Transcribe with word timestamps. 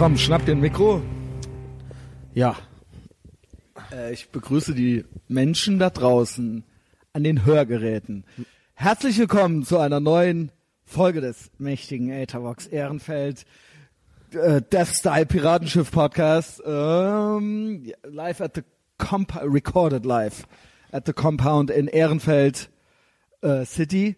Komm, 0.00 0.16
schnapp 0.16 0.48
ein 0.48 0.60
Mikro. 0.60 1.02
Ja. 2.32 2.56
Äh, 3.92 4.14
ich 4.14 4.30
begrüße 4.30 4.74
die 4.74 5.04
Menschen 5.28 5.78
da 5.78 5.90
draußen 5.90 6.64
an 7.12 7.22
den 7.22 7.44
Hörgeräten. 7.44 8.24
Herzlich 8.72 9.18
willkommen 9.18 9.62
zu 9.62 9.76
einer 9.76 10.00
neuen 10.00 10.52
Folge 10.86 11.20
des 11.20 11.50
mächtigen 11.58 12.08
Ethervox 12.08 12.66
Ehrenfeld 12.66 13.44
äh, 14.32 14.62
Death 14.62 14.88
Style 14.88 15.26
Piratenschiff 15.26 15.90
Podcast. 15.90 16.62
Ähm, 16.64 17.92
live 18.04 18.40
at 18.40 18.54
the 18.54 18.62
Comp 18.96 19.38
recorded 19.42 20.06
live 20.06 20.44
at 20.92 21.04
the 21.04 21.12
Compound 21.12 21.68
in 21.68 21.88
Ehrenfeld 21.88 22.70
äh, 23.42 23.66
City. 23.66 24.16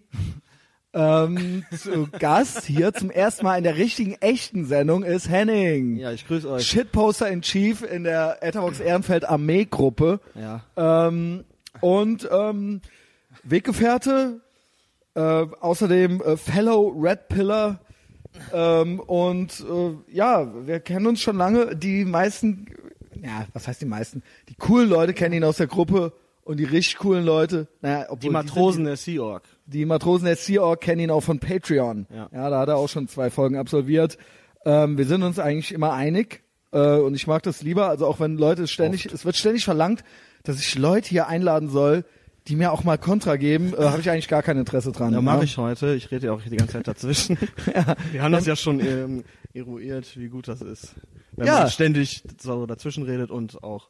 Ähm, 0.94 1.64
zu 1.76 2.08
Gast 2.18 2.64
hier 2.64 2.92
zum 2.92 3.10
ersten 3.10 3.44
Mal 3.44 3.56
in 3.56 3.64
der 3.64 3.76
richtigen, 3.76 4.14
echten 4.20 4.66
Sendung 4.66 5.02
ist 5.02 5.28
Henning. 5.28 5.96
Ja, 5.96 6.12
ich 6.12 6.26
grüße 6.26 6.48
euch. 6.50 6.66
Shitposter 6.66 7.28
in 7.28 7.42
Chief 7.42 7.82
in 7.82 8.04
der 8.04 8.42
Etherbox 8.42 8.80
Ehrenfeld 8.80 9.28
Armeegruppe. 9.28 10.20
Ja. 10.34 10.64
Ähm, 10.76 11.44
und 11.80 12.28
ähm, 12.30 12.80
Weggefährte, 13.42 14.40
äh, 15.14 15.20
außerdem 15.20 16.20
äh, 16.20 16.36
Fellow 16.36 16.88
Red 16.88 17.28
Pillar. 17.28 17.80
Ähm, 18.52 19.00
und 19.00 19.60
äh, 19.60 20.14
ja, 20.14 20.66
wir 20.66 20.80
kennen 20.80 21.06
uns 21.06 21.20
schon 21.20 21.36
lange. 21.36 21.76
Die 21.76 22.04
meisten, 22.04 22.66
ja, 23.22 23.46
was 23.52 23.68
heißt 23.68 23.80
die 23.80 23.86
meisten? 23.86 24.22
Die 24.48 24.54
coolen 24.54 24.88
Leute 24.88 25.14
kennen 25.14 25.34
ihn 25.34 25.44
aus 25.44 25.56
der 25.56 25.66
Gruppe 25.66 26.12
und 26.44 26.58
die 26.58 26.64
richtig 26.64 26.98
coolen 26.98 27.24
Leute, 27.24 27.68
naja, 27.80 28.06
obwohl 28.08 28.18
Die 28.20 28.30
Matrosen 28.30 28.84
der 28.84 28.96
Sea 28.96 29.22
Org. 29.22 29.44
Die 29.66 29.84
Matrosen 29.84 30.26
der 30.26 30.36
Sea 30.36 30.60
Org 30.62 30.80
kennen 30.80 31.00
ihn 31.00 31.10
auch 31.10 31.22
von 31.22 31.38
Patreon. 31.38 32.06
Ja. 32.14 32.28
da 32.50 32.60
hat 32.60 32.68
er 32.68 32.76
auch 32.76 32.88
schon 32.88 33.08
zwei 33.08 33.30
Folgen 33.30 33.56
absolviert. 33.56 34.18
Ähm, 34.64 34.98
wir 34.98 35.04
sind 35.06 35.22
uns 35.22 35.38
eigentlich 35.38 35.72
immer 35.72 35.92
einig 35.92 36.42
äh, 36.72 36.96
und 36.98 37.14
ich 37.14 37.26
mag 37.26 37.42
das 37.42 37.62
lieber. 37.62 37.88
Also 37.88 38.06
auch 38.06 38.20
wenn 38.20 38.36
Leute 38.36 38.66
ständig, 38.66 39.06
es 39.06 39.24
wird 39.24 39.36
ständig 39.36 39.64
verlangt, 39.64 40.04
dass 40.44 40.60
ich 40.60 40.76
Leute 40.78 41.08
hier 41.08 41.28
einladen 41.28 41.68
soll, 41.68 42.04
die 42.48 42.56
mir 42.56 42.72
auch 42.72 42.82
mal 42.82 42.98
Kontra 42.98 43.36
geben, 43.36 43.72
äh, 43.76 43.84
habe 43.84 44.00
ich 44.00 44.10
eigentlich 44.10 44.28
gar 44.28 44.42
kein 44.42 44.56
Interesse 44.58 44.90
dran. 44.90 45.12
Ja, 45.12 45.20
mache 45.20 45.44
ich 45.44 45.56
heute. 45.58 45.94
Ich 45.94 46.10
rede 46.10 46.26
ja 46.26 46.32
auch 46.32 46.42
die 46.42 46.56
ganze 46.56 46.74
Zeit 46.74 46.88
dazwischen. 46.88 47.38
Wir 48.12 48.22
haben 48.22 48.32
das 48.32 48.46
ja 48.46 48.56
schon 48.56 48.80
ähm, 48.80 49.24
eruiert, 49.54 50.16
wie 50.18 50.28
gut 50.28 50.48
das 50.48 50.60
ist. 50.60 50.94
Wenn 51.36 51.46
Ja. 51.46 51.60
man 51.60 51.70
ständig 51.70 52.24
so 52.40 52.66
dazwischen 52.66 53.04
redet 53.04 53.30
und 53.30 53.62
auch 53.62 53.88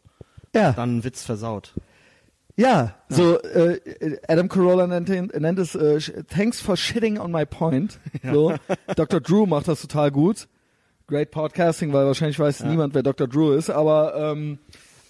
Ja, 0.54 0.72
dann 0.72 0.90
einen 0.90 1.04
Witz 1.04 1.22
versaut. 1.24 1.72
Ja. 2.56 2.94
So 3.08 3.40
äh, 3.40 3.80
Adam 4.28 4.48
Carolla 4.48 4.86
nennt, 4.86 5.08
nennt 5.08 5.58
es 5.58 5.74
äh, 5.74 6.00
Thanks 6.28 6.60
for 6.60 6.76
shitting 6.76 7.18
on 7.18 7.30
my 7.32 7.44
point. 7.44 7.98
So, 8.32 8.54
Dr. 8.96 9.20
Drew 9.20 9.46
macht 9.46 9.68
das 9.68 9.82
total 9.82 10.10
gut. 10.10 10.48
Great 11.06 11.30
Podcasting, 11.30 11.92
weil 11.92 12.06
wahrscheinlich 12.06 12.38
weiß 12.38 12.64
niemand, 12.64 12.94
wer 12.94 13.02
Dr. 13.02 13.26
Drew 13.26 13.52
ist, 13.52 13.68
aber 13.68 14.14
ähm, 14.16 14.58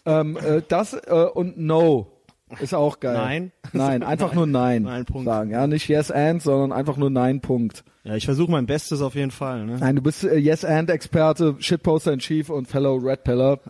ähm, 0.04 0.36
äh, 0.36 0.62
das 0.66 0.94
äh, 0.94 1.28
und 1.34 1.58
No 1.58 2.08
ist 2.60 2.74
auch 2.74 3.00
geil. 3.00 3.14
Nein. 3.14 3.52
Nein, 3.72 4.02
einfach 4.02 4.34
nur 4.34 4.46
Nein, 4.46 4.82
Nein, 4.82 5.04
Punkt. 5.04 5.26
sagen. 5.26 5.50
Ja, 5.50 5.66
nicht 5.66 5.88
Yes 5.88 6.10
and, 6.10 6.42
sondern 6.42 6.72
einfach 6.72 6.96
nur 6.96 7.10
Nein, 7.10 7.40
Punkt. 7.40 7.84
Ja, 8.04 8.16
ich 8.16 8.24
versuche 8.24 8.50
mein 8.50 8.66
Bestes 8.66 9.00
auf 9.00 9.14
jeden 9.14 9.30
Fall. 9.30 9.64
Ne? 9.64 9.76
Nein, 9.78 9.96
du 9.96 10.02
bist 10.02 10.24
äh, 10.24 10.36
Yes 10.36 10.64
and 10.64 10.90
Experte, 10.90 11.56
Shitposter 11.60 12.12
in 12.12 12.18
Chief 12.18 12.50
und 12.50 12.66
Fellow 12.66 12.96
Red 12.96 13.24
Pillar. 13.24 13.60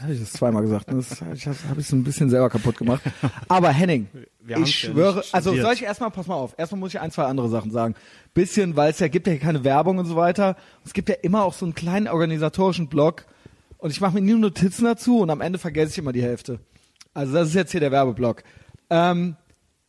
Habe 0.00 0.14
ich 0.14 0.20
das 0.20 0.32
zweimal 0.32 0.62
gesagt? 0.62 0.90
ne? 0.90 0.96
Das 0.96 1.20
habe 1.20 1.34
ich, 1.34 1.46
hab 1.46 1.56
so 1.80 1.96
ein 1.96 2.04
bisschen 2.04 2.30
selber 2.30 2.48
kaputt 2.48 2.78
gemacht. 2.78 3.02
Aber 3.48 3.70
Henning, 3.70 4.08
ich 4.42 4.48
ja 4.48 4.66
schwöre, 4.66 5.18
nicht 5.18 5.34
also 5.34 5.54
soll 5.54 5.74
ich 5.74 5.82
erstmal, 5.82 6.10
pass 6.10 6.26
mal 6.26 6.36
auf, 6.36 6.54
erstmal 6.56 6.80
muss 6.80 6.94
ich 6.94 7.00
ein, 7.00 7.10
zwei 7.10 7.24
andere 7.24 7.48
Sachen 7.48 7.70
sagen. 7.70 7.94
Bisschen, 8.32 8.76
weil 8.76 8.90
es 8.90 8.98
ja 8.98 9.08
gibt 9.08 9.26
ja 9.26 9.36
keine 9.36 9.62
Werbung 9.64 9.98
und 9.98 10.06
so 10.06 10.16
weiter. 10.16 10.56
Es 10.84 10.94
gibt 10.94 11.08
ja 11.08 11.16
immer 11.22 11.44
auch 11.44 11.52
so 11.52 11.66
einen 11.66 11.74
kleinen 11.74 12.08
organisatorischen 12.08 12.88
Blog 12.88 13.26
und 13.78 13.90
ich 13.90 14.00
mache 14.00 14.14
mir 14.14 14.22
nur 14.22 14.38
Notizen 14.38 14.84
dazu 14.84 15.20
und 15.20 15.30
am 15.30 15.40
Ende 15.40 15.58
vergesse 15.58 15.92
ich 15.92 15.98
immer 15.98 16.12
die 16.12 16.22
Hälfte. 16.22 16.60
Also 17.12 17.34
das 17.34 17.48
ist 17.48 17.54
jetzt 17.54 17.72
hier 17.72 17.80
der 17.80 17.92
Werbeblock. 17.92 18.42
Ähm, 18.88 19.36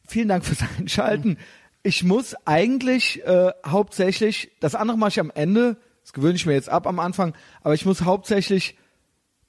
vielen 0.07 0.27
Dank 0.27 0.43
fürs 0.43 0.59
Einschalten. 0.77 1.37
Ich 1.83 2.03
muss 2.03 2.35
eigentlich 2.45 3.23
äh, 3.25 3.51
hauptsächlich, 3.65 4.51
das 4.59 4.75
andere 4.75 4.97
mache 4.97 5.09
ich 5.09 5.19
am 5.19 5.31
Ende, 5.33 5.77
das 6.01 6.13
gewöhne 6.13 6.35
ich 6.35 6.45
mir 6.45 6.53
jetzt 6.53 6.69
ab 6.69 6.85
am 6.85 6.99
Anfang, 6.99 7.33
aber 7.63 7.73
ich 7.73 7.85
muss 7.85 8.01
hauptsächlich 8.01 8.77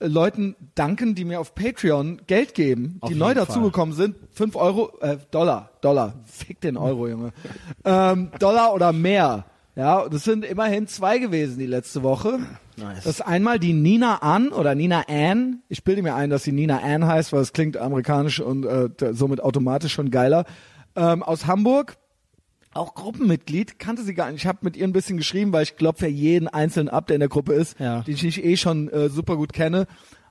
Leuten 0.07 0.57
danken, 0.75 1.15
die 1.15 1.25
mir 1.25 1.41
auf 1.41 1.55
Patreon 1.55 2.23
Geld 2.27 2.55
geben, 2.55 2.99
Auf 3.01 3.11
die 3.11 3.17
neu 3.17 3.35
dazugekommen 3.35 3.95
sind. 3.95 4.17
Fünf 4.31 4.57
Euro, 4.57 4.93
äh, 5.01 5.17
Dollar, 5.31 5.71
Dollar, 5.81 6.15
fick 6.27 6.61
den 6.61 6.77
Euro, 6.77 7.09
Junge. 7.09 7.33
ähm, 7.85 8.31
Dollar 8.39 8.75
oder 8.75 8.93
mehr. 8.93 9.47
Ja, 9.75 10.07
das 10.09 10.25
sind 10.25 10.45
immerhin 10.45 10.87
zwei 10.87 11.19
gewesen 11.19 11.59
die 11.59 11.67
letzte 11.67 12.03
Woche. 12.03 12.41
Nice. 12.77 13.05
Das 13.05 13.07
ist 13.07 13.21
einmal 13.23 13.59
die 13.59 13.73
Nina 13.73 14.17
Ann 14.17 14.49
oder 14.51 14.75
Nina 14.75 15.05
Ann. 15.09 15.63
Ich 15.69 15.83
bilde 15.83 16.03
mir 16.03 16.15
ein, 16.15 16.29
dass 16.29 16.43
sie 16.43 16.53
Nina 16.53 16.81
Ann 16.81 17.07
heißt, 17.07 17.33
weil 17.33 17.41
es 17.41 17.55
klingt 17.55 17.79
amerikanisch 17.79 18.41
und 18.41 18.65
äh, 18.67 18.91
somit 19.13 19.43
automatisch 19.43 19.95
schon 19.95 20.11
geiler. 20.11 20.45
Ähm, 20.95 21.23
aus 21.23 21.47
Hamburg, 21.47 21.97
auch 22.75 22.95
Gruppenmitglied, 22.95 23.79
kannte 23.79 24.03
sie 24.03 24.15
gar 24.15 24.31
nicht. 24.31 24.43
Ich 24.43 24.47
habe 24.47 24.59
mit 24.63 24.77
ihr 24.77 24.87
ein 24.87 24.93
bisschen 24.93 25.17
geschrieben, 25.17 25.53
weil 25.53 25.63
ich 25.65 25.77
klopfe 25.77 26.07
ja 26.07 26.13
jeden 26.13 26.49
einzelnen 26.49 26.89
ab, 26.89 27.07
der 27.07 27.15
in 27.17 27.21
der 27.21 27.29
Gruppe 27.29 27.53
ist, 27.55 27.79
Ja. 27.79 28.01
den 28.01 28.15
ich 28.15 28.23
nicht 28.23 28.45
eh 28.45 28.57
schon 28.57 28.89
äh, 28.89 29.09
super 29.09 29.37
gut 29.37 29.53
kenne. 29.53 29.87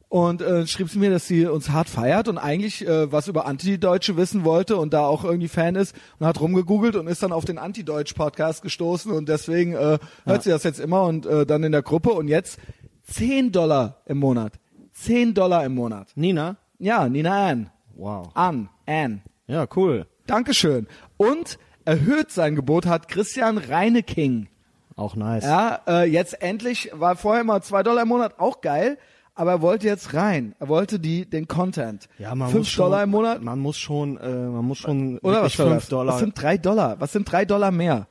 Und 0.10 0.42
äh, 0.42 0.68
schrieb 0.68 0.90
sie 0.90 1.00
mir, 1.00 1.10
dass 1.10 1.26
sie 1.26 1.46
uns 1.46 1.70
hart 1.70 1.88
feiert 1.88 2.28
und 2.28 2.38
eigentlich 2.38 2.86
äh, 2.86 3.10
was 3.14 3.30
über 3.30 3.46
Antideutsche 3.46 4.18
wissen 4.18 4.44
wollte 4.44 4.76
und 4.76 4.94
da 4.94 5.06
auch 5.06 5.24
irgendwie 5.24 5.48
Fan 5.48 5.76
ist 5.76 5.96
und 6.20 6.28
hat 6.28 6.42
rumgegoogelt 6.42 6.98
und 6.98 7.08
ist 7.08 7.24
dann 7.24 7.32
auf 7.32 7.46
den 7.46 7.58
Antideutsch-Podcast 7.58 8.62
gestoßen 8.62 9.10
und 9.14 9.30
deswegen 9.30 9.72
äh, 9.74 10.00
hört 10.26 10.44
sie 10.44 10.50
das 10.50 10.64
jetzt 10.64 10.82
immer 10.82 11.04
und 11.04 11.26
äh, 11.26 11.46
dann 11.46 11.64
in 11.64 11.72
der 11.72 11.82
Gruppe 11.82 12.12
und 12.12 12.28
jetzt 12.28 12.60
10 13.04 13.54
Dollar 13.54 14.02
im 14.06 14.18
Monat. 14.18 14.60
10 14.92 15.34
Dollar 15.34 15.64
im 15.64 15.76
Monat. 15.76 16.10
Nina? 16.16 16.58
Ja, 16.78 17.08
Nina 17.08 17.48
Ann. 17.48 17.70
Wow. 17.96 18.32
An, 18.34 18.68
Ann. 18.86 19.22
Ja, 19.48 19.66
cool. 19.78 20.08
Dankeschön. 20.28 20.88
Und 21.16 21.58
erhöht 21.86 22.32
sein 22.32 22.56
Gebot 22.56 22.86
hat 22.86 23.08
Christian 23.08 23.58
Reineking. 23.58 24.48
Auch 24.96 25.16
nice. 25.16 25.44
Ja, 25.44 25.82
äh, 25.88 26.10
jetzt 26.10 26.42
endlich, 26.42 26.92
war 26.94 27.16
vorher 27.16 27.44
mal 27.44 27.62
zwei 27.62 27.84
Dollar 27.84 28.04
im 28.04 28.10
Monat, 28.10 28.40
auch 28.40 28.62
geil, 28.62 28.98
aber 29.34 29.52
er 29.52 29.62
wollte 29.62 29.88
jetzt 29.88 30.14
rein. 30.14 30.54
Er 30.60 30.68
wollte 30.68 31.00
die, 31.00 31.30
den 31.30 31.48
Content. 31.48 32.08
Ja, 32.20 32.36
man 32.36 32.50
Fünf 32.50 32.62
muss 32.62 32.70
schon, 32.70 32.86
Dollar 32.86 33.04
im 33.04 33.10
Monat? 33.10 33.42
Man 33.42 33.60
muss 33.60 33.78
schon, 33.78 34.18
äh, 34.18 34.30
man 34.30 34.66
muss 34.66 34.80
schon 34.80 35.18
Oder 35.20 35.44
was 35.44 35.54
fünf? 35.54 35.88
Dollar. 35.88 36.14
Was 36.14 36.20
sind 36.20 36.40
drei 36.40 36.58
Dollar? 36.58 37.00
Was 37.00 37.14
sind 37.14 37.32
drei 37.32 37.46
Dollar 37.46 37.72
mehr? 37.72 38.08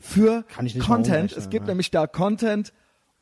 Für 0.00 0.42
Kann 0.48 0.66
ich 0.66 0.74
nicht 0.74 0.86
mal 0.86 0.96
Content. 0.96 1.32
Es 1.32 1.48
gibt 1.48 1.66
ja. 1.66 1.70
nämlich 1.70 1.90
da 1.90 2.06
Content 2.06 2.72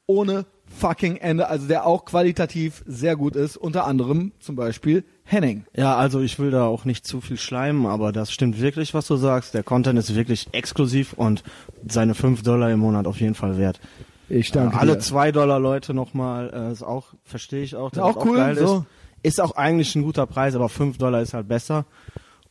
ohne 0.06 0.46
fucking 0.66 1.16
Ende, 1.16 1.48
also 1.48 1.68
der 1.68 1.86
auch 1.86 2.04
qualitativ 2.04 2.82
sehr 2.86 3.14
gut 3.16 3.36
ist. 3.36 3.56
Unter 3.56 3.86
anderem 3.86 4.32
zum 4.40 4.56
Beispiel 4.56 5.04
Henning. 5.24 5.64
Ja, 5.74 5.96
also 5.96 6.20
ich 6.20 6.38
will 6.38 6.50
da 6.50 6.64
auch 6.66 6.84
nicht 6.84 7.06
zu 7.06 7.20
viel 7.20 7.36
schleimen, 7.38 7.86
aber 7.86 8.12
das 8.12 8.32
stimmt 8.32 8.60
wirklich, 8.60 8.92
was 8.94 9.06
du 9.06 9.16
sagst. 9.16 9.54
Der 9.54 9.62
Content 9.62 9.98
ist 9.98 10.14
wirklich 10.14 10.48
exklusiv 10.52 11.12
und 11.14 11.42
seine 11.88 12.14
fünf 12.14 12.42
Dollar 12.42 12.70
im 12.70 12.80
Monat 12.80 13.06
auf 13.06 13.20
jeden 13.20 13.34
Fall 13.34 13.56
wert. 13.58 13.80
Ich 14.28 14.50
danke 14.50 14.76
Äh, 14.76 14.80
Alle 14.80 14.92
dir. 14.94 14.98
zwei 15.00 15.30
Dollar 15.32 15.58
Leute 15.60 15.94
nochmal, 15.94 16.50
äh, 16.52 16.72
ist 16.72 16.82
auch, 16.82 17.08
verstehe 17.24 17.62
ich 17.62 17.76
auch. 17.76 17.90
dass 17.90 18.02
auch 18.02 18.24
cool, 18.24 18.36
geil 18.36 18.56
so. 18.56 18.84
Ist. 19.22 19.34
ist 19.34 19.40
auch 19.40 19.56
eigentlich 19.56 19.94
ein 19.94 20.02
guter 20.02 20.26
Preis, 20.26 20.54
aber 20.54 20.68
fünf 20.68 20.98
Dollar 20.98 21.22
ist 21.22 21.34
halt 21.34 21.48
besser. 21.48 21.86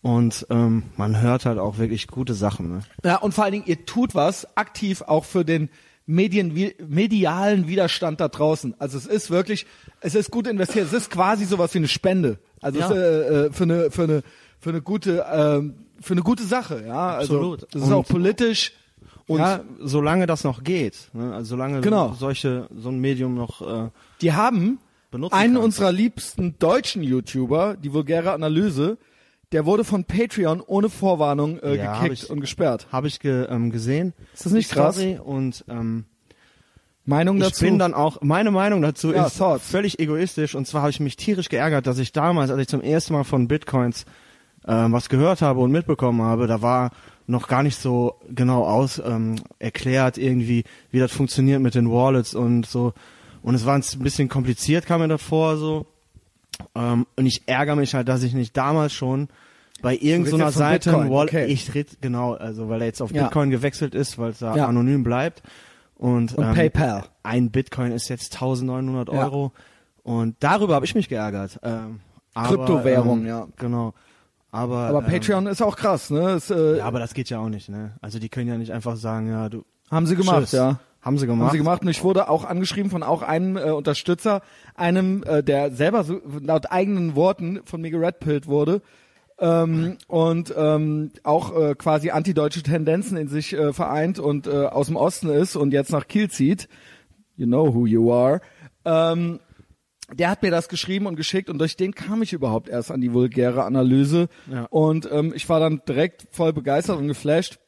Und 0.01 0.47
ähm, 0.49 0.83
man 0.97 1.21
hört 1.21 1.45
halt 1.45 1.59
auch 1.59 1.77
wirklich 1.77 2.07
gute 2.07 2.33
Sachen. 2.33 2.69
Ne? 2.69 2.79
Ja, 3.03 3.17
und 3.17 3.33
vor 3.33 3.43
allen 3.43 3.53
Dingen, 3.53 3.65
ihr 3.67 3.85
tut 3.85 4.15
was 4.15 4.57
aktiv 4.57 5.03
auch 5.03 5.25
für 5.25 5.45
den 5.45 5.69
Medien, 6.07 6.53
medialen 6.87 7.67
Widerstand 7.67 8.19
da 8.19 8.27
draußen. 8.27 8.73
Also 8.79 8.97
es 8.97 9.05
ist 9.05 9.29
wirklich, 9.29 9.65
es 10.01 10.15
ist 10.15 10.31
gut 10.31 10.47
investiert. 10.47 10.87
Es 10.87 10.93
ist 10.93 11.11
quasi 11.11 11.45
sowas 11.45 11.73
wie 11.75 11.77
eine 11.79 11.87
Spende. 11.87 12.39
Also 12.61 12.79
Ja. 12.79 12.89
es, 12.91 12.95
äh, 12.95 13.45
äh, 13.47 13.51
für 13.51 13.63
eine, 13.63 13.91
für 13.91 14.03
eine, 14.03 14.23
für 14.59 14.69
eine 14.69 14.81
gute, 14.81 15.25
ähm, 15.31 15.73
für 15.99 16.13
eine 16.13 16.21
gute 16.21 16.43
Sache. 16.43 16.83
Ja, 16.85 17.15
also 17.15 17.35
Absolut. 17.35 17.61
das 17.71 17.81
ist 17.81 17.87
Und- 17.87 17.93
auch 17.93 18.05
politisch. 18.07 18.73
Und 19.27 19.39
ja, 19.39 19.61
solange 19.79 20.25
das 20.27 20.43
noch 20.43 20.63
geht, 20.63 21.09
ne? 21.13 21.33
also 21.33 21.49
solange 21.51 21.79
Genau. 21.81 22.13
solche 22.19 22.67
so 22.75 22.89
ein 22.89 22.99
Medium 22.99 23.33
noch 23.35 23.61
äh, 23.85 23.89
die 24.21 24.33
haben 24.33 24.79
benutzen 25.09 25.35
einen 25.35 25.53
kann. 25.55 25.63
unserer 25.63 25.91
liebsten 25.91 26.55
deutschen 26.59 27.01
YouTuber, 27.01 27.77
die 27.77 27.93
vulgäre 27.93 28.33
Analyse, 28.33 28.97
der 29.53 29.65
wurde 29.65 29.83
von 29.85 30.03
Patreon 30.05 30.59
ohne 30.65 30.89
Vorwarnung 30.89 31.59
äh, 31.59 31.77
Ja, 31.77 32.01
gekickt 32.01 32.23
ich- 32.23 32.29
und 32.29 32.41
gesperrt. 32.41 32.87
habe 32.91 33.07
ich 33.07 33.19
ge, 33.21 33.45
ähm, 33.49 33.69
gesehen. 33.71 34.13
Ist 34.33 34.45
das 34.45 34.51
nicht 34.53 34.71
krass? 34.71 34.97
Und 35.23 35.63
ähm, 35.69 36.05
Meinung 37.15 37.37
ich 37.37 37.43
dazu? 37.43 37.63
bin 37.65 37.77
dann 37.79 37.93
auch, 37.93 38.21
meine 38.21 38.51
Meinung 38.51 38.81
dazu 38.81 39.13
Ja, 39.13 39.27
ist 39.27 39.37
thoughts. 39.37 39.69
völlig 39.69 39.99
egoistisch. 39.99 40.55
Und 40.55 40.65
zwar 40.67 40.81
habe 40.81 40.91
ich 40.91 40.99
mich 40.99 41.15
tierisch 41.17 41.49
geärgert, 41.49 41.85
dass 41.87 41.99
ich 41.99 42.11
damals, 42.11 42.49
als 42.51 42.61
ich 42.61 42.67
zum 42.67 42.81
ersten 42.81 43.13
Mal 43.13 43.23
von 43.23 43.47
Bitcoins 43.47 44.05
ähm, 44.67 44.91
was 44.93 45.09
gehört 45.09 45.41
habe 45.41 45.59
und 45.59 45.71
mitbekommen 45.71 46.21
habe, 46.21 46.47
da 46.47 46.61
war 46.61 46.91
noch 47.27 47.47
gar 47.47 47.63
nicht 47.63 47.79
so 47.79 48.15
genau 48.29 48.63
aus 48.65 49.01
ähm, 49.03 49.35
erklärt 49.59 50.17
irgendwie, 50.17 50.63
wie 50.91 50.99
das 50.99 51.11
funktioniert 51.11 51.61
mit 51.61 51.75
den 51.75 51.89
Wallets 51.89 52.33
und 52.35 52.65
so. 52.65 52.93
Und 53.43 53.55
es 53.55 53.65
war 53.65 53.75
ein 53.75 53.83
bisschen 53.99 54.27
kompliziert, 54.29 54.85
kam 54.85 55.01
mir 55.01 55.07
davor 55.07 55.57
so. 55.57 55.85
Ähm, 56.75 57.07
und 57.15 57.25
ich 57.25 57.43
ärgere 57.47 57.75
mich 57.75 57.93
halt, 57.95 58.07
dass 58.07 58.21
ich 58.23 58.33
nicht 58.33 58.55
damals 58.55 58.93
schon 58.93 59.29
bei 59.81 59.95
irgendeiner 59.95 60.51
von 60.51 60.59
Seite 60.61 60.91
Bitcoin, 60.91 61.09
Wallet, 61.09 61.29
okay. 61.33 61.45
ich 61.47 61.73
red, 61.73 61.87
genau, 62.01 62.33
also 62.33 62.69
weil 62.69 62.81
er 62.81 62.87
jetzt 62.87 63.01
auf 63.01 63.11
Ja. 63.11 63.23
Bitcoin 63.23 63.49
gewechselt 63.49 63.95
ist, 63.95 64.19
weil 64.19 64.29
es 64.31 64.39
da 64.39 64.55
Ja. 64.55 64.67
anonym 64.67 65.03
bleibt. 65.03 65.41
Und, 66.01 66.33
Und 66.33 66.43
ähm, 66.43 66.55
PayPal. 66.55 67.03
ein 67.21 67.51
Bitcoin 67.51 67.91
ist 67.91 68.09
jetzt 68.09 68.33
1900 68.33 69.07
Ja. 69.13 69.23
Euro. 69.23 69.51
Und 70.01 70.35
darüber 70.39 70.73
habe 70.73 70.85
ich 70.85 70.95
mich 70.95 71.07
geärgert. 71.09 71.59
Ähm, 71.61 71.99
aber, 72.33 72.47
Kryptowährung, 72.47 73.19
ähm, 73.19 73.27
ja. 73.27 73.47
Genau. 73.57 73.93
Aber, 74.49 74.77
Aber 74.87 74.99
ähm, 74.99 75.05
Patreon 75.05 75.45
ist 75.45 75.61
auch 75.61 75.75
krass, 75.77 76.09
ne? 76.09 76.31
Ist, 76.31 76.49
äh, 76.49 76.79
Ja, 76.79 76.85
aber 76.85 76.97
das 76.97 77.13
geht 77.13 77.29
ja 77.29 77.37
auch 77.37 77.49
nicht, 77.49 77.69
ne? 77.69 77.91
Also 78.01 78.17
die 78.17 78.29
können 78.29 78.47
ja 78.47 78.57
nicht 78.57 78.71
einfach 78.73 78.95
sagen, 78.95 79.29
ja, 79.29 79.47
du. 79.47 79.63
haben 79.91 80.07
sie 80.07 80.15
gemacht, 80.15 80.39
Tschüss. 80.45 80.51
ja. 80.53 80.79
Haben 81.03 81.19
sie 81.19 81.27
gemacht. 81.27 81.45
Haben 81.49 81.51
sie 81.51 81.57
gemacht 81.59 81.81
und 81.83 81.89
ich 81.89 82.03
wurde 82.03 82.29
auch 82.29 82.45
angeschrieben 82.45 82.89
von 82.89 83.03
auch 83.03 83.21
einem 83.21 83.55
äh, 83.55 83.69
Unterstützer, 83.69 84.41
einem, 84.73 85.21
äh, 85.23 85.43
der 85.43 85.71
selber 85.71 86.03
so, 86.03 86.19
laut 86.41 86.71
eigenen 86.71 87.15
Worten 87.15 87.59
von 87.65 87.79
mir 87.79 87.91
geredpillt 87.91 88.47
wurde 88.47 88.81
ähm, 89.41 89.97
und 90.07 90.53
ähm, 90.55 91.11
auch 91.23 91.57
äh, 91.59 91.75
quasi 91.75 92.11
antideutsche 92.11 92.63
Tendenzen 92.63 93.17
in 93.17 93.27
sich 93.27 93.51
äh, 93.53 93.73
vereint 93.73 94.19
und 94.19 94.47
äh, 94.47 94.51
aus 94.67 94.87
dem 94.87 94.95
Osten 94.95 95.29
ist 95.29 95.55
und 95.57 95.73
jetzt 95.73 95.91
nach 95.91 96.07
Kiel 96.07 96.29
zieht. 96.29 96.69
You 97.35 97.47
know 97.47 97.73
who 97.73 97.85
you 97.85 98.13
are. 98.13 98.39
Ähm, 98.85 99.39
der 100.13 100.29
hat 100.29 100.43
mir 100.43 100.51
das 100.51 100.69
geschrieben 100.69 101.05
und 101.07 101.15
geschickt 101.15 101.49
und 101.49 101.57
durch 101.57 101.75
den 101.75 101.95
kam 101.95 102.21
ich 102.21 102.33
überhaupt 102.33 102.69
erst 102.69 102.91
an 102.91 103.01
die 103.01 103.13
vulgäre 103.13 103.63
Analyse 103.63 104.27
Ja. 104.51 104.65
und 104.69 105.09
ähm, 105.11 105.33
ich 105.35 105.47
war 105.49 105.59
dann 105.59 105.81
direkt 105.87 106.27
voll 106.31 106.53
begeistert 106.53 106.97
und 106.97 107.07
geflasht 107.07 107.59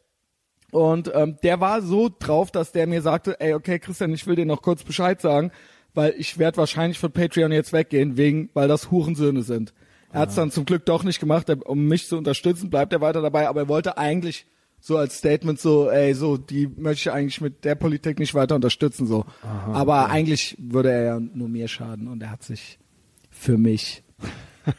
und 0.72 1.10
ähm, 1.16 1.38
der 1.44 1.60
war 1.62 1.82
so 1.82 2.10
drauf, 2.20 2.52
dass 2.52 2.72
der 2.72 2.86
mir 2.88 3.02
sagte, 3.02 3.40
ey, 3.40 3.54
okay, 3.54 3.80
Christian, 3.80 4.14
ich 4.14 4.28
will 4.28 4.36
dir 4.36 4.46
noch 4.46 4.62
kurz 4.62 4.84
Bescheid 4.84 5.22
sagen, 5.22 5.52
weil 5.94 6.14
ich 6.18 6.38
werde 6.38 6.58
wahrscheinlich 6.58 7.00
von 7.00 7.12
Patreon 7.12 7.52
jetzt 7.52 7.72
weggehen, 7.74 8.18
wegen, 8.18 8.50
weil 8.54 8.68
das 8.68 8.90
Hurensöhne 8.92 9.44
sind. 9.44 9.74
Er 10.14 10.22
hat 10.22 10.30
es 10.30 10.36
dann 10.36 10.52
zum 10.52 10.66
Glück 10.66 10.86
doch 10.86 11.04
nicht 11.04 11.20
gemacht, 11.20 11.50
um 11.66 11.88
mich 11.88 12.08
zu 12.08 12.18
unterstützen, 12.18 12.70
bleibt 12.70 12.94
er 12.94 13.02
weiter 13.02 13.22
dabei, 13.22 13.48
aber 13.48 13.62
er 13.62 13.68
wollte 13.68 13.98
eigentlich 13.98 14.46
so 14.80 14.98
als 14.98 15.18
Statement 15.18 15.60
so, 15.60 15.90
ey, 15.90 16.14
so, 16.14 16.38
die 16.38 16.68
möchte 16.68 17.10
ich 17.10 17.12
eigentlich 17.12 17.42
mit 17.42 17.66
der 17.66 17.76
Politik 17.76 18.20
nicht 18.20 18.36
weiter 18.36 18.56
unterstützen, 18.56 19.08
so. 19.08 19.26
aber 19.42 20.10
eigentlich 20.10 20.56
würde 20.60 20.92
er 20.92 21.04
ja 21.04 21.20
nur 21.20 21.50
mir 21.50 21.68
schaden 21.68 22.08
und 22.08 22.22
er 22.22 22.32
hat 22.32 22.44
sich 22.44 22.80
für 23.32 23.58
mich 23.58 24.04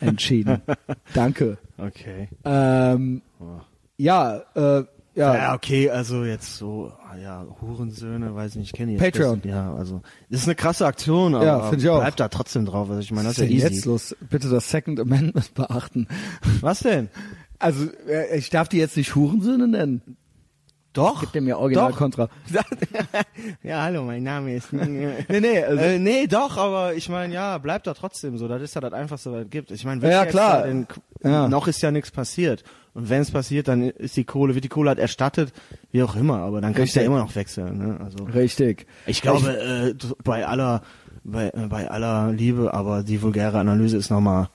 entschieden. 0.01 0.63
Danke. 1.15 1.59
Okay. 1.79 2.29
Ähm, 2.45 3.23
ja, 3.97 4.43
äh, 4.55 4.85
ja, 5.15 5.35
Ja, 5.35 5.55
okay, 5.55 5.91
also 5.91 6.25
jetzt 6.25 6.57
so, 6.57 6.93
ah 7.11 7.17
ja, 7.17 7.47
Hurensöhne, 7.61 8.35
weiß 8.35 8.57
nicht, 8.57 8.67
ich 8.67 8.73
kenne 8.73 8.93
jetzt 8.93 9.01
Patreon. 9.03 9.37
nicht. 9.37 9.47
Ja, 9.47 9.75
also, 9.75 10.03
das 10.31 10.41
ist 10.41 10.47
eine 10.49 10.55
krasse 10.57 10.87
Aktion, 10.87 11.35
aber 11.35 11.45
Ja, 11.45 11.73
ich 11.73 11.89
auch. 11.89 12.01
bleibt 12.01 12.21
da 12.21 12.29
trotzdem 12.29 12.65
drauf. 12.67 12.89
Also 12.91 13.01
ich 13.01 13.13
meine, 13.13 13.29
das 13.29 13.39
ist 13.39 13.45
ja 13.45 13.51
easy. 13.51 13.75
jetzt 13.75 13.85
los? 13.85 14.17
Bitte 14.31 14.49
das 14.49 14.71
Second 14.71 14.99
Amendment 15.01 15.55
beachten. 15.55 16.09
Was 16.61 16.81
denn? 16.81 17.09
Also, 17.59 17.87
äh, 18.09 18.37
ich 18.37 18.51
darf 18.51 18.69
die 18.69 18.79
jetzt 18.79 18.97
nicht 18.97 19.15
Hurensöhne 19.15 19.69
nennen. 19.69 20.17
Doch. 20.93 21.21
Gibt 21.23 21.35
dem 21.35 21.49
ja 21.49 21.57
original 21.57 21.91
Doch. 21.91 21.99
Kontra. 21.99 22.29
ja, 23.63 23.83
hallo, 23.83 24.05
mein 24.05 24.23
Name 24.23 24.55
ist. 24.55 24.73
Nee, 24.73 25.41
nee, 25.41 25.63
also, 25.65 25.83
äh, 25.83 25.99
nee, 25.99 26.27
doch, 26.29 26.57
aber 26.57 26.95
ich 26.95 27.09
meine, 27.09 27.35
ja, 27.35 27.59
bleibt 27.59 27.87
da 27.87 27.95
trotzdem 27.95 28.39
so. 28.39 28.47
Das 28.49 28.63
ist 28.63 28.75
ja 28.75 28.81
das 28.81 28.93
Einfachste, 28.93 29.33
was 29.33 29.45
es 29.45 29.51
gibt. 29.51 29.71
Ich 29.73 29.85
meine, 29.85 30.09
Ja, 30.09 30.25
klar. 30.27 30.63
Den, 30.65 30.87
Ja. 31.23 31.49
noch 31.49 31.67
ist 31.67 31.83
ja 31.83 31.91
nichts 31.91 32.11
passiert. 32.11 32.63
Und 32.95 33.11
wenn 33.11 33.21
es 33.23 33.31
passiert, 33.33 33.67
dann 33.69 33.83
ist 33.83 34.17
die 34.17 34.25
Kohle, 34.25 34.55
wird 34.55 34.65
die 34.65 34.69
Kohle 34.69 34.91
halt 34.91 34.99
erstattet, 35.01 35.53
wie 35.91 36.03
auch 36.03 36.15
immer. 36.15 36.39
Aber 36.39 36.61
dann 36.61 36.75
kannst 36.75 36.95
du 36.95 37.01
ja 37.01 37.07
immer 37.07 37.19
noch 37.19 37.35
wechseln. 37.35 37.77
Ne? 37.79 37.99
Also 38.03 38.23
richtig. 38.25 38.87
ich 39.07 39.21
glaube, 39.21 39.51
äh, 39.59 39.95
bei 40.23 40.47
aller, 40.47 40.83
bei, 41.25 41.49
äh, 41.49 41.67
bei 41.69 41.91
aller 41.91 42.31
Liebe, 42.33 42.73
aber 42.73 43.03
die 43.03 43.21
vulgäre 43.21 43.59
Analyse 43.59 43.97
ist 43.97 44.11
nochmal. 44.11 44.49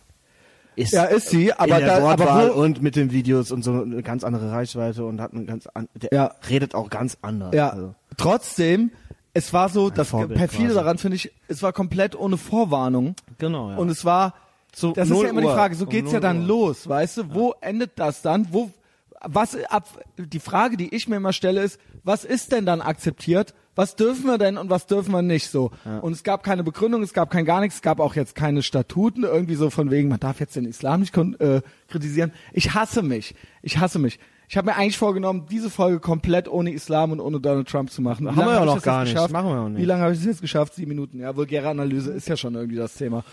Ist 0.77 0.93
Ja, 0.93 1.03
ist 1.03 1.29
sie, 1.29 1.51
aber 1.51 1.79
in 1.79 1.85
der 1.85 1.99
da- 1.99 2.09
aber 2.09 2.23
Wortwahl 2.23 2.49
wo- 2.55 2.61
und 2.61 2.81
mit 2.81 2.95
den 2.95 3.11
Videos 3.11 3.51
und 3.51 3.63
so 3.63 3.81
eine 3.81 4.01
ganz 4.01 4.23
andere 4.23 4.49
Reichweite 4.51 5.03
und 5.03 5.19
hat 5.19 5.33
eine 5.33 5.43
ganz 5.43 5.67
an, 5.67 5.89
der 5.93 6.09
Ja. 6.13 6.31
redet 6.49 6.73
auch 6.75 6.89
ganz 6.89 7.17
anders. 7.21 7.53
Ja, 7.53 7.71
Also. 7.71 7.95
trotzdem, 8.15 8.91
es 9.33 9.51
war 9.51 9.67
so, 9.67 9.89
das 9.89 10.11
perfide 10.11 10.73
daran 10.73 10.97
finde 10.97 11.17
ich, 11.17 11.33
es 11.49 11.61
war 11.61 11.73
komplett 11.73 12.17
ohne 12.17 12.37
Vorwarnung. 12.37 13.15
Genau, 13.39 13.71
ja. 13.71 13.75
Und 13.77 13.89
es 13.89 14.05
war, 14.05 14.33
So 14.75 14.93
das 14.93 15.07
ist 15.09 15.13
0 15.13 15.23
ja 15.25 15.29
immer 15.31 15.41
die 15.41 15.47
Uhr. 15.47 15.53
Frage, 15.53 15.75
so 15.75 15.85
Um 15.85 15.89
geht's 15.89 16.11
ja 16.11 16.19
0 16.19 16.21
dann 16.21 16.41
Uhr. 16.41 16.47
los, 16.47 16.87
weißt 16.87 17.17
du? 17.17 17.33
Wo 17.33 17.53
endet 17.61 17.91
das 17.97 18.21
dann? 18.21 18.47
Wo, 18.51 18.69
was 19.21 19.57
ab, 19.65 19.87
die 20.17 20.39
Frage, 20.39 20.77
die 20.77 20.93
ich 20.95 21.07
mir 21.07 21.17
immer 21.17 21.33
stelle, 21.33 21.61
ist, 21.61 21.79
was 22.03 22.23
ist 22.25 22.51
denn 22.51 22.65
dann 22.65 22.81
akzeptiert? 22.81 23.53
Was 23.75 23.95
dürfen 23.95 24.25
wir 24.25 24.37
denn 24.37 24.57
und 24.57 24.69
was 24.69 24.87
dürfen 24.87 25.11
wir 25.11 25.21
nicht 25.21 25.49
so? 25.49 25.71
Und 26.01 26.11
es 26.11 26.23
gab 26.23 26.43
keine 26.43 26.63
Begründung, 26.65 27.01
es 27.01 27.13
gab 27.13 27.29
kein 27.29 27.45
gar 27.45 27.61
nichts, 27.61 27.75
es 27.77 27.81
gab 27.81 28.01
auch 28.01 28.13
jetzt 28.15 28.35
keine 28.35 28.61
Statuten, 28.61 29.23
irgendwie 29.23 29.55
so 29.55 29.69
von 29.69 29.89
wegen, 29.89 30.09
man 30.09 30.19
darf 30.19 30.41
jetzt 30.41 30.55
den 30.57 30.65
Islam 30.65 30.99
nicht 30.99 31.15
äh, 31.17 31.61
kritisieren. 31.87 32.33
Ich 32.51 32.73
hasse 32.73 33.01
mich. 33.01 33.35
Ich 33.61 33.77
hasse 33.77 33.97
mich. 33.99 34.19
Ich 34.49 34.57
habe 34.57 34.65
mir 34.71 34.75
eigentlich 34.75 34.97
vorgenommen, 34.97 35.45
diese 35.49 35.69
Folge 35.69 35.99
komplett 35.99 36.49
ohne 36.49 36.73
Islam 36.73 37.11
und 37.11 37.19
ohne 37.21 37.39
Donald 37.39 37.69
Trump 37.69 37.89
zu 37.91 38.01
machen. 38.01 38.25
Wie 38.25 38.29
Haben 38.31 38.37
wir 38.47 38.53
ja 38.55 38.65
noch 38.65 38.75
das 38.75 38.83
gar 38.83 39.03
nicht. 39.03 39.13
geschafft? 39.13 39.31
Machen 39.31 39.49
wir 39.49 39.59
auch 39.61 39.69
nicht. 39.69 39.79
Wie 39.81 39.85
lange 39.85 40.01
habe 40.01 40.13
ich 40.13 40.19
es 40.19 40.25
jetzt 40.25 40.41
geschafft? 40.41 40.73
Sieben 40.73 40.89
Minuten. 40.89 41.19
Ja, 41.19 41.35
vulgäre 41.35 41.69
Analyse 41.69 42.11
ist 42.11 42.27
ja 42.27 42.35
schon 42.35 42.55
irgendwie 42.55 42.75
das 42.77 42.95
Thema. 42.95 43.23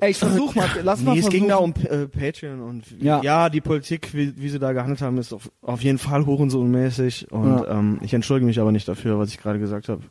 Ey, 0.00 0.10
ich 0.10 0.18
versuch 0.18 0.54
mal, 0.54 0.68
lass 0.82 1.00
mal 1.02 1.12
Nee, 1.12 1.18
es 1.20 1.24
versuchen. 1.26 1.40
ging 1.40 1.48
da 1.48 1.56
um 1.56 1.72
äh, 1.84 2.06
Patreon 2.06 2.60
und 2.60 3.00
Ja. 3.00 3.22
ja. 3.22 3.48
die 3.48 3.60
Politik, 3.60 4.12
wie, 4.14 4.34
wie 4.36 4.48
sie 4.48 4.58
da 4.58 4.72
gehandelt 4.72 5.00
haben, 5.02 5.18
ist 5.18 5.32
auf, 5.32 5.50
auf 5.62 5.82
jeden 5.82 5.98
Fall 5.98 6.26
hurensohnmäßig 6.26 7.30
und 7.32 7.58
Ja. 7.58 7.78
ähm, 7.78 7.98
ich 8.02 8.12
entschuldige 8.12 8.46
mich 8.46 8.60
aber 8.60 8.72
nicht 8.72 8.88
dafür, 8.88 9.18
was 9.18 9.30
ich 9.30 9.38
gerade 9.38 9.58
gesagt 9.58 9.88
habe. 9.88 10.02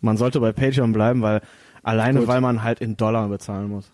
Man 0.00 0.16
sollte 0.16 0.40
bei 0.40 0.52
Patreon 0.52 0.92
bleiben, 0.92 1.22
weil 1.22 1.40
alleine, 1.82 2.20
Gut. 2.20 2.28
weil 2.28 2.40
man 2.40 2.62
halt 2.62 2.80
in 2.80 2.96
Dollar 2.96 3.28
bezahlen 3.28 3.68
muss. 3.68 3.90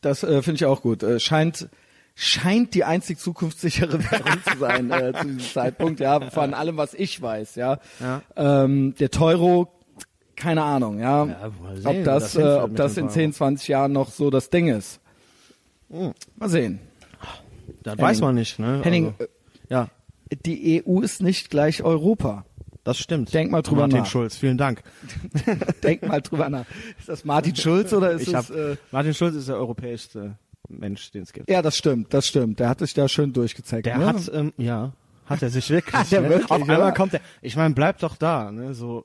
Das 0.00 0.22
äh, 0.22 0.42
finde 0.42 0.56
ich 0.56 0.64
auch 0.66 0.82
gut. 0.82 1.02
Äh, 1.02 1.20
scheint 1.20 1.68
scheint 2.16 2.74
die 2.74 2.84
einzig 2.84 3.18
zukunftssichere 3.18 3.98
Währung 4.10 4.38
zu 4.48 4.58
sein 4.58 4.90
äh, 4.92 5.12
zu 5.14 5.24
diesem 5.26 5.40
Zeitpunkt, 5.40 5.98
ja, 5.98 6.20
von 6.30 6.54
allem, 6.54 6.76
was 6.76 6.94
ich 6.94 7.20
weiß, 7.20 7.56
ja. 7.56 7.78
Ja. 8.00 8.22
Ähm, 8.36 8.94
der 9.00 9.10
Teuro, 9.10 9.68
keine 10.36 10.62
Ahnung, 10.62 10.98
ja, 11.00 11.24
Ja, 11.26 11.50
sehen, 11.74 11.86
ob 11.98 12.04
das, 12.04 12.32
das 12.32 12.36
äh, 12.36 12.60
ob 12.62 12.76
das 12.76 12.96
in 12.96 13.04
Euro. 13.04 13.12
10, 13.12 13.32
20 13.32 13.68
Jahren 13.68 13.92
noch 13.92 14.10
so 14.10 14.30
das 14.30 14.50
Ding 14.50 14.68
ist. 14.68 15.00
Mhm. 15.88 16.12
Mal 16.36 16.48
sehen. 16.48 16.80
Das 17.82 17.92
Henning. 17.92 18.04
weiß 18.06 18.20
man 18.20 18.34
nicht, 18.34 18.58
ne? 18.58 18.80
Henning, 18.82 19.14
Also, 19.18 19.30
ja, 19.68 19.88
äh, 20.30 20.36
die 20.44 20.82
EU 20.86 21.00
ist 21.00 21.22
nicht 21.22 21.50
gleich 21.50 21.82
Europa. 21.82 22.44
das 22.84 22.98
stimmt. 22.98 23.32
Denk 23.32 23.50
mal 23.50 23.62
drüber 23.62 23.82
Martin 23.82 24.00
nach. 24.00 24.06
Schulz, 24.06 24.36
vielen 24.36 24.58
Dank. 24.58 24.82
Denk 25.82 26.06
mal 26.06 26.20
drüber 26.20 26.48
nach. 26.48 26.64
Ist 26.98 27.08
das 27.08 27.24
Martin 27.24 27.56
Schulz 27.56 27.92
oder 27.92 28.12
ist 28.12 28.22
Ich 28.22 28.28
es? 28.28 28.34
hab, 28.34 28.50
Äh, 28.50 28.76
Martin 28.90 29.14
Schulz 29.14 29.34
ist 29.36 29.48
der 29.48 29.56
europäischste 29.56 30.36
Mensch, 30.68 31.10
den 31.12 31.22
es 31.22 31.32
gibt. 31.32 31.48
ja, 31.50 31.60
das 31.62 31.76
stimmt, 31.76 32.12
das 32.14 32.26
stimmt. 32.26 32.58
Der 32.60 32.68
hat 32.68 32.78
sich 32.80 32.94
da 32.94 33.08
schön 33.08 33.32
durchgezeigt. 33.32 33.86
Der 33.86 33.98
ne? 33.98 34.06
hat, 34.06 34.30
ähm, 34.32 34.52
ja, 34.56 34.92
hat 35.26 35.42
er 35.42 35.50
sich 35.50 35.68
wirklich. 35.70 35.94
Hat 35.98 36.12
er 36.12 36.22
ne? 36.22 36.30
wirklich, 36.30 36.50
Auf 36.50 36.68
einmal 36.68 36.92
kommt 36.94 37.14
er. 37.14 37.20
Ich 37.42 37.56
meine, 37.56 37.74
bleib 37.74 37.98
doch 37.98 38.16
da, 38.16 38.50
ne? 38.50 38.74
So, 38.74 39.04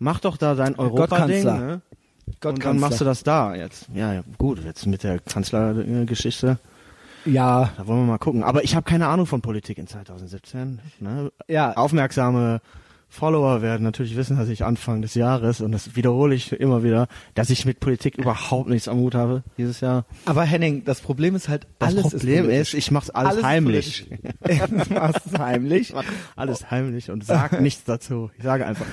mach 0.00 0.18
doch 0.18 0.36
da 0.36 0.56
dein 0.56 0.76
Europa-Ding, 0.76 1.44
ne? 1.44 1.80
Und 2.26 2.40
Gottkanzler. 2.40 2.72
dann 2.72 2.80
machst 2.80 3.00
du 3.00 3.04
das 3.04 3.22
da 3.22 3.54
jetzt. 3.54 3.88
Ja, 3.94 4.12
ja, 4.12 4.22
gut, 4.38 4.64
jetzt 4.64 4.86
mit 4.86 5.02
der 5.02 5.20
Kanzlergeschichte, 5.20 6.58
ja, 7.24 7.70
da 7.76 7.86
wollen 7.86 8.00
wir 8.00 8.06
mal 8.12 8.18
gucken. 8.18 8.42
Aber 8.42 8.64
ich 8.64 8.74
habe 8.74 8.84
keine 8.84 9.06
Ahnung 9.08 9.26
von 9.26 9.42
Politik 9.42 9.78
in 9.78 9.86
2017. 9.86 10.80
Ne? 11.00 11.30
ja. 11.48 11.76
Aufmerksame 11.76 12.60
Follower 13.12 13.60
werden 13.60 13.82
natürlich 13.82 14.16
wissen, 14.16 14.38
dass 14.38 14.48
ich 14.48 14.64
Anfang 14.64 15.02
des 15.02 15.14
Jahres, 15.14 15.60
und 15.60 15.72
das 15.72 15.96
wiederhole 15.96 16.32
ich 16.32 16.52
immer 16.52 16.84
wieder, 16.84 17.08
dass 17.34 17.50
ich 17.50 17.66
mit 17.66 17.80
Politik 17.80 18.16
überhaupt 18.16 18.68
nichts 18.68 18.86
am 18.86 18.98
Hut 18.98 19.16
habe 19.16 19.42
dieses 19.58 19.80
Jahr. 19.80 20.06
Aber 20.26 20.44
Henning, 20.44 20.84
das 20.84 21.00
Problem 21.00 21.34
ist 21.34 21.48
halt, 21.48 21.66
Das 21.80 21.88
alles 21.90 22.02
Problem 22.04 22.48
ist, 22.48 22.68
ist, 22.68 22.74
ich 22.74 22.92
mach's 22.92 23.10
alles, 23.10 23.32
Alles 23.32 23.44
heimlich. 23.44 24.06
es 24.42 25.38
heimlich. 25.38 25.92
Alles 26.36 26.70
heimlich 26.70 27.10
und 27.10 27.24
sag 27.24 27.60
nichts 27.60 27.82
dazu. 27.82 28.30
Ich 28.38 28.44
sage 28.44 28.64
einfach. 28.64 28.86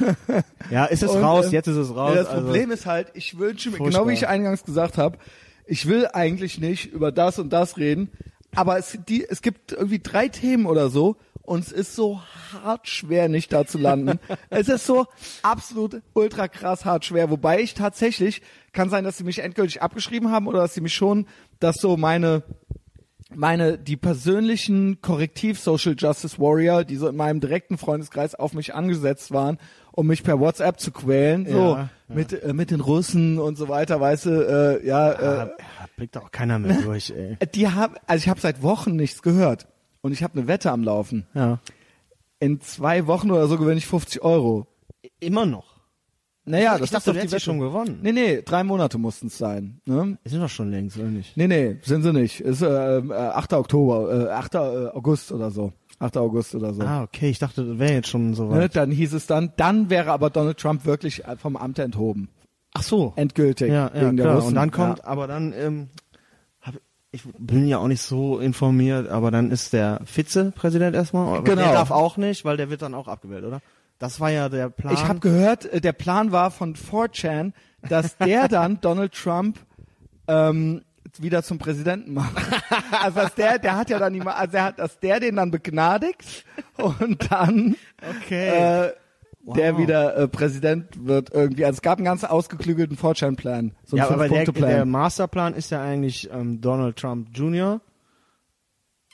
Ja, 0.71 0.85
ist 0.85 1.03
es 1.03 1.11
Und, 1.11 1.23
raus, 1.23 1.45
ähm, 1.45 1.51
jetzt 1.51 1.67
ist 1.67 1.77
es 1.77 1.95
raus. 1.95 2.15
Ja, 2.15 2.23
das 2.23 2.29
also, 2.29 2.45
Problem 2.45 2.71
ist 2.71 2.87
halt, 2.87 3.11
ich 3.13 3.37
wünsche 3.37 3.69
mir, 3.69 3.77
genau 3.77 4.07
wie 4.07 4.13
ich 4.13 4.27
eingangs 4.27 4.63
gesagt 4.63 4.97
habe, 4.97 5.19
ich 5.67 5.85
will 5.85 6.07
eigentlich 6.11 6.59
nicht 6.59 6.91
über 6.91 7.11
das 7.11 7.37
und 7.37 7.53
das 7.53 7.77
reden, 7.77 8.09
aber 8.55 8.79
es, 8.79 8.97
die, 9.07 9.23
es 9.23 9.43
gibt 9.43 9.73
irgendwie 9.73 9.99
drei 9.99 10.27
Themen 10.27 10.65
oder 10.65 10.89
so 10.89 11.17
und 11.47 11.63
es 11.63 11.71
ist 11.71 11.95
so 11.95 12.21
hart 12.51 12.89
schwer, 12.89 13.29
nicht 13.29 13.53
da 13.53 13.65
zu 13.65 13.77
landen. 13.77 14.19
es 14.49 14.67
ist 14.67 14.85
so 14.85 15.05
absolut 15.43 16.01
ultra 16.13 16.49
krass 16.49 16.83
hart 16.83 17.05
schwer, 17.05 17.29
wobei 17.29 17.61
ich 17.61 17.73
tatsächlich, 17.73 18.41
kann 18.73 18.89
sein, 18.89 19.05
dass 19.05 19.17
sie 19.17 19.23
mich 19.23 19.39
endgültig 19.39 19.81
abgeschrieben 19.81 20.29
haben 20.29 20.47
oder 20.47 20.59
dass 20.59 20.73
sie 20.73 20.81
mich 20.81 20.93
schon, 20.93 21.25
dass 21.59 21.77
so 21.77 21.95
meine 21.95 22.43
meine, 23.33 23.77
die 23.77 23.97
persönlichen 23.97 25.01
Korrektiv 25.01 25.59
Social 25.59 25.95
Justice 25.97 26.39
Warrior, 26.39 26.85
die 26.85 26.95
so 26.95 27.09
in 27.09 27.15
meinem 27.17 27.41
direkten 27.41 27.77
Freundeskreis 27.77 28.35
auf 28.35 28.53
mich 28.53 28.73
angesetzt 28.73 29.31
waren, 29.31 29.57
um 29.91 30.07
mich 30.07 30.23
per 30.23 30.39
WhatsApp 30.39 30.79
zu 30.79 30.91
quälen, 30.91 31.45
so 31.45 31.75
ja. 31.75 31.89
mit 32.07 32.31
äh, 32.31 32.53
mit 32.53 32.71
den 32.71 32.79
Russen 32.81 33.39
und 33.39 33.57
so 33.57 33.67
weiter, 33.69 33.99
weißt 33.99 34.25
du, 34.25 34.29
äh, 34.29 34.87
ja, 34.87 35.13
ja, 35.13 35.43
äh, 35.43 35.49
blickt 35.95 36.17
auch 36.17 36.31
keiner 36.31 36.59
mehr 36.59 36.77
durch, 36.83 37.11
ey. 37.11 37.37
die 37.53 37.69
haben, 37.69 37.95
also 38.05 38.23
ich 38.23 38.29
habe 38.29 38.39
seit 38.39 38.61
Wochen 38.63 38.95
nichts 38.97 39.21
gehört 39.21 39.67
und 40.07 40.13
ich 40.13 40.23
habe 40.23 40.37
eine 40.39 40.47
Wette 40.47 40.71
am 40.71 40.83
Laufen. 40.83 41.27
Ja. 41.35 41.59
In 42.39 42.59
zwei 42.61 43.05
Wochen 43.07 43.29
oder 43.31 43.47
so 43.47 43.57
gewinne 43.57 43.77
ich 43.77 43.85
50 43.87 44.21
Euro. 44.23 44.67
Immer 45.19 45.45
noch. 45.45 45.77
Naja, 46.45 46.75
Ich 46.75 46.79
das 46.81 46.91
dachte, 46.91 46.97
ist 46.97 47.07
doch 47.07 47.13
du 47.13 47.19
die 47.27 47.31
Wette. 47.33 47.39
schon 47.43 47.59
gewonnen. 47.59 47.99
Nee, 48.01 48.13
nee, 48.13 48.41
drei 48.41 48.63
Monate 48.63 48.97
mussten 48.97 49.27
es 49.27 49.37
sein. 49.37 49.81
Ne? 49.85 50.17
Sind 50.23 50.41
doch 50.41 50.49
schon 50.49 50.71
längst, 50.71 50.97
oder 50.97 51.07
nicht? 51.09 51.35
Nee, 51.35 51.47
nee, 51.47 51.77
sind 51.83 52.03
sie 52.03 52.13
nicht. 52.13 52.39
Ist 52.39 52.61
äh, 52.61 52.97
äh, 52.99 53.11
8. 53.13 53.53
Oktober, 53.53 54.27
äh, 54.29 54.31
8. 54.31 54.55
August 54.55 55.31
oder 55.33 55.51
so. 55.51 55.73
8. 55.99 56.15
August 56.17 56.55
oder 56.55 56.73
so. 56.73 56.83
Ah, 56.83 57.03
okay, 57.03 57.29
ich 57.29 57.39
dachte, 57.39 57.65
das 57.65 57.79
wäre 57.79 57.91
jetzt 57.93 58.07
schon 58.07 58.33
so 58.33 58.45
Ne, 58.45 58.61
weit. 58.61 58.75
dann 58.77 58.91
hieß 58.91 59.13
es 59.13 59.27
dann, 59.27 59.51
dann 59.57 59.89
wäre 59.89 60.11
aber 60.11 60.29
Donald 60.29 60.57
Trump 60.57 60.85
wirklich 60.85 61.25
äh, 61.25 61.35
vom 61.35 61.57
Amt 61.57 61.79
enthoben. 61.79 62.29
Ach 62.73 62.83
so. 62.83 63.11
Endgültig. 63.17 63.69
Ja, 63.69 63.91
ja, 63.93 64.01
wegen 64.05 64.15
der 64.17 64.25
klar. 64.27 64.35
Russen. 64.35 64.49
Und 64.49 64.55
dann 64.55 64.71
kommt, 64.71 64.99
Ja. 64.99 65.05
aber 65.05 65.27
dann, 65.27 65.53
ähm, 65.57 65.89
ich 67.11 67.23
bin 67.37 67.67
ja 67.67 67.77
auch 67.77 67.87
nicht 67.87 68.01
so 68.01 68.39
informiert, 68.39 69.09
aber 69.09 69.31
dann 69.31 69.51
ist 69.51 69.73
der 69.73 70.01
Vizepräsident 70.05 70.95
erstmal. 70.95 71.41
Genau. 71.43 71.61
Der 71.61 71.73
darf 71.73 71.91
auch 71.91 72.17
nicht, 72.17 72.43
weil 72.43 72.57
der 72.57 72.69
wird 72.69 72.81
dann 72.81 72.93
auch 72.93 73.07
abgewählt, 73.07 73.45
oder? 73.45 73.61
Das 73.99 74.19
war 74.19 74.29
ja 74.29 74.49
der 74.49 74.69
Plan. 74.69 74.93
Ich 74.93 75.05
habe 75.05 75.19
gehört, 75.19 75.65
äh, 75.65 75.81
der 75.81 75.93
Plan 75.93 76.31
war 76.31 76.51
von 76.51 76.75
4chan, 76.75 77.53
dass 77.87 78.17
der 78.17 78.47
dann 78.49 78.79
Donald 78.81 79.13
Trump 79.13 79.59
ähm, 80.27 80.83
wieder 81.17 81.41
zum 81.43 81.57
Präsidenten 81.57 82.13
macht. 82.13 82.35
also 83.01 83.21
dass 83.21 83.35
der, 83.35 83.57
der 83.57 83.77
hat 83.77 83.89
ja 83.89 83.97
dann 83.97 84.13
immer, 84.13 84.35
also 84.35 84.57
er 84.57 84.63
hat, 84.65 84.79
dass 84.79 84.99
der 84.99 85.19
den 85.19 85.37
dann 85.37 85.49
begnadigt 85.49 86.45
und 86.77 87.31
dann 87.31 87.75
okay. 88.21 88.87
äh, 88.87 88.93
der 89.55 89.73
Wow. 89.73 89.81
wieder 89.81 90.17
äh, 90.17 90.27
Präsident 90.27 91.05
wird 91.07 91.33
irgendwie. 91.33 91.65
Also 91.65 91.77
es 91.77 91.81
gab 91.81 91.97
einen 91.99 92.05
ganz 92.05 92.23
ausgeklügelten 92.23 92.97
4chan-Plan. 92.97 93.73
So 93.85 93.95
einen 93.97 94.05
ja, 94.05 94.11
aber 94.13 94.27
der, 94.27 94.45
der 94.45 94.85
Masterplan 94.85 95.53
ist 95.53 95.69
ja 95.71 95.81
eigentlich 95.81 96.29
ähm, 96.31 96.59
Donald 96.61 96.97
Trump 96.97 97.29
Jr. 97.33 97.79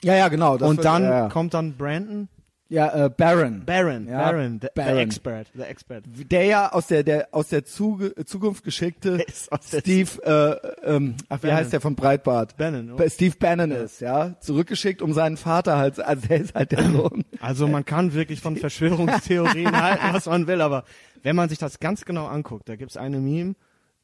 ja, 0.02 0.14
ja, 0.16 0.28
genau. 0.28 0.54
und 0.54 0.60
wird- 0.60 0.84
dann 0.84 1.04
ja, 1.04 1.10
ja. 1.20 1.28
kommt 1.28 1.54
dann 1.54 1.76
Brandon. 1.76 2.28
Ja, 2.74 3.06
äh, 3.06 3.10
Baron. 3.10 3.62
Baron, 3.64 4.06
Ja, 4.08 4.18
Baron, 4.30 4.58
the, 4.60 4.68
Baron. 4.74 4.94
the 4.96 5.00
expert, 5.00 5.46
the 5.54 5.62
expert. 5.62 6.04
der 6.30 6.44
ja 6.44 6.72
aus 6.72 6.88
der, 6.88 7.02
der 7.02 7.28
aus 7.32 7.48
der 7.48 7.64
Zuge 7.64 8.14
Zukunft 8.24 8.64
geschickte 8.64 9.24
Steve, 9.62 10.10
äh, 10.24 10.88
ähm, 10.96 11.14
ach, 11.28 11.38
wie 11.38 11.46
Bannon. 11.46 11.56
heißt 11.56 11.72
der 11.72 11.80
von 11.80 11.94
Breitbart? 11.94 12.56
Bannon? 12.56 12.96
Ba- 12.96 13.08
Steve 13.08 13.36
Bannon 13.38 13.70
ist, 13.70 14.00
ja, 14.00 14.34
zurückgeschickt, 14.40 15.00
um 15.02 15.12
seinen 15.12 15.36
Vater 15.36 15.78
halt, 15.78 16.00
also 16.00 16.26
der 16.26 16.40
ist 16.40 16.54
halt 16.54 16.72
der 16.72 16.82
Sohn. 16.92 17.24
Also 17.40 17.68
man 17.68 17.84
kann 17.84 18.12
wirklich 18.14 18.40
von 18.40 18.56
Verschwörungstheorien 19.04 19.80
halten, 19.80 20.06
was 20.12 20.26
man 20.26 20.46
will, 20.46 20.60
aber 20.60 20.84
wenn 21.22 21.36
man 21.36 21.48
sich 21.48 21.58
das 21.58 21.80
ganz 21.80 22.04
genau 22.04 22.26
anguckt, 22.26 22.68
da 22.68 22.76
gibt's 22.76 22.96
eine 22.96 23.18
Meme, 23.18 23.54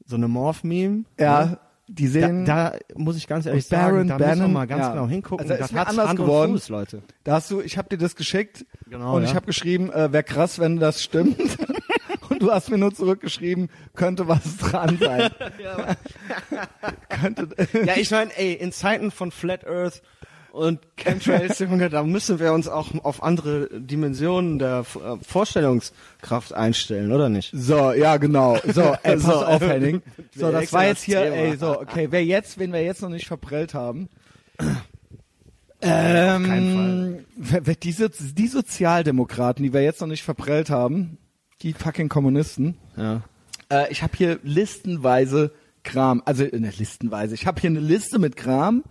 so 0.06 0.16
eine 0.16 0.28
Morph-Meme. 0.28 1.04
ja, 1.18 1.58
die 1.94 2.06
Da, 2.06 2.10
sehen, 2.10 2.44
da, 2.44 2.70
da 2.70 2.78
muss 2.94 3.16
ich 3.16 3.26
ganz 3.26 3.46
ehrlich 3.46 3.68
Baron 3.68 4.06
sagen, 4.06 4.08
da 4.08 4.14
müssen 4.16 4.20
wir 4.20 4.36
Bannon, 4.36 4.52
mal 4.52 4.66
ganz 4.66 4.82
ja. 4.82 4.92
genau 4.92 5.08
hingucken. 5.08 5.40
Also 5.40 5.54
ist 5.54 5.60
das 5.60 5.72
mir 5.72 5.80
hat 5.80 5.88
anders 5.88 6.16
geworden. 6.16 6.52
Fuß, 6.52 6.68
Leute. 6.68 7.02
hast 7.26 7.50
du, 7.50 7.60
ich 7.60 7.76
habe 7.76 7.88
dir 7.88 7.98
das 7.98 8.16
geschickt 8.16 8.64
Genau, 8.90 9.16
und 9.16 9.22
ja. 9.22 9.28
ich 9.28 9.34
habe 9.36 9.46
geschrieben, 9.46 9.92
äh, 9.92 10.12
wäre 10.12 10.24
krass, 10.24 10.58
wenn 10.58 10.78
das 10.78 11.02
stimmt. 11.02 11.38
und 12.28 12.42
du 12.42 12.50
hast 12.50 12.70
mir 12.70 12.78
nur 12.78 12.92
zurückgeschrieben, 12.92 13.70
könnte 13.94 14.26
was 14.26 14.56
dran 14.56 14.98
sein. 14.98 15.30
könnte, 17.08 17.48
Ja, 17.84 17.96
ich 17.96 18.10
meine, 18.10 18.36
ey, 18.36 18.54
in 18.54 18.72
Zeiten 18.72 19.10
von 19.12 19.30
Flat 19.30 19.64
Earth 19.66 20.02
und 20.52 20.80
Chemtrails, 20.96 21.58
Junge, 21.60 21.88
da 21.90 22.02
müssen 22.02 22.38
wir 22.38 22.52
uns 22.52 22.68
auch 22.68 22.88
auf 23.04 23.22
andere 23.22 23.68
Dimensionen 23.80 24.58
der 24.58 24.80
äh, 24.94 25.16
Vorstellungskraft 25.24 26.52
einstellen, 26.52 27.12
oder 27.12 27.28
nicht? 27.28 27.50
So, 27.54 27.92
ja, 27.92 28.16
genau. 28.16 28.58
So, 28.72 28.80
ey, 29.02 29.14
pass 29.16 29.22
So, 29.22 29.44
auf, 29.44 29.60
Henning. 29.60 30.02
So, 30.34 30.50
das 30.52 30.72
war 30.72 30.86
jetzt 30.86 31.02
hier, 31.02 31.20
ey, 31.20 31.56
so, 31.56 31.80
okay, 31.80 32.08
wer 32.10 32.24
jetzt, 32.24 32.58
wen 32.58 32.72
wir 32.72 32.82
jetzt 32.82 33.02
noch 33.02 33.08
nicht 33.08 33.26
verprellt 33.26 33.74
haben. 33.74 34.08
keinen 35.80 36.46
Ähm, 37.16 37.24
wer, 37.36 37.66
wer 37.66 37.74
die, 37.74 37.92
Sozi- 37.94 38.34
die 38.34 38.48
Sozialdemokraten, 38.48 39.62
die 39.62 39.72
wir 39.72 39.82
jetzt 39.82 40.00
noch 40.00 40.08
nicht 40.08 40.22
verprellt 40.22 40.70
haben, 40.70 41.18
die 41.62 41.72
fucking 41.72 42.08
Kommunisten. 42.08 42.76
Ja. 42.96 43.22
Äh, 43.70 43.90
ich 43.90 44.02
habe 44.02 44.12
hier 44.16 44.38
listenweise 44.42 45.52
Kram, 45.82 46.22
also 46.26 46.44
ne, 46.44 46.72
listenweise. 46.78 47.34
Ich 47.34 47.46
habe 47.46 47.60
hier 47.60 47.70
eine 47.70 47.80
Liste 47.80 48.18
mit 48.18 48.36
Kram, 48.36 48.84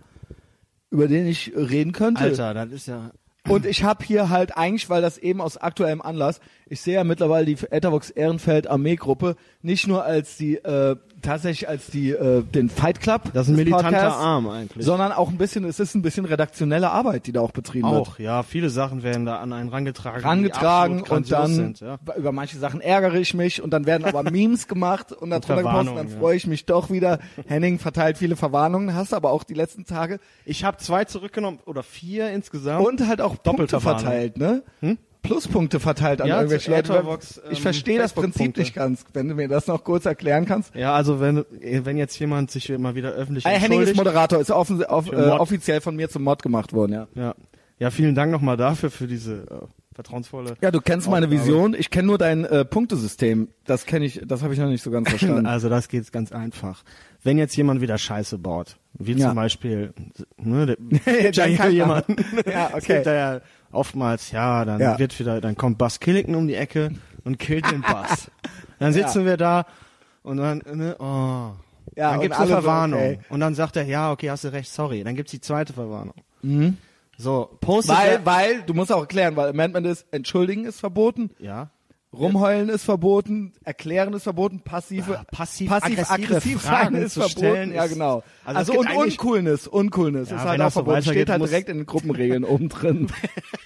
über 0.90 1.08
den 1.08 1.26
ich 1.26 1.52
reden 1.54 1.92
könnte. 1.92 2.24
Alter, 2.24 2.54
das 2.54 2.72
ist 2.72 2.88
ja. 2.88 3.10
Und 3.48 3.64
ich 3.64 3.84
habe 3.84 4.04
hier 4.04 4.28
halt 4.28 4.56
eigentlich, 4.56 4.90
weil 4.90 5.00
das 5.00 5.16
eben 5.16 5.40
aus 5.40 5.56
aktuellem 5.56 6.02
Anlass, 6.02 6.40
ich 6.66 6.80
sehe 6.80 6.94
ja 6.94 7.04
mittlerweile 7.04 7.46
die 7.46 7.56
Ethervox 7.70 8.10
Ehrenfeld 8.10 8.68
Armeegruppe 8.68 9.36
nicht 9.62 9.88
nur 9.88 10.04
als 10.04 10.36
die 10.36 10.56
äh, 10.56 10.96
tatsächlich 11.22 11.68
als 11.68 11.86
die 11.88 12.10
äh, 12.10 12.42
den 12.42 12.68
Fight 12.68 13.00
Club, 13.00 13.22
Das 13.32 13.46
ist 13.46 13.52
ein 13.52 13.56
militanter 13.56 13.90
Podcasts, 13.90 14.18
Arm 14.20 14.48
eigentlich. 14.48 14.84
sondern 14.86 15.12
auch 15.12 15.28
ein 15.28 15.36
bisschen, 15.38 15.64
es 15.64 15.80
ist 15.80 15.94
ein 15.94 16.02
bisschen 16.02 16.24
redaktionelle 16.24 16.90
Arbeit, 16.90 17.26
die 17.26 17.32
da 17.32 17.40
auch 17.40 17.52
betrieben 17.52 17.90
wird. 17.90 18.00
Auch, 18.08 18.18
ja, 18.18 18.42
viele 18.42 18.70
Sachen 18.70 19.02
werden 19.02 19.26
da 19.26 19.36
an 19.38 19.52
einen 19.52 19.68
rangetragen. 19.68 20.22
Rangetragen 20.22 21.02
und 21.02 21.30
dann 21.32 21.54
Sind, 21.54 21.80
ja. 21.80 21.98
über 22.16 22.32
manche 22.32 22.58
Sachen 22.58 22.80
ärgere 22.80 23.14
ich 23.16 23.34
mich 23.34 23.62
und 23.62 23.70
dann 23.70 23.86
werden 23.86 24.04
aber 24.04 24.22
Memes 24.30 24.68
gemacht 24.68 25.12
und 25.12 25.30
darunter 25.30 25.56
gepostet, 25.56 25.96
dann 25.96 26.08
freue 26.08 26.36
ich 26.36 26.46
mich 26.46 26.66
doch 26.66 26.90
wieder. 26.90 27.18
Henning 27.46 27.78
verteilt 27.78 28.18
viele 28.18 28.36
Verwarnungen, 28.36 28.94
hast 28.94 29.14
aber 29.14 29.30
auch 29.30 29.44
die 29.44 29.54
letzten 29.54 29.84
Tage 29.84 30.18
Ich 30.44 30.64
habe 30.64 30.76
zwei 30.78 31.04
zurückgenommen 31.04 31.58
oder 31.66 31.82
vier 31.82 32.30
insgesamt. 32.30 32.86
und 32.86 33.06
halt 33.06 33.20
auch 33.20 33.42
Punkte 33.42 33.72
Warnung. 33.82 34.00
verteilt, 34.00 34.36
ne? 34.38 34.62
Pluspunkte 35.22 35.80
verteilt 35.80 36.20
an 36.22 36.28
Ja, 36.28 36.36
irgendwelche 36.38 36.70
Leute. 36.70 36.92
Ethervox, 36.92 37.40
ich 37.50 37.58
ähm, 37.58 37.62
verstehe 37.62 37.98
das 37.98 38.12
Prinzip 38.12 38.56
nicht 38.56 38.74
ganz, 38.74 39.04
wenn 39.12 39.28
du 39.28 39.34
mir 39.34 39.48
das 39.48 39.66
noch 39.66 39.84
kurz 39.84 40.06
erklären 40.06 40.46
kannst. 40.46 40.74
Ja, 40.74 40.94
also 40.94 41.20
wenn 41.20 41.44
wenn 41.60 41.96
jetzt 41.96 42.18
jemand 42.18 42.50
sich 42.50 42.70
immer 42.70 42.94
wieder 42.94 43.10
öffentlich 43.12 43.44
Äh, 43.46 43.58
Henning 43.58 43.82
ist. 43.82 43.96
Moderator, 43.96 44.40
ist 44.40 44.50
offen, 44.50 44.78
Für 44.78 45.12
äh, 45.12 45.30
offiziell 45.30 45.80
von 45.80 45.96
mir 45.96 46.08
zum 46.08 46.22
Mod 46.24 46.42
gemacht 46.42 46.72
worden, 46.72 46.92
ja. 46.92 47.08
Ja. 47.14 47.34
Ja, 47.78 47.90
vielen 47.90 48.14
Dank 48.14 48.30
nochmal 48.30 48.58
dafür 48.58 48.90
für 48.90 49.06
diese 49.06 49.36
äh, 49.50 49.94
vertrauensvolle. 49.94 50.54
Ja, 50.60 50.70
du 50.70 50.80
kennst 50.82 51.08
meine 51.08 51.26
Aufgabe. 51.26 51.42
Vision. 51.46 51.74
Ich 51.74 51.88
kenne 51.90 52.08
nur 52.08 52.18
dein 52.18 52.44
äh, 52.44 52.64
Punktesystem. 52.66 53.48
Das 53.64 53.86
kenne 53.86 54.04
ich, 54.04 54.20
das 54.26 54.42
habe 54.42 54.52
ich 54.52 54.60
noch 54.60 54.68
nicht 54.68 54.82
so 54.82 54.90
ganz 54.90 55.08
verstanden. 55.10 55.46
Also 55.46 55.68
das 55.70 55.88
geht 55.88 56.10
ganz 56.12 56.30
einfach. 56.32 56.82
Wenn 57.22 57.38
jetzt 57.38 57.56
jemand 57.56 57.80
wieder 57.80 57.96
Scheiße 57.96 58.36
baut, 58.38 58.76
wie 58.94 59.12
Ja. 59.12 59.28
zum 59.28 59.34
Beispiel, 59.36 59.94
ne, 60.36 60.76
der, 61.04 61.30
ja 61.32 61.68
jemanden, 61.68 62.16
Ja, 62.46 62.68
es 62.68 62.84
okay. 62.84 62.94
gibt 62.94 63.06
da 63.06 63.14
ja 63.14 63.40
oftmals, 63.72 64.30
ja, 64.32 64.64
dann 64.64 64.80
Ja. 64.80 64.98
wird 64.98 65.18
wieder, 65.18 65.40
dann 65.40 65.56
kommt 65.56 65.78
Buzz 65.78 66.00
Killington 66.00 66.34
um 66.34 66.46
die 66.48 66.54
Ecke 66.54 66.90
und 67.24 67.38
killt 67.38 67.70
den 67.70 67.82
Buzz. 67.82 68.30
Dann 68.78 68.94
sitzen 68.94 69.26
wir 69.26 69.36
da 69.36 69.66
und 70.22 70.38
dann, 70.38 70.62
ne, 70.72 70.96
oh. 70.98 71.04
Ja, 71.96 72.10
dann 72.10 72.14
und 72.14 72.20
gibt's 72.22 72.38
eine 72.38 72.46
alle 72.46 72.56
so, 72.56 72.62
Verwarnung. 72.62 72.98
okay. 73.00 73.18
Und 73.28 73.40
dann 73.40 73.54
sagt 73.54 73.76
er, 73.76 73.82
ja, 73.84 74.10
okay, 74.10 74.30
hast 74.30 74.44
du 74.44 74.48
recht, 74.52 74.70
sorry. 74.72 75.04
Dann 75.04 75.16
gibt's 75.16 75.32
die 75.32 75.40
zweite 75.42 75.74
Verwarnung. 75.74 76.14
So, 77.18 77.50
postet 77.60 77.94
Weil, 77.94 78.24
weil, 78.24 78.62
du 78.62 78.72
musst 78.72 78.90
auch 78.90 79.00
erklären, 79.00 79.36
weil 79.36 79.50
Amendment 79.50 79.86
ist, 79.86 80.06
entschuldigen 80.12 80.64
ist 80.64 80.80
verboten, 80.80 81.28
ja. 81.38 81.68
Rumheulen 82.12 82.68
ist 82.68 82.84
verboten, 82.84 83.52
erklären 83.64 84.12
ist 84.14 84.24
verboten, 84.24 84.60
passive, 84.60 85.20
passiv- 85.32 85.68
passiv 85.68 86.10
aggressiv 86.10 86.60
sein 86.62 86.94
ist 86.94 87.14
verboten. 87.14 87.32
stellen 87.38 87.72
ja, 87.74 87.86
genau. 87.86 88.22
Also 88.44 88.72
Also, 88.72 88.80
und 88.80 88.90
Uncoolness, 88.96 89.66
Uncoolness 89.68 90.30
Ja, 90.30 90.36
ist 90.36 90.42
halt 90.44 90.60
das 90.60 90.66
auch 90.66 90.70
so 90.80 90.84
verboten, 90.84 91.02
steht 91.02 91.30
halt 91.30 91.42
direkt 91.42 91.68
in 91.68 91.78
den 91.78 91.86
Gruppenregeln 91.86 92.44
oben 92.44 92.68
drin. 92.68 93.08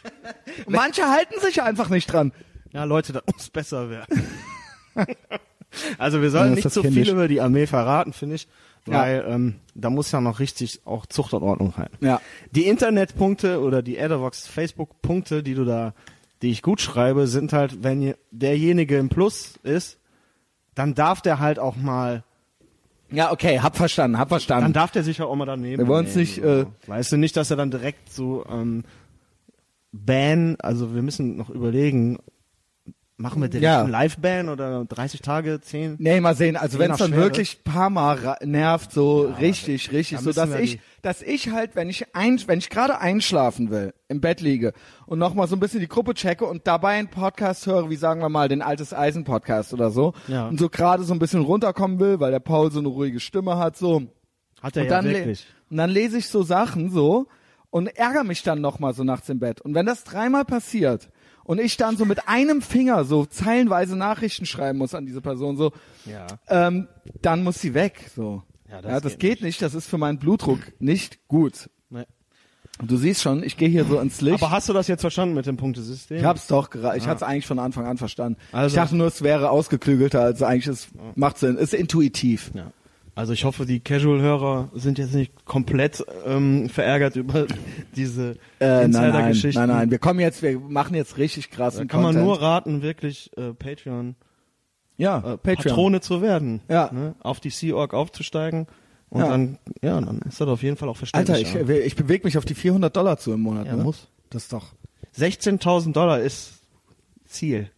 Manche 0.69 1.09
halten 1.09 1.41
sich 1.41 1.63
einfach 1.63 1.89
nicht 1.89 2.13
dran. 2.13 2.33
Ja, 2.73 2.85
Leute, 2.85 3.13
das 3.13 3.23
muss 3.33 3.49
besser 3.51 3.89
werden. 3.91 4.23
also 5.99 6.23
wir 6.23 6.31
sollten 6.31 6.51
Ja, 6.51 6.55
nicht 6.57 6.71
zu 6.71 6.83
viel 6.83 6.91
kindisch. 6.93 7.09
über 7.11 7.29
die 7.29 7.41
Armee 7.41 7.67
verraten, 7.67 8.13
finde 8.13 8.37
ich, 8.37 8.49
Ja. 8.87 8.99
weil 9.01 9.25
ähm, 9.29 9.55
da 9.75 9.91
muss 9.91 10.13
ja 10.13 10.21
noch 10.21 10.39
richtig 10.41 10.81
auch 10.85 11.07
Zucht 11.07 11.33
und 11.35 11.43
Ordnung 11.43 11.77
halten. 11.77 12.05
Ja. 12.05 12.21
Die 12.53 12.67
Internetpunkte 12.67 13.61
oder 13.61 13.83
die 13.83 13.97
Ethervox 13.97 14.47
Facebook-Punkte, 14.47 15.43
die 15.43 15.55
du 15.55 15.65
da, 15.65 15.95
die 16.43 16.51
ich 16.51 16.63
gut 16.63 16.81
schreibe, 16.81 17.27
sind 17.27 17.53
halt, 17.53 17.83
wenn 17.83 18.03
je- 18.03 18.17
derjenige 18.31 18.99
im 18.99 19.09
Plus 19.09 19.55
ist, 19.63 19.99
dann 20.75 20.95
darf 20.95 21.21
der 21.23 21.39
halt 21.39 21.59
auch 21.59 21.77
mal, 21.77 22.25
Ja, 23.11 23.31
okay, 23.33 23.61
hab 23.61 23.77
verstanden, 23.77 24.19
hab 24.19 24.29
verstanden. 24.29 24.65
dann 24.65 24.73
darf 24.73 24.91
der 24.91 25.05
sich 25.05 25.21
auch 25.23 25.35
mal 25.37 25.47
daneben. 25.47 25.79
Wir 25.79 25.87
wollen's 25.89 26.15
nehmen, 26.17 26.21
nicht, 26.27 26.39
äh, 26.43 26.67
weißt 26.87 27.13
du 27.13 27.17
nicht, 27.17 27.37
dass 27.37 27.51
er 27.51 27.57
dann 27.57 27.71
direkt 27.71 28.13
so 28.13 28.45
ähm, 28.49 28.85
ban, 29.93 30.57
also 30.61 30.95
wir 30.95 31.03
müssen 31.03 31.37
noch 31.37 31.51
überlegen, 31.51 32.19
machen 33.17 33.41
wir 33.41 33.49
direkt 33.49 33.63
Ja. 33.65 33.81
einen 33.83 33.91
Live-Ban 33.93 34.49
oder 34.49 34.85
30 34.85 35.21
Tage, 35.23 35.61
10? 35.61 35.97
Nee, 35.99 36.21
mal 36.21 36.35
sehen. 36.35 36.57
Also 36.57 36.79
wenn 36.81 36.91
es 36.91 36.99
dann 36.99 37.13
wirklich 37.13 37.59
ein 37.65 37.73
paar 37.73 37.91
Mal 37.91 38.37
nervt, 38.43 38.91
so 38.93 39.23
richtig, 39.41 39.93
richtig, 39.93 40.19
da 40.19 40.25
so 40.25 40.33
dass 40.33 40.53
ich, 40.59 40.73
die- 40.73 40.81
dass 41.05 41.23
ich 41.23 41.51
halt, 41.51 41.77
wenn 41.77 41.91
ich 41.91 42.15
ein, 42.15 42.41
wenn 42.47 42.59
ich 42.59 42.71
gerade 42.71 42.99
einschlafen 42.99 43.71
will, 43.71 43.93
im 44.09 44.21
Bett 44.21 44.41
liege 44.41 44.73
und 45.07 45.19
nochmal 45.19 45.47
so 45.49 45.57
ein 45.57 45.61
bisschen 45.61 45.81
die 45.81 45.89
Gruppe 45.89 46.15
checke 46.15 46.45
und 46.47 46.67
dabei 46.67 46.95
einen 46.99 47.09
Podcast 47.09 47.67
höre, 47.67 47.91
wie 47.91 47.97
sagen 47.97 48.21
wir 48.21 48.29
mal, 48.29 48.49
den 48.49 48.63
Altes 48.63 48.93
Eisen 48.95 49.25
Podcast 49.25 49.73
oder 49.75 49.91
so, 49.91 50.15
Ja. 50.29 50.49
und 50.49 50.59
so 50.59 50.69
gerade 50.69 51.05
so 51.05 51.13
ein 51.13 51.19
bisschen 51.19 51.43
runterkommen 51.43 51.99
will, 52.01 52.21
weil 52.21 52.31
der 52.31 52.41
Paul 52.41 52.71
so 52.73 52.79
eine 52.79 52.89
ruhige 52.89 53.21
Stimme 53.21 53.59
hat, 53.59 53.77
so. 53.77 54.03
Hat 54.63 54.77
er 54.77 54.83
und 54.85 54.89
ja 54.89 54.97
dann, 54.97 55.05
wirklich. 55.05 55.47
und 55.71 55.77
dann 55.77 55.91
lese 55.91 56.17
ich 56.19 56.29
so 56.29 56.43
Sachen 56.43 56.91
so 56.91 57.27
und 57.71 57.89
ärgere 57.89 58.25
mich 58.25 58.43
dann 58.43 58.61
nochmal 58.63 58.95
so 58.95 59.05
nachts 59.05 59.29
im 59.29 59.39
Bett. 59.41 59.61
Und 59.61 59.75
wenn 59.75 59.85
das 59.85 60.05
dreimal 60.05 60.45
passiert 60.47 61.11
und 61.43 61.61
ich 61.61 61.77
dann 61.77 61.99
so 61.99 62.07
mit 62.07 62.29
einem 62.29 62.63
Finger 62.63 63.05
so 63.05 63.27
zeilenweise 63.27 63.95
Nachrichten 63.97 64.47
schreiben 64.47 64.79
muss 64.79 64.95
an 64.95 65.05
diese 65.05 65.21
Person, 65.21 65.57
so, 65.59 65.73
Ja. 66.07 66.27
ähm, 66.49 66.89
dann 67.21 67.45
muss 67.45 67.61
sie 67.61 67.75
weg. 67.75 68.11
So. 68.17 68.43
Ja, 68.83 68.89
Ja, 68.89 68.95
das 68.95 69.03
das, 69.03 69.13
geht 69.19 69.39
geht, 69.39 69.43
nicht. 69.43 69.63
Das 69.63 69.75
ist 69.75 69.87
für 69.89 69.99
meinen 69.99 70.19
Blutdruck 70.19 70.61
nicht 70.81 71.27
gut. 71.29 71.71
Nee. 71.91 72.05
Und 72.81 72.91
du 72.91 72.97
siehst 72.97 73.23
schon, 73.23 73.43
ich 73.45 73.57
gehe 73.57 73.69
hier 73.69 73.85
so 73.85 74.01
ins 74.01 74.21
Licht. 74.21 74.43
Aber 74.43 74.51
hast 74.51 74.69
du 74.69 74.73
das 74.73 74.89
jetzt 74.89 75.01
verstanden 75.03 75.35
mit 75.35 75.47
dem 75.47 75.57
Punktesystem? 75.57 76.17
ich 76.19 76.25
hab's 76.25 76.49
doch 76.49 76.71
gerade, 76.71 76.99
ich 76.99 77.07
hatte 77.07 77.17
es 77.19 77.23
eigentlich 77.23 77.47
von 77.47 77.59
Anfang 77.61 77.87
an 77.87 77.99
verstanden. 77.99 78.39
Also- 78.53 78.75
ich 78.75 78.81
dachte 78.81 78.97
nur, 78.97 79.07
es 79.07 79.23
wäre 79.23 79.51
ausgeklügelter, 79.51 80.21
also 80.23 80.45
eigentlich 80.45 80.67
ist, 80.67 80.89
macht 81.15 81.39
Sinn, 81.39 81.57
ist 81.57 81.73
intuitiv. 81.73 82.51
Ja. 82.55 82.73
Also 83.17 83.33
ich 83.33 83.45
hoffe, 83.45 83.65
die 83.65 83.79
Casual-Hörer 83.79 84.71
sind 84.75 84.99
jetzt 84.99 85.15
nicht 85.15 85.45
komplett 85.45 86.05
ähm, 86.27 86.69
verärgert 86.69 87.15
über 87.15 87.47
diese 87.95 88.31
Äh, 88.59 88.67
nein, 88.67 88.91
nein, 88.91 89.05
Insider-Geschichten. 89.05 89.61
nein, 89.61 89.69
nein. 89.69 89.91
Wir 89.93 89.99
kommen 90.01 90.19
jetzt, 90.19 90.43
wir 90.43 90.59
machen 90.59 90.97
jetzt 90.97 91.17
richtig 91.17 91.51
krassen 91.53 91.87
Da 91.87 91.93
kann 91.93 92.03
man 92.03 92.15
Content. 92.17 92.27
nur 92.27 92.43
raten, 92.43 92.83
wirklich 92.83 93.31
äh, 93.37 93.53
Patreon, 93.55 94.17
ja, 94.97 95.35
äh. 95.35 95.37
Patrone 95.39 96.01
zu 96.01 96.23
werden. 96.23 96.61
Ja. 96.69 96.91
Ne? 96.93 97.15
Auf 97.21 97.41
die 97.41 97.51
Sea 97.51 97.75
Org 97.75 97.95
aufzusteigen. 97.95 98.67
Und 99.11 99.21
Ja. 99.21 99.29
dann, 99.29 99.59
ja, 99.83 100.01
dann 100.01 100.19
ist 100.29 100.41
das 100.41 100.49
auf 100.49 100.63
jeden 100.63 100.77
Fall 100.77 100.89
auch 100.89 101.01
Alter, 101.13 101.35
verständlich. 101.35 101.55
ich, 101.79 101.87
ich 101.87 101.97
bewege 101.97 102.25
mich 102.25 102.37
auf 102.39 102.45
die 102.45 102.55
400 102.55 102.95
Dollar 102.97 103.17
zu 103.19 103.33
im 103.33 103.41
Monat. 103.41 103.67
Ja, 103.67 103.77
ne? 103.77 103.83
muss. 103.85 104.09
Das 104.31 104.45
ist 104.45 104.53
doch 104.53 104.73
16.000 105.17 105.93
Dollar 105.93 106.21
ist 106.21 106.55
Ziel. 107.27 107.71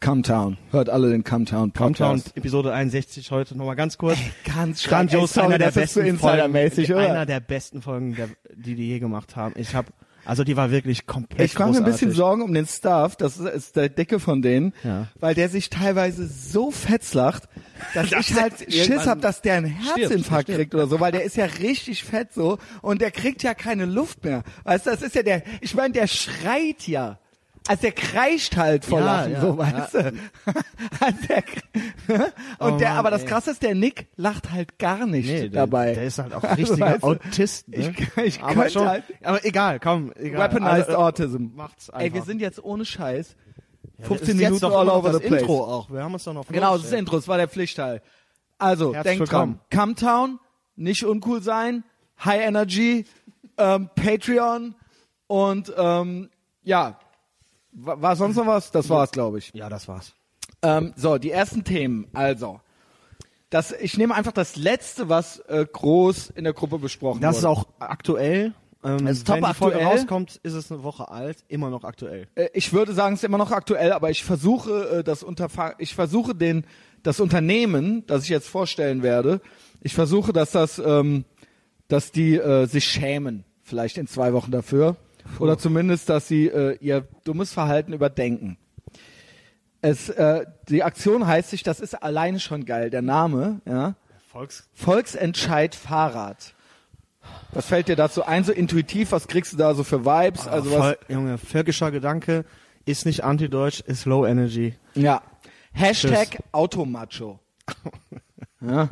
Cometown. 0.00 0.58
Hört 0.70 0.90
alle 0.90 1.10
den 1.10 1.24
Cometown 1.24 1.72
Countdown 1.72 2.16
Podcast. 2.16 2.36
Episode 2.36 2.72
61 2.72 3.30
heute 3.30 3.56
nochmal 3.56 3.76
ganz 3.76 3.96
kurz. 3.98 4.18
Ganz 4.44 4.84
Grandios, 4.84 5.30
Ey, 5.36 5.42
sorry, 5.42 5.46
einer 5.54 5.58
der 5.58 5.70
besten 5.72 6.00
Folgen, 6.00 6.10
Insidermäßig, 6.10 6.92
oder? 6.92 7.10
einer 7.10 7.26
der 7.26 7.40
besten 7.40 7.82
Folgen, 7.82 8.16
die 8.54 8.74
die 8.74 8.88
je 8.88 8.98
gemacht 8.98 9.36
haben. 9.36 9.54
Ich 9.56 9.74
habe, 9.74 9.88
also 10.26 10.44
die 10.44 10.56
war 10.56 10.70
wirklich 10.70 11.06
komplett 11.06 11.40
Ich 11.46 11.58
mache 11.58 11.70
mir 11.70 11.78
ein 11.78 11.84
bisschen. 11.84 12.12
Sorgen 12.12 12.42
um 12.42 12.52
den 12.52 12.66
Staff, 12.66 13.16
das 13.16 13.38
ist, 13.38 13.76
der 13.76 13.88
Dicke 13.88 14.20
von 14.20 14.42
denen, 14.42 14.72
Ja. 14.84 15.06
weil 15.20 15.34
der 15.34 15.48
sich 15.48 15.70
teilweise 15.70 16.26
so 16.26 16.70
fetzlacht, 16.70 17.44
dass 17.94 18.10
Dass 18.10 18.30
ich 18.30 18.40
halt 18.40 18.54
Schiss 18.72 19.06
hab, 19.06 19.20
dass 19.20 19.42
der 19.42 19.54
einen 19.54 19.66
Herzinfarkt 19.66 20.44
stirbt. 20.44 20.58
kriegt 20.58 20.74
oder 20.74 20.86
so, 20.86 21.00
weil 21.00 21.12
der 21.12 21.24
ist 21.24 21.36
ja 21.36 21.44
richtig 21.44 22.04
fett 22.04 22.32
so 22.34 22.58
und 22.82 23.00
der 23.00 23.10
kriegt 23.10 23.42
ja 23.42 23.54
keine 23.54 23.84
Luft 23.86 24.24
mehr. 24.24 24.42
Weißt 24.64 24.86
du, 24.86 24.90
das 24.90 25.02
ist 25.02 25.14
ja 25.14 25.22
der, 25.22 25.42
ich 25.60 25.74
meine, 25.74 25.92
der 25.92 26.06
schreit 26.06 26.86
ja. 26.86 27.18
Also 27.68 27.82
der 27.82 27.92
kreischt 27.92 28.56
halt 28.56 28.84
vor 28.84 29.00
Ja, 29.00 29.04
Lachen, 29.06 29.32
ja, 29.32 29.40
so 29.40 29.58
weißt 29.58 29.94
du. 29.94 29.98
Also 31.00 31.18
der, 31.28 31.36
und 32.58 32.74
Oh 32.74 32.78
der, 32.78 32.88
Mann, 32.90 32.98
aber 32.98 33.10
das 33.10 33.22
ey. 33.22 33.28
krasse 33.28 33.50
ist, 33.50 33.62
der 33.62 33.74
Nick 33.74 34.06
lacht 34.16 34.50
halt 34.52 34.78
gar 34.78 35.06
nicht 35.06 35.26
Nee, 35.26 35.48
der, 35.48 35.66
dabei. 35.66 35.94
Der 35.94 36.04
ist 36.04 36.18
halt 36.18 36.32
auch 36.32 36.42
Also, 36.44 36.54
richtiger 36.54 36.98
du, 36.98 37.06
Autist. 37.06 37.68
Ne? 37.68 37.76
Ich, 37.76 38.16
ich 38.24 38.42
aber 38.42 38.54
könnte 38.54 38.70
schon, 38.70 38.88
halt, 38.88 39.04
aber 39.22 39.44
egal, 39.44 39.80
komm, 39.80 40.12
egal. 40.16 40.50
Weaponized 40.52 40.88
Also, 40.88 40.92
äh, 40.92 40.94
Autism. 40.96 41.46
Macht's 41.54 41.88
Ey, 41.88 42.00
wir 42.00 42.04
einfach. 42.06 42.26
sind 42.26 42.40
jetzt 42.40 42.62
ohne 42.62 42.84
Scheiß. 42.84 43.36
Ja, 43.98 44.04
15 44.06 44.08
das 44.08 44.28
ist 44.28 44.40
jetzt 44.40 44.62
Minuten 44.62 44.76
all 44.76 44.88
over 44.90 45.12
the 45.14 45.20
place. 45.26 45.40
Intro 45.42 45.64
auch. 45.64 45.90
Wir 45.90 46.02
haben 46.02 46.12
uns 46.14 46.24
doch 46.24 46.34
noch 46.34 46.46
Genau, 46.48 46.72
das 46.74 46.84
ist 46.84 46.84
das 46.84 46.90
vorgestellt. 46.90 47.00
Intro, 47.00 47.16
das 47.16 47.28
war 47.28 47.36
der 47.38 47.48
Pflichtteil. 47.48 48.02
Also, 48.58 48.94
Herzlich 48.94 49.16
denkt 49.18 49.32
dran, 49.32 49.60
Camtown, 49.70 50.38
nicht 50.76 51.04
uncool 51.04 51.42
sein, 51.42 51.82
High 52.24 52.42
Energy, 52.46 53.06
ähm, 53.58 53.88
Patreon 53.94 54.74
und 55.26 55.72
ähm, 55.76 56.30
ja, 56.62 56.98
war, 57.76 58.00
war 58.02 58.16
sonst 58.16 58.36
noch 58.36 58.46
was? 58.46 58.70
Das 58.70 58.88
war's, 58.88 59.10
glaube 59.10 59.38
ich. 59.38 59.52
Ja, 59.54 59.68
das 59.68 59.86
war's. 59.88 60.12
Ähm, 60.62 60.92
so, 60.96 61.18
die 61.18 61.30
ersten 61.30 61.64
Themen, 61.64 62.06
also. 62.14 62.60
Das, 63.50 63.70
ich 63.72 63.96
nehme 63.96 64.14
einfach 64.14 64.32
das 64.32 64.56
letzte, 64.56 65.08
was 65.08 65.38
äh, 65.40 65.64
groß 65.70 66.30
in 66.30 66.42
der 66.44 66.52
Gruppe 66.52 66.78
besprochen 66.78 67.20
Das 67.20 67.36
ist 67.38 67.42
wurde. 67.44 67.50
auch 67.52 67.66
aktuell. 67.78 68.54
Ähm, 68.82 69.06
Es 69.06 69.18
ist 69.18 69.28
wenn 69.28 69.40
top 69.40 69.50
die 69.50 69.54
Folge 69.54 69.76
aktuell. 69.76 69.96
rauskommt, 69.98 70.40
ist 70.42 70.54
es 70.54 70.70
eine 70.72 70.82
Woche 70.82 71.08
alt, 71.08 71.44
immer 71.48 71.70
noch 71.70 71.84
aktuell. 71.84 72.26
Äh, 72.34 72.48
ich 72.54 72.72
würde 72.72 72.92
sagen, 72.92 73.14
es 73.14 73.20
ist 73.20 73.24
immer 73.24 73.38
noch 73.38 73.52
aktuell, 73.52 73.92
aber 73.92 74.10
ich 74.10 74.24
versuche 74.24 74.98
äh, 74.98 75.04
das 75.04 75.22
Unterfa 75.22 75.74
ich 75.78 75.94
versuche 75.94 76.34
den 76.34 76.66
das 77.04 77.20
Unternehmen, 77.20 78.04
das 78.06 78.24
ich 78.24 78.30
jetzt 78.30 78.48
vorstellen 78.48 79.02
werde, 79.04 79.40
ich 79.80 79.94
versuche, 79.94 80.32
dass 80.32 80.50
das 80.50 80.80
ähm, 80.80 81.24
dass 81.88 82.10
die 82.10 82.34
äh, 82.36 82.66
sich 82.66 82.84
schämen, 82.84 83.44
vielleicht 83.62 83.96
in 83.96 84.08
zwei 84.08 84.32
Wochen 84.32 84.50
dafür 84.50 84.96
oder 85.38 85.58
zumindest, 85.58 86.08
dass 86.08 86.28
sie 86.28 86.46
äh, 86.46 86.76
ihr 86.80 87.06
dummes 87.24 87.52
Verhalten 87.52 87.92
überdenken. 87.92 88.58
Es 89.80 90.08
äh, 90.08 90.46
die 90.68 90.82
Aktion 90.82 91.26
heißt 91.26 91.50
sich, 91.50 91.62
das 91.62 91.80
ist 91.80 91.94
alleine 92.02 92.40
schon 92.40 92.64
geil, 92.64 92.90
der 92.90 93.02
Name, 93.02 93.60
ja. 93.66 93.94
Volks 94.32 94.68
Volksentscheid 94.74 95.74
Fahrrad. 95.74 96.54
Was 97.52 97.66
fällt 97.66 97.88
dir 97.88 97.96
dazu 97.96 98.24
ein, 98.24 98.44
so 98.44 98.52
intuitiv? 98.52 99.12
Was 99.12 99.28
kriegst 99.28 99.52
du 99.52 99.56
da 99.56 99.74
so 99.74 99.82
für 99.84 100.04
Vibes? 100.04 100.46
Also 100.46 100.70
was, 100.78 100.96
Junge, 101.08 101.38
völkischer 101.38 101.90
Gedanke 101.90 102.44
ist 102.84 103.06
nicht 103.06 103.24
anti-deutsch, 103.24 103.80
ist 103.80 104.04
low 104.04 104.26
energy. 104.26 104.74
Ja. 104.94 105.22
Hashtag 105.72 106.38
Automacho. 106.52 107.40
ja. 108.60 108.88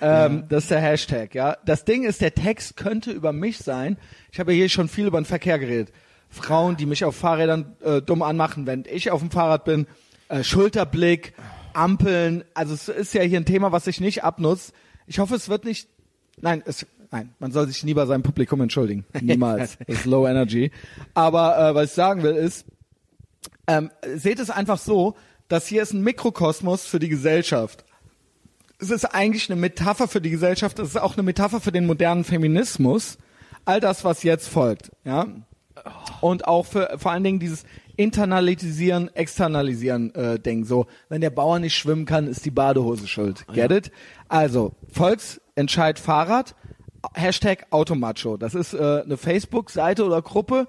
Ähm, 0.00 0.44
Das 0.48 0.64
ist 0.64 0.70
der 0.70 0.80
Hashtag, 0.80 1.34
ja. 1.34 1.56
Das 1.64 1.84
Ding 1.84 2.04
ist, 2.04 2.20
der 2.20 2.34
Text 2.34 2.76
könnte 2.76 3.10
über 3.10 3.32
mich 3.32 3.58
sein. 3.58 3.98
Ich 4.32 4.40
habe 4.40 4.52
ja 4.52 4.58
hier 4.58 4.68
schon 4.68 4.88
viel 4.88 5.06
über 5.06 5.20
den 5.20 5.24
Verkehr 5.24 5.58
geredet. 5.58 5.92
Frauen, 6.28 6.76
die 6.76 6.86
mich 6.86 7.04
auf 7.04 7.14
Fahrrädern 7.16 7.76
äh, 7.82 8.00
dumm 8.00 8.22
anmachen, 8.22 8.66
wenn 8.66 8.84
ich 8.90 9.10
auf 9.10 9.20
dem 9.20 9.30
Fahrrad 9.30 9.64
bin. 9.64 9.86
Äh, 10.28 10.42
Schulterblick, 10.42 11.34
Ampeln. 11.74 12.44
Also 12.54 12.74
es 12.74 12.88
ist 12.88 13.14
ja 13.14 13.22
hier 13.22 13.38
ein 13.38 13.44
Thema, 13.44 13.70
was 13.72 13.84
sich 13.84 14.00
nicht 14.00 14.24
abnutzt. 14.24 14.72
Ich 15.06 15.18
hoffe, 15.18 15.34
es 15.34 15.48
wird 15.48 15.64
nicht. 15.64 15.88
Nein, 16.40 16.62
es, 16.64 16.86
nein, 17.10 17.34
man 17.38 17.52
soll 17.52 17.66
sich 17.68 17.84
nie 17.84 17.94
bei 17.94 18.06
seinem 18.06 18.22
Publikum 18.22 18.60
entschuldigen. 18.62 19.04
Niemals. 19.20 19.76
Das 19.86 19.98
ist 19.98 20.06
Low 20.06 20.26
Energy. 20.26 20.70
Aber 21.14 21.58
äh, 21.70 21.74
was 21.74 21.90
ich 21.90 21.92
sagen 21.92 22.22
will 22.22 22.34
ist, 22.34 22.64
ähm, 23.66 23.90
seht 24.14 24.38
es 24.38 24.50
einfach 24.50 24.78
so, 24.78 25.14
dass 25.48 25.66
hier 25.66 25.82
ist 25.82 25.92
ein 25.92 26.02
Mikrokosmos 26.02 26.86
für 26.86 26.98
die 26.98 27.08
Gesellschaft. 27.10 27.84
Es 28.82 28.90
ist 28.90 29.04
eigentlich 29.04 29.48
eine 29.48 29.60
Metapher 29.60 30.08
für 30.08 30.20
die 30.20 30.30
Gesellschaft, 30.30 30.80
es 30.80 30.88
ist 30.88 31.00
auch 31.00 31.14
eine 31.14 31.22
Metapher 31.22 31.60
für 31.60 31.70
den 31.70 31.86
modernen 31.86 32.24
Feminismus. 32.24 33.16
All 33.64 33.78
das, 33.78 34.04
was 34.04 34.24
jetzt 34.24 34.48
folgt, 34.48 34.90
ja. 35.04 35.28
Und 36.20 36.48
auch 36.48 36.66
für 36.66 36.96
vor 36.98 37.12
allen 37.12 37.22
Dingen 37.22 37.38
dieses 37.38 37.62
Internalisieren, 37.94 39.08
Externalisieren 39.14 40.12
äh, 40.16 40.40
Ding. 40.40 40.64
So, 40.64 40.86
wenn 41.08 41.20
der 41.20 41.30
Bauer 41.30 41.60
nicht 41.60 41.76
schwimmen 41.76 42.06
kann, 42.06 42.26
ist 42.26 42.44
die 42.44 42.50
Badehose 42.50 43.06
schuld. 43.06 43.46
Get 43.54 43.70
it? 43.70 43.92
Also, 44.28 44.72
Volksentscheid 44.90 46.00
Fahrrad, 46.00 46.56
Hashtag 47.14 47.66
Automacho. 47.70 48.36
Das 48.36 48.56
ist 48.56 48.74
äh, 48.74 49.02
eine 49.04 49.16
Facebook-Seite 49.16 50.04
oder 50.04 50.22
Gruppe 50.22 50.66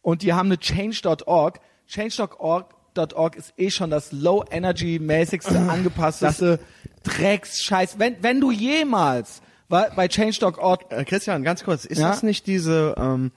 und 0.00 0.22
die 0.22 0.32
haben 0.32 0.46
eine 0.46 0.58
Change.org. 0.58 1.60
Change.org 1.86 3.36
ist 3.36 3.54
eh 3.56 3.70
schon 3.70 3.90
das 3.90 4.10
low-energy-mäßigste, 4.10 5.58
angepassteste 5.68 6.58
Drecks-Scheiß. 7.02 7.98
Wenn, 7.98 8.16
wenn 8.22 8.40
du 8.40 8.50
jemals 8.50 9.40
bei 9.68 10.06
Change.org 10.08 10.84
Äh, 10.90 11.04
Christian, 11.04 11.42
ganz 11.44 11.64
kurz, 11.64 11.84
ist 11.84 11.98
Ja? 11.98 12.10
das 12.10 12.22
nicht 12.22 12.46
diese 12.46 12.94
ähm, 12.98 13.30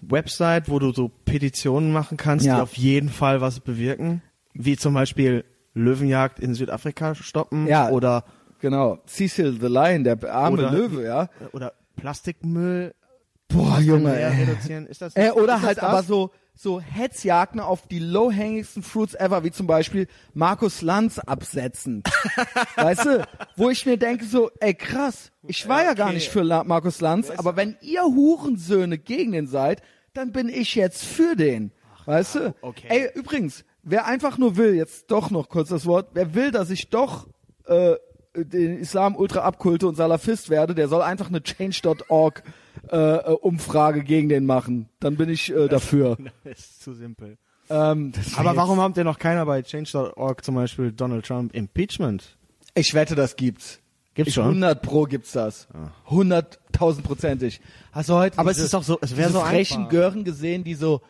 Website, 0.00 0.68
wo 0.68 0.78
du 0.78 0.92
so 0.92 1.08
Petitionen 1.24 1.92
machen 1.92 2.16
kannst, 2.16 2.46
Ja. 2.46 2.56
die 2.56 2.60
auf 2.62 2.74
jeden 2.76 3.08
Fall 3.10 3.40
was 3.40 3.60
bewirken? 3.60 4.22
Wie 4.54 4.76
zum 4.76 4.94
Beispiel 4.94 5.44
Löwenjagd 5.74 6.40
in 6.40 6.54
Südafrika 6.54 7.14
stoppen 7.14 7.66
Ja. 7.66 7.90
oder, 7.90 8.24
Genau, 8.60 8.98
Cecil 9.06 9.58
the 9.60 9.66
Lion, 9.68 10.04
der 10.04 10.18
arme 10.32 10.58
Oder- 10.58 10.70
Löwe, 10.70 11.04
ja. 11.04 11.28
oder 11.52 11.72
Plastikmüll 11.96 12.94
Boah, 13.48 13.80
Junge, 13.80 14.14
ey. 14.14 14.44
reduzieren. 14.44 14.86
Ist 14.86 15.02
das, 15.02 15.16
Äh, 15.16 15.30
oder 15.32 15.56
ist 15.56 15.62
halt 15.62 15.78
das 15.78 15.84
aber 15.84 16.02
so 16.04 16.30
so 16.62 16.78
Hetzjagden 16.78 17.58
auf 17.58 17.86
die 17.86 18.00
low-hängigsten 18.00 18.82
Fruits 18.82 19.14
ever, 19.14 19.44
wie 19.44 19.50
zum 19.50 19.66
Beispiel 19.66 20.08
Markus 20.34 20.82
Lanz 20.82 21.18
absetzen. 21.18 22.02
weißt 22.76 23.06
du, 23.06 23.26
wo 23.56 23.70
ich 23.70 23.86
mir 23.86 23.96
denke 23.96 24.26
so, 24.26 24.50
ey 24.60 24.74
krass, 24.74 25.32
ich 25.46 25.66
war 25.68 25.82
ja 25.84 25.94
gar 25.94 26.08
Okay. 26.08 26.16
nicht 26.16 26.28
für 26.28 26.42
La 26.42 26.62
Markus 26.64 27.00
Lanz, 27.00 27.30
aber 27.30 27.56
wenn 27.56 27.78
ihr 27.80 28.02
Hurensöhne 28.02 28.98
gegen 28.98 29.32
den 29.32 29.46
seid, 29.46 29.80
dann 30.12 30.32
bin 30.32 30.50
ich 30.50 30.74
jetzt 30.74 31.02
für 31.02 31.34
den. 31.34 31.72
Weißt 32.04 32.34
du? 32.34 32.54
okay. 32.60 32.88
Ey, 32.90 33.10
übrigens, 33.14 33.64
wer 33.82 34.04
einfach 34.04 34.36
nur 34.36 34.58
will, 34.58 34.74
jetzt 34.74 35.10
doch 35.10 35.30
noch 35.30 35.48
kurz 35.48 35.70
das 35.70 35.86
Wort, 35.86 36.10
wer 36.12 36.34
will, 36.34 36.50
dass 36.50 36.68
ich 36.68 36.90
doch 36.90 37.26
äh, 37.64 37.94
den 38.34 38.78
Islam 38.78 39.16
ultra 39.16 39.40
abkulte 39.40 39.88
und 39.88 39.94
Salafist 39.94 40.50
werde, 40.50 40.74
der 40.74 40.88
soll 40.88 41.00
einfach 41.00 41.28
eine 41.28 41.42
Change.org 41.42 42.42
äh, 42.88 42.96
äh, 42.96 43.30
Umfrage 43.32 44.02
gegen 44.04 44.28
den 44.28 44.46
machen. 44.46 44.88
Dann 45.00 45.16
bin 45.16 45.28
ich 45.28 45.50
äh, 45.54 45.68
dafür. 45.68 46.16
Das 46.44 46.58
ist 46.58 46.82
zu 46.82 46.92
simpel. 46.94 47.36
ähm, 47.68 48.12
Aber 48.36 48.56
warum 48.56 48.80
habt 48.80 48.96
ihr 48.96 49.04
noch 49.04 49.18
keiner 49.18 49.46
bei 49.46 49.62
Change.org 49.62 50.44
zum 50.44 50.54
Beispiel 50.54 50.92
Donald 50.92 51.24
Trump 51.26 51.54
Impeachment? 51.54 52.36
Ich 52.74 52.94
wette, 52.94 53.14
das 53.14 53.36
gibt's. 53.36 53.80
Gibt's 54.14 54.30
ich, 54.30 54.34
schon? 54.34 54.44
100 54.46 54.82
pro 54.82 55.04
gibt's 55.04 55.32
das. 55.32 55.68
100.000 56.08 57.02
prozentig. 57.02 57.60
Hast 57.92 58.08
du 58.08 58.14
heute 58.14 58.38
Aber 58.38 58.50
es 58.50 58.58
ist 58.58 58.74
doch 58.74 58.82
so- 58.82 58.98
es 59.00 59.16
wär 59.16 59.26
diese 59.28 59.38
so 59.38 59.44
frechen 59.44 59.76
einfach. 59.78 59.90
Gören 59.90 60.24
gesehen, 60.24 60.64
die 60.64 60.74
so 60.74 61.00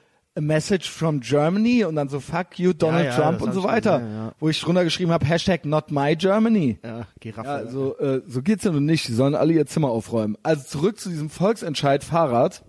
a 0.41 0.43
message 0.43 0.89
from 0.91 1.21
Germany 1.21 1.85
und 1.85 1.97
dann 1.97 2.09
so 2.09 2.19
fuck 2.19 2.59
you 2.59 2.73
Donald 2.73 3.07
ja, 3.07 3.17
Trump 3.17 3.39
das 3.39 3.49
und 3.49 3.53
so 3.53 3.63
weiter. 3.63 4.01
ja. 4.01 4.33
Wo 4.41 4.49
ich 4.49 4.61
drunter 4.61 4.85
geschrieben 4.85 5.13
habe, 5.13 5.27
Hashtag 5.27 5.67
not 5.67 5.91
my 5.91 6.17
Germany. 6.17 6.79
Ja, 6.83 7.07
Giraffe. 7.21 7.49
Ja, 7.49 7.67
so, 7.71 7.99
äh, 7.99 8.23
so 8.27 8.41
geht's 8.43 8.65
ja 8.65 8.73
nun 8.73 8.87
nicht. 8.87 9.07
Die 9.07 9.13
sollen 9.13 9.35
alle 9.35 9.53
ihr 9.53 9.67
Zimmer 9.67 9.91
aufräumen. 9.91 10.39
Also 10.43 10.65
zurück 10.65 10.99
zu 10.99 11.11
diesem 11.11 11.29
Volksentscheid 11.29 12.03
Fahrrad. 12.03 12.65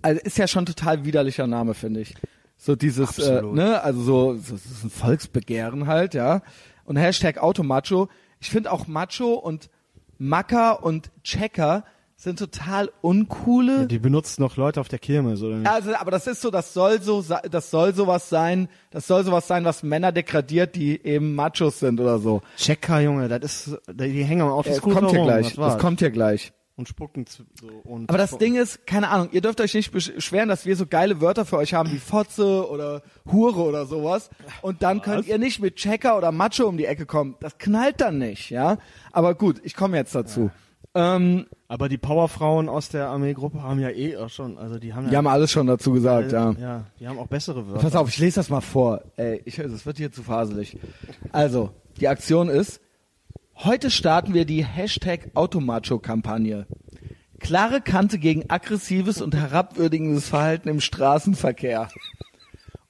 Also 0.00 0.20
ist 0.22 0.38
ja 0.38 0.48
schon 0.48 0.62
ein 0.62 0.66
total 0.66 1.04
widerlicher 1.04 1.46
Name, 1.46 1.74
finde 1.74 2.00
ich. 2.00 2.14
So 2.56 2.76
dieses, 2.76 3.18
äh, 3.18 3.42
ne, 3.42 3.82
also 3.82 4.00
so, 4.00 4.34
so 4.36 4.54
das 4.54 4.64
ist 4.64 4.84
ein 4.84 4.90
Volksbegehren 4.90 5.86
halt, 5.86 6.14
ja. 6.14 6.40
Und 6.84 6.96
Hashtag 6.96 7.38
Automacho. 7.38 8.08
Ich 8.40 8.48
finde 8.48 8.72
auch 8.72 8.86
Macho 8.86 9.34
und 9.34 9.68
Macker 10.18 10.82
und 10.82 11.10
Checker 11.22 11.84
sind 12.16 12.38
total 12.38 12.90
uncoole. 13.02 13.86
Die 13.86 13.98
benutzt 13.98 14.40
noch 14.40 14.56
Leute 14.56 14.80
auf 14.80 14.88
der 14.88 14.98
Kirmes, 14.98 15.42
oder 15.42 15.56
nicht? 15.56 15.70
Also, 15.70 15.94
aber 15.94 16.10
das 16.10 16.26
ist 16.26 16.40
so, 16.40 16.50
das 16.50 16.72
soll 16.72 17.00
so, 17.02 17.22
das 17.50 17.70
soll 17.70 17.94
sowas 17.94 18.28
sein, 18.30 18.68
das 18.90 19.06
soll 19.06 19.22
sowas 19.24 19.46
sein, 19.46 19.64
was 19.64 19.82
Männer 19.82 20.12
degradiert, 20.12 20.74
die 20.76 21.00
eben 21.04 21.34
Machos 21.34 21.80
sind 21.80 22.00
oder 22.00 22.18
so. 22.18 22.40
Checker, 22.56 23.00
Junge, 23.00 23.28
das 23.28 23.66
ist, 23.68 23.78
die 23.92 24.24
hängen 24.24 24.42
am 24.42 24.48
Das 24.48 24.56
Autoscooter 24.78 24.94
kommt 25.00 25.10
hier 25.10 25.18
rum, 25.20 25.26
gleich, 25.28 25.46
das 25.54 25.56
das 25.56 25.78
kommt 25.78 25.98
hier 26.00 26.10
gleich. 26.10 26.52
Und 26.78 26.88
spucken 26.88 27.26
zu- 27.26 27.44
so 27.58 27.68
und 27.84 28.10
Aber 28.10 28.18
das 28.18 28.36
Ding 28.36 28.54
ist, 28.54 28.86
keine 28.86 29.08
Ahnung, 29.08 29.28
ihr 29.32 29.40
dürft 29.40 29.62
euch 29.62 29.72
nicht 29.72 29.92
beschweren, 29.92 30.50
dass 30.50 30.66
wir 30.66 30.76
so 30.76 30.84
geile 30.86 31.22
Wörter 31.22 31.46
für 31.46 31.56
euch 31.56 31.72
haben 31.72 31.90
wie 31.90 31.96
Fotze 31.98 32.68
oder 32.68 33.00
Hure 33.32 33.60
oder 33.62 33.86
sowas. 33.86 34.28
Und 34.60 34.82
dann 34.82 35.00
könnt 35.00 35.26
ihr 35.26 35.38
nicht 35.38 35.58
mit 35.60 35.76
Checker 35.76 36.18
oder 36.18 36.32
Macho 36.32 36.66
um 36.66 36.76
die 36.76 36.84
Ecke 36.84 37.06
kommen. 37.06 37.36
Das 37.40 37.56
knallt 37.56 38.02
dann 38.02 38.18
nicht, 38.18 38.50
ja. 38.50 38.76
Aber 39.12 39.34
gut, 39.34 39.58
ich 39.64 39.74
komme 39.74 39.96
jetzt 39.96 40.14
dazu. 40.14 40.50
Ähm, 40.94 41.46
Aber 41.68 41.88
die 41.88 41.98
Powerfrauen 41.98 42.68
aus 42.68 42.90
der 42.90 43.08
Armeegruppe 43.08 43.62
haben 43.62 43.80
ja 43.80 43.90
eh 43.90 44.16
auch 44.16 44.28
schon, 44.28 44.56
also 44.56 44.78
die 44.78 44.94
haben 44.94 45.06
ja, 45.06 45.10
die 45.10 45.16
haben 45.16 45.26
alles 45.26 45.50
schon 45.50 45.66
dazu 45.66 45.92
gesagt, 45.92 46.30
ja. 46.30 46.52
ja, 46.52 46.84
die 47.00 47.08
haben 47.08 47.18
auch 47.18 47.26
bessere 47.26 47.66
Wörter. 47.66 47.82
Pass 47.82 47.96
auf, 47.96 48.08
ich 48.08 48.18
lese 48.18 48.36
das 48.36 48.50
mal 48.50 48.60
vor. 48.60 49.02
Ey, 49.16 49.42
ich, 49.44 49.58
es 49.58 49.84
wird 49.84 49.96
hier 49.96 50.12
zu 50.12 50.22
faselig. 50.22 50.78
Also, 51.32 51.70
die 51.98 52.06
Aktion 52.06 52.48
ist, 52.48 52.80
heute 53.56 53.90
starten 53.90 54.32
wir 54.32 54.44
die 54.44 54.64
Hashtag 54.64 55.30
Automacho-Kampagne. 55.34 56.66
Klare 57.40 57.80
Kante 57.80 58.18
gegen 58.18 58.48
aggressives 58.48 59.20
und 59.20 59.34
herabwürdigendes 59.34 60.28
Verhalten 60.28 60.68
im 60.68 60.80
Straßenverkehr. 60.80 61.88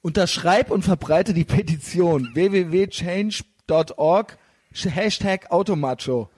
Unterschreib 0.03 0.69
und 0.69 0.83
verbreite 0.83 1.33
die 1.33 1.43
Petition 1.43 2.29
www.change.org 2.33 4.37
Hashtag 4.71 5.51
Automacho. 5.51 6.29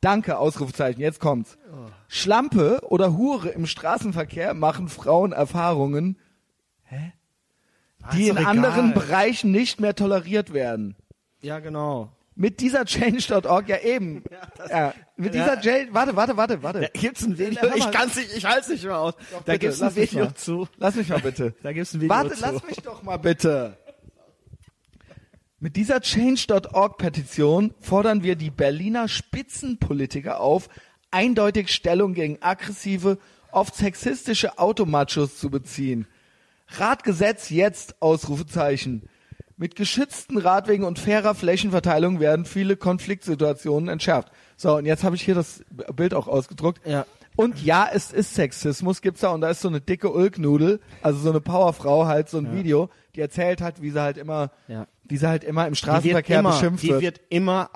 Danke, 0.00 0.38
Ausrufezeichen, 0.38 1.00
jetzt 1.00 1.18
kommt's. 1.18 1.57
Schlampe 2.08 2.80
oder 2.82 3.16
Hure 3.16 3.50
im 3.50 3.66
Straßenverkehr 3.66 4.54
machen 4.54 4.88
Frauen 4.88 5.32
Erfahrungen, 5.32 6.18
die 8.12 8.22
ist 8.24 8.28
in 8.30 8.36
doch 8.36 8.46
anderen 8.46 8.90
egal. 8.92 9.04
Bereichen 9.04 9.50
nicht 9.50 9.80
mehr 9.80 9.94
toleriert 9.94 10.52
werden. 10.52 10.96
Ja, 11.42 11.58
genau. 11.60 12.10
Mit 12.34 12.60
dieser 12.60 12.84
Change.org, 12.84 13.68
ja 13.68 13.78
eben. 13.80 14.22
Ja, 14.70 14.94
mit 15.16 15.34
dieser 15.34 15.54
Ja. 15.54 15.60
Change, 15.60 15.88
warte, 15.92 16.14
warte, 16.16 16.36
warte, 16.36 16.62
warte. 16.62 16.80
Da 16.80 16.88
gibt's 16.88 17.22
ein 17.24 17.36
Video, 17.38 17.68
ich 17.74 17.90
kann's 17.90 18.16
nicht, 18.16 18.32
ich 18.36 18.44
halte 18.44 18.70
nicht 18.72 18.84
mehr 18.84 18.96
aus. 18.98 19.14
da 19.16 19.38
bitte, 19.52 19.58
gibt's 19.58 19.82
ein 19.82 19.96
Video 19.96 20.30
zu. 20.30 20.68
Lass 20.76 20.94
mich 20.94 21.08
mal 21.08 21.20
bitte. 21.20 21.54
Da 21.62 21.72
gibt's 21.72 21.92
ein 21.94 22.00
Video 22.00 22.14
Warte, 22.14 22.34
zu. 22.34 22.40
lass 22.40 22.64
mich 22.64 22.76
doch 22.76 23.02
mal 23.02 23.16
bitte. 23.18 23.76
Mit 25.60 25.74
dieser 25.74 26.00
Change.org-Petition 26.00 27.74
fordern 27.80 28.22
wir 28.22 28.36
die 28.36 28.50
Berliner 28.50 29.08
Spitzenpolitiker 29.08 30.38
auf, 30.40 30.68
eindeutig 31.10 31.72
Stellung 31.72 32.14
gegen 32.14 32.38
aggressive, 32.42 33.18
oft 33.52 33.74
sexistische 33.74 34.58
Automachos 34.58 35.38
zu 35.38 35.50
beziehen. 35.50 36.06
Radgesetz 36.68 37.50
jetzt, 37.50 38.00
Ausrufezeichen. 38.02 39.08
Mit 39.56 39.74
geschützten 39.74 40.38
Radwegen 40.38 40.84
und 40.84 40.98
fairer 40.98 41.34
Flächenverteilung 41.34 42.20
werden 42.20 42.44
viele 42.44 42.76
Konfliktsituationen 42.76 43.88
entschärft. 43.88 44.30
So, 44.56 44.76
und 44.76 44.86
jetzt 44.86 45.02
habe 45.02 45.16
ich 45.16 45.22
hier 45.22 45.34
das 45.34 45.64
Bild 45.96 46.14
auch 46.14 46.28
ausgedruckt. 46.28 46.86
Ja. 46.86 47.06
Und 47.34 47.64
ja, 47.64 47.88
es 47.92 48.12
ist 48.12 48.34
Sexismus, 48.34 49.00
gibt's 49.00 49.20
da 49.20 49.30
und 49.30 49.40
da 49.40 49.50
ist 49.50 49.60
so 49.60 49.68
eine 49.68 49.80
dicke 49.80 50.10
Ulknudel, 50.10 50.80
also 51.02 51.20
so 51.20 51.30
eine 51.30 51.40
Powerfrau 51.40 52.06
halt 52.06 52.28
so 52.28 52.38
ein 52.38 52.52
Video, 52.52 52.90
die 53.14 53.20
erzählt 53.20 53.60
hat, 53.60 53.80
wie 53.80 53.90
sie 53.90 54.00
halt 54.00 54.16
immer, 54.18 54.50
Ja. 54.66 54.86
wie 55.04 55.16
sie 55.16 55.26
halt 55.28 55.44
immer 55.44 55.62
im 55.66 55.72
Die 55.74 55.76
wird 55.76 55.78
Straßenverkehr 55.78 56.40
immer, 56.40 56.50
beschimpft 56.50 56.82
die 56.82 56.88
wird. 56.88 57.02
wird 57.02 57.20
immer 57.28 57.70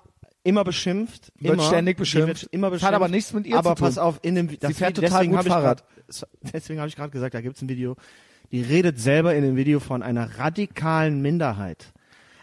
immer 0.45 0.65
beschimpft, 0.65 1.33
Wird 1.39 1.55
immer, 1.55 1.63
ständig 1.65 1.97
beschimpft. 1.97 2.49
immer 2.51 2.71
beschimpft. 2.71 2.87
hat 2.87 2.95
aber 2.95 3.09
nichts 3.09 3.33
mit 3.33 3.47
ihr 3.47 3.57
aber 3.57 3.71
zu 3.71 3.77
tun. 3.77 3.87
pass 3.89 3.99
auf, 3.99 4.19
in 4.23 4.35
dem 4.35 4.49
das 4.59 4.69
Sie 4.69 4.75
fährt 4.75 4.97
Video- 4.97 5.09
total 5.09 5.21
deswegen 5.27 5.31
gut 5.33 5.39
hab 5.39 5.47
ich 5.47 5.53
Fahrrad. 5.53 5.85
Grad, 6.09 6.29
deswegen 6.55 6.81
habe 6.81 6.89
ich 6.89 6.97
gerade 6.97 7.11
gesagt, 7.11 7.35
da 7.35 7.41
gibt's 7.41 7.63
ein 7.63 7.69
Video. 7.69 7.97
Die 8.51 8.61
redet 8.63 8.99
selber 9.01 9.35
in 9.35 9.43
dem 9.43 9.57
Video 9.57 9.81
von 9.81 10.03
einer 10.03 10.39
radikalen 10.39 11.23
Minderheit. 11.23 11.93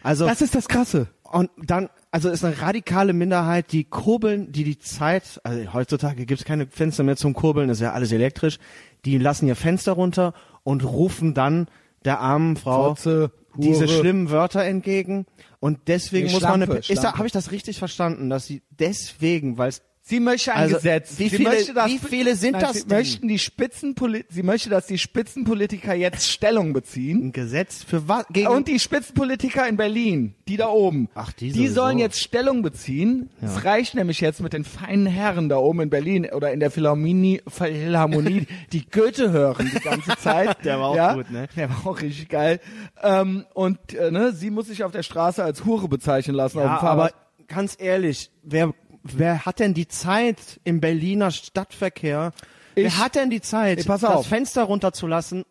Also 0.02 0.26
das 0.26 0.42
ist 0.42 0.56
das 0.56 0.68
Krasse. 0.68 1.08
und 1.24 1.50
dann, 1.58 1.90
also 2.10 2.30
ist 2.30 2.44
eine 2.46 2.60
radikale 2.62 3.12
Minderheit, 3.14 3.72
die 3.74 3.84
kurbeln, 3.84 4.52
die 4.52 4.64
die 4.64 4.80
Zeit, 4.80 5.40
also 5.44 5.74
heutzutage 5.74 6.26
gibt's 6.26 6.46
keine 6.46 6.68
Fenster 6.68 7.04
mehr 7.04 7.18
zum 7.18 7.34
Kurbeln, 7.34 7.70
ist 7.70 7.82
ja 7.82 7.92
alles 7.92 8.12
elektrisch, 8.14 8.58
die 9.06 9.18
lassen 9.18 9.48
ihr 9.48 9.56
Fenster 9.58 9.92
runter 9.92 10.34
und 10.64 10.84
rufen 10.86 11.34
dann 11.34 11.68
der 12.06 12.22
armen 12.22 12.56
Frau 12.56 12.96
Fotze. 12.96 13.32
Diese 13.62 13.88
schlimmen 13.88 14.30
Wörter 14.30 14.63
entgegen. 14.63 15.26
Und 15.60 15.88
deswegen 15.88 16.28
Nee, 16.28 16.34
muss 16.34 16.41
man 16.41 16.62
Schlampe, 16.62 16.72
eine, 16.74 16.80
ist 16.88 17.04
da, 17.04 17.13
habe 17.13 17.28
ich 17.28 17.34
das 17.34 17.52
richtig 17.52 17.80
verstanden, 17.80 18.30
dass 18.30 18.45
sie 18.45 18.63
deswegen, 18.69 19.58
weil 19.58 19.69
es 19.69 19.82
Sie 20.10 20.19
möchte 20.19 20.52
ein 20.54 20.63
Also, 20.63 20.76
Gesetz. 20.78 21.19
wie 21.19 21.30
sie 21.30 21.38
viele- 21.38 21.50
möchte, 21.50 21.74
dass, 21.76 21.88
wie 21.88 22.00
viele 22.00 22.36
sind 22.36 22.54
Nein, 22.54 22.62
das 22.62 22.74
Sie 22.78 22.88
denn? 22.88 22.98
möchten 22.98 23.28
die 23.28 23.38
Spitzenpoli 23.38 24.26
sie 24.28 24.41
möchte, 24.41 24.67
dass 24.72 24.88
die 24.88 24.98
Spitzenpolitiker 24.98 25.93
jetzt 25.93 26.28
Stellung 26.28 26.74
beziehen. 26.74 27.28
ein 27.28 27.32
Gesetz 27.32 27.84
für 27.84 28.08
was 28.08 28.26
gegen 28.32 28.48
Und 28.48 28.67
die 28.67 28.80
Spitzenpolitiker 28.80 29.67
in 29.67 29.78
Berlin, 29.78 30.34
die 30.48 30.58
da 30.58 30.69
oben, 30.69 31.10
Ach, 31.13 31.32
die 31.34 31.52
die 31.52 31.67
sollen 31.67 32.00
jetzt 32.00 32.19
Stellung 32.19 32.63
beziehen. 32.63 33.30
Es 33.39 33.63
reicht 33.65 33.93
nämlich 33.93 34.19
jetzt 34.19 34.41
mit 34.41 34.54
den 34.54 34.63
feinen 34.63 35.06
Herren 35.06 35.48
da 35.48 35.58
oben 35.58 35.82
in 35.82 35.89
Berlin 35.91 36.28
oder 36.34 36.52
in 36.54 36.60
der 36.60 36.72
Philharmonie, 36.72 37.41
Philharmonie 37.48 38.48
die 38.74 38.89
Goethe 38.89 39.32
hören 39.32 39.69
die 39.72 39.80
ganze 39.80 40.15
Zeit. 40.17 40.58
Der 40.65 40.80
war 40.80 40.88
auch 40.89 40.95
ja? 40.95 41.13
gut, 41.13 41.30
ne? 41.30 41.48
Der 41.56 41.69
war 41.69 41.86
auch 41.86 42.02
richtig 42.02 42.30
geil. 42.30 42.60
Ähm, 43.04 43.45
und 43.54 43.93
äh, 43.93 44.10
ne, 44.10 44.32
sie 44.34 44.50
muss 44.50 44.65
sich 44.67 44.84
auf 44.84 44.91
der 44.91 45.04
Straße 45.04 45.43
als 45.43 45.65
Hure 45.65 45.88
bezeichnen 45.88 46.36
lassen 46.36 46.58
auf 46.58 46.63
dem 46.65 46.72
Ja, 46.72 46.80
Fahrrad. 46.80 47.13
aber 47.13 47.45
ganz 47.48 47.76
ehrlich, 47.80 48.32
wer, 48.41 48.74
wer 49.04 49.46
hat 49.46 49.60
denn 49.60 49.74
die 49.74 49.88
Zeit 49.88 50.60
im 50.64 50.82
Berliner 50.82 51.32
Stadtverkehr? 51.32 52.32
Ich- 52.76 52.84
wer 52.86 52.98
hat 52.98 53.16
denn 53.16 53.30
die 53.30 53.42
Zeit, 53.42 53.80
Ey, 53.80 53.84
das 53.86 54.04
auf. 54.04 54.28
Fenster 54.28 54.64
runterzulassen 54.64 55.44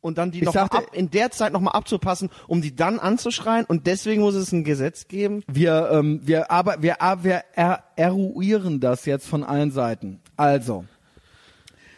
und 0.00 0.18
dann 0.18 0.30
die 0.30 0.38
Ich 0.40 0.44
noch 0.44 0.52
sagte- 0.54 0.78
ab, 0.78 0.86
in 0.92 1.10
der 1.10 1.30
Zeit 1.30 1.52
nochmal 1.52 1.74
abzupassen, 1.74 2.30
um 2.48 2.60
die 2.62 2.74
dann 2.74 2.98
anzuschreien? 2.98 3.64
Und 3.64 3.86
deswegen 3.86 4.22
muss 4.22 4.34
es 4.34 4.52
ein 4.52 4.64
Gesetz 4.64 5.08
geben? 5.08 5.42
Wir, 5.46 5.88
ähm, 5.92 6.20
wir, 6.24 6.50
aber, 6.50 6.82
wir, 6.82 6.96
wir 7.22 7.42
er, 7.54 7.84
eruieren 7.96 8.80
das 8.80 9.04
jetzt 9.06 9.26
von 9.26 9.44
allen 9.44 9.70
Seiten. 9.70 10.20
Also, 10.36 10.84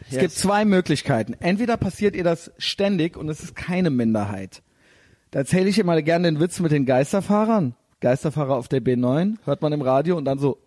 es 0.07 0.13
Yes. 0.13 0.21
gibt 0.21 0.31
zwei 0.33 0.63
Möglichkeiten. 0.63 1.33
Entweder 1.39 1.75
passiert 1.75 2.15
ihr 2.15 2.23
das 2.23 2.51
ständig 2.57 3.17
und 3.17 3.27
es 3.29 3.41
ist 3.41 3.55
keine 3.55 3.89
Minderheit. 3.89 4.61
Da 5.31 5.39
erzähle 5.39 5.67
ich 5.69 5.77
immer 5.79 6.01
gerne 6.01 6.31
den 6.31 6.39
Witz 6.39 6.59
mit 6.61 6.71
den 6.71 6.85
Geisterfahrern. 6.85 7.75
Geisterfahrer 7.99 8.55
auf 8.55 8.67
der 8.69 8.79
B9, 8.81 9.37
hört 9.43 9.61
man 9.61 9.73
im 9.73 9.81
Radio 9.81 10.15
und 10.15 10.23
dann 10.25 10.39
so 10.39 10.59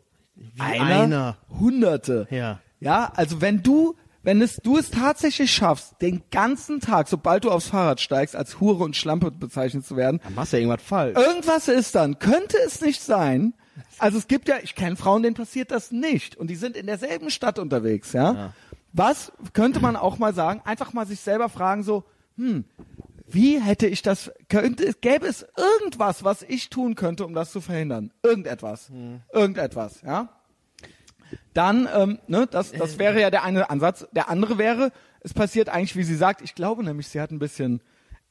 einer, 0.59 0.85
einer. 0.85 1.37
Hunderte. 1.59 2.27
Ja. 2.31 2.61
Ja, 2.81 3.13
also 3.15 3.41
wenn 3.41 3.63
du, 3.63 3.95
wenn 4.23 4.41
es, 4.41 4.57
du 4.57 4.79
es 4.79 4.91
tatsächlich 4.91 5.53
schaffst, 5.53 6.01
den 6.01 6.23
ganzen 6.31 6.81
Tag, 6.81 7.09
sobald 7.09 7.45
du 7.45 7.51
aufs 7.51 7.69
Fahrrad 7.69 8.01
steigst, 8.01 8.35
als 8.35 8.61
Hure 8.61 8.85
und 8.85 8.97
Schlampe 8.97 9.31
bezeichnet 9.31 9.87
zu 9.87 9.97
werden, 9.97 10.21
Dann 10.25 10.35
machst 10.35 10.53
du 10.53 10.57
ja 10.57 10.63
irgendwas 10.63 10.83
falsch. 10.83 11.19
Irgendwas 11.19 11.69
ist 11.69 11.95
dann. 11.95 12.19
Könnte 12.19 12.57
es 12.65 12.81
nicht 12.81 13.03
sein? 13.03 13.55
Also 13.99 14.19
es 14.19 14.29
gibt 14.29 14.49
ja, 14.49 14.57
ich 14.63 14.75
kenne 14.75 14.97
Frauen, 14.97 15.23
denen 15.23 15.35
passiert 15.35 15.71
das 15.71 15.91
nicht. 15.91 16.37
Und 16.37 16.49
die 16.49 16.57
sind 16.57 16.77
in 16.77 16.87
derselben 16.87 17.31
Stadt 17.31 17.59
unterwegs, 17.59 18.13
ja? 18.13 18.53
Was 18.93 19.33
könnte 19.53 19.81
man 19.81 19.97
auch 19.97 20.19
mal 20.19 20.35
sagen? 20.35 20.63
Einfach 20.65 20.93
mal 20.93 21.07
sich 21.07 21.21
selber 21.21 21.49
fragen, 21.49 21.83
so, 21.83 22.05
hm, 22.37 22.65
wie 23.33 23.61
hätte 23.61 23.87
ich 23.87 24.03
das, 24.03 24.33
könnte, 24.49 24.93
gäbe 25.01 25.27
es 25.27 25.47
irgendwas, 25.57 26.25
was 26.25 26.43
ich 26.43 26.71
tun 26.71 26.95
könnte, 26.95 27.25
um 27.25 27.35
das 27.35 27.53
zu 27.53 27.61
verhindern? 27.61 28.13
Irgendetwas. 28.23 28.91
Irgendetwas, 29.33 30.03
ja? 30.03 30.29
Dann, 31.55 31.89
ähm, 31.95 32.19
ne, 32.27 32.47
das, 32.51 32.73
das 32.73 32.99
wäre 32.99 33.21
ja 33.21 33.31
der 33.31 33.45
eine 33.45 33.71
Ansatz. 33.71 34.07
Der 34.13 34.29
andere 34.29 34.59
wäre, 34.59 34.93
es 35.21 35.35
passiert 35.35 35.69
eigentlich, 35.69 35.97
wie 35.97 36.03
sie 36.03 36.17
sagt, 36.17 36.43
ich 36.43 36.55
glaube 36.55 36.83
nämlich, 36.85 37.09
sie 37.09 37.21
hat 37.21 37.31
ein 37.31 37.39
bisschen 37.39 37.81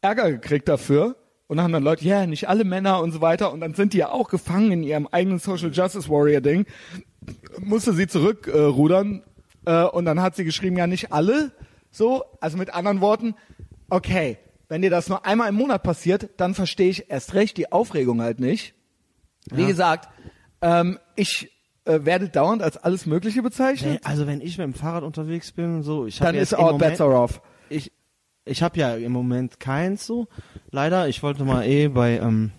Ärger 0.02 0.32
gekriegt 0.32 0.68
dafür. 0.68 1.16
Und 1.48 1.58
dann 1.58 1.64
haben 1.64 1.74
dann 1.74 1.84
Leute, 1.84 2.06
ja, 2.06 2.26
nicht 2.28 2.48
alle 2.48 2.64
Männer 2.64 3.02
und 3.02 3.12
so 3.12 3.22
weiter. 3.22 3.52
Und 3.52 3.62
dann 3.62 3.74
sind 3.74 3.94
die 3.94 3.98
ja 3.98 4.12
auch 4.12 4.30
gefangen 4.30 4.72
in 4.72 4.84
ihrem 4.84 5.08
eigenen 5.08 5.40
Social 5.40 5.72
Justice 5.72 6.08
Warrior 6.08 6.42
Ding. 6.42 6.66
Musste 7.60 7.94
sie 7.94 8.08
zurückrudern. 8.08 9.24
Äh, 9.66 9.84
äh, 9.84 9.86
und 9.86 10.06
dann 10.06 10.22
hat 10.22 10.36
sie 10.36 10.46
geschrieben, 10.46 10.78
ja, 10.78 10.86
nicht 10.86 11.12
alle. 11.12 11.52
So, 11.92 12.24
also 12.40 12.58
mit 12.58 12.74
anderen 12.74 13.02
Worten, 13.02 13.34
okay, 13.90 14.38
wenn 14.70 14.82
dir 14.82 14.90
das 14.90 15.10
nur 15.10 15.26
einmal 15.26 15.50
im 15.50 15.56
Monat 15.56 15.84
passiert, 15.84 16.30
dann 16.38 16.54
verstehe 16.54 16.90
ich 16.90 17.10
erst 17.12 17.34
recht 17.34 17.58
die 17.58 17.72
Aufregung 17.72 18.22
halt 18.22 18.40
nicht. 18.40 18.74
Wie 19.52 19.66
gesagt, 19.66 20.10
ähm, 20.62 21.00
ich 21.16 21.52
äh, 21.86 22.00
werde 22.04 22.30
dauernd 22.30 22.62
als 22.62 22.78
alles 22.78 23.06
Mögliche 23.06 23.42
bezeichnet. 23.42 23.94
Nee, 23.94 24.00
also 24.04 24.28
wenn 24.28 24.42
ich 24.42 24.58
mit 24.58 24.66
dem 24.66 24.74
Fahrrad 24.74 25.04
unterwegs 25.04 25.52
bin, 25.52 25.82
so, 25.82 26.06
ich 26.06 26.20
dann 26.20 26.36
ist 26.36 26.54
all 26.54 26.74
Moment- 26.74 26.80
bets 26.92 27.02
are 27.02 27.16
off. 27.16 27.42
ich 27.70 27.92
ich 28.46 28.64
habe 28.64 28.80
ja 28.80 28.96
im 28.96 29.12
Moment 29.12 29.60
keins 29.60 30.06
so. 30.08 30.28
Leider, 30.72 31.08
ich 31.08 31.22
wollte 31.22 31.44
mal 31.44 31.66
eh 31.68 31.88
bei 31.88 32.18
ähm, 32.18 32.52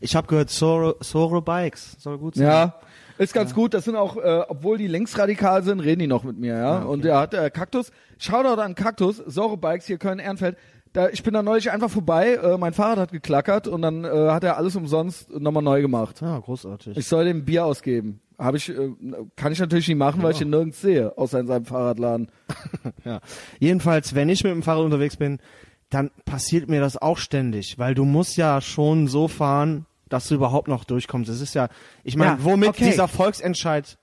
ich 0.00 0.16
habe 0.16 0.26
gehört 0.26 0.50
Soro, 0.50 0.94
Soro 1.00 1.40
Bikes 1.40 1.96
soll 1.98 2.18
gut 2.18 2.36
sein. 2.36 2.46
Ja, 2.46 2.80
ist 3.18 3.34
ganz 3.34 3.54
gut. 3.54 3.74
Das 3.74 3.84
sind 3.84 3.96
auch, 3.96 4.16
äh, 4.16 4.42
obwohl 4.48 4.78
die 4.78 4.86
linksradikal 4.86 5.62
sind, 5.62 5.80
reden 5.80 6.00
die 6.00 6.06
noch 6.06 6.24
mit 6.24 6.38
mir, 6.38 6.56
ja. 6.56 6.78
Und 6.78 7.04
der 7.04 7.18
hat 7.18 7.34
äh, 7.34 7.50
Kaktus. 7.50 7.92
Shoutout 8.18 8.60
an 8.60 8.74
Kaktus, 8.74 9.16
Soro 9.18 9.56
Bikes 9.56 9.86
hier 9.86 9.98
Köln-Ehrenfeld. 9.98 10.56
Da, 10.92 11.08
ich 11.10 11.22
bin 11.22 11.34
da 11.34 11.42
neulich 11.42 11.70
einfach 11.70 11.90
vorbei, 11.90 12.34
äh, 12.34 12.58
mein 12.58 12.72
Fahrrad 12.72 12.98
hat 12.98 13.12
geklackert 13.12 13.68
und 13.68 13.82
dann 13.82 14.04
äh, 14.04 14.08
hat 14.30 14.42
er 14.42 14.56
alles 14.56 14.74
umsonst 14.74 15.30
nochmal 15.30 15.62
neu 15.62 15.80
gemacht. 15.82 16.20
Ja, 16.20 16.38
großartig. 16.38 16.96
Ich 16.96 17.06
soll 17.06 17.26
dem 17.26 17.44
Bier 17.44 17.64
ausgeben. 17.64 18.20
Habe 18.38 18.56
ich, 18.56 18.70
äh, 18.70 18.90
kann 19.36 19.52
ich 19.52 19.60
natürlich 19.60 19.86
nicht 19.86 19.96
machen, 19.98 20.22
weil 20.22 20.32
ich 20.32 20.40
ihn 20.40 20.50
nirgends 20.50 20.80
sehe, 20.80 21.16
außer 21.16 21.38
in 21.38 21.46
seinem 21.46 21.64
Fahrradladen. 21.64 22.30
Ja. 23.04 23.20
Jedenfalls, 23.60 24.14
wenn 24.14 24.28
ich 24.28 24.42
mit 24.44 24.52
dem 24.52 24.62
Fahrrad 24.62 24.84
unterwegs 24.84 25.16
bin, 25.16 25.38
dann 25.90 26.10
passiert 26.24 26.68
mir 26.68 26.80
das 26.80 26.96
auch 26.96 27.18
ständig, 27.18 27.78
weil 27.78 27.94
du 27.94 28.04
musst 28.04 28.36
ja 28.36 28.60
schon 28.60 29.06
so 29.08 29.26
fahren, 29.28 29.86
dass 30.08 30.28
du 30.28 30.34
überhaupt 30.34 30.68
noch 30.68 30.84
durchkommst. 30.84 31.30
Es 31.30 31.40
ist 31.40 31.54
ja, 31.54 31.68
ich 32.04 32.16
meine, 32.16 32.32
Ja, 32.32 32.38
womit 32.44 32.70
okay. 32.70 32.84
dieser 32.90 33.08
Volksentscheid 33.08 33.96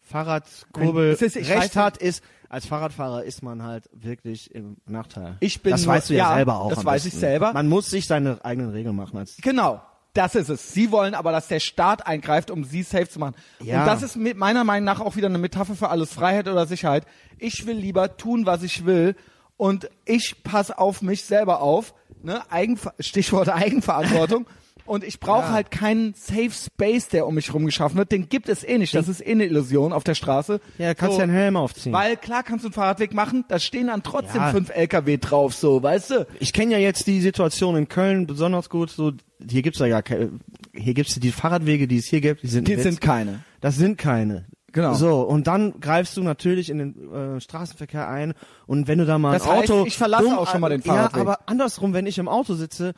Fahrradkurbel 0.00 1.14
recht 1.14 1.76
hat, 1.76 1.96
ist, 1.96 2.22
als 2.50 2.66
Fahrradfahrer 2.66 3.24
ist 3.24 3.42
man 3.42 3.62
halt 3.62 3.88
wirklich 3.92 4.54
im 4.54 4.76
Nachteil. 4.86 5.36
Ich 5.40 5.62
bin 5.62 5.72
das 5.72 5.84
nur- 5.84 5.94
weißt 5.94 6.10
du 6.10 6.14
ja, 6.14 6.30
ja, 6.30 6.34
selber 6.36 6.60
auch. 6.60 6.70
das 6.70 6.84
weiß 6.84 7.04
ich 7.06 7.12
besten. 7.12 7.20
selber. 7.20 7.52
Man 7.52 7.68
muss 7.68 7.90
sich 7.90 8.06
seine 8.06 8.44
eigenen 8.44 8.70
Regeln 8.70 8.96
machen 8.96 9.16
als 9.18 9.36
Genau. 9.38 9.80
Das 10.12 10.36
ist 10.36 10.48
es. 10.48 10.72
Sie 10.72 10.92
wollen 10.92 11.12
aber, 11.14 11.32
dass 11.32 11.48
der 11.48 11.58
Staat 11.58 12.06
eingreift, 12.06 12.52
um 12.52 12.62
sie 12.62 12.84
safe 12.84 13.08
zu 13.08 13.18
machen. 13.18 13.34
Ja. 13.60 13.80
Und 13.80 13.86
das 13.88 14.02
ist 14.02 14.14
mit 14.16 14.36
meiner 14.36 14.62
Meinung 14.62 14.84
nach 14.84 15.00
auch 15.00 15.16
wieder 15.16 15.26
eine 15.26 15.38
Metapher 15.38 15.74
für 15.74 15.88
alles 15.88 16.12
Freiheit 16.12 16.46
oder 16.46 16.66
Sicherheit. 16.66 17.04
Ich 17.38 17.66
will 17.66 17.76
lieber 17.76 18.16
tun, 18.16 18.46
was 18.46 18.62
ich 18.62 18.84
will 18.86 19.16
und 19.56 19.90
ich 20.04 20.44
passe 20.44 20.78
auf 20.78 21.02
mich 21.02 21.24
selber 21.24 21.60
auf. 21.60 21.94
Ne? 22.22 22.40
Eigenver 22.52 22.94
Stichwort 23.00 23.48
Eigenverantwortung. 23.88 24.46
Und 24.86 25.02
ich 25.04 25.18
brauche 25.20 25.46
Ja. 25.46 25.52
halt 25.52 25.70
keinen 25.70 26.14
Safe 26.14 26.50
Space, 26.50 27.08
der 27.08 27.26
um 27.26 27.34
mich 27.34 27.52
rum 27.54 27.64
geschaffen 27.66 27.96
wird. 27.96 28.12
Den 28.12 28.28
gibt 28.28 28.48
es 28.48 28.62
eh 28.64 28.76
nicht. 28.78 28.94
Das 28.94 29.08
ist 29.08 29.20
eh 29.26 29.30
eine 29.32 29.44
Illusion 29.46 29.92
auf 29.92 30.04
der 30.04 30.14
Straße. 30.14 30.60
Ja, 30.78 30.88
da 30.88 30.94
kannst 30.94 31.12
So. 31.14 31.18
du 31.18 31.22
einen 31.24 31.32
Helm 31.32 31.56
aufziehen. 31.56 31.92
Weil 31.92 32.16
klar 32.16 32.42
kannst 32.42 32.64
du 32.64 32.68
einen 32.68 32.74
Fahrradweg 32.74 33.14
machen, 33.14 33.44
da 33.48 33.58
stehen 33.58 33.86
dann 33.86 34.02
trotzdem 34.02 34.42
Ja. 34.42 34.50
fünf 34.50 34.70
LKW 34.70 35.16
drauf, 35.16 35.54
so, 35.54 35.82
weißt 35.82 36.10
du? 36.10 36.26
ich 36.40 36.52
kenne 36.52 36.72
ja 36.72 36.78
jetzt 36.78 37.06
die 37.06 37.20
Situation 37.20 37.76
in 37.76 37.88
Köln 37.88 38.26
besonders 38.26 38.68
gut. 38.68 38.90
So 38.90 39.12
hier 39.48 39.62
gibt's 39.62 39.78
ja 39.78 39.88
gar 39.88 40.02
keine, 40.02 40.32
hier 40.74 40.94
gibt's 40.94 41.14
die 41.18 41.32
Fahrradwege, 41.32 41.88
die 41.88 41.98
es 41.98 42.06
hier 42.06 42.20
gibt, 42.20 42.42
die 42.42 42.46
sind 42.48 42.68
Die 42.68 42.76
sind 42.76 43.00
keine. 43.00 43.40
Das 43.60 43.76
sind 43.76 43.96
keine. 43.98 44.46
Genau. 44.72 44.92
So, 44.94 45.20
und 45.22 45.46
dann 45.46 45.78
greifst 45.80 46.16
du 46.16 46.22
natürlich 46.24 46.68
in 46.68 46.78
den 46.78 47.12
äh, 47.36 47.40
Straßenverkehr 47.40 48.08
ein 48.08 48.34
und 48.66 48.88
wenn 48.88 48.98
du 48.98 49.06
da 49.06 49.18
mal 49.18 49.32
Das 49.32 49.46
ein 49.48 49.58
heißt, 49.60 49.70
Auto... 49.70 49.86
ich 49.86 49.96
verlasse 49.96 50.36
auch 50.36 50.50
schon 50.50 50.60
mal 50.60 50.68
den 50.68 50.82
Fahrradweg. 50.82 51.14
Ja, 51.16 51.20
aber 51.22 51.38
andersrum, 51.46 51.92
wenn 51.94 52.06
ich 52.06 52.18
im 52.18 52.26
Auto 52.28 52.54
sitze, 52.54 52.92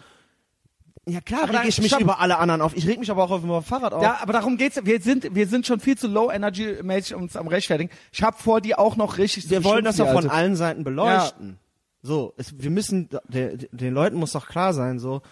ja 1.09 1.21
klar 1.21 1.45
Aber 1.45 1.61
reg 1.61 1.69
ich 1.69 1.79
mich 1.79 1.88
stopp. 1.88 2.01
über 2.01 2.19
alle 2.21 2.38
anderen 2.38 2.61
auf. 2.61 2.77
Ich 2.77 2.87
reg 2.87 2.99
mich 2.99 3.11
aber 3.11 3.25
auch 3.25 3.31
auf 3.31 3.40
dem 3.40 3.62
Fahrrad 3.62 3.92
auf. 3.92 4.03
Ja, 4.03 4.19
aber 4.21 4.33
darum 4.33 4.57
geht's. 4.57 4.81
Wir 4.85 5.01
sind, 5.01 5.35
wir 5.35 5.47
sind 5.47 5.66
schon 5.66 5.81
viel 5.81 5.97
zu 5.97 6.09
low 6.09 6.31
energy 6.31 6.79
mäßig 6.83 7.14
uns 7.14 7.37
am 7.37 7.47
rechtfertigen. 7.49 7.90
Ich 8.12 8.23
habe 8.23 8.37
vor, 8.37 8.61
die 8.61 8.75
auch 8.75 8.97
noch 8.97 9.19
richtig 9.19 9.49
wir 9.51 9.59
zu 9.59 9.64
wollen 9.64 9.85
das 9.85 9.99
ja 9.99 10.07
die 10.07 10.11
von 10.12 10.25
Alte. 10.25 10.33
allen 10.33 10.57
Seiten 10.57 10.85
beleuchten. 10.85 11.59
So, 12.03 12.35
es, 12.37 12.61
wir 12.61 12.71
müssen, 12.71 13.09
der, 13.29 13.57
den 13.57 13.92
Leuten 13.95 14.16
muss 14.16 14.33
doch 14.33 14.47
klar 14.49 14.73
sein, 14.73 14.99
so, 14.99 15.23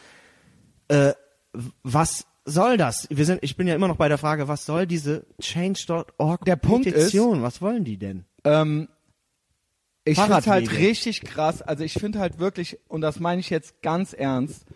äh, 0.89 1.13
was 1.83 2.27
soll 2.45 2.77
das? 2.77 3.07
Wir 3.11 3.25
sind, 3.25 3.43
ich 3.43 3.57
bin 3.57 3.67
ja 3.69 3.75
immer 3.75 3.89
noch 3.89 3.97
bei 3.97 4.09
der 4.09 4.19
Frage, 4.19 4.49
was 4.49 4.67
soll 4.67 4.87
diese 4.87 5.25
Change.org 5.41 6.45
Der 6.45 6.57
Punkt 6.57 6.85
Petition? 6.85 7.43
was 7.43 7.63
wollen 7.63 7.85
die 7.85 7.97
denn? 7.97 8.25
Ähm, 8.45 8.89
ich 10.05 10.19
finde 10.19 10.45
halt 10.47 10.71
richtig 10.73 11.23
krass. 11.23 11.63
Also 11.63 11.85
ich 11.85 11.95
finde 11.95 12.19
halt 12.19 12.39
wirklich, 12.39 12.79
und 12.89 13.01
das 13.01 13.21
meine 13.21 13.41
ich 13.41 13.51
jetzt 13.51 13.81
ganz 13.81 14.13
ernst, 14.13 14.67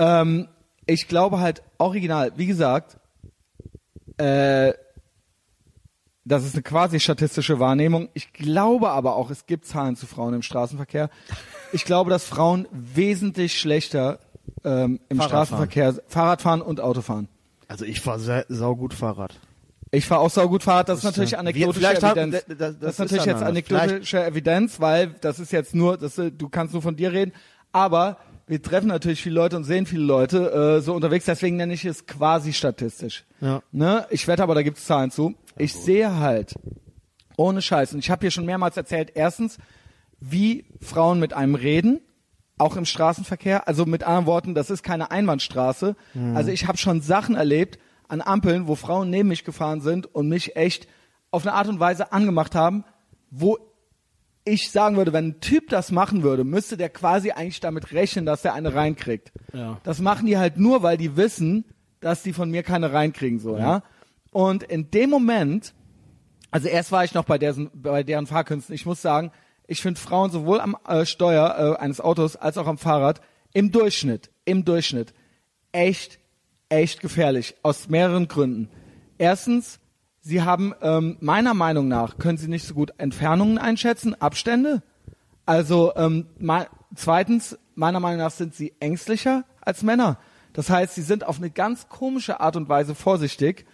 ähm, 0.00 0.48
ich 0.86 1.06
glaube 1.06 1.38
halt 1.40 1.62
original, 1.78 2.32
wie 2.36 2.46
gesagt, 2.46 2.96
äh, 4.16 4.72
das 6.24 6.44
ist 6.44 6.54
eine 6.54 6.62
quasi 6.62 7.00
statistische 7.00 7.58
Wahrnehmung. 7.58 8.08
Ich 8.14 8.32
glaube 8.32 8.90
aber 8.90 9.16
auch, 9.16 9.30
es 9.30 9.46
gibt 9.46 9.64
Zahlen 9.66 9.96
zu 9.96 10.06
Frauen 10.06 10.34
im 10.34 10.42
Straßenverkehr. 10.42 11.10
Ich 11.72 11.84
glaube, 11.84 12.10
dass 12.10 12.24
Frauen 12.24 12.66
wesentlich 12.72 13.58
schlechter 13.58 14.18
ähm, 14.64 15.00
im 15.08 15.16
Fahrradfahren. 15.18 15.46
Straßenverkehr 15.70 15.94
Fahrrad 16.08 16.42
fahren 16.42 16.62
und 16.62 16.80
Auto 16.80 17.02
fahren. 17.02 17.28
Also 17.68 17.84
ich 17.84 18.00
fahr 18.00 18.18
sehr, 18.18 18.44
saugut 18.48 18.94
Fahrrad. 18.94 19.38
Ich 19.92 20.06
fahre 20.06 20.20
auch 20.20 20.30
saugut 20.30 20.62
Fahrrad, 20.62 20.88
das 20.88 20.98
ist 20.98 21.04
natürlich 21.04 21.36
anekdotische 21.38 21.86
haben- 22.02 22.18
Evidenz. 22.18 22.44
das- 22.46 22.46
das- 22.46 22.58
das, 22.58 22.78
das 22.78 22.92
ist 22.92 22.98
natürlich 22.98 23.20
ist 23.22 23.26
jetzt 23.26 23.42
anekdotische 23.42 24.24
Evidenz, 24.24 24.80
weil 24.80 25.08
das 25.20 25.38
ist 25.40 25.52
jetzt 25.52 25.74
nur, 25.74 25.96
das, 25.98 26.14
du 26.16 26.48
kannst 26.48 26.74
nur 26.74 26.82
von 26.82 26.96
dir 26.96 27.12
reden, 27.12 27.32
aber 27.72 28.18
wir 28.50 28.60
treffen 28.60 28.88
natürlich 28.88 29.22
viele 29.22 29.36
Leute 29.36 29.56
und 29.56 29.62
sehen 29.62 29.86
viele 29.86 30.02
Leute 30.02 30.78
äh, 30.78 30.80
so 30.80 30.92
unterwegs, 30.92 31.24
deswegen 31.24 31.56
nenne 31.56 31.72
ich 31.72 31.84
es 31.84 32.06
quasi 32.06 32.52
statistisch. 32.52 33.24
Ja. 33.40 33.62
Ne? 33.70 34.06
Ich 34.10 34.26
wette 34.26 34.42
aber, 34.42 34.56
da 34.56 34.62
gibt 34.62 34.78
es 34.78 34.86
Zahlen 34.86 35.12
zu. 35.12 35.36
Ich 35.56 35.72
sehe 35.72 36.16
halt, 36.16 36.56
ohne 37.36 37.62
Scheiß, 37.62 37.92
und 37.92 38.00
ich 38.00 38.10
habe 38.10 38.22
hier 38.22 38.32
schon 38.32 38.46
mehrmals 38.46 38.76
erzählt, 38.76 39.12
erstens, 39.14 39.58
wie 40.18 40.64
Frauen 40.80 41.20
mit 41.20 41.32
einem 41.32 41.54
reden, 41.54 42.00
auch 42.58 42.76
im 42.76 42.86
Straßenverkehr. 42.86 43.68
Also 43.68 43.86
mit 43.86 44.02
anderen 44.02 44.26
Worten, 44.26 44.54
das 44.56 44.68
ist 44.68 44.82
keine 44.82 45.12
Einbahnstraße. 45.12 45.94
Also 46.34 46.50
ich 46.50 46.66
habe 46.66 46.76
schon 46.76 47.00
Sachen 47.02 47.36
erlebt 47.36 47.78
an 48.08 48.20
Ampeln, 48.20 48.66
wo 48.66 48.74
Frauen 48.74 49.10
neben 49.10 49.28
mich 49.28 49.44
gefahren 49.44 49.80
sind 49.80 50.12
und 50.12 50.28
mich 50.28 50.56
echt 50.56 50.88
auf 51.30 51.46
eine 51.46 51.54
Art 51.54 51.68
und 51.68 51.78
Weise 51.78 52.12
angemacht 52.12 52.56
haben, 52.56 52.84
wo 53.30 53.58
ich 54.44 54.70
sagen 54.70 54.96
würde, 54.96 55.12
wenn 55.12 55.28
ein 55.28 55.40
Typ 55.40 55.68
das 55.68 55.90
machen 55.92 56.22
würde, 56.22 56.44
müsste 56.44 56.76
der 56.76 56.88
quasi 56.88 57.30
eigentlich 57.30 57.60
damit 57.60 57.92
rechnen, 57.92 58.26
dass 58.26 58.42
der 58.42 58.54
eine 58.54 58.74
reinkriegt. 58.74 59.32
Ja. 59.52 59.78
Das 59.82 60.00
machen 60.00 60.26
die 60.26 60.38
halt 60.38 60.56
nur, 60.56 60.82
weil 60.82 60.96
die 60.96 61.16
wissen, 61.16 61.64
dass 62.00 62.22
die 62.22 62.32
von 62.32 62.50
mir 62.50 62.62
keine 62.62 62.92
reinkriegen, 62.92 63.38
so, 63.38 63.56
ja. 63.58 63.82
Und 64.32 64.62
in 64.62 64.90
dem 64.90 65.10
Moment, 65.10 65.74
also 66.50 66.68
erst 66.68 66.92
war 66.92 67.04
ich 67.04 67.14
noch 67.14 67.24
bei 67.24 67.36
deren, 67.36 67.70
bei 67.74 68.02
deren 68.02 68.26
Fahrkünsten. 68.26 68.74
Ich 68.74 68.86
muss 68.86 69.02
sagen, 69.02 69.32
ich 69.66 69.82
finde 69.82 70.00
Frauen 70.00 70.30
sowohl 70.30 70.60
am 70.60 70.76
äh, 70.86 71.04
Steuer 71.04 71.76
äh, 71.78 71.82
eines 71.82 72.00
Autos 72.00 72.36
als 72.36 72.58
auch 72.58 72.66
am 72.66 72.78
Fahrrad 72.78 73.20
im 73.52 73.72
Durchschnitt, 73.72 74.30
im 74.44 74.64
Durchschnitt 74.64 75.14
echt, 75.72 76.18
echt 76.68 77.00
gefährlich. 77.00 77.56
Aus 77.62 77.88
mehreren 77.88 78.28
Gründen. 78.28 78.68
Erstens, 79.18 79.80
sie 80.20 80.42
haben 80.42 80.74
ähm, 80.82 81.16
meiner 81.20 81.54
Meinung 81.54 81.88
nach 81.88 82.18
können 82.18 82.38
sie 82.38 82.48
nicht 82.48 82.66
so 82.66 82.74
gut 82.74 82.92
Entfernungen 82.98 83.58
einschätzen, 83.58 84.20
Abstände. 84.20 84.82
Also 85.46 85.92
ähm, 85.96 86.26
zweitens, 86.94 87.58
meiner 87.74 88.00
Meinung 88.00 88.18
nach 88.18 88.30
sind 88.30 88.54
sie 88.54 88.74
ängstlicher 88.80 89.44
als 89.60 89.82
Männer. 89.82 90.18
Das 90.52 90.70
heißt, 90.70 90.94
sie 90.94 91.02
sind 91.02 91.26
auf 91.26 91.38
eine 91.38 91.50
ganz 91.50 91.88
komische 91.88 92.40
Art 92.40 92.56
und 92.56 92.68
Weise 92.68 92.94
vorsichtig. 92.94 93.66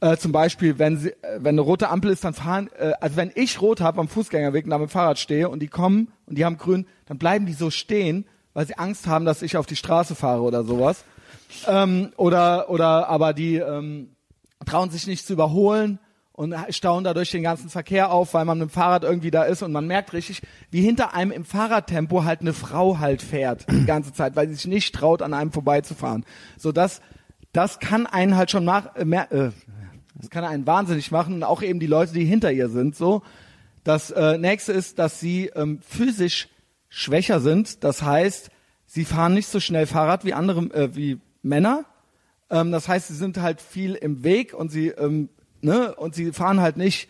Äh, 0.00 0.16
zum 0.16 0.30
Beispiel, 0.30 0.78
wenn 0.78 0.96
sie, 0.96 1.10
äh, 1.10 1.38
wenn 1.38 1.54
eine 1.54 1.62
rote 1.62 1.88
Ampel 1.88 2.12
ist, 2.12 2.22
dann 2.22 2.34
fahren, 2.34 2.70
äh, 2.78 2.92
also 3.00 3.16
wenn 3.16 3.32
ich 3.34 3.60
rot 3.60 3.80
habe 3.80 4.00
am 4.00 4.08
Fußgängerweg 4.08 4.64
und 4.64 4.70
da 4.70 4.78
mit 4.78 4.88
dem 4.88 4.92
Fahrrad 4.92 5.18
stehe 5.18 5.48
und 5.48 5.60
die 5.60 5.68
kommen 5.68 6.12
und 6.26 6.38
die 6.38 6.44
haben 6.44 6.56
grün, 6.56 6.86
dann 7.06 7.18
bleiben 7.18 7.46
die 7.46 7.52
so 7.52 7.70
stehen, 7.70 8.26
weil 8.54 8.66
sie 8.66 8.78
Angst 8.78 9.06
haben, 9.08 9.24
dass 9.24 9.42
ich 9.42 9.56
auf 9.56 9.66
die 9.66 9.76
Straße 9.76 10.14
fahre 10.14 10.42
oder 10.42 10.62
sowas. 10.62 11.04
Ähm, 11.66 12.12
oder, 12.16 12.70
oder 12.70 13.08
aber 13.08 13.32
die 13.32 13.56
ähm, 13.56 14.10
trauen 14.66 14.90
sich 14.90 15.06
nicht 15.06 15.26
zu 15.26 15.34
überholen 15.34 15.98
und 16.32 16.54
stauen 16.70 17.02
dadurch 17.02 17.30
den 17.30 17.42
ganzen 17.42 17.68
Verkehr 17.68 18.12
auf, 18.12 18.32
weil 18.34 18.44
man 18.44 18.58
mit 18.58 18.68
dem 18.68 18.70
Fahrrad 18.70 19.02
irgendwie 19.02 19.30
da 19.30 19.42
ist 19.42 19.62
und 19.62 19.72
man 19.72 19.86
merkt 19.86 20.12
richtig, 20.12 20.40
wie 20.70 20.82
hinter 20.82 21.14
einem 21.14 21.32
im 21.32 21.44
Fahrradtempo 21.44 22.24
halt 22.24 22.42
eine 22.42 22.52
Frau 22.52 22.98
halt 22.98 23.22
fährt 23.22 23.66
die 23.68 23.86
ganze 23.86 24.12
Zeit, 24.12 24.36
weil 24.36 24.48
sie 24.48 24.54
sich 24.54 24.66
nicht 24.66 24.94
traut, 24.94 25.20
an 25.20 25.34
einem 25.34 25.50
vorbeizufahren. 25.50 26.24
So 26.56 26.70
das, 26.70 27.00
das 27.52 27.80
kann 27.80 28.06
einen 28.06 28.36
halt 28.36 28.52
schon 28.52 28.64
mach, 28.64 28.94
äh, 28.94 29.04
mehr, 29.04 29.32
äh, 29.32 29.50
das 30.14 30.30
kann 30.30 30.44
einen 30.44 30.66
wahnsinnig 30.66 31.10
machen 31.10 31.34
und 31.34 31.42
auch 31.42 31.62
eben 31.62 31.80
die 31.80 31.86
Leute, 31.86 32.12
die 32.12 32.24
hinter 32.24 32.52
ihr 32.52 32.68
sind. 32.68 32.96
So, 32.96 33.22
das 33.84 34.10
äh, 34.10 34.38
nächste 34.38 34.72
ist, 34.72 34.98
dass 34.98 35.20
sie 35.20 35.50
ähm, 35.54 35.80
physisch 35.82 36.48
schwächer 36.88 37.40
sind. 37.40 37.84
Das 37.84 38.02
heißt, 38.02 38.50
sie 38.86 39.04
fahren 39.04 39.34
nicht 39.34 39.48
so 39.48 39.60
schnell 39.60 39.86
Fahrrad 39.86 40.24
wie 40.24 40.34
andere, 40.34 40.60
äh, 40.74 40.94
wie 40.94 41.18
Männer. 41.42 41.84
Ähm, 42.50 42.72
das 42.72 42.88
heißt, 42.88 43.08
sie 43.08 43.14
sind 43.14 43.40
halt 43.40 43.60
viel 43.60 43.94
im 43.94 44.24
Weg 44.24 44.54
und 44.54 44.70
sie, 44.70 44.88
ähm, 44.88 45.28
ne, 45.60 45.94
und 45.94 46.14
sie 46.14 46.32
fahren 46.32 46.60
halt 46.60 46.76
nicht. 46.76 47.08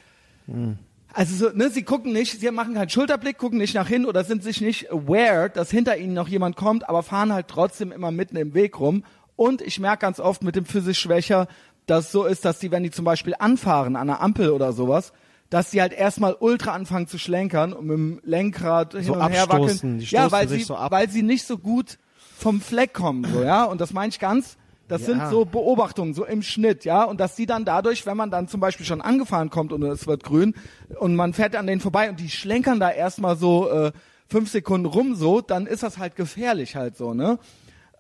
Also 1.13 1.49
so, 1.49 1.57
ne, 1.57 1.71
sie 1.71 1.83
gucken 1.83 2.13
nicht, 2.13 2.41
sie 2.41 2.51
machen 2.51 2.75
keinen 2.75 2.89
Schulterblick, 2.89 3.39
gucken 3.39 3.59
nicht 3.59 3.75
nach 3.75 3.89
hinten 3.89 4.09
oder 4.09 4.25
sind 4.25 4.43
sich 4.43 4.61
nicht 4.61 4.91
aware, 4.91 5.51
dass 5.51 5.71
hinter 5.71 5.97
ihnen 5.97 6.15
noch 6.15 6.29
jemand 6.29 6.57
kommt, 6.57 6.89
aber 6.89 7.03
fahren 7.03 7.33
halt 7.33 7.49
trotzdem 7.49 7.93
immer 7.93 8.11
mitten 8.11 8.37
im 8.37 8.55
Weg 8.55 8.79
rum. 8.81 9.05
Und 9.37 9.63
ich 9.63 9.79
merke 9.79 10.01
ganz 10.01 10.21
oft 10.21 10.43
mit 10.43 10.57
dem 10.57 10.65
physisch 10.65 10.99
schwächer, 10.99 11.47
dass 11.87 12.07
es 12.07 12.13
so 12.13 12.25
ist, 12.25 12.45
dass 12.45 12.59
die, 12.59 12.71
wenn 12.71 12.83
die 12.83 12.91
zum 12.91 13.05
Beispiel 13.05 13.35
anfahren 13.39 13.97
an 13.97 14.09
einer 14.09 14.21
Ampel 14.21 14.51
oder 14.51 14.73
sowas, 14.73 15.13
dass 15.51 15.71
die 15.71 15.81
halt 15.81 15.93
erstmal 15.93 16.37
ultra 16.39 16.73
anfangen 16.73 17.07
zu 17.07 17.19
schlenkern 17.19 17.73
und 17.73 17.87
mit 17.87 17.97
dem 17.97 18.21
Lenkrad 18.25 18.93
hin 18.93 19.05
So 19.05 19.15
und 19.15 19.29
her 19.31 19.49
wackeln. 19.49 20.01
ja, 20.01 20.31
weil 20.31 20.49
sie, 20.49 20.63
so 20.63 20.77
ab. 20.77 20.93
weil 20.93 21.09
sie 21.09 21.23
nicht 21.23 21.47
so 21.47 21.57
gut 21.57 21.99
vom 22.37 22.61
Fleck 22.61 22.93
kommen, 22.93 23.25
so, 23.33 23.43
ja. 23.43 23.65
Und 23.65 23.81
das 23.81 23.93
meine 23.93 24.11
ich 24.11 24.19
ganz, 24.19 24.57
das 24.89 25.03
Ja. 25.03 25.07
sind 25.07 25.27
so 25.31 25.45
Beobachtungen, 25.45 26.15
so 26.15 26.25
im 26.25 26.43
Schnitt, 26.43 26.85
ja. 26.85 27.05
Und 27.05 27.21
dass 27.21 27.37
die 27.37 27.47
dann 27.47 27.65
dadurch, 27.65 28.07
wenn 28.07 28.17
man 28.17 28.31
dann 28.31 28.49
zum 28.49 28.61
Beispiel 28.61 28.87
schon 28.87 29.01
angefahren 29.01 29.51
kommt 29.51 29.73
und 29.73 29.83
es 29.83 30.07
wird 30.07 30.25
grün 30.25 30.55
und 30.99 31.15
man 31.15 31.35
fährt 31.35 31.55
an 31.57 31.67
denen 31.67 31.81
vorbei 31.81 32.09
und 32.09 32.19
die 32.21 32.31
schlenkern 32.31 32.81
da 32.81 32.91
erstmal 32.91 33.37
so 33.37 33.71
äh, 33.71 33.93
fünf 34.27 34.51
Sekunden 34.51 34.87
rum, 34.87 35.15
so, 35.15 35.41
dann 35.41 35.67
ist 35.67 35.83
das 35.83 35.99
halt 35.99 36.17
gefährlich 36.17 36.75
halt 36.77 36.97
so, 36.97 37.15
ne? 37.15 37.39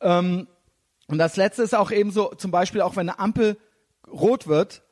Ähm, 0.01 0.47
und 1.09 1.19
das 1.19 1.37
letzte 1.37 1.63
ist 1.63 1.75
auch 1.75 1.91
eben 1.91 2.11
so, 2.11 2.35
zum 2.37 2.51
Beispiel 2.51 2.83
auch 2.83 2.97
wenn 2.97 3.09
eine 3.09 3.19
Ampel 3.19 3.57
rot 4.11 4.47
wird, 4.47 4.83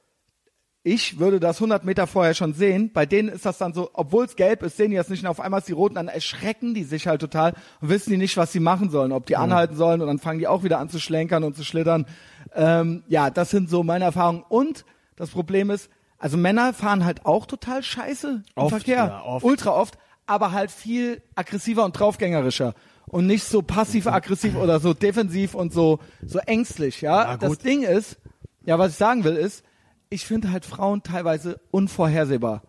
ich 0.87 1.19
würde 1.19 1.41
das 1.41 1.57
100 1.57 1.85
Meter 1.85 2.07
vorher 2.07 2.33
schon 2.33 2.55
sehen. 2.55 2.93
Bei 2.93 3.07
denen 3.07 3.29
ist 3.29 3.45
das 3.45 3.59
dann 3.59 3.75
so, 3.75 3.91
obwohl 3.93 4.25
es 4.25 4.37
gelb 4.37 4.63
ist, 4.63 4.77
sehen 4.77 4.93
die 4.93 4.97
das 4.97 5.09
nicht. 5.09 5.25
Und 5.25 5.29
auf 5.29 5.41
einmal 5.41 5.59
ist 5.59 5.67
die 5.69 5.73
rot 5.73 5.91
und 5.91 5.97
dann 5.97 6.07
erschrecken 6.07 6.75
die 6.75 6.85
sich 6.85 7.09
halt 7.09 7.21
total 7.21 7.55
und 7.81 7.89
wissen 7.89 8.11
die 8.11 8.17
nicht, 8.17 8.37
was 8.37 8.53
sie 8.53 8.61
machen 8.61 8.89
sollen, 8.89 9.11
ob 9.11 9.27
die 9.27 9.35
anhalten 9.37 9.75
sollen 9.75 10.01
und 10.01 10.07
dann 10.07 10.21
fangen 10.21 10.39
die 10.39 10.47
auch 10.47 10.63
wieder 10.63 10.79
an 10.79 10.89
zu 10.89 11.01
schlenkern 11.01 11.43
und 11.43 11.57
zu 11.57 11.65
schlittern. 11.65 12.07
Ähm, 12.55 13.03
ja, 13.09 13.31
das 13.31 13.51
sind 13.51 13.69
so 13.69 13.83
meine 13.83 14.05
Erfahrungen. 14.05 14.45
Und 14.49 14.85
Das 15.17 15.31
Problem 15.31 15.71
ist, 15.71 15.91
also 16.19 16.37
Männer 16.37 16.73
fahren 16.73 17.05
halt 17.05 17.27
auch 17.27 17.47
total 17.47 17.83
scheiße 17.83 18.29
im 18.29 18.63
Oft, 18.63 18.71
Verkehr. 18.71 18.97
ja, 18.97 19.23
oft. 19.25 19.45
Ultra 19.45 19.71
oft, 19.73 19.99
aber 20.27 20.53
halt 20.53 20.71
viel 20.71 21.21
aggressiver 21.35 21.85
und 21.85 21.99
draufgängerischer. 21.99 22.75
Und 23.07 23.27
nicht 23.27 23.43
so 23.45 23.61
passiv-aggressiv 23.63 24.55
oder 24.55 24.79
so 24.79 24.95
defensiv 24.95 25.55
und 25.55 25.73
so, 25.73 25.99
so 26.25 26.39
ängstlich, 26.39 27.01
ja. 27.01 27.25
Ja, 27.33 27.37
das. 27.37 27.59
Ding 27.59 27.83
ist, 27.83 28.19
ja, 28.65 28.79
was 28.79 28.93
ich 28.93 28.99
sagen 28.99 29.25
will, 29.25 29.35
ist, 29.37 29.65
ich 30.11 30.25
finde 30.25 30.53
halt 30.53 30.65
Frauen 30.65 31.03
teilweise 31.03 31.61
unvorhersehbar. 31.71 32.63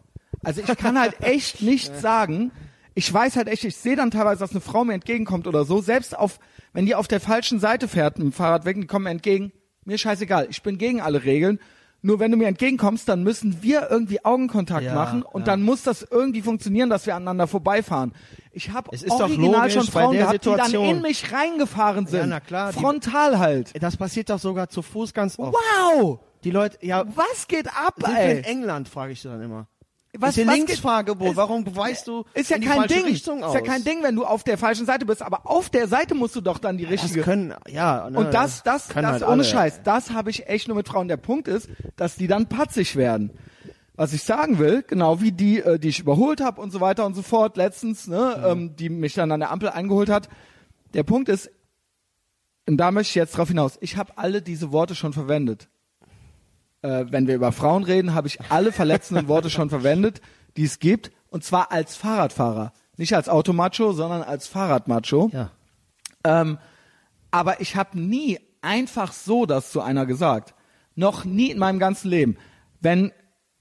Also 0.44 0.62
ich 0.62 0.78
kann 0.78 1.00
halt 1.00 1.16
echt 1.22 1.62
nicht 1.62 1.96
sagen, 2.00 2.52
ich 2.96 3.12
weiß 3.14 3.36
halt 3.36 3.48
echt, 3.48 3.64
ich 3.64 3.76
sehe 3.76 3.96
dann 3.96 4.12
teilweise, 4.12 4.40
dass 4.40 4.52
eine 4.52 4.62
Frau 4.62 4.84
mir 4.84 4.94
entgegenkommt 4.94 5.48
oder 5.48 5.66
so, 5.66 5.82
selbst 5.82 6.18
auf, 6.18 6.40
wenn 6.74 6.86
die 6.86 6.96
auf 6.96 7.08
der 7.08 7.20
falschen 7.20 7.60
Seite 7.60 7.88
fährt 7.88 8.18
mit 8.18 8.26
dem 8.28 8.34
Fahrrad 8.34 8.66
weg, 8.66 8.76
die 8.80 8.88
kommen 8.88 9.04
mir 9.04 9.12
entgegen, 9.12 9.52
mir 9.86 9.98
scheißegal, 9.98 10.48
ich 10.50 10.62
bin 10.64 10.78
gegen 10.78 11.02
alle 11.02 11.24
Regeln. 11.24 11.60
Nur 12.04 12.20
wenn 12.20 12.30
du 12.30 12.38
mir 12.38 12.48
entgegenkommst, 12.48 13.10
dann 13.10 13.24
müssen 13.24 13.64
wir 13.64 13.88
irgendwie 13.90 14.24
Augenkontakt 14.24 14.86
Ja, 14.86 14.94
machen 14.94 15.24
und 15.24 15.42
ja. 15.42 15.46
dann 15.48 15.64
muss 15.64 15.82
das 15.82 16.04
irgendwie 16.10 16.44
funktionieren, 16.44 16.92
dass 16.92 17.08
wir 17.08 17.16
aneinander 17.16 17.48
vorbeifahren. 17.48 18.14
Ich 18.52 18.70
habe 18.72 18.92
Es 18.94 19.02
ist 19.02 19.10
doch 19.12 19.22
original 19.22 19.62
logisch, 19.62 19.74
schon 19.74 19.84
Frauen 19.86 20.16
gehabt, 20.16 20.46
die 20.46 20.50
dann 20.50 20.66
Situation- 20.68 20.96
in 20.98 21.02
mich 21.02 21.34
reingefahren 21.34 22.06
sind. 22.06 22.30
na 22.30 22.40
klar, 22.40 22.72
die- 22.72 22.80
Frontal 22.80 23.40
halt. 23.40 23.74
Das 23.82 23.98
passiert 23.98 24.30
doch 24.30 24.38
sogar 24.40 24.70
zu 24.70 24.84
Fuß 24.84 25.12
ganz 25.16 25.40
oft. 25.40 25.58
Wow! 25.58 26.20
Die 26.44 26.52
Leute, 26.52 26.78
ja, 26.86 27.04
Was 27.16 27.48
geht 27.48 27.68
ab, 27.68 27.96
sind 27.98 28.14
wir 28.14 28.20
ey? 28.20 28.38
in 28.40 28.44
England, 28.44 28.88
frage 28.90 29.14
ich 29.14 29.22
dann 29.22 29.42
immer. 29.42 29.68
Was- 30.20 30.30
ist 30.30 30.36
hier 30.36 30.48
was 30.48 30.56
Linksfahrgebot? 30.56 31.36
Warum 31.36 31.64
weißt 31.76 32.08
du 32.08 32.24
Ist 32.34 32.50
ja 32.50 32.58
kein 32.58 32.88
Ding. 32.88 33.04
Richtung 33.06 33.44
aus? 33.44 33.54
Ist 33.54 33.62
ja 33.62 33.66
kein 33.68 33.84
Ding, 33.84 34.02
wenn 34.02 34.16
du 34.16 34.26
auf 34.26 34.44
der 34.44 34.58
falschen 34.58 34.86
Seite 34.86 35.06
bist, 35.06 35.22
aber 35.22 35.42
auf 35.46 35.70
der 35.70 35.88
Seite 35.88 36.16
musst 36.16 36.36
du 36.36 36.42
doch 36.42 36.58
dann 36.58 36.78
die 36.78 36.86
Das 36.86 36.94
richtige. 36.94 37.22
können, 37.22 37.54
ja. 37.68 38.10
Ne, 38.10 38.18
und 38.20 38.34
das, 38.34 38.64
das, 38.64 38.88
können 38.90 39.04
das 39.04 39.12
halt 39.14 39.24
ohne 39.24 39.32
alle. 39.34 39.44
Scheiß, 39.44 39.82
das 39.84 40.12
habe 40.12 40.30
ich 40.32 40.48
echt 40.48 40.68
nur 40.70 40.78
mit 40.78 40.88
Frauen. 40.88 41.08
Der 41.08 41.18
Punkt 41.18 41.48
ist, 41.48 41.70
dass 41.98 42.16
die 42.16 42.28
dann 42.28 42.48
patzig 42.48 42.96
werden. 42.96 43.32
Was 43.96 44.14
ich 44.14 44.24
sagen 44.24 44.58
will, 44.60 44.84
genau 44.88 45.22
wie 45.22 45.32
die, 45.32 45.60
äh, 45.60 45.78
die 45.78 45.90
ich 45.90 46.00
überholt 46.00 46.40
habe 46.42 46.62
und 46.62 46.72
so 46.72 46.80
weiter 46.82 47.06
und 47.06 47.14
so 47.16 47.22
fort, 47.22 47.58
letztens, 47.58 48.08
ne, 48.08 48.44
ähm, 48.48 48.76
die 48.76 48.90
mich 48.90 49.14
dann 49.14 49.32
an 49.32 49.40
der 49.40 49.52
Ampel 49.52 49.70
eingeholt 49.70 50.10
hat. 50.10 50.30
Der 50.94 51.04
Punkt 51.04 51.30
ist, 51.30 51.50
und 52.68 52.78
da 52.78 52.92
möchte 52.92 53.12
ich 53.12 53.16
jetzt 53.16 53.38
drauf 53.38 53.50
hinaus, 53.50 53.78
ich 53.82 53.98
habe 53.98 54.14
alle 54.18 54.42
diese 54.42 54.72
Worte 54.72 54.96
schon 54.96 55.14
verwendet. 55.14 55.68
Äh, 56.82 57.06
wenn 57.10 57.28
wir 57.28 57.36
über 57.36 57.52
Frauen 57.52 57.84
reden, 57.84 58.14
habe 58.14 58.28
ich 58.28 58.40
alle 58.50 58.72
verletzenden 58.72 59.28
Worte 59.28 59.50
schon 59.50 59.70
verwendet, 59.70 60.22
die 60.58 60.64
es 60.64 60.80
gibt, 60.80 61.12
und 61.30 61.44
zwar 61.44 61.72
als 61.72 61.96
Fahrradfahrer. 61.96 62.74
Nicht 62.98 63.16
als 63.16 63.30
Automacho, 63.30 63.94
sondern 63.94 64.24
als 64.24 64.48
Fahrradmacho. 64.48 65.30
Ja. 65.34 65.52
Ähm, 66.24 66.58
aber 67.32 67.62
ich 67.62 67.76
habe 67.76 68.00
nie 68.00 68.40
einfach 68.62 69.14
so 69.14 69.46
das 69.46 69.72
zu 69.72 69.82
einer 69.82 70.06
gesagt. 70.06 70.54
Noch 70.96 71.26
nie 71.26 71.52
in 71.52 71.60
meinem 71.60 71.80
ganzen 71.80 72.10
Leben. 72.10 72.38
Wenn 72.80 73.12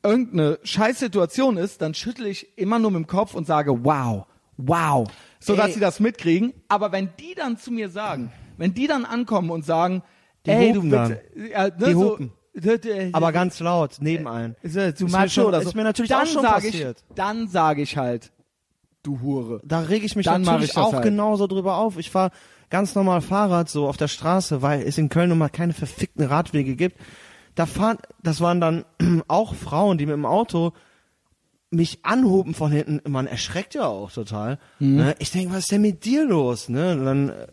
irgendeine 0.03 0.59
Scheißsituation 0.63 1.57
ist, 1.57 1.83
dann 1.83 1.95
schüttle 1.95 2.29
ich 2.29 2.57
immer 2.59 2.79
nur 2.79 2.91
mit 2.91 3.03
dem 3.03 3.07
Kopf 3.07 3.35
und 3.35 3.47
sage, 3.47 3.85
wow, 3.85 4.27
wow, 4.57 5.09
so 5.41 5.55
dass 5.57 5.75
sie 5.75 5.81
das 5.81 6.01
mitkriegen. 6.01 6.55
Aber 6.69 6.93
wenn 6.93 7.11
die 7.21 7.35
dann 7.35 7.59
zu 7.59 7.73
mir 7.73 7.89
sagen, 7.89 8.33
wenn 8.57 8.73
die 8.73 8.87
dann 8.87 9.05
ankommen 9.05 9.51
und 9.51 9.65
sagen, 9.65 10.03
Die 10.47 10.51
ey, 10.51 10.73
hupen 10.73 10.91
du 10.91 10.99
bitte, 10.99 11.23
ja, 11.51 11.65
ne, 11.65 11.75
Die 11.79 11.93
so, 11.93 12.11
hupen. 12.13 12.33
D- 12.57 13.11
Aber 13.13 13.33
ganz 13.33 13.61
laut, 13.61 13.97
neben 14.01 14.27
ein. 14.27 14.57
ist 14.63 14.77
ja 14.77 14.95
zu 14.95 15.07
Ist 15.07 15.13
mir 15.13 15.29
schon- 15.29 15.45
oder 15.47 15.63
so. 15.63 15.69
ist 15.69 15.75
mir 15.75 15.85
natürlich 15.85 16.11
dann 16.11 16.23
auch 16.23 16.27
schon 16.27 16.43
sag 16.43 16.55
passiert. 16.55 16.99
Ich, 17.09 17.15
dann 17.15 17.49
sage 17.49 17.83
ich 17.83 17.97
halt, 17.97 18.33
du 19.03 19.21
Hure. 19.21 19.61
Da 19.65 19.81
reg 19.81 20.03
ich 20.05 20.17
mich 20.17 20.27
Dann 20.27 20.43
natürlich 20.43 20.71
ich 20.71 20.77
auch 20.77 20.93
halt. 20.95 21.05
genauso 21.05 21.47
drüber 21.47 21.77
auf. 21.77 21.99
Ich 21.99 22.11
fahre 22.11 22.31
ganz 22.71 22.95
normal 22.95 23.21
Fahrrad 23.21 23.69
so 23.69 23.87
auf 23.89 23.97
der 23.97 24.09
Straße, 24.09 24.63
weil 24.63 24.83
es 24.83 24.99
in 24.99 25.09
Köln 25.09 25.29
nun 25.29 25.39
mal 25.39 25.49
keine 25.49 25.73
verfickten 25.75 26.25
Radwege 26.25 26.75
gibt. 26.77 26.99
Da 27.55 27.67
fahren, 27.67 27.99
das 28.23 28.41
waren 28.41 28.61
dann 28.61 28.85
auch 29.29 29.55
Frauen, 29.55 29.99
die 29.99 30.07
mit 30.07 30.15
dem 30.15 30.27
Auto 30.27 30.73
mich 31.71 31.99
anhuben 32.05 32.55
von 32.55 32.71
hinten. 32.73 33.01
Man 33.11 33.27
erschreckt 33.27 33.75
ja 33.75 33.87
auch 33.87 34.11
total. 34.11 34.59
Mhm. 34.79 34.97
Ne? 34.97 35.15
Ich 35.19 35.31
denke, 35.31 35.53
was 35.53 35.61
ist 35.61 35.73
denn 35.73 35.83
mit 35.83 36.05
dir 36.05 36.25
los? 36.25 36.69
Ne? 36.69 36.93
Und 36.93 37.05
dann, 37.05 37.29
äh, 37.31 37.47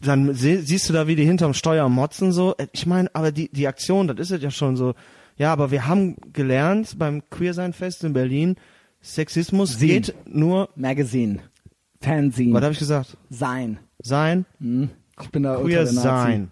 dann 0.00 0.34
sie, 0.34 0.58
siehst 0.58 0.88
du 0.88 0.92
da, 0.92 1.06
wie 1.06 1.16
die 1.16 1.24
hinterm 1.24 1.54
Steuer 1.54 1.88
motzen 1.88 2.32
so. 2.32 2.54
Äh, 2.56 2.68
Ich 2.72 2.86
meine, 2.86 3.10
aber 3.14 3.32
die, 3.32 3.48
die 3.50 3.66
Aktion, 3.66 4.08
das 4.08 4.18
ist 4.18 4.30
es 4.30 4.42
ja 4.42 4.50
schon 4.50 4.76
so. 4.76 4.94
Ja, 5.36 5.52
aber 5.52 5.70
wir 5.70 5.86
haben 5.86 6.16
gelernt 6.32 6.98
beim 6.98 7.28
Queersein-Fest 7.30 8.04
in 8.04 8.12
Berlin, 8.12 8.56
Sexismus 9.00 9.78
Sie. 9.78 9.88
geht 9.88 10.14
nur 10.26 10.68
Magazine. 10.76 11.40
Fanzine. 12.00 12.54
was 12.54 12.62
habe 12.62 12.72
ich 12.72 12.78
gesagt? 12.78 13.16
Sein. 13.30 13.78
Sein? 14.00 14.44
Hm. 14.60 14.90
Ich 15.20 15.30
bin 15.30 15.42
da 15.44 15.56
Queer 15.56 15.86
sein. 15.86 16.50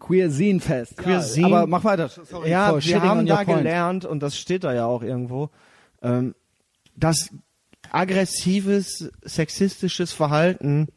Queer 0.00 0.30
Fest. 0.60 0.96
Queer 0.96 1.16
ja, 1.16 1.22
Scene. 1.22 1.46
Aber 1.46 1.66
mach 1.66 1.84
weiter. 1.84 2.08
Sorry, 2.08 2.50
Ja, 2.50 2.76
wir 2.82 3.02
haben 3.02 3.26
da 3.26 3.44
point. 3.44 3.58
gelernt, 3.58 4.04
und 4.04 4.20
das 4.20 4.36
steht 4.36 4.64
da 4.64 4.74
ja 4.74 4.86
auch 4.86 5.02
irgendwo, 5.02 5.50
ähm, 6.02 6.34
dass 6.96 7.30
aggressives, 7.90 9.10
sexistisches 9.22 10.12
Verhalten 10.12 10.88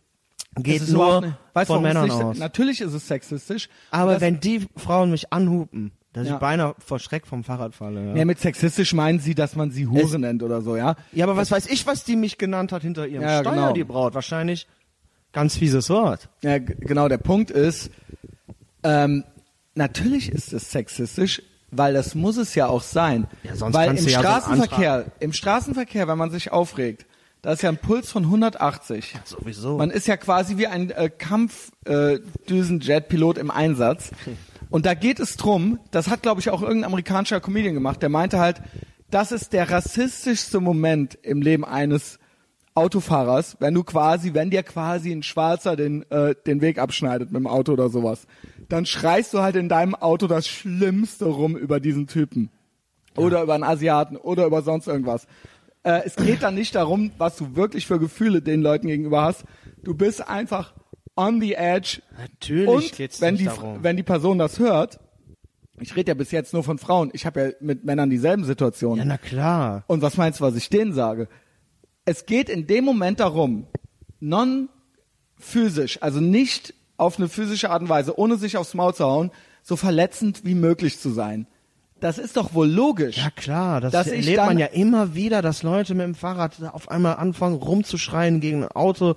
geht 0.63 0.81
Es 0.81 0.89
nur 0.89 1.21
nicht- 1.21 1.33
weißt 1.53 1.67
von 1.67 1.81
Männern 1.81 2.05
nicht, 2.05 2.13
aus. 2.13 2.37
Natürlich 2.37 2.81
ist 2.81 2.93
es 2.93 3.07
sexistisch. 3.07 3.69
Aber 3.91 4.21
wenn 4.21 4.39
die 4.39 4.65
Frauen 4.77 5.11
mich 5.11 5.31
anhupen, 5.33 5.91
dass 6.13 6.27
Ja. 6.27 6.35
ich 6.35 6.39
beinahe 6.39 6.75
vor 6.79 6.99
Schreck 6.99 7.27
vom 7.27 7.43
Fahrrad 7.43 7.75
falle. 7.75 8.05
Ja. 8.11 8.15
Ja, 8.15 8.25
mit 8.25 8.39
sexistisch 8.39 8.93
meinen 8.93 9.19
sie, 9.19 9.35
dass 9.35 9.55
man 9.57 9.71
sie 9.71 9.85
Hure 9.87 10.03
Es- 10.03 10.13
nennt 10.17 10.43
oder 10.43 10.61
so, 10.61 10.77
ja? 10.77 10.95
ja, 11.11 11.25
aber 11.25 11.35
was 11.35 11.51
weiß 11.51 11.67
ich, 11.67 11.85
was 11.87 12.05
die 12.05 12.15
mich 12.15 12.37
genannt 12.37 12.71
hat 12.71 12.83
hinter 12.83 13.05
ihrem 13.05 13.23
Ja, 13.23 13.41
Steuer, 13.41 13.53
genau. 13.53 13.73
die 13.73 13.83
Braut. 13.83 14.13
Wahrscheinlich 14.13 14.65
ganz 15.33 15.57
fieses 15.57 15.89
Wort. 15.89 16.29
Ja, 16.41 16.57
genau, 16.59 17.09
der 17.09 17.17
Punkt 17.17 17.51
ist, 17.51 17.91
ähm, 18.83 19.23
natürlich 19.73 20.31
ist 20.31 20.53
es 20.53 20.71
sexistisch, 20.71 21.41
weil 21.71 21.93
das 21.93 22.15
muss 22.15 22.37
es 22.37 22.55
ja 22.55 22.67
auch 22.67 22.81
sein. 22.81 23.27
Ja, 23.43 23.55
sonst 23.57 23.73
weil 23.73 23.89
im 23.89 23.95
ja 23.97 24.01
so 24.03 24.09
Straßenverkehr, 24.09 25.05
im 25.19 25.33
Straßenverkehr, 25.33 26.07
wenn 26.07 26.17
man 26.17 26.31
sich 26.31 26.51
aufregt, 26.53 27.05
da 27.45 27.53
ist 27.53 27.61
ja 27.61 27.69
ein 27.69 27.77
Puls 27.77 28.11
von 28.11 28.23
180. 28.23 29.15
Sowieso. 29.23 29.77
Man 29.77 29.91
ist 29.91 30.07
ja 30.07 30.17
quasi 30.17 30.57
wie 30.57 30.65
ein 30.65 30.89
äh, 30.89 31.11
Kampfdüsenjet-Pilot 31.15 33.37
im 33.37 33.51
Einsatz. 33.51 34.09
Und 34.71 34.87
da 34.87 34.95
geht 34.95 35.19
es 35.19 35.37
drum, 35.37 35.77
das 35.91 36.09
hat, 36.09 36.23
glaube 36.23 36.41
ich, 36.41 36.49
auch 36.49 36.63
irgendein 36.63 36.85
amerikanischer 36.85 37.39
Comedian 37.39 37.75
gemacht, 37.75 38.01
der 38.01 38.09
meinte 38.09 38.39
halt, 38.39 38.63
das 39.11 39.31
ist 39.31 39.53
der 39.53 39.69
rassistischste 39.69 40.59
Moment 40.59 41.19
im 41.21 41.43
Leben 41.43 41.63
eines 41.63 42.17
Autofahrers, 42.73 43.57
wenn 43.59 43.75
du 43.75 43.83
quasi, 43.83 44.33
wenn 44.33 44.49
dir 44.49 44.63
quasi 44.63 45.11
ein 45.11 45.21
Schwarzer 45.21 45.75
den, 45.75 46.01
äh, 46.09 46.33
den 46.47 46.61
Weg 46.61 46.79
abschneidet 46.79 47.31
mit 47.31 47.39
dem 47.39 47.45
Auto 47.45 47.73
oder 47.73 47.89
sowas, 47.89 48.25
dann 48.69 48.87
schreist 48.87 49.35
du 49.35 49.43
halt 49.43 49.55
in 49.55 49.69
deinem 49.69 49.93
Auto 49.93 50.25
das 50.25 50.47
Schlimmste 50.47 51.25
rum 51.25 51.55
über 51.55 51.79
diesen 51.79 52.07
Typen. 52.07 52.49
Oder 53.15 53.43
über 53.43 53.53
einen 53.53 53.63
Asiaten 53.63 54.17
oder 54.17 54.47
über 54.47 54.63
sonst 54.63 54.87
irgendwas. 54.87 55.27
Äh, 55.85 56.01
es 56.03 56.15
geht 56.15 56.41
dann 56.41 56.55
nicht 56.55 56.73
darum, 56.73 57.11
was 57.19 57.37
du 57.37 57.55
wirklich 57.55 57.85
für 57.85 57.99
Gefühle 57.99 58.41
den 58.41 58.61
Leuten 58.63 58.87
gegenüber 58.87 59.21
hast. 59.21 59.45
Du 59.83 59.93
bist 59.93 60.27
einfach 60.27 60.73
on 61.15 61.39
the 61.39 61.53
edge. 61.53 62.01
Natürlich 62.19 62.67
Und 62.67 62.91
geht's 62.93 63.21
wenn 63.21 63.35
nicht 63.35 63.43
die, 63.43 63.45
darum. 63.45 63.83
wenn 63.83 63.95
die 63.95 64.03
Person 64.03 64.39
das 64.39 64.57
hört, 64.57 64.99
ich 65.79 65.95
rede 65.95 66.11
ja 66.11 66.13
bis 66.15 66.31
jetzt 66.31 66.53
nur 66.53 66.63
von 66.63 66.79
Frauen, 66.79 67.11
ich 67.13 67.25
habe 67.27 67.39
ja 67.41 67.49
mit 67.59 67.85
Männern 67.85 68.09
dieselben 68.09 68.45
Situationen. 68.45 68.99
Ja, 68.99 69.05
na 69.05 69.17
klar. 69.19 69.83
Und 69.85 70.01
was 70.01 70.17
meinst 70.17 70.39
du, 70.39 70.43
was 70.43 70.55
ich 70.55 70.69
denen 70.69 70.93
sage? 70.93 71.27
Es 72.03 72.25
geht 72.25 72.49
in 72.49 72.65
dem 72.65 72.83
Moment 72.83 73.19
darum, 73.19 73.67
non 74.19 74.69
physisch, 75.37 76.01
also 76.01 76.19
nicht 76.19 76.73
auf 76.97 77.19
eine 77.19 77.27
physische 77.27 77.69
Art 77.69 77.83
und 77.83 77.89
Weise, 77.89 78.17
ohne 78.17 78.37
sich 78.37 78.57
aufs 78.57 78.73
Maul 78.73 78.95
zu 78.95 79.03
hauen, 79.05 79.31
so 79.61 79.75
verletzend 79.75 80.45
wie 80.45 80.55
möglich 80.55 80.99
zu 80.99 81.09
sein. 81.11 81.45
Das 82.05 82.19
ist 82.19 82.37
doch 82.37 82.53
wohl 82.53 82.69
logisch. 82.69 83.17
Ja 83.17 83.31
klar, 83.31 83.81
das 83.81 83.91
Dass 83.91 84.07
erlebt 84.07 84.37
dann- 84.37 84.45
man 84.45 84.59
ja 84.59 84.67
immer 84.67 85.15
wieder, 85.15 85.41
dass 85.41 85.63
Leute 85.63 85.95
mit 85.95 86.05
dem 86.05 86.13
Fahrrad 86.13 86.53
auf 86.71 86.89
einmal 86.91 87.15
anfangen 87.15 87.55
rumzuschreien 87.55 88.41
gegen 88.41 88.63
ein 88.63 88.69
Auto, 88.71 89.15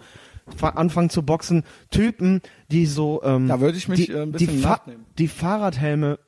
fa- 0.57 0.71
anfangen 0.71 1.11
zu 1.11 1.23
boxen. 1.23 1.65
Typen, 1.91 2.41
die 2.71 2.87
so 2.87 3.21
ähm, 3.23 3.47
Da 3.47 3.61
würde 3.61 3.77
ich 3.77 3.89
mich, 3.89 4.07
die, 4.07 4.13
äh, 4.13 4.23
ein 4.23 4.33
bisschen 4.33 4.57
die, 4.57 4.63
Fa 4.63 4.81
die 5.19 5.29
Fahrradhelme 5.29 6.19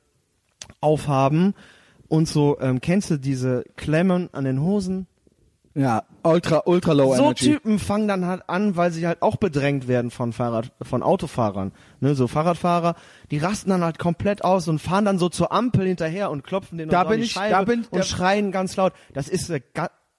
aufhaben 0.83 1.55
und 2.09 2.29
so, 2.29 2.59
ähm, 2.61 2.83
kennst 2.83 3.11
du 3.11 3.17
diese 3.17 3.65
Klemmen 3.77 4.29
an 4.33 4.45
den 4.45 4.61
Hosen? 4.61 5.07
Ja, 5.75 6.03
ultra, 6.25 6.63
ultra 6.65 6.93
low 6.93 7.15
so 7.15 7.23
energy. 7.27 7.45
Typen 7.53 7.79
fangen 7.79 8.09
dann 8.09 8.27
halt 8.27 8.43
an, 8.49 8.77
weil 8.77 8.91
sie 8.91 9.07
halt 9.07 9.23
auch 9.23 9.37
bedrängt 9.37 9.87
werden 9.87 10.11
von 10.11 10.33
Fahrrad, 10.33 10.73
von 10.83 11.03
Autofahrern. 11.05 11.71
Ne, 12.01 12.17
so 12.17 12.27
Fahrradfahrer, 12.27 12.97
die 13.31 13.39
rasten 13.39 13.71
dann 13.71 13.85
halt 13.85 13.99
komplett 14.01 14.43
aus 14.43 14.67
und 14.67 14.81
fahren 14.81 15.05
dann 15.05 15.19
so 15.21 15.29
zur 15.29 15.53
Ampel 15.53 15.87
hinterher 15.87 16.31
und 16.31 16.43
klopfen 16.43 16.77
den 16.79 16.89
Da 16.89 17.05
bin 17.05 17.23
ich- 17.23 17.33
Scheibe 17.33 17.51
da 17.51 17.63
bin- 17.63 17.87
und 17.91 18.05
schreien 18.05 18.51
ganz 18.51 18.75
laut. 18.77 18.93
Das 19.15 19.29
ist, 19.29 19.53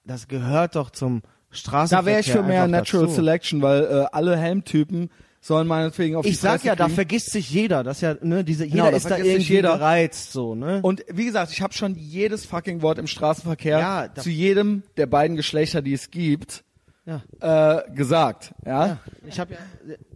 das 0.04 0.26
gehört 0.28 0.74
doch 0.74 0.88
zum 0.88 1.20
Straßenverkehr. 1.50 2.00
Da 2.02 2.06
wäre 2.06 2.20
ich 2.20 2.32
für 2.32 2.42
mehr 2.42 2.66
Natural 2.66 3.04
dazu. 3.06 3.14
Selection, 3.16 3.60
weil 3.60 3.84
äh, 3.84 4.06
alle 4.10 4.38
Helmtypen 4.38 5.10
sollen 5.44 5.66
meinetwegen 5.66 6.14
auf 6.16 6.22
die 6.24 6.30
Ich 6.30 6.38
sag 6.38 6.52
Fresse 6.52 6.66
ja, 6.68 6.76
da 6.76 6.84
kriegen. 6.84 6.94
vergisst 6.94 7.32
sich 7.32 7.50
jeder. 7.50 7.82
Das 7.82 7.98
ist 7.98 8.02
ja, 8.02 8.14
ne, 8.22 8.44
diese, 8.44 8.64
Genau, 8.68 8.84
jeder 8.84 8.90
da 8.92 8.96
ist 8.96 9.10
da 9.10 9.16
irgendwie 9.18 9.52
jeder. 9.54 9.72
gereizt, 9.74 10.32
so, 10.32 10.54
ne? 10.54 10.78
Und 10.82 11.04
wie 11.12 11.24
gesagt, 11.24 11.50
ich 11.52 11.60
habe 11.60 11.74
schon 11.74 11.96
jedes 11.96 12.46
fucking 12.46 12.80
Wort 12.80 12.98
im 12.98 13.08
Straßenverkehr 13.08 13.78
Ja, 13.78 14.08
da- 14.08 14.22
zu 14.22 14.30
jedem 14.30 14.84
der 14.96 15.06
beiden 15.06 15.36
Geschlechter, 15.36 15.82
die 15.82 15.92
es 15.94 16.12
gibt, 16.12 16.62
ja. 17.06 17.22
äh, 17.40 17.92
gesagt. 17.92 18.54
Ja. 18.64 18.86
Ja, 18.86 18.98
ich 19.26 19.40
habe 19.40 19.54
ja, 19.54 19.58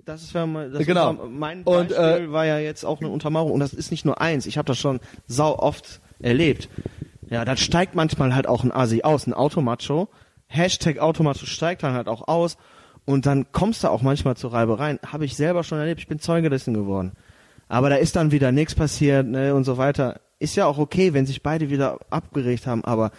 das 0.05 0.22
ist 0.22 0.33
ja 0.33 0.47
mal, 0.47 0.70
das 0.70 0.87
Genau. 0.87 1.11
Unter, 1.11 1.27
mein 1.27 1.62
Und, 1.64 1.89
Beispiel 1.89 2.27
äh, 2.29 2.33
war 2.33 2.47
ja 2.47 2.59
jetzt 2.61 2.85
auch 2.85 3.01
eine 3.01 3.09
Untermauerung 3.11 3.51
und 3.53 3.61
das 3.61 3.74
ist 3.74 3.91
nicht 3.91 4.05
nur 4.05 4.20
eins. 4.20 4.47
Ich 4.47 4.57
habe 4.59 4.66
das 4.66 4.79
schon 4.79 5.01
sau 5.27 5.59
oft 5.59 6.01
erlebt. 6.20 6.68
Ja, 7.29 7.45
dann 7.45 7.57
steigt 7.57 7.97
manchmal 7.97 8.33
halt 8.37 8.47
auch 8.47 8.62
ein 8.62 8.70
Asi 8.70 9.03
aus, 9.03 9.27
ein 9.27 9.35
Automacho. 9.35 10.09
Hashtag 10.47 11.01
Automacho 11.01 11.45
steigt 11.47 11.83
dann 11.83 11.95
halt 11.95 12.07
auch 12.07 12.29
aus 12.29 12.57
und 13.07 13.25
dann 13.25 13.51
kommst 13.53 13.85
du 13.85 13.89
auch 13.89 14.03
manchmal 14.03 14.37
zu 14.37 14.49
Reibereien. 14.49 14.99
Habe 15.07 15.25
ich 15.25 15.37
selber 15.37 15.65
schon 15.65 15.79
erlebt, 15.79 16.01
ich 16.01 16.09
bin 16.09 16.19
Zeuge 16.19 16.51
dessen 16.51 16.75
geworden. 16.75 17.13
Aber 17.69 17.89
da 17.89 17.97
ist 17.97 18.17
dann 18.17 18.33
wieder 18.33 18.53
nichts 18.53 18.75
passiert 18.75 19.27
ne, 19.27 19.55
und 19.55 19.65
so 19.65 19.79
weiter. 19.79 20.21
Ist 20.39 20.57
ja 20.57 20.67
auch 20.67 20.77
okay, 20.77 21.15
wenn 21.15 21.25
sich 21.25 21.43
beide 21.43 21.71
wieder 21.71 21.99
abgeregt 22.11 22.67
haben, 22.67 22.85
aber 22.85 23.13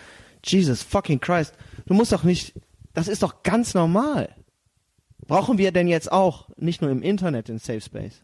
Jesus 0.44 0.84
fucking 0.84 1.20
Christ, 1.20 1.54
du 1.88 1.94
musst 1.94 2.12
doch 2.12 2.24
nicht, 2.24 2.54
das 2.94 3.08
ist 3.08 3.24
doch 3.24 3.44
ganz 3.44 3.74
normal. 3.74 4.30
Brauchen 5.26 5.58
wir 5.58 5.72
denn 5.72 5.88
jetzt 5.88 6.12
auch, 6.12 6.50
nicht 6.58 6.82
nur 6.82 6.92
im 6.92 7.02
Internet, 7.02 7.48
den 7.48 7.58
Safe 7.58 7.82
Space? 7.82 8.24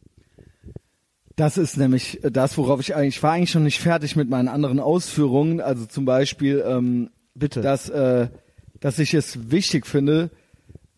Das 1.36 1.58
ist 1.58 1.78
nämlich 1.78 2.20
das, 2.22 2.58
worauf 2.58 2.80
ich 2.80 2.96
eigentlich, 2.96 3.16
ich 3.16 3.24
war 3.24 3.32
eigentlich 3.32 3.52
schon 3.52 3.64
nicht 3.64 3.80
fertig 3.80 4.16
mit 4.16 4.30
meinen 4.30 4.48
anderen 4.48 4.80
Ausführungen. 4.80 5.60
Also 5.60 5.86
zum 5.86 6.06
Beispiel, 6.06 6.64
ähm, 6.66 7.10
Bitte. 7.34 7.62
dass, 7.62 7.90
äh, 7.90 8.30
dass 8.80 9.00
ich 9.00 9.14
es 9.14 9.50
wichtig 9.50 9.88
finde, 9.88 10.30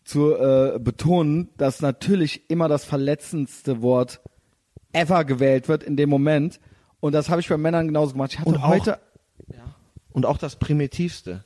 zu 0.06 0.34
äh, 0.34 0.78
betonen, 0.78 1.50
dass 1.58 1.82
natürlich 1.82 2.48
immer 2.48 2.68
das 2.68 2.84
verletzendste 2.84 3.82
Wort 3.82 4.20
ever 4.92 5.24
gewählt 5.24 5.68
wird 5.68 5.82
in 5.82 5.96
dem 5.96 6.08
Moment. 6.08 6.60
Und 7.00 7.12
das 7.12 7.28
habe 7.28 7.40
ich 7.40 7.48
bei 7.48 7.56
Männern 7.58 7.88
genauso 7.88 8.12
gemacht. 8.12 8.32
Ich 8.32 8.38
hatte 8.38 8.48
Und 8.48 8.56
auch- 8.58 8.68
heute, 8.68 8.98
Und 10.12 10.24
auch 10.24 10.38
das 10.38 10.56
Primitivste. 10.56 11.44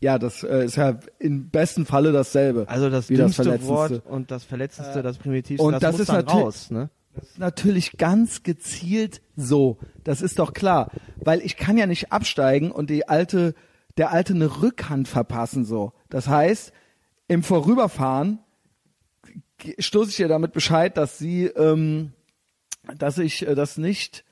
ja, 0.00 0.18
das 0.18 0.42
äh, 0.42 0.64
ist 0.64 0.76
ja 0.76 0.98
im 1.18 1.50
besten 1.50 1.86
Falle 1.86 2.10
dasselbe. 2.12 2.66
Also 2.68 2.90
das 2.90 3.08
wie 3.10 3.14
das 3.16 3.36
dümmste 3.36 3.42
Verletzendste. 3.44 3.74
Wort 3.74 4.06
und 4.06 4.30
das 4.30 4.44
Verletzendste, 4.44 5.02
das 5.02 5.18
Primitivste, 5.18 5.64
und 5.64 5.72
das, 5.74 5.80
das 5.82 5.92
muss 5.92 6.00
ist 6.00 6.08
dann 6.08 6.16
natürlich- 6.24 6.44
raus. 6.44 6.70
Ne? 6.70 6.90
Das 7.14 7.24
ist 7.30 7.38
natürlich 7.38 7.96
ganz 7.98 8.42
gezielt 8.42 9.22
so. 9.36 9.78
Das 10.04 10.22
ist 10.22 10.38
doch 10.38 10.52
klar. 10.52 10.90
Weil 11.16 11.40
ich 11.40 11.56
kann 11.56 11.76
ja 11.76 11.86
nicht 11.86 12.10
absteigen 12.12 12.70
und 12.70 12.90
die 12.90 13.08
alte, 13.08 13.54
der 13.96 14.12
alte 14.12 14.34
eine 14.34 14.62
Rückhand 14.62 15.08
verpassen 15.08 15.64
so. 15.64 15.92
Das 16.10 16.28
heißt, 16.28 16.72
im 17.28 17.42
Vorüberfahren 17.42 18.40
stoße 19.78 20.10
ich 20.10 20.20
ihr 20.20 20.28
damit 20.28 20.52
Bescheid, 20.52 20.96
dass 20.96 21.18
sie, 21.18 21.44
ähm, 21.46 22.12
dass 22.96 23.18
ich 23.18 23.46
äh, 23.46 23.54
das 23.54 23.78
nicht 23.78 24.24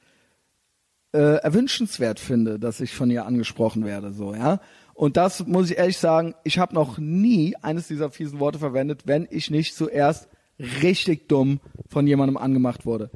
äh, 1.13 1.37
erwünschenswert 1.37 2.21
finde, 2.21 2.59
dass 2.59 2.81
ich 2.81 2.95
von 2.95 3.11
ihr 3.11 3.27
angesprochen 3.27 3.85
werde, 3.85 4.13
so, 4.13 4.35
ja. 4.35 4.61
Und 4.95 5.19
das 5.19 5.47
muss 5.47 5.71
ich 5.71 5.77
ehrlich 5.77 5.99
sagen, 5.99 6.35
ich 6.43 6.59
habe 6.59 6.75
noch 6.75 6.97
nie 6.97 7.55
eines 7.61 7.87
dieser 7.87 8.11
fiesen 8.11 8.41
Worte 8.41 8.59
verwendet, 8.59 9.03
wenn 9.05 9.29
ich 9.31 9.51
nicht 9.51 9.75
zuerst 9.75 10.29
richtig 10.59 11.29
dumm 11.29 11.61
von 11.89 12.07
jemandem 12.07 12.39
angemacht 12.39 12.87
wurde. 12.87 13.11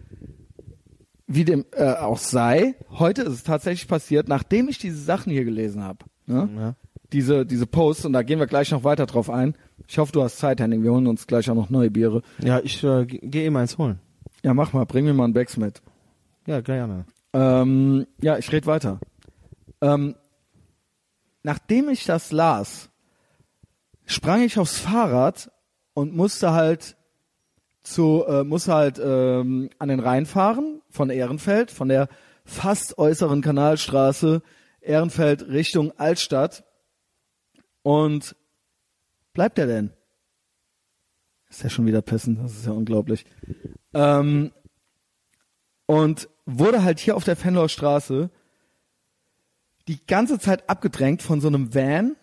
Wie 1.26 1.44
dem 1.44 1.64
äh, 1.72 1.94
auch 1.94 2.18
sei, 2.18 2.74
heute 2.90 3.22
ist 3.22 3.32
es 3.32 3.44
tatsächlich 3.44 3.88
passiert, 3.88 4.28
nachdem 4.28 4.68
ich 4.68 4.76
diese 4.76 4.98
Sachen 4.98 5.32
hier 5.32 5.44
gelesen 5.44 5.82
habe. 5.82 6.04
Ne? 6.26 6.50
Ja. 6.54 6.74
Diese, 7.12 7.46
diese 7.46 7.66
Posts, 7.66 8.04
und 8.04 8.12
da 8.12 8.22
gehen 8.22 8.38
wir 8.38 8.46
gleich 8.46 8.70
noch 8.72 8.84
weiter 8.84 9.06
drauf 9.06 9.30
ein. 9.30 9.54
Ich 9.88 9.98
hoffe, 9.98 10.12
du 10.12 10.22
hast 10.22 10.38
Zeit, 10.38 10.60
Henning. 10.60 10.82
Wir 10.82 10.92
holen 10.92 11.06
uns 11.06 11.26
gleich 11.26 11.50
auch 11.50 11.54
noch 11.54 11.70
neue 11.70 11.90
Biere. 11.90 12.22
Ja, 12.38 12.60
ich 12.60 12.82
äh, 12.84 13.06
ge- 13.06 13.20
gehe 13.22 13.44
eben 13.44 13.56
eins 13.56 13.76
holen. 13.78 13.98
Ja, 14.42 14.54
mach 14.54 14.72
mal, 14.72 14.84
bring 14.86 15.04
mir 15.04 15.14
mal 15.14 15.24
einen 15.24 15.32
Becks 15.32 15.56
mit. 15.56 15.82
Ja, 16.46 16.60
gerne. 16.60 17.04
Ähm, 17.32 18.06
ja, 18.22 18.38
ich 18.38 18.50
rede 18.52 18.66
weiter. 18.66 19.00
Ähm, 19.80 20.14
nachdem 21.42 21.88
ich 21.88 22.04
das 22.04 22.32
las, 22.32 22.90
sprang 24.06 24.42
ich 24.42 24.58
aufs 24.58 24.78
Fahrrad 24.78 25.50
und 25.94 26.14
musste 26.14 26.52
halt 26.52 26.96
zu, 27.82 28.24
äh, 28.26 28.44
musste 28.44 28.74
halt 28.74 29.00
ähm, 29.02 29.70
an 29.78 29.88
den 29.88 30.00
Rhein 30.00 30.26
fahren 30.26 30.82
von 30.90 31.10
Ehrenfeld, 31.10 31.70
von 31.70 31.88
der 31.88 32.08
fast 32.44 32.98
äußeren 32.98 33.42
Kanalstraße 33.42 34.42
Ehrenfeld 34.80 35.48
Richtung 35.48 35.92
Altstadt. 35.98 36.64
Und 37.82 38.36
bleibt 39.40 39.58
er 39.58 39.66
denn? 39.66 39.90
Ist 41.48 41.62
ja 41.62 41.70
schon 41.70 41.86
wieder 41.86 42.02
pissen, 42.02 42.42
das 42.42 42.52
ist 42.52 42.66
ja 42.66 42.72
unglaublich. 42.72 43.24
Ähm, 43.94 44.52
und 45.86 46.28
wurde 46.44 46.84
halt 46.84 46.98
hier 46.98 47.16
auf 47.16 47.24
der 47.24 47.36
Fenloer 47.36 47.70
Straße 47.70 48.28
die 49.88 50.06
ganze 50.06 50.38
Zeit 50.38 50.68
abgedrängt 50.68 51.22
von 51.22 51.40
so 51.40 51.48
einem 51.48 51.74
Van 51.74 52.16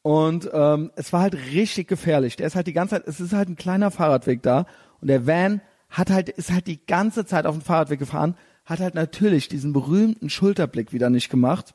und 0.00 0.48
ähm, 0.50 0.90
es 0.96 1.12
war 1.12 1.20
halt 1.20 1.34
richtig 1.34 1.86
gefährlich. 1.86 2.36
Der 2.36 2.46
ist 2.46 2.56
halt 2.56 2.66
die 2.66 2.72
ganze 2.72 2.94
Zeit, 2.94 3.06
es 3.06 3.20
ist 3.20 3.34
halt 3.34 3.50
ein 3.50 3.56
kleiner 3.56 3.90
Fahrradweg 3.90 4.42
da 4.42 4.64
und 5.02 5.08
der 5.08 5.26
Van 5.26 5.60
hat 5.90 6.08
halt 6.08 6.30
ist 6.30 6.50
halt 6.50 6.66
die 6.66 6.82
ganze 6.86 7.26
Zeit 7.26 7.44
auf 7.44 7.56
dem 7.56 7.62
Fahrradweg 7.62 7.98
gefahren, 7.98 8.36
hat 8.64 8.80
halt 8.80 8.94
natürlich 8.94 9.48
diesen 9.48 9.74
berühmten 9.74 10.30
Schulterblick 10.30 10.94
wieder 10.94 11.10
nicht 11.10 11.28
gemacht 11.28 11.74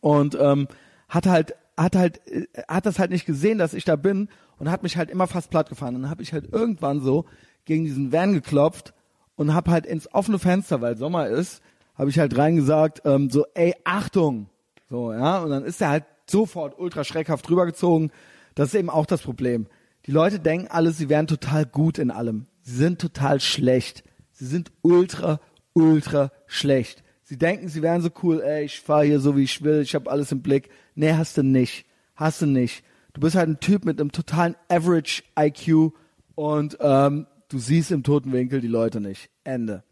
und 0.00 0.38
ähm, 0.40 0.68
hat 1.10 1.26
halt 1.26 1.54
hat 1.76 1.96
halt 1.96 2.26
äh, 2.28 2.46
hat 2.68 2.86
das 2.86 2.98
halt 2.98 3.10
nicht 3.10 3.26
gesehen, 3.26 3.58
dass 3.58 3.74
ich 3.74 3.84
da 3.84 3.96
bin 3.96 4.28
und 4.58 4.70
hat 4.70 4.82
mich 4.82 4.96
halt 4.96 5.10
immer 5.10 5.26
fast 5.26 5.50
platt 5.50 5.68
gefahren. 5.68 5.96
Und 5.96 6.02
dann 6.02 6.10
habe 6.10 6.22
ich 6.22 6.32
halt 6.32 6.52
irgendwann 6.52 7.00
so 7.00 7.24
gegen 7.64 7.84
diesen 7.84 8.12
Van 8.12 8.32
geklopft 8.32 8.94
und 9.36 9.54
habe 9.54 9.70
halt 9.70 9.86
ins 9.86 10.12
offene 10.12 10.38
Fenster, 10.38 10.80
weil 10.80 10.96
Sommer 10.96 11.28
ist, 11.28 11.62
habe 11.96 12.10
ich 12.10 12.18
halt 12.18 12.36
reingesagt, 12.36 13.02
ähm, 13.04 13.30
so 13.30 13.46
ey 13.54 13.74
Achtung, 13.84 14.48
so 14.90 15.12
ja. 15.12 15.38
Und 15.38 15.50
dann 15.50 15.64
ist 15.64 15.80
er 15.80 15.90
halt 15.90 16.04
sofort 16.26 16.78
ultra 16.78 17.04
schreckhaft 17.04 17.48
drübergezogen. 17.48 18.10
Das 18.54 18.68
ist 18.68 18.74
eben 18.74 18.90
auch 18.90 19.06
das 19.06 19.22
Problem. 19.22 19.66
Die 20.06 20.12
Leute 20.12 20.38
denken 20.38 20.68
alle, 20.68 20.92
sie 20.92 21.08
wären 21.08 21.26
total 21.26 21.66
gut 21.66 21.98
in 21.98 22.10
allem. 22.10 22.46
Sie 22.62 22.76
sind 22.76 23.00
total 23.00 23.40
schlecht. 23.40 24.04
Sie 24.32 24.46
sind 24.46 24.70
ultra 24.82 25.40
ultra 25.74 26.30
schlecht. 26.46 27.03
Sie 27.34 27.38
denken, 27.38 27.66
sie 27.66 27.82
wären 27.82 28.00
so 28.00 28.10
cool, 28.22 28.40
ey, 28.42 28.64
ich 28.64 28.80
fahre 28.80 29.06
hier 29.06 29.18
so 29.18 29.36
wie 29.36 29.42
ich 29.42 29.64
will, 29.64 29.80
ich 29.80 29.96
habe 29.96 30.08
alles 30.08 30.30
im 30.30 30.40
Blick. 30.40 30.68
Nee, 30.94 31.14
hast 31.14 31.36
du 31.36 31.42
nicht. 31.42 31.84
Hast 32.14 32.42
du 32.42 32.46
nicht. 32.46 32.84
Du 33.12 33.20
bist 33.20 33.34
halt 33.34 33.48
ein 33.48 33.58
Typ 33.58 33.84
mit 33.84 34.00
einem 34.00 34.12
totalen 34.12 34.54
Average 34.68 35.24
IQ 35.36 35.90
und 36.36 36.78
ähm, 36.80 37.26
du 37.48 37.58
siehst 37.58 37.90
im 37.90 38.04
toten 38.04 38.30
Winkel 38.30 38.60
die 38.60 38.68
Leute 38.68 39.00
nicht. 39.00 39.30
Ende. 39.42 39.82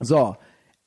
So, 0.00 0.36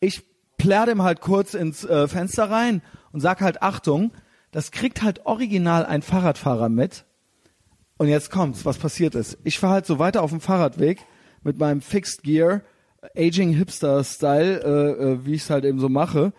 ich 0.01 0.21
plär 0.57 0.85
dem 0.85 1.01
halt 1.01 1.21
kurz 1.21 1.53
ins 1.53 1.85
äh, 1.85 2.09
Fenster 2.09 2.51
rein 2.51 2.81
und 3.13 3.21
sag 3.21 3.39
halt 3.39 3.61
Achtung, 3.61 4.11
das 4.51 4.71
kriegt 4.71 5.01
halt 5.01 5.25
original 5.27 5.85
ein 5.85 6.01
Fahrradfahrer 6.01 6.67
mit. 6.67 7.05
Und 7.95 8.09
jetzt 8.09 8.31
kommt's, 8.31 8.65
was 8.65 8.77
passiert 8.77 9.15
ist. 9.15 9.37
Ich 9.45 9.59
fahre 9.59 9.75
halt 9.75 9.85
so 9.85 9.97
weiter 9.97 10.23
auf 10.23 10.31
dem 10.31 10.41
Fahrradweg 10.41 11.05
mit 11.41 11.57
meinem 11.57 11.79
Fixed 11.79 12.23
Gear, 12.23 12.63
Aging 13.15 13.53
Hipster 13.53 14.03
Style, 14.03 14.61
äh, 14.63 15.03
äh, 15.03 15.25
wie 15.25 15.33
ich 15.33 15.43
es 15.43 15.49
halt 15.49 15.65
eben 15.65 15.79
so 15.79 15.89
mache. 15.89 16.33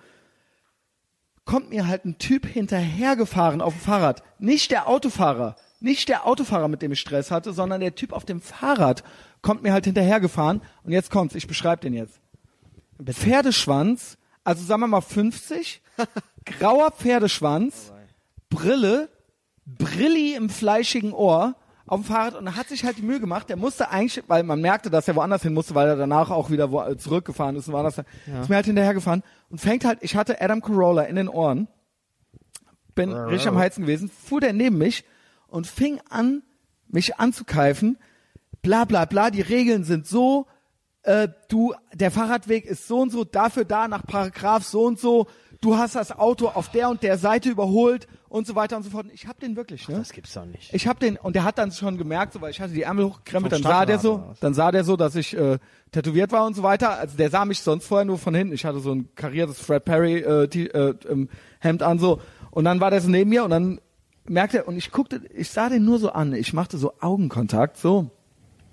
Kommt 1.45 1.71
mir 1.71 1.87
halt 1.87 2.05
ein 2.05 2.19
Typ 2.19 2.47
hinterhergefahren 2.47 3.61
auf 3.61 3.75
dem 3.75 3.81
Fahrrad. 3.81 4.23
Nicht 4.39 4.71
der 4.71 4.89
Autofahrer, 4.89 5.57
nicht 5.81 6.09
der 6.09 6.27
Autofahrer, 6.27 6.69
mit 6.69 6.83
dem 6.83 6.93
ich 6.93 7.01
Stress 7.01 7.31
hatte, 7.31 7.53
sondern 7.53 7.81
der 7.81 7.95
Typ 7.95 8.13
auf 8.13 8.25
dem 8.25 8.41
Fahrrad 8.41 9.03
kommt 9.43 9.63
mir 9.63 9.73
halt 9.73 9.87
hinterhergefahren. 9.87 10.61
Und 10.85 10.93
jetzt 10.93 11.11
kommt's, 11.11 11.35
ich 11.35 11.47
beschreibe 11.47 11.83
den 11.83 11.95
jetzt. 11.95 12.21
Pferdeschwanz, 13.05 14.19
also 14.45 14.63
sagen 14.65 14.83
wir 14.83 14.87
mal 14.87 15.01
50, 15.01 15.81
grauer 16.45 16.91
Pferdeschwanz, 16.91 17.93
Brille, 18.51 19.09
Brilli 19.65 20.35
im 20.35 20.51
fleischigen 20.51 21.13
Ohr 21.13 21.57
auf 21.91 22.01
dem 22.03 22.05
Fahrrad 22.05 22.36
und 22.36 22.47
er 22.47 22.55
hat 22.55 22.68
sich 22.68 22.84
halt 22.84 22.99
die 22.99 23.03
Mühe 23.03 23.18
gemacht, 23.18 23.49
der 23.49 23.57
musste 23.57 23.91
eigentlich, 23.91 24.22
weil 24.28 24.45
man 24.45 24.61
merkte, 24.61 24.91
dass 24.91 25.09
er 25.09 25.16
woanders 25.16 25.43
hin 25.43 25.53
musste, 25.53 25.74
weil 25.74 25.88
er 25.88 25.97
danach 25.97 26.30
auch 26.30 26.49
wieder 26.49 26.70
wo, 26.70 26.95
zurückgefahren 26.95 27.57
ist 27.57 27.66
und 27.66 27.74
woanders, 27.74 27.99
ist 27.99 28.49
mir 28.49 28.55
halt 28.55 28.66
hinterhergefahren 28.66 29.24
und 29.49 29.61
fängt 29.61 29.84
halt, 29.84 29.99
ich 30.01 30.14
hatte 30.14 30.41
Adam 30.41 30.62
Carolla 30.62 31.03
in 31.03 31.16
den 31.16 31.28
Ohren, 31.28 31.66
bin 32.95 33.12
richtig 33.12 33.49
am 33.49 33.59
Heizen 33.59 33.82
gewesen, 33.82 34.09
fuhr 34.09 34.41
der 34.41 34.53
neben 34.53 34.78
mich 34.78 35.05
und 35.49 35.66
fing 35.66 36.01
an, 36.09 36.45
mich 36.86 37.16
anzukeifen, 37.16 37.99
bla 38.62 38.84
bla 38.84 39.05
bla, 39.05 39.32
die 39.32 39.41
Regeln 39.41 39.82
sind 39.82 40.07
so, 40.07 40.47
äh, 41.03 41.26
du, 41.49 41.74
der 41.93 42.12
Fahrradweg 42.12 42.66
ist 42.66 42.86
so 42.86 43.01
und 43.01 43.11
so, 43.11 43.24
dafür 43.24 43.64
da 43.64 43.88
nach 43.88 44.07
Paragraph 44.07 44.62
so 44.62 44.84
und 44.84 45.01
so, 45.01 45.26
du 45.61 45.77
hast 45.77 45.95
das 45.95 46.17
Auto 46.19 46.49
auf 46.49 46.71
der 46.71 46.89
und 46.89 47.03
der 47.03 47.19
Seite 47.19 47.51
überholt 47.51 48.09
und 48.29 48.47
so 48.47 48.55
weiter 48.55 48.77
und 48.77 48.83
so 48.83 48.91
fort. 48.91 49.07
Und 49.07 49.13
Ich 49.13 49.27
hab 49.27 49.39
den 49.41 49.57
wirklich, 49.57 49.89
ne? 49.89 49.97
Das 49.97 50.13
gibt's 50.13 50.33
doch 50.35 50.45
nicht. 50.45 50.73
Ich 50.73 50.87
hab 50.87 51.01
den 51.01 51.17
und 51.17 51.35
der 51.37 51.45
hat 51.45 51.59
dann 51.59 51.73
schon 51.73 51.99
gemerkt, 51.99 52.33
so 52.33 52.41
weil 52.41 52.51
ich 52.51 52.61
hatte 52.61 52.73
die 52.73 52.83
Ärmel 52.83 53.07
hochgekrempelt, 53.07 53.53
dann 53.53 53.63
sah 53.63 53.85
der 53.87 53.99
so, 53.99 54.35
dann 54.41 54.55
sah 54.55 54.71
der 54.71 54.85
so, 54.85 54.97
dass 54.97 55.15
ich 55.17 55.37
äh, 55.37 55.59
tätowiert 55.93 56.33
war 56.33 56.47
und 56.47 56.55
so 56.55 56.63
weiter. 56.63 56.99
Also 56.99 57.17
der 57.17 57.31
sah 57.31 57.45
mich 57.45 57.61
sonst 57.61 57.87
vorher 57.87 58.05
nur 58.05 58.19
von 58.19 58.35
hinten. 58.35 58.55
Ich 58.55 58.65
hatte 58.65 58.81
so 58.81 58.93
ein 58.93 59.15
kariertes 59.15 59.61
Fred 59.61 59.85
Perry 59.85 60.19
äh, 60.19 60.45
äh, 60.45 60.95
ähm, 61.09 61.29
Hemd 61.59 61.83
an 61.83 61.99
so 61.99 62.21
und 62.51 62.65
dann 62.65 62.81
war 62.81 62.91
der 62.91 63.01
so 63.01 63.11
neben 63.11 63.31
mir 63.31 63.45
und 63.45 63.51
dann 63.51 63.81
merkte 64.25 64.59
er 64.59 64.69
und 64.69 64.77
ich 64.77 64.91
guckte, 64.93 65.23
ich 65.35 65.51
sah 65.51 65.69
den 65.69 65.85
nur 65.85 65.99
so 65.99 66.11
an. 66.11 66.33
Ich 66.35 66.53
machte 66.53 66.79
so 66.79 66.95
Augenkontakt 67.01 67.77
so, 67.77 68.11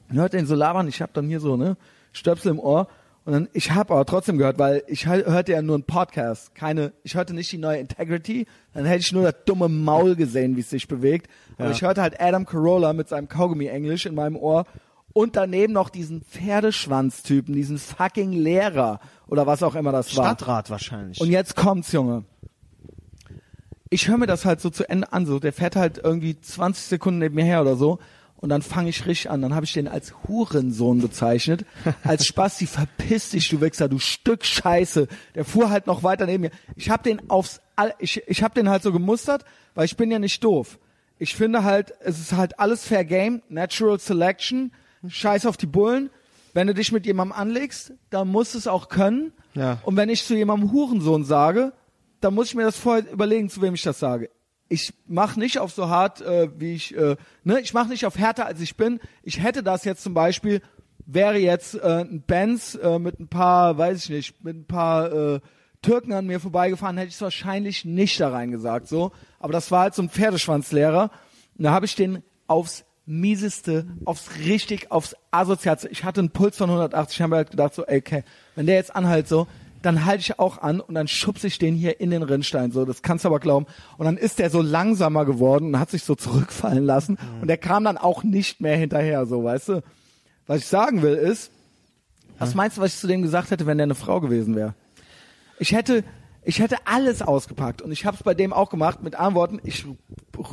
hörte 0.09 0.37
den 0.37 0.45
so 0.45 0.55
labern. 0.55 0.87
Ich 0.87 1.01
hab 1.01 1.13
dann 1.13 1.27
hier 1.27 1.39
so 1.39 1.57
ne 1.57 1.77
Stöpsel 2.13 2.51
im 2.51 2.59
Ohr 2.59 2.87
und 3.27 3.33
dann 3.33 3.49
ich 3.53 3.71
habe 3.71 3.93
aber 3.93 4.05
trotzdem 4.05 4.37
gehört, 4.37 4.57
weil 4.57 4.83
ich 4.87 5.05
hör- 5.05 5.25
hörte 5.25 5.51
ja 5.51 5.61
nur 5.61 5.75
einen 5.75 5.83
Podcast, 5.83 6.55
keine, 6.55 6.93
ich 7.03 7.15
hörte 7.15 7.33
nicht 7.33 7.51
die 7.51 7.57
neue 7.57 7.77
Integrity, 7.77 8.47
dann 8.73 8.85
hätte 8.85 9.01
ich 9.01 9.11
nur 9.11 9.23
das 9.23 9.35
dumme 9.45 9.67
Maul 9.67 10.15
gesehen, 10.15 10.55
wie 10.55 10.61
es 10.61 10.69
sich 10.69 10.87
bewegt. 10.87 11.29
Aber 11.57 11.65
Ja. 11.65 11.71
ich 11.71 11.81
hörte 11.81 12.01
halt 12.01 12.19
Adam 12.21 12.45
Carolla 12.45 12.93
mit 12.93 13.09
seinem 13.09 13.27
Kaugummi 13.27 13.65
Englisch 13.67 14.05
in 14.05 14.15
meinem 14.15 14.37
Ohr 14.37 14.65
und 15.13 15.35
daneben 15.35 15.73
noch 15.73 15.89
diesen 15.89 16.21
Pferdeschwanztypen, 16.21 17.53
diesen 17.53 17.77
fucking 17.77 18.31
Lehrer 18.31 19.01
oder 19.27 19.45
was 19.45 19.61
auch 19.61 19.75
immer 19.75 19.91
das 19.91 20.15
war. 20.15 20.23
Stadtrat 20.25 20.69
wahrscheinlich. 20.69 21.19
Und 21.19 21.29
jetzt 21.29 21.55
kommt's, 21.55 21.91
Junge. 21.91 22.23
Ich 23.89 24.07
höre 24.09 24.17
mir 24.17 24.27
das 24.27 24.43
halt 24.45 24.59
so 24.59 24.69
zu 24.69 24.89
Ende 24.89 25.13
an, 25.13 25.25
so 25.25 25.39
der 25.39 25.53
fährt 25.53 25.75
halt 25.75 25.97
irgendwie 26.03 26.39
20 26.39 26.83
Sekunden 26.85 27.19
neben 27.19 27.35
mir 27.35 27.45
her 27.45 27.61
oder 27.61 27.75
so 27.75 27.99
und 28.37 28.49
dann 28.49 28.61
fange 28.61 28.89
ich 28.89 29.05
richtig 29.05 29.29
an. 29.29 29.41
Dann 29.41 29.55
habe 29.55 29.65
ich 29.65 29.73
den 29.73 29.87
als 29.87 30.13
Hurensohn 30.27 31.01
bezeichnet, 31.01 31.65
als 32.03 32.25
Spasti, 32.27 32.67
verpiss 32.67 33.31
dich, 33.31 33.49
du 33.49 33.61
Wichser, 33.61 33.89
du 33.89 33.99
Stück 33.99 34.45
Scheiße. 34.45 35.07
Der 35.35 35.45
fuhr 35.45 35.69
halt 35.69 35.87
noch 35.87 36.03
weiter 36.03 36.25
neben 36.25 36.41
mir. 36.41 36.51
Ich 36.75 36.89
habe 36.89 37.03
den 37.03 37.29
aufs, 37.29 37.61
All 37.75 37.93
ich, 37.99 38.23
ich 38.27 38.43
habe 38.43 38.55
den 38.55 38.69
halt 38.69 38.83
so 38.83 38.91
gemustert, 38.91 39.43
weil 39.75 39.85
ich 39.85 39.97
bin 39.97 40.09
ja 40.11 40.19
nicht 40.19 40.43
doof. 40.43 40.79
Ich 41.19 41.35
finde 41.35 41.63
halt, 41.63 41.93
es 41.99 42.19
ist 42.19 42.33
halt 42.33 42.59
alles 42.59 42.85
Fair 42.85 43.05
Game, 43.05 43.41
Natural 43.49 43.99
Selection, 43.99 44.71
Scheiß 45.07 45.45
auf 45.45 45.57
die 45.57 45.65
Bullen. 45.65 46.09
Wenn 46.53 46.67
du 46.67 46.73
dich 46.73 46.91
mit 46.91 47.05
jemandem 47.05 47.37
anlegst, 47.37 47.93
dann 48.09 48.29
musst 48.29 48.53
du 48.53 48.59
es 48.59 48.67
auch 48.67 48.89
können. 48.89 49.31
Ja. 49.53 49.79
Und 49.83 49.95
wenn 49.95 50.09
ich 50.09 50.25
zu 50.25 50.35
jemandem 50.35 50.71
Hurensohn 50.71 51.23
sage, 51.23 51.73
dann 52.21 52.33
muss 52.33 52.47
ich 52.47 52.55
mir 52.55 52.63
das 52.63 52.77
vorher 52.77 53.11
überlegen, 53.11 53.49
zu 53.49 53.61
wem 53.61 53.73
ich 53.73 53.83
das 53.83 53.99
sage. 53.99 54.29
Ich 54.69 54.93
mach 55.07 55.35
nicht 55.37 55.59
auf 55.59 55.71
so 55.71 55.89
hart, 55.89 56.21
äh, 56.21 56.49
wie 56.59 56.73
ich, 56.73 56.95
äh, 56.95 57.15
ne, 57.43 57.59
ich 57.61 57.73
mach 57.73 57.87
nicht 57.87 58.05
auf 58.05 58.17
härter, 58.17 58.45
als 58.45 58.59
ich 58.59 58.75
bin. 58.75 58.99
Ich 59.23 59.41
hätte 59.41 59.63
das 59.63 59.85
jetzt 59.85 60.03
zum 60.03 60.13
Beispiel, 60.13 60.61
wäre 61.05 61.37
jetzt 61.37 61.75
äh, 61.75 62.01
ein 62.01 62.21
Benz 62.21 62.75
äh, 62.75 62.99
mit 62.99 63.19
ein 63.19 63.27
paar, 63.27 63.77
weiß 63.77 64.03
ich 64.03 64.09
nicht, 64.09 64.43
mit 64.43 64.57
ein 64.57 64.65
paar 64.65 65.11
äh, 65.11 65.39
Türken 65.81 66.11
an 66.13 66.25
mir 66.25 66.39
vorbeigefahren, 66.39 66.97
hätte 66.97 67.09
ich 67.09 67.15
es 67.15 67.21
wahrscheinlich 67.21 67.85
nicht 67.85 68.19
da 68.19 68.29
reingesagt, 68.29 68.87
so. 68.87 69.11
Aber 69.39 69.53
das 69.53 69.71
war 69.71 69.81
halt 69.81 69.95
so 69.95 70.01
ein 70.01 70.09
Pferdeschwanzlehrer. 70.09 71.11
Und 71.57 71.63
da 71.63 71.71
habe 71.71 71.85
ich 71.85 71.95
den 71.95 72.23
aufs 72.47 72.83
mieseste, 73.05 73.87
aufs 74.03 74.31
richtig, 74.39 74.91
aufs 74.91 75.15
asozialste. 75.31 75.87
Ich 75.87 76.03
hatte 76.03 76.19
einen 76.19 76.31
Puls 76.31 76.57
von 76.57 76.69
180, 76.69 77.17
ich 77.17 77.21
habe 77.21 77.37
halt 77.37 77.51
gedacht 77.51 77.73
so, 77.73 77.85
ey, 77.85 77.99
okay, 77.99 78.23
wenn 78.55 78.65
der 78.65 78.75
jetzt 78.75 78.95
anhält 78.95 79.29
so, 79.29 79.47
dann 79.87 80.05
halte 80.05 80.21
ich 80.21 80.37
auch 80.39 80.59
an 80.59 80.79
und 80.79 80.93
dann 80.93 81.07
schubse 81.07 81.47
ich 81.47 81.57
den 81.57 81.73
hier 81.75 81.99
in 81.99 82.11
den 82.11 82.21
Rinnstein, 82.21 82.71
so, 82.71 82.85
das 82.85 83.01
kannst 83.01 83.25
du 83.25 83.29
aber 83.29 83.39
glauben. 83.39 83.65
Und 83.97 84.05
dann 84.05 84.17
ist 84.17 84.37
der 84.37 84.49
so 84.49 84.61
langsamer 84.61 85.25
geworden 85.25 85.67
und 85.73 85.79
hat 85.79 85.89
sich 85.89 86.03
so 86.03 86.13
zurückfallen 86.15 86.83
lassen 86.83 87.13
Mhm. 87.13 87.41
und 87.41 87.47
der 87.47 87.57
kam 87.57 87.83
dann 87.83 87.97
auch 87.97 88.23
nicht 88.23 88.61
mehr 88.61 88.77
hinterher, 88.77 89.25
so, 89.25 89.43
weißt 89.43 89.69
du. 89.69 89.83
Was 90.45 90.59
ich 90.59 90.65
sagen 90.67 91.01
will 91.01 91.15
ist, 91.15 91.51
was 92.39 92.53
meinst 92.53 92.77
du, 92.77 92.81
was 92.81 92.93
ich 92.93 92.99
zu 92.99 93.07
dem 93.07 93.21
gesagt 93.23 93.49
hätte, 93.49 93.65
wenn 93.65 93.77
der 93.79 93.85
eine 93.85 93.95
Frau 93.95 94.21
gewesen 94.21 94.55
wäre? 94.55 94.75
Ich 95.59 95.71
hätte, 95.71 96.03
ich 96.43 96.59
hätte 96.59 96.77
alles 96.85 97.21
ausgepackt 97.21 97.81
und 97.81 97.91
ich 97.91 98.05
habe 98.05 98.15
es 98.15 98.23
bei 98.23 98.33
dem 98.35 98.53
auch 98.53 98.69
gemacht 98.69 99.01
mit 99.01 99.15
Antworten. 99.15 99.59
Ich 99.63 99.85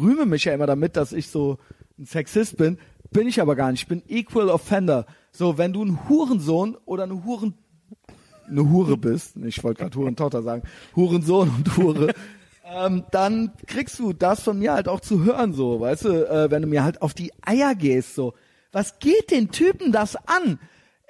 rühme 0.01 0.25
mich 0.27 0.45
ja 0.45 0.55
immer 0.55 0.67
damit, 0.67 0.97
dass 0.97 1.13
ich 1.13 1.29
so 1.29 1.59
ein 1.99 2.07
Sexist 2.07 2.57
bin, 2.57 2.79
bin 3.11 3.29
ich 3.29 3.41
aber 3.41 3.55
gar 3.55 3.71
nicht. 3.71 3.83
Ich 3.83 3.89
bin 3.89 4.03
Equal 4.09 4.49
Offender. 4.49 5.07
So, 5.31 5.59
wenn 5.59 5.73
du 5.73 5.85
ein 5.85 6.09
Hurensohn 6.09 6.77
oder 6.87 7.03
eine 7.05 7.25
Huren 7.25 7.55
eine 8.49 8.71
Hure 8.71 8.97
bist, 8.97 9.37
ich 9.37 9.63
wollte 9.65 9.83
gerade 9.83 9.97
Hurentochter 9.97 10.43
sagen, 10.43 10.63
Hurensohn 10.97 11.51
und 11.51 11.77
Hure, 11.77 12.15
ähm, 12.65 13.05
dann 13.11 13.53
kriegst 13.67 13.99
du 13.99 14.13
das 14.13 14.43
von 14.43 14.59
mir 14.59 14.73
halt 14.73 14.89
auch 14.89 15.01
zu 15.01 15.25
hören, 15.25 15.53
so, 15.53 15.81
weißt 15.81 16.05
du, 16.05 16.31
äh, 16.31 16.51
wenn 16.51 16.63
du 16.63 16.69
mir 16.69 16.85
halt 16.85 17.03
auf 17.03 17.15
die 17.15 17.33
Eier 17.43 17.75
gehst, 17.75 18.15
so. 18.15 18.35
Was 18.73 18.99
geht 18.99 19.31
den 19.31 19.51
Typen 19.51 19.93
das 19.93 20.17
an? 20.17 20.59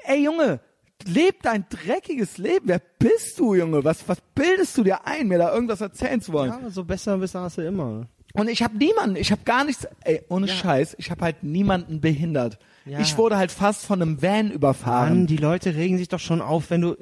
Ey 0.05 0.23
Junge, 0.23 0.61
leb 1.07 1.43
dein 1.43 1.65
dreckiges 1.71 2.37
Leben. 2.37 2.69
Wer 2.69 2.83
bist 2.99 3.39
du, 3.39 3.55
Junge? 3.55 3.85
Was, 3.85 4.07
was 4.07 4.19
bildest 4.35 4.77
du 4.77 4.85
dir 4.85 5.07
ein, 5.07 5.29
mir 5.29 5.39
da 5.39 5.53
irgendwas 5.53 5.81
erzählen 5.81 6.21
zu 6.21 6.33
wollen? 6.33 6.51
ja, 6.51 6.71
so 6.71 6.85
besser 6.85 7.21
wissen 7.21 7.41
hast 7.41 7.59
du 7.59 7.63
immer. 7.63 8.07
Und 8.35 8.49
ich 8.49 8.63
habe 8.63 8.77
niemanden, 8.77 9.17
ich 9.17 9.31
habe 9.31 9.43
gar 9.45 9.65
nichts, 9.65 9.87
ey, 10.03 10.23
ohne 10.29 10.49
Scheiß, 10.49 10.97
ich 10.99 11.11
habe 11.11 11.23
halt 11.23 11.43
niemanden 11.45 12.01
behindert. 12.01 12.59
Ja. 12.85 13.01
Ich 13.01 13.17
wurde 13.17 13.37
halt 13.37 13.51
fast 13.51 13.87
von 13.87 14.03
einem 14.03 14.21
Van 14.23 14.51
überfahren. 14.51 15.21
Mann, 15.21 15.27
die 15.27 15.37
Leute 15.37 15.75
regen 15.75 15.97
sich 15.99 16.09
doch 16.09 16.21
schon 16.21 16.43
auf, 16.43 16.71
wenn 16.71 16.81
du. 16.83 16.97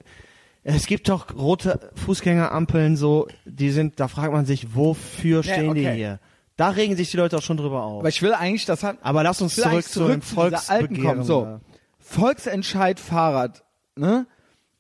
Es 0.65 0.87
gibt 0.87 1.09
doch 1.09 1.35
rote 1.35 1.91
Fußgängerampeln, 1.97 2.97
so, 2.97 3.27
die 3.45 3.71
sind, 3.71 3.99
da 3.99 4.07
fragt 4.07 4.33
man 4.33 4.47
sich, 4.47 4.77
wofür 4.77 5.43
Ja, 5.43 5.55
stehen 5.55 5.75
die 5.75 5.81
okay. 5.81 5.95
hier? 5.97 6.21
Da 6.57 6.69
regen 6.69 6.97
sich 6.97 7.11
die 7.11 7.17
Leute 7.17 7.39
auch 7.39 7.43
schon 7.43 7.57
drüber 7.57 7.83
auf. 7.83 8.01
Aber 8.01 8.09
ich 8.09 8.23
will 8.23 8.33
eigentlich, 8.33 8.65
das 8.65 8.85
hat, 8.85 8.99
Aber 9.03 9.25
lass 9.25 9.43
uns 9.43 9.57
zurück, 9.57 9.73
eigentlich 9.73 9.87
zu 9.87 10.07
dem 10.07 10.21
alten 10.21 10.21
kommen. 10.21 10.55
Volksbegehren. 10.65 11.23
So, 11.25 11.45
da. 11.45 11.61
Volksentscheid 11.99 13.01
Fahrrad, 13.01 13.65
ne? 13.97 14.27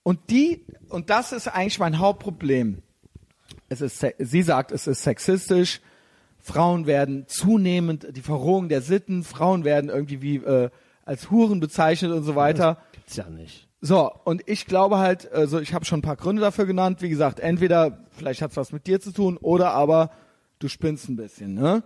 Und 0.04 0.30
die, 0.30 0.64
und 0.88 1.10
das 1.10 1.32
ist 1.32 1.48
eigentlich 1.48 1.78
mein 1.80 1.98
Hauptproblem. 1.98 2.82
Es 3.68 3.80
ist, 3.80 4.06
sie 4.18 4.42
sagt, 4.42 4.70
es 4.70 4.86
ist 4.86 5.02
sexistisch. 5.02 5.80
Frauen 6.38 6.86
werden 6.86 7.24
zunehmend, 7.26 8.06
die 8.16 8.20
Verrohung 8.20 8.68
der 8.68 8.82
Sitten, 8.82 9.24
Frauen 9.24 9.64
werden 9.64 9.90
irgendwie 9.90 10.22
wie, 10.22 10.36
äh, 10.36 10.70
als 11.04 11.30
Huren 11.30 11.60
bezeichnet 11.60 12.12
und 12.12 12.22
so 12.24 12.36
weiter. 12.36 12.78
Gibt's 12.92 13.16
ja 13.16 13.28
nicht. 13.28 13.68
So, 13.80 14.12
und 14.24 14.42
ich 14.46 14.66
glaube 14.66 14.98
halt, 14.98 15.32
also 15.32 15.58
ich 15.58 15.74
habe 15.74 15.84
schon 15.84 15.98
ein 15.98 16.02
paar 16.02 16.16
Gründe 16.16 16.40
dafür 16.40 16.66
genannt. 16.66 17.02
Wie 17.02 17.08
gesagt, 17.08 17.40
entweder 17.40 18.04
vielleicht 18.10 18.40
hat's 18.40 18.56
was 18.56 18.72
mit 18.72 18.86
dir 18.86 19.00
zu 19.00 19.12
tun 19.12 19.36
oder 19.36 19.72
aber 19.72 20.10
du 20.60 20.68
spinnst 20.68 21.08
ein 21.08 21.16
bisschen. 21.16 21.54
Ne? 21.54 21.82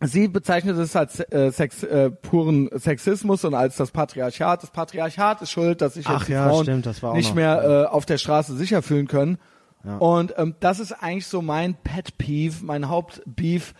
Sie 0.00 0.28
bezeichnet 0.28 0.76
es 0.76 0.94
als 0.94 1.20
äh, 1.20 1.50
Sex, 1.52 1.82
äh, 1.84 2.10
puren 2.10 2.68
Sexismus 2.74 3.44
und 3.44 3.54
als 3.54 3.76
das 3.76 3.92
Patriarchat. 3.92 4.64
Das 4.64 4.70
Patriarchat 4.70 5.42
ist 5.42 5.52
schuld, 5.52 5.80
dass 5.80 5.94
sich 5.94 6.06
jetzt 6.06 6.22
Ach 6.22 6.24
die 6.26 6.32
ja, 6.32 6.48
Frauen 6.48 6.64
stimmt, 6.64 6.86
das 6.86 7.02
nicht 7.02 7.28
noch, 7.28 7.34
mehr 7.34 7.62
äh, 7.62 7.86
auf 7.86 8.04
der 8.04 8.18
Straße 8.18 8.56
sicher 8.56 8.82
fühlen 8.82 9.06
können. 9.06 9.38
Ja. 9.84 9.96
Und 9.98 10.34
ähm, 10.36 10.56
das 10.60 10.80
ist 10.80 10.92
eigentlich 10.92 11.28
so 11.28 11.40
mein 11.40 11.76
Pet 11.76 12.18
Peeve, 12.18 12.64
mein 12.64 12.88
Hauptbeef 12.88 13.74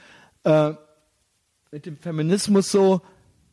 äh, 0.45 0.73
mit 1.73 1.85
dem 1.85 1.99
Feminismus 1.99 2.71
so, 2.71 3.03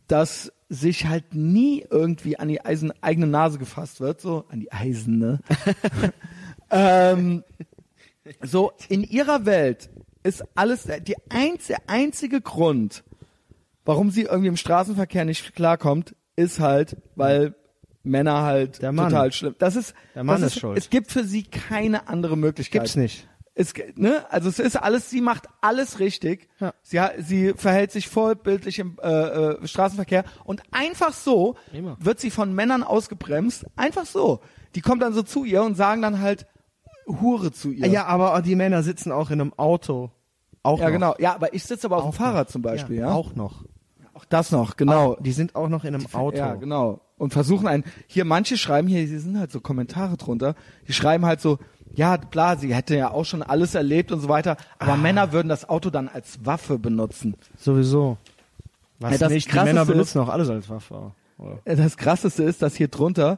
dass 0.08 0.54
sich 0.74 1.06
halt 1.06 1.36
nie 1.36 1.86
irgendwie 1.90 2.40
an 2.40 2.48
die 2.48 2.64
Eisen, 2.66 2.92
eigene 3.02 3.28
Nase 3.28 3.60
gefasst 3.60 4.02
wird, 4.02 4.20
so 4.20 4.46
an 4.50 4.60
die 4.60 4.72
Eisene. 4.72 5.40
ähm, 6.72 7.44
so 8.42 8.72
in 8.90 9.04
ihrer 9.04 9.46
Welt 9.46 9.90
ist 10.24 10.44
alles 10.56 10.88
die 11.06 11.16
einz, 11.30 11.68
der 11.68 11.82
einzige 11.88 12.42
Grund, 12.42 13.04
warum 13.86 14.10
sie 14.10 14.24
irgendwie 14.24 14.48
im 14.48 14.58
Straßenverkehr 14.58 15.26
nicht 15.26 15.54
klarkommt, 15.56 16.16
ist 16.36 16.60
halt, 16.60 16.98
weil 17.16 17.54
Männer 18.02 18.42
halt 18.42 18.80
total 18.80 19.32
schlimm. 19.32 19.56
Das 19.60 19.76
ist 19.76 19.94
Der 20.16 20.24
Mann 20.24 20.42
das 20.42 20.54
ist 20.54 20.60
schuld. 20.60 20.78
Es 20.78 20.90
gibt 20.90 21.12
für 21.12 21.24
sie 21.24 21.44
keine 21.44 22.08
andere 22.08 22.36
Möglichkeit. 22.36 22.82
Gibt's 22.82 22.96
nicht. 22.96 23.28
Es, 23.56 23.74
ne? 23.96 24.26
Also 24.32 24.50
es 24.50 24.58
ist 24.58 24.76
alles, 24.78 25.10
sie 25.10 25.22
macht 25.22 25.48
alles 25.62 26.00
richtig. 26.00 26.50
Ja. 26.60 26.74
Sie, 26.82 27.00
sie 27.20 27.54
verhält 27.54 27.92
sich 27.92 28.08
vollbildlich 28.10 28.80
im 28.80 28.98
äh, 29.02 29.10
äh, 29.10 29.68
Straßenverkehr 29.68 30.24
und 30.44 30.64
einfach 30.72 31.14
so 31.14 31.56
Immer. 31.72 31.96
wird 32.00 32.20
sie 32.20 32.32
von 32.32 32.54
Männern 32.54 32.84
ausgebremst. 32.84 33.66
Einfach 33.76 34.06
so. 34.08 34.40
Die 34.74 34.82
kommen 34.82 35.00
dann 35.00 35.14
so 35.14 35.22
zu 35.22 35.44
ihr 35.44 35.62
und 35.62 35.76
sagen 35.76 36.02
dann 36.02 36.20
halt 36.20 36.48
Hure 37.06 37.52
zu 37.52 37.72
ihr. 37.72 37.88
Ja, 37.88 38.06
aber 38.06 38.42
die 38.42 38.56
Männer 38.56 38.82
sitzen 38.82 39.12
auch 39.12 39.30
in 39.30 39.40
einem 39.40 39.54
Auto. 39.54 40.12
Auch 40.64 40.80
ja 40.80 40.86
noch. 40.86 40.94
genau. 40.94 41.16
Ja, 41.20 41.36
aber 41.36 41.54
ich 41.54 41.64
sitze 41.64 41.88
aber 41.88 41.98
auf 41.98 42.04
dem 42.04 42.10
Auch 42.10 42.16
Fahrrad 42.16 42.48
noch. 42.48 42.52
zum 42.52 42.62
Beispiel, 42.64 42.98
ja. 42.98 43.12
Auch 43.12 43.36
noch. 43.36 43.66
Auch 44.14 44.26
das 44.26 44.52
noch, 44.52 44.78
genau. 44.78 45.16
Die 45.20 45.32
sind 45.32 45.56
auch 45.56 45.70
noch 45.70 45.84
in 45.84 45.96
einem 45.96 46.08
Auto. 46.14 46.38
Ja, 46.38 46.56
genau. 46.56 47.02
Und 47.18 47.34
versuchen 47.34 47.68
einen, 47.68 47.84
hier 48.08 48.26
manche 48.26 48.58
schreiben 48.58 48.88
hier, 48.88 49.02
hier 49.06 49.20
sind 49.20 49.38
halt 49.40 49.52
so 49.52 49.60
Kommentare 49.60 50.18
drunter, 50.18 50.56
die 50.88 50.94
schreiben 50.94 51.26
halt 51.26 51.42
so, 51.42 51.60
ja, 51.94 52.18
klar, 52.18 52.58
sie 52.58 52.74
hätte 52.74 52.96
ja 52.96 53.12
auch 53.12 53.26
schon 53.26 53.42
alles 53.44 53.76
erlebt 53.76 54.12
und 54.12 54.20
so 54.20 54.30
weiter, 54.30 54.58
Ah. 54.80 54.86
aber 54.86 54.98
Männer 54.98 55.32
würden 55.32 55.48
das 55.50 55.68
Auto 55.70 55.90
dann 55.90 56.08
als 56.08 56.46
Waffe 56.46 56.80
benutzen. 56.80 57.36
Sowieso. 57.58 58.18
Was 59.00 59.20
Ja, 59.20 59.30
nicht, 59.30 59.52
die 59.52 59.56
Männer 59.56 59.82
ist- 59.82 59.88
benutzen 59.88 60.20
auch 60.20 60.30
alles 60.30 60.50
als 60.50 60.70
Waffe. 60.70 61.12
Oder? 61.38 61.60
Äh, 61.66 61.76
Das 61.76 61.98
krasseste 61.98 62.44
ist, 62.44 62.62
dass 62.62 62.76
hier 62.76 62.88
drunter, 62.88 63.38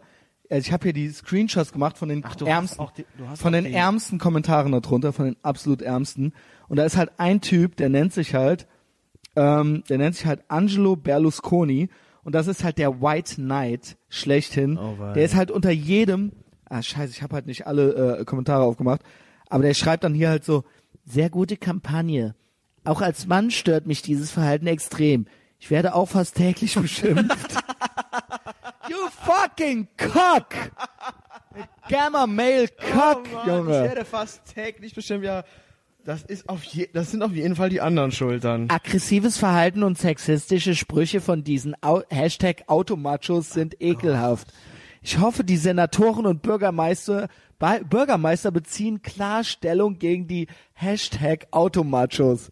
äh, 0.50 0.60
ich 0.60 0.72
habe 0.72 0.84
hier 0.84 0.94
die 0.94 1.10
Screenshots 1.10 1.72
gemacht 1.72 1.98
von 1.98 2.10
den 2.10 2.24
Ach, 2.26 2.36
ärmsten, 2.46 2.86
die- 2.98 3.06
von 3.36 3.52
den 3.54 3.66
die- 3.66 3.74
ärmsten 3.74 4.20
Kommentaren 4.20 4.72
da 4.72 4.80
drunter, 4.80 5.12
von 5.14 5.26
den 5.26 5.36
absolut 5.44 5.82
ärmsten. 5.82 6.34
Und 6.68 6.78
da 6.78 6.84
ist 6.86 6.98
halt 6.98 7.12
ein 7.18 7.42
Typ, 7.42 7.76
der 7.78 7.90
nennt 7.90 8.14
sich 8.14 8.36
halt, 8.36 8.68
ähm, 9.36 9.84
der 9.90 9.98
nennt 9.98 10.16
sich 10.16 10.26
halt 10.26 10.42
Angelo 10.50 10.96
Berlusconi. 10.96 11.90
Und 12.24 12.34
das 12.36 12.48
ist 12.48 12.64
halt 12.64 12.78
der 12.80 13.02
White 13.02 13.36
Knight 13.36 13.98
schlechthin. 14.10 14.78
Oh, 14.78 14.96
der 15.14 15.24
ist 15.26 15.36
halt 15.36 15.52
unter 15.52 15.70
jedem, 15.72 16.32
ah 16.76 16.82
scheiße, 16.84 17.12
ich 17.14 17.22
habe 17.24 17.36
halt 17.36 17.46
nicht 17.48 17.68
alle 17.68 18.18
äh, 18.20 18.26
Kommentare 18.26 18.64
aufgemacht, 18.64 19.02
aber 19.50 19.64
der 19.64 19.74
schreibt 19.74 20.04
dann 20.04 20.14
hier 20.14 20.30
halt 20.30 20.44
so, 20.44 20.64
sehr 21.06 21.30
gute 21.30 21.56
Kampagne. 21.58 22.36
Auch 22.84 23.02
als 23.02 23.28
Mann 23.28 23.52
stört 23.52 23.88
mich 23.88 24.02
dieses 24.02 24.32
Verhalten 24.32 24.68
extrem. 24.68 25.26
Ich 25.60 25.72
werde 25.72 25.96
auch 25.96 26.10
fast 26.10 26.36
täglich 26.36 26.76
beschimpft. 26.82 27.54
You 28.90 28.98
fucking 29.26 29.88
cock! 29.98 30.48
Gamma 31.90 32.28
Male 32.28 32.68
Cock, 32.68 33.24
Oh 33.34 33.40
Ich 33.42 33.48
Junge. 33.48 33.70
werde 33.72 34.06
fast 34.06 34.42
täglich 34.54 34.94
bestimmt 34.94 35.24
ja. 35.24 35.44
Das 36.04 36.22
ist 36.22 36.50
auf 36.50 36.64
je, 36.64 36.88
das 36.94 37.10
sind 37.10 37.24
auf 37.24 37.32
jeden 37.32 37.56
Fall 37.56 37.70
die 37.70 37.82
anderen 37.82 38.12
Schultern. 38.12 38.68
Aggressives 38.70 39.38
Verhalten 39.38 39.82
und 39.82 39.98
sexistische 39.98 40.76
Sprüche 40.76 41.20
von 41.22 41.44
diesen 41.44 41.76
Au 41.82 42.04
Hashtag 42.10 42.64
Automachos 42.68 43.52
sind 43.52 43.82
ekelhaft. 43.82 44.48
Ich 45.06 45.20
hoffe, 45.20 45.44
die 45.44 45.58
Senatoren 45.58 46.26
und 46.26 46.42
Bürgermeister, 46.42 47.28
Bürgermeister 47.60 48.50
beziehen 48.50 49.04
klar 49.04 49.44
Stellung 49.44 50.00
gegen 50.00 50.28
die 50.28 50.48
Hashtag 50.74 51.46
Automachos. 51.52 52.52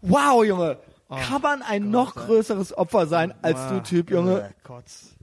Wow, 0.00 0.44
Junge. 0.44 0.78
Kann 1.08 1.40
man 1.42 1.62
ein 1.62 1.92
noch 1.92 2.16
größeres 2.16 2.76
Opfer 2.76 3.06
sein 3.06 3.32
als 3.40 3.68
du, 3.68 3.80
Typ, 3.84 4.10
Junge? 4.10 4.40
Äh, 4.40 4.50
Kotz. 4.64 5.14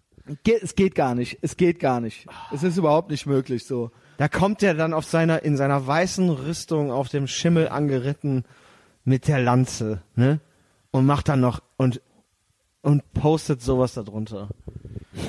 Ge 0.46 0.58
es 0.64 0.76
geht 0.76 0.96
gar 0.96 1.16
nicht. 1.16 1.38
Es 1.42 1.58
geht 1.58 1.82
gar 1.82 2.00
nicht. 2.00 2.28
Es 2.54 2.64
ist 2.64 2.78
überhaupt 2.78 3.12
nicht 3.12 3.26
möglich 3.26 3.66
so. 3.66 3.92
Da 4.16 4.30
kommt 4.30 4.64
er 4.64 4.74
dann 4.74 4.94
auf 4.94 5.04
seiner, 5.04 5.44
in 5.44 5.58
seiner 5.58 5.86
weißen 5.86 6.30
Rüstung 6.30 6.92
auf 6.92 7.10
dem 7.10 7.28
Schimmel 7.28 7.68
angeritten 7.68 8.46
mit 9.04 9.28
der 9.28 9.42
Lanze, 9.42 10.02
ne? 10.16 10.40
Und 10.92 11.06
macht 11.06 11.28
dann 11.28 11.42
noch, 11.42 11.62
und, 11.76 12.02
und 12.88 13.14
postet 13.14 13.62
sowas 13.62 13.94
darunter. 13.96 14.48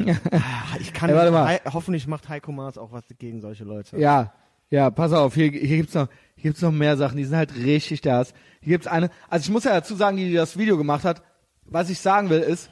Ich 0.81 0.93
kann 0.93 1.11
Ey, 1.11 1.17
warte 1.17 1.31
mal. 1.33 1.47
Hei- 1.47 1.61
hoffentlich 1.73 2.07
macht 2.07 2.29
Heiko 2.29 2.53
Maas 2.53 2.79
auch 2.79 2.93
was 2.93 3.05
gegen 3.19 3.41
solche 3.41 3.65
Leute. 3.65 3.99
Ja, 3.99 4.33
ja, 4.71 4.91
pass 4.91 5.13
auf, 5.13 5.35
hier, 5.35 5.51
hier 5.51 5.79
gibt's 5.79 5.95
noch, 5.95 6.09
hier 6.37 6.51
gibt's 6.51 6.61
noch 6.63 6.71
mehr 6.73 6.97
Sachen, 6.97 7.17
die 7.17 7.25
sind 7.25 7.37
halt 7.37 7.55
richtig 7.57 8.03
das. 8.03 8.33
Hier 8.61 8.73
gibt's 8.75 8.87
eine, 8.87 9.11
also 9.29 9.45
ich 9.47 9.51
muss 9.51 9.65
ja 9.65 9.73
dazu 9.73 9.95
sagen, 9.97 10.17
die, 10.19 10.29
die 10.29 10.35
das 10.35 10.57
Video 10.59 10.77
gemacht 10.77 11.05
hat, 11.05 11.23
was 11.65 11.89
ich 11.91 11.99
sagen 12.01 12.29
will 12.31 12.41
ist, 12.41 12.71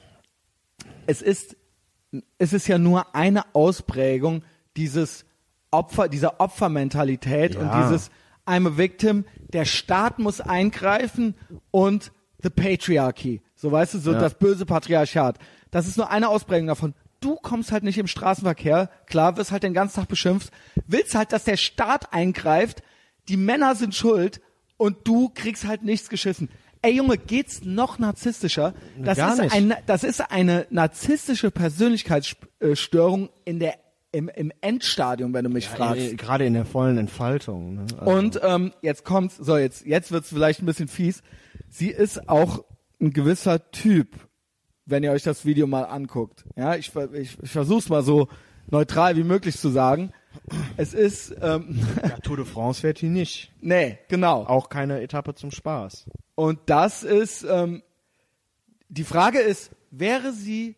es 1.07 1.23
ist, 1.23 1.57
es 2.39 2.53
ist 2.53 2.69
ja 2.69 2.79
nur 2.79 3.15
eine 3.15 3.55
Ausprägung 3.55 4.43
dieses 4.77 5.25
Opfer, 5.71 6.09
dieser 6.09 6.39
Opfermentalität 6.41 7.55
Ja. 7.55 7.61
und 7.61 7.83
dieses 7.83 8.11
I'm 8.47 8.69
a 8.69 8.77
victim, 8.77 9.25
der 9.53 9.65
Staat 9.65 10.19
muss 10.19 10.41
eingreifen 10.41 11.35
und 11.71 12.13
the 12.43 12.51
patriarchy. 12.51 13.41
So 13.57 13.73
weißt 13.73 13.95
du, 13.95 13.99
so 13.99 14.13
Ja. 14.13 14.19
das 14.21 14.35
böse 14.35 14.67
Patriarchat. 14.67 15.39
Das 15.71 15.89
ist 15.89 15.97
nur 15.97 16.11
eine 16.11 16.29
Ausprägung 16.29 16.69
davon. 16.69 16.95
Du 17.21 17.37
kommst 17.37 17.73
halt 17.73 17.83
nicht 17.83 17.99
im 17.99 18.07
Straßenverkehr, 18.07 18.91
klar, 19.07 19.37
wirst 19.37 19.51
halt 19.51 19.63
den 19.63 19.73
ganzen 19.75 19.97
Tag 19.97 20.09
beschimpft, 20.09 20.53
willst 20.87 21.15
halt, 21.15 21.33
dass 21.33 21.45
der 21.45 21.57
Staat 21.57 22.13
eingreift, 22.13 22.83
die 23.29 23.39
Männer 23.39 23.75
sind 23.75 23.95
schuld 23.95 24.41
und 24.77 24.99
du 25.09 25.31
kriegst 25.31 25.67
halt 25.67 25.83
nichts 25.83 26.09
geschissen. 26.11 26.51
Ey 26.83 26.93
Junge, 26.93 27.17
geht's 27.17 27.65
noch 27.65 27.99
narzisstischer? 27.99 28.75
Das 29.03 29.17
Gar 29.17 29.33
ist 29.33 29.41
nicht. 29.41 29.55
ein 29.55 29.75
das 29.87 30.05
ist 30.05 30.21
eine 30.31 30.67
narzisstische 30.71 31.51
Persönlichkeitsstörung 31.51 33.31
in 33.45 33.59
der 33.59 33.75
im, 34.13 34.29
im 34.29 34.51
Endstadium, 34.63 35.35
wenn 35.35 35.45
du 35.45 35.51
mich 35.51 35.69
fragst. 35.69 36.01
Äh, 36.13 36.15
Gerade 36.15 36.47
in 36.47 36.55
der 36.55 36.65
vollen 36.65 36.97
Entfaltung. 36.97 37.75
Ne? 37.75 37.87
Also, 37.99 38.11
Und 38.13 38.41
ähm, 38.43 38.73
jetzt 38.81 39.05
kommt's, 39.05 39.37
so 39.37 39.57
jetzt 39.59 39.85
jetzt 39.85 40.11
wird's 40.11 40.29
vielleicht 40.31 40.63
ein 40.63 40.67
bisschen 40.67 40.89
fies. 40.89 41.23
Sie 41.69 41.89
ist 41.91 42.29
auch 42.29 42.65
ein 43.01 43.13
gewisser 43.13 43.71
Typ, 43.71 44.09
wenn 44.85 45.03
ihr 45.03 45.13
euch 45.13 45.23
das 45.23 45.45
Video 45.45 45.67
mal 45.67 45.85
anguckt. 45.85 46.45
Ja, 46.57 46.77
ich 46.77 46.95
ich, 47.13 47.39
ich 47.43 47.51
versuch's 47.51 47.89
mal 47.89 48.03
so 48.03 48.29
neutral 48.71 49.17
wie 49.17 49.25
möglich 49.25 49.59
zu 49.59 49.69
sagen. 49.69 50.13
Es 50.77 50.95
ist 50.95 51.35
ähm, 51.41 51.81
ja, 52.03 52.19
Tour 52.23 52.37
de 52.37 52.47
France 52.47 52.81
fährt 52.81 53.01
die 53.01 53.09
nicht. 53.09 53.53
nee, 53.61 53.99
genau. 54.09 54.45
Auch 54.45 54.69
keine 54.69 55.01
Etappe 55.01 55.35
zum 55.35 55.51
Spaß. 55.51 56.07
Und 56.35 56.61
das 56.67 57.03
ist, 57.03 57.45
ähm, 57.49 57.83
die 58.89 59.05
Frage 59.05 59.39
ist, 59.39 59.71
wäre 59.91 60.33
sie, 60.33 60.77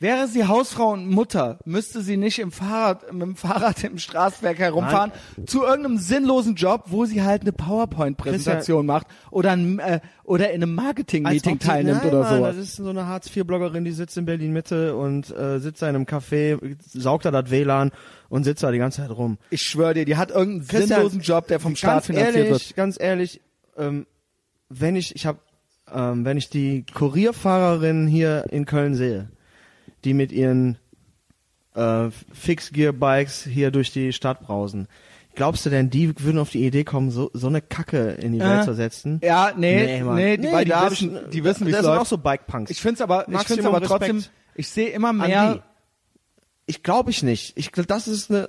wäre 0.00 0.28
sie 0.28 0.46
Hausfrau 0.46 0.92
und 0.92 1.08
Mutter, 1.08 1.58
müsste 1.64 2.02
sie 2.02 2.16
nicht 2.16 2.38
im 2.38 2.52
Fahrrad, 2.52 3.12
mit 3.12 3.22
dem 3.22 3.36
Fahrrad 3.36 3.82
im 3.84 3.98
Straßenwerk 3.98 4.58
herumfahren, 4.58 5.12
zu 5.46 5.64
irgendeinem 5.64 5.98
sinnlosen 5.98 6.54
Job, 6.54 6.84
wo 6.86 7.04
sie 7.04 7.22
halt 7.22 7.42
eine 7.42 7.52
PowerPoint-Präsentation 7.52 8.86
macht 8.86 9.06
oder, 9.30 9.52
ein, 9.52 9.78
äh, 9.78 10.00
oder 10.24 10.50
in 10.50 10.62
einem 10.62 10.74
Marketing-Meeting 10.74 11.58
teilnimmt 11.58 12.02
Nein, 12.02 12.08
oder 12.08 12.20
Mann, 12.20 12.36
sowas. 12.36 12.56
Das 12.56 12.64
ist 12.64 12.76
so 12.76 12.88
eine 12.88 13.06
Hartz-IV-Bloggerin, 13.06 13.84
die 13.84 13.92
sitzt 13.92 14.16
in 14.16 14.24
Berlin-Mitte 14.24 14.96
und 14.96 15.34
äh, 15.36 15.58
sitzt 15.58 15.82
da 15.82 15.88
in 15.88 15.96
einem 15.96 16.04
Café, 16.04 16.58
saugt 16.86 17.24
da 17.24 17.30
das 17.30 17.50
WLAN 17.50 17.90
und 18.28 18.44
sitzt 18.44 18.62
da 18.62 18.70
die 18.70 18.78
ganze 18.78 19.02
Zeit 19.02 19.10
rum. 19.10 19.38
Ich 19.50 19.62
schwöre 19.62 19.94
dir, 19.94 20.04
die 20.04 20.16
hat 20.16 20.30
irgendeinen 20.30 20.68
Christian, 20.68 20.88
sinnlosen 20.88 21.20
Job, 21.20 21.48
der 21.48 21.60
vom 21.60 21.76
Staat 21.76 22.06
finanziert 22.06 22.36
ehrlich, 22.36 22.50
wird. 22.50 22.76
Ganz 22.76 23.00
ehrlich, 23.00 23.40
ähm, 23.76 24.06
wenn 24.68 24.96
ich, 24.96 25.14
ich 25.16 25.26
habe, 25.26 25.38
ähm, 25.92 26.24
wenn 26.24 26.36
ich 26.36 26.50
die 26.50 26.84
Kurierfahrerinnen 26.92 28.06
hier 28.06 28.44
in 28.50 28.66
Köln 28.66 28.94
sehe, 28.94 29.30
die 30.04 30.14
mit 30.14 30.32
ihren 30.32 30.78
äh, 31.74 32.10
Fixgear-Bikes 32.32 33.44
hier 33.44 33.70
durch 33.70 33.92
die 33.92 34.12
Stadt 34.12 34.40
brausen, 34.40 34.88
glaubst 35.34 35.64
du 35.66 35.70
denn, 35.70 35.90
die 35.90 36.18
würden 36.20 36.38
auf 36.38 36.50
die 36.50 36.64
Idee 36.66 36.84
kommen, 36.84 37.10
so, 37.10 37.30
so 37.34 37.46
eine 37.46 37.60
Kacke 37.62 38.10
in 38.12 38.32
die 38.32 38.40
Welt 38.40 38.62
Äh, 38.62 38.64
zu 38.64 38.74
setzen? 38.74 39.20
Ja, 39.22 39.52
nee, 39.56 39.84
nee, 39.98 40.02
Mann. 40.02 40.16
die, 40.16 40.52
weil 40.52 40.64
die 40.64 40.70
wissen, 40.72 41.16
ich- 41.24 41.30
die 41.30 41.44
wissen, 41.44 41.66
wie 41.66 41.70
es 41.70 41.76
sind 41.76 41.86
läuft. 41.86 42.00
auch 42.00 42.06
so 42.06 42.18
Bike-Punks. 42.18 42.70
Ich 42.70 42.80
find's 42.80 43.00
aber, 43.00 43.20
ich 43.28 43.34
find's 43.36 43.48
Maximum 43.50 43.74
aber 43.74 43.86
trotzdem, 43.86 44.24
ich 44.54 44.68
sehe 44.68 44.88
immer 44.88 45.12
mehr. 45.12 45.62
Ich 46.66 46.82
glaube 46.82 47.10
ich 47.10 47.22
nicht. 47.22 47.56
Ich 47.56 47.70
das 47.70 48.08
ist 48.08 48.30
eine. 48.30 48.48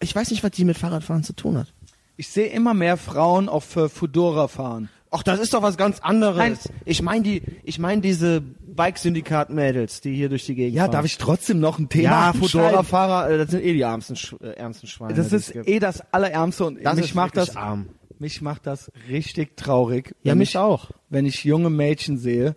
Ich 0.00 0.14
weiß 0.14 0.30
nicht, 0.30 0.42
was 0.42 0.50
die 0.50 0.64
mit 0.64 0.76
Fahrradfahren 0.76 1.22
zu 1.22 1.32
tun 1.34 1.56
hat. 1.58 1.72
ich 2.16 2.28
sehe 2.28 2.48
immer 2.48 2.74
mehr 2.74 2.96
Frauen 2.96 3.48
auch 3.48 3.62
für 3.62 3.88
Fudora 3.88 4.48
fahren. 4.48 4.88
Ach, 5.10 5.22
das 5.22 5.40
ist 5.40 5.54
doch 5.54 5.62
was 5.62 5.76
ganz 5.76 5.98
anderes. 6.00 6.36
Nein. 6.36 6.58
Ich 6.84 7.02
meine 7.02 7.22
die, 7.22 7.42
ich 7.64 7.78
meine 7.78 8.00
diese 8.00 8.40
Bike-Syndikat-Mädels, 8.40 10.00
die 10.00 10.14
hier 10.14 10.28
durch 10.28 10.46
die 10.46 10.54
Gegend 10.54 10.76
Ja, 10.76 10.84
fahren. 10.84 10.92
darf 10.92 11.04
ich 11.04 11.18
trotzdem 11.18 11.58
noch 11.60 11.78
ein 11.78 11.88
Thema 11.88 12.28
Ja? 12.28 12.32
Fudora-Fahrer, 12.32 13.30
äh, 13.30 13.38
das 13.38 13.50
sind 13.50 13.64
eh 13.64 13.72
die 13.72 13.80
ärmsten, 13.80 14.16
Sch 14.16 14.34
äh, 14.40 14.50
ärmsten 14.52 14.88
Schweine. 14.88 15.14
Das 15.14 15.32
ist 15.32 15.54
eh 15.54 15.78
das 15.80 16.00
Allerärmste 16.12 16.64
und 16.66 16.84
das 16.84 16.96
mich 16.96 17.06
ist 17.06 17.14
macht 17.14 17.36
das, 17.36 17.56
arm. 17.56 17.88
mich 18.18 18.40
macht 18.40 18.66
das 18.66 18.90
richtig 19.08 19.56
traurig. 19.56 20.14
Ja, 20.22 20.32
wenn 20.32 20.38
mich 20.38 20.50
ich, 20.50 20.58
auch. 20.58 20.90
Wenn 21.08 21.26
ich 21.26 21.44
junge 21.44 21.70
Mädchen 21.70 22.16
sehe, 22.16 22.54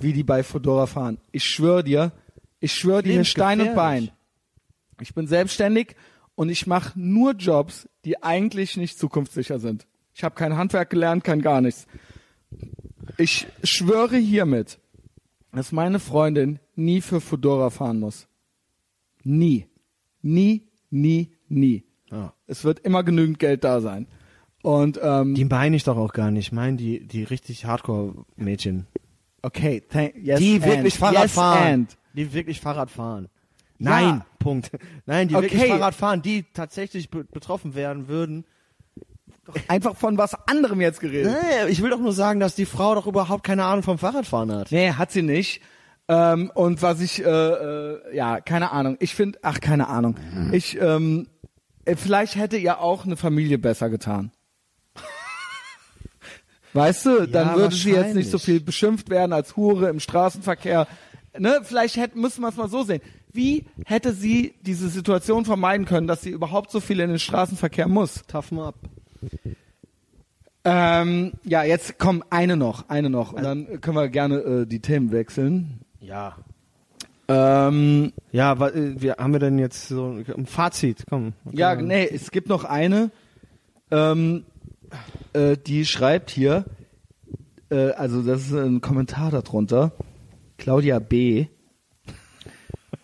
wie 0.00 0.12
die 0.12 0.22
bei 0.24 0.42
Fudora 0.42 0.86
fahren. 0.86 1.18
Ich 1.32 1.44
schwöre 1.44 1.82
dir, 1.82 2.12
ich 2.60 2.74
schwöre 2.74 3.02
dir 3.02 3.24
Stein 3.24 3.60
und 3.60 3.74
Bein. 3.74 4.10
Ich 5.00 5.14
bin 5.14 5.26
selbstständig 5.26 5.96
und 6.34 6.48
ich 6.48 6.66
mache 6.66 6.92
nur 6.98 7.32
Jobs, 7.32 7.88
die 8.04 8.22
eigentlich 8.22 8.76
nicht 8.76 8.98
zukunftssicher 8.98 9.58
sind. 9.58 9.86
Ich 10.18 10.24
habe 10.24 10.34
kein 10.34 10.56
Handwerk 10.56 10.90
gelernt, 10.90 11.22
kein 11.22 11.42
gar 11.42 11.60
nichts. 11.60 11.86
Ich 13.18 13.46
schwöre 13.62 14.16
hiermit, 14.16 14.80
dass 15.52 15.70
meine 15.70 16.00
Freundin 16.00 16.58
nie 16.74 17.00
für 17.02 17.20
Fudora 17.20 17.70
fahren 17.70 18.00
muss. 18.00 18.26
Nie. 19.22 19.68
Nie, 20.20 20.66
nie, 20.90 21.30
nie. 21.48 21.84
Ja. 22.10 22.32
Es 22.48 22.64
wird 22.64 22.80
immer 22.80 23.04
genügend 23.04 23.38
Geld 23.38 23.62
da 23.62 23.80
sein. 23.80 24.08
Und 24.64 24.98
ähm, 25.00 25.36
Die 25.36 25.44
meine 25.44 25.76
ich 25.76 25.84
doch 25.84 25.96
auch 25.96 26.12
gar 26.12 26.32
nicht. 26.32 26.48
Ich 26.48 26.52
meine 26.52 26.76
die, 26.76 27.06
die 27.06 27.22
richtig 27.22 27.64
Hardcore-Mädchen. 27.66 28.88
okay, 29.42 29.84
thank, 29.88 30.16
yes 30.16 30.40
die 30.40 30.54
and, 30.56 30.64
wirklich 30.64 30.94
Fahrrad 30.98 31.22
yes 31.22 31.32
fahren. 31.32 31.62
And. 31.62 31.98
Die 32.14 32.32
wirklich 32.32 32.60
Fahrrad 32.60 32.90
fahren. 32.90 33.28
Ja. 33.78 33.90
Nein, 33.90 34.22
Punkt. 34.40 34.72
Nein, 35.06 35.28
die 35.28 35.34
wirklich 35.34 35.60
Okay. 35.60 35.70
Fahrrad 35.70 35.94
fahren, 35.94 36.22
die 36.22 36.44
tatsächlich 36.52 37.08
be 37.08 37.22
betroffen 37.22 37.76
werden 37.76 38.08
würden. 38.08 38.44
Einfach 39.68 39.96
von 39.96 40.18
was 40.18 40.34
anderem 40.48 40.80
jetzt 40.80 41.00
geredet. 41.00 41.32
Nee, 41.32 41.70
ich 41.70 41.82
will 41.82 41.90
doch 41.90 41.98
nur 42.00 42.12
sagen, 42.12 42.40
dass 42.40 42.54
die 42.54 42.66
Frau 42.66 42.94
doch 42.94 43.06
überhaupt 43.06 43.44
keine 43.44 43.64
Ahnung 43.64 43.82
vom 43.82 43.98
Fahrradfahren 43.98 44.52
hat. 44.52 44.70
Nee, 44.72 44.92
hat 44.92 45.10
sie 45.10 45.22
nicht. 45.22 45.60
Ähm, 46.08 46.50
und 46.54 46.80
was 46.82 47.00
ich, 47.00 47.22
äh, 47.24 47.28
äh, 47.28 48.16
ja, 48.16 48.40
keine 48.40 48.72
Ahnung. 48.72 48.96
Ich 49.00 49.14
finde, 49.14 49.38
ach, 49.42 49.60
keine 49.60 49.88
Ahnung. 49.88 50.16
Ich, 50.52 50.80
ähm, 50.80 51.28
äh, 51.84 51.96
vielleicht 51.96 52.36
hätte 52.36 52.56
ihr 52.56 52.80
auch 52.80 53.04
eine 53.04 53.16
Familie 53.16 53.58
besser 53.58 53.90
getan. 53.90 54.32
Weißt 56.72 57.06
du, 57.06 57.26
dann 57.26 57.48
Ja, 57.48 57.56
würde 57.56 57.74
sie 57.74 57.92
jetzt 57.92 58.14
nicht 58.14 58.30
so 58.30 58.38
viel 58.38 58.60
beschimpft 58.60 59.10
werden 59.10 59.32
als 59.32 59.56
Hure 59.56 59.88
im 59.88 60.00
Straßenverkehr. 60.00 60.86
Ne, 61.38 61.60
vielleicht 61.62 61.96
hätte, 61.96 62.18
müssen 62.18 62.40
wir 62.42 62.48
es 62.48 62.56
mal 62.56 62.68
so 62.68 62.82
sehen. 62.82 63.00
Wie 63.32 63.66
hätte 63.84 64.12
sie 64.12 64.54
diese 64.62 64.88
Situation 64.88 65.44
vermeiden 65.44 65.86
können, 65.86 66.06
dass 66.06 66.22
sie 66.22 66.30
überhaupt 66.30 66.70
so 66.70 66.80
viel 66.80 67.00
in 67.00 67.10
den 67.10 67.18
Straßenverkehr 67.18 67.86
muss? 67.86 68.22
Toughen 68.26 68.58
up. 68.58 68.74
Ähm, 70.64 71.32
ja, 71.44 71.62
jetzt 71.64 71.98
komm, 71.98 72.22
eine 72.30 72.56
noch, 72.56 72.88
eine 72.88 73.08
noch. 73.10 73.32
Und 73.32 73.42
dann 73.42 73.80
können 73.80 73.96
wir 73.96 74.08
gerne 74.08 74.36
äh, 74.38 74.66
die 74.66 74.80
Themen 74.80 75.12
wechseln. 75.12 75.80
Ja. 76.00 76.36
Ähm, 77.28 78.12
Ja, 78.32 78.58
wa- 78.58 78.68
äh, 78.70 79.00
wir 79.00 79.16
haben 79.18 79.32
wir 79.32 79.40
denn 79.40 79.58
jetzt 79.58 79.88
so 79.88 80.22
ein 80.36 80.46
Fazit? 80.46 81.04
Komm. 81.08 81.32
Ja, 81.52 81.74
Komm. 81.76 81.86
nee, 81.86 82.06
es 82.06 82.30
gibt 82.30 82.48
noch 82.48 82.64
eine, 82.64 83.10
ähm, 83.90 84.44
äh, 85.32 85.56
die 85.56 85.86
schreibt 85.86 86.30
hier, 86.30 86.64
äh, 87.70 87.90
also 87.92 88.22
das 88.22 88.46
ist 88.46 88.52
ein 88.52 88.80
Kommentar 88.80 89.30
darunter, 89.30 89.92
Claudia 90.58 90.98
B. 90.98 91.46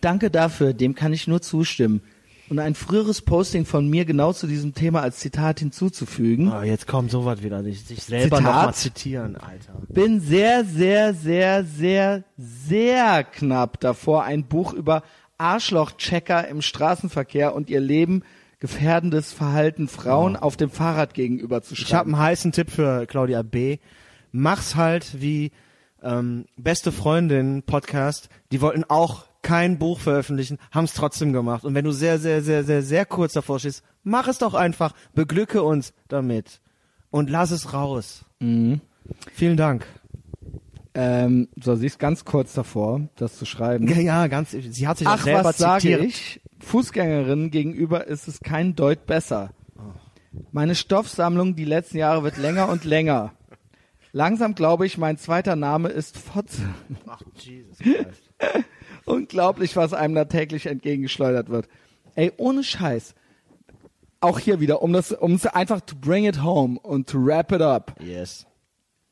Danke 0.01 0.29
dafür, 0.29 0.73
dem 0.73 0.93
kann 0.93 1.13
ich 1.13 1.27
nur 1.27 1.41
zustimmen. 1.41 2.01
Und 2.49 2.59
ein 2.59 2.75
früheres 2.75 3.21
Posting 3.21 3.65
von 3.65 3.87
mir 3.89 4.05
genau 4.05 4.31
zu 4.31 4.45
diesem 4.45 4.73
Thema 4.75 5.01
als 5.01 5.17
Zitat 5.17 5.59
hinzuzufügen. 5.59 6.51
Ah, 6.51 6.63
jetzt 6.63 6.85
kommt 6.87 7.09
sowas 7.09 7.41
wieder, 7.41 7.63
sich, 7.63 7.83
sich 7.83 8.03
selber 8.03 8.37
Zitat? 8.37 8.53
noch 8.55 8.65
mal 8.65 8.73
zitieren, 8.73 9.35
Alter. 9.35 9.81
Bin 9.89 10.21
sehr, 10.21 10.63
sehr, 10.63 11.13
sehr, 11.15 11.63
sehr, 11.63 12.23
sehr 12.37 13.23
knapp 13.23 13.79
davor, 13.79 14.23
ein 14.23 14.45
Buch 14.45 14.73
über 14.73 15.01
Arschlochchecker 15.37 16.47
im 16.47 16.61
Straßenverkehr 16.61 17.55
und 17.55 17.69
ihr 17.69 17.79
Leben 17.79 18.23
gefährdendes 18.59 19.33
Verhalten 19.33 19.87
Frauen 19.87 20.35
auf 20.35 20.55
dem 20.55 20.69
Fahrrad 20.69 21.13
gegenüber 21.13 21.61
zu 21.61 21.73
Ich 21.73 21.81
habe 21.93 22.09
schreiben. 22.09 22.15
einen 22.15 22.23
heißen 22.23 22.51
Tipp 22.51 22.69
für 22.71 23.05
Claudia 23.05 23.41
B. 23.41 23.77
Mach's 24.31 24.75
halt 24.75 25.21
wie 25.21 25.51
ähm, 26.03 26.45
Beste 26.57 26.91
Freundin 26.91 27.63
Podcast. 27.63 28.29
Die 28.51 28.61
wollten 28.61 28.83
auch 28.83 29.25
kein 29.45 29.77
Buch 29.77 29.99
veröffentlichen, 29.99 30.57
haben 30.71 30.85
es 30.85 30.95
trotzdem 30.95 31.31
gemacht. 31.31 31.63
Und 31.65 31.75
wenn 31.75 31.85
du 31.85 31.91
sehr, 31.91 32.17
sehr, 32.17 32.41
sehr, 32.41 32.63
sehr, 32.63 32.81
sehr 32.81 33.05
kurz 33.05 33.33
davor 33.33 33.59
stehst, 33.59 33.83
mach 34.03 34.27
es 34.27 34.39
doch 34.39 34.55
einfach. 34.55 34.93
Beglücke 35.13 35.61
uns 35.61 35.93
damit. 36.07 36.61
Und 37.11 37.29
lass 37.29 37.51
es 37.51 37.71
raus. 37.71 38.25
Vielen 38.39 39.55
Dank. 39.55 39.85
Ähm, 40.95 41.47
so, 41.61 41.75
sie 41.75 41.85
ist 41.85 41.99
ganz 41.99 42.25
kurz 42.25 42.53
davor, 42.53 43.01
das 43.17 43.37
zu 43.37 43.45
schreiben. 43.45 43.87
Ja, 43.87 43.99
ja, 43.99 44.27
ganz, 44.27 44.51
sie 44.51 44.87
hat 44.87 44.97
sich 44.97 45.07
auch 45.07 45.11
Ach, 45.11 45.23
selber 45.23 45.43
was 45.43 45.57
sage 45.57 45.81
zitiert. 45.81 46.03
ich? 46.03 46.41
Fußgängerinnen 46.59 47.51
gegenüber 47.51 48.07
ist 48.07 48.27
es 48.27 48.39
kein 48.39 48.75
Deut 48.75 49.05
besser. 49.05 49.51
Meine 50.51 50.73
Stoffsammlung 50.73 51.55
die 51.55 51.65
letzten 51.65 51.97
Jahre 51.97 52.23
wird 52.23 52.37
länger 52.37 52.69
und 52.69 52.83
länger. 52.83 53.33
Langsam 54.11 54.55
glaube 54.55 54.85
ich, 54.87 54.97
mein 54.97 55.17
zweiter 55.17 55.55
Name 55.55 55.89
ist 55.89 56.17
Fotze. 56.17 56.63
Ach, 57.05 57.21
Jesus 57.35 57.77
Christ. 57.79 58.31
Unglaublich, 59.05 59.75
was 59.75 59.93
einem 59.93 60.15
da 60.15 60.25
täglich 60.25 60.65
entgegengeschleudert 60.65 61.49
wird. 61.49 61.67
Ey, 62.15 62.31
ohne 62.37 62.63
Scheiß. 62.63 63.13
Auch 64.21 64.39
hier 64.39 64.59
wieder, 64.59 64.81
um 64.81 64.93
das, 64.93 65.11
um 65.11 65.33
es 65.35 65.45
einfach 65.45 65.81
to 65.81 65.95
bring 65.99 66.25
it 66.25 66.41
home 66.41 66.79
und 66.79 67.07
to 67.09 67.23
wrap 67.23 67.51
it 67.51 67.61
up. 67.61 67.95
Yes. 68.01 68.45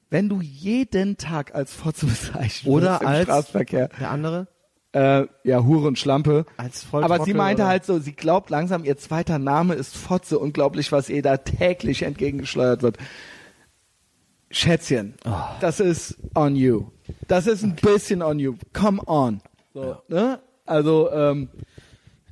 Wenn 0.10 0.30
du 0.30 0.42
jeden 0.42 1.18
Tag 1.18 1.54
als 1.54 1.74
Fotze 1.74 2.06
bezeichnest 2.08 2.66
Oder 2.66 3.00
im 3.02 3.08
als 3.08 3.24
Straßenverkehr, 3.24 3.90
der 4.00 4.10
andere? 4.12 4.48
äh, 4.94 5.26
ja, 5.44 5.64
Hure 5.64 5.88
und 5.88 6.00
Schlampe. 6.00 6.46
Als 6.58 6.84
voll 6.84 7.04
Aber 7.04 7.24
sie 7.26 7.34
meinte 7.34 7.64
oder- 7.64 7.70
halt 7.70 7.86
so, 7.86 8.00
sie 8.00 8.14
glaubt 8.14 8.50
langsam, 8.50 8.86
ihr 8.86 8.98
zweiter 8.98 9.38
Name 9.40 9.74
ist 9.76 9.96
Fotze. 9.98 10.40
Unglaublich, 10.40 10.92
was 10.92 11.10
ihr 11.10 11.22
da 11.22 11.38
täglich 11.38 12.04
entgegengeschleudert 12.04 12.82
wird. 12.84 12.98
Schätzchen, 14.52 15.16
Oh. 15.26 15.32
das 15.62 15.80
ist 15.80 16.16
on 16.36 16.56
you. 16.56 16.86
Das 17.28 17.48
ist 17.48 17.64
ein 17.64 17.76
bisschen 17.76 18.22
on 18.22 18.38
you. 18.40 18.56
Come 18.72 19.02
on. 19.08 19.42
So, 19.74 19.98
ne? 20.08 20.40
Also, 20.66 21.12
ähm, 21.12 21.50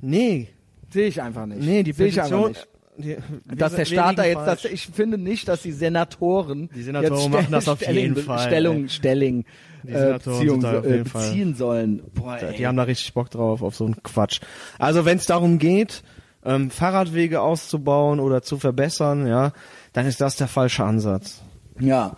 Nee, 0.00 0.48
sehe 0.90 1.06
ich 1.08 1.20
einfach 1.22 1.46
nicht. 1.46 1.62
nee, 1.62 1.82
die 1.82 1.92
sehe 1.92 2.06
ich 2.08 2.20
einfach 2.20 2.44
Petition. 2.46 2.48
nicht. 2.48 2.68
Die, 2.98 3.56
Dass 3.56 3.74
der 3.74 3.84
Staat 3.86 4.18
da 4.18 4.24
jetzt, 4.24 4.46
das, 4.46 4.60
falsch. 4.62 4.72
ich 4.74 4.86
finde 4.88 5.16
nicht, 5.16 5.48
dass 5.48 5.62
die 5.62 5.72
Senatoren, 5.72 6.68
Die 6.74 6.82
Senatoren 6.82 7.14
jetzt 7.20 7.30
machen 7.30 7.52
das 7.52 7.66
auf 7.68 7.78
Stellung, 7.80 7.96
jeden 8.02 8.16
Fall, 8.16 8.38
Stellung, 8.46 8.86
Die 8.86 9.92
äh, 9.92 10.12
Beziehung, 10.12 10.62
äh, 10.62 10.88
jeden 10.88 11.04
Fall. 11.06 11.28
beziehen 11.30 11.54
sollen. 11.54 12.02
Boah, 12.14 12.36
ey. 12.38 12.56
Die 12.56 12.66
haben 12.66 12.76
da 12.76 12.82
richtig 12.82 13.14
Bock 13.14 13.30
drauf, 13.30 13.62
auf 13.62 13.74
so 13.76 13.86
einen 13.86 14.02
Quatsch. 14.02 14.40
Also 14.78 15.04
wenn 15.06 15.16
es 15.16 15.24
darum 15.26 15.58
geht, 15.58 16.02
ähm, 16.44 16.70
Fahrradwege 16.70 17.40
auszubauen 17.40 18.20
oder 18.20 18.42
zu 18.42 18.58
verbessern, 18.58 19.26
ja, 19.26 19.52
dann 19.94 20.06
ist 20.06 20.20
das 20.20 20.36
der 20.36 20.48
falsche 20.48 20.84
Ansatz. 20.84 21.40
ja, 21.80 22.16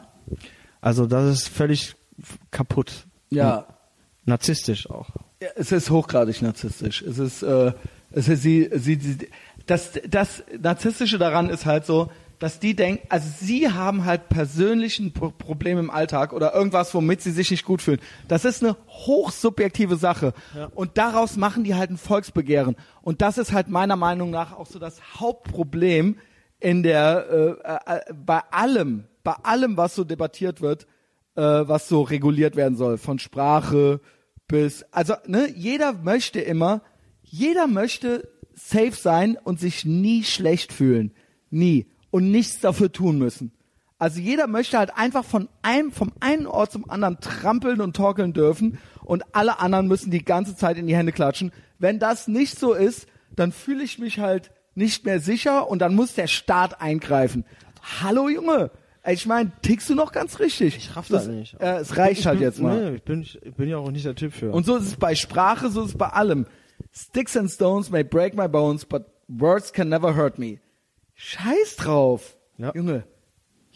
Also 0.80 1.06
das 1.06 1.30
ist 1.32 1.48
völlig 1.48 1.94
kaputt. 2.50 3.06
ja. 3.30 3.66
Narzisstisch 4.24 4.88
auch. 4.90 5.10
Ja, 5.42 5.48
es 5.56 5.72
ist 5.72 5.90
hochgradig 5.90 6.40
narzisstisch. 6.42 7.02
Es 7.02 7.18
ist, 7.18 7.42
äh, 7.42 7.72
es 8.10 8.28
ist 8.28 8.42
sie, 8.42 8.70
sie, 8.72 8.96
sie, 8.96 9.28
das, 9.66 9.92
das 10.08 10.44
Narzisstische 10.58 11.18
daran 11.18 11.50
ist 11.50 11.66
halt 11.66 11.84
so, 11.84 12.10
dass 12.38 12.58
die 12.58 12.74
denken, 12.74 13.06
also 13.10 13.28
sie 13.40 13.70
haben 13.70 14.04
halt 14.04 14.28
persönlichen 14.28 15.12
Pro 15.12 15.30
Problem 15.30 15.78
im 15.78 15.90
Alltag 15.90 16.32
oder 16.32 16.54
irgendwas, 16.54 16.92
womit 16.94 17.22
sie 17.22 17.30
sich 17.30 17.50
nicht 17.50 17.64
gut 17.64 17.80
fühlen. 17.80 18.00
Das 18.28 18.44
ist 18.44 18.62
eine 18.62 18.76
hochsubjektive 18.88 19.96
Sache. 19.96 20.34
Und 20.74 20.98
daraus 20.98 21.36
machen 21.36 21.64
die 21.64 21.74
halt 21.74 21.90
ein 21.90 21.96
Volksbegehren. 21.96 22.76
Und 23.02 23.22
das 23.22 23.38
ist 23.38 23.52
halt 23.52 23.68
meiner 23.68 23.96
Meinung 23.96 24.30
nach 24.30 24.52
auch 24.52 24.66
so 24.66 24.78
das 24.78 25.00
Hauptproblem 25.18 26.18
in 26.60 26.82
der, 26.82 27.58
äh, 27.64 27.94
äh, 27.94 28.00
bei 28.12 28.40
allem, 28.50 29.04
bei 29.22 29.34
allem, 29.42 29.76
was 29.76 29.94
so 29.94 30.04
debattiert 30.04 30.60
wird, 30.60 30.86
äh, 31.36 31.42
was 31.42 31.88
so 31.88 32.02
reguliert 32.02 32.56
werden 32.56 32.76
soll, 32.76 32.98
von 32.98 33.18
Sprache 33.18 34.00
bis, 34.46 34.84
also 34.90 35.14
ne, 35.26 35.48
jeder 35.54 35.92
möchte 35.92 36.40
immer, 36.40 36.82
jeder 37.22 37.66
möchte 37.66 38.28
safe 38.54 38.92
sein 38.92 39.36
und 39.42 39.58
sich 39.58 39.84
nie 39.84 40.22
schlecht 40.24 40.72
fühlen, 40.72 41.12
nie 41.50 41.86
und 42.10 42.30
nichts 42.30 42.60
dafür 42.60 42.92
tun 42.92 43.18
müssen. 43.18 43.52
Also 43.98 44.20
jeder 44.20 44.46
möchte 44.46 44.78
halt 44.78 44.96
einfach 44.96 45.24
von 45.24 45.48
einem, 45.62 45.92
vom 45.92 46.12
einen 46.20 46.46
Ort 46.46 46.72
zum 46.72 46.90
anderen 46.90 47.20
trampeln 47.20 47.80
und 47.80 47.96
torkeln 47.96 48.32
dürfen 48.32 48.78
und 49.02 49.24
alle 49.34 49.60
anderen 49.60 49.88
müssen 49.88 50.10
die 50.10 50.24
ganze 50.24 50.56
Zeit 50.56 50.76
in 50.76 50.86
die 50.86 50.96
Hände 50.96 51.12
klatschen. 51.12 51.52
Wenn 51.78 51.98
das 51.98 52.28
nicht 52.28 52.58
so 52.58 52.74
ist, 52.74 53.06
dann 53.34 53.52
fühle 53.52 53.82
ich 53.82 53.98
mich 53.98 54.18
halt 54.18 54.50
nicht 54.74 55.04
mehr 55.04 55.20
sicher 55.20 55.70
und 55.70 55.78
dann 55.80 55.94
muss 55.94 56.14
der 56.14 56.26
Staat 56.26 56.80
eingreifen. 56.80 57.44
Hallo 58.02 58.28
Junge, 58.28 58.70
ich 59.12 59.26
meine, 59.26 59.52
tickst 59.62 59.90
du 59.90 59.94
noch 59.94 60.12
ganz 60.12 60.38
richtig? 60.40 60.76
Ich 60.76 60.96
raff 60.96 61.08
das 61.08 61.24
das 61.26 61.34
nicht. 61.34 61.60
Äh, 61.60 61.78
es 61.78 61.96
reicht 61.96 62.20
Ich 62.20 62.26
halt 62.26 62.38
bin- 62.38 62.46
jetzt 62.48 62.60
mal. 62.60 62.90
Nee, 62.90 62.96
ich 62.96 63.02
bin, 63.02 63.22
ich 63.22 63.54
bin 63.54 63.68
ja 63.68 63.76
auch 63.78 63.90
nicht 63.90 64.06
der 64.06 64.14
Typ 64.14 64.32
für. 64.32 64.50
Und 64.52 64.64
so 64.66 64.76
ist 64.76 64.86
es 64.86 64.96
bei 64.96 65.14
Sprache, 65.14 65.68
so 65.70 65.82
ist 65.82 65.90
es 65.92 65.98
bei 65.98 66.08
allem. 66.08 66.46
Sticks 66.92 67.36
and 67.36 67.50
stones 67.50 67.90
may 67.90 68.02
break 68.04 68.34
my 68.34 68.48
bones, 68.48 68.84
but 68.84 69.04
words 69.28 69.72
can 69.72 69.88
never 69.88 70.16
hurt 70.16 70.38
me. 70.38 70.58
Scheiß 71.14 71.76
drauf. 71.76 72.36
Ja. 72.58 72.72
Junge. 72.74 73.04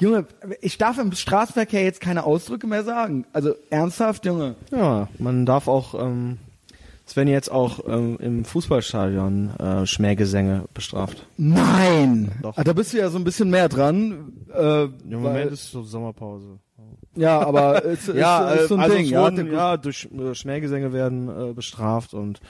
Junge, 0.01 0.27
ich 0.61 0.79
darf 0.79 0.99
im 0.99 1.11
Straßenverkehr 1.13 1.83
jetzt 1.83 2.01
keine 2.01 2.25
Ausdrücke 2.25 2.67
mehr 2.69 2.85
sagen. 2.85 3.27
Also 3.33 3.55
ernsthaft, 3.71 4.25
Junge. 4.27 4.55
Ja, 4.71 5.09
man 5.19 5.45
darf 5.45 5.67
auch, 5.67 5.95
ähm, 6.01 6.39
es 7.09 7.17
werden 7.17 7.29
jetzt 7.31 7.51
auch 7.51 7.81
ähm, 7.89 8.19
im 8.21 8.45
Fußballstadion 8.45 9.57
äh, 9.59 9.87
Schmähgesänge 9.87 10.65
bestraft. 10.75 11.27
Nein. 11.39 12.33
Doch. 12.43 12.57
Ah, 12.59 12.65
da 12.65 12.75
bist 12.75 12.93
du 12.93 12.99
ja 12.99 13.09
so 13.09 13.17
ein 13.17 13.25
bisschen 13.25 13.49
mehr 13.49 13.71
dran. 13.71 14.33
Äh, 14.55 14.85
Im 14.85 14.93
weil- 15.11 15.19
Moment 15.19 15.53
ist 15.53 15.71
so 15.71 15.83
Sommerpause. 15.83 16.59
ja, 17.17 17.41
aber 17.41 17.83
es 17.87 18.09
ist, 18.09 18.15
ja, 18.17 18.51
ist 18.51 18.69
so 18.69 18.75
ein 18.75 18.81
also 18.83 18.95
Ding. 18.95 19.07
es 19.07 19.11
Ja, 19.11 19.23
wurden, 19.23 19.51
ja, 19.53 19.77
durch 19.79 20.07
äh, 20.17 20.35
Schmähgesänge 20.35 20.93
werden 20.93 21.29
äh, 21.29 21.53
bestraft 21.55 22.13
und 22.13 22.41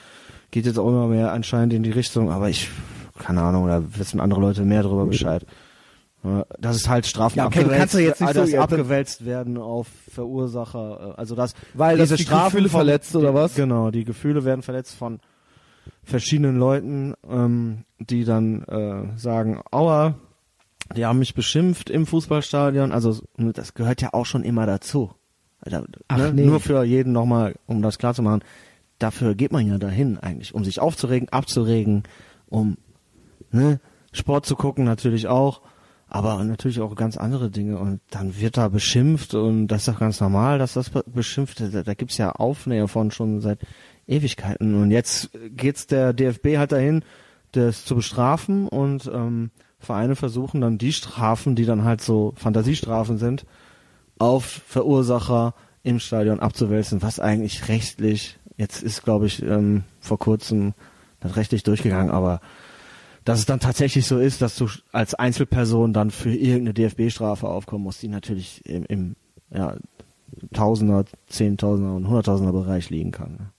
geht 0.51 0.67
jetzt 0.67 0.79
auch 0.79 0.89
immer 0.89 1.07
mehr 1.07 1.33
anscheinend 1.33 1.73
in 1.73 1.85
die 1.85 1.91
Richtung, 1.93 2.31
aber 2.33 2.49
ich, 2.49 2.69
keine 3.19 3.43
Ahnung, 3.43 3.69
da 3.69 3.83
wissen 3.97 4.19
andere 4.19 4.41
Leute 4.41 4.63
mehr 4.63 4.83
darüber 4.83 5.07
Bescheid. 5.07 5.47
Das 6.61 6.75
ist 6.77 6.89
halt 6.89 7.07
Strafen 7.07 7.39
Ja, 7.39 7.47
okay, 7.47 7.63
du 7.63 7.71
kannst 7.71 7.95
doch 7.95 8.01
jetzt 8.01 8.21
nicht 8.21 8.35
so- 8.35 8.41
das 8.41 8.51
ja, 8.51 8.61
abgewälzt 8.63 9.25
werden 9.25 9.57
auf 9.57 9.87
Verursacher, 10.13 11.15
äh, 11.17 11.21
also 11.21 11.35
das, 11.37 11.55
Weil 11.75 11.97
das 11.97 12.09
diese 12.09 12.17
die 12.17 12.23
Strafen 12.25 12.47
Gefühle 12.57 12.69
von- 12.69 12.79
verletzt, 12.81 13.15
oder 13.17 13.35
was? 13.35 13.55
Genau, 13.55 13.91
die 13.91 14.05
Gefühle 14.05 14.45
werden 14.45 14.63
verletzt 14.63 14.97
von 14.97 15.21
verschiedenen 16.03 16.57
Leuten, 16.59 17.15
ähm, 17.29 17.85
die 18.01 18.25
dann 18.25 18.63
äh, 18.65 19.17
sagen, 19.19 19.61
aua, 19.71 20.15
die 20.97 21.07
haben 21.07 21.19
mich 21.21 21.35
beschimpft 21.35 21.89
im 21.91 22.05
Fußballstadion. 22.07 22.93
Also 22.93 23.23
das 23.37 23.75
gehört 23.75 24.03
ja 24.03 24.11
auch 24.13 24.27
schon 24.27 24.43
immer 24.43 24.67
dazu. 24.67 25.13
Also, 25.61 25.85
Ach, 26.09 26.17
ne? 26.19 26.33
nee. 26.35 26.45
Nur 26.47 26.61
für 26.61 26.83
jeden 26.85 27.13
nochmal, 27.13 27.55
um 27.67 27.81
das 27.83 27.99
klar 27.99 28.15
zu 28.15 28.23
machen. 28.23 28.43
Dafür 28.99 29.35
geht 29.35 29.53
man 29.53 29.67
ja 29.67 29.79
dahin 29.79 30.19
eigentlich, 30.19 30.55
um 30.55 30.65
sich 30.65 30.81
aufzuregen, 30.81 31.29
abzuregen, 31.29 32.03
um 32.49 32.77
ne, 33.53 33.81
Sport 34.13 34.47
zu 34.47 34.57
gucken 34.57 34.85
natürlich 34.85 35.29
auch, 35.29 35.61
aber 36.09 36.43
natürlich 36.45 36.81
auch 36.81 36.95
ganz 36.95 37.17
andere 37.17 37.51
Dinge. 37.51 37.79
Und 37.79 38.01
dann 38.11 38.39
wird 38.39 38.57
da 38.57 38.69
beschimpft 38.69 39.35
und 39.35 39.69
das 39.69 39.83
ist 39.83 39.89
doch 39.89 40.01
ganz 40.01 40.21
normal, 40.21 40.59
dass 40.59 40.73
das 40.75 40.91
be- 40.91 41.05
beschimpft 41.07 41.61
wird. 41.61 41.87
Da, 41.87 41.95
gibt's 41.95 42.19
ja 42.19 42.33
Aufnähe 42.33 42.89
von 42.89 43.11
schon 43.11 43.41
seit 43.41 43.61
Ewigkeiten. 44.07 44.75
Und 44.75 44.91
jetzt 44.91 45.31
geht's 45.51 45.87
der 45.87 46.13
DFB 46.13 46.57
halt 46.57 46.73
dahin, 46.73 47.03
das 47.53 47.85
zu 47.85 47.95
bestrafen 47.97 48.69
und 48.69 49.11
ähm, 49.13 49.51
Vereine 49.79 50.17
versuchen 50.17 50.61
dann 50.61 50.79
die 50.79 50.93
Strafen, 50.93 51.55
die 51.55 51.65
dann 51.65 51.85
halt 51.85 52.01
so 52.01 52.33
Fantasiestrafen 52.37 53.19
sind, 53.19 53.47
auf 54.19 54.45
Verursacher 54.45 55.55
im 55.83 56.01
Stadion 56.01 56.41
abzuwälzen, 56.41 57.01
was 57.03 57.21
eigentlich 57.21 57.69
rechtlich, 57.69 58.39
jetzt 58.57 58.83
ist 58.83 59.05
glaube 59.05 59.27
ich 59.27 59.43
ähm, 59.43 59.85
vor 60.01 60.19
kurzem 60.19 60.75
das 61.21 61.37
rechtlich 61.37 61.63
durchgegangen, 61.63 62.11
aber 62.11 62.41
dass 63.29 63.41
es 63.41 63.47
dann 63.47 63.61
tatsächlich 63.61 64.07
so 64.07 64.19
ist, 64.19 64.41
dass 64.41 64.57
du 64.57 64.69
als 64.93 65.15
Einzelperson 65.15 65.93
dann 65.93 66.11
für 66.11 66.31
irgendeine 66.35 66.73
DFB-Strafe 66.75 67.47
aufkommen 67.47 67.85
musst, 67.85 68.03
die 68.03 68.09
natürlich 68.09 68.65
im, 68.65 68.85
im 68.87 69.17
ja, 69.51 69.77
Tausender, 70.53 71.05
Zehntausender 71.27 71.95
und 71.95 72.07
Hunderttausender 72.07 72.53
Bereich 72.53 72.91
liegen 72.91 73.11
kann. 73.13 73.33
ne? 73.33 73.51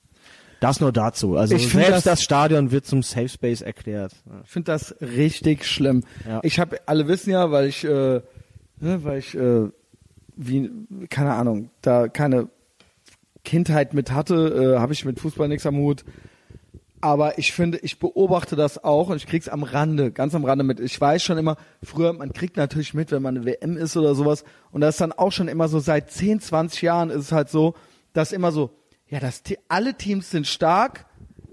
Das 0.60 0.80
nur 0.82 0.92
dazu. 0.92 1.38
Also 1.38 1.56
Ich 1.56 1.70
selbst 1.70 1.92
das- 1.92 2.04
das, 2.04 2.24
Stadion 2.24 2.72
wird 2.72 2.86
zum 2.86 3.02
Safe 3.04 3.30
Space 3.30 3.62
erklärt. 3.62 4.14
Ich 4.44 4.50
finde 4.50 4.72
das 4.72 4.96
richtig 5.02 5.66
schlimm. 5.66 6.04
Ja. 6.28 6.40
Ich 6.44 6.60
habe, 6.60 6.80
alle 6.86 7.08
wissen 7.08 7.30
ja, 7.32 7.52
weil 7.52 7.68
ich, 7.68 7.84
äh, 7.86 8.22
ne, 8.80 9.04
weil 9.04 9.20
ich, 9.20 9.36
äh, 9.36 9.70
wie, 10.36 10.70
keine 11.10 11.34
Ahnung, 11.34 11.70
da 11.82 12.08
keine 12.08 12.50
Kindheit 13.44 13.94
mit 13.94 14.12
hatte, 14.12 14.76
äh, 14.76 14.80
habe 14.80 14.94
ich 14.94 15.06
mit 15.06 15.20
Fußball 15.20 15.48
nichts 15.48 15.66
am 15.66 15.78
Hut. 15.78 16.04
Aber 17.02 17.38
ich 17.38 17.54
finde, 17.54 17.78
ich 17.78 18.00
beobachte 18.00 18.56
das 18.56 18.84
auch 18.84 19.10
und 19.10 19.18
ich 19.18 19.28
krieg's 19.28 19.47
am 19.47 19.64
Rande, 19.64 20.12
ganz 20.12 20.36
am 20.36 20.43
Rande 20.43 20.66
mit. 20.66 20.80
Ich 20.82 21.00
weiß 21.00 21.24
schon 21.24 21.38
immer, 21.38 21.56
früher, 21.82 22.12
man 22.12 22.34
kriegt 22.34 22.58
natürlich 22.58 22.93
mit, 22.93 23.12
wenn 23.12 23.22
man 23.22 23.38
eine 23.38 23.45
WM 23.45 23.78
ist 23.78 23.95
oder 23.95 24.16
sowas. 24.16 24.43
Und 24.72 24.82
das 24.82 24.95
ist 24.95 25.02
dann 25.02 25.14
auch 25.14 25.32
schon 25.32 25.47
immer 25.47 25.70
so, 25.70 25.80
seit 25.80 26.12
10, 26.12 26.41
20 26.41 26.82
Jahren 26.82 27.10
ist 27.10 27.26
es 27.26 27.32
halt 27.32 27.50
so, 27.50 27.76
dass 28.12 28.34
immer 28.34 28.52
so, 28.52 28.72
ja, 29.08 29.20
das, 29.20 29.43
alle 29.70 29.95
Teams 29.95 30.30
sind 30.30 30.45
stark. 30.45 31.06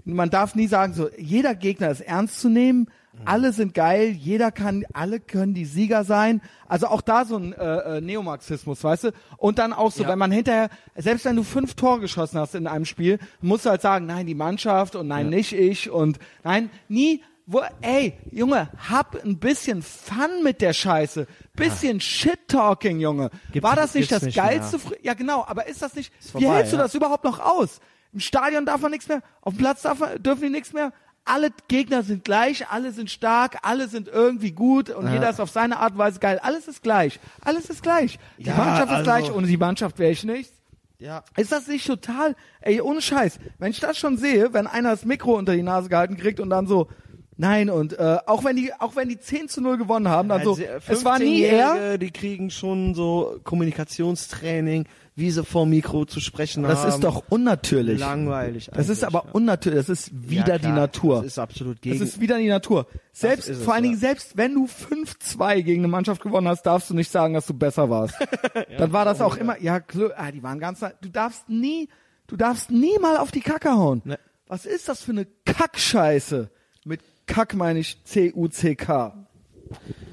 Man 0.03 0.29
darf 0.29 0.53
nie 0.53 0.67
sagen, 0.67 0.93
so, 0.93 1.09
jeder 1.17 1.55
Gegner 1.55 1.91
ist 1.91 2.01
ernst 2.01 2.41
zu 2.41 2.49
nehmen. 2.49 2.89
Alle 3.25 3.51
sind 3.53 3.73
geil, 3.73 4.09
jeder 4.11 4.51
kann, 4.51 4.85
alle 4.93 5.19
können 5.19 5.53
die 5.53 5.65
Sieger 5.65 6.03
sein. 6.03 6.41
Also 6.67 6.87
auch 6.87 7.01
da 7.01 7.25
so 7.25 7.37
ein 7.37 7.53
äh, 7.53 7.97
äh, 7.97 8.01
Neomarxismus, 8.01 8.83
weißt 8.83 9.05
du? 9.05 9.11
Und 9.37 9.59
dann 9.59 9.73
auch 9.73 9.91
so, 9.91 10.03
Ja. 10.03 10.09
wenn 10.09 10.19
man 10.19 10.31
hinterher, 10.31 10.69
selbst 10.95 11.25
wenn 11.25 11.35
du 11.35 11.43
fünf 11.43 11.75
Tore 11.75 11.99
geschossen 11.99 12.39
hast 12.39 12.55
in 12.55 12.67
einem 12.67 12.85
Spiel, 12.85 13.19
musst 13.41 13.65
du 13.65 13.69
halt 13.69 13.81
sagen, 13.81 14.05
nein, 14.05 14.25
die 14.27 14.35
Mannschaft 14.35 14.95
und 14.95 15.07
nein, 15.07 15.31
Ja. 15.31 15.37
nicht 15.37 15.53
ich 15.53 15.89
und 15.89 16.19
nein, 16.43 16.69
nie 16.87 17.23
Wo, 17.49 17.61
ey, 17.79 18.13
Junge, 18.29 18.67
hab 18.89 19.23
ein 19.23 19.39
bisschen 19.39 19.81
Fun 19.81 20.43
mit 20.43 20.59
der 20.59 20.73
Scheiße. 20.73 21.27
Bisschen 21.55 22.01
Shit-Talking, 22.01 22.99
Junge. 22.99 23.29
Gibt's- 23.53 23.63
War 23.65 23.77
das 23.77 23.93
nicht 23.93 24.11
das 24.11 24.21
nicht 24.23 24.35
geilste? 24.35 24.77
Fr- 24.79 24.97
Ja, 25.01 25.13
genau, 25.13 25.45
aber 25.47 25.65
ist 25.67 25.81
das 25.81 25.95
nicht, 25.95 26.11
wie 26.23 26.29
vorbei, 26.41 26.47
hältst 26.57 26.73
du 26.73 26.77
ja. 26.77 26.83
das 26.83 26.93
überhaupt 26.93 27.23
noch 27.23 27.39
aus? 27.39 27.79
Im 28.11 28.19
Stadion 28.19 28.65
darf 28.65 28.81
man 28.81 28.91
nichts 28.91 29.07
mehr, 29.07 29.21
auf 29.41 29.53
dem 29.53 29.59
Platz 29.59 29.81
darf 29.83 29.99
man, 29.99 30.21
dürfen 30.21 30.41
die 30.43 30.49
nichts 30.49 30.73
mehr. 30.73 30.91
Alle 31.27 31.49
Gegner 31.67 32.03
sind 32.03 32.23
gleich, 32.23 32.69
alle 32.69 32.91
sind 32.91 33.09
stark, 33.11 33.57
alle 33.61 33.87
sind 33.87 34.07
irgendwie 34.07 34.51
gut 34.51 34.89
und 34.89 35.11
jeder 35.11 35.29
ist 35.29 35.39
auf 35.39 35.49
seine 35.49 35.77
Art 35.79 35.93
und 35.93 35.97
Weise 35.99 36.19
geil. 36.19 36.39
Alles 36.41 36.67
ist 36.67 36.81
gleich. 36.83 37.19
Alles 37.41 37.69
ist 37.69 37.83
gleich. 37.83 38.17
Die 38.37 38.43
Ja, 38.45 38.55
Mannschaft 38.55 38.85
ist 38.85 38.91
also- 38.91 39.03
gleich, 39.03 39.31
ohne 39.31 39.47
die 39.47 39.57
Mannschaft 39.57 39.99
wäre 39.99 40.11
ich 40.11 40.23
nichts. 40.23 40.53
Ja. 40.99 41.23
Ist 41.35 41.51
das 41.51 41.67
nicht 41.67 41.85
total, 41.85 42.35
ey, 42.61 42.81
ohne 42.81 43.01
Scheiß, 43.01 43.37
wenn 43.59 43.69
ich 43.71 43.79
das 43.79 43.97
schon 43.99 44.17
sehe, 44.17 44.53
wenn 44.53 44.65
einer 44.65 44.89
das 44.91 45.05
Mikro 45.05 45.35
unter 45.37 45.53
die 45.53 45.61
Nase 45.61 45.89
gehalten 45.89 46.17
kriegt 46.17 46.39
und 46.39 46.49
dann 46.49 46.65
so, 46.65 46.87
nein, 47.35 47.69
und 47.69 47.93
äh, 47.99 48.17
auch 48.25 48.43
wenn 48.43 48.55
die, 48.55 48.73
auch 48.79 48.95
wenn 48.95 49.07
die 49.07 49.19
10 49.19 49.47
zu 49.47 49.61
0 49.61 49.77
gewonnen 49.77 50.07
haben, 50.07 50.27
dann 50.29 50.43
so, 50.43 50.51
Also, 50.53 50.63
es 50.87 51.05
war 51.05 51.19
nie 51.19 51.41
er. 51.41 51.73
15-Jährige, 51.75 51.99
Die 51.99 52.11
kriegen 52.11 52.49
schon 52.49 52.95
so 52.95 53.39
Kommunikationstraining, 53.43 54.85
wie 55.17 55.31
sie 55.31 55.43
vor 55.43 55.65
Mikro 55.65 56.05
zu 56.05 56.19
sprechen 56.19 56.61
Das 56.61 56.83
haben. 56.83 56.89
ist 56.89 57.03
doch 57.03 57.23
unnatürlich. 57.29 57.99
langweilig. 57.99 58.69
Das 58.71 58.87
ist 58.87 59.03
aber 59.03 59.23
ja. 59.25 59.31
unnatürlich, 59.31 59.79
das 59.79 59.89
ist 59.89 60.29
wieder 60.29 60.53
Ja, 60.53 60.57
die 60.59 60.67
Natur. 60.67 61.17
Das 61.17 61.25
ist 61.25 61.39
absolut 61.39 61.77
Das 61.77 61.81
gegen. 61.81 62.03
ist 62.03 62.21
wieder 62.21 62.37
die 62.37 62.47
Natur. 62.47 62.85
Selbst, 63.13 63.49
es, 63.49 63.63
vor 63.63 63.73
allen 63.73 63.83
ja. 63.85 63.89
Dingen, 63.89 63.99
selbst 63.99 64.37
wenn 64.37 64.53
du 64.53 64.65
5-2 64.67 65.63
gegen 65.63 65.81
eine 65.81 65.87
Mannschaft 65.87 66.21
gewonnen 66.21 66.47
hast, 66.47 66.61
darfst 66.67 66.91
du 66.91 66.93
nicht 66.93 67.11
sagen, 67.11 67.33
dass 67.33 67.47
du 67.47 67.55
besser 67.55 67.89
warst. 67.89 68.13
Dann 68.77 68.93
war 68.93 69.05
das 69.05 69.19
auch 69.19 69.37
immer, 69.37 69.59
ja, 69.59 69.81
ah, 70.15 70.31
die 70.31 70.43
waren 70.43 70.59
ganz, 70.59 70.81
du 71.01 71.09
darfst 71.09 71.49
nie, 71.49 71.89
du 72.27 72.37
darfst 72.37 72.69
nie 72.69 72.99
mal 72.99 73.17
auf 73.17 73.31
die 73.31 73.41
Kacke 73.41 73.71
hauen. 73.71 74.03
Ne. 74.05 74.19
Was 74.45 74.67
ist 74.67 74.87
das 74.87 75.01
für 75.01 75.13
eine 75.13 75.25
Kackscheiße? 75.45 76.51
Mit 76.85 77.01
Kack 77.25 77.55
meine 77.55 77.79
ich 77.79 78.03
C-U-C-K. 78.03 79.27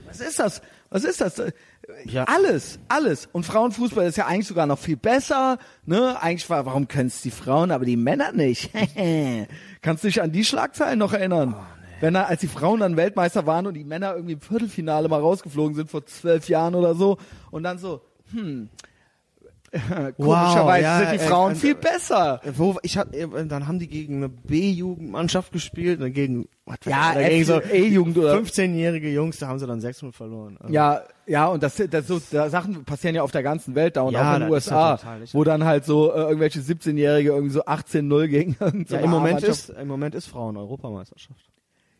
Was 0.07 0.21
ist 0.21 0.39
das? 0.39 0.63
Was 0.89 1.05
ist 1.05 1.21
das? 1.21 1.43
Ja. 2.05 2.25
Alles, 2.25 2.79
alles. 2.89 3.29
Und 3.33 3.45
Frauenfußball 3.45 4.07
ist 4.07 4.17
ja 4.17 4.27
eigentlich 4.27 4.47
sogar 4.47 4.67
noch 4.67 4.79
viel 4.79 4.97
besser. 4.97 5.59
Ne? 5.87 6.21
Eigentlich 6.21 6.49
war, 6.49 6.67
warum 6.67 6.89
können 6.89 7.09
es 7.09 7.23
die 7.23 7.31
Frauen, 7.31 7.71
aber 7.71 7.85
die 7.85 7.97
Männer 7.97 8.33
nicht? 8.33 8.71
Kannst 9.83 10.05
du 10.05 10.09
dich 10.09 10.23
an 10.23 10.33
die 10.33 10.45
Schlagzeilen 10.45 10.99
noch 10.99 11.13
erinnern? 11.13 11.55
Wenn 12.01 12.15
da, 12.15 12.25
als 12.25 12.41
die 12.41 12.49
Frauen 12.49 12.81
dann 12.81 12.97
Weltmeister 12.97 13.47
waren 13.47 13.67
und 13.67 13.75
die 13.75 13.85
Männer 13.85 14.15
irgendwie 14.15 14.35
im 14.35 14.41
Viertelfinale 14.41 15.09
mal 15.09 15.21
rausgeflogen 15.21 15.75
sind 15.75 15.91
vor 15.91 16.05
zwölf 16.07 16.49
Jahren 16.49 16.75
oder 16.75 16.95
so 16.95 17.19
und 17.51 17.63
dann 17.63 17.79
so, 17.79 18.03
hm, 18.33 18.69
komischerweise 20.17 20.83
ja, 20.83 20.99
sind 20.99 21.13
die 21.13 21.25
äh, 21.25 21.29
Frauen 21.29 21.53
äh, 21.53 21.57
viel 21.57 21.75
besser. 21.75 22.41
Wo, 22.57 22.77
ich 22.83 22.97
hab, 22.97 23.15
äh, 23.15 23.27
dann 23.47 23.67
haben 23.67 23.79
die 23.79 23.89
gegen 23.89 24.17
eine 24.17 24.29
B-Jugendmannschaft 24.29 25.53
gespielt, 25.53 26.01
und 26.01 26.13
gegen, 26.13 26.49
was 26.65 26.79
Ja, 26.87 27.13
oder 27.13 27.29
gegen 27.29 27.45
so 27.45 27.61
E-Jugend 27.61 28.19
oder 28.19 28.35
15-jährige 28.35 29.11
Jungs, 29.11 29.39
da 29.39 29.49
haben 29.49 29.59
sie 29.59 29.67
dann 29.67 29.81
6-0 29.81 30.13
verloren. 30.13 30.57
Also, 30.61 30.73
Ja, 30.73 31.03
ja, 31.27 31.47
und 31.47 31.63
das, 31.63 31.83
das 31.91 32.07
so 32.07 32.21
da 32.31 32.51
Sachen 32.51 32.85
passieren 32.85 33.17
ja 33.17 33.23
auf 33.23 33.33
der 33.33 33.43
ganzen 33.43 33.75
Welt 33.75 33.97
da 33.97 34.03
und 34.03 34.13
Ja, 34.13 34.31
auch 34.31 34.35
in 34.37 34.43
den 34.43 34.51
USA, 34.51 34.99
wo 35.33 35.45
dann 35.45 35.65
halt 35.65 35.85
so 35.85 36.13
äh, 36.13 36.19
irgendwelche 36.19 36.61
17-Jährige 36.61 37.31
irgendwie 37.31 37.53
so 37.53 37.65
18-0 37.65 38.29
gegen 38.29 38.57
ja 38.89 38.99
im 38.99 39.11
Moment 39.11 39.43
ist, 39.43 39.71
im 39.71 39.89
Moment 39.89 40.15
ist 40.15 40.27
Frauen-Europameisterschaft. 40.27 41.51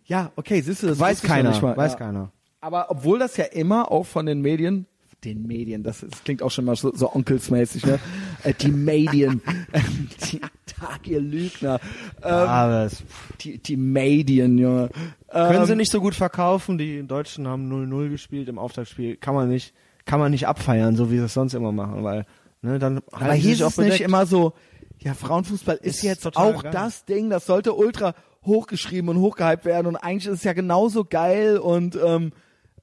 Ja, 0.05 0.31
okay, 0.37 0.61
siehst 0.61 0.83
du, 0.83 0.89
das 0.89 1.01
Weiß 1.01 1.23
keiner, 1.23 1.51
weiß 1.61 1.93
ja. 1.93 1.99
keiner. 1.99 2.31
Aber 2.61 2.91
obwohl 2.91 3.19
das 3.19 3.37
ja 3.37 3.45
immer 3.45 3.91
auch 3.91 4.05
von 4.07 4.27
den 4.27 4.41
Medien, 4.41 4.87
den 5.25 5.47
Medien, 5.47 5.83
das, 5.83 6.01
das 6.01 6.25
klingt 6.25 6.43
auch 6.43 6.51
schon 6.51 6.65
mal 6.65 6.77
so, 6.77 6.95
so 6.95 7.13
onkelsmäßig, 7.15 7.87
ne? 7.87 7.99
Äh, 8.43 8.55
die 8.55 8.71
Medien, 8.71 9.41
die 10.33 10.41
Tag, 10.67 11.07
ihr 11.07 11.21
Lügner. 11.21 11.81
Ähm, 12.23 12.89
die, 13.41 13.59
die 13.59 13.77
Medien, 13.77 14.59
Junge. 14.59 14.91
können 15.31 15.61
Ähm, 15.61 15.67
sie 15.67 15.77
nicht 15.77 15.91
so 15.93 16.01
gut 16.01 16.15
verkaufen, 16.15 16.79
die 16.79 17.07
Deutschen 17.07 17.47
haben 17.49 17.71
0-0 17.73 18.11
gespielt 18.11 18.49
im 18.49 18.59
Auftaktspiel, 18.59 19.17
kann 19.17 19.35
man 19.35 19.49
nicht, 19.49 19.75
kann 20.05 20.21
man 20.21 20.31
nicht 20.31 20.47
abfeiern, 20.47 20.97
so 20.97 21.11
wie 21.11 21.19
sie 21.19 21.25
es 21.25 21.35
sonst 21.35 21.55
immer 21.55 21.73
machen, 21.73 22.05
weil, 22.05 22.27
ne, 22.63 22.79
dann 22.79 23.01
Aber 23.13 23.33
hier 23.33 23.53
ist 23.55 23.61
es 23.61 23.77
nicht 23.79 23.87
bedeckt. 23.87 24.01
immer 24.09 24.27
so, 24.27 24.53
ja, 25.01 25.15
Frauenfußball 25.15 25.77
ist, 25.77 25.97
Ist 25.97 26.03
jetzt 26.03 26.37
auch 26.37 26.63
geil. 26.63 26.73
das 26.73 27.05
Ding, 27.05 27.31
das 27.31 27.47
sollte 27.47 27.75
ultra 27.75 28.15
hochgeschrieben 28.45 29.09
und 29.11 29.19
hochgehypt 29.19 29.65
werden 29.65 29.87
und 29.87 29.97
eigentlich 29.97 30.27
ist 30.27 30.39
es 30.39 30.45
ja 30.45 30.53
genauso 30.53 31.05
geil 31.05 31.59
und 31.59 31.99
ähm, 32.03 32.33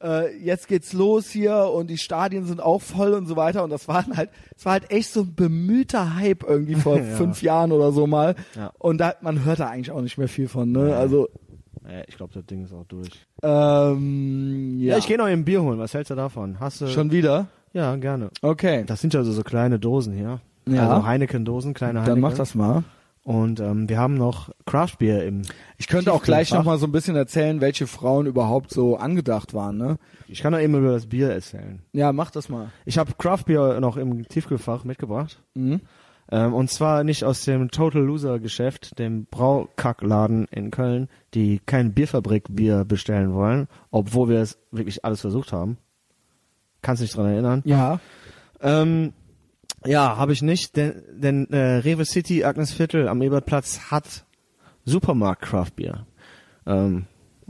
äh, 0.04 0.36
jetzt 0.38 0.68
geht's 0.68 0.93
los 0.93 1.30
hier 1.30 1.56
und 1.74 1.89
die 1.89 1.97
Stadien 1.97 2.45
sind 2.45 2.62
auch 2.62 2.82
voll 2.82 3.14
und 3.14 3.28
so 3.28 3.36
weiter 3.36 3.64
und 3.64 3.70
das 3.70 3.88
war 3.88 4.06
halt, 4.16 4.30
es 4.58 4.66
war 4.66 4.74
halt 4.74 4.91
echt 4.91 5.12
so 5.12 5.22
ein 5.22 5.36
bemühter 5.36 6.16
Hype 6.16 6.43
irgendwie 6.43 6.76
vor 6.76 6.97
Ja. 6.97 7.04
fünf 7.04 7.41
Jahren 7.41 7.72
oder 7.72 7.91
so 7.91 8.08
mal 8.08 8.36
Ja. 8.56 8.72
und 8.80 8.97
da, 8.99 9.14
man 9.22 9.45
hört 9.45 9.60
da 9.60 9.68
eigentlich 9.70 9.91
auch 9.91 10.02
nicht 10.02 10.18
mehr 10.18 10.28
viel 10.28 10.47
von, 10.47 10.72
ne, 10.72 10.95
also 10.95 11.30
ich 12.08 12.16
glaube, 12.16 12.32
das 12.34 12.45
Ding 12.45 12.64
ist 12.64 12.74
auch 12.74 12.86
durch. 12.86 13.10
ähm, 13.41 14.78
ja, 14.80 14.91
Ja, 14.93 14.97
ich 14.97 15.08
gehe 15.08 15.18
noch 15.18 15.28
eben 15.28 15.43
Bier 15.45 15.62
holen. 15.62 15.80
Was 15.80 15.93
hältst 15.93 16.12
du 16.12 16.16
davon? 16.16 16.60
Hast 16.60 16.80
du? 16.82 16.88
schon 16.88 17.12
wieder, 17.12 17.47
Ja, 17.74 17.95
gerne. 17.95 18.30
okay, 18.41 18.84
Das 18.86 19.02
sind 19.02 19.14
ja 19.14 19.24
so, 19.24 19.32
so 19.32 19.41
kleine 19.43 19.80
Dosen 19.80 20.14
hier. 20.14 20.39
Ja. 20.70 20.89
Also 20.89 21.06
Heineken-Dosen, 21.08 21.74
kleine 21.74 21.99
Heineken. 22.02 22.22
dann 22.22 22.22
mach 22.32 22.38
das 22.38 22.54
mal. 22.56 22.84
Und 23.24 23.60
ähm, 23.60 23.88
wir 23.88 24.00
haben 24.00 24.16
noch 24.16 24.50
Craft-Bier 24.66 25.24
im. 25.26 25.44
Ich 25.78 25.88
könnte 25.88 26.12
auch 26.12 26.24
gleich 26.24 26.52
noch 26.52 26.64
mal 26.64 26.80
so 26.80 26.88
ein 26.88 26.92
bisschen 26.92 27.16
erzählen, 27.16 27.62
welche 27.62 27.86
Frauen 27.86 28.26
überhaupt 28.26 28.72
so 28.72 28.98
angedacht 28.98 29.54
waren, 29.54 29.78
ne? 29.78 29.98
Ich 30.28 30.42
kann 30.42 30.54
noch 30.54 30.60
eben 30.60 30.74
über 30.76 30.94
das 30.94 31.06
Bier 31.06 31.30
erzählen. 31.30 31.84
Ja, 31.94 32.14
mach 32.14 32.32
das 32.32 32.50
mal. 32.50 32.72
Ich 32.86 32.98
habe 32.98 33.14
Craft-Bier 33.18 33.80
noch 33.80 33.98
im 33.98 34.28
Tiefkühlfach 34.28 34.86
mitgebracht. 34.86 35.40
Mhm. 35.54 35.82
Ähm, 36.32 36.54
und 36.54 36.72
zwar 36.72 37.04
nicht 37.04 37.24
aus 37.24 37.44
dem 37.44 37.70
Total 37.70 38.02
Loser 38.02 38.40
Geschäft, 38.40 38.98
dem 38.98 39.26
Braukackladen 39.26 40.48
in 40.50 40.72
Köln, 40.72 41.10
die 41.34 41.60
kein 41.66 41.94
Bierfabrik-Bier 41.94 42.86
bestellen 42.86 43.34
wollen, 43.34 43.68
obwohl 43.92 44.30
wir 44.30 44.40
es 44.40 44.58
wirklich 44.72 45.06
alles 45.06 45.22
versucht 45.22 45.52
haben. 45.52 45.78
Kannst 46.82 47.04
dich 47.04 47.12
dran 47.12 47.28
erinnern? 47.28 47.62
Ja. 47.66 48.00
Ähm, 48.62 49.14
ja, 49.86 50.18
habe 50.18 50.34
ich 50.34 50.42
nicht, 50.42 50.76
denn, 50.78 51.02
denn 51.12 51.48
äh, 51.52 51.78
Rewe 51.78 52.06
City 52.06 52.44
Agnesviertel 52.44 53.08
am 53.08 53.22
Ebertplatz 53.22 53.92
hat 53.92 54.26
Supermarkt 54.86 55.42
Craft 55.44 55.72
Beer. 55.76 56.06
Ähm, 56.66 57.06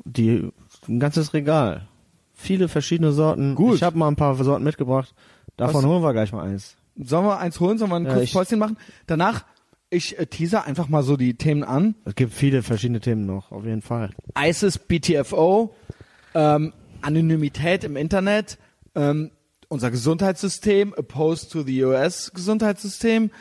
die 0.05 0.49
ein 0.87 0.99
ganzes 0.99 1.33
Regal, 1.33 1.87
viele 2.33 2.67
verschiedene 2.67 3.11
Sorten. 3.11 3.55
Gut. 3.55 3.75
Ich 3.75 3.83
habe 3.83 3.97
mal 3.97 4.07
ein 4.07 4.15
paar 4.15 4.35
Sorten 4.35 4.63
mitgebracht. 4.63 5.13
Davon 5.57 5.83
Was- 5.83 5.85
holen 5.85 6.01
wir 6.03 6.13
gleich 6.13 6.31
mal 6.31 6.43
eins. 6.47 6.75
Sollen 6.97 7.25
wir 7.25 7.37
eins 7.39 7.59
holen? 7.59 7.77
Sollen 7.77 7.91
wir 7.91 7.95
ein 7.97 8.03
Ja, 8.05 8.09
kurzes 8.11 8.29
ich- 8.29 8.33
Päuschen 8.33 8.59
machen? 8.59 8.77
Danach, 9.07 9.45
ich 9.89 10.17
äh, 10.19 10.25
teaser 10.25 10.65
einfach 10.65 10.87
mal 10.89 11.03
so 11.03 11.17
die 11.17 11.35
Themen 11.35 11.63
an. 11.63 11.95
Es 12.05 12.15
gibt 12.15 12.33
viele 12.33 12.63
verschiedene 12.63 12.99
Themen 12.99 13.25
noch, 13.25 13.51
auf 13.51 13.65
jeden 13.65 13.81
Fall. 13.81 14.11
ISIS, 14.37 14.77
BTFO, 14.77 15.73
ähm, 16.33 16.73
Anonymität 17.01 17.83
im 17.83 17.95
Internet, 17.97 18.57
ähm, 18.95 19.31
unser 19.71 19.89
Gesundheitssystem, 19.91 20.93
opposed 20.95 21.51
to 21.51 21.63
the 21.63 21.83
US 21.85 22.31
Gesundheitssystem, 22.33 23.31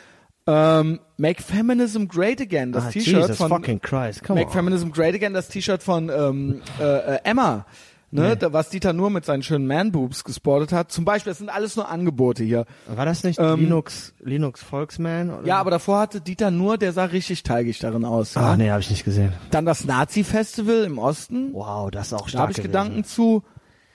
ähm, 0.47 0.99
Make 1.17 1.43
Feminism 1.43 2.05
Great 2.07 2.41
Again, 2.41 2.71
das 2.71 2.85
Ah, 2.85 2.89
T-Shirt 2.89 3.35
von 3.35 3.49
fucking 3.49 3.79
Christ, 3.81 4.23
come 4.23 4.39
Make 4.39 4.47
on. 4.49 4.53
Feminism 4.53 4.89
Great 4.91 5.13
Again, 5.13 5.33
das 5.33 5.49
T-Shirt 5.49 5.83
von 5.83 6.09
ähm, 6.09 6.61
äh, 6.79 6.83
äh, 6.83 7.19
Emma, 7.23 7.65
ne, 8.09 8.29
Nee. 8.29 8.35
da, 8.37 8.51
was 8.51 8.69
Dieter 8.69 8.91
nur 8.93 9.09
mit 9.11 9.23
seinen 9.23 9.43
schönen 9.43 9.67
Man-Boobs 9.67 10.23
gesportet 10.23 10.71
hat. 10.71 10.91
Zum 10.91 11.05
Beispiel, 11.05 11.31
das 11.31 11.37
sind 11.37 11.49
alles 11.49 11.75
nur 11.75 11.89
Angebote 11.89 12.43
hier. 12.43 12.65
War 12.87 13.05
das 13.05 13.23
nicht 13.23 13.39
Ähm, 13.39 13.59
Linux, 13.59 14.13
Linux 14.19 14.63
Volksman? 14.63 15.29
Oder? 15.29 15.47
Ja, 15.47 15.57
aber 15.59 15.69
davor 15.71 15.99
hatte 15.99 16.21
Dieter 16.21 16.49
nur, 16.49 16.77
der 16.79 16.91
sah 16.91 17.05
richtig 17.05 17.43
teigig 17.43 17.77
darin 17.79 18.03
aus. 18.03 18.35
Ah, 18.35 18.41
ja. 18.51 18.57
nee, 18.57 18.69
habe 18.71 18.81
ich 18.81 18.89
nicht 18.89 19.03
gesehen. 19.05 19.31
Dann 19.51 19.65
das 19.65 19.85
Nazi-Festival 19.85 20.85
im 20.85 20.97
Osten. 20.97 21.53
Wow, 21.53 21.91
das 21.91 22.07
ist 22.07 22.13
auch 22.13 22.21
da 22.23 22.27
stark 22.29 22.41
habe 22.41 22.51
ich 22.51 22.57
gewesen. 22.57 22.71
Gedanken 22.71 23.03
zu. 23.03 23.43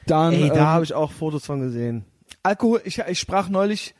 Dann 0.06 0.32
Ey, 0.32 0.48
da 0.50 0.54
ähm, 0.54 0.60
habe 0.66 0.84
ich 0.84 0.94
auch 0.94 1.10
Fotos 1.10 1.44
von 1.44 1.60
gesehen. 1.60 2.04
Alkohol. 2.46 2.80
Ich, 2.84 2.98
ich 2.98 3.18
sprach 3.20 3.48
neulich 3.48 3.94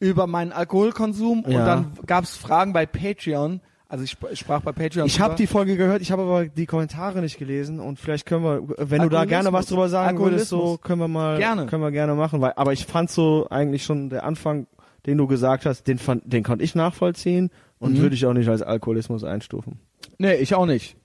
über 0.00 0.26
meinen 0.26 0.52
Alkoholkonsum 0.52 1.44
und 1.44 1.52
Ja. 1.52 1.64
dann 1.64 1.92
gab's 2.06 2.36
Fragen 2.36 2.72
bei 2.72 2.86
Patreon. 2.86 3.60
Also 3.88 4.04
ich, 4.04 4.10
sp- 4.16 4.32
ich 4.32 4.38
sprach 4.40 4.62
bei 4.62 4.72
Patreon. 4.72 5.06
Ich 5.06 5.20
habe 5.20 5.30
drüber. 5.30 5.36
die 5.36 5.46
Folge 5.46 5.76
gehört, 5.76 6.00
ich 6.02 6.10
habe 6.12 6.22
aber 6.22 6.46
die 6.46 6.64
Kommentare 6.66 7.20
nicht 7.20 7.38
gelesen 7.38 7.78
und 7.78 7.98
vielleicht 8.00 8.24
können 8.26 8.42
wir, 8.42 8.62
wenn 8.78 9.02
du 9.02 9.08
da 9.10 9.20
Alkoholismus. 9.20 9.28
gerne 9.28 9.52
was 9.52 9.66
drüber 9.66 9.88
sagen 9.90 10.18
würdest, 10.18 10.48
so 10.48 10.56
Alkoholismus. 10.56 10.80
können 10.82 11.00
wir 11.00 11.08
mal, 11.08 11.38
Gerne. 11.38 11.66
können 11.66 11.82
wir 11.82 11.90
gerne 11.90 12.14
machen, 12.14 12.40
weil, 12.40 12.54
aber 12.56 12.72
ich 12.72 12.86
fand 12.86 13.10
so 13.10 13.46
eigentlich 13.50 13.84
schon 13.84 14.08
der 14.08 14.24
Anfang, 14.24 14.66
den 15.06 15.18
du 15.18 15.26
gesagt 15.26 15.66
hast, 15.66 15.86
den 15.88 15.98
fand, 15.98 16.32
den 16.32 16.42
konnte 16.42 16.64
ich 16.64 16.74
nachvollziehen 16.74 17.50
und 17.78 17.92
Mhm. 17.92 17.98
würde 17.98 18.14
ich 18.14 18.24
auch 18.24 18.32
nicht 18.32 18.48
als 18.48 18.62
Alkoholismus 18.62 19.24
einstufen. 19.24 19.78
Nee, 20.18 20.34
ich 20.36 20.54
auch 20.54 20.66
nicht. 20.66 20.96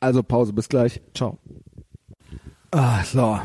Also 0.00 0.22
Pause, 0.24 0.52
bis 0.52 0.68
gleich. 0.68 1.00
Ciao. 1.14 1.38
Ah, 2.72 3.02
so. 3.04 3.38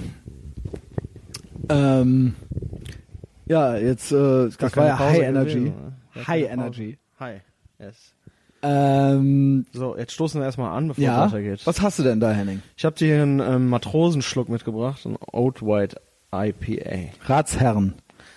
Ähm, 1.71 2.35
ja, 3.47 3.75
jetzt, 3.77 4.11
äh, 4.11 4.49
das 4.57 4.75
war 4.77 4.85
ja 4.85 4.99
High 4.99 5.19
Energy. 5.21 5.73
High 6.27 6.49
Energy. 6.51 6.97
High. 7.19 7.41
Yes. 7.79 8.13
Ähm, 8.63 9.65
So, 9.73 9.97
jetzt 9.97 10.13
stoßen 10.13 10.39
wir 10.39 10.45
erstmal 10.45 10.75
an, 10.77 10.89
bevor 10.89 11.01
es 11.01 11.05
ja. 11.05 11.25
weitergeht. 11.25 11.65
Was 11.65 11.81
hast 11.81 11.99
du 11.99 12.03
denn 12.03 12.19
da, 12.19 12.31
Henning? 12.31 12.61
Ich 12.77 12.85
habe 12.85 12.95
dir 12.95 13.21
einen 13.21 13.39
ähm, 13.39 13.69
Matrosenschluck 13.69 14.49
mitgebracht, 14.49 15.05
ein 15.05 15.17
Oat 15.31 15.61
White 15.61 15.99
IPA. 16.33 17.11
Ratsherren. 17.25 17.95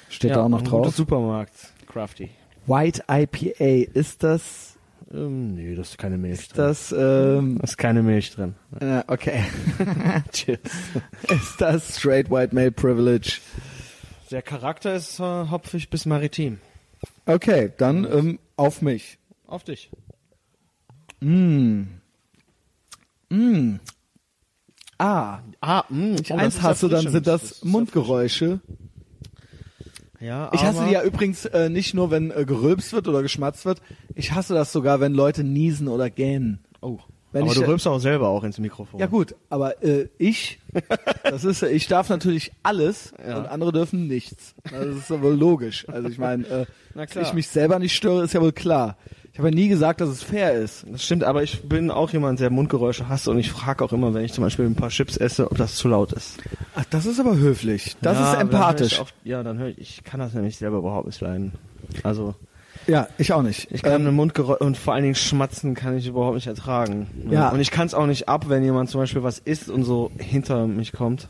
Steht 0.08 0.32
da 0.32 0.44
auch 0.44 0.48
noch 0.48 0.60
ein 0.60 0.64
drauf. 0.64 0.82
gutes 0.82 0.96
Supermarkt. 0.96 1.52
Crafty. 1.86 2.30
White 2.66 3.02
IPA, 3.10 3.90
ist 3.92 4.22
das 4.22 4.73
Ähm, 5.14 5.54
nee, 5.54 5.74
das 5.76 5.90
ist 5.90 5.98
keine 5.98 6.18
Milch 6.18 6.40
Ist 6.40 6.56
drin. 6.56 6.64
das, 6.64 6.92
ähm, 6.92 7.56
Da 7.58 7.64
ist 7.64 7.76
keine 7.78 8.02
Milch 8.02 8.32
drin. 8.32 8.54
äh, 8.80 9.02
okay. 9.06 9.44
Cheers. 10.32 10.58
ist 11.30 11.60
das 11.60 11.96
straight 11.98 12.30
white 12.30 12.52
male 12.54 12.72
privilege? 12.72 13.38
Der 14.30 14.42
Charakter 14.42 14.94
ist 14.94 15.20
äh, 15.20 15.22
hopfig 15.22 15.88
bis 15.90 16.04
maritim. 16.06 16.58
Okay, 17.26 17.72
dann 17.76 18.04
ähm, 18.10 18.38
auf 18.56 18.82
mich. 18.82 19.18
Auf 19.46 19.62
dich. 19.62 19.90
Mm. 21.20 21.82
Mm. 23.30 23.76
Ah, 24.98 25.40
Ah, 25.60 25.84
mh, 25.88 26.16
ich 26.20 26.32
eins 26.34 26.60
hasse, 26.62 26.88
dann 26.88 27.08
sind 27.08 27.26
das 27.26 27.62
Mundgeräusche. 27.64 28.60
Ja, 30.24 30.50
Ich 30.54 30.64
hasse 30.64 30.84
die 30.86 30.92
ja 30.92 31.02
übrigens 31.02 31.44
äh, 31.44 31.68
nicht 31.68 31.92
nur, 31.94 32.10
wenn 32.10 32.30
äh, 32.30 32.44
gerülpst 32.44 32.92
wird 32.92 33.06
oder 33.08 33.22
geschmatzt 33.22 33.64
wird. 33.66 33.82
Ich 34.14 34.32
hasse 34.32 34.54
das 34.54 34.72
sogar, 34.72 35.00
wenn 35.00 35.12
Leute 35.12 35.44
niesen 35.44 35.88
oder 35.88 36.08
gähnen. 36.10 36.60
Oh. 36.80 36.98
Wenn 37.32 37.42
aber 37.42 37.52
ich- 37.52 37.58
du 37.58 37.66
rülpst 37.66 37.86
auch 37.88 37.98
selber 37.98 38.28
auch 38.28 38.44
ins 38.44 38.58
Mikrofon. 38.58 39.00
Ja 39.00 39.06
gut, 39.06 39.34
aber 39.50 39.82
äh, 39.82 40.08
ich, 40.18 40.60
das 41.24 41.44
ist, 41.44 41.62
ich 41.64 41.88
darf 41.88 42.08
natürlich 42.08 42.52
alles 42.62 43.12
Ja. 43.26 43.38
und 43.38 43.46
andere 43.46 43.72
dürfen 43.72 44.06
nichts. 44.06 44.54
Das 44.70 44.86
ist 44.86 45.10
ja 45.10 45.20
wohl 45.20 45.34
logisch. 45.34 45.88
Also 45.88 46.08
ich 46.08 46.18
meine, 46.18 46.46
äh, 46.46 46.66
dass 46.94 47.28
ich 47.28 47.32
mich 47.34 47.48
selber 47.48 47.78
nicht 47.78 47.94
störe, 47.94 48.22
ist 48.24 48.34
ja 48.34 48.40
wohl 48.40 48.52
klar. 48.52 48.96
Ich 49.34 49.38
habe 49.40 49.48
ja 49.48 49.54
nie 49.56 49.66
gesagt, 49.66 50.00
dass 50.00 50.08
es 50.08 50.22
fair 50.22 50.52
ist. 50.54 50.86
Das 50.88 51.02
stimmt, 51.02 51.24
aber 51.24 51.42
ich 51.42 51.68
bin 51.68 51.90
auch 51.90 52.10
jemand, 52.12 52.38
der 52.38 52.50
Mundgeräusche 52.50 53.08
hasst 53.08 53.26
und 53.26 53.36
ich 53.36 53.50
frage 53.50 53.84
auch 53.84 53.92
immer, 53.92 54.14
wenn 54.14 54.24
ich 54.24 54.32
zum 54.32 54.44
Beispiel 54.44 54.64
ein 54.64 54.76
paar 54.76 54.90
Chips 54.90 55.16
esse, 55.16 55.50
ob 55.50 55.58
das 55.58 55.74
zu 55.74 55.88
laut 55.88 56.12
ist. 56.12 56.38
Ach, 56.76 56.84
das 56.90 57.04
ist 57.04 57.18
aber 57.18 57.36
höflich. 57.36 57.96
Das 58.00 58.16
Ja, 58.16 58.26
ist 58.26 58.32
dann 58.34 58.40
empathisch. 58.42 58.92
ich 58.92 59.00
Oft, 59.00 59.12
ja, 59.24 59.42
dann 59.42 59.58
höre 59.58 59.68
ich, 59.70 59.78
ich 59.78 60.04
kann 60.04 60.20
das 60.20 60.34
nämlich 60.34 60.56
selber 60.56 60.78
überhaupt 60.78 61.06
nicht 61.06 61.20
leiden. 61.20 61.50
Also, 62.04 62.36
ja, 62.86 63.08
ich 63.18 63.32
auch 63.32 63.42
nicht. 63.42 63.72
ich 63.72 63.82
kann 63.82 64.06
Ähm, 64.06 64.14
Mundgeräusche 64.14 64.62
und 64.62 64.76
vor 64.76 64.94
allen 64.94 65.02
Dingen 65.02 65.14
Schmatzen 65.16 65.74
kann 65.74 65.96
ich 65.96 66.06
überhaupt 66.06 66.36
nicht 66.36 66.46
ertragen. 66.46 67.08
Ja. 67.28 67.48
Und 67.48 67.58
ich 67.58 67.72
kann 67.72 67.88
es 67.88 67.94
auch 67.94 68.06
nicht 68.06 68.28
ab, 68.28 68.48
wenn 68.48 68.62
jemand 68.62 68.88
zum 68.88 69.00
Beispiel 69.00 69.24
was 69.24 69.40
isst 69.40 69.68
und 69.68 69.82
so 69.82 70.12
hinter 70.16 70.68
mich 70.68 70.92
kommt. 70.92 71.28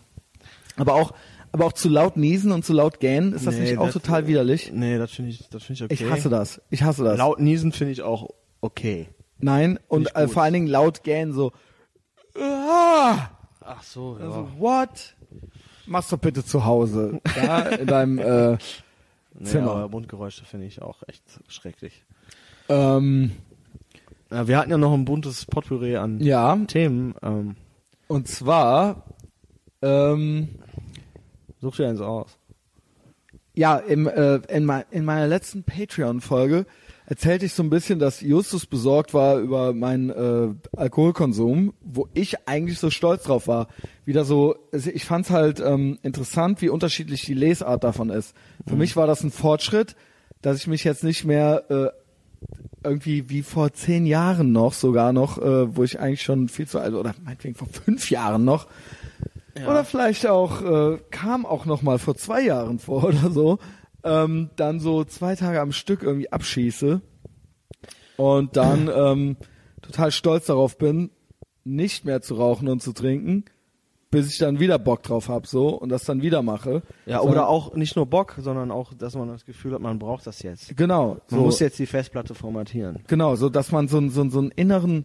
aber 0.77 0.93
auch, 0.93 1.15
aber 1.55 1.67
auch 1.67 1.73
zu 1.73 1.89
laut 1.89 2.17
niesen 2.17 2.51
und 2.51 2.65
zu 2.65 2.73
laut 2.73 2.99
gähnen, 2.99 3.33
ist 3.33 3.47
das 3.47 3.55
Nee, 3.55 3.61
nicht 3.61 3.79
auch 3.79 3.85
das- 3.85 3.93
total 3.93 4.27
widerlich? 4.27 4.73
Nee, 4.75 4.99
das 4.99 5.13
finde 5.13 5.31
ich, 5.31 5.49
das 5.51 5.63
finde 5.63 5.79
ich 5.79 5.85
okay. 5.85 5.95
Ich 6.05 6.11
hasse 6.11 6.29
das. 6.29 6.61
Ich 6.69 6.83
hasse 6.83 7.05
das. 7.05 7.17
Laut 7.17 7.39
niesen 7.39 7.71
finde 7.71 7.93
ich 7.93 8.03
auch 8.03 8.29
okay. 8.61 9.09
Nein, 9.39 9.79
und 9.87 10.09
ich 10.09 10.17
äh, 10.17 10.27
vor 10.27 10.43
allen 10.43 10.53
Dingen 10.55 10.67
laut 10.67 11.05
gähnen 11.05 11.33
so. 11.33 11.53
Ah! 12.37 13.31
Ach 13.61 13.83
so, 13.85 14.17
ja. 14.19 14.25
Also, 14.25 14.49
what? 14.59 15.15
Mach's 15.87 16.09
doch 16.09 16.19
bitte 16.19 16.45
zu 16.45 16.65
Hause. 16.65 17.21
Ja, 17.37 17.61
in 17.69 17.87
deinem 17.87 18.19
äh, 18.19 18.53
nee, 19.39 19.45
Zimmer. 19.45 19.71
aber 19.77 19.89
Mundgeräusche 19.91 20.45
finde 20.45 20.67
ich 20.67 20.83
auch 20.83 21.03
echt 21.07 21.23
schrecklich. 21.47 22.05
ähm, 22.69 23.31
Ja, 24.31 24.49
wir 24.49 24.59
hatten 24.59 24.71
ja 24.73 24.79
noch 24.79 24.93
ein 24.93 25.05
buntes 25.05 25.45
Potpourri 25.47 25.97
an 25.97 26.19
ja, 26.21 26.57
Themen. 26.67 27.15
Ähm, 27.23 27.55
und 28.09 28.27
zwar 28.27 29.05
ähm, 29.83 30.49
such 31.65 31.77
dir 31.77 31.89
eins 31.89 32.01
aus. 32.01 32.39
ja, 33.57 33.77
im, 33.77 34.07
äh, 34.09 34.37
in, 34.49 34.65
mei- 34.65 34.85
in 34.91 35.05
meiner 35.05 35.27
letzten 35.29 35.63
Patreon-Folge 35.65 36.67
erzählte 37.07 37.45
ich 37.47 37.53
so 37.53 37.63
ein 37.63 37.71
bisschen, 37.71 37.99
dass 37.99 38.21
Justus 38.21 38.67
besorgt 38.67 39.13
war 39.15 39.39
über 39.39 39.73
meinen 39.75 40.11
äh, 40.11 40.55
Alkoholkonsum, 40.77 41.75
wo 41.83 42.09
ich 42.15 42.49
eigentlich 42.49 42.79
so 42.79 42.91
stolz 42.91 43.25
drauf 43.25 43.47
war. 43.47 43.69
Wieder 44.07 44.25
so, 44.25 44.57
also 44.73 44.91
ich 44.91 45.05
fand's 45.05 45.31
halt 45.31 45.61
ähm, 45.61 45.99
interessant, 46.03 46.63
wie 46.63 46.69
unterschiedlich 46.71 47.23
die 47.27 47.35
Lesart 47.35 47.85
davon 47.85 48.11
ist. 48.11 48.35
Für 48.67 48.77
mich 48.77 48.97
war 48.97 49.07
das 49.07 49.23
ein 49.23 49.31
Fortschritt, 49.31 49.95
dass 50.43 50.57
ich 50.59 50.67
mich 50.67 50.83
jetzt 50.83 51.05
nicht 51.05 51.25
mehr 51.25 51.65
äh, 51.71 51.89
irgendwie 52.83 53.29
wie 53.31 53.43
vor 53.43 53.73
zehn 53.73 54.05
Jahren 54.07 54.53
noch 54.53 54.73
sogar 54.73 55.13
noch, 55.13 55.39
äh, 55.39 55.77
wo 55.77 55.85
ich 55.85 56.01
eigentlich 56.01 56.23
schon 56.23 56.49
viel 56.49 56.67
zu 56.67 56.79
alt 56.79 56.95
oder 56.95 57.15
meinetwegen 57.23 57.55
vor 57.55 57.69
fünf 57.69 58.11
Jahren 58.11 58.45
noch 58.45 58.67
oder 59.63 59.85
vielleicht 59.85 60.27
auch 60.27 60.63
äh, 60.63 60.99
kam 61.11 61.47
auch 61.47 61.65
noch 61.65 61.83
mal 61.83 61.99
vor 61.99 62.17
zwei 62.17 62.43
Jahren 62.43 62.79
vor 62.79 63.05
oder 63.09 63.31
so, 63.31 63.59
ähm, 64.03 64.51
dann 64.57 64.81
so 64.81 65.05
zwei 65.05 65.37
Tage 65.37 65.61
am 65.61 65.73
Stück 65.73 66.03
irgendwie 66.03 66.33
abschieße 66.33 67.01
und 68.17 68.57
dann 68.57 68.89
ähm, 68.95 69.37
total 69.83 70.11
stolz 70.11 70.47
darauf 70.47 70.79
bin, 70.79 71.11
nicht 71.65 72.05
mehr 72.05 72.21
zu 72.21 72.35
rauchen 72.35 72.69
und 72.69 72.83
zu 72.83 72.93
trinken, 72.93 73.45
bis 74.15 74.31
ich 74.33 74.39
dann 74.39 74.59
wieder 74.61 74.79
Bock 74.79 75.03
drauf 75.03 75.29
hab 75.29 75.47
so 75.47 75.69
und 75.69 75.91
das 75.91 76.05
dann 76.05 76.23
wieder 76.23 76.43
mache. 76.43 76.83
Ja, 77.07 77.19
Sondern- 77.19 77.33
oder 77.33 77.49
auch 77.49 77.75
nicht 77.75 77.97
nur 77.97 78.07
Bock, 78.07 78.37
sondern 78.39 78.71
auch, 78.71 78.95
dass 78.95 79.15
man 79.15 79.29
das 79.29 79.45
Gefühl 79.45 79.75
hat, 79.75 79.81
man 79.81 79.99
braucht 79.99 80.27
das 80.27 80.43
jetzt. 80.43 80.77
genau, 80.77 81.09
Man 81.09 81.21
so, 81.29 81.37
muss 81.41 81.59
jetzt 81.61 81.79
die 81.79 81.87
Festplatte 81.87 82.35
formatieren. 82.35 83.01
genau, 83.07 83.37
so 83.37 83.49
dass 83.49 83.73
man 83.73 83.89
so, 83.89 83.99
einen- 83.99 84.11
so, 84.11 84.21
einen- 84.23 84.31
so 84.31 84.39
einen 84.39 84.51
inneren 84.53 85.05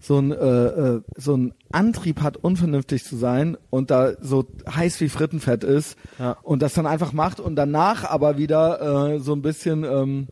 so 0.00 0.18
ein 0.18 0.32
äh, 0.32 0.36
äh, 0.36 1.00
so 1.16 1.34
ein 1.34 1.54
Antrieb 1.72 2.20
hat, 2.20 2.36
unvernünftig 2.36 3.04
zu 3.04 3.16
sein 3.16 3.56
und 3.70 3.90
da 3.90 4.12
so 4.20 4.44
heiß 4.70 5.00
wie 5.00 5.08
Frittenfett 5.08 5.64
ist 5.64 5.96
Ja. 6.18 6.36
und 6.42 6.60
das 6.60 6.74
dann 6.74 6.86
einfach 6.86 7.14
macht 7.14 7.40
und 7.40 7.56
danach 7.56 8.04
aber 8.04 8.36
wieder 8.36 9.14
äh, 9.14 9.18
so 9.18 9.32
ein 9.32 9.40
bisschen 9.40 9.84
ähm, 9.84 10.26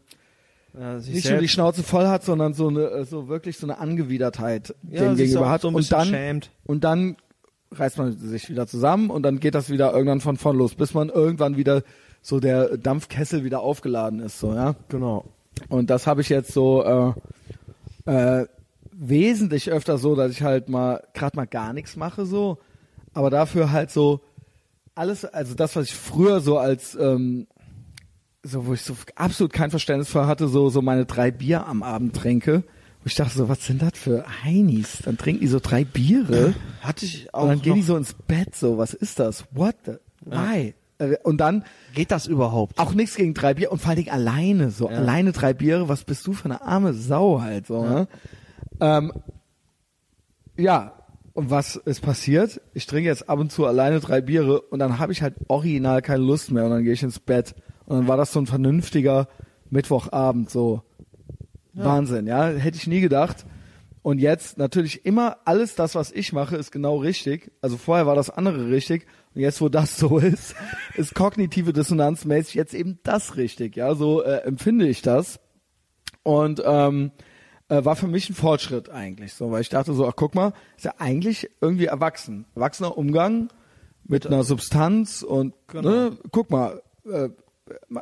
Ja, 0.79 0.99
nicht 0.99 1.31
nur 1.31 1.39
die 1.39 1.49
Schnauze 1.49 1.83
voll 1.83 2.07
hat, 2.07 2.23
sondern 2.23 2.53
so 2.53 2.69
eine 2.69 2.83
äh, 2.83 3.05
so 3.07 3.29
wirklich 3.29 3.57
so 3.57 3.67
eine 3.67 3.79
Angewidertheit 3.79 4.75
ja, 4.91 5.05
dem 5.05 5.17
gegenüber 5.17 5.49
hat 5.49 5.63
so 5.63 5.69
und 5.69 5.91
dann 5.91 6.07
schämt. 6.09 6.51
und 6.67 6.85
dann 6.85 7.17
reißt 7.73 7.99
man 7.99 8.17
sich 8.17 8.49
wieder 8.49 8.67
zusammen 8.67 9.11
und 9.11 9.23
dann 9.23 9.41
geht 9.41 9.55
das 9.55 9.71
wieder 9.71 9.93
irgendwann 9.93 10.21
von 10.21 10.37
vorn 10.37 10.57
los, 10.57 10.75
bis 10.75 10.95
man 10.95 11.09
irgendwann 11.09 11.57
wieder 11.57 11.83
so 12.23 12.41
der 12.41 12.77
Dampfkessel 12.77 13.45
wieder 13.45 13.61
aufgeladen 13.61 14.21
ist, 14.21 14.39
so 14.39 14.55
ja. 14.55 14.75
Genau. 14.89 15.25
Und 15.69 15.91
das 15.91 16.07
habe 16.07 16.21
ich 16.21 16.29
jetzt 16.29 16.53
so 16.53 17.15
äh, 18.07 18.11
äh, 18.11 18.47
wesentlich 18.93 19.71
öfter 19.71 19.99
so, 19.99 20.15
dass 20.15 20.33
ich 20.33 20.43
halt 20.43 20.69
mal 20.69 21.03
gerade 21.15 21.37
mal 21.37 21.47
gar 21.47 21.73
nichts 21.73 21.97
mache 21.97 22.27
so, 22.27 22.59
aber 23.15 23.31
dafür 23.31 23.73
halt 23.73 23.91
so 23.91 24.21
alles, 24.95 25.25
also 25.25 25.55
das, 25.55 25.77
was 25.77 25.87
ich 25.87 25.95
früher 25.95 26.41
so 26.41 26.59
als 26.59 26.95
ähm, 26.95 27.47
so, 28.43 28.67
wo 28.67 28.75
ich 28.75 28.83
so 28.83 28.95
absolut 29.17 29.53
kein 29.53 29.71
Verständnis 29.71 30.09
für 30.09 30.27
hatte, 30.27 30.49
so 30.49 30.69
so 30.69 30.83
meine 30.83 31.05
drei 31.05 31.31
Bier 31.31 31.67
am 31.67 31.83
Abend 31.83 32.15
trinke. 32.15 32.65
Wo 33.07 33.09
ich 33.09 33.15
dachte 33.15 33.39
so, 33.39 33.49
was 33.49 33.65
sind 33.65 33.83
das 33.83 33.93
für 33.95 34.25
Heinis? 34.43 34.99
Dann 35.05 35.17
trinken 35.17 35.41
die 35.43 35.47
so 35.47 35.61
drei 35.61 35.85
Biere 35.85 36.55
Hatte 36.81 37.05
ich 37.07 37.33
auch 37.33 37.43
und 37.45 37.49
dann 37.51 37.63
gehen 37.63 37.77
die 37.77 37.83
so 37.83 37.97
ins 37.97 38.15
Bett. 38.15 38.57
So, 38.57 38.79
was 38.79 38.95
ist 38.95 39.21
das? 39.21 39.45
What 39.53 39.77
the? 39.85 39.93
Why? 40.25 40.75
Äh, 40.99 41.15
Und 41.23 41.39
dann 41.39 41.63
Geht 41.95 42.11
das 42.11 42.27
überhaupt? 42.27 42.81
auch 42.81 42.95
nichts 42.95 43.15
gegen 43.15 43.33
drei 43.33 43.55
Bier 43.55 43.71
und 43.71 43.79
vor 43.81 43.91
allen 43.91 43.99
Dingen 43.99 44.11
alleine, 44.11 44.71
so 44.73 44.91
Ja. 44.91 44.97
alleine 44.97 45.31
drei 45.31 45.55
Biere, 45.55 45.89
was 45.89 46.03
bist 46.03 46.27
du 46.27 46.33
für 46.33 46.47
eine 46.47 46.63
arme 46.63 46.95
Sau 46.95 47.41
halt, 47.41 47.69
so, 47.69 47.85
ne? 47.85 48.09
Ähm, 48.81 49.13
ja, 50.57 50.95
und 51.33 51.49
was 51.49 51.77
ist 51.77 52.01
passiert? 52.03 52.61
Ich 52.75 52.87
trinke 52.87 53.09
jetzt 53.09 53.29
ab 53.29 53.39
und 53.39 53.53
zu 53.53 53.67
alleine 53.67 54.01
drei 54.01 54.21
Biere 54.21 54.63
und 54.63 54.81
dann 54.81 54.99
habe 54.99 55.13
ich 55.13 55.23
halt 55.23 55.35
original 55.47 56.03
keine 56.03 56.25
Lust 56.25 56.51
mehr 56.51 56.65
und 56.65 56.71
dann 56.71 56.83
gehe 56.83 56.95
ich 56.95 57.05
ins 57.05 57.21
Bett 57.21 57.55
und 57.85 57.99
dann 57.99 58.09
war 58.09 58.17
das 58.17 58.33
so 58.33 58.41
ein 58.41 58.47
vernünftiger 58.49 59.29
Mittwochabend, 59.71 60.51
so 60.51 60.83
Wahnsinn, 61.85 62.27
ja, 62.27 62.49
hätte 62.49 62.77
ich 62.77 62.87
nie 62.87 63.01
gedacht. 63.01 63.45
Und 64.03 64.21
jetzt 64.21 64.57
natürlich 64.57 65.05
immer 65.05 65.39
alles 65.45 65.75
das, 65.75 65.97
was 65.97 66.13
ich 66.13 66.33
mache, 66.33 66.57
ist 66.57 66.71
genau 66.71 66.99
richtig. 66.99 67.51
Also 67.61 67.77
vorher 67.77 68.07
war 68.07 68.15
das 68.15 68.31
andere 68.31 68.71
richtig 68.71 69.05
und 69.35 69.41
jetzt, 69.41 69.61
wo 69.61 69.69
das 69.69 69.97
so 69.99 70.19
ist, 70.19 70.55
ist 70.95 71.15
kognitive 71.15 71.73
Dissonanz 71.73 72.25
mäßig 72.25 72.55
jetzt 72.55 72.73
eben 72.73 73.01
das 73.03 73.37
richtig. 73.37 73.77
Ja, 73.77 73.95
so 73.95 74.23
äh, 74.23 74.43
empfinde 74.45 74.87
ich 74.87 75.03
das. 75.03 75.41
Und 76.23 76.63
ähm, 76.65 77.11
äh, 77.69 77.85
war 77.85 77.97
für 77.97 78.07
mich 78.07 78.31
ein 78.31 78.35
Fortschritt 78.35 78.91
eigentlich 78.91 79.35
so, 79.35 79.51
weil 79.51 79.61
ich 79.61 79.69
dachte 79.69 79.93
so, 79.93 80.07
ach 80.07 80.15
guck 80.15 80.35
mal, 80.35 80.53
ist 80.77 80.85
ja 80.85 80.95
eigentlich 80.99 81.51
irgendwie 81.61 81.87
erwachsen. 81.87 82.47
Erwachsener 82.55 82.97
Umgang 82.97 83.49
mit 84.05 84.27
einer 84.27 84.45
Substanz 84.45 85.23
und 85.23 85.53
ne, 85.75 86.17
guck 86.31 86.51
mal, 86.51 86.81
äh, 87.11 87.31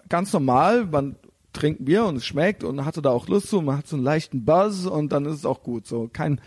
ganz 0.09 0.33
normal, 0.33 0.87
man 0.87 1.17
trinkt 1.55 1.85
Bier 1.85 2.05
und 2.05 2.17
es 2.17 2.27
schmeckt 2.27 2.63
und 2.65 2.85
hatte 2.85 3.01
da 3.01 3.11
auch 3.11 3.27
Lust 3.29 3.49
zu, 3.49 3.63
man 3.63 3.79
hat 3.79 3.87
so 3.87 3.97
einen 3.97 4.05
leichten 4.05 4.45
Buzz 4.45 4.85
und 4.85 5.13
dann 5.13 5.25
ist 5.25 5.35
es 5.37 5.47
auch 5.47 5.63
gut. 5.63 5.87
So 5.87 6.09
kein, 6.13 6.41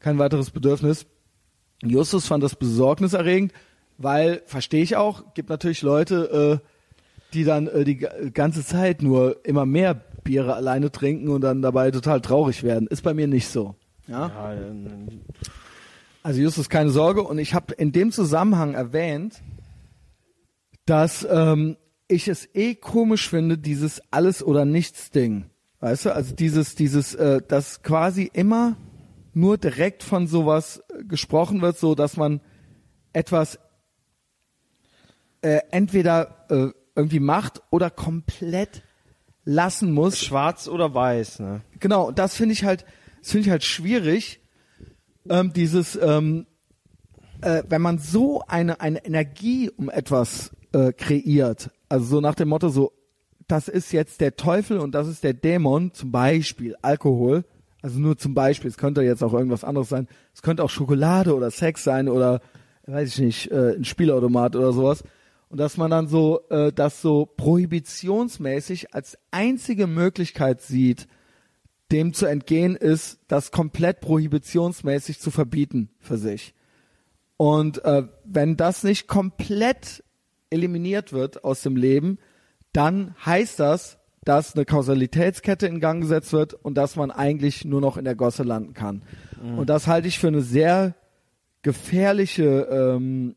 kein 0.00 0.18
weiteres 0.18 0.50
Bedürfnis. 0.50 1.06
Justus 1.82 2.26
fand 2.26 2.42
das 2.42 2.56
besorgniserregend, 2.56 3.52
weil, 3.98 4.42
verstehe 4.46 4.82
ich 4.82 4.96
auch, 4.96 5.34
gibt 5.34 5.50
natürlich 5.50 5.82
Leute, 5.82 6.60
äh, 6.62 6.68
die 7.34 7.44
dann 7.44 7.66
äh, 7.68 7.84
die 7.84 7.98
ga- 7.98 8.12
ganze 8.32 8.64
Zeit 8.64 9.02
nur 9.02 9.44
immer 9.44 9.66
mehr 9.66 9.94
Biere 9.94 10.54
alleine 10.54 10.90
trinken 10.90 11.28
und 11.28 11.42
dann 11.42 11.62
dabei 11.62 11.90
total 11.90 12.20
traurig 12.20 12.62
werden. 12.62 12.88
Ist 12.88 13.02
bei 13.02 13.12
mir 13.14 13.26
nicht 13.26 13.48
so. 13.48 13.74
Ja? 14.06 14.28
Ja, 14.28 14.52
ähm, 14.54 15.20
Also 16.22 16.40
Justus, 16.40 16.68
keine 16.70 16.90
Sorge. 16.90 17.22
Und 17.22 17.38
ich 17.38 17.52
habe 17.54 17.74
in 17.74 17.92
dem 17.92 18.10
Zusammenhang 18.12 18.72
erwähnt, 18.74 19.42
dass 20.86 21.26
ähm, 21.30 21.76
ich 22.08 22.28
es 22.28 22.48
eh 22.54 22.74
komisch 22.74 23.28
finde, 23.28 23.58
dieses 23.58 24.02
alles 24.10 24.42
oder 24.42 24.64
nichts 24.64 25.10
Ding. 25.10 25.46
Weißt 25.80 26.06
du, 26.06 26.14
also 26.14 26.34
dieses, 26.34 26.74
dieses, 26.74 27.14
äh, 27.14 27.42
dass 27.46 27.82
quasi 27.82 28.30
immer 28.32 28.76
nur 29.32 29.58
direkt 29.58 30.02
von 30.02 30.26
sowas 30.26 30.82
äh, 30.88 31.04
gesprochen 31.04 31.60
wird, 31.60 31.78
so 31.78 31.94
dass 31.94 32.16
man 32.16 32.40
etwas 33.12 33.58
äh, 35.42 35.60
entweder 35.70 36.46
äh, 36.48 36.68
irgendwie 36.96 37.20
macht 37.20 37.62
oder 37.70 37.90
komplett 37.90 38.82
lassen 39.44 39.92
muss. 39.92 40.18
Schwarz 40.18 40.68
oder 40.68 40.94
weiß, 40.94 41.40
ne? 41.40 41.60
Genau, 41.80 42.10
das 42.10 42.34
finde 42.34 42.54
ich 42.54 42.64
halt, 42.64 42.84
das 43.20 43.32
finde 43.32 43.46
ich 43.46 43.50
halt 43.50 43.64
schwierig. 43.64 44.40
Ähm, 45.28 45.52
dieses, 45.52 45.96
ähm, 45.96 46.46
äh, 47.40 47.62
wenn 47.68 47.82
man 47.82 47.98
so 47.98 48.42
eine 48.46 48.80
eine 48.80 49.04
Energie 49.04 49.70
um 49.70 49.90
etwas 49.90 50.50
äh, 50.74 50.92
kreiert, 50.92 51.70
also 51.88 52.04
so 52.06 52.20
nach 52.20 52.34
dem 52.34 52.48
Motto 52.48 52.68
so, 52.68 52.92
das 53.46 53.68
ist 53.68 53.92
jetzt 53.92 54.20
der 54.20 54.36
Teufel 54.36 54.78
und 54.78 54.94
das 54.94 55.06
ist 55.06 55.24
der 55.24 55.34
Dämon, 55.34 55.92
zum 55.92 56.10
Beispiel 56.10 56.76
Alkohol, 56.82 57.44
also 57.82 58.00
nur 58.00 58.16
zum 58.16 58.34
Beispiel, 58.34 58.70
es 58.70 58.78
könnte 58.78 59.02
jetzt 59.02 59.22
auch 59.22 59.34
irgendwas 59.34 59.64
anderes 59.64 59.88
sein, 59.88 60.08
es 60.32 60.42
könnte 60.42 60.64
auch 60.64 60.70
Schokolade 60.70 61.34
oder 61.34 61.50
Sex 61.50 61.84
sein 61.84 62.08
oder 62.08 62.40
weiß 62.86 63.10
ich 63.10 63.18
nicht, 63.18 63.50
äh, 63.50 63.76
ein 63.76 63.84
Spielautomat 63.84 64.56
oder 64.56 64.72
sowas. 64.72 65.04
Und 65.48 65.58
dass 65.58 65.76
man 65.76 65.90
dann 65.90 66.08
so 66.08 66.40
äh, 66.48 66.72
das 66.72 67.00
so 67.00 67.26
prohibitionsmäßig 67.26 68.94
als 68.94 69.16
einzige 69.30 69.86
Möglichkeit 69.86 70.62
sieht, 70.62 71.06
dem 71.92 72.12
zu 72.12 72.26
entgehen 72.26 72.74
ist, 72.74 73.20
das 73.28 73.50
komplett 73.50 74.00
prohibitionsmäßig 74.00 75.20
zu 75.20 75.30
verbieten 75.30 75.90
für 76.00 76.16
sich. 76.16 76.54
Und 77.36 77.84
äh, 77.84 78.04
wenn 78.24 78.56
das 78.56 78.82
nicht 78.82 79.06
komplett 79.06 80.02
eliminiert 80.50 81.12
wird 81.12 81.44
aus 81.44 81.62
dem 81.62 81.76
Leben, 81.76 82.18
dann 82.72 83.14
heißt 83.24 83.60
das, 83.60 83.98
dass 84.24 84.54
eine 84.54 84.64
Kausalitätskette 84.64 85.66
in 85.66 85.80
Gang 85.80 86.00
gesetzt 86.00 86.32
wird 86.32 86.54
und 86.54 86.74
dass 86.74 86.96
man 86.96 87.10
eigentlich 87.10 87.64
nur 87.64 87.80
noch 87.80 87.96
in 87.96 88.04
der 88.04 88.14
Gosse 88.14 88.42
landen 88.42 88.72
kann. 88.72 89.02
Mhm. 89.42 89.58
Und 89.58 89.70
das 89.70 89.86
halte 89.86 90.08
ich 90.08 90.18
für 90.18 90.28
eine 90.28 90.40
sehr 90.40 90.94
gefährliche, 91.62 92.68
ähm, 92.70 93.36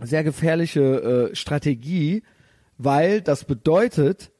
sehr 0.00 0.24
gefährliche 0.24 1.30
äh, 1.30 1.36
Strategie, 1.36 2.22
weil 2.78 3.22
das 3.22 3.44
bedeutet, 3.44 4.30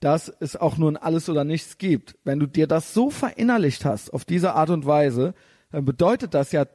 dass 0.00 0.28
es 0.40 0.56
auch 0.56 0.78
nur 0.78 0.90
ein 0.90 0.96
Alles 0.96 1.28
oder 1.28 1.44
Nichts 1.44 1.78
gibt. 1.78 2.16
Wenn 2.24 2.38
du 2.38 2.46
dir 2.46 2.66
das 2.66 2.94
so 2.94 3.10
verinnerlicht 3.10 3.84
hast, 3.84 4.12
auf 4.12 4.24
diese 4.24 4.54
Art 4.54 4.70
und 4.70 4.86
Weise, 4.86 5.34
dann 5.72 5.84
bedeutet 5.84 6.34
das 6.34 6.52
ja 6.52 6.66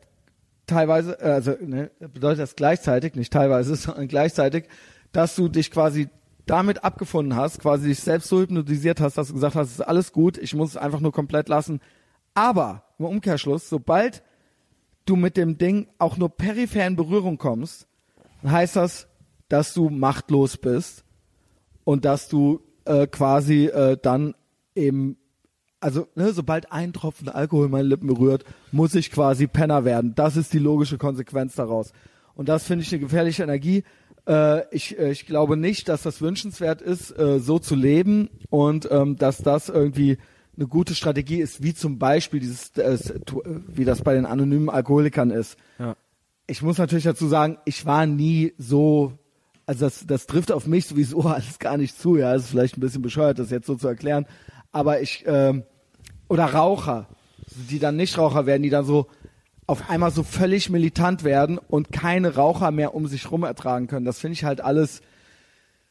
teilweise, 0.68 1.20
äh, 1.20 1.32
also 1.32 1.56
ne, 1.60 1.92
bedeutet 2.00 2.40
das 2.40 2.56
gleichzeitig, 2.56 3.16
nicht 3.16 3.32
teilweise, 3.32 3.76
sondern 3.76 4.08
gleichzeitig, 4.08 4.66
dass 5.12 5.36
du 5.36 5.48
dich 5.48 5.72
quasi 5.72 6.10
damit 6.46 6.84
abgefunden 6.84 7.36
hast, 7.36 7.60
quasi 7.60 7.90
dich 7.90 8.00
selbst 8.00 8.30
so 8.30 8.40
hypnotisiert 8.40 9.02
hast, 9.02 9.18
dass 9.18 9.30
du 9.30 9.34
gesagt 9.34 9.56
hast, 9.56 9.68
es 9.68 9.74
ist 9.76 9.82
alles 9.82 10.12
gut, 10.12 10.38
ich 10.38 10.54
muss 10.54 10.72
es 10.72 10.78
einfach 10.78 11.00
nur 11.00 11.12
komplett 11.12 11.50
lassen. 11.50 11.80
Aber 12.34 12.84
im 13.00 13.06
Umkehrschluss, 13.06 13.70
sobald 13.70 14.24
du 15.06 15.16
mit 15.16 15.38
dem 15.38 15.58
Ding 15.58 15.88
auch 15.98 16.18
nur 16.18 16.30
peripher 16.30 16.86
in 16.86 16.96
Berührung 16.96 17.38
kommst, 17.38 17.88
heißt 18.46 18.76
das, 18.76 19.08
dass 19.50 19.74
du 19.74 19.90
machtlos 19.90 20.58
bist 20.58 21.04
und 21.84 22.06
dass 22.06 22.28
du 22.28 22.62
äh, 22.86 23.08
quasi 23.08 23.66
äh, 23.66 23.98
dann 24.02 24.36
eben, 24.76 25.18
also 25.86 26.08
ne, 26.16 26.34
sobald 26.34 26.72
ein 26.72 26.94
Tropfen 26.94 27.30
Alkohol 27.30 27.70
meine 27.70 27.88
Lippen 27.88 28.08
berührt, 28.08 28.44
muss 28.72 28.96
ich 28.96 29.12
quasi 29.12 29.46
Penner 29.46 29.86
werden. 29.86 30.16
Das 30.16 30.36
ist 30.36 30.52
die 30.52 30.58
logische 30.58 30.98
Konsequenz 30.98 31.54
daraus. 31.54 31.94
Und 32.34 32.50
das 32.50 32.64
finde 32.64 32.84
ich 32.84 32.92
eine 32.92 33.02
gefährliche 33.02 33.44
Energie. 33.44 33.84
Äh, 34.28 34.64
ich, 34.76 34.98
äh, 34.98 35.12
ich 35.12 35.28
glaube 35.28 35.58
nicht, 35.58 35.88
dass 35.88 36.02
das 36.02 36.22
wünschenswert 36.22 36.82
ist, 36.82 37.12
äh, 37.12 37.40
so 37.40 37.60
zu 37.60 37.76
leben 37.76 38.30
und 38.50 38.90
ähm, 38.90 39.16
dass 39.18 39.38
das 39.38 39.70
irgendwie 39.70 40.18
eine 40.58 40.66
gute 40.66 40.96
Strategie 40.96 41.40
ist, 41.40 41.62
wie 41.62 41.76
zum 41.76 42.00
Beispiel 42.00 42.40
dieses, 42.40 42.76
äh, 42.78 42.98
wie 43.68 43.86
das 43.86 44.02
bei 44.02 44.16
den 44.16 44.26
anonymen 44.26 44.72
Alkoholikern 44.72 45.30
ist. 45.30 45.56
Ja. 45.78 45.96
Ich 46.48 46.64
muss 46.64 46.80
natürlich 46.80 47.04
dazu 47.04 47.28
sagen, 47.28 47.60
ich 47.66 47.86
war 47.86 48.08
nie 48.08 48.54
so 48.58 49.20
also 49.68 49.86
das, 49.86 50.06
das 50.08 50.26
trifft 50.26 50.52
auf 50.52 50.66
mich 50.66 50.88
sowieso 50.88 51.22
alles 51.26 51.60
gar 51.60 51.78
nicht 51.78 51.96
zu, 52.00 52.18
ja, 52.18 52.34
es 52.34 52.46
ist 52.46 52.50
vielleicht 52.50 52.76
ein 52.76 52.82
bisschen 52.82 53.04
bescheuert, 53.04 53.38
das 53.38 53.52
jetzt 53.52 53.68
so 53.68 53.76
zu 53.76 53.88
erklären, 53.88 54.26
aber 54.72 55.00
ich, 55.00 55.24
ähm, 55.28 55.64
oder 56.28 56.46
Raucher, 56.46 57.08
die 57.70 57.80
dann 57.80 57.96
nicht 57.96 58.18
Raucher 58.18 58.46
werden, 58.46 58.64
die 58.64 58.70
dann 58.70 58.86
so 58.86 59.08
auf 59.68 59.90
einmal 59.90 60.12
so 60.12 60.24
völlig 60.24 60.70
militant 60.70 61.24
werden 61.24 61.58
und 61.58 61.92
keine 61.92 62.36
Raucher 62.36 62.72
mehr 62.72 62.94
um 62.94 63.08
sich 63.08 63.32
rum 63.32 63.44
ertragen 63.44 63.88
können. 63.88 64.06
Das 64.06 64.20
finde 64.20 64.34
ich 64.34 64.44
halt 64.44 64.62
alles, 64.62 65.02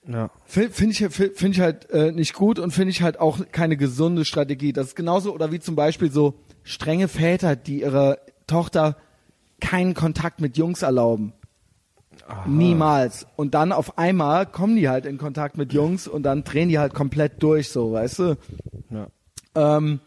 ja. 0.07 0.31
finde 0.45 0.71
find 0.71 1.01
ich, 1.01 1.09
find 1.09 1.55
ich 1.55 1.61
halt 1.61 1.91
äh, 1.91 2.13
nicht 2.13 2.35
gut 2.35 2.59
und 2.59 2.71
finde 2.71 2.91
ich 2.91 3.03
halt 3.03 3.19
auch 3.19 3.41
keine 3.51 3.77
gesunde 3.77 4.25
Strategie. 4.25 4.73
Das 4.73 4.89
ist 4.89 4.97
genauso, 4.97 5.35
oder 5.35 5.51
wie 5.51 5.61
zum 5.61 5.75
Beispiel 5.75 6.11
so 6.11 6.35
strenge 6.63 7.09
Väter, 7.09 7.57
die 7.57 7.81
ihre 7.81 8.19
Tochter 8.47 8.97
keinen 9.61 9.95
Kontakt 9.95 10.41
mit 10.41 10.57
Jungs 10.57 10.83
erlauben. 10.83 11.33
Aha. 12.29 12.49
Niemals. 12.49 13.27
Und 13.35 13.55
dann 13.55 13.73
auf 13.73 13.99
einmal 13.99 14.47
kommen 14.47 14.77
die 14.77 14.89
halt 14.89 15.05
in 15.05 15.19
Kontakt 15.19 15.57
mit 15.57 15.73
Jungs 15.73 16.07
und 16.07 16.23
dann 16.23 16.45
drehen 16.45 16.69
die 16.69 16.79
halt 16.79 16.95
komplett 16.95 17.43
durch, 17.43 17.71
so, 17.71 17.93
weißt 17.93 18.19
du? 18.21 18.37
Ja. 18.91 19.09
Ähm, 19.57 20.01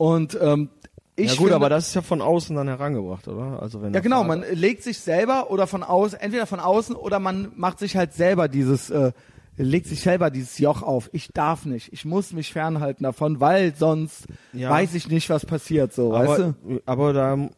und 0.00 0.38
ähm, 0.40 0.70
ich 1.14 1.26
ja 1.26 1.32
gut, 1.32 1.38
finde, 1.38 1.56
aber 1.56 1.68
das 1.68 1.88
ist 1.88 1.94
ja 1.94 2.00
von 2.00 2.22
außen 2.22 2.56
dann 2.56 2.68
herangebracht, 2.68 3.28
oder? 3.28 3.60
Also 3.60 3.82
wenn 3.82 3.92
ja 3.92 4.00
genau, 4.00 4.24
man 4.24 4.42
legt 4.50 4.82
sich 4.82 4.98
selber 4.98 5.50
oder 5.50 5.66
von 5.66 5.82
außen, 5.82 6.18
entweder 6.18 6.46
von 6.46 6.58
außen 6.58 6.96
oder 6.96 7.18
man 7.18 7.52
macht 7.54 7.78
sich 7.78 7.98
halt 7.98 8.14
selber 8.14 8.48
dieses, 8.48 8.88
äh, 8.88 9.12
legt 9.58 9.88
sich 9.88 10.00
selber 10.00 10.30
dieses 10.30 10.56
Joch 10.56 10.82
auf. 10.82 11.10
Ich 11.12 11.34
darf 11.34 11.66
nicht, 11.66 11.92
ich 11.92 12.06
muss 12.06 12.32
mich 12.32 12.50
fernhalten 12.50 13.04
davon, 13.04 13.40
weil 13.40 13.74
sonst 13.76 14.26
ja. 14.54 14.70
weiß 14.70 14.94
ich 14.94 15.10
nicht, 15.10 15.28
was 15.28 15.44
passiert, 15.44 15.92
so, 15.92 16.14
aber, 16.14 16.28
weißt 16.28 16.38
du? 16.40 16.80
Aber 16.86 17.12
da, 17.12 17.34
äh, 17.34 17.48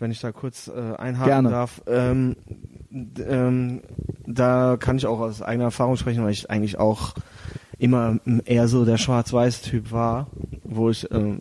wenn 0.00 0.10
ich 0.10 0.18
da 0.18 0.32
kurz 0.32 0.66
äh, 0.66 0.96
einhaken 0.96 1.28
Gerne. 1.28 1.50
darf, 1.50 1.80
ähm, 1.86 2.34
ähm, 2.90 3.82
da 4.26 4.78
kann 4.80 4.96
ich 4.96 5.06
auch 5.06 5.20
aus 5.20 5.42
eigener 5.42 5.66
Erfahrung 5.66 5.96
sprechen, 5.96 6.24
weil 6.24 6.32
ich 6.32 6.50
eigentlich 6.50 6.76
auch 6.76 7.14
immer 7.78 8.18
eher 8.46 8.66
so 8.66 8.84
der 8.84 8.98
Schwarz-Weiß-Typ 8.98 9.92
war, 9.92 10.26
wo 10.64 10.90
ich 10.90 11.08
ähm, 11.12 11.40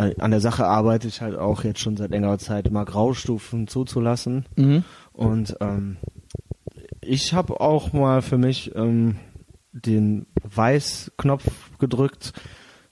an 0.00 0.30
der 0.30 0.40
Sache 0.40 0.66
arbeite 0.66 1.08
ich 1.08 1.20
halt 1.20 1.36
auch 1.36 1.64
jetzt 1.64 1.80
schon 1.80 1.96
seit 1.96 2.10
längerer 2.10 2.38
Zeit 2.38 2.66
immer 2.66 2.84
Graustufen 2.84 3.68
zuzulassen. 3.68 4.46
Mhm. 4.56 4.84
Und 5.12 5.56
ähm, 5.60 5.98
ich 7.00 7.34
habe 7.34 7.60
auch 7.60 7.92
mal 7.92 8.22
für 8.22 8.38
mich 8.38 8.74
ähm, 8.74 9.16
den 9.72 10.26
Weiß-Knopf 10.42 11.78
gedrückt, 11.78 12.32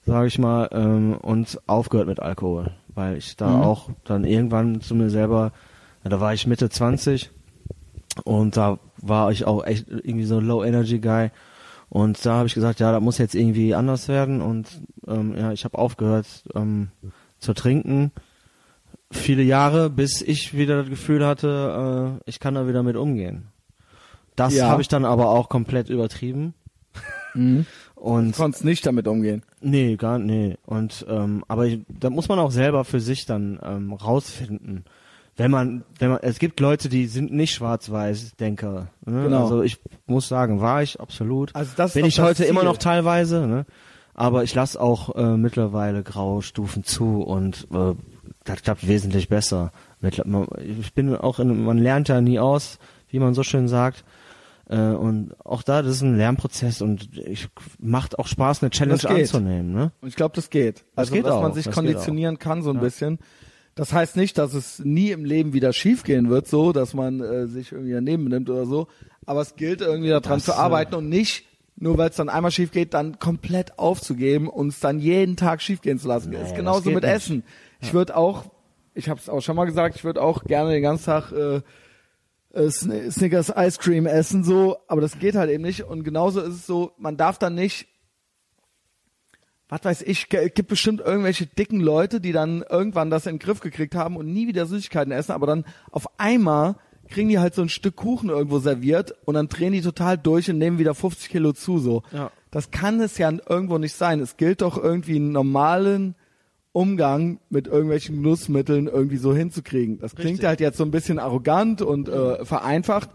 sage 0.05 0.27
ich 0.27 0.39
mal, 0.39 0.69
ähm, 0.71 1.17
und 1.17 1.59
aufgehört 1.67 2.07
mit 2.07 2.19
Alkohol, 2.19 2.71
weil 2.93 3.17
ich 3.17 3.35
da 3.35 3.49
mhm. 3.49 3.61
auch 3.61 3.89
dann 4.03 4.23
irgendwann 4.23 4.81
zu 4.81 4.95
mir 4.95 5.09
selber, 5.09 5.51
da 6.03 6.19
war 6.19 6.33
ich 6.33 6.47
Mitte 6.47 6.69
20 6.69 7.31
und 8.23 8.55
da 8.55 8.79
war 8.97 9.31
ich 9.31 9.45
auch 9.45 9.65
echt 9.65 9.87
irgendwie 9.89 10.25
so 10.25 10.39
Low 10.39 10.63
Energy 10.63 10.99
Guy. 10.99 11.31
Und 11.89 12.23
da 12.25 12.35
habe 12.35 12.47
ich 12.47 12.53
gesagt, 12.53 12.79
ja, 12.79 12.91
da 12.91 12.99
muss 12.99 13.17
jetzt 13.17 13.35
irgendwie 13.35 13.73
anders 13.73 14.07
werden. 14.07 14.41
Und 14.41 14.81
ähm, 15.07 15.35
ja, 15.35 15.51
ich 15.51 15.65
habe 15.65 15.77
aufgehört 15.77 16.27
ähm, 16.53 16.89
zu 17.39 17.53
trinken. 17.53 18.11
Viele 19.11 19.41
Jahre, 19.41 19.89
bis 19.89 20.21
ich 20.21 20.55
wieder 20.55 20.77
das 20.77 20.89
Gefühl 20.89 21.25
hatte, 21.25 22.19
äh, 22.19 22.29
ich 22.29 22.39
kann 22.39 22.53
da 22.53 22.67
wieder 22.67 22.83
mit 22.83 22.95
umgehen. 22.95 23.47
Das 24.35 24.55
ja. 24.55 24.69
habe 24.69 24.81
ich 24.81 24.87
dann 24.87 25.03
aber 25.03 25.29
auch 25.29 25.49
komplett 25.49 25.89
übertrieben. 25.89 26.53
Mhm. 27.33 27.65
Und 27.95 28.31
du 28.37 28.41
konntest 28.41 28.63
nicht 28.63 28.85
damit 28.85 29.07
umgehen. 29.09 29.43
Nee, 29.59 29.97
gar 29.97 30.19
nee. 30.19 30.57
Und 30.65 31.05
ähm, 31.09 31.43
aber 31.49 31.65
ich, 31.65 31.81
da 31.89 32.09
muss 32.09 32.29
man 32.29 32.39
auch 32.39 32.51
selber 32.51 32.85
für 32.85 33.01
sich 33.01 33.25
dann 33.25 33.59
ähm, 33.61 33.91
rausfinden 33.91 34.85
wenn 35.39 35.51
man, 35.51 35.85
wenn 35.99 36.09
man, 36.09 36.19
es 36.21 36.37
gibt 36.37 36.59
Leute, 36.59 36.89
die 36.89 37.07
sind 37.07 37.31
nicht 37.31 37.53
Schwarz-Weiß-Denker. 37.53 38.89
Ne? 39.05 39.23
Genau. 39.23 39.43
Also 39.43 39.63
ich 39.63 39.79
muss 40.05 40.27
sagen, 40.27 40.59
war 40.59 40.83
ich 40.83 40.99
absolut. 40.99 41.55
Also 41.55 41.71
das 41.77 41.93
bin 41.93 42.03
ich 42.03 42.19
heute 42.19 42.43
Ziel. 42.43 42.47
immer 42.47 42.63
noch 42.63 42.75
teilweise. 42.75 43.47
Ne? 43.47 43.65
Aber 44.13 44.43
ich 44.43 44.53
lasse 44.53 44.79
auch 44.81 45.15
äh, 45.15 45.37
mittlerweile 45.37 46.03
graue 46.03 46.41
Stufen 46.41 46.83
zu 46.83 47.21
und 47.21 47.67
äh, 47.73 47.95
das 48.43 48.63
klappt 48.63 48.85
wesentlich 48.85 49.29
besser. 49.29 49.71
Ich 50.01 50.93
bin 50.93 51.15
auch 51.15 51.39
in, 51.39 51.63
man 51.63 51.77
lernt 51.77 52.09
ja 52.09 52.19
nie 52.19 52.39
aus, 52.39 52.77
wie 53.07 53.19
man 53.19 53.33
so 53.33 53.43
schön 53.43 53.69
sagt. 53.69 54.03
Äh, 54.67 54.77
und 54.77 55.37
auch 55.45 55.63
da, 55.63 55.81
das 55.81 55.95
ist 55.95 56.01
ein 56.01 56.17
Lernprozess 56.17 56.81
und 56.81 57.17
ich 57.17 57.47
macht 57.79 58.19
auch 58.19 58.27
Spaß, 58.27 58.61
eine 58.61 58.71
Challenge 58.71 59.07
anzunehmen. 59.07 59.71
Ne? 59.71 59.93
Und 60.01 60.09
ich 60.09 60.17
glaube, 60.17 60.35
das 60.35 60.49
geht. 60.49 60.83
Also, 60.97 61.11
das 61.11 61.15
geht 61.15 61.25
dass 61.25 61.33
auch. 61.33 61.43
man 61.43 61.53
sich 61.53 61.63
das 61.63 61.73
konditionieren 61.73 62.39
kann 62.39 62.61
so 62.61 62.71
ein 62.71 62.75
ja. 62.75 62.81
bisschen. 62.81 63.19
Das 63.79 63.93
heißt 63.93 64.17
nicht, 64.17 64.37
dass 64.37 64.53
es 64.53 64.79
nie 64.79 65.11
im 65.11 65.23
Leben 65.23 65.53
wieder 65.53 65.71
schiefgehen 65.71 66.29
wird, 66.29 66.49
so, 66.49 66.73
dass 66.73 66.93
man 66.93 67.21
äh, 67.21 67.47
sich 67.47 67.71
irgendwie 67.71 67.93
daneben 67.93 68.25
nimmt 68.25 68.49
oder 68.49 68.65
so. 68.65 68.89
Aber 69.25 69.39
es 69.39 69.55
gilt 69.55 69.79
irgendwie 69.79 70.09
daran 70.09 70.39
das, 70.39 70.43
zu 70.43 70.53
arbeiten 70.53 70.95
und 70.95 71.07
nicht 71.07 71.45
nur 71.77 71.97
weil 71.97 72.09
es 72.09 72.17
dann 72.17 72.27
einmal 72.27 72.51
schief 72.51 72.71
geht, 72.71 72.93
dann 72.93 73.19
komplett 73.19 73.79
aufzugeben 73.79 74.49
und 74.49 74.67
es 74.67 74.81
dann 74.81 74.99
jeden 74.99 75.37
Tag 75.37 75.61
schief 75.61 75.79
gehen 75.79 75.97
zu 75.97 76.09
lassen. 76.09 76.31
Naja, 76.31 76.43
ist 76.43 76.57
genauso 76.57 76.89
mit 76.91 77.03
nicht. 77.03 77.13
Essen. 77.13 77.43
Ich 77.79 77.93
würde 77.93 78.17
auch, 78.17 78.47
ich 78.95 79.07
habe 79.07 79.17
es 79.17 79.29
auch 79.29 79.39
schon 79.39 79.55
mal 79.55 79.63
gesagt, 79.63 79.95
ich 79.95 80.03
würde 80.03 80.21
auch 80.21 80.43
gerne 80.43 80.71
den 80.71 80.83
ganzen 80.83 81.05
Tag 81.05 81.31
äh, 81.31 81.61
äh 82.51 82.69
Snickers 82.69 83.53
Ice 83.55 83.79
Cream 83.79 84.07
essen, 84.07 84.43
so, 84.43 84.75
aber 84.89 84.99
das 84.99 85.19
geht 85.19 85.35
halt 85.35 85.49
eben 85.49 85.63
nicht. 85.63 85.85
Und 85.85 86.03
genauso 86.03 86.41
ist 86.41 86.55
es 86.55 86.67
so, 86.67 86.91
man 86.97 87.15
darf 87.15 87.37
dann 87.37 87.55
nicht 87.55 87.87
was 89.69 89.83
weiß 89.83 90.01
ich, 90.01 90.29
gibt 90.29 90.67
bestimmt 90.67 90.99
irgendwelche 90.99 91.45
dicken 91.45 91.79
Leute, 91.79 92.19
die 92.19 92.31
dann 92.31 92.63
irgendwann 92.67 93.09
das 93.09 93.27
in 93.27 93.35
den 93.35 93.39
Griff 93.39 93.59
gekriegt 93.59 93.95
haben 93.95 94.17
und 94.17 94.31
nie 94.31 94.47
wieder 94.47 94.65
Süßigkeiten 94.65 95.13
essen, 95.13 95.31
aber 95.31 95.47
dann 95.47 95.63
auf 95.91 96.19
einmal 96.19 96.75
kriegen 97.07 97.29
die 97.29 97.39
halt 97.39 97.55
so 97.55 97.61
ein 97.61 97.69
Stück 97.69 97.95
Kuchen 97.95 98.29
irgendwo 98.29 98.59
serviert 98.59 99.15
und 99.25 99.35
dann 99.35 99.47
drehen 99.47 99.73
die 99.73 99.81
total 99.81 100.17
durch 100.17 100.49
und 100.49 100.57
nehmen 100.57 100.79
wieder 100.79 100.93
50 100.93 101.29
Kilo 101.29 101.53
zu, 101.53 101.79
so. 101.79 102.03
Ja. 102.11 102.31
Das 102.51 102.71
kann 102.71 102.99
es 102.99 103.17
ja 103.17 103.31
irgendwo 103.47 103.77
nicht 103.77 103.93
sein. 103.93 104.19
Es 104.19 104.37
gilt 104.37 104.61
doch 104.61 104.77
irgendwie 104.81 105.17
einen 105.17 105.31
normalen 105.31 106.15
Umgang 106.71 107.39
mit 107.49 107.67
irgendwelchen 107.67 108.17
Genussmitteln 108.17 108.87
irgendwie 108.87 109.17
so 109.17 109.35
hinzukriegen. 109.35 109.99
Das 109.99 110.15
klingt 110.15 110.33
Richtig. 110.33 110.47
halt 110.47 110.59
jetzt 110.59 110.77
so 110.77 110.83
ein 110.83 110.91
bisschen 110.91 111.19
arrogant 111.19 111.81
und 111.81 112.09
äh, 112.09 112.45
vereinfacht. 112.45 113.09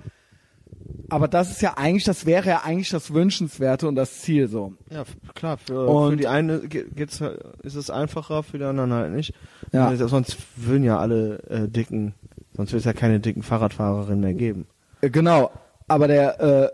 Aber 1.08 1.28
das 1.28 1.50
ist 1.50 1.62
ja 1.62 1.74
eigentlich, 1.76 2.04
das 2.04 2.26
wäre 2.26 2.48
ja 2.48 2.62
eigentlich 2.64 2.90
das 2.90 3.12
Wünschenswerte 3.12 3.88
und 3.88 3.94
das 3.94 4.20
Ziel 4.20 4.48
so. 4.48 4.74
Ja, 4.90 5.04
klar, 5.34 5.58
für, 5.58 5.86
Und- 5.86 6.10
für 6.12 6.16
die 6.16 6.28
eine 6.28 6.60
ge- 6.60 6.86
geht's, 6.94 7.20
halt- 7.20 7.40
ist 7.62 7.74
es 7.74 7.90
einfacher, 7.90 8.42
für 8.42 8.58
die 8.58 8.64
anderen 8.64 8.92
halt 8.92 9.12
nicht. 9.12 9.32
Ja. 9.72 9.88
Weil 9.88 9.96
Sonst 10.08 10.36
würden 10.56 10.84
ja 10.84 10.98
alle 10.98 11.42
äh, 11.48 11.68
dicken, 11.68 12.14
sonst 12.56 12.72
wird 12.72 12.80
es 12.80 12.84
ja 12.86 12.92
keine 12.92 13.20
dicken 13.20 13.42
Fahrradfahrerinnen 13.42 14.20
mehr 14.20 14.34
geben. 14.34 14.66
Äh, 15.00 15.10
Genau, 15.10 15.50
aber 15.88 16.08
der 16.08 16.40
äh, 16.40 16.68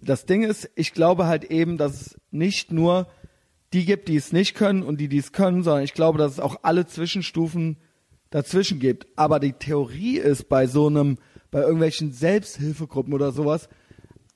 das 0.00 0.26
Ding 0.26 0.42
ist, 0.42 0.70
ich 0.74 0.92
glaube 0.92 1.26
halt 1.26 1.44
eben, 1.44 1.78
dass 1.78 2.00
es 2.00 2.20
nicht 2.30 2.70
nur 2.72 3.06
die 3.72 3.84
gibt, 3.84 4.08
die 4.08 4.16
es 4.16 4.32
nicht 4.32 4.54
können 4.54 4.82
und 4.82 5.00
die, 5.00 5.08
die 5.08 5.18
es 5.18 5.32
können, 5.32 5.62
sondern 5.62 5.82
ich 5.82 5.94
glaube, 5.94 6.18
dass 6.18 6.32
es 6.32 6.40
auch 6.40 6.56
alle 6.62 6.86
Zwischenstufen 6.86 7.78
dazwischen 8.30 8.78
gibt. 8.78 9.06
Aber 9.16 9.40
die 9.40 9.52
Theorie 9.54 10.18
ist 10.18 10.48
bei 10.48 10.66
so 10.66 10.86
einem, 10.86 11.18
bei 11.56 11.62
irgendwelchen 11.62 12.12
Selbsthilfegruppen 12.12 13.14
oder 13.14 13.32
sowas, 13.32 13.70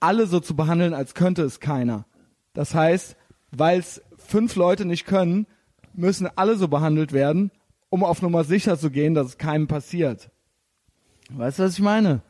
alle 0.01 0.27
so 0.27 0.41
zu 0.41 0.57
behandeln, 0.57 0.95
als 0.95 1.13
könnte 1.13 1.43
es 1.43 1.61
keiner. 1.61 2.07
Das 2.55 2.75
heißt, 2.75 3.15
weil 3.51 3.79
es 3.79 4.01
fünf 4.17 4.57
Leute 4.57 4.87
nicht 4.87 5.05
können, 5.05 5.47
müssen 5.93 6.31
alle 6.37 6.57
so 6.57 6.67
behandelt 6.67 7.13
werden, 7.13 7.51
um 7.91 8.05
auf 8.05 8.23
Nummer 8.23 8.43
sicher 8.45 8.79
zu 8.79 8.91
gehen, 8.91 9.13
dass 9.13 9.27
es 9.27 9.37
keinem 9.37 9.67
passiert. 9.67 10.31
Weißt 11.29 11.59
du, 11.59 11.65
was 11.65 11.75
ich 11.75 11.83
meine? 11.83 12.23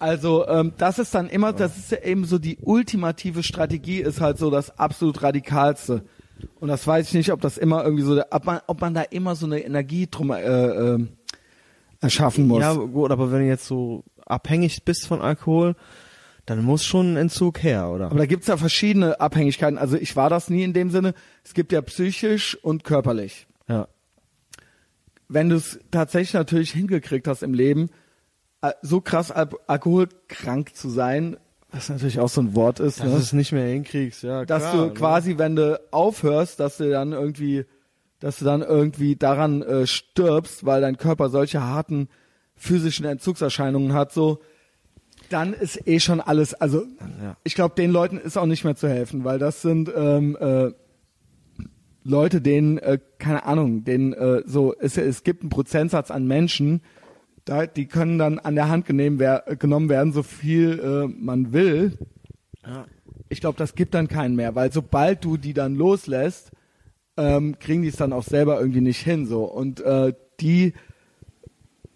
Also 0.00 0.48
ähm, 0.48 0.72
das 0.78 0.98
ist 0.98 1.14
dann 1.14 1.28
immer, 1.28 1.52
das 1.52 1.78
ist 1.78 1.92
ja 1.92 1.98
eben 1.98 2.24
so 2.24 2.40
die 2.40 2.58
ultimative 2.60 3.44
Strategie, 3.44 4.00
ist 4.00 4.20
halt 4.20 4.36
so 4.36 4.50
das 4.50 4.80
absolut 4.80 5.22
radikalste. 5.22 6.02
Und 6.58 6.66
das 6.66 6.84
weiß 6.84 7.06
ich 7.06 7.14
nicht, 7.14 7.30
ob 7.30 7.40
das 7.40 7.56
immer 7.56 7.84
irgendwie 7.84 8.02
so, 8.02 8.20
ob 8.32 8.46
man, 8.46 8.58
ob 8.66 8.80
man 8.80 8.94
da 8.94 9.02
immer 9.02 9.36
so 9.36 9.46
eine 9.46 9.60
Energie 9.60 10.08
drum 10.10 10.32
äh, 10.32 10.40
äh, 10.40 11.06
erschaffen 12.02 12.46
muss. 12.46 12.60
Ja, 12.60 12.74
gut, 12.74 13.10
aber 13.10 13.32
wenn 13.32 13.40
du 13.40 13.46
jetzt 13.46 13.66
so 13.66 14.04
abhängig 14.26 14.84
bist 14.84 15.06
von 15.06 15.20
Alkohol, 15.22 15.74
dann 16.44 16.62
muss 16.62 16.84
schon 16.84 17.14
ein 17.14 17.16
Entzug 17.16 17.62
her, 17.62 17.88
oder? 17.88 18.06
Aber 18.06 18.18
da 18.18 18.26
gibt's 18.26 18.48
ja 18.48 18.56
verschiedene 18.56 19.20
Abhängigkeiten. 19.20 19.78
Also 19.78 19.96
ich 19.96 20.16
war 20.16 20.28
das 20.28 20.50
nie 20.50 20.64
in 20.64 20.72
dem 20.72 20.90
Sinne. 20.90 21.14
Es 21.44 21.54
gibt 21.54 21.72
ja 21.72 21.80
psychisch 21.80 22.56
und 22.62 22.84
körperlich. 22.84 23.46
ja. 23.68 23.88
Wenn 25.28 25.48
du 25.48 25.56
es 25.56 25.80
tatsächlich 25.90 26.34
natürlich 26.34 26.72
hingekriegt 26.72 27.26
hast 27.26 27.42
im 27.42 27.54
Leben, 27.54 27.88
äh, 28.60 28.72
so 28.82 29.00
krass 29.00 29.30
al 29.30 29.48
alkoholkrank 29.66 30.74
zu 30.76 30.90
sein, 30.90 31.38
was 31.70 31.88
natürlich 31.88 32.20
auch 32.20 32.28
so 32.28 32.42
ein 32.42 32.54
Wort 32.54 32.80
ist, 32.80 32.98
Dass 33.00 33.06
ne? 33.06 33.12
du 33.12 33.16
es 33.16 33.32
nicht 33.32 33.50
mehr 33.50 33.66
hinkriegst, 33.66 34.24
ja. 34.24 34.44
dass 34.44 34.62
klar, 34.62 34.76
du 34.76 34.86
ne? 34.88 34.92
quasi, 34.92 35.38
wenn 35.38 35.56
du 35.56 35.80
aufhörst, 35.90 36.60
dass 36.60 36.76
du 36.76 36.90
dann 36.90 37.12
irgendwie, 37.12 37.64
dass 38.22 38.38
du 38.38 38.44
dann 38.44 38.62
irgendwie 38.62 39.16
daran 39.16 39.62
äh, 39.62 39.86
stirbst, 39.86 40.64
weil 40.64 40.80
dein 40.80 40.96
Körper 40.96 41.28
solche 41.28 41.62
harten 41.62 42.08
physischen 42.54 43.04
Entzugserscheinungen 43.04 43.92
hat, 43.94 44.12
so, 44.12 44.38
dann 45.28 45.52
ist 45.52 45.88
eh 45.88 45.98
schon 45.98 46.20
alles, 46.20 46.54
also 46.54 46.84
Ja. 47.20 47.36
ich 47.42 47.54
glaube, 47.54 47.74
den 47.74 47.90
Leuten 47.90 48.18
ist 48.18 48.36
auch 48.36 48.46
nicht 48.46 48.62
mehr 48.64 48.76
zu 48.76 48.88
helfen, 48.88 49.24
weil 49.24 49.40
das 49.40 49.60
sind 49.62 49.90
ähm, 49.94 50.36
äh, 50.38 50.70
Leute, 52.04 52.40
denen, 52.40 52.78
äh, 52.78 52.98
keine 53.18 53.44
Ahnung, 53.44 53.82
denen 53.82 54.12
äh, 54.12 54.42
so, 54.46 54.72
es, 54.78 54.96
es 54.96 55.24
gibt 55.24 55.42
einen 55.42 55.50
Prozentsatz 55.50 56.12
an 56.12 56.26
Menschen, 56.26 56.82
da, 57.44 57.66
die 57.66 57.86
können 57.86 58.18
dann 58.18 58.38
an 58.38 58.54
der 58.54 58.68
Hand 58.68 58.86
genehm 58.86 59.18
wer 59.18 59.44
genommen 59.58 59.88
werden, 59.88 60.12
so 60.12 60.22
viel 60.22 60.78
äh, 60.78 61.08
man 61.08 61.52
will. 61.52 61.98
Ja. 62.64 62.86
Ich 63.28 63.40
glaube, 63.40 63.58
das 63.58 63.74
gibt 63.74 63.94
dann 63.94 64.06
keinen 64.06 64.36
mehr, 64.36 64.54
weil 64.54 64.70
sobald 64.72 65.24
du 65.24 65.36
die 65.36 65.54
dann 65.54 65.74
loslässt, 65.74 66.52
ähm, 67.16 67.58
kriegen 67.58 67.82
die 67.82 67.88
es 67.88 67.96
dann 67.96 68.12
auch 68.12 68.24
selber 68.24 68.58
irgendwie 68.60 68.80
nicht 68.80 69.00
hin. 69.00 69.26
So 69.26 69.44
und 69.44 69.80
äh, 69.80 70.14
die, 70.40 70.74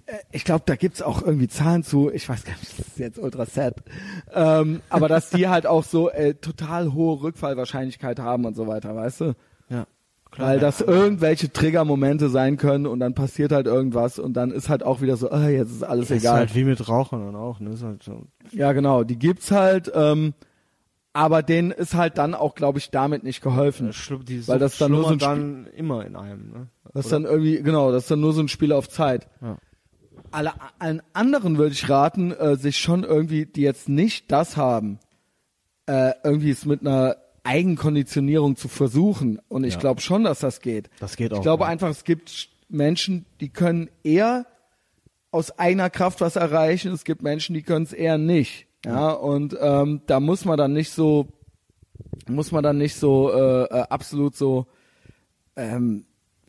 äh, 0.07 0.13
ich 0.33 0.45
glaube, 0.45 0.65
da 0.67 0.77
gibt's 0.77 1.03
auch 1.03 1.23
irgendwie 1.23 1.49
Zahlen 1.49 1.83
zu. 1.83 2.11
Ich 2.11 2.29
weiß 2.29 2.45
gar 2.45 2.55
nicht, 2.55 2.79
das 2.79 2.87
ist 2.87 2.99
jetzt 2.99 3.19
ultra 3.19 3.47
sad, 3.47 3.77
ähm, 4.33 4.81
aber 4.89 5.09
dass 5.09 5.31
die 5.31 5.49
halt 5.49 5.67
auch 5.67 5.85
so 5.85 6.11
äh, 6.11 6.35
total 6.35 6.93
hohe 6.93 7.23
Rückfallwahrscheinlichkeit 7.23 8.19
haben 8.19 8.45
und 8.45 8.55
so 8.55 8.67
weiter, 8.67 8.95
weißt 8.95 9.21
du? 9.23 9.35
Ja. 9.69 9.87
Klar, 10.31 10.49
Weil 10.49 10.57
ja. 10.57 10.61
das 10.61 10.81
irgendwelche 10.81 11.51
Triggermomente 11.51 12.29
sein 12.29 12.57
können 12.57 12.87
und 12.87 13.01
dann 13.01 13.15
passiert 13.15 13.53
halt 13.53 13.67
irgendwas 13.67 14.19
und 14.19 14.35
dann 14.35 14.51
ist 14.51 14.69
halt 14.69 14.83
auch 14.83 15.01
wieder 15.01 15.17
so, 15.17 15.31
ah, 15.31 15.49
jetzt 15.49 15.71
ist 15.71 15.83
alles 15.85 16.11
ist 16.11 16.23
egal. 16.23 16.39
halt 16.39 16.55
wie 16.55 16.65
mit 16.65 16.89
Rauchern 16.89 17.25
dann 17.25 17.37
auch, 17.37 17.61
ne? 17.61 17.71
Ist 17.71 17.83
halt 17.85 18.03
so. 18.03 18.27
Ja, 18.51 18.73
genau, 18.73 19.05
die 19.05 19.19
gibt's 19.19 19.51
halt, 19.51 19.91
ähm, 19.95 20.35
aber 21.17 21.43
denen 21.43 21.71
ist 21.71 21.95
halt 21.95 22.19
dann 22.19 22.35
auch, 22.35 22.55
glaube 22.55 22.79
ich, 22.79 22.91
damit 22.91 23.25
nicht 23.25 23.41
geholfen. 23.41 23.91
Die 24.29 24.47
Weil 24.47 24.59
das 24.59 24.77
dann 24.77 24.91
nur 24.93 25.05
so 25.05 25.09
ein 25.15 25.19
schlummert 25.19 25.39
dann 25.39 25.67
immer 25.75 26.05
in 26.05 26.15
einem, 26.15 26.51
ne? 26.51 26.67
Das 26.93 27.07
ist 27.07 27.11
dann 27.13 27.25
irgendwie, 27.25 27.63
genau, 27.63 27.91
das 27.91 28.03
ist 28.05 28.11
dann 28.11 28.21
nur 28.21 28.35
so 28.35 28.43
ein 28.43 28.49
Spiel 28.49 28.71
auf 28.71 28.87
Zeit. 28.91 29.27
Ja. 29.41 29.57
Alle, 30.31 30.53
allen 30.79 31.01
anderen 31.15 31.57
würde 31.57 31.73
ich 31.73 31.89
raten, 31.89 32.33
äh, 32.33 32.57
sich 32.57 32.77
schon 32.79 33.03
irgendwie, 33.03 33.47
die 33.47 33.63
jetzt 33.63 33.89
nicht 33.89 34.31
das 34.31 34.59
haben, 34.59 34.99
äh, 35.87 36.13
irgendwie 36.23 36.51
es 36.51 36.67
mit 36.67 36.83
einer 36.83 37.17
Eigenkonditionierung 37.45 38.57
zu 38.57 38.69
versuchen. 38.69 39.41
Und 39.49 39.65
ich 39.65 39.75
Ja. 39.75 39.81
glaube 39.81 40.03
schon, 40.03 40.25
dass 40.25 40.41
das 40.41 40.61
geht. 40.61 40.91
Das 41.01 41.17
geht 41.17 41.33
auch, 41.33 41.37
Ich 41.39 41.43
glaube 41.43 41.65
ja. 41.65 41.71
einfach, 41.71 41.89
es 41.89 42.05
gibt 42.05 42.51
Menschen, 42.69 43.25
die 43.41 43.49
können 43.49 43.89
eher 44.05 44.45
aus 45.31 45.59
eigener 45.59 45.89
Kraft 45.89 46.21
was 46.21 46.37
erreichen. 46.37 46.93
Es 46.93 47.05
gibt 47.05 47.23
Menschen, 47.23 47.55
die 47.55 47.63
können 47.63 47.85
es 47.85 47.95
eher 47.95 48.19
nicht. 48.19 48.66
Ja, 48.87 49.11
und 49.11 49.57
ähm, 49.61 50.03
da 50.07 50.21
muss 50.21 50.45
man 50.45 50.57
dann 50.57 50.73
nicht 50.73 50.91
so, 50.93 51.27
muss 52.29 52.53
man 52.53 52.63
dann 52.63 52.79
nicht 52.79 52.95
so 52.97 53.33
äh, 53.33 53.65
äh, 53.65 53.83
absolut 53.91 54.37
so 54.37 54.67
ähm, 55.57 56.05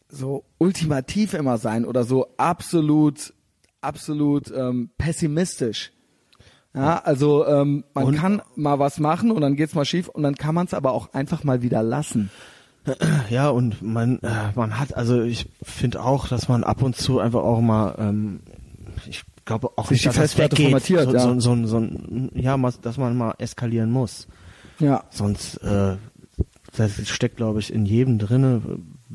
so 0.09 0.43
ultimativ 0.57 1.33
immer 1.33 1.57
sein 1.57 1.83
oder 1.83 2.03
so 2.03 2.27
absolut, 2.37 3.33
absolut 3.81 4.51
ähm, 4.55 4.91
pessimistisch. 4.97 5.91
Ja, 6.73 6.99
also 6.99 7.45
ähm, 7.47 7.83
man 7.95 8.03
Und- 8.05 8.15
kann 8.17 8.41
mal 8.55 8.77
was 8.77 8.99
machen 8.99 9.31
und 9.31 9.41
dann 9.41 9.55
geht's 9.55 9.73
mal 9.73 9.85
schief 9.85 10.07
und 10.07 10.21
dann 10.23 10.35
kann 10.35 10.53
man 10.53 10.67
es 10.67 10.73
aber 10.75 10.91
auch 10.91 11.13
einfach 11.13 11.43
mal 11.43 11.61
wieder 11.61 11.81
lassen. 11.83 12.29
Ja, 13.29 13.49
und 13.49 13.81
man, 13.81 14.19
äh, 14.19 14.51
man 14.55 14.79
hat, 14.79 14.95
also 14.95 15.21
ich 15.21 15.49
finde 15.61 16.01
auch, 16.01 16.29
dass 16.29 16.47
man 16.47 16.63
ab 16.63 16.81
und 16.81 16.95
zu 16.95 17.19
einfach 17.19 17.43
auch 17.43 17.59
mal, 17.59 17.95
ähm, 17.97 18.39
ich 19.09 19.23
glaube 19.47 19.71
auch 19.75 19.89
nicht, 19.89 20.05
dass 20.05 20.15
das 20.15 20.37
weggeht, 20.37 20.79
so, 20.83 20.93
ja. 20.95 21.19
so, 21.19 21.39
so, 21.39 21.65
so, 21.65 21.87
ja, 22.35 22.57
dass 22.81 22.97
man 22.97 23.17
mal 23.17 23.33
eskalieren 23.39 23.89
muss. 23.89 24.27
Ja. 24.79 25.05
Sonst, 25.09 25.57
äh, 25.63 25.95
das 26.75 27.07
steckt, 27.07 27.37
glaube 27.37 27.59
ich, 27.59 27.73
in 27.73 27.85
jedem 27.85 28.19
drinne. 28.19 28.61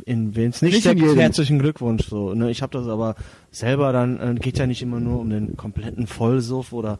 In 0.06 0.34
wen 0.34 0.50
es 0.50 0.62
nicht, 0.62 0.72
Nicht 0.72 0.82
steckt, 0.84 1.02
herzlichen 1.02 1.58
Glückwunsch. 1.58 2.08
So, 2.08 2.32
ne? 2.32 2.50
Ich 2.50 2.62
habe 2.62 2.72
das 2.76 2.88
aber 2.88 3.14
selber 3.50 3.92
dann, 3.92 4.18
äh, 4.18 4.34
geht 4.40 4.56
ja 4.58 4.66
nicht 4.66 4.80
immer 4.80 5.00
nur 5.00 5.20
um 5.20 5.28
den 5.28 5.54
kompletten 5.58 6.06
Vollsuff 6.06 6.72
oder 6.72 6.98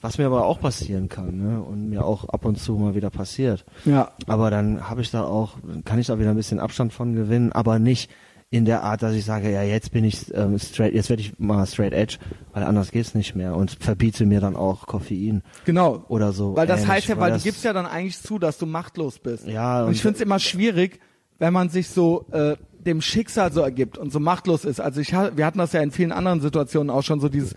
was 0.00 0.18
mir 0.18 0.26
aber 0.26 0.46
auch 0.46 0.60
passieren 0.60 1.08
kann, 1.08 1.36
ne? 1.36 1.60
Und 1.60 1.90
mir 1.90 2.04
auch 2.04 2.28
ab 2.28 2.44
und 2.44 2.56
zu 2.56 2.74
mal 2.74 2.94
wieder 2.94 3.10
passiert. 3.10 3.64
Ja. 3.84 4.12
Aber 4.28 4.52
dann 4.52 4.88
habe 4.88 5.00
ich 5.02 5.10
da 5.10 5.24
auch, 5.24 5.56
kann 5.84 5.98
ich 5.98 6.06
da 6.06 6.20
wieder 6.20 6.30
ein 6.30 6.36
bisschen 6.36 6.60
Abstand 6.60 6.92
von 6.92 7.12
gewinnen, 7.12 7.50
aber 7.50 7.80
nicht 7.80 8.08
in 8.50 8.64
der 8.64 8.82
Art, 8.82 9.02
dass 9.02 9.14
ich 9.14 9.24
sage, 9.26 9.50
ja, 9.52 9.62
jetzt 9.62 9.92
bin 9.92 10.04
ich 10.04 10.32
ähm, 10.34 10.58
straight, 10.58 10.94
jetzt 10.94 11.10
werde 11.10 11.20
ich 11.20 11.38
mal 11.38 11.66
straight 11.66 11.92
edge, 11.92 12.16
weil 12.52 12.62
anders 12.62 12.90
geht's 12.90 13.14
nicht 13.14 13.34
mehr 13.34 13.54
und 13.54 13.72
verbiete 13.78 14.24
mir 14.24 14.40
dann 14.40 14.56
auch 14.56 14.86
Koffein 14.86 15.42
Genau. 15.66 16.04
oder 16.08 16.32
so. 16.32 16.56
Weil 16.56 16.66
das 16.66 16.80
ähnlich, 16.80 16.92
heißt 16.94 17.08
ja, 17.08 17.18
weil, 17.18 17.32
das- 17.32 17.42
du 17.42 17.48
gibst 17.48 17.64
ja 17.64 17.74
dann 17.74 17.84
eigentlich 17.86 18.18
zu, 18.18 18.38
dass 18.38 18.56
du 18.56 18.64
machtlos 18.64 19.18
bist. 19.18 19.46
Ja, 19.46 19.84
Und 19.84 19.92
ich 19.92 19.98
und- 19.98 20.02
finde 20.02 20.16
es 20.16 20.20
immer 20.22 20.38
schwierig, 20.38 20.98
wenn 21.38 21.52
man 21.52 21.68
sich 21.68 21.88
so 21.88 22.26
äh, 22.32 22.56
dem 22.80 23.02
Schicksal 23.02 23.52
so 23.52 23.60
ergibt 23.60 23.98
und 23.98 24.10
so 24.12 24.18
machtlos 24.20 24.64
ist. 24.64 24.80
Also 24.80 25.00
ich 25.02 25.12
wir 25.12 25.44
hatten 25.44 25.58
das 25.58 25.72
ja 25.72 25.82
in 25.82 25.90
vielen 25.90 26.12
anderen 26.12 26.40
Situationen 26.40 26.88
auch 26.90 27.02
schon 27.02 27.20
so 27.20 27.28
dieses, 27.28 27.54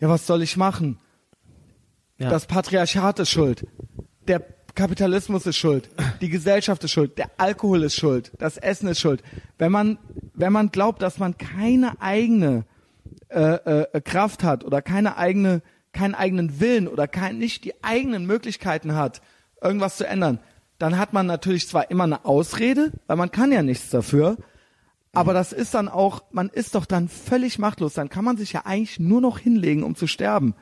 ja, 0.00 0.08
was 0.08 0.26
soll 0.26 0.42
ich 0.42 0.56
machen? 0.56 0.98
ja. 2.18 2.30
Das 2.30 2.46
Patriarchat 2.46 3.20
ist 3.20 3.30
schuld. 3.30 3.66
Der 4.28 4.40
Kapitalismus 4.74 5.46
ist 5.46 5.56
schuld. 5.56 5.90
Die 6.20 6.28
Gesellschaft 6.28 6.82
ist 6.84 6.92
schuld. 6.92 7.18
Der 7.18 7.30
Alkohol 7.36 7.82
ist 7.82 7.96
schuld. 7.96 8.32
Das 8.38 8.56
Essen 8.56 8.88
ist 8.88 9.00
schuld. 9.00 9.22
Wenn 9.58 9.72
man, 9.72 9.98
wenn 10.34 10.52
man 10.52 10.70
glaubt, 10.70 11.02
dass 11.02 11.18
man 11.18 11.36
keine 11.36 12.00
eigene 12.00 12.64
äh, 13.28 13.82
äh, 13.82 14.00
Kraft 14.00 14.42
hat 14.42 14.64
oder 14.64 14.80
keine 14.80 15.16
eigene, 15.16 15.62
keinen 15.92 16.14
eigenen 16.14 16.60
Willen 16.60 16.88
oder 16.88 17.06
kein, 17.06 17.38
nicht 17.38 17.64
die 17.64 17.82
eigenen 17.84 18.26
Möglichkeiten 18.26 18.94
hat, 18.94 19.20
irgendwas 19.60 19.96
zu 19.96 20.06
ändern, 20.06 20.38
dann 20.78 20.98
hat 20.98 21.12
man 21.12 21.26
natürlich 21.26 21.68
zwar 21.68 21.90
immer 21.90 22.04
eine 22.04 22.24
Ausrede, 22.24 22.92
weil 23.06 23.16
man 23.16 23.30
kann 23.30 23.52
ja 23.52 23.62
nichts 23.62 23.90
dafür, 23.90 24.36
aber 25.12 25.34
das 25.34 25.52
ist 25.52 25.74
dann 25.74 25.88
auch, 25.88 26.22
man 26.32 26.48
ist 26.48 26.74
doch 26.74 26.86
dann 26.86 27.08
völlig 27.08 27.58
machtlos. 27.58 27.94
Dann 27.94 28.08
kann 28.08 28.24
man 28.24 28.38
sich 28.38 28.52
ja 28.52 28.62
eigentlich 28.64 28.98
nur 28.98 29.20
noch 29.20 29.38
hinlegen, 29.38 29.82
um 29.82 29.94
zu 29.94 30.06
sterben. 30.06 30.54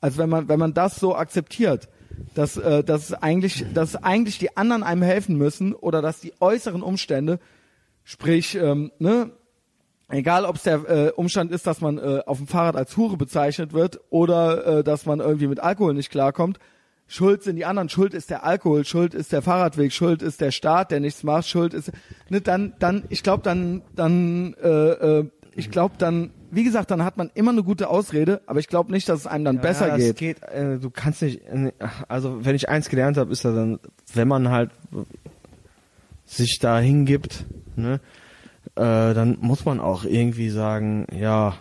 Also 0.00 0.18
wenn 0.18 0.30
man, 0.30 0.48
wenn 0.48 0.58
man 0.58 0.72
das 0.72 0.96
so 0.96 1.14
akzeptiert, 1.14 1.88
dass, 2.34 2.56
äh, 2.56 2.84
dass 2.84 3.12
eigentlich, 3.12 3.64
dass 3.74 3.96
eigentlich 3.96 4.38
die 4.38 4.56
anderen 4.56 4.82
einem 4.82 5.02
helfen 5.02 5.36
müssen 5.36 5.74
oder 5.74 6.02
dass 6.02 6.20
die 6.20 6.32
äußeren 6.40 6.82
Umstände, 6.82 7.38
sprich, 8.04 8.54
ähm, 8.54 8.92
ne, 8.98 9.30
egal 10.08 10.44
ob 10.44 10.56
es 10.56 10.62
der 10.62 10.88
äh, 10.88 11.12
Umstand 11.12 11.52
ist, 11.52 11.66
dass 11.66 11.80
man 11.80 11.98
äh, 11.98 12.22
auf 12.26 12.38
dem 12.38 12.46
Fahrrad 12.46 12.76
als 12.76 12.96
Hure 12.96 13.16
bezeichnet 13.16 13.72
wird 13.72 14.00
oder 14.10 14.78
äh, 14.78 14.84
dass 14.84 15.06
man 15.06 15.20
irgendwie 15.20 15.46
mit 15.46 15.60
Alkohol 15.60 15.94
nicht 15.94 16.10
klarkommt, 16.10 16.58
Schuld 17.10 17.42
sind 17.42 17.56
die 17.56 17.64
anderen, 17.64 17.88
Schuld 17.88 18.12
ist 18.12 18.28
der 18.28 18.44
Alkohol, 18.44 18.84
Schuld 18.84 19.14
ist 19.14 19.32
der 19.32 19.40
Fahrradweg, 19.40 19.92
Schuld 19.92 20.20
ist 20.20 20.42
der 20.42 20.50
Staat, 20.50 20.90
der 20.90 21.00
nichts 21.00 21.22
macht, 21.22 21.48
Schuld 21.48 21.72
ist 21.72 21.90
ne, 22.28 22.42
dann 22.42 22.74
dann 22.78 23.04
ich 23.08 23.22
glaube 23.22 23.42
dann 23.42 23.82
dann 23.94 24.54
äh, 24.62 24.68
äh, 24.68 25.30
ich 25.54 25.70
glaube 25.70 25.94
dann 25.98 26.30
wie 26.50 26.64
gesagt, 26.64 26.90
dann 26.90 27.04
hat 27.04 27.16
man 27.16 27.30
immer 27.34 27.50
eine 27.50 27.62
gute 27.62 27.88
Ausrede, 27.88 28.40
aber 28.46 28.60
ich 28.60 28.68
glaube 28.68 28.92
nicht, 28.92 29.08
dass 29.08 29.20
es 29.20 29.26
einem 29.26 29.44
dann 29.44 29.60
besser 29.60 29.88
ja, 29.88 29.96
geht. 29.96 30.08
Es 30.08 30.14
geht 30.16 30.42
äh, 30.42 30.78
du 30.78 30.90
kannst 30.90 31.22
nicht, 31.22 31.42
äh, 31.46 31.72
also 32.08 32.44
wenn 32.44 32.54
ich 32.54 32.68
eins 32.68 32.88
gelernt 32.88 33.16
habe, 33.16 33.32
ist 33.32 33.44
das 33.44 33.54
dann, 33.54 33.78
wenn 34.14 34.28
man 34.28 34.48
halt 34.48 34.70
sich 36.24 36.58
da 36.60 36.78
hingibt, 36.78 37.44
ne, 37.76 38.00
äh, 38.74 39.14
dann 39.14 39.38
muss 39.40 39.64
man 39.64 39.80
auch 39.80 40.04
irgendwie 40.04 40.50
sagen, 40.50 41.06
ja, 41.12 41.54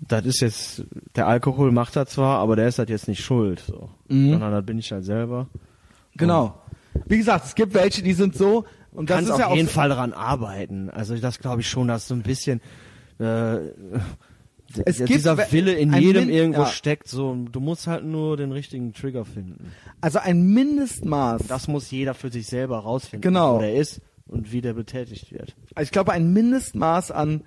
das 0.00 0.24
ist 0.24 0.40
jetzt, 0.40 0.84
der 1.14 1.26
Alkohol 1.26 1.72
macht 1.72 1.96
das 1.96 2.10
zwar, 2.10 2.38
aber 2.38 2.56
der 2.56 2.68
ist 2.68 2.78
halt 2.78 2.90
jetzt 2.90 3.08
nicht 3.08 3.22
schuld, 3.22 3.60
so. 3.60 3.90
Mhm. 4.08 4.32
sondern 4.32 4.52
das 4.52 4.64
bin 4.64 4.78
ich 4.78 4.90
halt 4.92 5.04
selber. 5.04 5.46
Genau. 6.16 6.60
Wie 7.06 7.18
gesagt, 7.18 7.46
es 7.46 7.54
gibt 7.54 7.74
welche, 7.74 8.02
die 8.02 8.14
sind 8.14 8.34
so 8.34 8.64
und 8.92 9.08
das 9.08 9.16
kannst 9.16 9.30
ist 9.30 9.34
auf 9.34 9.40
ja 9.40 9.46
auch 9.48 9.56
jeden 9.56 9.68
Fall 9.68 9.88
daran 9.88 10.12
arbeiten. 10.12 10.90
Also 10.90 11.16
das 11.16 11.38
glaube 11.38 11.60
ich 11.60 11.68
schon, 11.68 11.88
dass 11.88 12.08
so 12.08 12.14
ein 12.14 12.22
bisschen 12.22 12.60
äh, 13.20 13.58
Es 14.84 14.96
der- 14.98 15.06
gibt 15.06 15.08
dieser 15.10 15.36
Wille 15.52 15.72
in 15.72 15.92
jedem 15.92 16.26
Min- 16.26 16.34
irgendwo 16.34 16.60
ja. 16.62 16.66
steckt. 16.68 17.08
So, 17.08 17.34
du 17.34 17.60
musst 17.60 17.86
halt 17.86 18.04
nur 18.04 18.36
den 18.36 18.52
richtigen 18.52 18.92
Trigger 18.92 19.24
finden. 19.24 19.72
also 20.00 20.18
ein 20.20 20.42
Mindestmaß. 20.42 21.42
Das 21.48 21.68
muss 21.68 21.90
jeder 21.90 22.14
für 22.14 22.30
sich 22.30 22.46
selber 22.46 22.78
rausfinden, 22.78 23.22
Genau. 23.22 23.56
wo 23.56 23.60
der 23.60 23.74
ist 23.74 24.00
und 24.28 24.52
wie 24.52 24.60
der 24.60 24.74
betätigt 24.74 25.32
wird. 25.32 25.56
Also 25.74 25.86
ich 25.88 25.90
glaube, 25.92 26.12
ein 26.12 26.32
Mindestmaß 26.32 27.10
an 27.10 27.42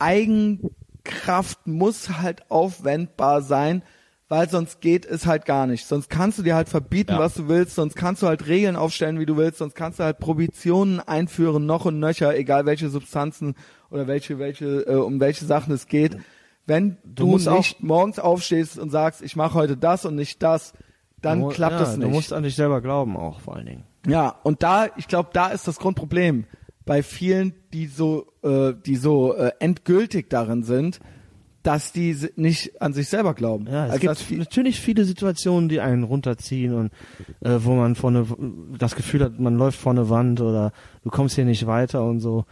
Eigenkraft 0.00 1.66
muss 1.66 2.10
halt 2.18 2.50
aufwendbar 2.50 3.42
sein, 3.42 3.82
weil 4.28 4.48
sonst 4.48 4.80
geht 4.80 5.04
es 5.06 5.26
halt 5.26 5.44
gar 5.44 5.66
nicht. 5.66 5.86
Sonst 5.86 6.08
kannst 6.10 6.38
du 6.38 6.42
dir 6.42 6.54
halt 6.56 6.68
verbieten, 6.68 7.12
Ja. 7.12 7.18
was 7.18 7.34
du 7.34 7.48
willst, 7.48 7.74
sonst 7.76 7.94
kannst 7.94 8.22
du 8.22 8.26
halt 8.26 8.46
Regeln 8.48 8.74
aufstellen, 8.76 9.20
wie 9.20 9.26
du 9.26 9.36
willst, 9.36 9.58
sonst 9.58 9.74
kannst 9.74 10.00
du 10.00 10.04
halt 10.04 10.18
Prohibitionen 10.18 11.00
einführen, 11.00 11.66
noch 11.66 11.84
und 11.84 12.00
nöcher, 12.00 12.36
egal 12.36 12.66
welche 12.66 12.88
Substanzen 12.88 13.54
oder 13.90 14.06
welche, 14.06 14.38
welche, 14.38 14.86
äh, 14.86 14.94
um 14.96 15.20
welche 15.20 15.44
Sachen 15.44 15.72
es 15.72 15.86
geht. 15.86 16.16
Wenn 16.66 16.96
du, 17.04 17.26
musst 17.26 17.48
auch- 17.48 17.58
nicht 17.58 17.82
morgens 17.82 18.18
aufstehst 18.18 18.78
und 18.78 18.90
sagst, 18.90 19.22
ich 19.22 19.36
mache 19.36 19.54
heute 19.54 19.76
das 19.76 20.04
und 20.04 20.16
nicht 20.16 20.42
das, 20.42 20.72
dann 21.22 21.38
Du 21.40 21.46
mu- 21.46 21.50
klappt 21.52 21.80
ja, 21.80 21.82
es 21.82 21.96
nicht. 21.96 22.06
Du 22.06 22.08
musst 22.12 22.32
an 22.32 22.42
dich 22.42 22.56
selber 22.56 22.80
glauben 22.80 23.16
auch 23.16 23.40
vor 23.40 23.56
allen 23.56 23.66
Dingen. 23.66 23.84
Ja, 24.06 24.34
und 24.42 24.62
da, 24.62 24.86
ich 24.96 25.08
glaube, 25.08 25.30
da 25.32 25.48
ist 25.48 25.66
das 25.68 25.78
Grundproblem 25.78 26.44
bei 26.84 27.02
vielen, 27.02 27.54
die 27.72 27.86
so, 27.86 28.26
äh, 28.42 28.72
die 28.84 28.96
so 28.96 29.34
äh, 29.34 29.50
endgültig 29.58 30.28
darin 30.30 30.62
sind, 30.62 31.00
dass 31.64 31.90
die 31.90 32.16
nicht 32.36 32.80
an 32.80 32.92
sich 32.92 33.08
selber 33.08 33.34
glauben. 33.34 33.66
Ja, 33.68 33.86
es 33.86 33.92
also, 33.94 34.00
gibt 34.06 34.30
die, 34.30 34.36
natürlich 34.36 34.80
viele 34.80 35.04
Situationen, 35.04 35.68
die 35.68 35.80
einen 35.80 36.04
runterziehen 36.04 36.72
und 36.74 36.92
äh, 37.40 37.58
wo 37.64 37.74
man 37.74 37.96
vor 37.96 38.10
eine, 38.10 38.24
das 38.78 38.94
Gefühl 38.94 39.24
hat, 39.24 39.40
man 39.40 39.56
läuft 39.56 39.80
vor 39.80 39.90
eine 39.90 40.08
Wand 40.08 40.40
oder 40.40 40.72
du 41.02 41.10
kommst 41.10 41.34
hier 41.34 41.44
nicht 41.44 41.66
weiter 41.66 42.04
und 42.04 42.20
so. 42.20 42.44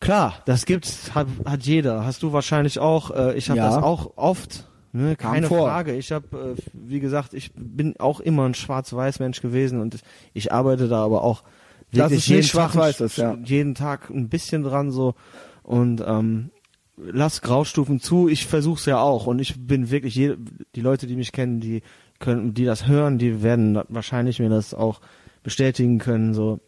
Klar, 0.00 0.42
das 0.46 0.64
gibt's, 0.64 1.14
hat, 1.14 1.26
hat 1.44 1.62
jeder. 1.62 2.04
Hast 2.04 2.22
du 2.22 2.32
wahrscheinlich 2.32 2.78
auch. 2.78 3.10
Äh, 3.10 3.36
ich 3.36 3.50
habe 3.50 3.58
Ja. 3.58 3.68
das 3.74 3.82
auch 3.82 4.12
oft. 4.16 4.66
Ne, 4.92 5.14
keine. 5.14 5.46
Frage. 5.46 5.94
Ich 5.94 6.10
habe, 6.10 6.56
äh, 6.56 6.62
wie 6.72 6.98
gesagt, 6.98 7.32
ich 7.32 7.52
bin 7.54 7.94
auch 8.00 8.18
immer 8.18 8.44
ein 8.46 8.54
Schwarz-Weiß-Mensch 8.54 9.40
gewesen 9.40 9.80
und 9.80 10.00
ich 10.32 10.52
arbeite 10.52 10.88
da 10.88 11.04
aber 11.04 11.22
auch 11.22 11.44
wirklich 11.92 12.26
jeden 12.26 12.46
Tag, 12.48 13.00
ist, 13.00 13.16
ja. 13.18 13.36
jeden 13.44 13.74
Tag 13.76 14.10
ein 14.10 14.28
bisschen 14.28 14.62
dran 14.64 14.90
so 14.90 15.14
und 15.62 16.02
ähm, 16.04 16.50
lass 16.96 17.40
Graustufen 17.40 18.00
zu. 18.00 18.28
Ich 18.28 18.46
versuch's 18.46 18.86
ja 18.86 18.98
auch 19.00 19.26
und 19.26 19.38
ich 19.38 19.64
bin 19.64 19.90
wirklich 19.90 20.16
je, 20.16 20.36
die 20.74 20.80
Leute, 20.80 21.06
die 21.06 21.16
mich 21.16 21.30
kennen, 21.30 21.60
die 21.60 21.82
können, 22.18 22.54
die 22.54 22.64
das 22.64 22.88
hören, 22.88 23.18
die 23.18 23.42
werden 23.42 23.80
wahrscheinlich 23.88 24.40
mir 24.40 24.48
das 24.50 24.74
auch 24.74 25.00
bestätigen 25.42 25.98
können, 25.98 26.34
so, 26.34 26.58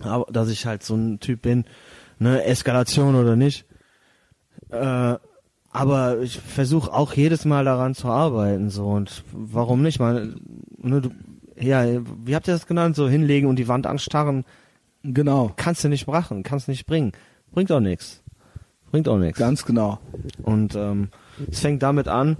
aber 0.00 0.26
dass 0.30 0.50
ich 0.50 0.66
halt 0.66 0.82
so 0.82 0.94
ein 0.94 1.18
Typ 1.18 1.42
bin, 1.42 1.64
ne, 2.24 2.44
Eskalation 2.44 3.14
oder 3.14 3.36
nicht. 3.36 3.66
Äh, 4.70 5.16
aber 5.70 6.20
ich 6.20 6.40
versuche 6.40 6.92
auch 6.92 7.12
jedes 7.12 7.44
Mal 7.44 7.64
daran 7.64 7.94
zu 7.94 8.08
arbeiten, 8.08 8.70
so 8.70 8.88
und 8.88 9.24
warum 9.32 9.82
nicht? 9.82 9.98
Mal, 9.98 10.34
ne, 10.78 11.00
du, 11.00 11.10
ja, 11.60 11.84
wie 12.24 12.34
habt 12.34 12.48
ihr 12.48 12.54
das 12.54 12.66
genannt? 12.66 12.96
So 12.96 13.08
hinlegen 13.08 13.48
und 13.48 13.56
die 13.56 13.68
Wand 13.68 13.86
anstarren, 13.86 14.44
genau, 15.02 15.52
kannst 15.56 15.84
du 15.84 15.88
nicht 15.88 16.06
machen, 16.06 16.42
kannst 16.42 16.68
nicht 16.68 16.86
bringen, 16.86 17.12
bringt 17.52 17.70
auch 17.70 17.80
nichts, 17.80 18.22
bringt 18.90 19.08
auch 19.08 19.18
nichts. 19.18 19.38
ganz 19.38 19.64
genau. 19.64 19.98
Und 20.42 20.74
ähm, 20.76 21.10
es 21.50 21.60
fängt 21.60 21.82
damit 21.82 22.08
an, 22.08 22.36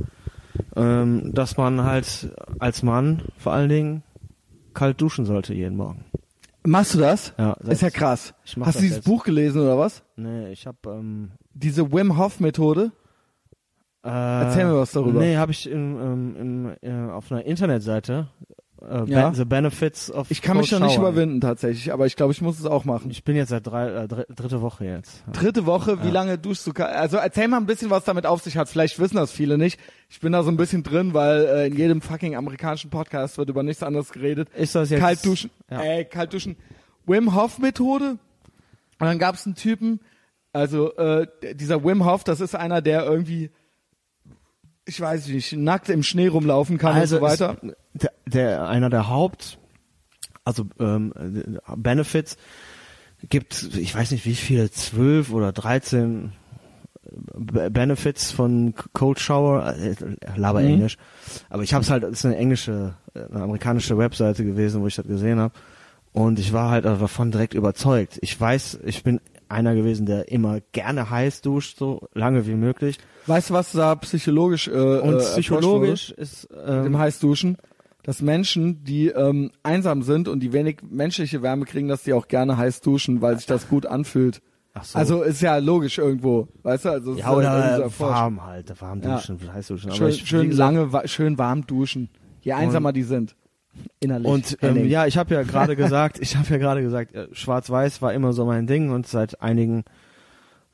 ähm, 0.76 1.34
dass 1.34 1.56
man 1.56 1.82
halt 1.82 2.30
als 2.58 2.82
Mann 2.82 3.22
vor 3.36 3.52
allen 3.52 3.68
Dingen 3.68 4.02
kalt 4.72 5.00
duschen 5.00 5.26
sollte 5.26 5.54
jeden 5.54 5.76
Morgen. 5.76 6.04
Machst 6.66 6.94
du 6.94 6.98
das? 6.98 7.34
Ja, 7.38 7.52
ist 7.68 7.82
ja 7.82 7.90
krass. 7.90 8.32
ich 8.44 8.56
mach 8.56 8.66
Hast 8.66 8.76
du 8.76 8.78
das 8.78 8.82
dieses 8.82 8.96
jetzt. 8.98 9.04
Buch 9.06 9.24
gelesen 9.24 9.60
oder 9.62 9.78
was? 9.78 10.02
Nee, 10.16 10.50
ich 10.52 10.66
hab 10.66 10.86
ähm, 10.86 11.32
Diese 11.52 11.92
Wim 11.92 12.16
Hof 12.16 12.40
Methode? 12.40 12.90
äh, 14.02 14.08
Erzähl 14.08 14.66
mir 14.66 14.76
was 14.78 14.92
darüber. 14.92 15.20
Nee, 15.20 15.36
habe 15.36 15.52
ich 15.52 15.68
im, 15.70 16.00
ähm, 16.00 16.36
im, 16.80 17.08
äh, 17.08 17.10
auf 17.12 17.30
einer 17.30 17.44
Internetseite 17.44 18.28
äh, 18.90 19.04
Ja. 19.10 19.32
The 19.34 19.44
Benefits 19.44 20.10
of 20.10 20.30
Ich 20.30 20.42
kann 20.42 20.56
mich 20.56 20.70
noch 20.70 20.78
Cold 20.78 20.88
nicht 20.90 20.96
Shower. 20.96 21.08
überwinden 21.10 21.40
tatsächlich, 21.40 21.92
aber 21.92 22.06
ich 22.06 22.16
glaube, 22.16 22.32
ich 22.32 22.40
muss 22.42 22.58
es 22.58 22.66
auch 22.66 22.84
machen. 22.84 23.10
Ich 23.10 23.24
bin 23.24 23.36
jetzt 23.36 23.48
seit 23.50 23.66
drei, 23.66 23.88
äh, 24.04 24.08
dr 24.08 24.24
dritte 24.34 24.60
Woche 24.60 24.84
jetzt. 24.84 25.22
Dritte 25.32 25.66
Woche, 25.66 26.02
wie 26.02 26.06
Ja. 26.08 26.12
lange 26.12 26.38
duschst 26.38 26.66
du? 26.66 26.72
Also 26.84 27.16
erzähl 27.16 27.48
mal 27.48 27.56
ein 27.58 27.66
bisschen, 27.66 27.90
was 27.90 28.04
damit 28.04 28.26
auf 28.26 28.42
sich 28.42 28.56
hat. 28.56 28.68
Vielleicht 28.68 28.98
wissen 28.98 29.16
das 29.16 29.30
viele 29.32 29.58
nicht. 29.58 29.78
Ich 30.08 30.20
bin 30.20 30.32
da 30.32 30.42
so 30.42 30.50
ein 30.50 30.56
bisschen 30.56 30.82
drin, 30.82 31.14
weil 31.14 31.44
äh, 31.46 31.66
in 31.66 31.76
jedem 31.76 32.00
fucking 32.00 32.36
amerikanischen 32.36 32.90
Podcast 32.90 33.38
wird 33.38 33.48
über 33.48 33.62
nichts 33.62 33.82
anderes 33.82 34.12
geredet. 34.12 34.48
Ist 34.56 34.74
das 34.74 34.90
jetzt 34.90 35.00
Kalt 35.00 35.24
duschen. 35.24 35.50
Ja. 35.70 35.80
Ey, 35.80 36.04
kalt 36.04 36.32
duschen. 36.32 36.56
Wim 37.06 37.34
Hof 37.34 37.58
Methode. 37.58 38.10
Und 39.00 39.06
dann 39.08 39.18
gab 39.18 39.34
es 39.34 39.44
einen 39.44 39.56
Typen, 39.56 40.00
also 40.52 40.94
äh, 40.96 41.26
dieser 41.54 41.84
Wim 41.84 42.04
Hof, 42.04 42.22
das 42.24 42.40
ist 42.40 42.54
einer, 42.54 42.80
der 42.80 43.04
irgendwie, 43.04 43.50
ich 44.86 45.00
weiß 45.00 45.28
nicht, 45.28 45.52
nackt 45.54 45.88
im 45.88 46.02
Schnee 46.02 46.26
rumlaufen 46.28 46.78
kann 46.78 46.94
also 46.94 47.16
und 47.16 47.22
so 47.22 47.26
weiter. 47.26 47.56
Der, 47.94 48.12
der 48.26 48.68
einer 48.68 48.90
der 48.90 49.08
Haupt 49.08 49.58
also 50.44 50.66
ähm, 50.78 51.12
äh, 51.16 51.58
Benefits 51.76 52.36
gibt 53.30 53.62
ich 53.76 53.94
weiß 53.94 54.10
nicht 54.10 54.26
wie 54.26 54.34
viele 54.34 54.70
zwölf 54.70 55.32
oder 55.32 55.52
13 55.52 56.32
B- 57.36 57.70
Benefits 57.70 58.30
von 58.30 58.74
Cold 58.92 59.20
Shower 59.20 59.74
äh, 59.74 59.94
laber 60.36 60.60
Mhm. 60.60 60.66
Englisch 60.66 60.98
aber 61.48 61.62
ich 61.62 61.72
habe 61.72 61.82
es 61.82 61.90
halt 61.90 62.02
das 62.02 62.10
ist 62.12 62.24
eine 62.26 62.36
englische 62.36 62.94
äh, 63.14 63.20
eine 63.32 63.42
amerikanische 63.44 63.96
Webseite 63.96 64.44
gewesen 64.44 64.82
wo 64.82 64.86
ich 64.86 64.96
das 64.96 65.06
gesehen 65.06 65.38
habe 65.38 65.54
und 66.12 66.38
ich 66.38 66.52
war 66.52 66.70
halt 66.70 66.84
davon 66.84 67.30
direkt 67.30 67.54
überzeugt 67.54 68.18
ich 68.20 68.38
weiß 68.38 68.80
ich 68.84 69.02
bin 69.02 69.20
einer 69.48 69.74
gewesen 69.74 70.06
der 70.06 70.30
immer 70.30 70.60
gerne 70.72 71.10
heiß 71.10 71.40
duscht 71.42 71.78
so 71.78 72.08
lange 72.14 72.46
wie 72.46 72.54
möglich 72.54 72.98
Weißt 73.26 73.50
du, 73.50 73.54
was 73.54 73.72
da 73.72 73.94
psychologisch 73.94 74.68
äh, 74.68 74.72
und 74.72 75.14
äh, 75.14 75.18
psychologisch 75.18 76.10
ist 76.10 76.48
wurde? 76.50 76.80
im 76.80 76.86
ähm, 76.94 76.98
Heißduschen, 76.98 77.56
dass 78.02 78.20
Menschen, 78.20 78.84
die 78.84 79.08
ähm, 79.08 79.50
einsam 79.62 80.02
sind 80.02 80.28
und 80.28 80.40
die 80.40 80.52
wenig 80.52 80.78
menschliche 80.90 81.40
Wärme 81.40 81.64
kriegen, 81.64 81.88
dass 81.88 82.02
die 82.02 82.12
auch 82.12 82.28
gerne 82.28 82.58
heiß 82.58 82.82
duschen, 82.82 83.22
weil 83.22 83.36
sich 83.38 83.46
das 83.46 83.66
gut 83.68 83.86
anfühlt. 83.86 84.42
ach 84.74 84.84
so. 84.84 84.98
Also 84.98 85.22
ist 85.22 85.40
ja 85.40 85.56
logisch 85.56 85.96
irgendwo, 85.96 86.48
weißt 86.64 86.84
du? 86.84 86.88
Also 86.90 87.10
Ja, 87.12 87.16
ist 87.18 87.24
halt 87.26 87.78
oder 87.78 87.90
warm 88.00 88.44
halt, 88.44 88.80
warm 88.82 89.00
Ja. 89.02 89.16
duschen, 89.16 89.38
heiß 89.52 89.68
duschen. 89.68 89.92
Schön, 89.92 90.12
schön 90.12 90.50
lange, 90.52 90.92
wa- 90.92 91.06
schön 91.08 91.38
warm 91.38 91.66
duschen. 91.66 92.10
Je 92.42 92.52
einsamer 92.52 92.92
die 92.92 93.04
sind. 93.04 93.34
Innerlich. 94.00 94.30
Und 94.30 94.58
ähm, 94.62 94.86
ja, 94.86 95.06
ich 95.06 95.16
habe 95.16 95.34
ja 95.34 95.42
gerade 95.42 95.76
gesagt, 95.76 96.18
ich 96.20 96.36
habe 96.36 96.48
ja 96.48 96.58
gerade 96.58 96.82
gesagt, 96.82 97.14
äh, 97.14 97.28
Schwarz-Weiß 97.32 98.02
war 98.02 98.12
immer 98.12 98.32
so 98.32 98.44
mein 98.44 98.66
Ding 98.66 98.90
und 98.90 99.06
seit 99.06 99.40
einigen 99.42 99.84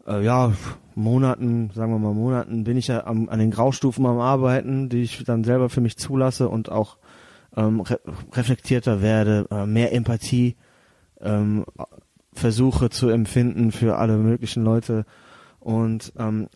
äh, 0.06 0.24
ja 0.24 0.52
Monaten, 0.94 1.70
sagen 1.74 1.92
wir 1.92 1.98
mal 1.98 2.14
Monaten, 2.14 2.64
bin 2.64 2.76
ich 2.76 2.88
ja 2.88 3.06
am, 3.06 3.28
an 3.28 3.38
den 3.38 3.50
Graustufen 3.50 4.04
am 4.06 4.18
Arbeiten, 4.18 4.88
die 4.88 5.02
ich 5.02 5.24
dann 5.24 5.44
selber 5.44 5.68
für 5.68 5.80
mich 5.80 5.96
zulasse 5.96 6.48
und 6.48 6.70
auch 6.70 6.98
ähm, 7.56 7.80
re 7.80 8.00
reflektierter 8.32 9.02
werde, 9.02 9.46
äh, 9.50 9.66
mehr 9.66 9.92
Empathie 9.92 10.56
ähm, 11.20 11.64
versuche 12.32 12.90
zu 12.90 13.08
empfinden 13.08 13.72
für 13.72 13.96
alle 13.96 14.16
möglichen 14.16 14.64
Leute 14.64 15.04
und 15.58 16.12
ähm, 16.18 16.48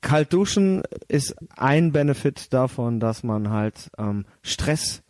kalt 0.00 0.32
duschen 0.32 0.82
ist 1.08 1.36
ein 1.56 1.92
Benefit 1.92 2.52
davon, 2.52 3.00
dass 3.00 3.22
man 3.22 3.50
halt 3.50 3.90
ähm, 3.98 4.26
Stress 4.42 5.02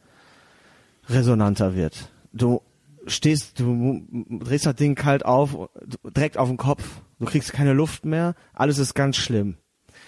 resonanter 1.08 1.74
wird. 1.74 2.10
Du 2.32 2.60
stehst, 3.06 3.58
du 3.60 4.02
drehst 4.40 4.66
das 4.66 4.74
Ding 4.76 4.94
kalt 4.94 5.24
auf, 5.24 5.56
direkt 6.04 6.36
auf 6.38 6.48
den 6.48 6.56
Kopf, 6.58 6.84
du 7.18 7.24
kriegst 7.26 7.52
keine 7.52 7.72
Luft 7.72 8.04
mehr, 8.04 8.34
alles 8.52 8.78
ist 8.78 8.94
ganz 8.94 9.16
schlimm. 9.16 9.56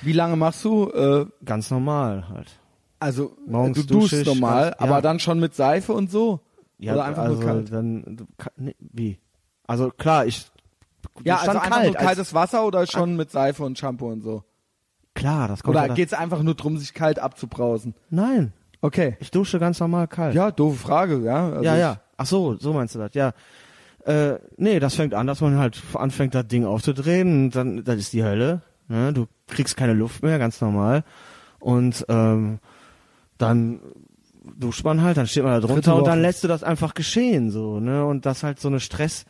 Wie 0.02 0.12
lange 0.12 0.36
machst 0.36 0.64
du? 0.64 0.90
Äh, 0.90 1.26
Ganz 1.44 1.70
normal 1.70 2.28
halt. 2.28 2.50
also 2.98 3.36
Morgens 3.46 3.78
du 3.78 3.94
duschst 3.94 4.12
dusche 4.12 4.20
ich 4.22 4.26
normal, 4.26 4.70
ganz- 4.70 4.76
aber 4.80 4.90
ja. 4.96 5.00
dann 5.00 5.18
schon 5.20 5.40
mit 5.40 5.54
Seife 5.54 5.92
und 5.92 6.10
so? 6.10 6.40
Ja, 6.78 6.94
Oder 6.94 7.04
einfach 7.04 7.22
also 7.24 7.36
nur 7.36 7.44
kalt? 7.44 7.72
dann, 7.72 8.16
du, 8.16 8.24
nee, 8.56 8.74
wie? 8.78 9.18
Also 9.66 9.90
klar, 9.90 10.26
ich 10.26 10.50
Ja, 11.24 11.36
also 11.36 11.50
einfach 11.58 11.70
kalt. 11.70 11.84
nur 11.86 11.94
kaltes 11.94 12.32
Wasser 12.34 12.66
oder 12.66 12.86
schon 12.86 13.16
mit 13.16 13.30
Seife 13.30 13.62
und 13.64 13.78
Shampoo 13.78 14.08
und 14.10 14.22
so? 14.22 14.44
klar, 15.14 15.48
das 15.48 15.62
kommt 15.62 15.76
Oder 15.76 15.86
ja 15.88 15.94
geht's 15.94 16.14
einfach 16.14 16.42
nur 16.42 16.54
drum, 16.54 16.78
sich 16.78 16.94
kalt 16.94 17.18
abzubrausen? 17.18 17.94
Nein, 18.08 18.52
Okay. 18.82 19.16
ich 19.20 19.30
dusche 19.30 19.58
ganz 19.58 19.80
normal 19.80 20.08
kalt. 20.08 20.34
Ja, 20.34 20.50
doofe 20.50 20.78
Frage, 20.78 21.20
ja. 21.20 21.50
Also 21.50 21.64
ja, 21.64 21.76
ja. 21.76 22.00
Ach 22.16 22.26
so, 22.26 22.56
so 22.56 22.72
meinst 22.72 22.94
du 22.94 22.98
das, 22.98 23.14
ja. 23.14 23.32
Äh, 24.04 24.38
nee, 24.56 24.80
das 24.80 24.94
fängt 24.94 25.14
an, 25.14 25.26
dass 25.26 25.40
man 25.40 25.58
halt 25.58 25.82
anfängt, 25.94 26.34
das 26.34 26.46
Ding 26.46 26.64
aufzudrehen 26.64 27.44
und 27.44 27.56
dann, 27.56 27.84
das 27.84 27.96
ist 27.96 28.12
die 28.12 28.24
Hölle. 28.24 28.62
Ne? 28.88 29.12
Du 29.12 29.26
kriegst 29.46 29.76
keine 29.76 29.92
Luft 29.92 30.22
mehr, 30.22 30.38
ganz 30.38 30.60
normal. 30.60 31.04
Und 31.58 32.06
ähm, 32.08 32.58
dann 33.36 33.80
duscht 34.56 34.84
man 34.84 35.02
halt, 35.02 35.16
dann 35.16 35.26
steht 35.26 35.44
man 35.44 35.60
da 35.60 35.66
drunter 35.66 35.96
und 35.96 36.06
dann 36.06 36.22
lässt 36.22 36.42
du 36.42 36.48
das 36.48 36.62
einfach 36.62 36.94
geschehen, 36.94 37.50
so, 37.50 37.78
ne? 37.78 38.04
Und 38.04 38.26
das 38.26 38.42
halt 38.42 38.58
so 38.58 38.68
eine 38.68 38.80
Stress, 38.80 39.26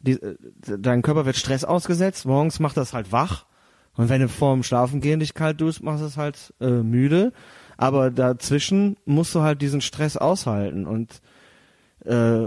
die, 0.00 0.12
äh, 0.12 0.36
dein 0.78 1.02
Körper 1.02 1.26
wird 1.26 1.36
Stress 1.36 1.64
ausgesetzt, 1.64 2.24
morgens 2.26 2.60
macht 2.60 2.76
das 2.76 2.92
halt 2.92 3.12
wach. 3.12 3.46
Und 3.94 4.08
wenn 4.08 4.22
du 4.22 4.28
vorm 4.28 4.62
Schlafengehen 4.62 5.20
dich 5.20 5.34
kalt 5.34 5.60
duschst, 5.60 5.82
machst 5.82 6.02
du 6.02 6.06
es 6.06 6.16
halt 6.16 6.54
äh, 6.60 6.70
müde. 6.70 7.32
Aber 7.76 8.10
dazwischen 8.10 8.96
musst 9.04 9.34
du 9.34 9.40
halt 9.42 9.62
diesen 9.62 9.80
Stress 9.80 10.16
aushalten. 10.16 10.86
Und 10.86 11.20
äh, 12.04 12.46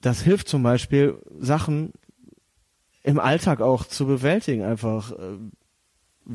das 0.00 0.20
hilft 0.22 0.48
zum 0.48 0.62
Beispiel, 0.62 1.18
Sachen 1.38 1.92
im 3.02 3.18
Alltag 3.20 3.60
auch 3.60 3.84
zu 3.84 4.06
bewältigen, 4.06 4.62
einfach. 4.64 5.12
Äh, 5.12 5.38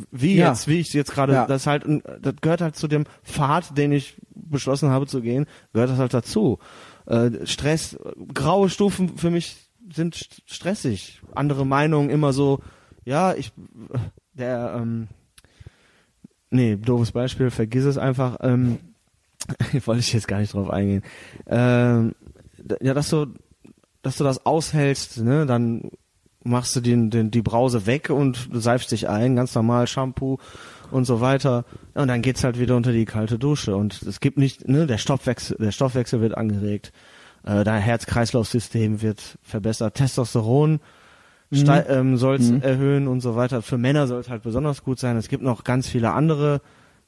wie 0.09 0.35
Ja. 0.37 0.49
jetzt, 0.49 0.69
wie 0.69 0.79
ich 0.79 0.93
jetzt 0.93 1.11
gerade, 1.11 1.33
Ja. 1.33 1.45
das 1.47 1.67
halt, 1.67 1.83
das 2.21 2.35
gehört 2.39 2.61
halt 2.61 2.77
zu 2.77 2.87
dem 2.87 3.03
Pfad, 3.23 3.77
den 3.77 3.91
ich 3.91 4.15
beschlossen 4.33 4.89
habe 4.89 5.05
zu 5.05 5.21
gehen, 5.21 5.47
gehört 5.73 5.89
das 5.89 5.97
halt 5.99 6.13
dazu. 6.13 6.59
Äh, 7.07 7.45
Stress, 7.45 7.97
graue 8.33 8.69
Stufen 8.69 9.17
für 9.17 9.29
mich 9.29 9.57
sind 9.93 10.15
st- 10.15 10.43
stressig. 10.45 11.21
Andere 11.35 11.65
Meinungen 11.65 12.09
immer 12.09 12.31
so, 12.31 12.59
ja, 13.03 13.33
ich, 13.33 13.51
der, 14.33 14.75
ähm, 14.77 15.09
nee, 16.51 16.75
doofes 16.75 17.11
Beispiel, 17.11 17.49
vergiss 17.49 17.85
es 17.85 17.97
einfach, 17.97 18.37
ähm, 18.41 18.77
wollte 19.85 20.01
ich 20.01 20.13
jetzt 20.13 20.27
gar 20.27 20.39
nicht 20.39 20.53
drauf 20.53 20.69
eingehen. 20.69 21.03
Ähm, 21.47 22.13
ja, 22.79 22.93
dass 22.93 23.09
du, 23.09 23.27
dass 24.03 24.17
du 24.17 24.23
das 24.23 24.45
aushältst, 24.45 25.21
ne, 25.21 25.45
dann 25.45 25.91
machst 26.43 26.75
du 26.75 26.81
den, 26.81 27.09
den, 27.09 27.31
die 27.31 27.41
Brause 27.41 27.85
weg 27.85 28.09
und 28.09 28.49
seifst 28.51 28.91
dich 28.91 29.07
ein, 29.07 29.35
ganz 29.35 29.53
normal 29.55 29.87
Shampoo 29.87 30.37
und 30.89 31.05
so 31.05 31.21
weiter. 31.21 31.65
Und 31.93 32.07
dann 32.07 32.21
geht's 32.21 32.43
halt 32.43 32.59
wieder 32.59 32.75
unter 32.75 32.91
die 32.91 33.05
kalte 33.05 33.37
Dusche. 33.37 33.75
Und 33.75 34.01
es 34.01 34.19
gibt 34.19 34.37
nicht, 34.37 34.67
ne, 34.67 34.87
der 34.87 34.97
Stoffwechsel, 34.97 35.57
der 35.59 35.71
Stoffwechsel 35.71 36.21
wird 36.21 36.35
angeregt, 36.35 36.91
äh, 37.43 37.63
dein 37.63 37.81
Herz-Kreislauf-System 37.81 39.01
wird 39.01 39.37
verbessert, 39.41 39.95
Testosteron 39.95 40.79
stei- 41.53 41.85
ähm, 41.87 42.17
soll's 42.17 42.49
Mhm. 42.49 42.61
erhöhen 42.61 43.07
und 43.07 43.21
so 43.21 43.35
weiter. 43.35 43.61
Für 43.61 43.77
Männer 43.77 44.07
soll 44.07 44.19
es 44.21 44.29
halt 44.29 44.43
besonders 44.43 44.83
gut 44.83 44.99
sein. 44.99 45.17
Es 45.17 45.27
gibt 45.29 45.43
noch 45.43 45.63
ganz 45.63 45.87
viele 45.89 46.11
andere, 46.13 46.61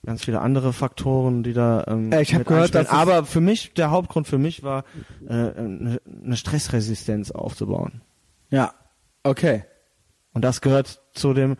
ganz 0.05 0.23
viele 0.25 0.41
andere 0.41 0.73
Faktoren, 0.73 1.43
die 1.43 1.53
da. 1.53 1.85
Ähm, 1.87 2.11
Äh, 2.11 2.21
ich 2.21 2.33
hab 2.33 2.39
mit 2.39 2.47
gehört, 2.49 2.75
dass 2.75 2.87
es- 2.87 2.91
aber 2.91 3.25
für 3.25 3.41
mich 3.41 3.73
der 3.73 3.91
Hauptgrund 3.91 4.27
für 4.27 4.37
mich 4.37 4.63
war 4.63 4.83
äh, 5.27 5.31
eine, 5.33 6.01
eine 6.25 6.35
Stressresistenz 6.37 7.31
aufzubauen. 7.31 8.01
Ja. 8.49 8.73
Okay. 9.23 9.63
Und 10.33 10.43
das 10.43 10.61
gehört 10.61 10.99
zu 11.13 11.33
dem. 11.33 11.55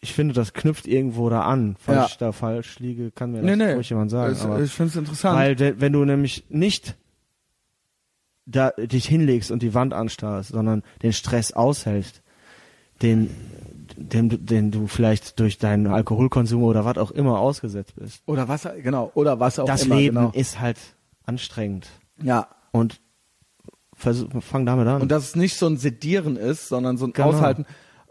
Ich 0.00 0.12
finde, 0.12 0.32
das 0.34 0.52
knüpft 0.52 0.86
irgendwo 0.86 1.28
da 1.28 1.42
an. 1.42 1.74
Falls 1.80 1.96
Ja. 1.98 2.06
ich 2.06 2.18
da 2.18 2.30
falsch 2.30 2.78
liege, 2.78 3.10
kann 3.10 3.32
mir 3.32 3.38
das 3.42 3.46
Nee, 3.46 3.56
nee. 3.56 3.72
ruhig 3.72 3.90
jemand 3.90 4.12
sagen. 4.12 4.32
Es- 4.32 4.44
ich 4.64 4.72
finde 4.72 4.90
es 4.90 4.96
interessant. 4.96 5.36
weil 5.36 5.80
wenn 5.80 5.92
du 5.92 6.04
nämlich 6.04 6.44
nicht 6.50 6.96
da 8.50 8.70
dich 8.70 9.06
hinlegst 9.06 9.50
und 9.50 9.62
die 9.62 9.74
Wand 9.74 9.92
anstarrst, 9.92 10.50
sondern 10.50 10.82
den 11.02 11.12
Stress 11.12 11.52
aushältst, 11.52 12.22
den, 13.02 13.30
den, 13.96 14.46
den 14.46 14.70
du 14.70 14.86
vielleicht 14.86 15.38
durch 15.38 15.58
deinen 15.58 15.86
Alkoholkonsum 15.86 16.62
oder 16.62 16.84
was 16.84 16.98
auch 16.98 17.10
immer 17.10 17.38
ausgesetzt 17.38 17.94
bist. 17.96 18.22
oder 18.26 18.48
was, 18.48 18.66
genau, 18.82 19.10
oder 19.14 19.38
was 19.38 19.58
auch 19.58 19.66
das 19.66 19.84
immer, 19.84 19.96
Leben 19.96 20.16
genau. 20.16 20.30
ist 20.32 20.60
halt 20.60 20.78
anstrengend. 21.24 21.88
Ja. 22.22 22.48
Und 22.72 23.00
versuch, 23.94 24.28
fang 24.40 24.64
damit 24.64 24.88
an. 24.88 25.02
Und 25.02 25.10
dass 25.10 25.24
es 25.24 25.36
nicht 25.36 25.56
so 25.56 25.66
ein 25.66 25.76
Sedieren 25.76 26.36
ist, 26.36 26.68
sondern 26.68 26.96
so 26.96 27.04
ein 27.06 27.12
Genau. 27.12 27.28
Aushalten. 27.28 27.66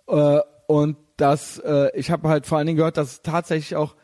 Äh, 0.08 0.40
und 0.68 0.98
dass, 1.18 1.58
äh, 1.60 1.90
ich 1.98 2.12
habe 2.12 2.30
halt 2.30 2.46
vor 2.46 2.58
allen 2.60 2.68
Dingen 2.68 2.78
gehört, 2.78 2.98
dass 2.98 3.12
es 3.14 3.22
tatsächlich 3.24 3.76
auch 3.76 3.96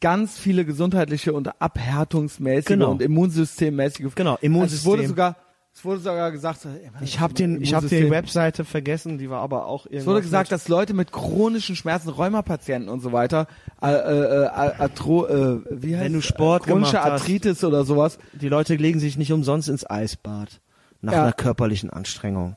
ganz 0.00 0.38
viele 0.38 0.64
gesundheitliche 0.64 1.32
und 1.32 1.60
abhärtungsmäßige 1.60 2.66
Genau. 2.66 2.90
und 2.92 3.02
immunsystemmäßige. 3.02 4.14
Genau, 4.14 4.32
Also 4.32 4.38
es 4.40 4.42
Immunsystem. 4.44 4.90
wurde 4.92 5.06
sogar, 5.08 5.36
es 5.76 5.84
wurde 5.84 5.98
sogar 6.00 6.30
gesagt, 6.30 6.60
so, 6.60 6.68
ey, 6.68 6.88
was 6.92 7.02
ich 7.02 7.18
habe 7.18 7.34
den, 7.34 7.60
ich 7.60 7.74
habe 7.74 7.88
die? 7.88 8.08
Webseite 8.10 8.64
vergessen, 8.64 9.18
die 9.18 9.28
war 9.28 9.40
aber 9.40 9.66
auch 9.66 9.86
irgendwas. 9.86 10.02
Es 10.02 10.06
wurde 10.06 10.22
gesagt, 10.22 10.52
dass 10.52 10.68
Leute 10.68 10.94
mit 10.94 11.10
chronischen 11.10 11.74
Schmerzen, 11.74 12.10
Rheumapatienten 12.10 12.88
und 12.88 13.00
so 13.00 13.10
weiter, 13.12 13.48
äh, 13.82 13.88
äh, 13.90 14.44
äh, 14.44 14.46
Arthro, 14.78 15.26
äh, 15.26 15.60
wie 15.70 15.96
heißt 15.96 16.04
Wenn 16.04 16.12
du? 16.12 16.22
Sport 16.22 16.64
chronische 16.64 16.92
gemacht 16.92 17.04
hast. 17.06 17.12
Arthritis 17.22 17.64
oder 17.64 17.84
sowas. 17.84 18.18
die 18.32 18.48
Leute 18.48 18.76
legen 18.76 19.00
sich 19.00 19.16
nicht 19.18 19.32
umsonst 19.32 19.68
ins 19.68 19.88
Eisbad 19.88 20.60
nach 21.00 21.12
Ja. 21.12 21.22
einer 21.24 21.32
körperlichen 21.32 21.90
Anstrengung. 21.90 22.56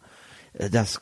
Äh, 0.53 0.69
Das, 0.69 0.98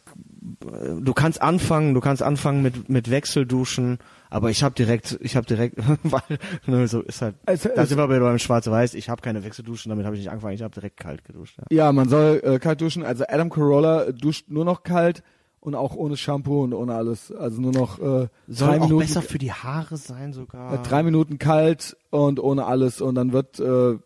äh, 0.64 1.02
du 1.02 1.14
kannst 1.14 1.42
anfangen, 1.42 1.94
du 1.94 2.00
kannst 2.00 2.24
anfangen 2.24 2.62
mit 2.62 2.88
mit 2.90 3.10
Wechselduschen, 3.12 4.00
aber 4.36 4.50
ich 4.50 4.64
habe 4.64 4.76
direkt, 4.76 5.18
ich 5.22 5.36
habe 5.38 5.46
direkt, 5.48 5.78
weil 6.04 6.22
ne, 6.66 6.88
so 6.88 7.02
ist 7.02 7.22
halt. 7.22 7.36
Also, 7.46 7.70
da 7.74 7.86
sind 7.86 7.98
wir 7.98 8.08
bei 8.08 8.20
beim 8.20 8.38
Schwarz-Weiß. 8.38 8.94
Ich 8.96 9.10
habe 9.10 9.22
keine 9.22 9.44
Wechselduschen, 9.46 9.90
damit 9.90 10.06
habe 10.06 10.16
ich 10.16 10.22
nicht 10.24 10.30
angefangen. 10.30 10.56
Ich 10.56 10.62
habe 10.62 10.74
direkt 10.74 10.98
kalt 10.98 11.24
geduscht. 11.24 11.58
Ja. 11.58 11.66
Ja, 11.86 11.92
man 11.94 12.10
soll 12.10 12.42
äh, 12.44 12.60
kalt 12.60 12.82
duschen. 12.82 13.04
Also 13.04 13.24
Adam 13.28 13.50
Carolla 13.50 14.12
duscht 14.12 14.50
nur 14.50 14.66
noch 14.66 14.84
kalt 14.84 15.24
und 15.62 15.74
auch 15.74 15.96
ohne 15.96 16.18
Shampoo 16.18 16.64
und 16.64 16.74
ohne 16.74 16.94
alles. 16.96 17.32
Also 17.32 17.62
nur 17.62 17.72
noch 17.72 17.98
äh, 18.00 18.02
Soll 18.02 18.28
drei 18.48 18.78
auch 18.80 18.84
Minuten, 18.84 19.00
besser 19.00 19.22
für 19.22 19.38
die 19.38 19.54
Haare 19.54 19.96
sein 19.98 20.34
sogar. 20.34 20.74
äh, 20.74 20.78
drei 20.88 21.02
Minuten 21.04 21.40
kalt 21.40 21.96
und 22.10 22.40
ohne 22.42 22.66
alles 22.66 23.00
und 23.02 23.16
dann 23.16 23.32
wird 23.32 23.60
äh, 23.62 23.98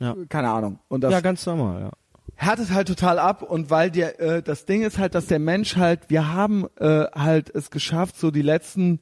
Ja. 0.00 0.16
keine 0.28 0.50
Ahnung. 0.50 0.80
Und 0.88 1.02
das 1.02 1.12
ja, 1.12 1.20
ganz 1.20 1.46
normal. 1.46 1.80
Ja. 1.82 1.90
härtet 2.34 2.72
halt 2.72 2.88
total 2.88 3.18
ab 3.20 3.42
und 3.42 3.70
weil 3.70 3.90
der 3.92 4.18
äh, 4.20 4.42
das 4.42 4.64
Ding 4.66 4.82
ist 4.82 4.98
halt, 4.98 5.14
dass 5.14 5.26
der 5.26 5.38
Mensch 5.38 5.76
halt, 5.76 6.10
wir 6.10 6.32
haben 6.32 6.66
äh, 6.80 7.04
halt 7.14 7.48
es 7.54 7.70
geschafft, 7.70 8.16
so 8.18 8.30
die 8.30 8.42
letzten, 8.42 9.00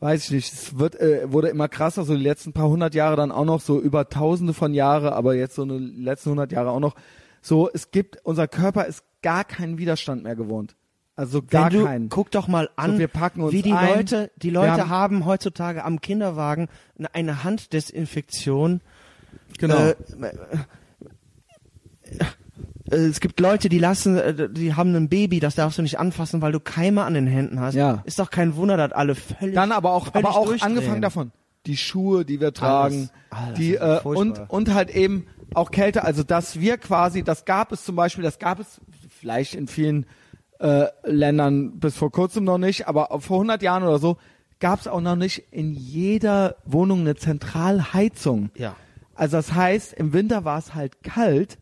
weiß 0.00 0.24
ich 0.24 0.30
nicht, 0.30 0.52
es 0.52 0.78
wird 0.78 0.94
äh, 1.00 1.32
wurde 1.32 1.48
immer 1.48 1.68
krasser, 1.68 2.04
so 2.04 2.14
die 2.16 2.22
letzten 2.22 2.52
paar 2.52 2.68
hundert 2.68 2.94
Jahre 2.94 3.16
dann 3.16 3.32
auch 3.32 3.44
noch 3.44 3.60
so 3.60 3.80
über 3.80 4.08
Tausende 4.08 4.54
von 4.54 4.74
Jahre, 4.74 5.12
aber 5.12 5.34
jetzt 5.34 5.54
so 5.56 5.62
eine 5.62 5.78
letzten 5.78 6.30
hundert 6.30 6.52
Jahre 6.52 6.70
auch 6.70 6.80
noch. 6.80 6.94
So, 7.40 7.68
es 7.72 7.90
gibt 7.90 8.18
unser 8.24 8.48
Körper 8.48 8.86
ist 8.86 9.02
gar 9.22 9.44
keinen 9.44 9.78
Widerstand 9.78 10.22
mehr 10.22 10.36
gewohnt, 10.36 10.76
also 11.16 11.42
gar 11.42 11.72
Wenn 11.72 11.78
du, 11.80 11.84
keinen. 11.86 12.08
Guck 12.08 12.30
doch 12.30 12.48
mal 12.48 12.68
an, 12.76 12.98
wir 12.98 13.08
packen 13.08 13.40
uns 13.42 13.52
wie 13.52 13.62
die 13.62 13.72
ein. 13.72 13.96
Leute, 13.96 14.30
die 14.36 14.50
Leute 14.50 14.72
haben- 14.72 14.90
haben, 14.90 15.24
heutzutage 15.26 15.84
am 15.84 16.00
Kinderwagen 16.00 16.68
eine- 17.12 17.44
Handdesinfektion. 17.44 18.80
Genau. 19.58 19.76
Äh, 19.76 19.94
es 22.90 23.20
gibt 23.20 23.40
Leute, 23.40 23.68
die 23.68 23.78
lassen, 23.78 24.16
äh, 24.16 24.48
die 24.50 24.74
haben 24.74 24.94
ein 24.94 25.08
Baby, 25.08 25.40
das 25.40 25.54
darfst 25.54 25.78
du 25.78 25.82
nicht 25.82 25.98
anfassen, 25.98 26.40
weil 26.42 26.52
du 26.52 26.60
Keime 26.60 27.04
an 27.04 27.14
den 27.14 27.26
Händen 27.26 27.60
hast. 27.60 27.74
Ja. 27.74 28.02
Ist 28.04 28.18
doch 28.18 28.30
kein 28.30 28.56
Wunder, 28.56 28.76
dass 28.76 28.92
alle 28.92 29.14
völlig. 29.14 29.54
Dann 29.54 29.72
aber 29.72 29.92
auch, 29.92 30.14
aber 30.14 30.36
auch 30.36 30.52
angefangen 30.60 31.02
davon. 31.02 31.32
Die 31.66 31.76
Schuhe, 31.76 32.24
die 32.24 32.40
wir 32.40 32.54
tragen, 32.54 33.10
alles 33.30 33.58
die 33.58 33.72
ist 33.72 33.80
äh, 33.80 34.00
und 34.04 34.38
und 34.48 34.72
halt 34.72 34.90
eben 34.90 35.26
auch 35.54 35.70
Kälte. 35.70 36.04
Also 36.04 36.22
dass 36.22 36.60
wir 36.60 36.78
quasi, 36.78 37.22
das 37.22 37.44
gab 37.44 37.72
es 37.72 37.84
zum 37.84 37.96
Beispiel, 37.96 38.24
das 38.24 38.38
gab 38.38 38.58
es 38.58 38.80
vielleicht 39.08 39.54
in 39.54 39.66
vielen 39.66 40.06
äh, 40.60 40.86
Ländern 41.04 41.78
bis 41.78 41.96
vor 41.96 42.10
kurzem 42.10 42.44
noch 42.44 42.58
nicht, 42.58 42.88
aber 42.88 43.08
vor 43.20 43.38
100 43.38 43.62
Jahren 43.62 43.82
oder 43.82 43.98
so 43.98 44.16
gab 44.60 44.80
es 44.80 44.88
auch 44.88 45.00
noch 45.00 45.16
nicht 45.16 45.44
in 45.50 45.72
jeder 45.72 46.56
Wohnung 46.64 47.00
eine 47.00 47.16
Zentralheizung. 47.16 48.50
Ja. 48.56 48.74
Also 49.14 49.36
das 49.36 49.52
heißt, 49.52 49.92
im 49.94 50.12
Winter 50.12 50.44
war 50.44 50.58
es 50.58 50.74
halt 50.74 51.02
kalt 51.02 51.58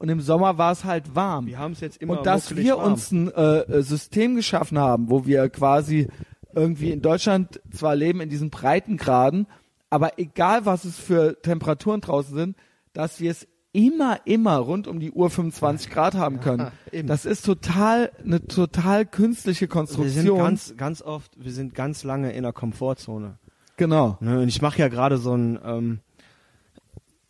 und 0.00 0.08
im 0.08 0.20
Sommer 0.22 0.56
war 0.56 0.72
es 0.72 0.84
halt 0.84 1.14
warm. 1.14 1.46
Wir 1.46 1.58
haben 1.58 1.72
es 1.72 1.80
jetzt 1.80 1.98
immer 1.98 2.18
Und 2.18 2.26
dass 2.26 2.56
wir 2.56 2.78
warm. 2.78 2.92
uns 2.92 3.12
ein 3.12 3.30
äh, 3.32 3.58
äh, 3.60 3.82
System 3.82 4.34
geschaffen 4.34 4.78
haben, 4.78 5.10
wo 5.10 5.26
wir 5.26 5.50
quasi 5.50 6.08
irgendwie 6.54 6.90
in 6.90 7.02
Deutschland 7.02 7.60
zwar 7.70 7.94
leben 7.94 8.22
in 8.22 8.30
diesen 8.30 8.48
Breitengraden, 8.48 9.46
aber 9.90 10.18
egal 10.18 10.64
was 10.64 10.86
es 10.86 10.98
für 10.98 11.40
Temperaturen 11.42 12.00
draußen 12.00 12.34
sind, 12.34 12.56
dass 12.94 13.20
wir 13.20 13.30
es 13.30 13.46
immer, 13.72 14.20
immer 14.24 14.56
rund 14.56 14.88
um 14.88 15.00
die 15.00 15.12
Uhr 15.12 15.28
25 15.28 15.90
Grad 15.90 16.14
haben 16.14 16.40
können. 16.40 16.72
eben. 16.92 17.06
Das 17.06 17.26
ist 17.26 17.44
total, 17.44 18.10
eine 18.24 18.44
total 18.46 19.04
künstliche 19.04 19.66
wir 19.66 19.68
sind 19.68 19.72
Konstruktion. 19.72 20.38
ganz, 20.38 20.74
ganz 20.78 21.02
oft, 21.02 21.32
wir 21.36 21.52
sind 21.52 21.74
ganz 21.74 22.04
lange 22.04 22.32
in 22.32 22.42
der 22.42 22.54
Komfortzone. 22.54 23.38
genau. 23.76 24.16
Ne, 24.20 24.40
und 24.40 24.48
ich 24.48 24.62
mache 24.62 24.78
ja 24.78 24.88
gerade 24.88 25.18
so 25.18 25.34
ein, 25.34 25.58
ähm, 25.62 26.00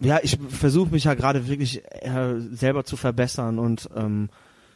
ja, 0.00 0.18
ich 0.22 0.38
versuche 0.48 0.90
mich 0.90 1.04
ja 1.04 1.14
gerade 1.14 1.46
wirklich 1.48 1.82
äh, 2.02 2.34
selber 2.52 2.84
zu 2.84 2.96
verbessern 2.96 3.58
und 3.58 3.88
ähm, 3.94 4.28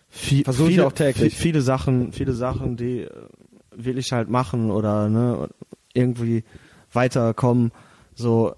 viel, 0.08 0.44
viele, 0.44 0.86
auch 0.86 0.92
täglich. 0.92 1.34
vi- 1.34 1.38
viele 1.38 1.60
Sachen, 1.60 2.12
viele 2.12 2.32
Sachen, 2.32 2.76
die 2.76 3.00
äh, 3.00 3.10
will 3.74 3.98
ich 3.98 4.12
halt 4.12 4.28
machen 4.28 4.70
oder 4.70 5.08
ne, 5.08 5.48
irgendwie 5.94 6.44
weiterkommen. 6.92 7.72
So, 8.14 8.54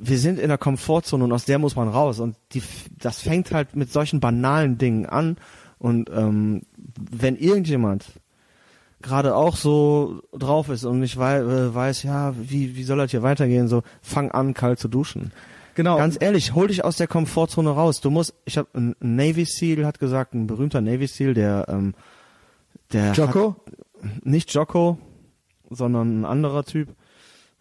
wir 0.00 0.18
sind 0.18 0.38
in 0.38 0.48
der 0.48 0.58
Komfortzone 0.58 1.22
und 1.24 1.32
aus 1.32 1.44
der 1.44 1.58
muss 1.58 1.76
man 1.76 1.88
raus 1.88 2.18
und 2.18 2.36
die, 2.52 2.62
das 2.98 3.20
fängt 3.20 3.52
halt 3.52 3.76
mit 3.76 3.92
solchen 3.92 4.20
banalen 4.20 4.78
Dingen 4.78 5.06
an 5.06 5.36
und 5.78 6.10
ähm, 6.12 6.62
wenn 7.10 7.36
irgendjemand 7.36 8.06
gerade 9.00 9.36
auch 9.36 9.54
so 9.56 10.22
drauf 10.36 10.68
ist 10.70 10.84
und 10.84 10.98
nicht 10.98 11.18
wei 11.18 11.36
äh, 11.38 11.72
weiß, 11.72 12.02
ja, 12.02 12.34
wie, 12.36 12.74
wie 12.74 12.82
soll 12.82 12.98
das 12.98 13.12
hier 13.12 13.22
weitergehen, 13.22 13.68
so 13.68 13.82
fang 14.02 14.32
an, 14.32 14.54
kalt 14.54 14.80
zu 14.80 14.88
duschen. 14.88 15.30
Genau. 15.78 15.96
Ganz 15.96 16.16
ehrlich, 16.18 16.56
hol 16.56 16.66
dich 16.66 16.84
aus 16.84 16.96
der 16.96 17.06
Komfortzone 17.06 17.70
raus. 17.70 18.00
Du 18.00 18.10
musst, 18.10 18.34
ich 18.44 18.58
habe 18.58 18.66
ein 18.74 18.96
Navy 18.98 19.44
Seal 19.44 19.86
hat 19.86 20.00
gesagt, 20.00 20.34
ein 20.34 20.48
berühmter 20.48 20.80
Navy 20.80 21.06
Seal, 21.06 21.34
der 21.34 21.66
ähm, 21.68 21.94
der 22.92 23.12
Jocko? 23.12 23.54
Hat, 24.02 24.26
nicht 24.26 24.52
Jocko, 24.52 24.98
sondern 25.70 26.22
ein 26.22 26.24
anderer 26.24 26.64
Typ. 26.64 26.88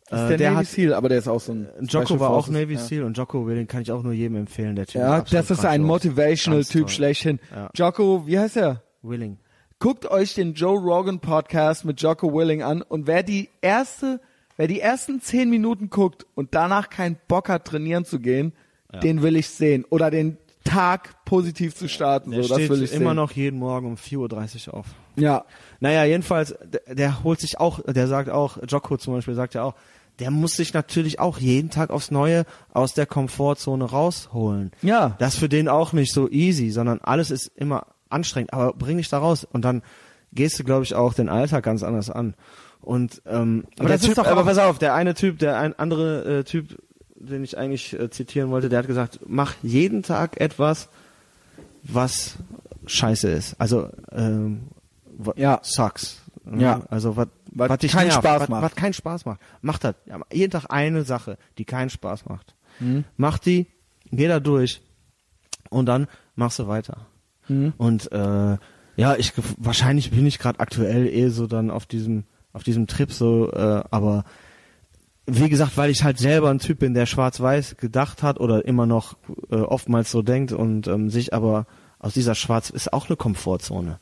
Das 0.09 0.21
ist 0.21 0.25
Äh, 0.25 0.29
der, 0.29 0.37
der 0.37 0.51
Navy 0.53 0.65
hat 0.65 0.71
Seal, 0.71 0.93
aber 0.95 1.09
der 1.09 1.19
ist 1.19 1.27
auch 1.27 1.39
so 1.39 1.51
ein 1.51 1.67
Jocko 1.81 2.19
war 2.19 2.31
auch. 2.31 2.47
Navy 2.47 2.73
ja. 2.73 2.79
Seal 2.79 3.03
und 3.03 3.15
Jocko 3.15 3.47
den 3.47 3.67
kann 3.67 3.83
ich 3.83 3.91
auch 3.91 4.01
nur 4.01 4.13
jedem 4.13 4.37
empfehlen, 4.37 4.75
der 4.75 4.87
Typ. 4.87 5.01
Ja, 5.01 5.17
absolut 5.17 5.47
das 5.51 5.59
ist 5.59 5.63
ein. 5.63 5.83
Motivational 5.83 6.63
Typ 6.63 6.87
toll. 6.87 6.89
schlechthin. 6.89 7.39
Ja. 7.55 7.69
Jocko, 7.75 8.25
wie 8.25 8.39
heißt 8.39 8.57
er? 8.57 8.81
Willing. 9.03 9.37
Guckt 9.77 10.09
euch 10.09 10.33
den 10.33 10.55
Joe 10.55 10.79
Rogan 10.79 11.19
Podcast 11.19 11.85
mit 11.85 12.01
Jocko 12.01 12.33
Willing 12.33 12.63
an 12.63 12.81
und 12.81 13.05
wer 13.05 13.21
die 13.21 13.49
erste, 13.61 14.19
wer 14.57 14.67
die 14.67 14.81
ersten 14.81 15.21
zehn 15.21 15.49
Minuten 15.49 15.89
guckt 15.89 16.25
und 16.35 16.53
danach 16.53 16.89
keinen 16.89 17.17
Bock 17.27 17.49
hat, 17.49 17.65
trainieren 17.65 18.05
zu 18.05 18.19
gehen, 18.19 18.53
den 19.03 19.21
will 19.21 19.35
ich 19.35 19.49
sehen. 19.49 19.85
Oder 19.89 20.11
den 20.11 20.37
Tag 20.63 21.23
positiv 21.25 21.75
zu 21.75 21.87
starten. 21.87 22.31
Der 22.31 22.43
so, 22.43 22.49
das 22.49 22.57
steht 22.57 22.69
will 22.69 22.83
ich 22.83 22.91
immer 22.91 23.11
sehen. 23.11 23.15
noch 23.15 23.31
jeden 23.31 23.59
Morgen 23.59 23.87
um 23.87 23.95
4.30 23.95 24.67
Uhr 24.67 24.73
auf. 24.73 24.87
Ja. 25.15 25.45
Naja, 25.79 26.03
jedenfalls, 26.03 26.55
der, 26.63 26.95
der 26.95 27.23
holt 27.23 27.39
sich 27.39 27.59
auch, 27.59 27.79
der 27.83 28.07
sagt 28.07 28.29
auch, 28.29 28.57
Jocko 28.67 28.97
zum 28.97 29.13
Beispiel 29.13 29.33
sagt 29.33 29.53
ja 29.53 29.63
auch, 29.63 29.75
der 30.19 30.31
muss 30.31 30.55
sich 30.55 30.73
natürlich 30.73 31.19
auch 31.19 31.37
jeden 31.37 31.69
Tag 31.69 31.89
aufs 31.89 32.11
Neue 32.11 32.45
aus 32.73 32.93
der 32.93 33.05
Komfortzone 33.05 33.85
rausholen. 33.85 34.71
Ja. 34.81 35.15
Das 35.19 35.35
ist 35.35 35.39
für 35.39 35.49
den 35.49 35.67
auch 35.67 35.93
nicht 35.93 36.11
so 36.11 36.29
easy, 36.29 36.71
sondern 36.71 36.99
alles 37.01 37.29
ist 37.29 37.51
immer 37.55 37.87
anstrengend, 38.09 38.53
aber 38.53 38.73
bring 38.73 38.97
dich 38.97 39.09
da 39.09 39.19
raus 39.19 39.47
und 39.49 39.63
dann 39.63 39.83
gehst 40.33 40.59
du, 40.59 40.63
glaube 40.63 40.83
ich, 40.83 40.95
auch 40.95 41.13
den 41.13 41.29
Alltag 41.29 41.63
ganz 41.63 41.83
anders 41.83 42.09
an. 42.09 42.35
Und 42.81 43.21
ähm, 43.25 43.65
Aber 43.79 43.89
der 43.89 43.97
das 43.97 44.01
ist 44.03 44.07
typ, 44.07 44.15
doch 44.15 44.27
aber 44.27 44.43
pass 44.43 44.57
auf, 44.57 44.79
der 44.79 44.93
eine 44.93 45.13
Typ, 45.13 45.39
der 45.39 45.57
ein 45.57 45.77
andere 45.77 46.39
äh, 46.39 46.43
Typ, 46.43 46.81
den 47.15 47.43
ich 47.43 47.57
eigentlich 47.57 47.99
äh, 47.99 48.09
zitieren 48.09 48.49
wollte, 48.49 48.69
der 48.69 48.79
hat 48.79 48.87
gesagt, 48.87 49.19
mach 49.27 49.55
jeden 49.61 50.03
Tag 50.03 50.39
etwas, 50.39 50.87
was 51.83 52.37
scheiße 52.85 53.29
ist. 53.29 53.59
Also 53.59 53.89
ähm, 54.11 54.63
Ja. 55.35 55.59
sucks. 55.63 56.21
Ne? 56.45 56.63
Ja. 56.63 56.81
Also 56.89 57.17
was 57.17 57.27
Was 57.51 57.69
was 57.69 57.79
dich 57.79 57.91
keinen 57.91 58.07
nervt, 58.07 58.23
Spaß 58.23 58.41
was, 58.43 58.49
macht. 58.49 58.63
Was 58.63 58.75
keinen 58.75 58.93
Spaß 58.93 59.25
macht. 59.25 59.39
Mach 59.61 59.79
das. 59.79 59.95
Ja, 60.05 60.19
jeden 60.31 60.51
Tag 60.51 60.65
eine 60.69 61.03
Sache, 61.03 61.37
die 61.57 61.65
keinen 61.65 61.89
Spaß 61.89 62.25
macht. 62.25 62.55
Mhm. 62.79 63.03
Mach 63.17 63.39
die, 63.39 63.67
geh 64.11 64.27
da 64.27 64.39
durch 64.39 64.81
und 65.69 65.87
dann 65.87 66.07
machst 66.35 66.59
du 66.59 66.67
weiter. 66.67 67.07
Mhm. 67.47 67.73
Und 67.77 68.11
äh, 68.11 68.57
ja, 68.95 69.15
ich 69.17 69.33
wahrscheinlich 69.57 70.11
bin 70.11 70.25
ich 70.25 70.39
gerade 70.39 70.59
aktuell 70.59 71.07
eh 71.07 71.29
so 71.29 71.47
dann 71.47 71.69
auf 71.71 71.85
diesem 71.85 72.23
auf 72.57 72.63
diesem 72.63 72.87
Trip 72.87 73.11
so, 73.11 73.51
äh, 73.53 73.83
aber 73.91 74.25
wie 75.27 75.47
gesagt, 75.49 75.77
weil 75.77 75.89
ich 75.91 76.03
halt 76.03 76.17
selber 76.17 76.49
ein 76.49 76.59
Typ 76.59 76.79
bin, 76.79 76.93
der 76.93 77.05
schwarz-weiß 77.05 77.77
gedacht 77.77 78.23
hat 78.23 78.39
oder 78.39 78.65
immer 78.65 78.85
noch 78.85 79.15
äh, 79.51 79.55
oftmals 79.55 80.09
so 80.11 80.21
denkt 80.21 80.51
und 80.53 80.87
ähm, 80.87 81.09
sich 81.09 81.33
aber 81.33 81.67
aus 81.99 82.13
dieser 82.13 82.33
Schwarz 82.35 82.69
ist 82.69 82.93
auch 82.93 83.07
eine 83.09 83.15
Komfortzone, 83.17 83.99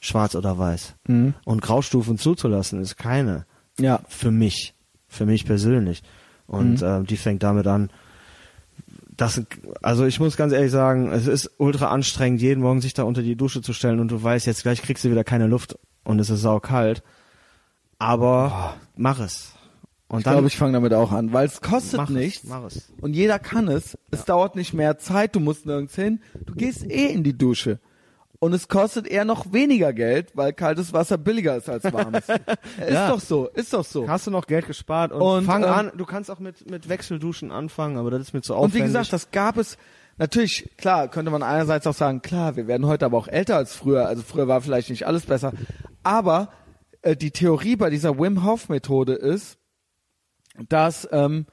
schwarz 0.00 0.34
oder 0.34 0.56
weiß. 0.58 0.94
Mhm. 1.06 1.34
Und 1.44 1.62
Graustufen 1.62 2.16
zuzulassen 2.18 2.80
ist 2.80 2.96
keine 2.96 3.44
Ja. 3.78 4.00
für 4.08 4.30
mich, 4.30 4.74
für 5.06 5.26
mich 5.26 5.44
persönlich. 5.44 6.02
Und 6.46 6.80
Mhm. 6.80 6.86
ähm, 6.88 7.06
die 7.06 7.16
fängt 7.16 7.42
damit 7.42 7.66
an. 7.66 7.90
Das, 9.16 9.42
also 9.82 10.06
ich 10.06 10.20
muss 10.20 10.36
ganz 10.36 10.52
ehrlich 10.52 10.70
sagen, 10.70 11.10
es 11.10 11.26
ist 11.26 11.50
ultra 11.58 11.88
anstrengend, 11.90 12.40
jeden 12.40 12.62
Morgen 12.62 12.80
sich 12.80 12.94
da 12.94 13.02
unter 13.02 13.22
die 13.22 13.34
Dusche 13.34 13.62
zu 13.62 13.72
stellen 13.72 13.98
und 13.98 14.12
du 14.12 14.22
weißt, 14.22 14.46
jetzt 14.46 14.62
gleich 14.62 14.80
kriegst 14.80 15.04
du 15.04 15.10
wieder 15.10 15.24
keine 15.24 15.48
Luft 15.48 15.76
und 16.04 16.20
es 16.20 16.30
ist 16.30 16.40
saukalt. 16.42 17.02
Aber 17.98 18.74
mach 18.96 19.20
es. 19.20 19.52
Und 20.08 20.20
Ich 20.20 20.24
glaube, 20.24 20.46
ich 20.46 20.56
fange 20.56 20.72
damit 20.72 20.94
auch 20.94 21.12
an, 21.12 21.32
weil 21.32 21.46
es 21.46 21.60
kostet 21.60 21.98
mach 21.98 22.08
nichts. 22.08 22.44
Es, 22.44 22.48
mach 22.48 22.64
es. 22.64 22.90
Und 23.00 23.14
jeder 23.14 23.38
kann 23.38 23.68
es. 23.68 23.98
Es 24.10 24.24
dauert 24.24 24.56
nicht 24.56 24.72
mehr 24.72 24.96
Zeit, 24.98 25.34
du 25.36 25.40
musst 25.40 25.66
nirgends 25.66 25.94
hin. 25.94 26.20
Du 26.46 26.54
gehst 26.54 26.84
eh 26.84 27.06
in 27.12 27.24
die 27.24 27.36
Dusche. 27.36 27.78
Und 28.40 28.52
es 28.52 28.68
kostet 28.68 29.06
eher 29.08 29.24
noch 29.24 29.52
weniger 29.52 29.92
Geld, 29.92 30.30
weil 30.36 30.52
kaltes 30.52 30.92
Wasser 30.92 31.18
billiger 31.18 31.56
ist 31.56 31.68
als 31.68 31.84
warmes. 31.92 32.24
ist 32.78 32.92
Ja. 32.92 33.08
doch 33.10 33.20
so, 33.20 33.48
ist 33.48 33.72
doch 33.74 33.84
so. 33.84 34.08
Hast 34.08 34.28
du 34.28 34.30
noch 34.30 34.46
Geld 34.46 34.66
gespart 34.68 35.10
und, 35.12 35.20
Und, 35.20 35.44
fang 35.44 35.64
ähm, 35.64 35.68
an. 35.70 35.92
Du 35.96 36.06
kannst 36.06 36.30
auch 36.30 36.38
mit 36.38 36.70
mit 36.70 36.88
Wechselduschen 36.88 37.50
anfangen, 37.50 37.98
aber 37.98 38.12
das 38.12 38.20
ist 38.22 38.32
mir 38.34 38.40
zu 38.40 38.52
Und 38.54 38.60
aufwendig. 38.60 38.82
wie 38.82 38.86
gesagt, 38.86 39.12
das 39.12 39.32
gab 39.32 39.56
es 39.58 39.76
natürlich, 40.18 40.70
klar, 40.78 41.08
könnte 41.08 41.32
man 41.32 41.42
einerseits 41.42 41.84
auch 41.88 41.94
sagen, 41.94 42.22
klar, 42.22 42.54
wir 42.54 42.68
werden 42.68 42.86
heute 42.86 43.04
aber 43.06 43.18
auch 43.18 43.26
älter 43.28 43.56
als 43.56 43.74
früher. 43.74 44.06
Also 44.06 44.22
früher 44.22 44.46
war 44.46 44.60
vielleicht 44.60 44.88
nicht 44.88 45.04
alles 45.06 45.26
besser. 45.26 45.52
Aber 46.04 46.48
äh, 47.02 47.16
die 47.16 47.30
Theorie 47.30 47.76
bei 47.76 47.90
dieser 47.90 48.18
Wim 48.18 48.44
Hof 48.44 48.68
Methode 48.68 49.14
ist, 49.14 49.58
dass 50.68 51.08
ähm, 51.12 51.46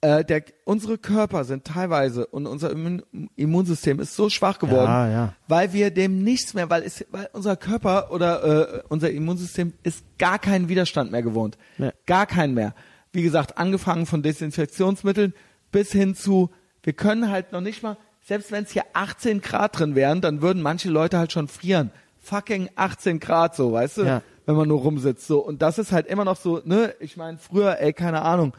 äh, 0.00 0.24
der, 0.24 0.42
unsere 0.64 0.98
Körper 0.98 1.44
sind 1.44 1.64
teilweise 1.64 2.26
und 2.26 2.46
unser 2.46 2.70
Immun 2.70 3.02
Immunsystem 3.36 4.00
ist 4.00 4.16
so 4.16 4.28
schwach 4.28 4.58
geworden, 4.58 4.88
Ja, 4.90 5.08
ja. 5.08 5.34
weil 5.48 5.72
wir 5.72 5.90
dem 5.90 6.22
nichts 6.22 6.54
mehr, 6.54 6.68
weil, 6.70 6.82
es, 6.82 7.04
weil 7.10 7.28
unser 7.32 7.56
Körper 7.56 8.10
oder 8.10 8.78
äh, 8.78 8.82
unser 8.88 9.10
Immunsystem 9.10 9.74
ist 9.82 10.04
gar 10.18 10.38
keinen 10.38 10.68
Widerstand 10.68 11.12
mehr 11.12 11.22
gewohnt. 11.22 11.56
Nee. 11.78 11.90
Gar 12.06 12.26
keinen 12.26 12.54
mehr. 12.54 12.74
Wie 13.12 13.22
gesagt, 13.22 13.58
angefangen 13.58 14.06
von 14.06 14.22
Desinfektionsmitteln 14.22 15.32
bis 15.70 15.92
hin 15.92 16.14
zu, 16.14 16.50
wir 16.82 16.92
können 16.92 17.30
halt 17.30 17.52
noch 17.52 17.60
nicht 17.60 17.82
mal, 17.82 17.96
selbst 18.22 18.50
wenn 18.50 18.64
es 18.64 18.72
hier 18.72 18.84
18 18.92 19.40
Grad 19.40 19.78
drin 19.78 19.94
wären, 19.94 20.20
dann 20.20 20.42
würden 20.42 20.60
manche 20.62 20.90
Leute 20.90 21.16
halt 21.18 21.32
schon 21.32 21.48
frieren. 21.48 21.90
Fucking 22.18 22.70
18 22.74 23.20
Grad 23.20 23.54
so, 23.54 23.72
weißt 23.72 23.98
du? 23.98 24.02
Ja. 24.02 24.22
Wenn 24.46 24.56
man 24.56 24.68
nur 24.68 24.80
rumsitzt 24.80 25.26
so. 25.26 25.40
Und 25.40 25.60
das 25.60 25.78
ist 25.78 25.92
halt 25.92 26.06
immer 26.06 26.24
noch 26.24 26.36
so, 26.36 26.60
ne? 26.64 26.94
Ich 27.00 27.16
meine, 27.16 27.38
früher, 27.38 27.80
ey, 27.80 27.92
keine 27.92 28.22
Ahnung, 28.22 28.54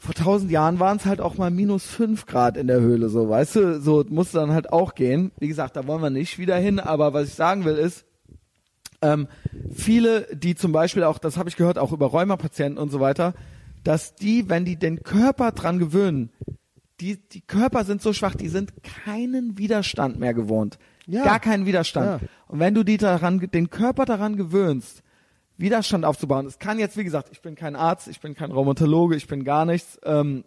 vor 0.00 0.14
tausend 0.14 0.50
Jahren 0.50 0.80
waren 0.80 0.96
es 0.96 1.04
halt 1.04 1.20
auch 1.20 1.36
mal 1.36 1.50
minus 1.50 1.84
fünf 1.84 2.26
Grad 2.26 2.56
in 2.56 2.66
der 2.66 2.80
Höhle, 2.80 3.10
so, 3.10 3.28
weißt 3.28 3.56
du, 3.56 3.80
so 3.80 4.02
musste 4.08 4.38
dann 4.38 4.52
halt 4.52 4.72
auch 4.72 4.94
gehen. 4.94 5.30
Wie 5.38 5.48
gesagt, 5.48 5.76
da 5.76 5.86
wollen 5.86 6.02
wir 6.02 6.10
nicht 6.10 6.38
wieder 6.38 6.56
hin, 6.56 6.80
aber 6.80 7.12
was 7.12 7.28
ich 7.28 7.34
sagen 7.34 7.66
will 7.66 7.76
ist, 7.76 8.06
ähm, 9.02 9.28
viele, 9.72 10.26
die 10.34 10.54
zum 10.54 10.72
Beispiel 10.72 11.04
auch, 11.04 11.18
das 11.18 11.36
habe 11.36 11.50
ich 11.50 11.56
gehört, 11.56 11.78
auch 11.78 11.92
über 11.92 12.06
Rheumapatienten 12.06 12.78
und 12.78 12.90
so 12.90 13.00
weiter, 13.00 13.34
dass 13.84 14.14
die, 14.14 14.48
wenn 14.48 14.64
die 14.64 14.76
den 14.76 15.02
Körper 15.02 15.52
dran 15.52 15.78
gewöhnen, 15.78 16.30
die, 17.00 17.16
die 17.16 17.40
Körper 17.42 17.84
sind 17.84 18.02
so 18.02 18.12
schwach, 18.12 18.34
die 18.34 18.48
sind 18.48 18.72
keinen 18.82 19.58
Widerstand 19.58 20.18
mehr 20.18 20.34
gewohnt. 20.34 20.78
Ja. 21.06 21.24
Gar 21.24 21.40
keinen 21.40 21.66
Widerstand. 21.66 22.22
Ja. 22.22 22.28
Und 22.48 22.60
wenn 22.60 22.74
du 22.74 22.84
die 22.84 22.96
daran, 22.96 23.38
den 23.38 23.70
Körper 23.70 24.04
daran 24.04 24.36
gewöhnst, 24.36 25.02
Widerstand 25.56 26.04
aufzubauen, 26.04 26.46
es 26.46 26.58
kann 26.58 26.78
jetzt, 26.78 26.96
wie 26.96 27.04
gesagt, 27.04 27.28
ich 27.32 27.42
bin 27.42 27.54
kein 27.54 27.76
Arzt, 27.76 28.08
ich 28.08 28.20
bin 28.20 28.34
kein 28.34 28.50
Rheumatologe, 28.50 29.16
ich 29.16 29.26
bin 29.26 29.44
gar 29.44 29.64
nichts, 29.64 29.98
ähm, 30.04 30.44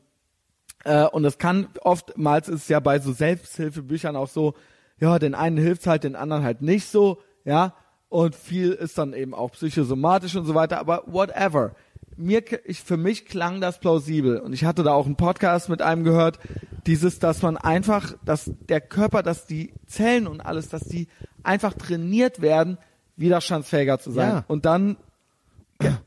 äh, 0.84 1.06
und 1.06 1.24
es 1.26 1.38
kann 1.38 1.68
oftmals 1.82 2.50
ist 2.50 2.70
ja 2.70 2.80
bei 2.80 3.00
so 3.00 3.14
Selbsthilfebüchern 3.14 4.16
auch 4.16 4.28
so, 4.28 4.54
ja, 5.00 5.20
den 5.20 5.36
einen 5.36 5.58
hilft's 5.58 5.88
halt, 5.88 6.04
den 6.04 6.16
anderen 6.16 6.44
halt 6.44 6.62
nicht 6.62 6.88
so, 6.88 7.20
ja, 7.46 7.74
und 8.10 8.36
viel 8.36 8.72
ist 8.72 8.98
dann 8.98 9.14
eben 9.14 9.34
auch 9.34 9.52
psychosomatisch 9.52 10.36
und 10.36 10.46
so 10.46 10.54
weiter, 10.54 10.80
aber 10.80 11.04
whatever. 11.08 11.76
Mir, 12.18 12.44
ich, 12.66 12.82
für 12.82 12.98
mich 12.98 13.26
klang 13.26 13.62
das 13.62 13.80
plausibel 13.80 14.40
und 14.40 14.54
ich 14.54 14.66
hatte 14.66 14.84
da 14.84 14.94
auch 14.94 15.06
einen 15.06 15.16
Podcast 15.16 15.70
mit 15.70 15.82
einem 15.82 16.04
gehört, 16.04 16.40
dieses, 16.86 17.20
dass 17.20 17.42
man 17.42 17.58
einfach, 17.58 18.14
dass 18.26 18.52
der 18.70 18.82
Körper, 18.82 19.24
dass 19.24 19.46
die 19.46 19.74
Zellen 19.86 20.28
und 20.28 20.42
alles, 20.42 20.70
dass 20.70 20.84
die 20.84 21.08
einfach 21.44 21.74
trainiert 21.74 22.42
werden, 22.42 22.78
widerstandsfähiger 23.16 24.00
zu 24.00 24.12
sein. 24.12 24.30
Ja. 24.30 24.46
Und 24.48 24.66
dann 24.66 24.98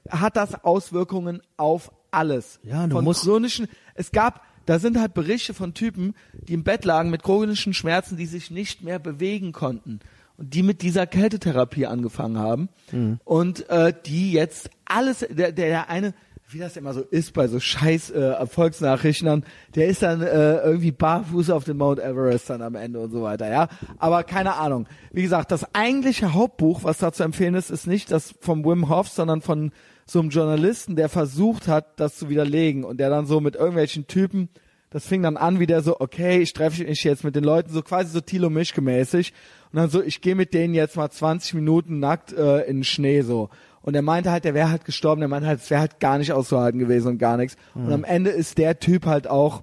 hat 0.08 0.36
das 0.36 0.64
Auswirkungen 0.64 1.42
auf 1.56 1.92
alles. 2.10 2.60
Ja, 2.62 2.86
du 2.86 2.96
von 2.96 3.04
musst- 3.04 3.22
chronischen, 3.24 3.68
es 3.94 4.10
gab, 4.10 4.42
da 4.64 4.78
sind 4.78 4.98
halt 4.98 5.14
Berichte 5.14 5.54
von 5.54 5.74
Typen, 5.74 6.14
die 6.32 6.54
im 6.54 6.64
Bett 6.64 6.84
lagen 6.84 7.10
mit 7.10 7.22
chronischen 7.22 7.74
Schmerzen, 7.74 8.16
die 8.16 8.26
sich 8.26 8.50
nicht 8.50 8.82
mehr 8.82 8.98
bewegen 8.98 9.52
konnten 9.52 10.00
die 10.38 10.62
mit 10.62 10.82
dieser 10.82 11.06
Kältetherapie 11.06 11.86
angefangen 11.86 12.38
haben 12.38 12.68
Mhm. 12.92 13.18
und 13.24 13.68
äh, 13.70 13.92
die 14.06 14.32
jetzt 14.32 14.70
alles, 14.84 15.20
der, 15.20 15.52
der, 15.52 15.68
der 15.68 15.90
eine, 15.90 16.14
wie 16.48 16.58
das 16.58 16.76
immer 16.76 16.94
so 16.94 17.00
ist 17.00 17.32
bei 17.32 17.48
so 17.48 17.58
scheiß 17.58 18.10
äh, 18.10 18.20
Erfolgsnachrichten, 18.20 19.44
der 19.74 19.88
ist 19.88 20.02
dann 20.02 20.22
äh, 20.22 20.58
irgendwie 20.58 20.92
barfuß 20.92 21.50
auf 21.50 21.64
dem 21.64 21.78
Mount 21.78 21.98
Everest 21.98 22.50
dann 22.50 22.62
am 22.62 22.74
Ende 22.76 23.00
und 23.00 23.10
so 23.10 23.22
weiter, 23.22 23.50
ja. 23.50 23.68
Aber 23.98 24.22
keine 24.24 24.54
Ahnung. 24.54 24.86
Wie 25.12 25.22
gesagt, 25.22 25.50
das 25.50 25.74
eigentliche 25.74 26.34
Hauptbuch, 26.34 26.84
was 26.84 26.98
da 26.98 27.12
zu 27.12 27.22
empfehlen 27.24 27.54
ist, 27.54 27.70
ist 27.70 27.86
nicht 27.86 28.10
das 28.12 28.34
vom 28.40 28.64
Wim 28.64 28.88
Hof, 28.88 29.08
sondern 29.08 29.40
von 29.40 29.72
so 30.06 30.20
einem 30.20 30.30
Journalisten, 30.30 30.94
der 30.94 31.08
versucht 31.08 31.66
hat, 31.66 31.98
das 31.98 32.16
zu 32.16 32.28
widerlegen 32.28 32.84
und 32.84 32.98
der 33.00 33.10
dann 33.10 33.26
so 33.26 33.40
mit 33.40 33.56
irgendwelchen 33.56 34.06
Typen, 34.06 34.48
das 34.90 35.04
fing 35.04 35.22
dann 35.24 35.36
an, 35.36 35.58
wie 35.58 35.66
der 35.66 35.82
so, 35.82 35.98
okay, 35.98 36.38
ich 36.38 36.52
treffe 36.52 36.84
mich 36.84 37.02
jetzt 37.02 37.24
mit 37.24 37.34
den 37.34 37.42
Leuten, 37.42 37.72
so 37.72 37.82
quasi 37.82 38.10
so 38.12 38.20
Thilo 38.20 38.50
Mischke 38.50 38.80
mäßig 38.80 39.32
und 39.72 39.78
dann 39.78 39.90
so, 39.90 40.02
ich 40.02 40.20
gehe 40.20 40.34
mit 40.34 40.54
denen 40.54 40.74
jetzt 40.74 40.96
mal 40.96 41.10
20 41.10 41.54
Minuten 41.54 41.98
nackt 41.98 42.32
äh, 42.32 42.62
in 42.62 42.78
den 42.78 42.84
Schnee 42.84 43.22
so. 43.22 43.50
Und 43.82 43.94
er 43.94 44.02
meinte 44.02 44.30
halt, 44.32 44.44
der 44.44 44.54
wäre 44.54 44.70
halt 44.70 44.84
gestorben, 44.84 45.20
der 45.20 45.28
meinte 45.28 45.46
halt, 45.46 45.60
es 45.60 45.70
wäre 45.70 45.80
halt 45.80 46.00
gar 46.00 46.18
nicht 46.18 46.32
auszuhalten 46.32 46.80
gewesen 46.80 47.08
und 47.08 47.18
gar 47.18 47.36
nichts. 47.36 47.56
Und 47.74 47.92
am 47.92 48.02
Ende 48.02 48.30
ist 48.30 48.58
der 48.58 48.80
Typ 48.80 49.06
halt 49.06 49.28
auch 49.28 49.62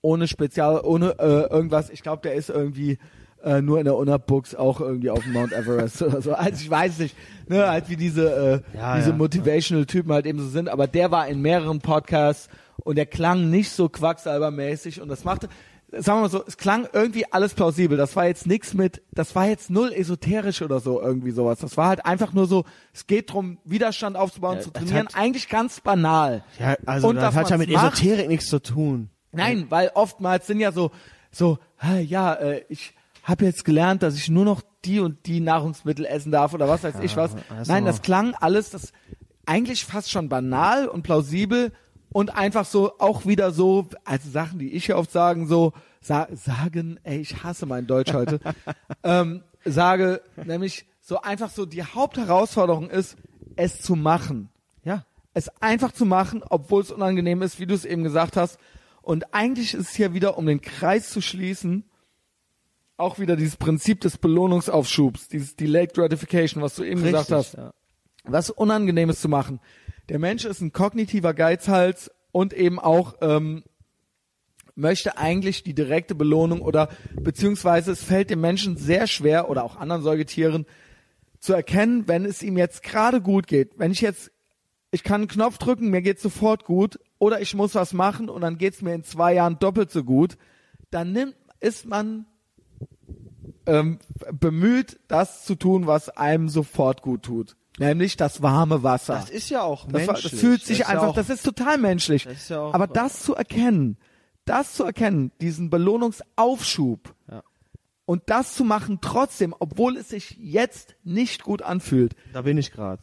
ohne 0.00 0.26
Spezial, 0.26 0.80
ohne 0.82 1.18
äh, 1.18 1.52
irgendwas, 1.52 1.90
ich 1.90 2.02
glaube, 2.02 2.22
der 2.22 2.34
ist 2.34 2.48
irgendwie 2.48 2.98
äh, 3.42 3.60
nur 3.60 3.78
in 3.78 3.84
der 3.84 3.96
Unabooks 3.96 4.54
auch 4.54 4.80
irgendwie 4.80 5.10
auf 5.10 5.22
dem 5.22 5.32
Mount 5.34 5.52
Everest 5.52 6.00
oder 6.02 6.22
so. 6.22 6.32
Also 6.32 6.62
ich 6.62 6.70
weiß 6.70 6.98
nicht, 7.00 7.14
ne, 7.48 7.68
halt 7.68 7.88
wie 7.90 7.96
diese, 7.96 8.62
äh, 8.74 8.76
Ja, 8.76 8.96
diese 8.96 9.10
ja. 9.10 9.16
Motivational-Typen 9.16 10.12
halt 10.12 10.26
eben 10.26 10.38
so 10.38 10.48
sind, 10.48 10.68
aber 10.68 10.86
der 10.86 11.10
war 11.10 11.28
in 11.28 11.42
mehreren 11.42 11.80
Podcasts 11.80 12.48
und 12.84 12.96
der 12.96 13.06
klang 13.06 13.50
nicht 13.50 13.70
so 13.70 13.88
quacksalbermäßig 13.88 15.00
und 15.00 15.08
das 15.08 15.24
machte, 15.24 15.48
sagen 15.92 16.18
wir 16.18 16.22
mal 16.22 16.28
so, 16.30 16.44
es 16.46 16.56
klang 16.56 16.88
irgendwie 16.92 17.30
alles 17.32 17.54
plausibel. 17.54 17.96
Das 17.96 18.16
war 18.16 18.26
jetzt 18.26 18.46
nix 18.46 18.74
mit, 18.74 19.02
das 19.12 19.34
war 19.34 19.46
jetzt 19.46 19.70
null 19.70 19.92
esoterisch 19.92 20.62
oder 20.62 20.80
so, 20.80 21.00
irgendwie 21.00 21.30
sowas. 21.30 21.58
Das 21.60 21.76
war 21.76 21.88
halt 21.88 22.04
einfach 22.04 22.32
nur 22.32 22.46
so, 22.46 22.64
es 22.92 23.06
geht 23.06 23.32
drum, 23.32 23.58
Widerstand 23.64 24.16
aufzubauen, 24.16 24.56
Ja, 24.56 24.62
zu 24.62 24.70
trainieren, 24.72 25.06
hat- 25.08 25.16
eigentlich 25.16 25.48
ganz 25.48 25.80
banal. 25.80 26.44
Ja, 26.58 26.76
also 26.86 27.08
Und 27.08 27.16
das 27.16 27.34
hat 27.34 27.50
ja 27.50 27.56
mit 27.56 27.70
macht- 27.70 27.94
Esoterik 27.94 28.28
nichts 28.28 28.48
zu 28.48 28.60
tun. 28.60 29.10
Nein, 29.32 29.66
weil 29.68 29.90
oftmals 29.94 30.46
sind 30.46 30.60
ja 30.60 30.72
so, 30.72 30.90
so, 31.30 31.58
ja, 32.02 32.34
äh, 32.34 32.64
ich 32.68 32.94
habe 33.22 33.44
jetzt 33.44 33.64
gelernt, 33.64 34.02
dass 34.02 34.16
ich 34.16 34.28
nur 34.30 34.44
noch 34.44 34.62
die 34.84 35.00
und 35.00 35.26
die 35.26 35.40
Nahrungsmittel 35.40 36.04
essen 36.06 36.32
darf 36.32 36.54
oder 36.54 36.68
was 36.68 36.84
weiß 36.84 36.94
ich 37.02 37.16
was. 37.16 37.32
das 37.48 37.68
Nein, 37.68 37.84
das 37.84 38.00
klang 38.02 38.34
alles, 38.34 38.70
das 38.70 38.92
eigentlich 39.44 39.84
fast 39.84 40.10
schon 40.10 40.28
banal 40.28 40.88
und 40.88 41.02
plausibel 41.02 41.72
und 42.16 42.34
einfach 42.34 42.64
so 42.64 42.98
auch 42.98 43.26
wieder 43.26 43.52
so, 43.52 43.90
also 44.06 44.30
Sachen, 44.30 44.58
die 44.58 44.72
ich 44.72 44.86
ja 44.86 44.96
oft 44.96 45.12
sagen, 45.12 45.46
so 45.48 45.74
sa 46.00 46.26
sagen, 46.32 46.98
ey, 47.02 47.20
ich 47.20 47.42
hasse 47.42 47.66
mein 47.66 47.86
Deutsch 47.86 48.14
heute, 48.14 48.40
ähm, 49.02 49.42
sage 49.66 50.22
nämlich 50.42 50.86
so 51.02 51.20
einfach 51.20 51.50
so, 51.50 51.66
die 51.66 51.82
Hauptherausforderung 51.84 52.88
ist, 52.88 53.18
es 53.56 53.82
zu 53.82 53.96
machen 53.96 54.48
Ja. 54.82 55.04
es 55.34 55.50
einfach 55.60 55.92
zu 55.92 56.06
machen, 56.06 56.42
obwohl 56.42 56.80
es 56.80 56.90
unangenehm 56.90 57.42
ist, 57.42 57.60
wie 57.60 57.66
du 57.66 57.74
es 57.74 57.84
eben 57.84 58.02
gesagt 58.02 58.38
hast. 58.38 58.58
Und 59.02 59.34
eigentlich 59.34 59.74
ist 59.74 59.90
es 59.90 59.94
hier 59.94 60.14
wieder, 60.14 60.38
um 60.38 60.46
den 60.46 60.62
Kreis 60.62 61.10
zu 61.10 61.20
schließen, 61.20 61.84
auch 62.96 63.18
wieder 63.18 63.36
dieses 63.36 63.58
Prinzip 63.58 64.00
des 64.00 64.16
Belohnungsaufschubs, 64.16 65.28
dieses 65.28 65.54
Delayed 65.54 65.92
Gratification, 65.92 66.62
was 66.62 66.76
du 66.76 66.82
eben 66.82 67.02
gesagt 67.02 67.30
hast. 67.30 67.58
Ja. 67.58 67.74
Was 68.24 68.48
Unangenehmes 68.48 69.20
zu 69.20 69.28
machen. 69.28 69.60
Der 70.08 70.18
Mensch 70.20 70.44
ist 70.44 70.60
ein 70.60 70.72
kognitiver 70.72 71.34
Geizhals 71.34 72.10
und 72.30 72.52
eben 72.52 72.78
auch 72.78 73.16
ähm, 73.22 73.64
möchte 74.76 75.18
eigentlich 75.18 75.64
die 75.64 75.74
direkte 75.74 76.14
Belohnung 76.14 76.60
oder 76.60 76.90
beziehungsweise 77.20 77.92
es 77.92 78.04
fällt 78.04 78.30
dem 78.30 78.40
Menschen 78.40 78.76
sehr 78.76 79.06
schwer 79.06 79.50
oder 79.50 79.64
auch 79.64 79.76
anderen 79.76 80.02
Säugetieren 80.02 80.66
zu 81.40 81.54
erkennen, 81.54 82.06
wenn 82.06 82.24
es 82.24 82.42
ihm 82.42 82.56
jetzt 82.56 82.82
gerade 82.82 83.20
gut 83.20 83.46
geht. 83.46 83.78
Wenn 83.78 83.90
ich 83.90 84.00
jetzt, 84.00 84.30
ich 84.92 85.02
kann 85.02 85.22
einen 85.22 85.28
Knopf 85.28 85.58
drücken, 85.58 85.90
mir 85.90 86.02
geht 86.02 86.20
sofort 86.20 86.64
gut 86.64 87.00
oder 87.18 87.40
ich 87.40 87.54
muss 87.54 87.74
was 87.74 87.92
machen 87.92 88.28
und 88.28 88.42
dann 88.42 88.58
geht's 88.58 88.82
mir 88.82 88.94
in 88.94 89.02
zwei 89.02 89.34
Jahren 89.34 89.58
doppelt 89.58 89.90
so 89.90 90.04
gut, 90.04 90.36
dann 90.90 91.12
nimmt, 91.12 91.34
ist 91.58 91.86
man 91.86 92.26
ähm, 93.66 93.98
bemüht, 94.32 95.00
das 95.08 95.44
zu 95.44 95.56
tun, 95.56 95.86
was 95.86 96.10
einem 96.10 96.48
sofort 96.48 97.02
gut 97.02 97.22
tut. 97.22 97.56
Nämlich 97.78 98.16
das 98.16 98.40
warme 98.42 98.82
Wasser. 98.82 99.14
Das 99.14 99.28
ist 99.30 99.50
ja 99.50 99.62
auch 99.62 99.84
Das, 99.86 100.06
menschlich. 100.06 100.32
das 100.32 100.40
fühlt 100.40 100.62
sich 100.62 100.80
ist 100.80 100.86
ja 100.86 100.86
einfach, 100.88 101.08
auch- 101.08 101.14
das 101.14 101.28
ist 101.30 101.42
total 101.44 101.76
menschlich. 101.78 102.24
Das 102.24 102.32
ist 102.34 102.48
ja 102.50 102.60
auch- 102.60 102.74
Aber 102.74 102.86
das 102.86 103.22
zu 103.22 103.34
erkennen, 103.34 103.98
das 104.46 104.72
zu 104.74 104.84
erkennen, 104.84 105.30
diesen 105.40 105.68
Belohnungsaufschub 105.70 107.14
Ja. 107.30 107.42
und 108.06 108.22
das 108.26 108.54
zu 108.54 108.64
machen 108.64 108.98
trotzdem, 109.00 109.54
obwohl 109.58 109.96
es 109.96 110.08
sich 110.08 110.36
jetzt 110.40 110.96
nicht 111.04 111.42
gut 111.42 111.62
anfühlt. 111.62 112.14
Da 112.32 112.42
bin 112.42 112.56
ich 112.58 112.72
gerade. 112.72 113.02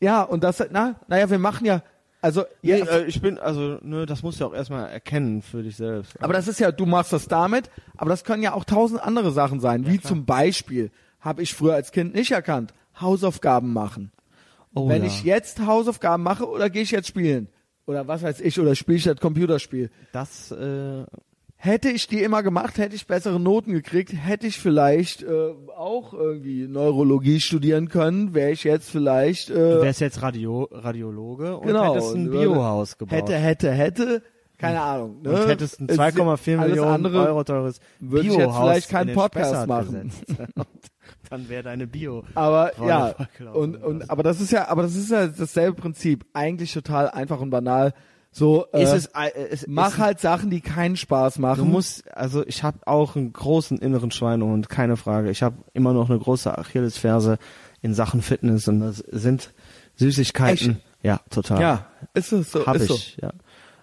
Ja, 0.00 0.22
und 0.22 0.44
das, 0.44 0.62
na, 0.70 0.96
naja, 1.08 1.30
wir 1.30 1.38
machen 1.38 1.64
ja, 1.66 1.82
also, 2.20 2.44
Nee, 2.62 2.78
ja, 2.78 2.84
äh, 2.86 3.04
ich 3.06 3.20
bin, 3.20 3.38
also, 3.38 3.78
ne, 3.82 4.06
das 4.06 4.22
musst 4.22 4.40
du 4.40 4.46
auch 4.46 4.54
erstmal 4.54 4.88
erkennen 4.90 5.42
für 5.42 5.62
dich 5.62 5.76
selbst. 5.76 6.22
aber 6.22 6.32
das 6.32 6.48
ist 6.48 6.58
ja, 6.60 6.72
du 6.72 6.86
machst 6.86 7.12
das 7.12 7.26
damit, 7.28 7.70
aber 7.96 8.10
das 8.10 8.24
können 8.24 8.42
ja 8.42 8.52
auch 8.54 8.64
tausend 8.64 9.02
andere 9.02 9.30
Sachen 9.32 9.60
sein, 9.60 9.86
wie 9.86 10.00
zum 10.00 10.24
Beispiel, 10.24 10.90
habe 11.20 11.42
ich 11.42 11.54
früher 11.54 11.74
als 11.74 11.90
Kind 11.92 12.14
nicht 12.14 12.30
erkannt, 12.32 12.72
Hausaufgaben 13.00 13.72
machen. 13.72 14.12
oh, 14.74 14.88
Wenn 14.88 15.02
ja. 15.02 15.08
ich 15.08 15.24
jetzt 15.24 15.60
Hausaufgaben 15.66 16.22
mache 16.22 16.48
oder 16.48 16.70
gehe 16.70 16.82
ich 16.82 16.90
jetzt 16.90 17.08
spielen? 17.08 17.48
Oder 17.86 18.08
was 18.08 18.22
weiß 18.22 18.40
ich, 18.40 18.58
oder 18.58 18.74
spiele 18.74 18.98
ich 18.98 19.04
das 19.04 19.18
Computerspiel? 19.20 19.90
das, 20.12 20.50
äh, 20.52 21.04
Hätte 21.56 21.88
ich 21.88 22.08
die 22.08 22.22
immer 22.22 22.42
gemacht, 22.42 22.76
hätte 22.76 22.94
ich 22.94 23.06
bessere 23.06 23.40
Noten 23.40 23.72
gekriegt, 23.72 24.12
hätte 24.12 24.46
ich 24.46 24.58
vielleicht 24.58 25.22
äh, 25.22 25.54
auch 25.74 26.12
irgendwie 26.12 26.68
Neurologie 26.68 27.40
studieren 27.40 27.88
können, 27.88 28.34
wäre 28.34 28.50
ich 28.50 28.64
jetzt 28.64 28.90
vielleicht 28.90 29.48
du 29.48 29.54
äh, 29.54 29.80
wärst 29.80 30.02
jetzt 30.02 30.20
Radio, 30.20 30.68
Radiologe 30.70 31.56
und 31.56 31.66
genau 31.66 31.94
hättest 31.94 32.14
ein 32.16 32.30
Biohaus 32.30 32.98
gebaut. 32.98 33.16
Hätte, 33.16 33.36
hätte, 33.36 33.70
hätte, 33.70 34.22
keine 34.58 34.82
Ahnung. 34.82 35.22
Ne? 35.22 35.30
und 35.30 35.48
hättest 35.48 35.80
ein 35.80 35.88
Es- 35.88 35.98
2,4 35.98 36.58
alles 36.58 36.68
Millionen 36.68 36.90
andere 36.90 37.28
Euro 37.28 37.44
teures 37.44 37.78
würde 37.98 38.26
ich 38.28 38.36
Biohaus 38.36 38.46
jetzt 38.46 38.56
vielleicht 38.58 38.90
keinen 38.90 39.14
Podcast 39.14 39.66
machen. 39.66 40.12
dann 41.30 41.48
wäre 41.48 41.62
deine 41.62 41.86
Bio. 41.86 42.24
Aber 42.34 42.72
ja, 42.84 43.14
und, 43.52 43.76
und 43.76 44.10
aber 44.10 44.22
das 44.22 44.40
ist 44.40 44.52
ja, 44.52 44.68
aber 44.68 44.82
das 44.82 44.94
ist 44.94 45.10
ja 45.10 45.26
dasselbe 45.26 45.80
Prinzip. 45.80 46.24
Eigentlich 46.32 46.72
total 46.72 47.10
einfach 47.10 47.40
und 47.40 47.50
banal. 47.50 47.94
So, 48.36 48.66
äh, 48.72 48.82
ist 48.82 48.92
es, 48.92 49.06
äh, 49.14 49.30
es 49.50 49.66
mach 49.68 49.90
ist, 49.90 49.98
halt 49.98 50.20
Sachen, 50.20 50.50
die 50.50 50.60
keinen 50.60 50.96
Spaß 50.96 51.38
machen. 51.38 51.64
Du 51.66 51.70
musst, 51.70 52.12
also 52.16 52.44
ich 52.44 52.64
habe 52.64 52.78
auch 52.84 53.14
einen 53.14 53.32
großen 53.32 53.78
inneren 53.78 54.10
Schweinehund, 54.10 54.68
keine 54.68 54.96
Frage. 54.96 55.30
Ich 55.30 55.44
habe 55.44 55.56
immer 55.72 55.92
noch 55.92 56.10
eine 56.10 56.18
große 56.18 56.58
Achillesferse 56.58 57.38
in 57.80 57.94
Sachen 57.94 58.22
Fitness 58.22 58.66
und 58.66 58.80
das 58.80 58.98
sind 58.98 59.52
Süßigkeiten. 59.94 60.70
Echt? 60.70 60.80
Ja, 61.04 61.20
total. 61.30 61.60
ja, 61.60 61.86
ist 62.14 62.32
es 62.32 62.50
so, 62.50 62.66
hab 62.66 62.76
ist 62.76 62.88
so. 62.88 62.94
ich, 62.94 63.18
ja. 63.22 63.30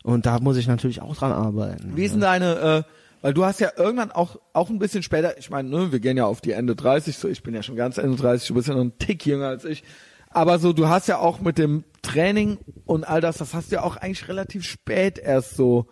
Und 0.03 0.26
da 0.26 0.39
muss 0.39 0.57
ich 0.57 0.68
natürlich 0.68 1.01
auch 1.01 1.15
dran 1.15 1.31
arbeiten. 1.31 1.93
Wie 1.95 2.03
ist 2.03 2.13
denn 2.13 2.22
deine, 2.22 2.55
äh, 2.55 2.84
weil 3.22 3.34
du 3.34 3.45
hast 3.45 3.60
ja 3.60 3.72
irgendwann 3.77 4.11
auch 4.11 4.38
auch 4.53 4.69
ein 4.69 4.80
bisschen 4.80 5.03
später, 5.03 5.38
ich 5.38 5.49
meine, 5.49 5.69
ne, 5.69 5.91
wir 5.91 5.99
gehen 5.99 6.18
ja 6.18 6.26
auf 6.26 6.41
die 6.41 6.52
Ende 6.52 6.76
30, 6.76 7.18
so 7.18 7.27
ich 7.27 7.43
bin 7.43 7.53
ja 7.53 7.64
schon 7.64 7.76
ganz 7.76 7.98
Ende 7.98 8.18
30, 8.18 8.48
du 8.48 8.53
bist 8.56 8.68
ja 8.68 8.73
noch 8.73 8.81
ein 8.81 8.98
Tick 8.98 9.26
jünger 9.26 9.48
als 9.48 9.65
ich. 9.65 9.84
Aber 10.30 10.60
so, 10.60 10.72
du 10.72 10.88
hast 10.88 11.07
ja 11.07 11.18
auch 11.19 11.41
mit 11.41 11.57
dem 11.57 11.84
Training 12.02 12.57
und 12.85 13.03
all 13.03 13.19
das, 13.22 13.38
das 13.38 13.53
hast 13.53 13.72
du 13.72 13.76
ja 13.76 13.84
auch 13.84 13.98
eigentlich 13.98 14.27
relativ 14.30 14.64
spät 14.65 15.19
erst 15.19 15.56
so 15.57 15.88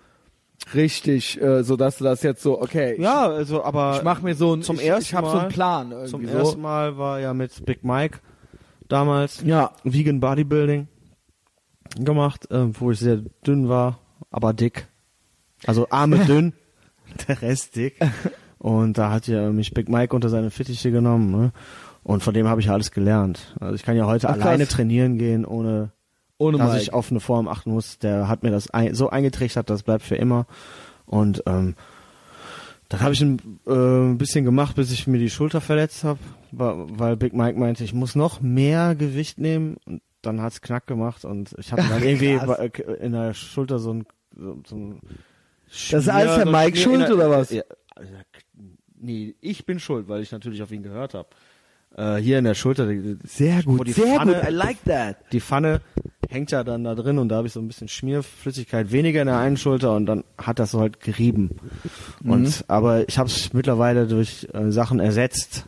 richtig, 0.74 1.42
äh, 1.42 1.64
so 1.64 1.76
dass 1.76 1.98
du 1.98 2.04
das 2.06 2.24
jetzt 2.24 2.42
so, 2.42 2.62
okay, 2.62 2.94
ich, 2.94 3.00
Ja, 3.00 3.28
also 3.28 3.64
aber 3.64 3.96
ich 3.98 4.04
mach 4.04 4.22
mir 4.22 4.36
so 4.36 4.56
ein, 4.56 4.62
zum 4.62 4.78
ich, 4.78 4.86
ersten 4.86 5.04
ich 5.04 5.14
habe 5.14 5.28
Mal, 5.28 5.34
so 5.34 5.40
einen 5.40 5.50
Plan 5.50 5.92
irgendwie 5.92 6.10
zum 6.10 6.26
so. 6.28 6.38
ersten 6.38 6.62
Mal 6.62 6.98
war 6.98 7.20
ja 7.20 7.34
mit 7.34 7.66
Big 7.66 7.84
Mike 7.84 8.20
damals 8.88 9.42
Ja, 9.44 9.72
Vegan 9.84 10.20
Bodybuilding 10.20 10.88
gemacht, 11.98 12.50
äh, 12.52 12.66
wo 12.80 12.92
ich 12.92 13.00
sehr 13.00 13.18
dünn 13.46 13.68
war, 13.70 14.00
aber 14.32 14.54
dick. 14.54 14.88
Also 15.66 15.88
Arme 15.90 16.20
dünn, 16.26 16.54
der 17.27 17.41
Rest 17.41 17.76
dick. 17.76 17.99
Und 18.57 18.98
da 18.98 19.11
hat 19.11 19.27
ja 19.27 19.49
mich 19.52 19.73
Big 19.73 19.90
Mike 19.90 20.15
unter 20.15 20.30
seine 20.30 20.52
Fittiche 20.52 20.91
genommen. 20.91 21.31
Ne? 21.31 21.52
Und 22.03 22.23
von 22.23 22.34
dem 22.34 22.48
habe 22.48 22.61
ich 22.61 22.68
ja 22.68 22.73
alles 22.73 22.91
gelernt. 22.91 23.56
Also 23.60 23.76
ich 23.76 23.84
kann 23.84 23.95
ja 23.95 24.06
heute 24.06 24.30
Ach, 24.30 24.36
krass. 24.36 24.45
alleine 24.45 24.68
trainieren 24.68 25.18
gehen, 25.18 25.45
ohne 25.45 25.91
ohne 26.40 26.57
dass 26.57 26.72
Mike. 26.72 26.81
ich 26.81 26.94
auf 26.94 27.11
eine 27.11 27.19
Form 27.19 27.48
achten 27.48 27.72
muss. 27.72 27.99
Der 27.99 28.27
hat 28.27 28.44
mir 28.44 28.52
das 28.52 28.69
ein, 28.72 28.95
so 28.95 29.10
eingetrichtert, 29.10 29.69
das 29.69 29.84
bleibt 29.84 30.03
für 30.03 30.15
immer. 30.15 30.48
Und 31.06 31.44
ähm, 31.45 31.76
dann 32.88 33.02
habe 33.02 33.14
ich 33.14 33.22
ein 33.22 33.60
äh, 33.68 34.15
bisschen 34.15 34.45
gemacht, 34.45 34.76
bis 34.76 34.91
ich 34.91 35.06
mir 35.06 35.19
die 35.19 35.30
Schulter 35.30 35.61
verletzt 35.61 36.03
habe, 36.03 36.19
weil 36.52 37.18
Big 37.18 37.34
Mike 37.34 37.60
meinte, 37.60 37.84
ich 37.84 37.94
muss 37.94 38.15
noch 38.15 38.41
mehr 38.41 38.95
Gewicht 38.95 39.38
nehmen. 39.38 39.77
Und 39.86 40.02
dann 40.22 40.41
hat's 40.41 40.61
knack 40.61 40.88
gemacht 40.88 41.23
und 41.26 41.53
ich 41.60 41.72
hatte 41.72 41.88
dann 41.88 42.03
irgendwie 42.03 42.38
Krass. 42.38 42.57
äh, 42.60 42.94
in 43.02 43.11
der 43.11 43.34
Schulter 43.34 43.80
so 43.80 43.94
ein, 43.94 44.06
so, 44.36 44.60
so 44.65 44.76
ein 44.76 45.02
Das 45.91 46.04
ist 46.04 46.10
alles 46.10 46.32
ein 46.41 46.52
Mike 46.52 46.78
Schmier 46.78 47.00
schuld, 47.08 47.12
oder 47.12 47.30
was? 47.30 47.52
Ja, 47.52 47.64
nee, 49.00 49.36
ich 49.41 49.66
bin 49.66 49.80
schuld, 49.80 50.08
weil 50.08 50.22
ich 50.22 50.32
natürlich 50.32 50.62
auf 50.64 50.72
ihn 50.72 50.84
gehört 50.84 51.14
habe. 51.14 51.30
Äh, 51.96 52.18
hier 52.18 52.38
in 52.38 52.46
der 52.46 52.54
Schulter. 52.54 52.88
Sehr 53.24 53.64
gut, 53.64 53.88
die 53.88 53.94
sehr 53.94 54.16
Pfanne, 54.16 54.34
gut, 54.36 54.50
I 54.50 54.52
like 54.52 54.84
that. 54.86 55.18
die 55.32 55.41
Pfanne 55.41 55.82
hängt 56.30 56.52
ja 56.52 56.64
dann 56.64 56.84
da 56.84 56.94
drin 56.94 57.18
und 57.18 57.30
da 57.30 57.38
habe 57.38 57.48
ich 57.48 57.54
so 57.54 57.60
ein 57.60 57.68
bisschen 57.68 57.88
Schmierflüssigkeit 57.88 58.91
weniger 58.91 59.22
in 59.22 59.28
der 59.28 59.40
einen 59.40 59.58
Schulter 59.58 59.96
und 59.96 60.06
dann 60.06 60.24
hat 60.38 60.60
das 60.60 60.72
so 60.72 60.80
halt 60.80 61.00
gerieben. 61.00 61.50
Mhm. 62.22 62.32
Und 62.32 62.66
aber 62.68 63.10
ich 63.10 63.18
habe 63.18 63.28
es 63.30 63.54
mittlerweile 63.54 64.06
durch 64.06 64.48
äh, 64.54 64.72
Sachen 64.72 65.00
ersetzt. 65.00 65.66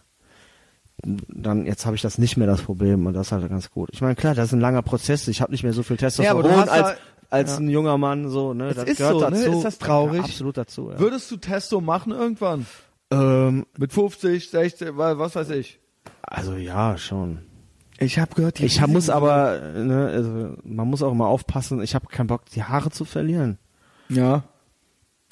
Dann 1.03 1.65
jetzt 1.65 1.87
habe 1.87 1.95
ich 1.95 2.03
das 2.03 2.19
nicht 2.19 2.37
mehr 2.37 2.45
das 2.45 2.61
Problem 2.61 3.07
und 3.07 3.13
das 3.15 3.27
ist 3.27 3.31
halt 3.31 3.49
ganz 3.49 3.71
gut. 3.71 3.89
Ich 3.91 4.01
meine 4.01 4.13
klar, 4.15 4.35
das 4.35 4.47
ist 4.49 4.53
ein 4.53 4.59
langer 4.59 4.83
Prozess. 4.83 5.27
Ich 5.27 5.41
habe 5.41 5.51
nicht 5.51 5.63
mehr 5.63 5.73
so 5.73 5.81
viel 5.81 5.95
Ja, 5.95 6.01
Testosteron 6.09 6.51
hast 6.55 6.69
als 6.69 6.89
ja- 6.89 6.95
als 7.31 7.51
ja. 7.53 7.57
ein 7.57 7.69
junger 7.69 7.97
Mann 7.97 8.29
so. 8.29 8.53
Ne, 8.53 8.69
Es 8.69 8.75
das 8.75 8.85
ist 8.89 8.97
gehört 8.97 9.13
so, 9.19 9.29
ne? 9.29 9.31
dazu. 9.43 9.51
Ist 9.57 9.63
das 9.65 9.77
traurig? 9.79 10.17
Ja, 10.19 10.23
absolut 10.25 10.57
dazu. 10.57 10.91
Ja. 10.91 10.99
Würdest 10.99 11.31
du 11.31 11.37
Testo 11.37 11.81
machen 11.81 12.11
irgendwann? 12.11 12.65
Ähm, 13.11 13.65
Mit 13.77 13.91
50, 13.93 14.49
60, 14.49 14.97
wa- 14.97 15.17
was 15.17 15.35
weiß 15.35 15.49
ich. 15.51 15.79
also 16.21 16.53
ja, 16.55 16.97
schon. 16.97 17.39
Ich 17.99 18.17
habe 18.19 18.33
gehört, 18.35 18.59
die 18.59 18.65
Ich 18.65 18.81
hab, 18.81 18.89
muss 18.89 19.09
aber, 19.09 19.59
ne, 19.75 20.07
also 20.07 20.55
man 20.63 20.87
muss 20.87 21.03
auch 21.03 21.11
immer 21.11 21.27
aufpassen. 21.27 21.81
Ich 21.81 21.93
habe 21.93 22.07
keinen 22.07 22.27
Bock, 22.27 22.45
die 22.53 22.63
Haare 22.63 22.89
zu 22.89 23.05
verlieren. 23.05 23.57
Ja. 24.09 24.43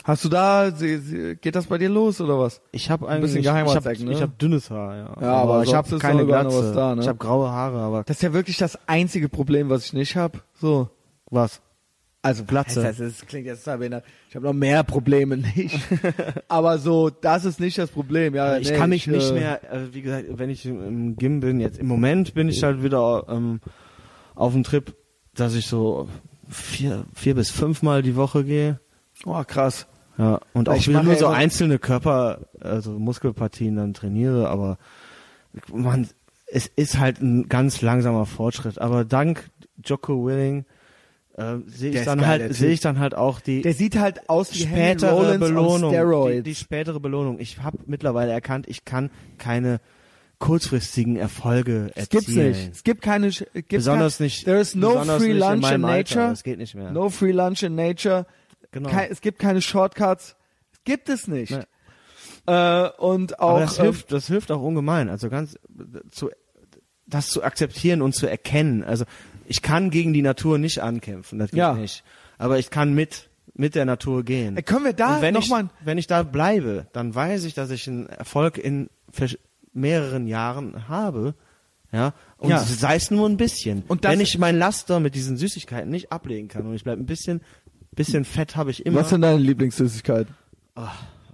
Hast 0.04 0.24
du 0.24 0.30
da, 0.30 0.72
sie, 0.72 0.98
sie, 0.98 1.36
geht 1.36 1.56
das 1.56 1.66
bei 1.68 1.78
dir 1.78 1.90
los 1.90 2.22
oder 2.22 2.40
was? 2.40 2.62
Ich 2.72 2.90
habe 2.90 3.06
bisschen 3.08 3.18
eigentlich, 3.18 3.36
ich 3.38 3.44
Geheimratseck, 3.44 3.98
habe 3.98 4.06
ne? 4.06 4.12
ich 4.14 4.22
hab 4.22 4.40
dünnes 4.40 4.70
Haar, 4.70 4.96
ja. 4.96 5.18
Ja, 5.22 5.34
aber 5.34 5.64
ich 5.64 5.70
sonst 5.72 5.90
habe 5.90 5.98
keine 6.00 6.26
Glatze. 6.26 6.74
da, 6.74 6.96
ne? 6.96 7.02
Ich 7.02 7.08
habe 7.08 7.18
graue 7.18 7.50
Haare, 7.50 7.80
aber 7.80 8.04
Das 8.04 8.18
ist 8.18 8.22
ja 8.24 8.34
wirklich 8.34 8.58
das 8.58 8.78
einzige 8.88 9.28
Problem, 9.30 9.70
was 9.70 9.86
ich 9.86 9.94
nicht 9.94 10.16
hab. 10.16 10.44
So. 10.54 10.90
was? 11.30 11.62
Also 12.22 12.44
Glatze. 12.44 12.84
Das, 12.84 12.98
das 12.98 13.26
klingt 13.26 13.46
jetzt 13.46 13.64
total 13.64 13.78
behindert. 13.78 14.06
Ich 14.28 14.36
habe 14.36 14.46
noch 14.46 14.54
mehr 14.54 14.84
Probleme 14.84 15.38
nicht. 15.56 15.80
Aber 16.48 16.78
so, 16.78 17.10
das 17.10 17.46
ist 17.46 17.60
nicht 17.60 17.78
das 17.78 17.92
Problem. 17.92 18.36
Ja, 18.36 18.58
ich 18.58 18.72
nee, 18.72 18.78
kann 18.78 18.90
mich 18.90 19.08
nicht 19.08 19.32
äh, 19.32 19.34
mehr, 19.34 19.74
äh, 19.74 19.94
wie 19.94 20.02
gesagt, 20.02 20.26
wenn 20.32 20.50
ich 20.50 20.66
im, 20.66 21.16
Gym 21.16 21.40
bin, 21.40 21.60
jetzt 21.62 21.80
im 21.80 21.88
Moment 21.88 22.34
bin 22.34 22.50
ich 22.50 22.62
halt 22.64 22.84
wieder 22.84 23.26
ähm, 23.30 23.62
auf 24.36 24.54
dem 24.54 24.64
Trip, 24.64 24.96
dass 25.34 25.56
ich 25.56 25.68
so 25.68 26.10
vier, 26.50 27.06
vier 27.14 27.36
bis 27.36 27.52
fünfmal 27.52 28.02
die 28.02 28.16
Woche 28.16 28.44
gehe. 28.44 28.80
Oh, 29.26 29.42
krass. 29.46 29.88
Ja, 30.18 30.42
und 30.54 30.68
auch 30.68 30.76
Ich 30.76 30.90
wieder 30.90 31.04
nur 31.04 31.14
ja 31.14 31.20
so 31.20 31.28
einzelne 31.28 31.80
Körper, 31.80 32.50
also 32.60 32.92
Muskelpartien 33.00 33.78
dann 33.78 33.94
trainiere, 33.94 34.50
aber 34.50 34.78
man, 35.72 36.10
es 36.48 36.68
ist 36.68 37.00
halt 37.00 37.22
ein 37.22 37.48
ganz 37.48 37.82
langsamer 37.82 38.26
Fortschritt. 38.26 38.80
Aber 38.80 39.06
dank 39.06 39.50
Jocko 39.84 40.26
Willing 40.26 40.66
äh, 41.40 41.58
sehe 41.68 41.92
ich 41.92 42.06
dann 42.06 42.26
halt, 42.26 42.54
sehe 42.56 42.72
ich 42.72 42.82
dann 42.82 43.00
halt 43.00 43.16
auch 43.16 43.40
die 43.40 43.62
Der 43.62 43.74
sieht 43.74 43.98
halt 43.98 44.30
aus 44.30 44.54
wie 44.54 44.60
spätere 44.64 45.38
Belohnung. 45.38 45.92
Die, 46.30 46.44
die 46.44 46.56
spätere 46.56 47.00
Belohnung. 47.00 47.40
Ich 47.40 47.60
habe 47.60 47.78
mittlerweile 47.86 48.32
erkannt, 48.32 48.68
ich 48.68 48.86
kann 48.86 49.10
keine 49.38 49.80
kurzfristigen 50.40 51.16
Erfolge 51.18 51.92
es 51.96 52.08
erzielen. 52.08 52.26
gibt's 52.26 52.60
nicht. 52.60 52.72
Es 52.74 52.84
gibt 52.84 53.02
keine, 53.02 53.28
es 53.28 53.46
gibt 53.54 53.70
Besonders 53.70 54.18
kein, 54.18 54.26
nicht. 54.26 54.46
There 54.46 54.60
is 54.60 54.76
no 54.76 55.04
free 55.04 55.32
in 55.32 55.38
lunch 55.38 55.72
in, 55.72 55.84
Alter. 55.86 55.98
nature. 56.16 56.30
Das 56.30 56.44
geht 56.44 56.58
nicht 56.58 56.76
mehr. 56.76 56.92
No 56.92 57.10
free 57.10 57.32
lunch 57.32 57.64
in 57.64 57.76
nature. 57.76 58.26
Genau. 58.72 58.90
Kei- 58.90 59.08
es 59.10 59.22
gibt 59.22 59.40
keine 59.40 59.62
Shortcuts. 59.62 60.36
Gibt 60.86 61.10
es 61.10 61.28
nicht. 61.28 61.52
Nee. 61.52 61.64
Äh, 62.54 62.90
und 62.98 63.40
auch 63.40 63.50
Aber 63.52 63.60
das 63.62 63.78
ähm, 63.80 63.86
hilft, 63.86 64.12
das 64.12 64.28
hilft 64.28 64.52
auch 64.52 64.62
ungemein. 64.62 65.10
Also 65.10 65.30
ganz 65.30 65.58
zu, 66.12 66.30
das 67.06 67.30
zu 67.30 67.44
akzeptieren 67.44 68.02
und 68.02 68.16
zu 68.16 68.28
erkennen. 68.28 68.84
Also 68.84 69.06
ich 69.50 69.62
kann 69.62 69.90
gegen 69.90 70.14
die 70.14 70.22
Natur 70.22 70.58
nicht 70.58 70.80
ankämpfen, 70.80 71.40
das 71.40 71.52
geht 71.52 71.58
Ja. 71.58 71.74
nicht. 71.74 72.04
Aber 72.38 72.58
ich 72.60 72.70
kann 72.70 72.94
mit 72.94 73.26
mit 73.56 73.76
der 73.76 73.84
Natur 73.84 74.24
gehen. 74.24 74.56
Äh, 74.56 74.62
können 74.62 74.86
wir 74.86 74.94
da 74.94 75.16
und 75.18 75.22
wenn 75.22 75.34
noch 75.34 75.44
ich, 75.44 75.50
mal- 75.50 75.70
wenn 75.84 75.98
ich 75.98 76.08
da 76.08 76.24
bleibe, 76.24 76.88
dann 76.94 77.14
weiß 77.14 77.44
ich, 77.44 77.54
dass 77.56 77.72
ich 77.72 77.90
einen 77.90 78.06
Erfolg 78.08 78.58
in 78.58 78.90
mehreren 79.74 80.28
Jahren 80.28 80.88
habe. 80.88 81.34
Ja, 81.92 82.14
und 82.38 82.52
Ja. 82.52 82.60
sei 82.60 82.96
es 82.96 83.12
nur 83.12 83.28
ein 83.28 83.36
bisschen. 83.36 83.84
Und 83.88 84.04
wenn 84.04 84.22
ich 84.22 84.38
mein 84.38 84.58
Laster 84.58 85.00
mit 85.02 85.16
diesen 85.16 85.36
Süßigkeiten 85.36 85.90
nicht 85.90 86.12
ablegen 86.12 86.48
kann 86.48 86.66
und 86.68 86.76
ich 86.76 86.84
bleibe 86.84 87.02
ein 87.02 87.06
bisschen, 87.08 87.42
bisschen 87.92 88.24
Fett 88.24 88.56
habe 88.56 88.70
ich 88.72 88.86
immer. 88.86 89.00
was 89.02 89.10
sind 89.10 89.22
deine 89.22 89.40
Lieblingssüßigkeiten? 89.40 90.34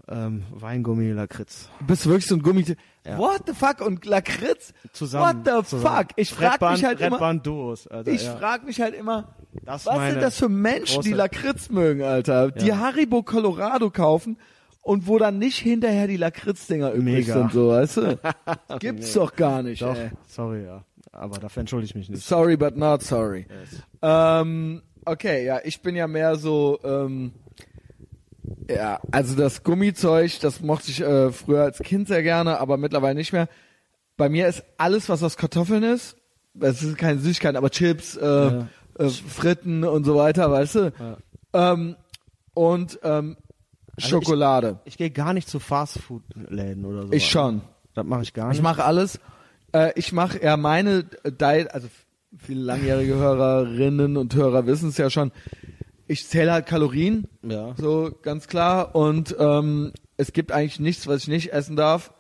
ähm, 0.08 0.44
Weingummi, 0.52 1.12
Lakritz. 1.12 1.70
Du 1.80 1.86
bist 1.88 2.06
wirklich 2.08 2.26
so 2.28 2.36
ein 2.36 2.42
Gummi. 2.42 2.64
Ja. 3.06 3.18
What 3.18 3.44
the 3.48 3.53
fuck? 3.53 3.82
Und 3.82 4.06
Lakritz? 4.06 4.73
Zusammen. 4.91 5.45
What 5.45 5.64
the 5.64 5.68
zusammen. 5.69 5.98
fuck? 5.98 6.07
Ich 6.15 6.32
frag 6.32 6.61
Red 6.61 6.72
mich 6.72 6.84
halt 6.86 6.99
Red 6.99 7.07
immer. 7.14 7.36
Duos, 7.36 7.88
Alter, 7.88 8.11
Ich 8.11 8.23
ja. 8.23 8.36
frag 8.36 8.65
mich 8.65 8.82
halt 8.82 8.95
immer, 8.95 9.36
Das 9.64 9.86
was 9.86 10.10
sind 10.11 10.22
das 10.22 10.38
für 10.38 10.49
Menschen, 10.49 11.02
die 11.03 11.14
Lakritz 11.14 11.69
mögen, 11.69 12.02
Alter? 12.02 12.52
Die 12.52 12.68
Ja. 12.68 12.80
Haribo 12.80 13.22
Colorado 13.23 13.90
kaufen 13.91 14.38
und 14.82 15.07
wo 15.07 15.18
dann 15.19 15.38
nicht 15.40 15.57
hinterher 15.60 16.07
die 16.07 16.18
Lakritz-Dinger 16.18 16.91
übrig 16.91 17.03
Mega. 17.27 17.34
sind, 17.34 17.52
so, 17.53 17.69
weißt 17.69 17.98
du? 17.98 18.19
Gibt's 18.80 19.14
doch 19.14 19.36
gar 19.36 19.61
nicht, 19.64 19.82
Doch, 19.82 19.95
ey. 19.95 20.10
sorry, 20.27 20.64
ja. 20.65 20.84
Aber 21.11 21.38
dafür 21.38 21.61
entschuldige 21.61 21.91
ich 21.91 21.95
mich 21.95 22.10
nicht. 22.10 22.26
Sorry, 22.26 22.57
but 22.57 22.76
not 22.76 23.02
sorry. 23.02 23.48
Yes. 23.49 23.82
Ähm, 24.02 24.82
okay, 25.06 25.45
ja, 25.45 25.60
ich 25.64 25.82
bin 25.82 25.95
ja 25.95 26.07
mehr 26.07 26.36
so, 26.36 26.80
ähm, 26.84 27.32
ja, 28.70 29.00
also 29.12 29.36
das 29.36 29.64
Gummizeug, 29.64 30.40
das 30.42 30.62
mochte 30.62 30.92
ich 30.92 31.02
äh, 31.02 31.32
früher 31.32 31.64
als 31.64 31.80
Kind 31.80 32.08
sehr 32.08 32.24
gerne, 32.24 32.60
aber 32.60 32.78
mittlerweile 32.78 33.16
nicht 33.16 33.34
mehr. 33.34 33.48
Bei 34.18 34.30
mir 34.30 34.48
ist 34.48 34.64
alles, 34.78 35.10
was 35.10 35.22
aus 35.24 35.38
Kartoffeln 35.38 35.84
ist, 35.84 36.16
es 36.60 36.82
ist 36.84 36.98
keine 36.98 37.20
Süßigkeit, 37.20 37.56
aber 37.56 37.70
Chips, 37.70 38.16
äh, 38.16 38.26
Ja. 38.26 38.68
äh, 38.98 39.10
Fritten 39.10 39.84
und 39.84 40.06
so 40.06 40.16
weiter, 40.16 40.50
weißt 40.52 40.76
du? 40.76 40.94
Ähm, 41.54 41.96
und 42.54 43.00
ähm, 43.04 43.38
Also 43.98 44.08
Schokolade. 44.10 44.80
Ich 44.86 44.98
gehe 44.98 45.12
gar 45.12 45.34
nicht 45.34 45.50
zu 45.50 45.60
Fastfood-Läden 45.60 46.86
oder 46.86 47.08
so. 47.08 47.14
Ich, 47.14 47.30
schon. 47.30 47.62
Das 47.94 48.06
mache 48.06 48.24
ich 48.24 48.34
gar 48.34 48.48
nicht. 48.50 48.58
Ich 48.58 48.64
mache 48.64 48.84
alles. 48.86 49.20
Äh, 49.74 49.92
ich 49.96 50.12
mache 50.14 50.42
ja 50.42 50.56
meine 50.58 51.04
Diet, 51.04 51.72
also 51.72 51.88
viele 52.38 52.62
langjährige 52.62 53.16
Hörerinnen 53.16 54.18
und 54.18 54.34
Hörer 54.36 54.66
wissen 54.66 54.90
es 54.90 54.98
ja 54.98 55.10
schon. 55.10 55.32
Ich 56.07 56.27
zähle 56.27 56.52
halt 56.53 56.65
Kalorien, 56.68 57.27
Ja. 57.41 57.73
so 57.77 58.11
ganz 58.22 58.48
klar. 58.48 58.95
Und 58.95 59.36
ähm, 59.40 59.91
es 60.18 60.34
gibt 60.34 60.52
eigentlich 60.52 60.80
nichts, 60.80 61.07
was 61.07 61.23
ich 61.23 61.27
nicht 61.27 61.52
essen 61.53 61.76
darf. 61.76 62.14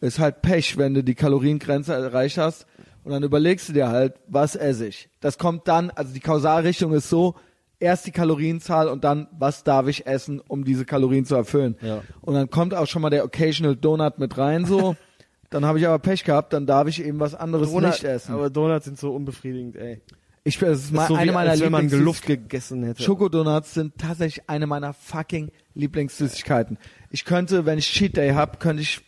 Ist 0.00 0.18
halt 0.18 0.42
Pech, 0.42 0.76
wenn 0.78 0.94
du 0.94 1.02
die 1.02 1.14
Kaloriengrenze 1.14 1.92
erreicht 1.92 2.38
hast. 2.38 2.66
Und 3.04 3.12
dann 3.12 3.22
überlegst 3.22 3.68
du 3.68 3.72
dir 3.72 3.88
halt, 3.88 4.14
was 4.28 4.54
esse 4.54 4.86
ich. 4.86 5.08
Das 5.20 5.38
kommt 5.38 5.66
dann, 5.66 5.90
also 5.90 6.12
die 6.14 6.20
Kausalrichtung 6.20 6.92
ist 6.92 7.08
so, 7.08 7.34
erst 7.80 8.06
die 8.06 8.12
Kalorienzahl 8.12 8.88
und 8.88 9.04
dann, 9.04 9.28
was 9.38 9.64
darf 9.64 9.86
ich 9.88 10.06
essen, 10.06 10.40
um 10.46 10.64
diese 10.64 10.84
Kalorien 10.84 11.24
zu 11.24 11.34
erfüllen. 11.34 11.76
Ja. 11.80 12.02
Und 12.20 12.34
dann 12.34 12.50
kommt 12.50 12.74
auch 12.74 12.86
schon 12.86 13.02
mal 13.02 13.10
der 13.10 13.24
Occasional 13.24 13.76
Donut 13.76 14.18
mit 14.18 14.36
rein, 14.36 14.64
so. 14.66 14.94
dann 15.50 15.64
habe 15.64 15.78
ich 15.78 15.86
aber 15.86 15.98
Pech 15.98 16.24
gehabt, 16.24 16.52
dann 16.52 16.66
darf 16.66 16.86
ich 16.88 17.02
eben 17.02 17.18
was 17.20 17.34
anderes 17.34 17.70
Donut- 17.70 17.90
nicht 17.90 18.04
essen. 18.04 18.34
Aber 18.34 18.50
Donuts 18.50 18.84
sind 18.84 18.98
so 18.98 19.14
unbefriedigend, 19.14 19.76
ey. 19.76 20.00
Ich, 20.48 20.58
das 20.58 20.84
ist 20.84 20.94
Das 20.94 21.02
ist 21.02 21.08
so 21.08 21.14
eine 21.14 21.30
wie, 21.30 21.34
meiner 21.34 21.50
als 21.50 21.60
wenn 21.60 21.72
man 21.72 21.88
Geluft 21.88 22.26
gegessen 22.26 22.84
hätte. 22.84 23.02
Schokodonuts 23.02 23.74
sind 23.74 23.98
tatsächlich 23.98 24.48
eine 24.48 24.66
meiner 24.66 24.92
fucking 24.92 25.50
Lieblingssüßigkeiten. 25.74 26.78
Ich 27.10 27.24
könnte, 27.24 27.66
wenn 27.66 27.78
ich 27.78 27.90
Cheat 27.90 28.16
Day 28.16 28.30
hab, 28.30 28.60
könnte 28.60 28.82
ich, 28.82 29.00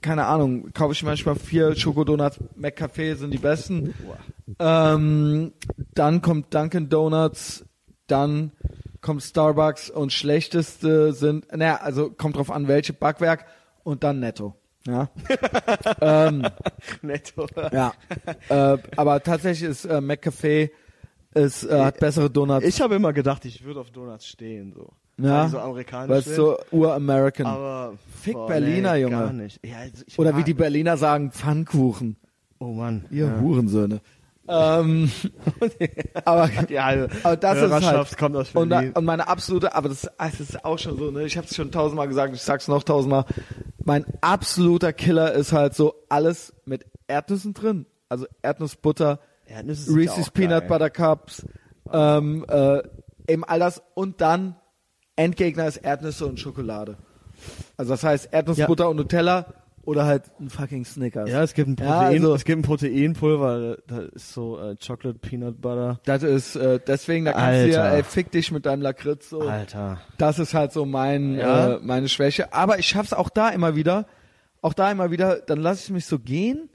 keine 0.00 0.26
Ahnung, 0.26 0.72
kaufe 0.72 0.92
ich 0.92 1.02
manchmal 1.02 1.36
vier 1.36 1.76
Schokodonuts. 1.76 2.38
McCafé 2.58 3.14
sind 3.14 3.32
die 3.32 3.38
besten. 3.38 3.94
Ähm, 4.58 5.52
dann 5.94 6.22
kommt 6.22 6.52
Dunkin' 6.54 6.88
Donuts, 6.88 7.64
dann 8.06 8.52
kommt 9.00 9.22
Starbucks 9.22 9.90
und 9.90 10.12
schlechteste 10.12 11.12
sind, 11.12 11.52
naja, 11.54 11.76
also 11.76 12.10
kommt 12.10 12.36
drauf 12.36 12.50
an, 12.50 12.68
welche 12.68 12.92
Backwerk 12.92 13.46
und 13.82 14.04
dann 14.04 14.20
Netto. 14.20 14.54
Ja. 14.86 15.08
ähm, 16.00 16.46
Netto. 17.02 17.46
ja. 17.72 17.92
äh, 18.48 18.78
aber 18.96 19.22
tatsächlich 19.22 19.68
ist 19.68 19.84
äh, 19.84 19.98
McCafé 19.98 20.70
ist, 21.34 21.64
äh, 21.64 21.80
hat 21.80 21.98
bessere 21.98 22.30
Donuts. 22.30 22.66
Ich 22.66 22.80
habe 22.80 22.94
immer 22.94 23.12
gedacht, 23.12 23.44
ich 23.44 23.64
würde 23.64 23.80
auf 23.80 23.90
Donuts 23.90 24.26
stehen, 24.26 24.72
so. 24.74 24.90
Ja, 25.18 25.48
so 25.48 25.58
amerikanisch 25.58 26.08
weil 26.08 26.18
es 26.20 26.36
so 26.36 26.58
ur-American. 26.72 27.46
Aber 27.46 27.94
Fick 28.20 28.32
boah, 28.32 28.48
Berliner, 28.48 28.94
nee, 28.94 29.02
Junge. 29.02 29.16
Gar 29.16 29.32
nicht. 29.32 29.60
Ja, 29.64 29.78
also 29.78 30.04
ich 30.06 30.18
Oder 30.18 30.36
wie 30.36 30.42
die 30.42 30.54
Berliner 30.54 30.96
sagen, 30.96 31.30
Pfannkuchen. 31.30 32.16
Oh 32.58 32.72
Mann. 32.72 33.04
Ihr 33.10 33.26
ja. 33.26 33.40
Hurensöhne. 33.40 34.00
Ähm, 34.48 35.10
aber, 36.24 36.48
Die 36.68 36.80
halbe 36.80 37.08
aber 37.22 37.36
das 37.36 37.58
ist 37.58 37.86
halt. 37.86 38.18
kommt 38.18 38.36
aus 38.36 38.50
und, 38.52 38.72
und 38.72 39.04
meine 39.04 39.28
absolute, 39.28 39.74
aber 39.74 39.88
das, 39.88 40.10
das 40.18 40.40
ist 40.40 40.64
auch 40.64 40.78
schon 40.78 40.98
so, 40.98 41.10
ne? 41.10 41.24
Ich 41.24 41.36
habe 41.36 41.46
es 41.46 41.54
schon 41.54 41.70
tausendmal 41.70 42.08
gesagt, 42.08 42.34
ich 42.34 42.42
sag's 42.42 42.66
noch 42.66 42.82
tausendmal. 42.82 43.24
Mein 43.84 44.04
absoluter 44.20 44.92
Killer 44.92 45.32
ist 45.32 45.52
halt 45.52 45.74
so 45.74 45.94
alles 46.08 46.54
mit 46.64 46.86
Erdnüssen 47.06 47.54
drin. 47.54 47.86
Also 48.08 48.26
Erdnussbutter, 48.42 49.20
Erdnüsse 49.46 49.90
ja 49.90 49.96
Reese's 49.96 50.30
Peanut 50.30 50.60
geil. 50.62 50.68
Butter 50.68 50.90
Cups, 50.90 51.46
ähm, 51.92 52.44
äh, 52.48 52.82
eben 53.28 53.44
all 53.44 53.60
das 53.60 53.82
und 53.94 54.20
dann 54.20 54.56
Endgegner 55.14 55.66
ist 55.66 55.78
Erdnüsse 55.78 56.26
und 56.26 56.40
Schokolade. 56.40 56.96
Also 57.76 57.92
das 57.92 58.02
heißt 58.02 58.32
Erdnussbutter 58.32 58.88
und 58.88 58.96
Nutella 58.96 59.61
oder 59.84 60.04
halt 60.06 60.24
ein 60.40 60.48
fucking 60.48 60.84
Snickers. 60.84 61.28
Ja, 61.28 61.42
es 61.42 61.54
gibt 61.54 61.68
ein 61.68 61.76
Protein, 61.76 61.92
Ja, 61.92 61.98
also- 62.08 62.34
es 62.34 62.44
gibt 62.44 62.60
ein 62.60 62.62
Proteinpulver, 62.62 63.78
da 63.86 63.98
ist 64.14 64.32
so 64.32 64.58
äh, 64.58 64.76
Chocolate 64.76 65.18
Peanut 65.18 65.60
Butter. 65.60 66.00
Das 66.04 66.22
ist 66.22 66.54
äh, 66.56 66.78
deswegen, 66.86 67.24
da 67.24 67.32
kannst 67.32 67.62
du 67.64 67.70
ja, 67.70 67.82
Alter. 67.82 67.96
ey, 67.96 68.02
fick 68.04 68.30
dich 68.30 68.52
mit 68.52 68.64
deinem 68.66 68.82
Lakritz 68.82 69.28
so. 69.30 69.40
Alter. 69.40 70.00
Das 70.18 70.38
ist 70.38 70.54
halt 70.54 70.72
so 70.72 70.84
mein 70.86 71.34
Ja. 71.36 71.74
äh, 71.74 71.78
meine 71.82 72.08
Schwäche. 72.08 72.52
Aber 72.52 72.78
ich 72.78 72.86
schaff's 72.86 73.12
auch 73.12 73.28
da 73.28 73.48
immer 73.48 73.74
wieder, 73.74 74.06
auch 74.60 74.72
da 74.74 74.90
immer 74.90 75.10
wieder. 75.10 75.36
Dann 75.40 75.58
lasse 75.60 75.82
ich 75.84 75.90
mich 75.90 76.06
so 76.06 76.18
gehen 76.20 76.68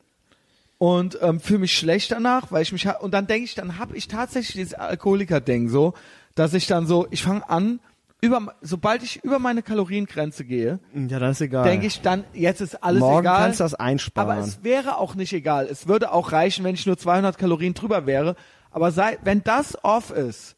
und 0.78 1.18
ähm, 1.22 1.40
fühle 1.40 1.60
mich 1.60 1.74
schlecht 1.78 2.12
danach, 2.12 2.52
weil 2.52 2.62
ich 2.62 2.72
mich 2.72 2.88
und 3.00 3.14
dann 3.14 3.26
denke 3.28 3.46
ich, 3.46 3.56
dann 3.56 3.80
habe 3.80 3.96
ich 3.96 4.08
tatsächlich 4.08 4.54
dieses 4.56 4.74
Alkoholiker-Ding 4.74 5.70
so, 5.70 5.94
dass 6.36 6.54
ich 6.54 6.68
dann 6.68 6.86
so, 6.86 7.08
ich 7.10 7.24
fange 7.24 7.50
an 7.50 7.80
über, 8.22 8.56
sobald 8.61 9.03
ich 9.03 9.23
über 9.23 9.38
meine 9.39 9.61
Kaloriengrenze 9.61 10.44
gehe, 10.44 10.80
Ja, 10.95 11.19
das 11.19 11.38
ist 11.38 11.41
egal. 11.41 11.64
denke 11.65 11.85
ich 11.85 12.02
dann, 12.02 12.23
jetzt 12.34 12.61
ist 12.61 12.84
alles 12.84 12.99
Morgen 13.02 13.26
egal. 13.26 13.39
kannst 13.44 13.60
du 13.60 13.64
das 13.64 13.76
einsparen. 13.76 14.30
Aber 14.31 14.39
es 14.39 14.64
wäre 14.64 14.98
auch 14.98 15.14
nicht 15.15 15.34
egal. 15.34 15.68
Es 15.68 15.88
würde 15.88 16.11
auch 16.11 16.31
reichen, 16.31 16.64
wenn 16.65 16.73
ich 16.76 16.85
nur 16.85 16.98
200 16.98 17.38
Kalorien 17.38 17.73
drüber 17.76 18.06
wäre. 18.07 18.35
Aber 18.72 18.91
sei, 18.91 19.18
wenn 19.23 19.44
das 19.44 19.77
off 19.84 20.11
ist, 20.11 20.56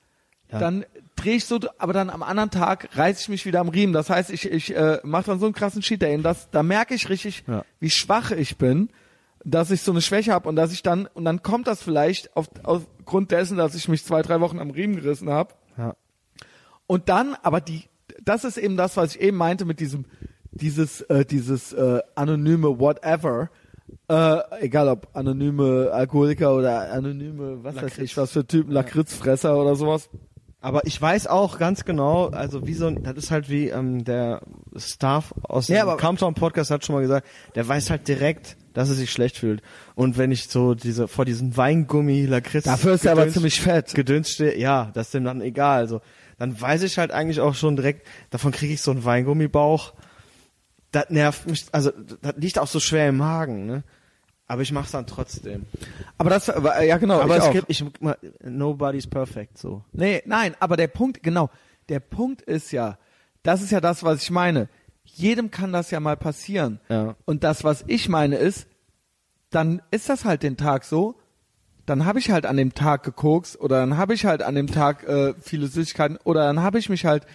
Ja. 0.52 0.60
dann 0.60 0.86
drehe 1.16 1.36
ich 1.36 1.46
so, 1.46 1.60
aber 1.78 1.92
dann 1.94 2.10
am 2.10 2.24
anderen 2.24 2.50
Tag 2.50 2.90
reiße 2.94 3.22
ich 3.24 3.30
mich 3.30 3.46
wieder 3.46 3.60
am 3.60 3.68
Riemen. 3.70 3.94
Das 3.94 4.10
heißt, 4.10 4.30
ich, 4.32 4.50
ich 4.50 4.74
äh, 4.76 5.00
mache 5.04 5.26
dann 5.26 5.40
so 5.40 5.46
einen 5.46 5.54
krassen 5.54 5.82
Cheat 5.82 6.02
Day. 6.02 6.16
Und 6.16 6.24
das, 6.24 6.50
da 6.50 6.64
merke 6.64 6.94
ich 6.96 7.10
richtig, 7.10 7.44
Ja. 7.46 7.64
wie 7.82 7.90
schwach 7.90 8.32
ich 8.32 8.58
bin, 8.58 8.90
dass 9.44 9.70
ich 9.70 9.82
so 9.82 9.92
eine 9.92 10.02
Schwäche 10.02 10.32
habe 10.34 10.48
und 10.50 10.56
dass 10.56 10.72
ich 10.72 10.82
dann, 10.82 11.08
und 11.14 11.26
dann 11.26 11.44
kommt 11.44 11.68
das 11.68 11.84
vielleicht 11.84 12.36
auf, 12.38 12.48
aufgrund 12.64 13.32
dessen, 13.32 13.58
dass 13.58 13.76
ich 13.76 13.88
mich 13.90 14.04
zwei, 14.06 14.22
drei 14.22 14.40
Wochen 14.40 14.60
am 14.60 14.70
Riemen 14.72 14.96
gerissen 14.96 15.30
habe. 15.30 15.54
Und 16.90 17.08
dann, 17.08 17.36
aber 17.44 17.62
die, 17.62 17.84
das 18.26 18.44
ist 18.44 18.58
eben 18.58 18.76
das, 18.76 18.98
was 18.98 19.14
ich 19.14 19.22
eben 19.22 19.38
meinte 19.38 19.64
mit 19.64 19.80
diesem, 19.80 20.06
dieses, 20.50 21.02
äh, 21.02 21.24
dieses 21.24 21.72
äh, 21.72 22.00
anonyme 22.16 22.80
Whatever. 22.80 23.52
Äh, 24.08 24.38
egal 24.62 24.88
ob 24.90 25.08
anonyme 25.14 25.92
Alkoholiker 25.94 26.56
oder 26.56 26.92
anonyme, 26.92 27.64
was 27.64 27.76
weiß 27.76 27.84
Lakritz. 27.84 28.00
ich, 28.00 28.18
was 28.18 28.32
für 28.32 28.44
Typen, 28.44 28.72
Lakritzfresser 28.72 29.56
oder 29.56 29.76
sowas. 29.76 30.10
Aber 30.62 30.86
ich 30.88 31.00
weiß 31.00 31.28
auch 31.28 31.60
ganz 31.60 31.86
genau, 31.86 32.30
also 32.30 32.66
wie 32.66 32.74
so 32.74 32.88
ein, 32.88 33.04
das 33.04 33.18
ist 33.18 33.30
halt 33.30 33.52
wie 33.52 33.70
ähm, 33.70 34.04
der 34.04 34.42
Staff 34.76 35.36
aus 35.44 35.68
dem 35.68 35.76
Ja, 35.76 35.96
Countdown 35.96 36.34
Podcast 36.34 36.72
hat 36.72 36.84
schon 36.84 36.96
mal 36.96 37.02
gesagt, 37.02 37.28
der 37.54 37.68
weiß 37.68 37.92
halt 37.92 38.08
direkt, 38.08 38.58
dass 38.74 38.90
er 38.90 38.96
sich 38.96 39.12
schlecht 39.12 39.38
fühlt. 39.38 39.62
Und 39.94 40.18
wenn 40.18 40.32
ich 40.32 40.48
so 40.48 40.74
diese 40.74 41.08
vor 41.08 41.26
diesem 41.26 41.56
Weingummi 41.56 42.26
Lakritz 42.26 42.66
Dafür 42.66 42.96
ist 42.96 43.06
er 43.06 43.12
aber 43.12 43.30
ziemlich 43.30 43.62
fett. 43.62 43.94
Gedöns 43.94 44.32
stehe, 44.32 44.58
ja, 44.58 44.90
das 44.96 45.08
ist 45.08 45.14
dem 45.14 45.24
dann 45.24 45.42
egal. 45.42 45.80
Also 45.82 46.02
dann 46.40 46.60
weiß 46.60 46.84
ich 46.84 46.98
halt 46.98 47.12
eigentlich 47.12 47.42
auch 47.42 47.54
schon 47.54 47.76
direkt, 47.76 48.08
davon 48.32 48.52
kriege 48.52 48.74
ich 48.74 48.82
so 48.82 48.92
einen 48.92 49.04
Weingummibauch. 49.04 49.94
Das 50.92 51.10
nervt 51.10 51.48
mich, 51.48 51.68
also 51.72 51.92
das 52.22 52.34
liegt 52.38 52.58
auch 52.58 52.68
so 52.68 52.80
schwer 52.80 53.10
im 53.10 53.18
Magen, 53.18 53.66
ne? 53.68 53.84
Aber 54.48 54.64
ich 54.64 54.72
mach's 54.72 54.90
dann 54.92 55.06
trotzdem. 55.06 55.68
Aber 56.18 56.32
das, 56.32 56.50
aber, 56.50 56.82
ja 56.82 56.98
genau, 56.98 57.20
Aber 57.20 57.38
ich 57.38 57.44
es 57.44 57.50
auch. 57.50 57.54
gibt, 57.54 57.70
ich, 57.70 57.86
nobody's 58.42 59.06
perfect, 59.06 59.60
so. 59.60 59.84
Nee, 59.92 60.24
nein, 60.26 60.56
aber 60.60 60.76
der 60.76 60.88
Punkt, 60.88 61.22
genau, 61.22 61.52
der 61.90 62.00
Punkt 62.00 62.42
ist 62.42 62.72
ja, 62.72 62.98
das 63.44 63.62
ist 63.62 63.72
ja 63.72 63.80
das, 63.80 64.02
was 64.04 64.24
ich 64.24 64.32
meine. 64.32 64.68
Jedem 65.04 65.52
kann 65.52 65.72
das 65.72 65.92
ja 65.92 66.00
mal 66.00 66.18
passieren. 66.18 66.80
Ja. 66.90 67.16
Und 67.26 67.44
das, 67.44 67.64
was 67.64 67.84
ich 67.86 68.10
meine, 68.10 68.38
ist, 68.38 68.66
dann 69.52 69.84
ist 69.92 70.10
das 70.10 70.26
halt 70.26 70.42
den 70.42 70.58
Tag 70.58 70.84
so, 70.84 71.20
dann 71.90 72.06
habe 72.06 72.20
ich 72.20 72.32
halt 72.32 72.46
an 72.46 72.58
dem 72.58 72.74
Tag 72.74 73.04
gekokst 73.04 73.60
oder 73.60 73.80
dann 73.80 73.98
habe 73.98 74.14
ich 74.14 74.26
halt 74.26 74.42
an 74.42 74.56
dem 74.56 74.68
Tag 74.68 75.04
äh, 75.04 75.34
viele 75.42 75.68
Süßigkeiten 75.68 76.18
oder 76.24 76.44
dann 76.44 76.62
habe 76.62 76.80
ich 76.80 76.90
mich 76.90 77.06
halt 77.06 77.26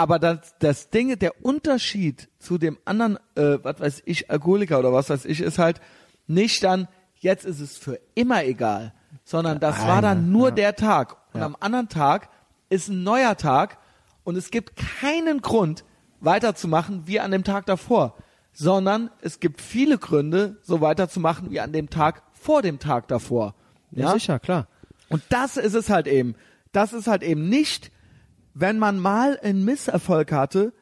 aber 0.00 0.18
das, 0.18 0.54
das 0.60 0.88
Ding, 0.88 1.18
der 1.18 1.44
Unterschied 1.44 2.30
zu 2.38 2.56
dem 2.56 2.78
anderen, 2.86 3.18
äh, 3.34 3.58
was 3.62 3.80
weiß 3.80 4.02
ich, 4.06 4.30
Alkoholiker 4.30 4.78
oder 4.78 4.94
was 4.94 5.10
weiß 5.10 5.26
ich, 5.26 5.42
ist 5.42 5.58
halt 5.58 5.78
nicht 6.26 6.64
dann, 6.64 6.88
jetzt 7.16 7.44
ist 7.44 7.60
es 7.60 7.76
für 7.76 8.00
immer 8.14 8.42
egal, 8.44 8.94
sondern 9.24 9.60
das 9.60 9.86
war 9.86 10.00
dann 10.00 10.32
nur 10.32 10.52
der 10.52 10.74
Tag. 10.74 11.18
Und 11.34 11.42
am 11.42 11.54
anderen 11.60 11.90
Tag 11.90 12.30
ist 12.70 12.88
ein 12.88 13.02
neuer 13.02 13.36
Tag 13.36 13.76
und 14.24 14.36
es 14.36 14.50
gibt 14.50 14.74
keinen 14.76 15.42
Grund, 15.42 15.84
weiterzumachen 16.20 17.06
wie 17.06 17.20
an 17.20 17.30
dem 17.30 17.44
Tag 17.44 17.66
davor, 17.66 18.16
sondern 18.54 19.10
es 19.20 19.38
gibt 19.38 19.60
viele 19.60 19.98
Gründe, 19.98 20.56
so 20.62 20.80
weiterzumachen 20.80 21.50
wie 21.50 21.60
an 21.60 21.72
dem 21.72 21.90
Tag 21.90 22.22
vor 22.32 22.62
dem 22.62 22.78
Tag 22.78 23.08
davor. 23.08 23.54
Ja, 23.92 24.12
sicher, 24.12 24.38
klar. 24.38 24.66
Und 25.08 25.22
das 25.30 25.56
ist 25.56 25.74
es 25.74 25.90
halt 25.90 26.06
eben. 26.06 26.34
Das 26.72 26.92
ist 26.92 27.06
halt 27.06 27.22
eben 27.22 27.48
nicht, 27.48 27.90
wenn 28.54 28.78
man 28.78 28.98
mal 28.98 29.38
einen 29.42 29.64
Misserfolg 29.64 30.30
hatte, 30.32 30.72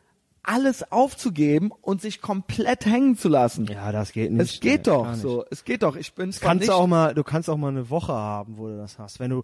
alles 0.43 0.93
aufzugeben 0.93 1.71
und 1.83 2.01
sich 2.01 2.21
komplett 2.23 2.87
hängen 2.87 3.17
zu 3.17 3.29
lassen. 3.29 3.67
Ja, 3.67 3.93
das 3.93 4.13
geht 4.13 4.33
nicht. 4.33 4.41
es 4.55 4.61
geht 4.61 4.87
Nee, 4.87 4.93
doch 4.93 5.15
so. 5.15 5.45
Es 5.51 5.65
geht 5.65 5.83
doch. 5.83 5.97
Ich 5.97 6.15
bin 6.15 6.31
kannst 6.41 6.61
nicht, 6.61 6.69
du 6.71 6.75
auch 6.75 6.87
mal, 6.87 7.15
du 7.15 7.23
kannst 7.23 7.51
auch 7.51 7.57
mal 7.59 7.69
eine 7.69 7.91
Woche 7.91 8.13
haben, 8.15 8.57
wo 8.57 8.69
du 8.69 8.77
das 8.79 8.99
hast. 8.99 9.21
Wenn 9.21 9.31
du, 9.31 9.43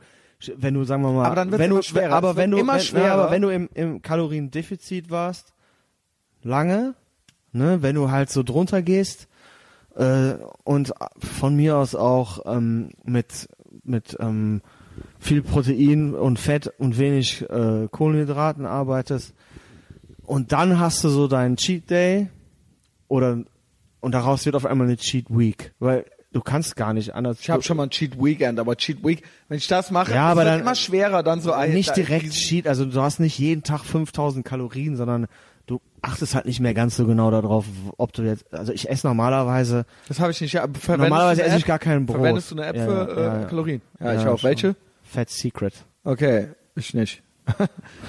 wenn 0.57 0.73
du, 0.75 0.85
sagen 0.85 1.03
wir 1.03 1.13
mal, 1.13 1.27
Aber 1.27 1.35
dann 1.35 1.53
wenn 1.53 1.61
immer 1.71 1.77
du, 1.77 1.83
schwerer. 1.83 2.15
aber 2.15 2.37
wenn 2.37 2.51
du, 2.51 2.59
immer 2.59 2.75
wenn, 2.75 2.81
schwerer. 2.81 3.05
Ja, 3.07 3.15
aber 3.15 3.31
wenn 3.31 3.43
du 3.43 3.49
im, 3.51 3.69
im 3.75 4.01
Kaloriendefizit 4.03 5.11
warst, 5.11 5.53
lange, 6.43 6.95
ne, 7.53 7.83
wenn 7.83 7.95
du 7.95 8.11
halt 8.11 8.31
so 8.31 8.43
drunter 8.43 8.81
gehst, 8.83 9.29
äh, 9.97 10.35
und 10.65 10.93
von 11.19 11.55
mir 11.57 11.77
aus 11.77 11.95
auch 11.95 12.41
ähm, 12.47 12.91
mit 13.05 13.49
mit 13.83 14.17
ähm, 14.21 14.63
viel 15.19 15.43
Protein 15.43 16.15
und 16.15 16.39
Fett 16.39 16.73
und 16.79 16.99
wenig 16.99 17.43
äh, 17.51 17.89
Kohlenhydraten 17.91 18.67
arbeitest 18.67 19.35
und 20.23 20.53
dann 20.53 20.79
hast 20.79 21.03
du 21.05 21.09
so 21.09 21.27
deinen 21.29 21.57
Cheat 21.57 21.91
Day 21.91 22.29
oder 23.09 23.39
und 24.01 24.13
daraus 24.13 24.45
wird 24.47 24.55
auf 24.57 24.67
einmal 24.67 24.87
eine 24.87 24.97
Cheat 24.97 25.27
Week, 25.31 25.73
weil 25.79 26.05
du 26.33 26.41
kannst 26.41 26.77
gar 26.77 26.93
nicht 26.93 27.15
anders. 27.15 27.41
ich 27.41 27.49
habe 27.51 27.63
schon 27.63 27.77
mal 27.77 27.85
ein 27.85 27.91
Cheat 27.91 28.19
Weekend, 28.23 28.59
aber 28.59 28.77
Cheat 28.77 29.03
Week, 29.05 29.23
wenn 29.49 29.59
ich 29.59 29.67
das 29.67 29.91
mache, 29.91 30.13
Ja, 30.13 30.31
es 30.33 30.37
wird 30.37 30.47
dann- 30.47 30.61
immer 30.61 30.75
schwerer 30.75 31.23
dann 31.23 31.41
so 31.41 31.53
ein- 31.53 31.73
nicht 31.73 31.97
direkt 31.97 32.33
Cheat, 32.33 32.67
also 32.67 32.85
du 32.85 33.01
hast 33.01 33.19
nicht 33.21 33.39
jeden 33.39 33.63
Tag 33.63 33.83
5000 33.85 34.45
Kalorien, 34.45 34.97
sondern 34.97 35.27
du 35.67 35.81
achtest 36.03 36.35
halt 36.35 36.47
nicht 36.47 36.61
mehr 36.61 36.75
ganz 36.75 36.97
so 36.97 37.07
genau 37.07 37.31
darauf, 37.31 37.67
ob 37.97 38.13
du 38.13 38.23
jetzt, 38.23 38.53
also 38.53 38.73
ich 38.73 38.89
esse 38.91 39.07
normalerweise, 39.07 39.87
Das 40.09 40.21
habe 40.21 40.31
ich 40.33 40.41
nicht. 40.41 40.53
Ja, 40.53 40.67
Normalerweise 40.67 41.43
esse 41.43 41.57
ich 41.57 41.65
gar 41.65 41.79
kein 41.79 42.07
Brot. 42.07 42.17
Verwendest 42.17 42.51
du 42.51 42.57
eine 42.57 42.67
App 42.67 42.77
Ja, 42.77 42.85
für 42.85 42.93
ja, 42.93 43.35
äh, 43.37 43.41
ja. 43.41 43.45
Kalorien? 43.47 43.83
Ja, 44.01 44.15
ich 44.15 44.27
auch. 44.27 44.39
schon. 44.39 44.51
Welche? 44.51 44.77
Fat 45.03 45.31
Secret. 45.31 45.75
Okay, 46.05 46.49
ich 46.75 46.95
nicht. 46.95 47.23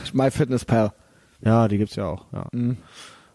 ich 0.04 0.14
MyFitnessPal. 0.14 0.94
Ja, 1.42 1.68
die 1.68 1.78
gibt's 1.78 1.96
ja 1.96 2.08
auch, 2.08 2.26
ja. 2.34 2.48
Mhm. 2.52 2.78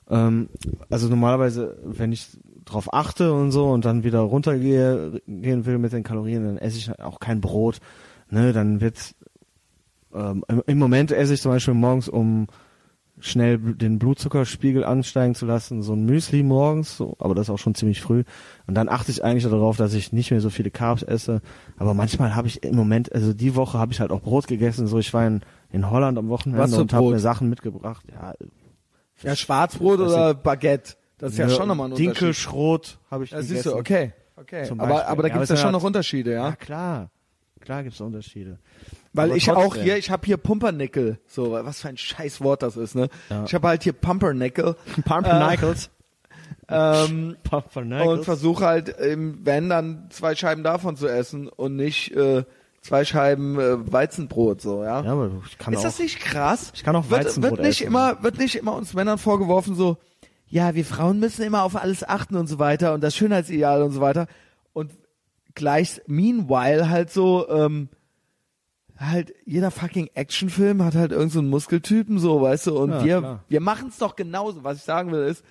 Ähm, 0.09 0.49
also 0.91 1.09
normalerweise, 1.09 1.79
wenn 1.85 2.13
ich 2.13 2.29
drauf 2.65 2.93
achte 2.93 3.33
und 3.33 3.53
so 3.53 3.71
und 3.71 3.85
dann 3.85 4.05
wieder 4.05 4.21
runtergehe 4.21 5.21
gehen 5.27 5.67
will 5.67 5.79
mit 5.79 5.93
den 5.93 6.03
Kalorien, 6.03 6.45
dann 6.45 6.59
esse 6.59 6.79
ich 6.79 6.99
auch 7.01 7.21
kein 7.21 7.41
Brot. 7.41 7.79
Ne, 8.29 8.53
dann 8.53 8.81
wird's 8.81 9.15
ähm, 10.15 10.45
im, 10.49 10.63
im 10.67 10.79
Moment 10.79 11.13
esse 11.13 11.35
ich 11.35 11.43
zum 11.43 11.53
Beispiel 11.53 11.75
morgens, 11.75 12.09
um 12.09 12.47
schnell 13.21 13.59
den 13.59 13.99
Blutzuckerspiegel 13.99 14.85
ansteigen 14.85 15.35
zu 15.35 15.47
lassen, 15.47 15.83
so 15.83 15.93
ein 15.95 16.05
Müsli 16.05 16.43
morgens, 16.43 16.97
so, 16.97 17.17
aber 17.19 17.35
das 17.35 17.47
ist 17.47 17.51
auch 17.51 17.59
schon 17.59 17.75
ziemlich 17.75 18.01
früh. 18.01 18.25
Und 18.67 18.75
dann 18.75 18.89
achte 18.89 19.11
ich 19.11 19.23
eigentlich 19.25 19.45
darauf, 19.45 19.77
dass 19.77 19.95
ich 19.95 20.13
nicht 20.13 20.31
mehr 20.31 20.41
so 20.41 20.51
viele 20.51 20.71
Carbs 20.71 21.03
esse. 21.03 21.41
Aber 21.77 21.95
manchmal 21.95 22.35
habe 22.35 22.49
ich 22.49 22.63
im 22.63 22.77
Moment, 22.77 23.13
also 23.13 23.33
die 23.33 23.55
Woche 23.57 23.79
habe 23.79 23.93
ich 23.93 24.01
halt 24.01 24.11
auch 24.11 24.21
Brot 24.23 24.47
gegessen. 24.47 24.87
So, 24.87 24.99
ich 24.99 25.13
war 25.15 25.27
in, 25.27 25.41
in 25.71 25.91
Holland 25.91 26.19
am 26.19 26.29
Wochenende 26.29 26.77
und 26.77 26.93
habe 26.93 27.11
mir 27.11 27.19
Sachen 27.19 27.49
mitgebracht. 27.49 28.05
Ja, 28.13 28.35
Ja, 29.23 29.37
Schwarzbrot 29.37 30.01
Das 30.01 30.13
oder 30.13 30.35
Baguette. 30.35 30.95
Das 31.19 31.33
ist 31.33 31.39
ja, 31.39 31.49
schon 31.51 31.69
nochmal 31.69 31.89
ein 31.89 31.93
Unterschied. 31.93 32.07
Dinkelschrot 32.17 32.99
habe 33.11 33.25
ich 33.25 33.31
Ja, 33.33 33.39
gegessen. 33.39 33.55
siehst 33.55 33.67
du, 33.67 33.75
okay. 33.77 34.13
okay. 34.37 34.67
Aber, 34.79 35.07
aber 35.07 35.23
da 35.23 35.29
Ja, 35.29 35.35
gibt's 35.35 35.51
aber 35.51 35.55
ja 35.55 35.55
es 35.55 35.61
schon 35.61 35.73
noch 35.73 35.83
Unterschiede, 35.83 36.33
ja. 36.33 36.49
Ja, 36.49 36.57
klar. 36.57 37.11
Klar 37.61 37.83
gibt's 37.83 38.01
Unterschiede. 38.01 38.59
Weil 39.13 39.31
Aber 39.31 39.37
ich 39.37 39.51
auch 39.51 39.65
trotzdem. 39.65 39.83
hier, 39.83 39.97
ich 39.97 40.11
habe 40.11 40.25
hier 40.25 40.37
Pumpernickel. 40.37 41.19
So, 41.27 41.53
was 41.53 41.81
für 41.81 41.89
ein 41.89 41.97
scheiß 41.97 42.41
Wort 42.43 42.63
das 42.63 42.77
ist, 42.77 42.95
ne? 42.95 43.09
Ja. 43.29 43.45
Ich 43.45 43.55
habe 43.55 43.69
halt 43.69 43.83
hier 43.83 43.93
Pumpernickel. 43.93 44.77
Pumpernickels. 45.05 45.91
Ähm, 46.69 47.31
und 47.37 47.43
Pumpernickels. 47.43 48.25
versuche 48.25 48.65
halt, 48.65 48.95
ähm, 49.01 49.41
wenn 49.43 49.69
dann 49.69 50.07
zwei 50.11 50.37
Scheiben 50.37 50.63
davon 50.63 50.97
zu 50.97 51.09
essen 51.09 51.49
und 51.49 51.75
nicht 51.75 52.15
äh, 52.15 52.45
zwei 52.83 53.05
Scheiben 53.05 53.59
äh, 53.59 53.93
Weizenbrot, 53.93 54.61
so, 54.61 54.85
ja. 54.85 55.03
Ja, 55.03 55.13
aber 55.13 55.31
ich 55.45 55.59
kann 55.59 55.75
ist 55.75 55.81
auch. 55.81 55.85
das 55.85 55.99
nicht 55.99 56.21
krass? 56.21 56.71
Ich 56.75 56.85
kann 56.85 56.95
auch 56.95 57.11
wird, 57.11 57.25
Weizenbrot 57.25 57.53
wird 57.53 57.63
nicht 57.63 57.81
essen. 57.81 57.89
immer, 57.89 58.23
wird 58.23 58.39
nicht 58.39 58.55
immer 58.55 58.75
uns 58.75 58.95
Männern 58.95 59.19
vorgeworfen 59.19 59.75
so, 59.75 59.99
ja, 60.47 60.75
wir 60.75 60.85
Frauen 60.85 61.21
müssen 61.21 61.43
immer 61.43 61.63
auf 61.63 61.77
alles 61.77 62.09
achten 62.09 62.37
und 62.37 62.49
so 62.49 62.59
weiter 62.59 62.95
und 62.95 63.03
das 63.03 63.17
Schönheitsideal 63.17 63.83
und 63.83 63.93
so 63.93 64.01
weiter. 64.01 64.27
Und 64.73 64.93
gleich, 65.55 66.01
meanwhile 66.07 66.89
halt 66.89 67.11
so, 67.11 67.49
ähm, 67.49 67.89
halt 69.01 69.33
jeder 69.47 69.71
fucking 69.71 70.11
Actionfilm 70.15 70.85
hat 70.85 70.95
halt 70.95 71.13
irgend 71.13 71.33
so 71.33 71.39
einen 71.41 71.49
Muskeltypen 71.51 72.19
so, 72.19 72.41
weißt 72.43 72.69
du, 72.69 72.79
und 72.79 72.91
Ja, 72.91 73.05
wir, 73.05 73.19
klar. 73.19 73.45
wir 73.49 73.61
machen 73.61 73.89
es 73.89 73.99
doch 73.99 74.15
genauso. 74.15 74.63
Was 74.63 74.77
ich 74.79 74.85
sagen 74.85 75.11
will 75.11 75.27
ist, 75.27 75.45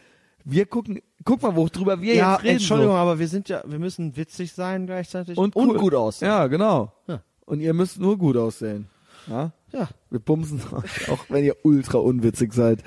wir 0.45 0.65
gucken, 0.65 1.01
guck 1.25 1.41
mal, 1.41 1.55
worüber 1.55 2.01
wir 2.01 2.13
ja, 2.15 2.33
jetzt 2.33 2.43
reden. 2.43 2.53
Entschuldigung, 2.53 2.93
so. 2.93 2.97
aber 2.97 3.19
wir 3.19 3.27
sind 3.27 3.49
ja, 3.49 3.61
wir 3.65 3.79
müssen 3.79 4.15
witzig 4.15 4.53
sein 4.53 4.85
gleichzeitig 4.85 5.37
und, 5.37 5.55
und 5.55 5.69
cool. 5.69 5.77
gut 5.77 5.93
aussehen. 5.95 6.27
Ja, 6.29 6.47
genau. 6.47 6.93
Ja. 7.07 7.21
Und 7.45 7.59
ihr 7.59 7.73
müsst 7.73 7.99
nur 7.99 8.17
gut 8.17 8.37
aussehen. 8.37 8.87
Ja? 9.27 9.51
Ja. 9.71 9.89
Wir 10.09 10.19
bumsen 10.19 10.61
euch, 10.71 11.09
auch 11.09 11.25
wenn 11.29 11.43
ihr 11.43 11.55
ultra 11.63 11.97
unwitzig 11.97 12.53
seid. 12.53 12.83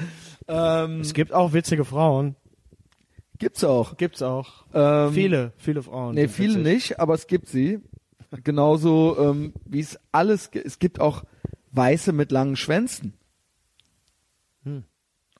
Ähm, 0.48 1.00
Es 1.00 1.12
gibt 1.14 1.32
auch 1.32 1.52
witzige 1.52 1.84
Frauen. 1.84 2.36
gibt's 3.38 3.62
auch. 3.64 3.96
Gibt's 3.96 4.22
auch. 4.22 4.64
Ähm, 4.72 5.12
viele, 5.12 5.52
viele 5.56 5.82
Frauen. 5.82 6.14
Nee, 6.14 6.28
viele 6.28 6.54
witzig. 6.60 6.72
nicht, 6.72 7.00
aber 7.00 7.14
es 7.14 7.26
gibt 7.26 7.48
sie. 7.48 7.80
Genauso 8.44 9.16
ähm, 9.18 9.52
wie 9.64 9.80
es 9.80 9.98
alles, 10.10 10.50
es 10.52 10.78
gibt 10.78 11.00
auch 11.00 11.24
Weiße 11.72 12.12
mit 12.12 12.32
langen 12.32 12.56
Schwänzen. 12.56 13.14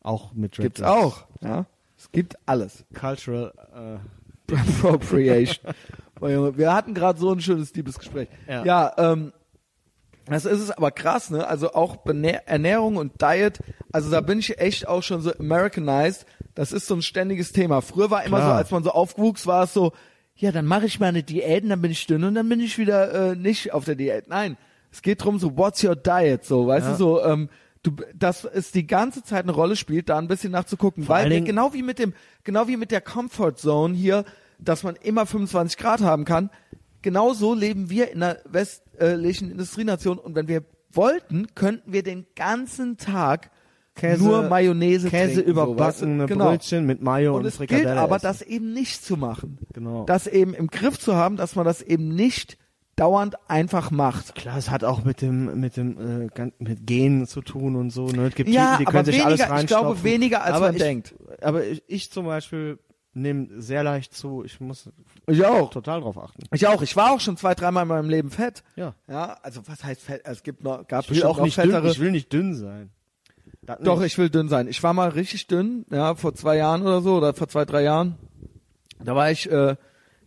Auch 0.03 0.33
mit 0.35 0.57
Gibt's 0.57 0.83
auch. 0.83 1.27
Ja, 1.41 1.67
es 1.97 2.11
gibt 2.11 2.37
alles. 2.47 2.85
Cultural, 2.93 3.53
äh, 4.51 4.55
Appropriation. 4.57 5.75
Oh, 6.21 6.27
wir 6.57 6.73
hatten 6.75 6.95
gerade 6.95 7.19
so 7.19 7.33
ein 7.33 7.41
schönes 7.41 7.73
Liebesgespräch. 7.75 8.29
Ja. 8.49 8.65
ja 8.65 8.95
ähm, 8.97 9.33
das 10.27 10.45
ist 10.45 10.61
es 10.61 10.71
aber 10.71 10.91
krass, 10.91 11.31
ne? 11.31 11.47
Also 11.47 11.73
auch 11.73 11.99
Ernährung 12.07 12.97
und 12.97 13.21
Diet, 13.21 13.61
also 13.93 14.11
da 14.11 14.21
bin 14.21 14.39
ich 14.39 14.59
echt 14.59 14.87
auch 14.87 15.03
schon 15.03 15.21
so 15.21 15.33
Americanized. 15.33 16.27
Das 16.55 16.73
ist 16.73 16.87
so 16.87 16.95
ein 16.95 17.03
ständiges 17.03 17.53
Thema. 17.53 17.81
Früher 17.81 18.11
war 18.11 18.25
immer 18.25 18.39
Klar. 18.39 18.51
so, 18.51 18.57
als 18.57 18.71
man 18.71 18.85
so 18.85 18.91
aufwuchs, 18.91 19.47
war 19.47 19.65
es 19.65 19.75
so, 19.75 19.93
ja, 20.37 20.51
dann 20.53 20.67
mache 20.67 20.87
ich 20.87 20.99
mal 20.99 21.07
eine 21.07 21.23
Diät 21.23 21.63
und 21.65 21.71
dann 21.71 21.83
bin 21.83 21.91
ich 21.91 22.07
dünn 22.07 22.25
und 22.25 22.35
dann 22.35 22.49
bin 22.49 22.61
ich 22.61 22.79
wieder 22.79 23.33
äh, 23.33 23.37
nicht 23.37 23.73
auf 23.73 23.85
der 23.85 23.95
Diät. 23.95 24.29
Nein, 24.29 24.57
es 24.91 25.03
geht 25.03 25.23
drum 25.25 25.39
so, 25.39 25.57
what's 25.57 25.83
your 25.85 25.95
diet? 25.97 26.45
So, 26.45 26.67
weißt 26.67 26.87
Ja. 26.87 26.93
du, 26.93 26.99
so, 26.99 27.25
ähm, 27.25 27.49
du, 27.83 27.93
dass 28.15 28.45
es 28.45 28.73
die 28.73 28.87
ganze 28.87 29.23
Zeit 29.23 29.45
eine 29.45 29.53
Rolle 29.53 29.77
spielt, 29.77 30.09
da 30.09 30.19
ein 30.19 30.29
bisschen 30.29 30.53
nachzugucken. 30.53 31.05
Vor 31.05 31.17
Weil 31.17 31.31
wir, 31.31 31.41
genau 31.43 31.73
wie 31.75 31.83
mit 31.83 31.99
dem, 31.99 32.13
genau 32.45 32.67
wie 32.69 32.77
mit 32.77 32.91
der 32.91 33.01
Comfort 33.01 33.53
Zone 33.57 33.95
hier, 33.95 34.25
dass 34.59 34.83
man 34.83 34.97
immer 34.97 35.27
25 35.27 35.77
Grad 35.79 36.01
haben 36.01 36.25
kann, 36.25 36.51
genau 37.03 37.35
so 37.35 37.55
leben 37.55 37.91
wir 37.91 38.11
in 38.11 38.23
einer 38.23 38.39
westlichen 38.45 39.51
Industrienation 39.51 40.19
und 40.19 40.35
wenn 40.35 40.49
wir 40.49 40.65
wollten, 40.93 41.47
könnten 41.55 41.93
wir 41.93 42.03
den 42.03 42.27
ganzen 42.37 42.97
Tag 42.97 43.51
Käse, 43.95 44.25
nur 44.25 44.43
Mayonnaise 44.49 45.09
Käse 45.11 45.35
trinken, 45.35 45.51
überbackene 45.51 46.23
so, 46.23 46.27
genau. 46.27 46.49
Brötchen 46.51 46.87
mit 46.87 47.03
Mayo 47.03 47.33
und, 47.35 47.41
Und 47.41 47.47
es 47.47 47.57
Frikadelle. 47.57 47.89
gilt 47.89 47.99
aber, 47.99 48.17
essen. 48.17 48.27
das 48.27 48.43
eben 48.43 48.73
nicht 48.73 49.05
zu 49.05 49.17
machen. 49.17 49.59
Genau. 49.75 50.05
Das 50.05 50.27
eben 50.27 50.55
im 50.55 50.69
Griff 50.69 50.99
zu 50.99 51.15
haben, 51.15 51.37
dass 51.37 51.57
man 51.57 51.65
das 51.67 51.83
eben 51.83 52.09
nicht 52.09 52.57
dauernd 52.97 53.37
einfach 53.49 53.91
macht. 53.91 54.35
Klar, 54.35 54.57
es 54.57 54.71
hat 54.71 54.83
auch 54.85 55.05
mit 55.05 55.21
dem 55.23 55.61
mit 55.61 55.77
dem 55.77 56.29
äh, 56.35 56.51
mit 56.59 56.87
Genen 56.87 57.27
zu 57.27 57.41
tun 57.43 57.77
und 57.77 57.91
so. 57.91 58.07
Ne? 58.07 58.29
Es 58.29 58.35
gibt 58.35 58.49
Ja, 58.51 58.73
Typen, 58.73 58.79
die 58.79 58.85
können 58.93 59.05
sich 59.05 59.15
weniger- 59.15 59.27
alles 59.27 59.41
ich 59.41 59.51
reinstopfen. 59.51 59.87
glaube, 59.87 60.05
weniger, 60.05 60.43
als 60.45 60.55
aber 60.57 60.67
man 60.67 60.75
ich, 60.77 60.83
denkt. 60.83 61.15
Aber 61.43 61.65
ich, 61.67 61.83
ich 61.87 62.11
zum 62.11 62.27
Beispiel 62.27 62.79
nehme 63.15 63.49
sehr 63.61 63.83
leicht 63.83 64.15
zu. 64.15 64.43
Ich 64.45 64.59
muss 64.61 64.89
Ich 65.27 65.45
auch. 65.45 65.69
total 65.71 66.01
drauf 66.01 66.17
achten. 66.19 66.43
Ich 66.53 66.67
auch. 66.67 66.81
Ich 66.81 66.97
war 66.97 67.13
auch 67.13 67.21
schon 67.21 67.37
zwei, 67.37 67.55
dreimal 67.55 67.83
in 67.83 67.89
meinem 67.89 68.09
Leben 68.09 68.31
fett. 68.31 68.63
Ja. 68.77 68.95
Ja, 69.07 69.37
also 69.43 69.61
was 69.67 69.85
heißt 69.85 70.01
fett? 70.01 70.23
Es 70.25 70.43
gibt 70.43 70.63
noch, 70.65 70.87
gab 70.87 71.05
Ich 71.05 71.11
will 71.11 71.23
auch 71.25 71.37
noch 71.37 71.45
nicht 71.45 71.59
dünn. 71.59 71.65
fettere. 71.71 71.91
Ich 71.91 72.01
will 72.01 72.11
nicht 72.11 72.33
dünn 72.33 72.55
sein. 72.55 72.91
Doch, 73.83 74.03
ich 74.03 74.19
will 74.19 74.29
dünn 74.29 74.49
sein. 74.49 74.67
Ich 74.67 74.83
war 74.83 74.93
mal 74.93 75.11
richtig 75.11 75.47
dünn, 75.47 75.87
ja, 75.91 76.15
vor 76.17 76.35
zwei 76.35 76.57
Jahren 76.57 76.83
oder 76.83 77.01
so, 77.01 77.17
oder 77.17 77.33
vor 77.33 77.49
zwei, 77.49 77.65
drei 77.65 77.83
Jahren. 77.83 78.17
Da 79.05 79.15
war 79.15 79.31
ich, 79.31 79.51
äh, 79.51 79.77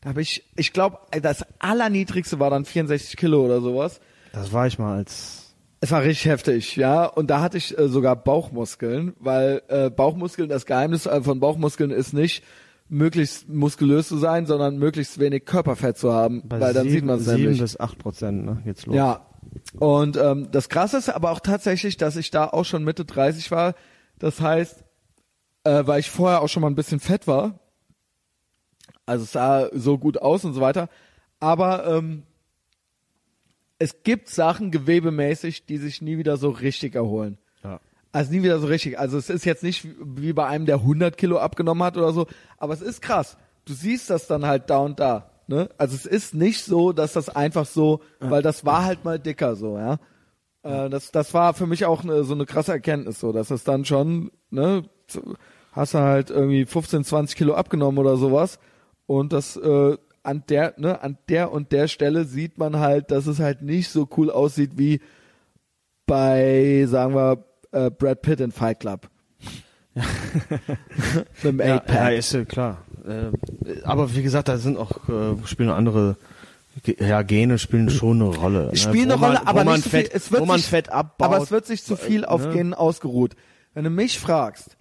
da 0.01 0.09
habe 0.09 0.21
ich, 0.21 0.43
ich 0.55 0.71
glaube, 0.71 0.99
das 1.21 1.45
allerniedrigste 1.59 2.39
war 2.39 2.49
dann 2.49 2.63
64 2.65 3.17
Kilo 3.17 3.43
oder 3.43 3.59
sowas. 3.61 3.99
Das 4.31 4.53
war 4.53 4.67
ich 4.67 4.79
mal 4.79 4.97
als. 4.97 5.53
Es 5.81 5.91
war 5.91 6.01
richtig 6.03 6.25
heftig, 6.25 6.77
ja. 6.77 7.05
Und 7.05 7.29
da 7.29 7.41
hatte 7.41 7.57
ich 7.57 7.77
äh, 7.77 7.89
sogar 7.89 8.15
Bauchmuskeln, 8.15 9.13
weil 9.19 9.61
äh, 9.67 9.89
Bauchmuskeln, 9.89 10.49
das 10.49 10.65
Geheimnis 10.65 11.05
äh, 11.05 11.21
von 11.21 11.39
Bauchmuskeln 11.39 11.91
ist 11.91 12.13
nicht, 12.13 12.43
möglichst 12.87 13.49
muskulös 13.49 14.07
zu 14.07 14.17
sein, 14.17 14.45
sondern 14.45 14.77
möglichst 14.77 15.19
wenig 15.19 15.45
Körperfett 15.45 15.97
zu 15.97 16.13
haben, 16.13 16.47
Bei 16.47 16.59
weil 16.59 16.73
dann 16.73 16.83
sieben, 16.83 16.95
sieht 16.95 17.05
man 17.05 17.19
es 17.19 17.27
nämlich. 17.27 17.59
bis 17.59 17.79
acht 17.79 17.97
Prozent. 17.97 18.45
Ne? 18.45 18.61
Jetzt 18.65 18.85
los. 18.85 18.95
Ja. 18.95 19.25
Und 19.79 20.17
ähm, 20.17 20.49
das 20.51 20.69
Krasse 20.69 20.97
ist 20.97 21.09
aber 21.09 21.31
auch 21.31 21.39
tatsächlich, 21.39 21.97
dass 21.97 22.15
ich 22.15 22.31
da 22.31 22.45
auch 22.47 22.65
schon 22.65 22.83
Mitte 22.83 23.05
30 23.05 23.51
war. 23.51 23.75
Das 24.19 24.41
heißt, 24.41 24.83
äh, 25.63 25.83
weil 25.85 25.99
ich 25.99 26.09
vorher 26.09 26.41
auch 26.41 26.47
schon 26.47 26.61
mal 26.61 26.69
ein 26.69 26.75
bisschen 26.75 26.99
fett 26.99 27.27
war. 27.27 27.59
Also 29.05 29.23
es 29.23 29.31
sah 29.31 29.69
so 29.73 29.97
gut 29.97 30.17
aus 30.17 30.45
und 30.45 30.53
so 30.53 30.61
weiter. 30.61 30.89
Aber 31.39 31.85
ähm, 31.85 32.23
es 33.77 34.03
gibt 34.03 34.29
Sachen 34.29 34.71
gewebemäßig, 34.71 35.65
die 35.65 35.77
sich 35.77 36.01
nie 36.01 36.17
wieder 36.17 36.37
so 36.37 36.49
richtig 36.49 36.95
erholen. 36.95 37.37
Ja. 37.63 37.81
Also 38.11 38.31
nie 38.31 38.43
wieder 38.43 38.59
so 38.59 38.67
richtig. 38.67 38.97
Also 38.97 39.17
es 39.17 39.29
ist 39.29 39.45
jetzt 39.45 39.63
nicht 39.63 39.85
wie 39.99 40.33
bei 40.33 40.47
einem, 40.47 40.65
der 40.65 40.77
100 40.77 41.17
Kilo 41.17 41.37
abgenommen 41.37 41.83
hat 41.83 41.97
oder 41.97 42.13
so, 42.13 42.27
aber 42.57 42.73
es 42.73 42.81
ist 42.81 43.01
krass. 43.01 43.37
Du 43.65 43.73
siehst 43.73 44.09
das 44.09 44.27
dann 44.27 44.45
halt 44.45 44.69
da 44.69 44.79
und 44.79 44.99
da. 44.99 45.31
Ne? 45.47 45.69
Also 45.77 45.95
es 45.95 46.05
ist 46.05 46.33
nicht 46.33 46.63
so, 46.63 46.91
dass 46.91 47.13
das 47.13 47.29
einfach 47.29 47.65
so, 47.65 48.01
weil 48.19 48.41
das 48.41 48.65
war 48.65 48.83
halt 48.85 49.05
mal 49.05 49.19
dicker 49.19 49.55
so, 49.55 49.77
ja. 49.77 49.99
Äh, 50.63 50.89
das, 50.89 51.11
das 51.11 51.33
war 51.33 51.53
für 51.53 51.67
mich 51.67 51.85
auch 51.85 52.03
ne, 52.03 52.23
so 52.23 52.33
eine 52.33 52.45
krasse 52.45 52.71
Erkenntnis, 52.71 53.19
so, 53.19 53.31
dass 53.31 53.51
es 53.51 53.63
dann 53.63 53.85
schon, 53.85 54.31
ne, 54.49 54.83
hast 55.71 55.93
du 55.93 55.99
halt 55.99 56.31
irgendwie 56.31 56.65
15, 56.65 57.03
20 57.03 57.37
Kilo 57.37 57.53
abgenommen 57.53 57.99
oder 57.99 58.17
sowas 58.17 58.59
und 59.05 59.33
das 59.33 59.55
äh, 59.57 59.97
an 60.23 60.43
der, 60.49 60.73
ne, 60.77 61.01
an 61.01 61.17
der 61.29 61.51
und 61.51 61.71
der 61.71 61.87
Stelle 61.87 62.25
sieht 62.25 62.57
man 62.57 62.79
halt, 62.79 63.11
dass 63.11 63.27
es 63.27 63.39
halt 63.39 63.61
nicht 63.61 63.89
so 63.89 64.09
cool 64.17 64.31
aussieht 64.31 64.71
wie 64.75 65.01
bei, 66.07 66.85
sagen 66.87 67.13
wir, 67.13 67.45
äh, 67.71 67.91
Brad 67.91 68.21
Pitt 68.21 68.39
in 68.39 68.51
Fight 68.51 68.79
Club. 68.79 69.09
Mit 69.95 71.43
dem 71.43 71.59
Ja, 71.59 71.83
ja, 71.87 72.09
ist 72.09 72.33
ja 72.33 72.43
klar. 72.43 72.84
Äh, 73.07 73.31
aber 73.83 74.13
wie 74.15 74.23
gesagt, 74.23 74.47
da 74.47 74.57
sind 74.57 74.77
auch 74.77 75.07
äh, 75.09 75.35
spielen 75.45 75.69
andere 75.69 76.17
ja, 76.99 77.21
Gene 77.21 77.57
spielen 77.57 77.89
schon 77.89 78.21
eine 78.21 78.35
Rolle. 78.35 78.65
ne? 78.67 78.75
Spielen 78.75 79.09
eine 79.11 79.15
Wo 79.15 79.17
man- 79.25 79.37
Rolle, 79.37 79.47
aber 79.47 79.63
nicht 79.63 79.83
so 79.83 79.89
viel. 79.89 80.01
Fett, 80.01 80.13
Es 80.13 80.31
wird 80.31 80.41
wo 80.41 80.45
man 80.45 80.57
sich, 80.57 80.67
Fett 80.67 80.89
abbaut. 80.89 81.25
Aber 81.25 81.37
es 81.41 81.49
wird 81.51 81.65
sich 81.65 81.83
zu 81.83 81.95
viel 81.95 82.25
auf 82.25 82.45
ne? 82.45 82.51
Genen 82.53 82.73
ausgeruht. 82.73 83.35
Wenn 83.73 83.85
du 83.85 83.89
mich 83.89 84.19
fragst, 84.19 84.75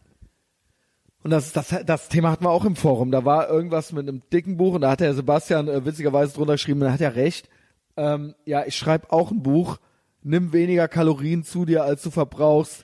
und 1.23 1.31
das, 1.31 1.53
das, 1.53 1.75
das 1.87 2.09
Thema 2.09 2.31
hatten 2.31 2.45
wir 2.45 2.51
auch 2.51 2.65
im 2.65 2.77
Forum, 2.77 3.11
da 3.11 3.25
war 3.25 3.49
irgendwas 3.49 3.93
mit 3.93 4.09
einem 4.09 4.23
dicken 4.33 4.57
Buch 4.57 4.75
und 4.75 4.81
da 4.83 4.91
hat 4.91 5.01
der 5.01 5.15
Sebastian 5.15 5.69
äh, 5.69 5.85
witzigerweise 5.87 6.35
drunter 6.35 6.55
geschrieben, 6.55 6.81
und 6.83 6.89
er 6.89 6.93
hat 6.93 7.01
ja 7.01 7.09
recht. 7.11 7.49
Ähm, 7.97 8.35
ja, 8.45 8.65
ich 8.67 8.77
schreibe 8.77 9.13
auch 9.13 9.31
ein 9.31 9.43
Buch, 9.43 9.79
nimm 10.23 10.53
weniger 10.53 10.89
Kalorien 10.89 11.45
zu 11.45 11.65
dir, 11.65 11.85
als 11.85 12.03
du 12.03 12.11
verbrauchst. 12.11 12.84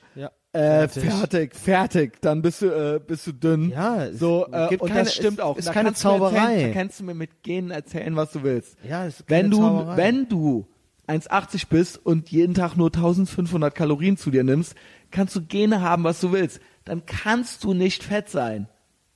Äh, 0.52 0.88
fertig. 0.88 1.04
fertig, 1.12 1.54
fertig, 1.54 2.20
dann 2.22 2.42
bist 2.42 2.62
du, 2.62 2.66
äh, 2.66 3.00
bist 3.04 3.24
du 3.26 3.32
dünn. 3.32 3.70
Ja, 3.70 4.12
so, 4.12 4.46
äh, 4.50 4.76
und 4.76 4.88
keine- 4.88 5.04
das 5.04 5.14
stimmt 5.14 5.38
es 5.38 5.44
auch. 5.44 5.56
ist 5.56 5.68
Da 5.68 5.72
keine 5.72 5.94
Zauberei. 5.94 6.36
Erzählen, 6.36 6.72
da 6.74 6.80
kannst 6.80 6.98
du 7.00 7.04
mir 7.04 7.14
mit 7.14 7.42
Genen 7.44 7.70
erzählen, 7.70 8.16
was 8.16 8.32
du 8.32 8.42
willst. 8.42 8.76
Ja, 8.82 9.06
es 9.06 9.20
ist 9.20 9.24
wenn 9.30 9.42
keine 9.42 9.50
du, 9.50 9.56
Zauberei. 9.58 9.96
wenn 9.96 10.28
du 10.28 10.66
1,80 11.06 11.68
bist 11.68 12.04
und 12.04 12.30
jeden 12.30 12.54
Tag 12.54 12.76
nur 12.76 12.90
1500 12.90 13.74
Kalorien 13.74 14.16
zu 14.16 14.30
dir 14.32 14.42
nimmst, 14.42 14.74
kannst 15.12 15.36
du 15.36 15.40
Gene 15.42 15.82
haben, 15.82 16.02
was 16.02 16.20
du 16.20 16.32
willst. 16.32 16.60
Dann 16.84 17.06
kannst 17.06 17.62
du 17.62 17.72
nicht 17.72 18.02
fett 18.02 18.28
sein. 18.28 18.68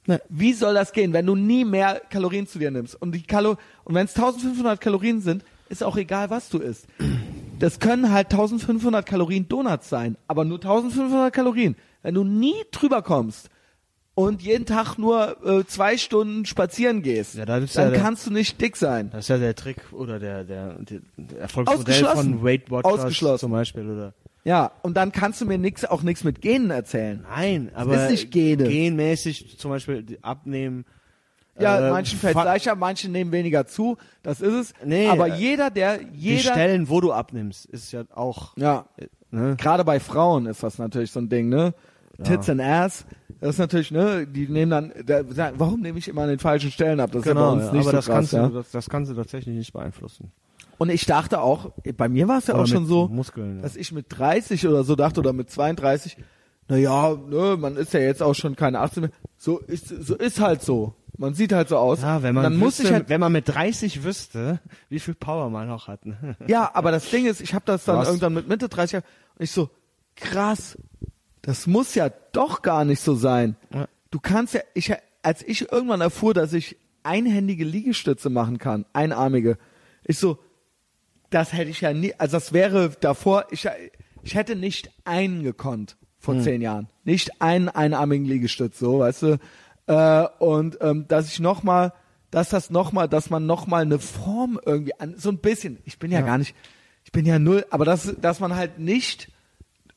Ne. 0.06 0.20
Wie 0.28 0.52
soll 0.52 0.74
das 0.74 0.93
gehen, 0.93 1.12
wenn 1.12 1.27
du 1.27 1.35
nie 1.35 1.65
mehr 1.65 2.01
Kalorien 2.11 2.47
zu 2.47 2.59
dir 2.61 2.70
nimmst? 2.70 2.94
Und 3.01 3.12
die 3.12 3.23
Kalo 3.23 3.56
und 3.85 3.94
wenn 3.94 4.05
es 4.05 4.15
1500 4.15 4.81
Kalorien 4.81 5.20
sind, 5.20 5.44
ist 5.69 5.82
auch 5.82 5.97
egal, 5.97 6.31
was 6.31 6.48
du 6.51 6.59
isst. 6.59 6.86
Das 7.59 7.78
können 7.78 8.12
halt 8.12 8.32
1500 8.32 9.06
Kalorien 9.06 9.48
Donuts 9.48 9.89
sein, 9.89 10.16
aber 10.28 10.44
nur 10.44 10.59
1500 10.59 11.32
Kalorien. 11.32 11.76
Wenn 12.02 12.14
du 12.14 12.24
nie 12.24 12.55
drüber 12.72 13.01
kommst 13.02 13.48
und 14.14 14.43
jeden 14.43 14.66
Tag 14.66 14.98
nur 14.98 15.36
äh, 15.47 15.64
zwei 15.66 15.97
Stunden 15.97 16.44
spazieren 16.44 17.02
gehst, 17.02 17.35
Ja, 17.36 17.47
das 17.47 17.72
dann 17.72 17.85
ja 17.86 17.90
der- 17.93 18.01
kannst 18.01 18.26
du 18.26 18.31
nicht 18.32 18.60
dick 18.60 18.76
sein. 18.76 19.10
Das 19.10 19.20
ist 19.24 19.28
ja 19.28 19.39
der 19.39 19.55
Trick 19.55 19.78
oder 19.93 20.18
der, 20.18 20.44
der, 20.44 20.76
der, 20.78 21.40
Erfolgsmodell 21.40 22.05
von 22.05 22.44
Weight 22.44 22.70
Watchers 22.70 22.93
Ausgeschlossen. 22.93 23.40
zum 23.40 23.52
Beispiel. 23.52 23.89
Oder 23.89 24.12
Ja, 24.44 24.72
und 24.82 24.97
dann 24.97 25.10
kannst 25.12 25.40
du 25.40 25.47
mir 25.47 25.56
nix, 25.59 25.85
auch 25.85 26.02
nichts 26.02 26.22
mit 26.24 26.43
Genen 26.43 26.70
erzählen. 26.70 27.24
Nein, 27.35 27.70
aber 27.74 28.05
ist 28.05 28.10
nicht 28.10 28.31
Gene. 28.31 28.64
genmäßig 28.68 29.59
zum 29.59 29.70
Beispiel 29.70 30.18
abnehmen. 30.22 30.85
Ja, 31.59 31.89
äh, 31.89 31.90
manchen 31.90 32.18
fällt 32.18 32.35
leichter, 32.35 32.74
manche 32.74 33.09
nehmen 33.09 33.31
weniger 33.31 33.66
zu, 33.66 33.97
das 34.22 34.40
ist 34.40 34.52
es. 34.55 34.74
Nee, 34.85 35.09
aber 35.09 35.28
äh, 35.28 35.36
jeder, 35.36 35.70
der, 35.70 35.98
Die 35.98 36.06
jeder, 36.18 36.51
Stellen, 36.52 36.89
wo 36.89 37.01
du 37.01 37.12
abnimmst, 37.12 37.66
ist 37.66 37.93
ja 37.93 38.05
auch. 38.14 38.56
ja, 38.56 38.86
äh, 38.97 39.06
Ne? 39.31 39.56
gerade 39.59 39.82
bei 39.85 39.98
Frauen 39.98 40.47
ist 40.47 40.62
das 40.62 40.78
natürlich 40.78 41.10
so 41.10 41.18
ein 41.18 41.28
Ding, 41.28 41.48
ne? 41.48 41.74
Tits 42.22 42.48
and 42.48 42.60
Ass, 42.60 43.05
das 43.40 43.51
ist 43.51 43.59
natürlich, 43.59 43.90
ne, 43.90 44.28
die 44.28 44.47
nehmen 44.47 44.70
dann, 44.70 44.93
da, 45.05 45.22
warum 45.59 45.81
nehme 45.81 45.98
ich 45.98 46.06
immer 46.06 46.22
an 46.22 46.28
den 46.28 46.39
falschen 46.39 46.70
Stellen 46.70 47.01
ab? 47.01 47.10
Das 47.10 47.22
ist 47.22 47.26
ja 47.26 47.35
bei 47.35 47.40
Genau, 47.40 47.52
uns 47.55 47.64
ja, 47.64 47.72
nicht 47.72 47.81
aber 47.81 47.90
so 47.90 47.97
das, 47.97 48.06
krass, 48.06 48.14
kannst 48.14 48.32
ja. 48.32 48.47
du, 48.48 48.55
das, 48.55 48.70
das 48.70 48.89
kannst 48.89 49.10
du 49.10 49.16
tatsächlich 49.16 49.56
nicht 49.56 49.72
beeinflussen. 49.72 50.31
Und 50.78 50.90
ich 50.90 51.05
dachte 51.06 51.40
auch, 51.40 51.72
bei 51.97 52.09
mir 52.09 52.28
war 52.28 52.39
es 52.39 52.47
ja 52.47 52.55
Oder 52.55 52.62
auch 52.62 52.66
schon 52.68 52.86
so, 52.86 53.09
Muskeln, 53.09 53.56
ja. 53.56 53.62
dass 53.62 53.74
ich 53.74 53.90
mit 53.90 54.06
30 54.10 54.68
oder 54.68 54.85
so 54.85 54.94
dachte 54.94 55.18
oder 55.18 55.32
mit 55.32 55.51
32, 55.51 56.16
na 56.68 56.76
ja, 56.76 57.16
ne, 57.28 57.56
man 57.59 57.76
ist 57.76 57.93
ja 57.93 58.01
jetzt 58.01 58.22
auch 58.22 58.35
schon 58.35 58.55
keine 58.55 58.78
18 58.78 59.01
mehr. 59.02 59.10
So 59.36 59.59
ist, 59.59 59.89
so 59.89 60.14
ist 60.14 60.40
halt 60.40 60.62
so. 60.62 60.94
Man 61.16 61.35
sieht 61.35 61.53
halt 61.53 61.69
so 61.69 61.77
aus. 61.78 62.03
Ja, 62.03 62.23
wenn 62.23 62.35
man, 62.35 62.45
dann 62.45 62.57
muss 62.57 62.78
wüsste, 62.78 62.82
ich 62.85 62.93
halt, 62.93 63.09
wenn 63.09 63.20
man 63.20 63.32
mit 63.32 63.49
30 63.49 64.03
wüsste, 64.03 64.61
wie 64.89 64.99
viel 64.99 65.15
Power 65.15 65.49
man 65.51 65.69
noch 65.69 65.89
hat. 65.89 66.05
Ne? 66.07 66.36
ja, 66.47 66.70
aber 66.74 66.91
das 66.91 67.09
Ding 67.11 67.27
ist, 67.27 67.41
ich 67.41 67.55
habe 67.55 67.65
das 67.66 67.85
dann 67.85 67.99
Was? 67.99 68.09
irgendwann 68.09 68.35
mit 68.35 68.49
Mitte 68.49 68.69
30 68.69 68.97
und 68.97 69.05
ich 69.39 69.51
so, 69.51 69.70
krass, 70.16 70.77
das 71.43 71.66
muss 71.66 71.95
ja 71.95 72.11
doch 72.32 72.62
gar 72.62 72.85
nicht 72.85 73.01
so 73.01 73.15
sein. 73.15 73.57
Ja. 73.73 73.86
Du 74.11 74.19
kannst 74.19 74.55
ja, 74.55 74.61
ich, 74.74 74.93
als 75.23 75.43
ich 75.43 75.70
irgendwann 75.70 76.01
erfuhr, 76.01 76.35
dass 76.35 76.53
ich 76.53 76.77
einhändige 77.03 77.65
Liegestütze 77.65 78.31
machen 78.31 78.59
kann, 78.59 78.86
einarmige, 78.93 79.59
ich 80.05 80.19
so, 80.19 80.39
das 81.31 81.53
hätte 81.53 81.70
ich 81.70 81.81
ja 81.81 81.93
nie, 81.93 82.15
also 82.19 82.36
das 82.36 82.53
wäre 82.53 82.91
davor, 83.01 83.47
ich, 83.51 83.69
ich 84.23 84.35
hätte 84.35 84.57
nicht 84.57 84.91
einen 85.05 85.43
gekonnt 85.43 85.97
vor 86.24 86.41
zehn 86.41 86.62
Jahren. 86.62 86.89
Nicht 87.05 87.43
einen 87.43 87.69
einarmigen 87.69 88.24
Liegestütz, 88.24 88.78
so, 88.78 89.01
weißt 89.01 89.23
du. 89.23 89.39
Äh, 89.86 90.27
und 90.39 90.78
ähm, 90.81 91.06
dass 91.09 91.28
ich 91.28 91.40
nochmal, 91.40 91.93
dass 92.31 92.48
das 92.48 92.70
nochmal, 92.70 93.09
dass 93.09 93.31
man 93.31 93.47
nochmal 93.47 93.82
eine 93.82 93.98
Form 93.98 94.59
irgendwie 94.65 94.98
an, 94.98 95.15
so 95.16 95.31
ein 95.31 95.39
bisschen, 95.39 95.78
ich 95.85 95.98
bin 95.98 96.11
ja, 96.11 96.20
gar 96.23 96.39
nicht, 96.39 96.55
ich 97.05 97.12
bin 97.12 97.27
ja 97.27 97.39
null, 97.39 97.66
aber 97.70 97.85
dass, 97.85 98.15
dass 98.20 98.40
man 98.40 98.56
halt 98.56 98.78
nicht 98.78 99.31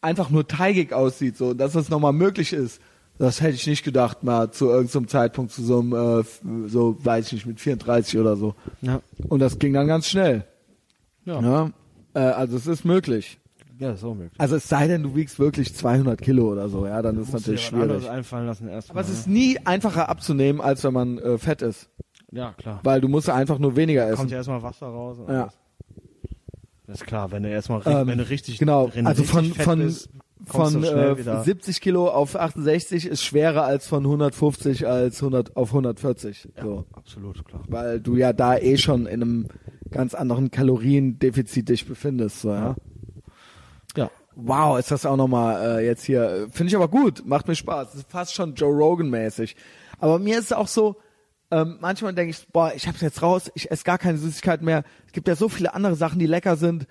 einfach 0.01 0.29
nur 0.29 0.47
teigig 0.47 0.93
aussieht, 0.93 1.37
so, 1.37 1.53
dass 1.53 1.73
das 1.73 1.89
nochmal 1.89 2.13
möglich 2.13 2.53
ist. 2.53 2.81
Das 3.17 3.41
hätte 3.41 3.55
ich 3.55 3.65
nicht 3.65 3.83
gedacht, 3.83 4.23
mal 4.23 4.51
zu 4.51 4.69
irgendeinem 4.69 5.07
Zeitpunkt, 5.07 5.51
zu 5.51 5.63
so 5.63 5.79
einem, 5.79 5.93
äh, 5.93 6.67
so, 6.67 6.97
weiß 7.03 7.27
ich 7.27 7.33
nicht, 7.33 7.45
mit 7.47 7.59
34 7.59 8.19
oder 8.19 8.35
so. 8.35 8.53
Ja. 8.81 9.01
Und 9.27 9.39
das 9.39 9.57
ging 9.57 9.73
dann 9.73 9.87
ganz 9.87 10.07
schnell. 10.07 10.45
Ja. 11.25 11.41
Ja. 11.41 11.71
Äh, 12.13 12.19
also 12.19 12.57
es 12.57 12.67
ist 12.67 12.85
möglich. 12.85 13.39
Ja, 13.79 13.91
ist 13.91 14.03
auch 14.03 14.15
möglich. 14.15 14.33
Also 14.39 14.55
es 14.55 14.67
sei 14.67 14.87
denn, 14.87 15.03
du 15.03 15.15
wiegst 15.15 15.37
wirklich 15.39 15.73
200 15.75 16.19
Kilo 16.19 16.51
oder 16.51 16.67
so, 16.69 16.85
ja, 16.87 17.01
dann 17.01 17.15
ist 17.19 17.31
Musst 17.31 17.45
dir 17.45 17.51
natürlich 17.51 17.65
schwierig. 17.65 18.09
einfallen 18.09 18.47
lassen 18.47 18.67
erst 18.69 18.89
Aber 18.89 19.01
es 19.01 19.09
ist 19.09 19.27
nie 19.27 19.57
einfacher 19.65 20.09
abzunehmen, 20.09 20.61
als 20.61 20.83
wenn 20.83 20.93
man 20.93 21.17
äh, 21.19 21.37
fett 21.37 21.61
ist. 21.61 21.89
ne? 22.31 22.39
Ja, 22.39 22.53
klar. 22.53 22.79
Weil 22.83 23.01
du 23.01 23.07
musst 23.07 23.29
einfach 23.29 23.59
nur 23.59 23.75
weniger 23.75 24.05
Kommt 24.07 24.19
essen. 24.19 24.29
ja 24.29 24.37
erstmal 24.37 24.63
Wasser 24.63 24.87
raus. 24.87 25.19
und 25.19 25.29
Ja. 25.31 25.41
alles. 25.43 25.53
Das 26.87 27.01
ist 27.01 27.05
klar, 27.05 27.31
wenn 27.31 27.43
du 27.43 27.49
erstmal, 27.49 27.81
Ähm, 27.85 28.07
wenn 28.07 28.17
du 28.17 28.29
richtig, 28.29 28.57
genau, 28.59 28.89
wenn 28.93 29.03
du 29.05 29.09
also 29.09 29.21
richtig 29.23 29.35
von, 29.35 29.45
fett 29.53 29.65
von, 29.65 29.79
bist, 29.79 30.09
von 30.45 30.81
du 30.81 30.87
äh, 30.87 31.17
wieder. 31.17 31.43
70 31.43 31.81
Kilo 31.81 32.07
auf 32.07 32.35
68 32.37 33.05
ist 33.05 33.23
schwerer 33.23 33.63
als 33.65 33.87
von 33.87 34.03
150 34.05 34.87
als 34.87 35.21
100 35.21 35.57
auf 35.57 35.69
140. 35.69 36.47
So. 36.61 36.85
Absolut, 36.93 37.43
klar. 37.45 37.61
Weil 37.67 37.99
du 37.99 38.15
ja 38.15 38.31
da 38.33 38.57
eh 38.57 38.77
schon 38.77 39.05
in 39.05 39.21
einem 39.21 39.47
ganz 39.91 40.13
anderen 40.15 40.49
Kaloriendefizit 40.49 41.67
dich 41.69 41.85
befindest. 41.85 42.41
So, 42.41 42.49
ja. 42.49 42.55
Ja. 42.69 42.75
Wow, 44.37 44.77
ist 44.79 44.91
das 44.91 45.05
auch 45.05 45.17
nochmal 45.17 45.79
äh, 45.79 45.85
jetzt 45.85 46.03
hier. 46.05 46.47
Finde 46.51 46.69
ich 46.69 46.75
aber 46.75 46.87
gut, 46.87 47.23
macht 47.25 47.47
mir 47.47 47.55
Spaß. 47.55 47.95
Ist 47.95 48.09
fast 48.09 48.33
schon 48.33 48.53
Joe 48.55 48.73
Rogan-mäßig. 48.73 49.55
Aber 49.99 50.19
mir 50.19 50.37
ist 50.37 50.45
es 50.45 50.53
auch 50.53 50.67
so, 50.67 50.95
ähm, 51.49 51.77
manchmal 51.79 52.13
denke 52.13 52.31
ich, 52.31 52.47
boah, 52.49 52.71
ich 52.75 52.87
hab's 52.87 53.01
jetzt 53.01 53.21
raus, 53.21 53.51
ich 53.55 53.71
esse 53.71 53.83
gar 53.83 53.97
keine 53.97 54.17
Süßigkeiten 54.17 54.65
mehr. 54.65 54.83
Es 55.07 55.13
gibt 55.13 55.27
ja 55.27 55.35
so 55.35 55.49
viele 55.49 55.73
andere 55.73 55.95
Sachen, 55.95 56.19
die 56.19 56.25
lecker 56.27 56.55
sind. 56.55 56.87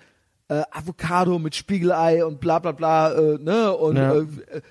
Äh, 0.49 0.63
Avocado 0.71 1.39
mit 1.39 1.55
Spiegelei 1.55 2.25
und 2.25 2.39
bla 2.39 2.59
bla 2.59 2.71
bla, 2.71 3.13
äh, 3.13 3.37
ne? 3.37 3.73
Und 3.75 3.97
Ja. 3.97 4.13
äh, 4.15 4.19
äh, 4.19 4.61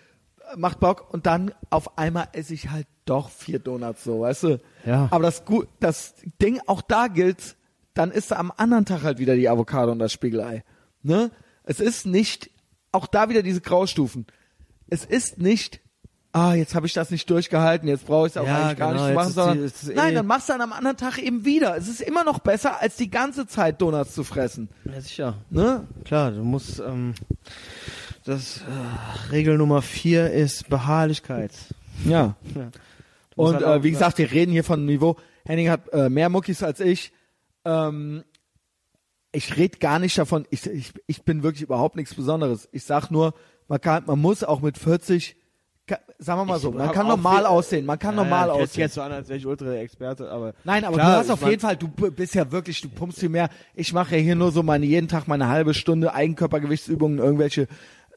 macht 0.56 0.80
Bock. 0.80 1.12
Und 1.12 1.26
dann 1.26 1.52
auf 1.70 1.98
einmal 1.98 2.28
esse 2.32 2.54
ich 2.54 2.70
halt 2.70 2.86
doch 3.04 3.30
vier 3.30 3.58
Donuts 3.58 4.02
so, 4.04 4.20
weißt 4.20 4.42
du? 4.44 4.60
Ja. 4.84 5.08
Aber 5.10 5.24
das 5.24 5.44
gut, 5.44 5.68
das 5.80 6.14
Ding 6.42 6.60
auch 6.66 6.82
da 6.82 7.06
gilt, 7.08 7.56
dann 7.94 8.10
ist 8.10 8.32
am 8.32 8.52
anderen 8.56 8.84
Tag 8.84 9.02
halt 9.02 9.18
wieder 9.18 9.34
die 9.36 9.48
Avocado 9.48 9.92
und 9.92 9.98
das 9.98 10.12
Spiegelei. 10.12 10.64
Ne? 11.02 11.30
Es 11.64 11.80
ist 11.80 12.06
nicht, 12.06 12.50
auch 12.92 13.06
da 13.06 13.28
wieder 13.28 13.42
diese 13.42 13.60
Graustufen. 13.60 14.26
Es 14.88 15.04
ist 15.04 15.38
nicht, 15.38 15.80
ah, 16.32 16.54
jetzt 16.54 16.74
habe 16.74 16.86
ich 16.86 16.92
das 16.92 17.10
nicht 17.10 17.28
durchgehalten, 17.30 17.88
jetzt 17.88 18.06
brauche 18.06 18.26
ich 18.28 18.32
es 18.32 18.36
auch 18.36 18.46
Ja, 18.46 18.66
eigentlich 18.66 18.78
gar 18.78 18.92
genau, 18.92 19.02
nicht 19.04 19.10
zu 19.10 19.14
machen, 19.14 19.32
sondern 19.32 19.58
die- 19.84 19.90
eh- 19.90 19.94
nein, 19.94 20.14
dann 20.14 20.26
machst 20.26 20.48
du 20.48 20.52
dann 20.52 20.62
am 20.62 20.72
anderen 20.72 20.96
Tag 20.96 21.18
eben 21.18 21.44
wieder. 21.44 21.76
Es 21.76 21.88
ist 21.88 22.00
immer 22.00 22.24
noch 22.24 22.38
besser, 22.38 22.80
als 22.80 22.96
die 22.96 23.10
ganze 23.10 23.46
Zeit 23.46 23.80
Donuts 23.82 24.14
zu 24.14 24.22
fressen. 24.24 24.68
Ja, 24.84 25.00
sicher. 25.00 25.34
Ne? 25.50 25.86
Klar, 26.04 26.30
du 26.30 26.42
musst, 26.44 26.78
ähm, 26.80 27.14
das, 28.24 28.58
äh, 28.58 29.30
Regel 29.32 29.56
Nummer 29.58 29.82
vier 29.82 30.30
ist 30.32 30.68
Beharrlichkeit. 30.68 31.52
Ja. 32.04 32.36
Ja. 32.54 32.70
Und 33.34 33.56
halt 33.56 33.64
äh, 33.80 33.82
wie 33.82 33.90
gesagt, 33.90 34.16
wir 34.16 34.30
reden 34.30 34.50
hier 34.52 34.64
von 34.64 34.86
Niveau. 34.86 35.16
Henning 35.44 35.68
hat 35.68 35.92
äh, 35.92 36.08
mehr 36.08 36.30
Muckis 36.30 36.62
als 36.62 36.80
ich. 36.80 37.12
Ähm, 37.66 38.24
ich 39.36 39.56
rede 39.56 39.78
gar 39.78 39.98
nicht 39.98 40.16
davon. 40.18 40.46
Ich, 40.50 40.66
ich, 40.66 40.92
ich 41.06 41.22
bin 41.24 41.42
wirklich 41.42 41.62
überhaupt 41.62 41.96
nichts 41.96 42.14
Besonderes. 42.14 42.68
Ich 42.72 42.84
sag 42.84 43.10
nur, 43.10 43.34
man 43.68 43.80
kann, 43.80 44.04
man 44.06 44.18
muss 44.20 44.42
auch 44.44 44.60
mit 44.60 44.78
40, 44.78 45.36
ka- 45.86 45.98
sagen 46.18 46.40
wir 46.40 46.44
mal 46.44 46.58
so, 46.58 46.70
man 46.72 46.90
kann 46.92 47.06
normal 47.06 47.38
viel- 47.38 47.46
aussehen. 47.46 47.86
Man 47.86 47.98
kann 47.98 48.16
Ja, 48.16 48.22
normal 48.24 48.48
ja, 48.48 48.54
aussehen. 48.54 48.80
jetzt 48.82 48.94
so 48.94 49.02
an, 49.02 49.12
als 49.12 49.28
wäre 49.28 49.38
ich 49.38 49.46
Ultra-Experte, 49.46 50.30
aber. 50.30 50.54
Nein, 50.64 50.84
aber 50.84 50.96
Klar, 50.96 51.10
du 51.12 51.16
hast 51.18 51.26
ich 51.26 51.32
auf 51.32 51.48
jeden 51.50 51.60
Fall, 51.60 51.76
du 51.76 51.88
bist 51.88 52.34
ja 52.34 52.50
wirklich, 52.52 52.80
du 52.80 52.88
pumpst 52.88 53.18
viel 53.20 53.28
mehr. 53.28 53.48
Ich 53.74 53.92
mache 53.92 54.16
ja 54.16 54.22
hier 54.22 54.34
nur 54.36 54.52
so 54.52 54.62
meine 54.62 54.86
jeden 54.86 55.08
Tag 55.08 55.28
meine 55.28 55.48
halbe 55.48 55.74
Stunde 55.74 56.14
Eigenkörpergewichtsübungen, 56.14 57.18
irgendwelche 57.18 57.66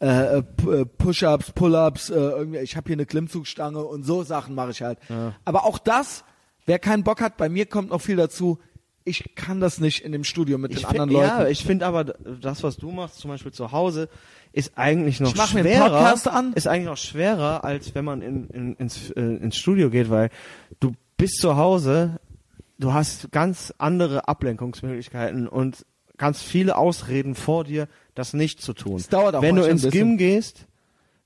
äh, 0.01 0.37
äh, 0.37 0.43
äh, 0.67 0.85
Push-ups, 0.85 1.51
Pull-ups, 1.51 2.09
äh, 2.09 2.13
irgendwie, 2.15 2.59
ich 2.59 2.77
habe 2.77 2.87
hier 2.87 2.95
eine 2.95 3.05
Klimmzugstange 3.05 3.83
und 3.83 4.03
so 4.03 4.23
Sachen 4.23 4.55
mache 4.55 4.71
ich 4.71 4.81
halt. 4.81 4.97
Aber 5.43 5.65
auch 5.65 5.77
das, 5.77 6.23
wer 6.65 6.79
keinen 6.79 7.03
Bock 7.03 7.19
hat, 7.21 7.35
bei 7.35 7.49
mir 7.49 7.65
kommt 7.65 7.89
noch 7.89 7.99
viel 7.99 8.15
dazu. 8.15 8.59
Ich 9.09 9.35
kann 9.35 9.59
das 9.59 9.79
nicht 9.79 10.01
in 10.03 10.11
dem 10.11 10.23
Studio 10.23 10.57
mit 10.57 10.71
Ich 10.71 10.81
den 10.81 10.87
find, 10.87 10.99
anderen 11.01 11.23
Leuten. 11.23 11.41
Ja, 11.41 11.47
ich 11.47 11.63
finde 11.63 11.85
aber, 11.85 12.03
das, 12.03 12.63
was 12.63 12.77
du 12.77 12.91
machst, 12.91 13.19
zum 13.19 13.31
Beispiel 13.31 13.51
zu 13.51 13.71
Hause, 13.71 14.07
ist 14.53 14.73
eigentlich 14.75 15.19
noch 15.19 15.31
Ich 15.31 15.35
mach 15.35 15.53
mir 15.53 15.61
einen 15.61 15.69
schwerer. 15.69 15.89
Podcast 15.89 16.27
an. 16.27 16.53
Ist 16.53 16.67
eigentlich 16.67 16.85
noch 16.85 16.97
schwerer, 16.97 17.63
als 17.63 17.93
wenn 17.95 18.05
man 18.05 18.21
in, 18.21 18.47
in, 18.49 18.75
ins, 18.75 19.11
äh, 19.11 19.21
ins 19.21 19.57
Studio 19.57 19.89
geht, 19.89 20.09
weil 20.09 20.29
du 20.79 20.93
bist 21.17 21.39
zu 21.39 21.57
Hause, 21.57 22.19
du 22.77 22.93
hast 22.93 23.31
ganz 23.31 23.73
andere 23.77 24.27
Ablenkungsmöglichkeiten 24.27 25.47
und 25.47 25.85
ganz 26.17 26.41
viele 26.41 26.77
Ausreden 26.77 27.33
vor 27.33 27.63
dir, 27.63 27.87
das 28.13 28.33
nicht 28.33 28.61
zu 28.61 28.73
tun. 28.73 28.97
Es 28.97 29.09
dauert 29.09 29.35
auch 29.35 29.41
wenn 29.41 29.55
du 29.55 29.63
ins. 29.63 29.89
Gym 29.89 30.17
gehst, 30.17 30.67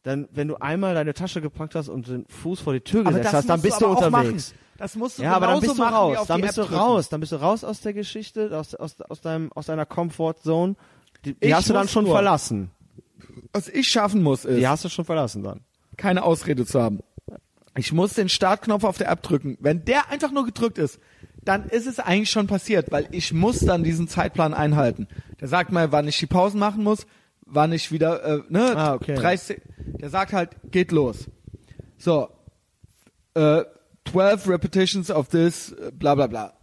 dann, 0.04 0.28
wenn 0.32 0.50
du 0.50 0.56
einmal 0.58 0.94
deine 0.94 1.14
Tasche 1.14 1.42
gepackt 1.42 1.76
hast 1.76 1.88
und 1.90 2.08
den 2.08 2.26
Fuß 2.28 2.60
vor 2.60 2.74
die 2.74 2.82
Tür 2.82 3.04
gesetzt 3.06 3.34
hast, 3.34 3.50
dann 3.50 3.62
bist 3.62 3.82
du 3.82 3.88
unterwegs. 3.88 4.52
Machen. 4.52 4.60
Das 4.78 4.96
musst 4.96 5.18
du 5.20 5.24
Ja, 5.24 5.34
aber 5.34 5.48
dann 5.48 5.62
bist 5.62 5.78
du 5.78 5.84
raus. 5.84 6.28
Dann 6.28 6.42
bist 6.42 6.58
du 6.58 6.62
App 6.64 6.72
raus. 6.72 7.10
Dann 7.10 7.20
bist 7.22 7.32
du 7.32 7.36
raus 7.38 7.64
aus 7.64 7.80
der 7.82 7.94
Geschichte, 7.94 8.58
aus, 8.58 8.76
aus, 8.76 9.00
aus 9.02 9.22
deinem, 9.22 9.52
aus 9.54 9.68
deiner 9.68 9.86
Comfortzone. 9.86 10.76
Die, 11.24 11.34
die 11.34 11.56
hast 11.56 11.70
du 11.70 11.74
dann 11.74 11.88
schon 11.88 12.04
nur. 12.04 12.14
verlassen. 12.14 12.72
Was 13.54 13.70
ich 13.70 13.88
schaffen 13.88 14.22
muss, 14.24 14.46
ist, 14.46 14.58
Die 14.58 14.68
hast 14.68 14.84
du 14.84 14.90
schon 14.90 15.06
verlassen 15.06 15.42
dann. 15.44 15.62
keine 15.96 16.24
Ausrede 16.24 16.66
zu 16.66 16.82
haben. 16.82 17.00
Ich 17.78 17.94
muss 17.94 18.14
den 18.14 18.30
Startknopf 18.30 18.84
auf 18.84 18.98
der 18.98 19.10
App 19.10 19.24
drücken. 19.24 19.58
Wenn 19.60 19.86
der 19.86 20.10
einfach 20.12 20.32
nur 20.32 20.46
gedrückt 20.46 20.78
ist, 20.78 21.00
dann 21.44 21.66
ist 21.66 21.88
es 21.88 22.00
eigentlich 22.00 22.30
schon 22.30 22.48
passiert, 22.48 22.92
weil 22.92 23.08
ich 23.12 23.34
muss 23.34 23.60
dann 23.60 23.84
diesen 23.84 24.08
Zeitplan 24.08 24.54
einhalten. 24.54 25.08
Der 25.40 25.48
sagt 25.48 25.72
mal, 25.72 25.92
wann 25.92 26.08
ich 26.08 26.18
die 26.18 26.28
Pausen 26.28 26.60
machen 26.60 26.84
muss, 26.84 27.06
wann 27.46 27.72
ich 27.72 27.92
wieder, 27.92 28.24
äh, 28.24 28.42
ne, 28.50 28.74
Ah, 28.76 28.94
okay. 28.94 29.16
30, 29.16 29.62
der 30.00 30.10
sagt 30.10 30.34
halt, 30.34 30.50
geht 30.72 30.92
los. 30.92 31.30
So, 31.98 32.30
äh, 33.36 33.64
12 34.12 34.48
repetitions 34.48 35.10
of 35.10 35.30
this, 35.30 35.72
äh, 35.72 35.92
bla 35.92 36.16
bla 36.16 36.28
bla. 36.28 36.54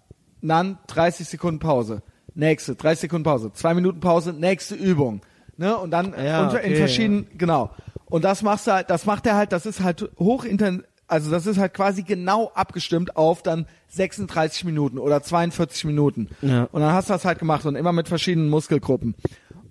Dann 0.43 0.78
30 0.86 1.28
Sekunden 1.28 1.59
Pause. 1.59 2.02
Nächste, 2.35 2.74
30 2.77 3.01
Sekunden 3.02 3.24
Pause. 3.24 3.52
Zwei 3.52 3.74
Minuten 3.74 4.01
Pause, 4.01 4.32
nächste 4.32 4.74
Übung. 4.74 5.20
Ne? 5.57 5.77
Und 5.77 5.90
dann 5.90 6.15
Ja, 6.15 6.48
in 6.51 6.57
okay, 6.57 6.77
verschiedenen, 6.77 7.27
genau. 7.36 7.70
Und 8.07 8.24
das 8.24 8.43
machst 8.43 8.66
du 8.66 8.73
halt, 8.73 8.90
das 8.90 9.05
macht 9.07 9.27
er 9.27 9.36
halt, 9.36 9.52
das 9.52 9.66
ist 9.66 9.81
halt 9.82 10.11
hochinten, 10.19 10.85
also 11.07 11.31
das 11.31 11.47
ist 11.47 11.59
halt 11.59 11.74
quasi 11.74 12.02
genau 12.02 12.51
abgestimmt 12.55 13.16
auf 13.16 13.43
dann 13.43 13.66
36 13.89 14.65
Minuten 14.65 14.98
oder 14.98 15.23
42 15.23 15.85
Minuten. 15.85 16.28
Ja. 16.40 16.65
Und 16.70 16.81
dann 16.81 16.93
hast 16.93 17.09
du 17.09 17.12
das 17.15 17.24
halt 17.24 17.39
gemacht 17.40 17.66
und 17.66 17.74
immer 17.74 17.93
mit 17.93 18.09
verschiedenen 18.09 18.48
Muskelgruppen. 18.48 19.16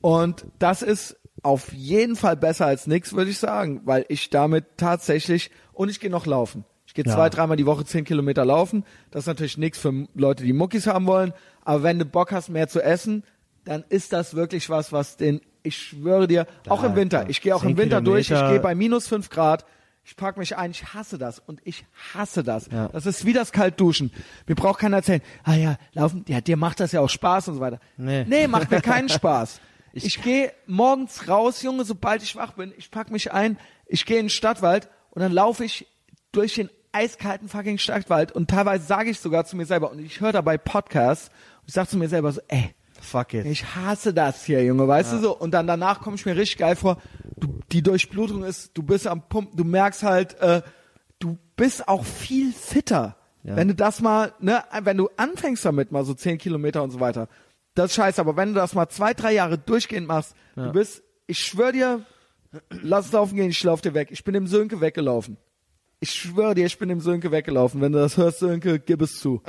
Und 0.02 0.46
das 0.60 0.82
ist 0.82 1.18
auf 1.42 1.72
jeden 1.74 2.16
Fall 2.16 2.36
besser 2.36 2.66
als 2.66 2.88
nix, 2.88 3.14
würde 3.14 3.32
ich 3.32 3.38
sagen, 3.40 3.82
weil 3.86 4.06
ich 4.10 4.30
damit 4.30 4.66
tatsächlich, 4.78 5.52
und 5.74 5.90
ich 5.90 6.00
gehe 6.00 6.10
noch 6.10 6.26
laufen. 6.26 6.66
Ich 6.86 6.94
gehe 6.94 7.06
Ja. 7.06 7.14
zwei, 7.14 7.30
dreimal 7.30 7.56
die 7.58 7.66
Woche 7.66 7.86
zehn 7.86 8.04
Kilometer 8.04 8.44
laufen. 8.46 8.84
Das 9.12 9.24
ist 9.24 9.28
natürlich 9.28 9.58
nichts 9.58 9.78
für 9.80 10.08
Leute, 10.16 10.44
die 10.44 10.54
Muckis 10.54 10.88
haben 10.88 11.06
wollen. 11.06 11.34
Aber 11.64 11.84
wenn 11.84 12.00
du 12.00 12.06
Bock 12.06 12.32
hast, 12.32 12.50
mehr 12.50 12.68
zu 12.68 12.82
essen, 12.82 13.24
dann 13.64 13.84
ist 13.90 14.12
das 14.12 14.34
wirklich 14.34 14.70
was, 14.70 14.92
was 14.92 15.16
den, 15.16 15.40
ich 15.64 15.78
schwöre 15.78 16.28
dir, 16.28 16.48
auch 16.68 16.84
im 16.84 16.96
Winter. 16.96 17.30
Ich 17.30 17.42
gehe 17.42 17.56
auch 17.56 17.64
im 17.64 17.70
10 17.70 17.78
Winter 17.78 18.02
durch. 18.02 18.22
Ich 18.22 18.28
Kilometer. 18.30 18.52
gehe 18.54 18.60
bei 18.60 18.74
minus 18.76 19.08
fünf 19.08 19.30
Grad. 19.30 19.66
Ich 20.04 20.16
pack 20.16 20.38
mich 20.38 20.58
ein, 20.58 20.72
ich 20.72 20.94
hasse 20.96 21.20
das 21.20 21.38
und 21.40 21.62
ich 21.64 21.86
hasse 22.16 22.42
das. 22.44 22.68
Ja. 22.72 22.88
Das 22.88 23.06
ist 23.06 23.26
wie 23.26 23.34
das 23.34 23.52
Kaltduschen. 23.52 24.12
Mir 24.48 24.56
braucht 24.56 24.80
keiner 24.80 24.98
erzählen, 24.98 25.22
ah 25.44 25.54
ja, 25.54 25.78
laufen, 25.94 26.26
ja, 26.28 26.42
dir 26.42 26.58
macht 26.58 26.80
das 26.80 26.92
ja 26.94 27.02
auch 27.02 27.10
Spaß 27.10 27.50
und 27.50 27.56
so 27.56 27.60
weiter. 27.60 27.80
Nee. 27.98 28.26
nee 28.28 28.48
macht 28.48 28.72
mir 28.72 28.82
keinen 28.82 29.10
Spaß. 29.10 29.62
Ich, 29.94 30.22
gehe 30.22 30.53
morgens 30.66 31.28
raus, 31.28 31.61
Junge, 31.61 31.86
sobald 31.86 32.24
ich 32.24 32.36
wach 32.36 32.53
bin, 32.53 32.74
ich 32.78 32.91
pack 32.91 33.11
mich 33.11 33.32
ein, 33.32 33.57
ich 33.86 34.06
gehe 34.06 34.20
in 34.20 34.26
den 34.26 34.30
Stadtwald 34.30 34.90
und 35.11 35.22
dann 35.22 35.32
laufe 35.32 35.66
ich 35.66 35.88
durch 36.32 36.56
den 36.56 36.70
eiskalten 36.91 37.49
fucking 37.49 37.78
Stadtwald 37.78 38.32
und 38.32 38.49
teilweise 38.49 38.86
sage 38.86 39.10
ich 39.10 39.20
sogar 39.20 39.45
zu 39.45 39.56
mir 39.56 39.66
selber 39.66 39.91
und 39.91 39.99
ich 39.99 40.22
höre 40.22 40.32
dabei 40.32 40.57
Podcasts 40.57 41.30
und 41.61 41.68
ich 41.68 41.74
sage 41.74 41.90
zu 41.90 41.98
mir 41.98 42.10
selber 42.10 42.32
so, 42.32 42.41
ey, 42.48 42.74
Fuck 43.02 43.34
it. 43.34 43.45
ich 43.45 43.76
hasse 43.76 44.14
das 44.14 44.44
hier, 44.44 44.64
Junge, 44.64 44.88
weißt 44.88 45.14
du 45.14 45.20
so? 45.20 45.38
Und 45.38 45.52
dann 45.52 45.68
danach 45.68 46.02
komme 46.02 46.16
ich 46.16 46.26
mir 46.26 46.36
richtig 46.36 46.57
geil 46.57 46.76
vor. 46.76 46.98
Du, 47.38 47.60
die 47.72 47.82
Durchblutung 47.82 48.44
ist, 48.44 48.78
du 48.78 48.84
bist 48.84 49.07
am 49.07 49.22
Pumpen, 49.28 49.56
du 49.56 49.64
merkst 49.64 50.03
halt, 50.03 50.40
äh, 50.41 50.61
du 51.20 51.38
bist 51.56 51.88
auch 51.88 52.03
viel 52.03 52.52
fitter. 52.52 53.16
Ja. 53.44 53.56
Wenn 53.56 53.70
du 53.70 53.76
das 53.76 54.02
mal, 54.02 54.34
ne, 54.40 54.64
wenn 54.84 54.98
du 54.98 55.10
anfängst 55.16 55.64
damit, 55.64 55.91
mal 55.91 56.03
so 56.03 56.14
10 56.14 56.38
Kilometer 56.38 56.84
und 56.84 56.91
so 56.91 56.99
weiter, 56.99 57.30
das 57.76 57.91
ist 57.91 57.96
scheiße, 57.96 58.20
aber 58.20 58.36
wenn 58.36 58.50
du 58.50 58.56
das 58.56 58.74
mal 58.74 58.90
zwei, 58.90 59.14
drei 59.14 59.34
Jahre 59.34 59.58
durchgehend 59.58 60.08
machst, 60.08 60.36
du 60.56 60.72
bist, 60.72 61.04
ich 61.28 61.40
schwöre 61.40 61.72
dir, 61.72 62.06
lass 62.70 63.08
es 63.08 63.12
laufen 63.12 63.36
gehen, 63.36 63.50
ich 63.50 63.64
lauf 63.64 63.82
dir 63.82 63.94
weg. 63.94 64.10
Ich 64.12 64.24
bin 64.24 64.34
dem 64.34 64.48
Sönke 64.48 64.82
weggelaufen. 64.82 65.38
Ich 66.02 66.12
schwöre 66.12 66.56
dir, 66.56 66.66
ich 66.66 66.80
bin 66.80 66.88
dem 66.88 67.02
Sönke 67.02 67.32
weggelaufen. 67.32 67.82
Wenn 67.82 67.91
du 67.91 68.00
das 68.00 68.16
hörst, 68.16 68.40
Sönke, 68.40 68.80
gib 68.80 69.02
es 69.02 69.20
zu. 69.20 69.41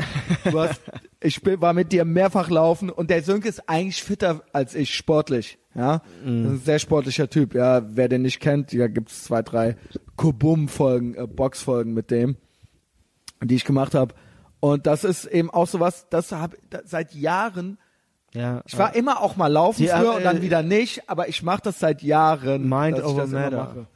Hast, 0.44 0.80
ich 1.20 1.40
bin, 1.42 1.60
war 1.60 1.72
mit 1.72 1.92
dir 1.92 2.04
mehrfach 2.04 2.50
laufen 2.50 2.90
und 2.90 3.08
der 3.08 3.22
Sönke 3.22 3.48
ist 3.48 3.68
eigentlich 3.68 4.02
fitter 4.02 4.42
als 4.52 4.74
ich, 4.74 4.94
sportlich. 4.94 5.58
Ja, 5.74 5.98
das 5.98 6.04
ist 6.24 6.26
ein 6.26 6.60
sehr 6.64 6.78
sportlicher 6.80 7.30
Typ. 7.30 7.54
Ja, 7.54 7.82
wer 7.94 8.08
den 8.08 8.22
nicht 8.22 8.40
kennt, 8.40 8.76
da 8.76 8.88
gibt 8.88 9.10
es 9.10 9.22
zwei, 9.24 9.42
drei 9.42 9.76
Kubum-Folgen, 10.16 11.14
äh, 11.14 11.26
Box-Folgen 11.28 11.94
mit 11.94 12.10
dem, 12.10 12.36
die 13.44 13.54
ich 13.54 13.64
gemacht 13.64 13.94
habe. 13.94 14.14
Und 14.58 14.88
das 14.88 15.04
ist 15.04 15.26
eben 15.26 15.48
auch 15.50 15.68
sowas, 15.68 16.08
das 16.10 16.32
habe 16.32 16.56
seit 16.84 17.14
Jahren. 17.14 17.78
Ja. 18.34 18.62
Ich 18.66 18.78
war 18.78 18.94
immer 18.94 19.20
auch 19.20 19.36
mal 19.36 19.48
laufen 19.48 19.82
Die, 19.82 19.88
früher 19.88 20.12
äh, 20.12 20.16
und 20.16 20.24
dann 20.24 20.42
wieder 20.42 20.62
nicht, 20.62 21.08
aber 21.08 21.28
ich 21.28 21.42
mache 21.42 21.62
das 21.64 21.80
seit 21.80 22.02
Jahren. 22.02 22.68
Mind 22.68 22.98
dass 22.98 23.04
ich 23.04 23.10
over 23.10 23.26
matter. 23.26 23.56
mache. 23.56 23.86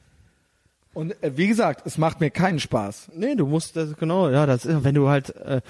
Und 0.93 1.23
äh, 1.23 1.37
wie 1.37 1.47
gesagt, 1.47 1.87
es 1.87 1.99
macht 1.99 2.21
mir 2.21 2.31
keinen 2.31 2.61
Spaß. 2.61 3.11
Nee, 3.15 3.35
du 3.35 3.47
musst 3.47 3.77
das, 3.77 3.97
genau, 3.97 4.31
ja, 4.31 4.47
das 4.47 4.65
ist, 4.65 4.85
wenn 4.85 4.95
du 4.95 5.09
halt, 5.09 5.35
äh, 5.37 5.61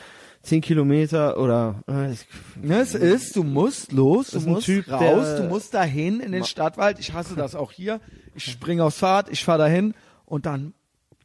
10 0.44 0.60
Kilometer 0.60 1.38
oder, 1.38 1.82
äh, 1.86 2.14
Ne, 2.60 2.80
es 2.80 2.94
ist, 2.94 3.34
du 3.34 3.42
musst 3.42 3.92
los, 3.92 4.30
du 4.30 4.40
musst 4.40 4.66
Typ, 4.66 4.90
raus, 4.90 5.36
du 5.38 5.44
musst 5.44 5.74
dahin 5.74 6.20
in 6.20 6.32
den 6.32 6.44
Stadtwald. 6.44 6.98
Ich 6.98 7.12
hasse 7.12 7.34
das 7.34 7.54
auch 7.54 7.72
hier. 7.72 8.00
Ich 8.34 8.44
springe 8.44 8.84
aufs 8.84 8.98
Fahrrad, 8.98 9.30
ich 9.30 9.42
fahre 9.42 9.58
dahin 9.58 9.94
und 10.26 10.46
dann 10.46 10.74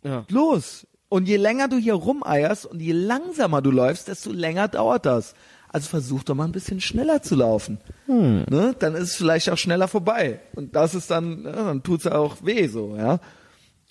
ja. 0.03 0.25
los. 0.29 0.87
Und 1.09 1.27
je 1.27 1.37
länger 1.37 1.67
du 1.67 1.77
hier 1.77 1.95
rumeierst 1.95 2.65
und 2.65 2.81
je 2.81 2.93
langsamer 2.93 3.61
du 3.61 3.71
läufst, 3.71 4.07
desto 4.07 4.31
länger 4.31 4.67
dauert 4.67 5.05
das. 5.05 5.33
Also 5.71 5.87
versuch 5.89 6.23
doch 6.23 6.33
mal 6.35 6.45
ein 6.45 6.51
bisschen 6.51 6.81
schneller 6.81 7.21
zu 7.21 7.35
laufen. 7.35 7.77
Ne? 8.07 8.75
Dann 8.79 8.95
ist 8.95 9.09
es 9.11 9.15
vielleicht 9.15 9.49
auch 9.51 9.57
schneller 9.57 9.87
vorbei. 9.87 10.39
Und 10.55 10.75
das 10.75 10.95
ist 10.95 11.11
dann, 11.11 11.43
ja, 11.43 11.51
dann 11.51 11.83
tut's 11.83 12.05
ja 12.05 12.13
auch 12.17 12.37
weh 12.43 12.67
so, 12.67 12.95
ja. 12.97 13.19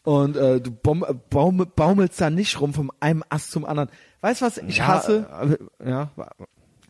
Und 0.02 0.36
äh, 0.36 0.60
du 0.60 0.70
baum, 0.72 1.04
äh, 1.06 1.14
baum, 1.30 1.64
baumelst 1.76 2.20
da 2.20 2.30
nicht 2.30 2.60
rum 2.60 2.72
vom 2.74 2.90
einem 2.98 3.22
Ast 3.28 3.50
zum 3.52 3.64
anderen. 3.64 3.90
Weißt 4.22 4.40
du 4.40 4.46
was 4.46 4.58
ich 4.58 4.80
hasse? 4.82 5.26
Ja, 5.30 5.36
aber- 5.36 5.58
ja, 5.88 6.10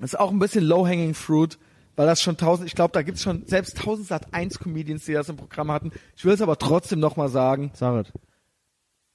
Das 0.00 0.12
ist 0.14 0.18
auch 0.20 0.30
ein 0.30 0.38
bisschen 0.38 0.64
low-hanging 0.64 1.14
fruit, 1.14 1.58
weil 1.96 2.06
das 2.06 2.22
schon 2.22 2.36
tausend, 2.36 2.68
ich 2.68 2.74
glaube, 2.74 2.92
da 2.92 3.02
gibt's 3.02 3.22
schon 3.22 3.44
selbst 3.46 3.76
tausend 3.78 4.06
Sat 4.06 4.32
1 4.32 4.58
Comedians, 4.60 5.04
die 5.04 5.12
das 5.14 5.28
im 5.28 5.36
Programm 5.36 5.70
hatten. 5.72 5.90
Ich 6.16 6.24
will 6.24 6.32
es 6.32 6.40
aber 6.42 6.56
trotzdem 6.58 7.00
nochmal 7.00 7.28
sagen. 7.28 7.72
Sag 7.74 8.06
es. 8.06 8.12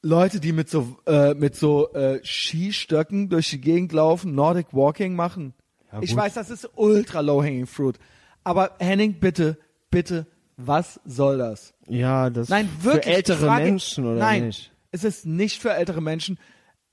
Leute, 0.06 0.42
die 0.42 0.52
mit 0.52 0.70
so 0.70 0.98
äh, 1.08 1.34
mit 1.34 1.56
so 1.56 1.94
äh, 1.94 2.20
Skistöcken 2.24 3.30
durch 3.30 3.50
die 3.52 3.62
Gegend 3.62 3.94
laufen, 3.94 4.36
Nordic 4.36 4.68
Walking 4.74 5.16
machen. 5.16 5.54
Ja, 5.94 6.00
ich 6.02 6.16
weiß, 6.16 6.34
das 6.34 6.50
ist 6.50 6.70
ultra 6.76 7.20
low 7.22 7.42
hanging 7.42 7.68
fruit. 7.68 7.98
Aber 8.44 8.72
Henning, 8.80 9.14
bitte, 9.20 9.58
bitte, 9.90 10.26
was 10.58 11.00
soll 11.06 11.38
das? 11.38 11.74
Ja, 11.88 12.30
das 12.30 12.50
Nein, 12.50 12.70
wirklich. 12.82 13.04
für 13.06 13.12
ältere 13.12 13.46
frage- 13.46 13.64
Menschen 13.66 14.06
oder 14.06 14.20
Nein, 14.20 14.48
nicht? 14.48 14.72
es 14.92 15.04
ist 15.04 15.26
nicht 15.26 15.62
für 15.62 15.74
ältere 15.74 16.02
Menschen. 16.02 16.38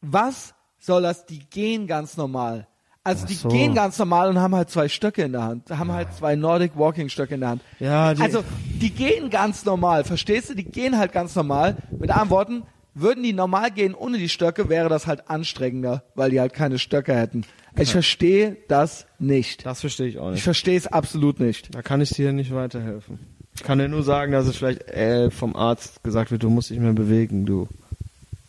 Was 0.01 0.55
soll 0.79 1.03
das? 1.03 1.27
Die 1.27 1.41
gehen 1.51 1.87
ganz 1.87 2.17
normal. 2.17 2.67
Also 3.03 3.23
Ach 3.25 3.29
die 3.29 3.35
so. 3.35 3.49
gehen 3.49 3.75
ganz 3.75 3.99
normal 3.99 4.29
und 4.29 4.39
haben 4.39 4.55
halt 4.55 4.69
zwei 4.71 4.87
Stöcke 4.89 5.23
in 5.23 5.33
der 5.33 5.43
Hand, 5.43 5.71
haben 5.71 5.91
halt 5.91 6.13
zwei 6.13 6.37
Nordic 6.37 6.73
Walking 6.77 7.09
Stöcke 7.09 7.35
in 7.35 7.41
der 7.41 7.49
Hand. 7.51 7.63
Ja, 7.79 8.13
die- 8.15 8.21
also 8.23 8.45
die 8.81 8.91
gehen 8.91 9.31
ganz 9.31 9.65
normal, 9.65 10.05
verstehst 10.05 10.51
du? 10.51 10.55
Die 10.55 10.65
gehen 10.65 10.99
halt 10.99 11.13
ganz 11.13 11.35
normal. 11.35 11.77
Mit 11.99 12.11
anderen 12.11 12.31
Worten, 12.31 12.63
würden 13.01 13.23
die 13.23 13.33
normal 13.33 13.71
gehen 13.71 13.95
ohne 13.95 14.19
die 14.19 14.29
Stöcke, 14.29 14.69
wäre 14.69 14.89
das 14.89 15.07
halt 15.07 15.29
anstrengender, 15.31 16.05
weil 16.15 16.31
die 16.31 16.41
halt 16.41 16.53
keine 16.53 16.79
Stöcke 16.79 17.15
hätten. 17.15 17.45
Ich 17.79 17.93
verstehe 17.93 18.57
das 18.69 19.07
nicht. 19.19 19.65
Das 19.65 19.81
verstehe 19.81 20.09
ich 20.09 20.19
auch 20.19 20.29
Ich 20.29 20.35
nicht. 20.37 20.43
verstehe 20.43 20.77
es 20.77 20.87
absolut 20.87 21.39
nicht. 21.41 21.75
Da 21.75 21.83
kann 21.83 22.01
ich 22.01 22.11
dir 22.11 22.33
nicht 22.33 22.53
weiterhelfen. 22.55 23.19
Ich 23.55 23.63
kann 23.63 23.79
dir 23.79 23.89
nur 23.89 24.03
sagen, 24.03 24.33
dass 24.33 24.47
es 24.47 24.57
vielleicht 24.57 24.89
äh, 24.89 25.31
vom 25.31 25.55
Arzt 25.55 26.03
gesagt 26.03 26.31
wird, 26.31 26.43
du 26.43 26.51
musst 26.51 26.71
dich 26.71 26.79
mehr 26.79 26.93
bewegen, 26.93 27.47
du. 27.47 27.69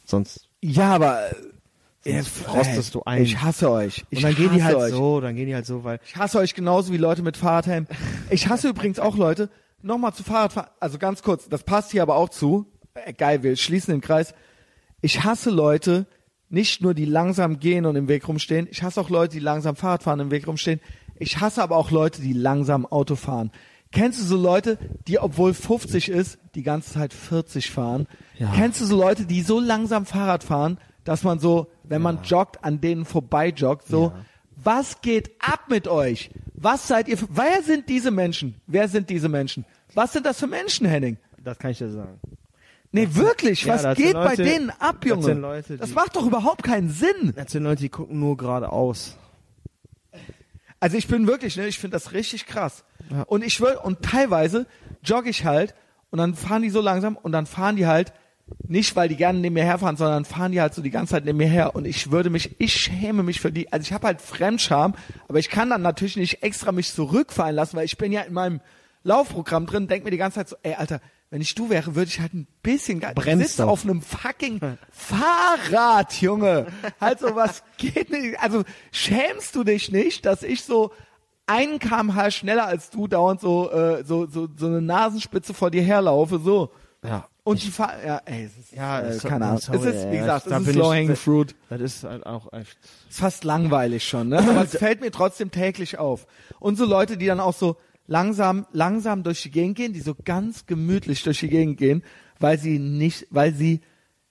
Sonst 0.06 0.48
Ja, 0.62 0.94
aber 0.96 1.20
äh, 2.04 2.14
Sonst 2.14 2.30
frostest 2.30 2.96
du 2.96 3.04
ein. 3.06 3.22
Ich 3.24 3.42
hasse 3.42 3.70
euch. 3.70 4.04
Ich 4.10 4.18
und 4.20 4.24
dann 4.24 4.36
gehen 4.36 4.54
die 4.56 4.64
halt 4.64 4.76
euch. 4.76 4.92
so, 4.92 5.22
dann 5.22 5.36
gehen 5.36 5.48
die 5.48 5.56
halt 5.56 5.66
so, 5.66 5.84
weil 5.84 6.00
Ich 6.06 6.16
hasse 6.16 6.40
euch 6.40 6.56
genauso 6.56 6.92
wie 6.94 6.98
Leute 6.98 7.22
mit 7.22 7.38
Fahrradhelm. 7.38 7.88
Ich 8.30 8.48
hasse 8.50 8.70
übrigens 8.70 9.00
auch 9.00 9.16
Leute, 9.18 9.50
nochmal 9.84 10.14
zu 10.14 10.24
Fahrradfahren, 10.24 10.70
also 10.80 10.98
ganz 10.98 11.22
kurz, 11.22 11.48
das 11.50 11.64
passt 11.64 11.92
hier 11.92 12.02
aber 12.02 12.16
auch 12.16 12.30
zu. 12.30 12.66
Äh, 12.94 13.14
geil, 13.14 13.44
wir 13.44 13.56
schließen 13.56 13.94
den 13.94 14.02
Kreis. 14.02 14.34
Ich 15.02 15.24
hasse 15.24 15.50
Leute, 15.50 16.06
nicht 16.50 16.82
nur 16.82 16.94
die 16.94 17.06
langsam 17.06 17.60
gehen 17.60 17.86
und 17.86 17.96
im 17.96 18.08
Weg 18.08 18.28
rumstehen, 18.28 18.68
ich 18.70 18.84
hasse 18.84 19.00
auch 19.00 19.10
Leute, 19.10 19.34
die 19.34 19.40
langsam 19.40 19.76
Fahrrad 19.76 20.04
fahren 20.04 20.20
und 20.20 20.28
im 20.28 20.32
Weg 20.32 20.48
rumstehen. 20.48 20.80
Ich 21.16 21.40
hasse 21.40 21.62
aber 21.64 21.78
auch 21.78 21.92
Leute, 21.92 22.22
die 22.22 22.34
langsam 22.34 22.86
Auto 22.86 23.16
fahren. 23.16 23.52
Kennst 23.92 24.22
du 24.22 24.26
so 24.26 24.38
Leute, 24.38 24.78
die, 25.08 25.20
obwohl 25.20 25.54
50 25.54 26.10
ist, 26.10 26.40
die 26.56 26.64
ganze 26.64 26.94
Zeit 26.94 27.14
40 27.14 27.70
fahren? 27.70 28.08
Ja. 28.38 28.52
Kennst 28.56 28.80
du 28.80 28.86
so 28.86 28.98
Leute, 28.98 29.26
die 29.26 29.42
so 29.42 29.60
langsam 29.60 30.06
Fahrrad 30.06 30.44
fahren, 30.44 30.78
dass 31.04 31.24
man 31.24 31.40
so, 31.40 31.68
wenn 31.84 32.02
man 32.02 32.24
joggt, 32.24 32.64
an 32.64 32.80
denen 32.80 33.06
vorbei 33.06 33.50
joggt, 33.50 33.88
so, 33.88 34.14
was 34.64 35.02
geht 35.02 35.32
ab 35.40 35.66
mit 35.70 35.88
euch? 35.88 36.30
Was 36.54 36.88
seid 36.88 37.08
ihr 37.08 37.18
wer 37.30 37.64
sind 37.64 37.90
diese 37.90 38.12
Menschen? 38.12 38.62
Wer 38.68 38.88
sind 38.88 39.10
diese 39.10 39.28
Menschen? 39.28 39.66
Was 39.94 40.14
sind 40.14 40.26
das 40.26 40.40
für 40.40 40.48
Menschen, 40.48 40.88
Henning? 40.88 41.18
das 41.44 41.58
kann 41.58 41.72
ich 41.72 41.80
dir 41.80 41.90
sagen. 41.90 42.20
Nee, 42.94 43.08
wirklich, 43.12 43.64
ja, 43.64 43.76
was 43.76 43.84
das 43.84 43.98
geht 43.98 44.14
bei 44.14 44.32
Leute- 44.32 44.44
denen 44.44 44.70
ab, 44.70 44.98
das 45.02 45.10
Junge? 45.10 45.24
sind 45.24 45.42
Leute, 45.42 45.78
das 45.78 45.94
macht 45.94 46.16
doch 46.16 46.26
überhaupt 46.26 46.64
keinen 46.64 46.90
Sinn. 46.90 47.34
Das 47.36 47.52
sind 47.52 47.64
Leute, 47.64 47.82
die 47.84 47.90
gucken 47.90 48.20
nur 48.20 48.36
geradeaus. 48.36 49.18
Also 50.80 50.98
ich 50.98 51.08
bin 51.08 51.28
wirklich, 51.28 51.56
ne, 51.58 51.68
ich 51.68 51.80
finde 51.80 51.96
das 51.96 52.12
richtig 52.12 52.46
krass. 52.48 52.84
Ja. 53.10 53.22
Und 53.24 53.44
ich 53.44 53.62
will, 53.62 53.76
und 53.84 54.02
teilweise 54.02 54.66
jogge 55.04 55.30
ich 55.30 55.46
halt 55.46 55.76
und 56.10 56.18
dann 56.18 56.34
fahren 56.36 56.64
die 56.64 56.70
so 56.70 56.82
langsam 56.82 57.16
und 57.16 57.32
dann 57.32 57.46
fahren 57.46 57.76
die 57.76 57.86
halt 57.88 58.14
nicht, 58.68 58.96
weil 58.96 59.08
die 59.08 59.16
gerne 59.16 59.40
neben 59.40 59.54
mir 59.54 59.64
herfahren, 59.64 59.96
sondern 59.96 60.26
fahren 60.26 60.52
die 60.52 60.60
halt 60.60 60.74
so 60.74 60.82
die 60.82 60.90
ganze 60.90 61.12
Zeit 61.12 61.24
neben 61.24 61.38
mir 61.38 61.48
her 61.48 61.76
und 61.76 61.86
ich 61.86 62.12
würde 62.12 62.30
mich, 62.30 62.60
ich 62.60 62.74
schäme 62.74 63.24
mich 63.24 63.40
für 63.40 63.52
die, 63.52 63.72
also 63.72 63.84
ich 63.84 63.94
habe 63.94 64.08
halt 64.08 64.22
Fremdscham, 64.22 64.96
aber 65.30 65.40
ich 65.40 65.50
kann 65.50 65.70
dann 65.70 65.82
natürlich 65.82 66.18
nicht 66.18 66.44
extra 66.44 66.72
mich 66.74 66.92
zurückfallen 66.94 67.56
lassen, 67.56 67.78
weil 67.78 67.86
ich 67.86 67.98
bin 67.98 68.12
ja 68.12 68.22
in 68.22 68.34
meinem 68.34 68.60
Laufprogramm 69.04 69.68
drin, 69.68 69.88
denk 69.88 70.04
mir 70.04 70.12
die 70.12 70.18
ganze 70.18 70.36
Zeit 70.40 70.50
so, 70.50 70.56
ey 70.64 70.74
Alter, 70.74 71.00
wenn 71.32 71.42
ich 71.42 71.56
du 71.56 71.70
wäre, 71.72 71.96
würde 71.96 72.10
ich 72.10 72.20
halt 72.20 72.34
ein 72.34 72.46
bisschen 72.62 73.00
geil. 73.00 73.14
Du 73.16 73.22
Bremst 73.24 73.48
sitzt 73.48 73.62
auf 73.62 73.84
einem 73.84 74.02
fucking 74.04 74.60
Fahrrad, 74.92 76.14
Junge. 76.22 76.68
Halt 77.00 77.20
so, 77.20 77.36
was 77.36 77.64
geht 77.78 78.10
nicht? 78.12 78.40
Also 78.40 78.64
schämst 78.92 79.56
du 79.56 79.64
dich 79.64 79.92
nicht, 79.92 80.26
dass 80.26 80.44
ich 80.44 80.64
so 80.64 80.92
einen 81.48 81.80
kmh 81.80 82.32
schneller 82.32 82.66
als 82.68 82.90
du 82.92 83.08
dauernd 83.08 83.42
so, 83.42 83.72
äh, 83.72 84.04
so, 84.04 84.26
so, 84.28 84.48
so 84.56 84.68
eine 84.68 84.82
Nasenspitze 84.82 85.54
vor 85.54 85.72
dir 85.72 85.82
herlaufe, 85.84 86.40
so. 86.40 86.70
Ja. 87.04 87.28
Und 87.44 87.64
die 87.64 87.72
Fahr 87.72 87.94
ja, 88.06 88.22
ey, 88.26 88.44
es 88.46 88.56
ist, 88.58 88.74
Ja, 88.74 89.02
äh, 89.02 89.18
keine 89.18 89.46
Ahnung. 89.46 89.58
sorry, 89.60 89.80
es 89.80 89.96
ist, 89.96 90.12
wie 90.12 90.18
gesagt, 90.18 90.46
da 90.52 90.58
es 90.58 90.62
ist 90.64 90.68
ich- 90.70 90.76
low 90.76 90.92
hanging 90.94 91.16
fruit. 91.16 91.56
Das 91.70 91.82
ist 91.82 92.04
halt 92.04 92.26
auch 92.26 92.54
echt. 92.54 92.78
Ist 93.10 93.20
fast 93.20 93.44
langweilig 93.44 94.08
schon, 94.08 94.30
ne? 94.30 94.38
Aber 94.40 94.64
es 94.64 94.72
fällt 94.78 95.02
mir 95.02 95.12
trotzdem 95.12 95.50
täglich 95.50 95.98
auf. 95.98 96.28
Und 96.60 96.78
so 96.78 96.86
Leute, 96.86 97.18
die 97.18 97.26
dann 97.26 97.40
auch 97.40 97.56
so 97.56 97.78
langsam, 98.12 98.68
langsam 98.74 99.24
durch 99.24 99.42
die 99.42 99.52
Gegend 99.52 99.78
gehen, 99.78 99.94
die 99.94 100.02
so 100.02 100.16
ganz 100.26 100.66
gemütlich 100.66 101.24
durch 101.24 101.40
die 101.40 101.48
Gegend 101.48 101.78
gehen, 101.78 102.04
weil 102.40 102.60
sie 102.60 102.78
nicht, 102.78 103.28
weil 103.30 103.54
sie 103.54 103.80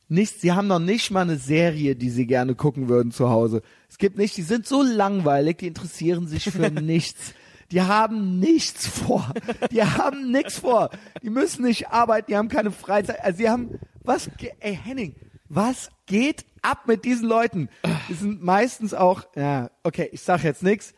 nicht, 0.07 0.39
sie 0.41 0.53
haben 0.53 0.67
noch 0.67 0.81
nicht 0.81 1.11
mal 1.11 1.23
eine 1.23 1.39
Serie, 1.39 1.97
die 1.97 2.11
sie 2.11 2.27
gerne 2.27 2.55
gucken 2.55 2.89
würden 2.89 3.11
zu 3.11 3.31
Hause. 3.31 3.63
Es 3.89 3.97
gibt 3.97 4.19
nicht, 4.19 4.37
die 4.37 4.43
sind 4.43 4.67
so 4.67 4.83
langweilig, 4.83 5.59
die 5.59 5.67
interessieren 5.67 6.27
sich 6.27 6.45
für 6.45 6.71
nichts. 6.83 7.33
Die 7.71 7.81
haben 7.81 8.39
nichts 8.39 8.87
vor. 8.87 9.33
Die 9.71 9.83
haben 9.83 10.31
nichts 10.31 10.59
vor. 10.59 10.91
Die 11.23 11.31
müssen 11.31 11.65
nicht 11.65 11.89
arbeiten, 11.89 12.27
die 12.29 12.37
haben 12.37 12.49
keine 12.49 12.73
Freizeit. 12.73 13.25
Also 13.25 13.39
sie 13.39 13.49
haben, 13.49 13.79
was, 14.03 14.29
ey 14.59 14.77
Henning, 14.77 15.15
was 15.49 15.89
geht 16.07 16.45
ab 16.61 16.87
mit 16.87 17.05
diesen 17.07 17.29
Leuten? 17.29 17.71
Die 18.09 18.15
sind 18.15 18.43
meistens 18.43 18.93
auch, 18.93 19.25
ja, 19.37 19.71
okay, 19.85 20.11
ich 20.13 20.21
sag 20.21 20.43
jetzt 20.43 20.63
nix, 20.63 20.93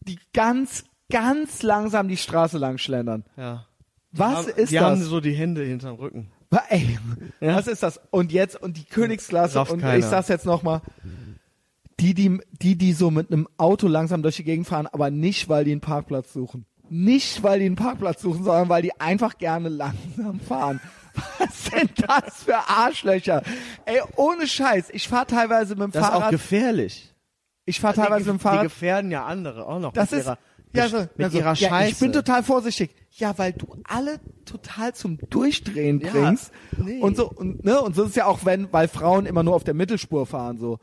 die 0.00 0.18
ganz, 0.34 0.84
ganz 1.12 1.62
langsam 1.62 2.08
die 2.08 2.16
Straße 2.16 2.58
lang 2.58 2.78
schlendern. 2.78 3.24
Ja. 3.36 3.66
Was 4.10 4.46
die 4.46 4.52
ist 4.60 4.70
die 4.72 4.74
das? 4.76 4.84
haben 4.84 5.02
so 5.02 5.20
die 5.20 5.32
Hände 5.32 5.62
hinterm 5.62 5.94
Rücken. 5.96 6.30
Ey, 6.68 6.98
Ja. 7.40 7.54
was 7.56 7.66
ist 7.66 7.82
das? 7.82 8.00
Und 8.10 8.32
jetzt, 8.32 8.60
und 8.60 8.76
die 8.76 8.84
Königsklasse, 8.84 9.56
Rafft 9.56 9.70
und 9.72 9.80
keiner. 9.80 9.98
ich 9.98 10.04
sag's 10.04 10.28
jetzt 10.28 10.44
nochmal, 10.44 10.82
die, 12.00 12.14
die, 12.14 12.40
die, 12.50 12.76
die 12.76 12.92
so 12.92 13.10
mit 13.10 13.30
einem 13.32 13.48
Auto 13.58 13.86
langsam 13.88 14.22
durch 14.22 14.36
die 14.36 14.44
Gegend 14.44 14.66
fahren, 14.66 14.86
aber 14.86 15.10
nicht, 15.10 15.48
weil 15.48 15.64
die 15.64 15.72
einen 15.72 15.80
Parkplatz 15.80 16.32
suchen. 16.32 16.66
Nicht, 16.90 17.42
weil 17.42 17.60
die 17.60 17.66
einen 17.66 17.76
Parkplatz 17.76 18.20
suchen, 18.20 18.44
sondern 18.44 18.68
weil 18.68 18.82
die 18.82 18.98
einfach 19.00 19.38
gerne 19.38 19.68
langsam 19.70 20.40
fahren. 20.40 20.80
Was 21.38 21.64
sind 21.66 21.90
das 22.06 22.42
für 22.44 22.56
Arschlöcher? 22.68 23.42
Ey, 23.86 24.00
ohne 24.16 24.46
Scheiß. 24.46 24.90
Ich 24.92 25.08
fahre 25.08 25.26
teilweise 25.26 25.74
mit 25.74 25.84
dem 25.84 25.90
Das 25.92 26.02
ist 26.04 26.08
auch 26.08 26.12
Fahrrad. 26.14 26.30
gefährlich. 26.32 27.14
Ich 27.64 27.80
fahre 27.80 27.94
teilweise 27.94 28.24
die, 28.24 28.30
mit 28.32 28.40
dem 28.40 28.42
Fahrrad. 28.42 28.60
Die 28.60 28.64
gefährden 28.64 29.10
ja 29.10 29.24
andere 29.24 29.66
auch 29.66 29.78
noch. 29.78 29.92
Das 29.92 30.12
ist 30.12 30.30
ja, 30.74 30.88
so, 30.88 30.98
mit 30.98 31.10
also, 31.24 31.38
ihrer 31.38 31.54
ja, 31.54 31.68
Scheiße. 31.68 31.90
Ich 31.92 31.98
bin 31.98 32.12
total 32.12 32.42
vorsichtig. 32.42 32.94
Ja, 33.12 33.36
weil 33.38 33.52
du 33.52 33.66
alle 33.84 34.20
total 34.46 34.94
zum 34.94 35.18
Durchdrehen 35.30 36.00
Ja, 36.00 36.12
bringst. 36.12 36.50
nee. 36.78 37.00
Und 37.00 37.16
so 37.16 37.28
und 37.30 37.64
ne 37.64 37.80
und 37.80 37.94
so 37.94 38.04
ist 38.04 38.10
es 38.10 38.14
ja 38.16 38.26
auch 38.26 38.44
wenn 38.44 38.72
weil 38.72 38.88
Frauen 38.88 39.26
immer 39.26 39.42
nur 39.42 39.54
auf 39.54 39.64
der 39.64 39.74
Mittelspur 39.74 40.24
fahren 40.26 40.58
so 40.58 40.78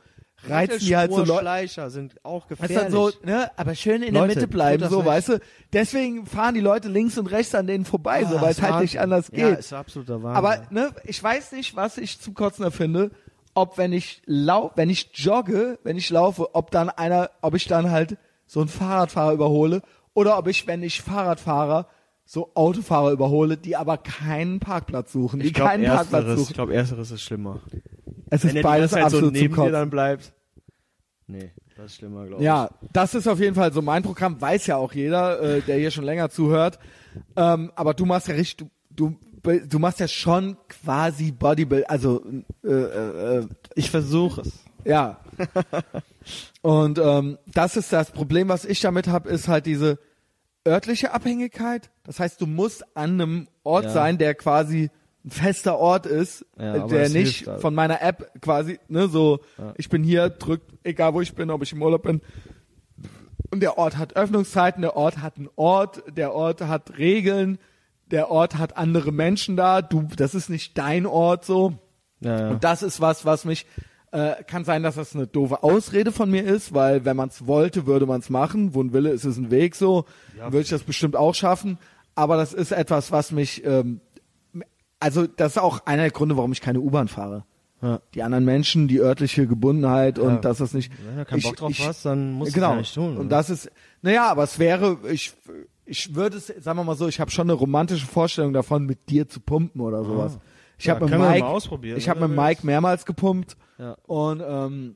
reizen 0.48 0.80
die 0.80 0.96
halt 0.96 1.12
so 1.12 1.24
Leute. 1.24 1.40
Schleicher 1.42 1.90
sind 1.90 2.24
auch 2.24 2.48
gefährlich. 2.48 2.78
ist 2.78 2.84
dann 2.84 2.92
so, 2.92 3.12
ne, 3.26 3.52
aber 3.58 3.76
schön 3.76 4.02
in 4.04 4.14
der 4.14 4.22
Leute, 4.24 4.36
Mitte 4.36 4.48
bleiben, 4.48 4.88
so, 4.88 4.98
nicht. 5.00 5.06
weißt 5.06 5.30
du. 5.30 5.40
Deswegen 5.74 6.26
fahren 6.26 6.54
die 6.56 6.62
Leute 6.62 6.88
links 6.88 7.18
und 7.18 7.28
rechts 7.28 7.54
an 7.56 7.68
denen 7.68 7.84
vorbei, 7.84 8.24
so, 8.24 8.38
Ah, 8.38 8.42
weil 8.42 8.52
es 8.52 8.62
halt 8.62 8.80
nicht 8.82 9.02
anders 9.02 9.30
Ja, 9.34 9.50
geht. 9.50 9.60
ist 9.60 9.74
absoluter 9.74 10.24
Wahnsinn. 10.24 10.38
Aber 10.38 10.62
ne, 10.70 10.92
ich 11.04 11.22
weiß 11.22 11.52
nicht, 11.52 11.76
was 11.76 11.98
ich 11.98 12.22
zum 12.22 12.36
Kotzen 12.36 12.64
erfinde, 12.64 13.12
ob 13.54 13.78
wenn 13.78 13.92
ich 13.92 14.22
lau 14.26 14.72
wenn 14.78 14.90
ich 14.90 15.10
jogge, 15.14 15.78
wenn 15.84 15.98
ich 15.98 16.10
laufe, 16.10 16.56
ob 16.56 16.72
dann 16.72 16.90
einer, 16.90 17.32
ob 17.42 17.56
ich 17.56 17.68
dann 17.68 17.92
halt 17.92 18.18
so 18.50 18.62
einen 18.62 18.70
Fahrradfahrer 18.70 19.34
überhole 19.34 19.82
oder 20.16 20.38
ob 20.40 20.48
ich, 20.48 20.66
wenn 20.66 20.82
ich 20.82 21.04
Fahrradfahrer 21.04 21.88
so 22.26 22.52
Autofahrer 22.56 23.12
überhole, 23.12 23.58
die 23.58 23.76
aber 23.76 23.98
keinen 23.98 24.60
Parkplatz 24.60 25.12
suchen, 25.14 25.40
die 25.40 25.48
ich 25.48 25.54
glaube, 25.54 25.70
keinen 25.70 25.86
Parkplatz 25.86 26.24
ersteres, 26.24 26.40
ich 26.42 26.46
suchen. 26.48 26.54
glaub, 26.56 26.70
ersteres 26.72 27.12
ist 27.12 27.22
schlimmer. 27.22 27.60
Es 28.32 28.44
Wenn 28.44 28.56
ist 28.56 28.64
beides 28.64 28.92
so 28.92 28.98
absolut 28.98 29.36
zum 29.36 29.42
neben 29.44 29.56
dir 29.56 29.72
dann 29.72 29.90
bleibt. 29.92 30.34
Nee, 31.28 31.52
das 31.78 31.88
ist 31.92 31.96
schlimmer, 31.98 32.26
glaube 32.26 32.42
ich. 32.42 32.46
Ja, 32.46 32.70
das 32.92 33.14
ist 33.14 33.28
auf 33.28 33.40
jeden 33.40 33.56
Fall 33.56 33.72
so 33.72 33.84
mein 33.84 34.02
Programm, 34.02 34.42
weiß 34.42 34.66
ja 34.66 34.78
auch 34.78 34.94
jeder, 34.94 35.40
äh, 35.42 35.62
der 35.62 35.78
hier 35.78 35.92
schon 35.92 36.04
länger 36.06 36.30
zuhört. 36.30 36.80
Ähm, 37.36 37.72
aber 37.76 37.94
du 37.94 38.06
machst 38.06 38.28
ja 38.28 38.34
richtig, 38.34 38.68
du, 38.90 39.16
du, 39.44 39.60
du 39.68 39.80
machst 39.80 40.00
ja 40.00 40.08
schon 40.08 40.58
quasi 40.68 41.32
Bodybuild, 41.32 41.88
also 41.90 42.24
äh, 42.64 42.70
äh, 42.70 43.38
äh, 43.40 43.48
Ich 43.76 43.92
versuche 43.92 44.42
es. 44.42 44.60
ja. 44.86 45.20
Und 46.62 47.00
ähm, 47.00 47.38
das 47.48 47.78
ist 47.78 47.92
das 47.94 48.12
Problem, 48.12 48.50
was 48.50 48.66
ich 48.66 48.80
damit 48.82 49.08
habe, 49.08 49.30
ist 49.30 49.48
halt 49.48 49.66
diese 49.66 50.00
örtliche 50.68 51.14
Abhängigkeit. 51.14 51.90
Das 52.04 52.20
heißt, 52.20 52.42
du 52.42 52.46
musst 52.46 52.86
an 52.96 53.14
einem 53.22 53.48
Ort 53.64 53.86
Ja. 53.86 53.90
sein, 53.92 54.18
der 54.18 54.36
quasi 54.36 54.90
ein 55.26 55.32
fester 55.32 55.78
Ort 55.78 56.06
ist, 56.06 56.46
Ja, 56.58 56.86
äh, 56.86 56.88
der 56.88 57.10
nicht 57.10 57.48
halt. 57.48 57.62
von 57.62 57.74
meiner 57.76 58.02
App 58.02 58.32
quasi, 58.42 58.80
ne, 58.88 59.08
so, 59.08 59.40
Ja. 59.58 59.74
ich 59.78 59.90
bin 59.90 60.04
hier, 60.04 60.30
drückt, 60.30 60.72
egal 60.84 61.14
wo 61.14 61.22
ich 61.22 61.34
bin, 61.34 61.50
ob 61.52 61.62
ich 61.64 61.72
im 61.74 61.82
Urlaub 61.82 62.04
bin. 62.04 62.22
Und 63.52 63.62
der 63.62 63.78
Ort 63.78 63.98
hat 63.98 64.16
Öffnungszeiten, 64.16 64.82
der 64.82 64.96
Ort 64.96 65.22
hat 65.22 65.38
einen 65.38 65.50
Ort, 65.56 66.04
der 66.16 66.34
Ort 66.34 66.62
hat 66.62 66.98
Regeln, 66.98 67.58
der 68.12 68.30
Ort 68.30 68.58
hat 68.58 68.78
andere 68.78 69.12
Menschen 69.12 69.56
da, 69.58 69.82
du, 69.82 70.04
das 70.16 70.36
ist 70.36 70.50
nicht 70.50 70.78
dein 70.78 71.06
Ort 71.06 71.46
so. 71.46 71.74
Ja, 72.22 72.40
ja. 72.40 72.50
Und 72.50 72.64
das 72.64 72.84
ist 72.84 73.02
was, 73.02 73.26
was 73.26 73.46
mich 73.46 73.66
Äh, 74.12 74.44
kann 74.46 74.64
sein, 74.66 74.82
dass 74.82 74.96
das 74.96 75.16
eine 75.16 75.28
doofe 75.28 75.62
Ausrede 75.62 76.12
von 76.12 76.32
mir 76.32 76.44
ist, 76.44 76.74
weil 76.74 77.06
wenn 77.06 77.16
man 77.16 77.30
es 77.30 77.46
wollte, 77.46 77.86
würde 77.86 78.08
man 78.08 78.22
es 78.22 78.30
machen. 78.32 78.74
Wo 78.74 78.82
ein 78.82 78.92
Wille 78.92 79.12
ist, 79.12 79.24
ist 79.24 79.38
ein 79.38 79.52
Weg 79.52 79.76
so. 79.76 80.06
Ja. 80.38 80.46
Würde 80.46 80.62
ich 80.62 80.70
das 80.70 80.82
bestimmt 80.84 81.16
auch 81.16 81.36
schaffen. 81.36 81.78
Aber 82.16 82.36
das 82.36 82.54
ist 82.54 82.72
etwas, 82.72 83.12
was 83.12 83.32
mich, 83.32 83.64
ähm, 83.66 84.02
also 85.00 85.28
das 85.28 85.54
ist 85.54 85.58
auch 85.60 85.86
einer 85.86 86.02
der 86.04 86.12
Gründe, 86.12 86.38
warum 86.38 86.52
ich 86.52 86.62
keine 86.62 86.80
U-Bahn 86.82 87.08
fahre. 87.08 87.46
Ja. 87.82 88.02
Die 88.14 88.24
anderen 88.24 88.44
Menschen, 88.46 88.88
die 88.88 89.00
örtliche 89.00 89.48
Gebundenheit 89.48 90.20
und 90.20 90.34
Ja. 90.34 90.40
dass 90.40 90.58
das 90.58 90.74
nicht. 90.74 90.92
Wenn 91.08 91.18
du 91.18 91.26
keinen 91.26 91.42
Bock 91.42 91.56
drauf 91.56 91.74
hast, 91.80 92.04
dann 92.06 92.34
musst 92.34 92.48
du 92.48 92.50
es 92.50 92.54
genau. 92.56 92.76
nicht 92.76 92.94
tun, 92.94 93.12
Und 93.16 93.18
oder? 93.28 93.30
das 93.30 93.50
ist, 93.50 93.72
naja, 94.02 94.28
aber 94.28 94.44
es 94.44 94.60
wäre, 94.60 94.98
ich, 95.10 95.34
ich 95.86 96.14
würde 96.16 96.38
es, 96.38 96.48
sagen 96.48 96.78
wir 96.80 96.84
mal 96.84 96.96
so, 96.98 97.08
ich 97.08 97.20
habe 97.22 97.32
schon 97.32 97.46
eine 97.50 97.54
romantische 97.54 98.06
Vorstellung 98.06 98.52
davon, 98.54 98.86
mit 98.86 99.10
dir 99.10 99.30
zu 99.30 99.40
pumpen 99.40 99.80
oder 99.82 100.04
sowas. 100.04 100.40
Ich 100.78 100.86
Ja, 100.86 100.96
habe 100.96 101.06
mit 101.06 101.20
Mike, 101.20 101.96
ich 101.96 102.10
habe 102.10 102.28
mit 102.28 102.36
Mike 102.38 102.66
mehrmals 102.66 103.06
gepumpt 103.06 103.56
Ja. 103.80 103.96
und 104.06 104.44
ähm, 104.46 104.96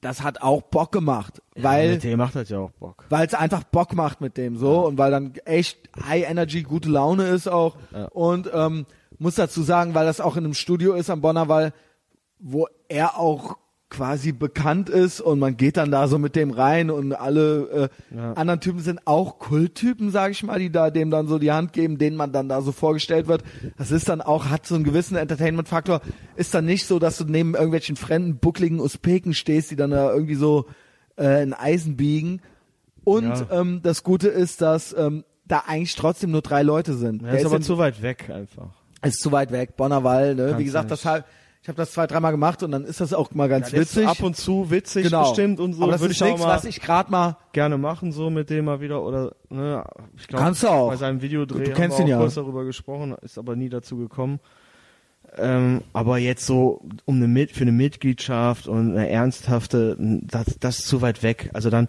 das 0.00 0.22
hat 0.22 0.42
auch 0.42 0.60
Bock 0.62 0.90
gemacht, 0.92 1.40
weil 1.56 1.92
Mit 1.92 2.04
dem 2.04 2.18
macht 2.18 2.34
das 2.34 2.48
ja 2.48 2.58
auch 2.58 2.70
Bock. 2.72 3.04
weil 3.08 3.26
es 3.26 3.32
einfach 3.34 3.62
Bock 3.64 3.94
macht 3.94 4.20
mit 4.20 4.36
dem 4.36 4.56
so 4.56 4.86
und 4.86 4.98
weil 4.98 5.10
dann 5.10 5.34
echt 5.44 5.78
High 6.06 6.28
Energy, 6.28 6.62
gute 6.62 6.88
Laune 6.90 7.28
ist 7.28 7.46
auch 7.48 7.76
Ja. 7.92 8.06
und 8.06 8.50
ähm, 8.52 8.86
muss 9.18 9.36
dazu 9.36 9.62
sagen, 9.62 9.94
weil 9.94 10.06
das 10.06 10.20
auch 10.20 10.36
in 10.36 10.44
einem 10.44 10.54
Studio 10.54 10.94
ist 10.94 11.08
am 11.10 11.20
Bonnerwall, 11.20 11.72
wo 12.38 12.66
er 12.88 13.18
auch 13.18 13.56
quasi 13.94 14.32
bekannt 14.32 14.88
ist 14.90 15.20
und 15.20 15.38
man 15.38 15.56
geht 15.56 15.76
dann 15.76 15.90
da 15.90 16.08
so 16.08 16.18
mit 16.18 16.34
dem 16.36 16.50
rein 16.50 16.90
und 16.90 17.12
alle 17.12 17.90
äh, 18.12 18.16
Ja. 18.16 18.32
anderen 18.32 18.60
Typen 18.60 18.80
sind 18.80 19.06
auch 19.06 19.38
Kulttypen, 19.38 20.10
sage 20.10 20.32
ich 20.32 20.42
mal, 20.42 20.58
die 20.58 20.70
da 20.70 20.90
dem 20.90 21.10
dann 21.10 21.28
so 21.28 21.38
die 21.38 21.52
Hand 21.52 21.72
geben, 21.72 21.98
denen 21.98 22.16
man 22.16 22.32
dann 22.32 22.48
da 22.48 22.60
so 22.62 22.72
vorgestellt 22.72 23.28
wird. 23.28 23.44
Das 23.78 23.90
ist 23.90 24.08
dann 24.08 24.20
auch, 24.20 24.46
hat 24.46 24.66
so 24.66 24.74
einen 24.74 24.84
gewissen 24.84 25.16
Entertainment-Faktor. 25.16 26.00
Ist 26.36 26.54
dann 26.54 26.64
nicht 26.64 26.86
so, 26.86 26.98
dass 26.98 27.18
du 27.18 27.24
neben 27.24 27.54
irgendwelchen 27.54 27.96
fremden, 27.96 28.38
buckligen 28.38 28.80
Usbeken 28.80 29.32
stehst, 29.34 29.70
die 29.70 29.76
dann 29.76 29.90
da 29.90 30.12
irgendwie 30.12 30.34
so 30.34 30.66
äh, 31.16 31.42
in 31.42 31.52
Eisen 31.54 31.96
biegen. 31.96 32.40
Und 33.04 33.24
Ja. 33.24 33.46
ähm, 33.60 33.80
das 33.82 34.02
Gute 34.02 34.28
ist, 34.28 34.60
dass 34.62 34.94
ähm, 34.98 35.24
da 35.46 35.64
eigentlich 35.66 35.94
trotzdem 35.94 36.30
nur 36.30 36.42
drei 36.42 36.62
Leute 36.62 36.94
sind. 36.94 37.22
Er 37.22 37.32
Der 37.32 37.40
ist 37.40 37.46
aber 37.46 37.60
zu 37.60 37.78
weit 37.78 38.02
weg 38.02 38.30
einfach. 38.30 38.70
ist 39.04 39.20
zu 39.20 39.30
weit 39.30 39.52
weg, 39.52 39.76
Bonnerwall, 39.76 40.34
ne? 40.34 40.44
Kannst 40.46 40.58
Wie 40.60 40.64
gesagt, 40.64 40.86
du 40.86 40.94
das 40.96 41.04
nicht. 41.04 41.24
Ich 41.64 41.68
habe 41.68 41.78
das 41.78 41.92
zwei, 41.92 42.06
dreimal 42.06 42.30
gemacht 42.30 42.62
und 42.62 42.72
dann 42.72 42.84
ist 42.84 43.00
das 43.00 43.14
auch 43.14 43.30
mal 43.30 43.48
ganz 43.48 43.68
ist 43.68 43.96
witzig. 43.96 44.06
ab 44.06 44.22
und 44.22 44.36
zu 44.36 44.70
witzig 44.70 45.04
genau. 45.04 45.22
bestimmt 45.22 45.60
und 45.60 45.72
so. 45.72 45.82
Aber 45.84 45.92
das 45.92 46.02
Würde 46.02 46.10
ist 46.12 46.18
ich 46.18 46.22
auch 46.22 46.36
nichts, 46.36 46.44
was 46.44 46.64
ich 46.66 46.82
gerade 46.82 47.10
mal. 47.10 47.38
gerne 47.54 47.78
machen, 47.78 48.12
so 48.12 48.28
mit 48.28 48.50
dem 48.50 48.66
mal 48.66 48.82
wieder 48.82 49.02
oder 49.02 49.34
ne, 49.48 49.82
ich 50.14 50.28
glaube 50.28 50.44
Kannst 50.44 50.62
du 50.62 50.68
auch. 50.68 50.90
bei 50.90 50.96
seinem 50.96 51.22
Videodreh 51.22 51.64
Du 51.64 51.70
haben 51.70 51.74
kennst 51.74 51.98
ihn 52.00 52.06
ja. 52.06 52.18
kurz 52.18 52.34
darüber 52.34 52.66
gesprochen, 52.66 53.16
ist 53.22 53.38
aber 53.38 53.56
nie 53.56 53.70
dazu 53.70 53.96
gekommen. 53.96 54.40
Ähm, 55.38 55.80
aber 55.94 56.18
jetzt 56.18 56.44
so 56.44 56.82
um 57.06 57.16
eine 57.16 57.28
Mit 57.28 57.52
für 57.52 57.62
eine 57.62 57.72
Mitgliedschaft 57.72 58.68
und 58.68 58.90
eine 58.90 59.08
ernsthafte, 59.08 59.96
das, 59.98 60.58
das 60.60 60.80
ist 60.80 60.88
zu 60.88 61.00
weit 61.00 61.22
weg. 61.22 61.48
Also 61.54 61.70
dann 61.70 61.88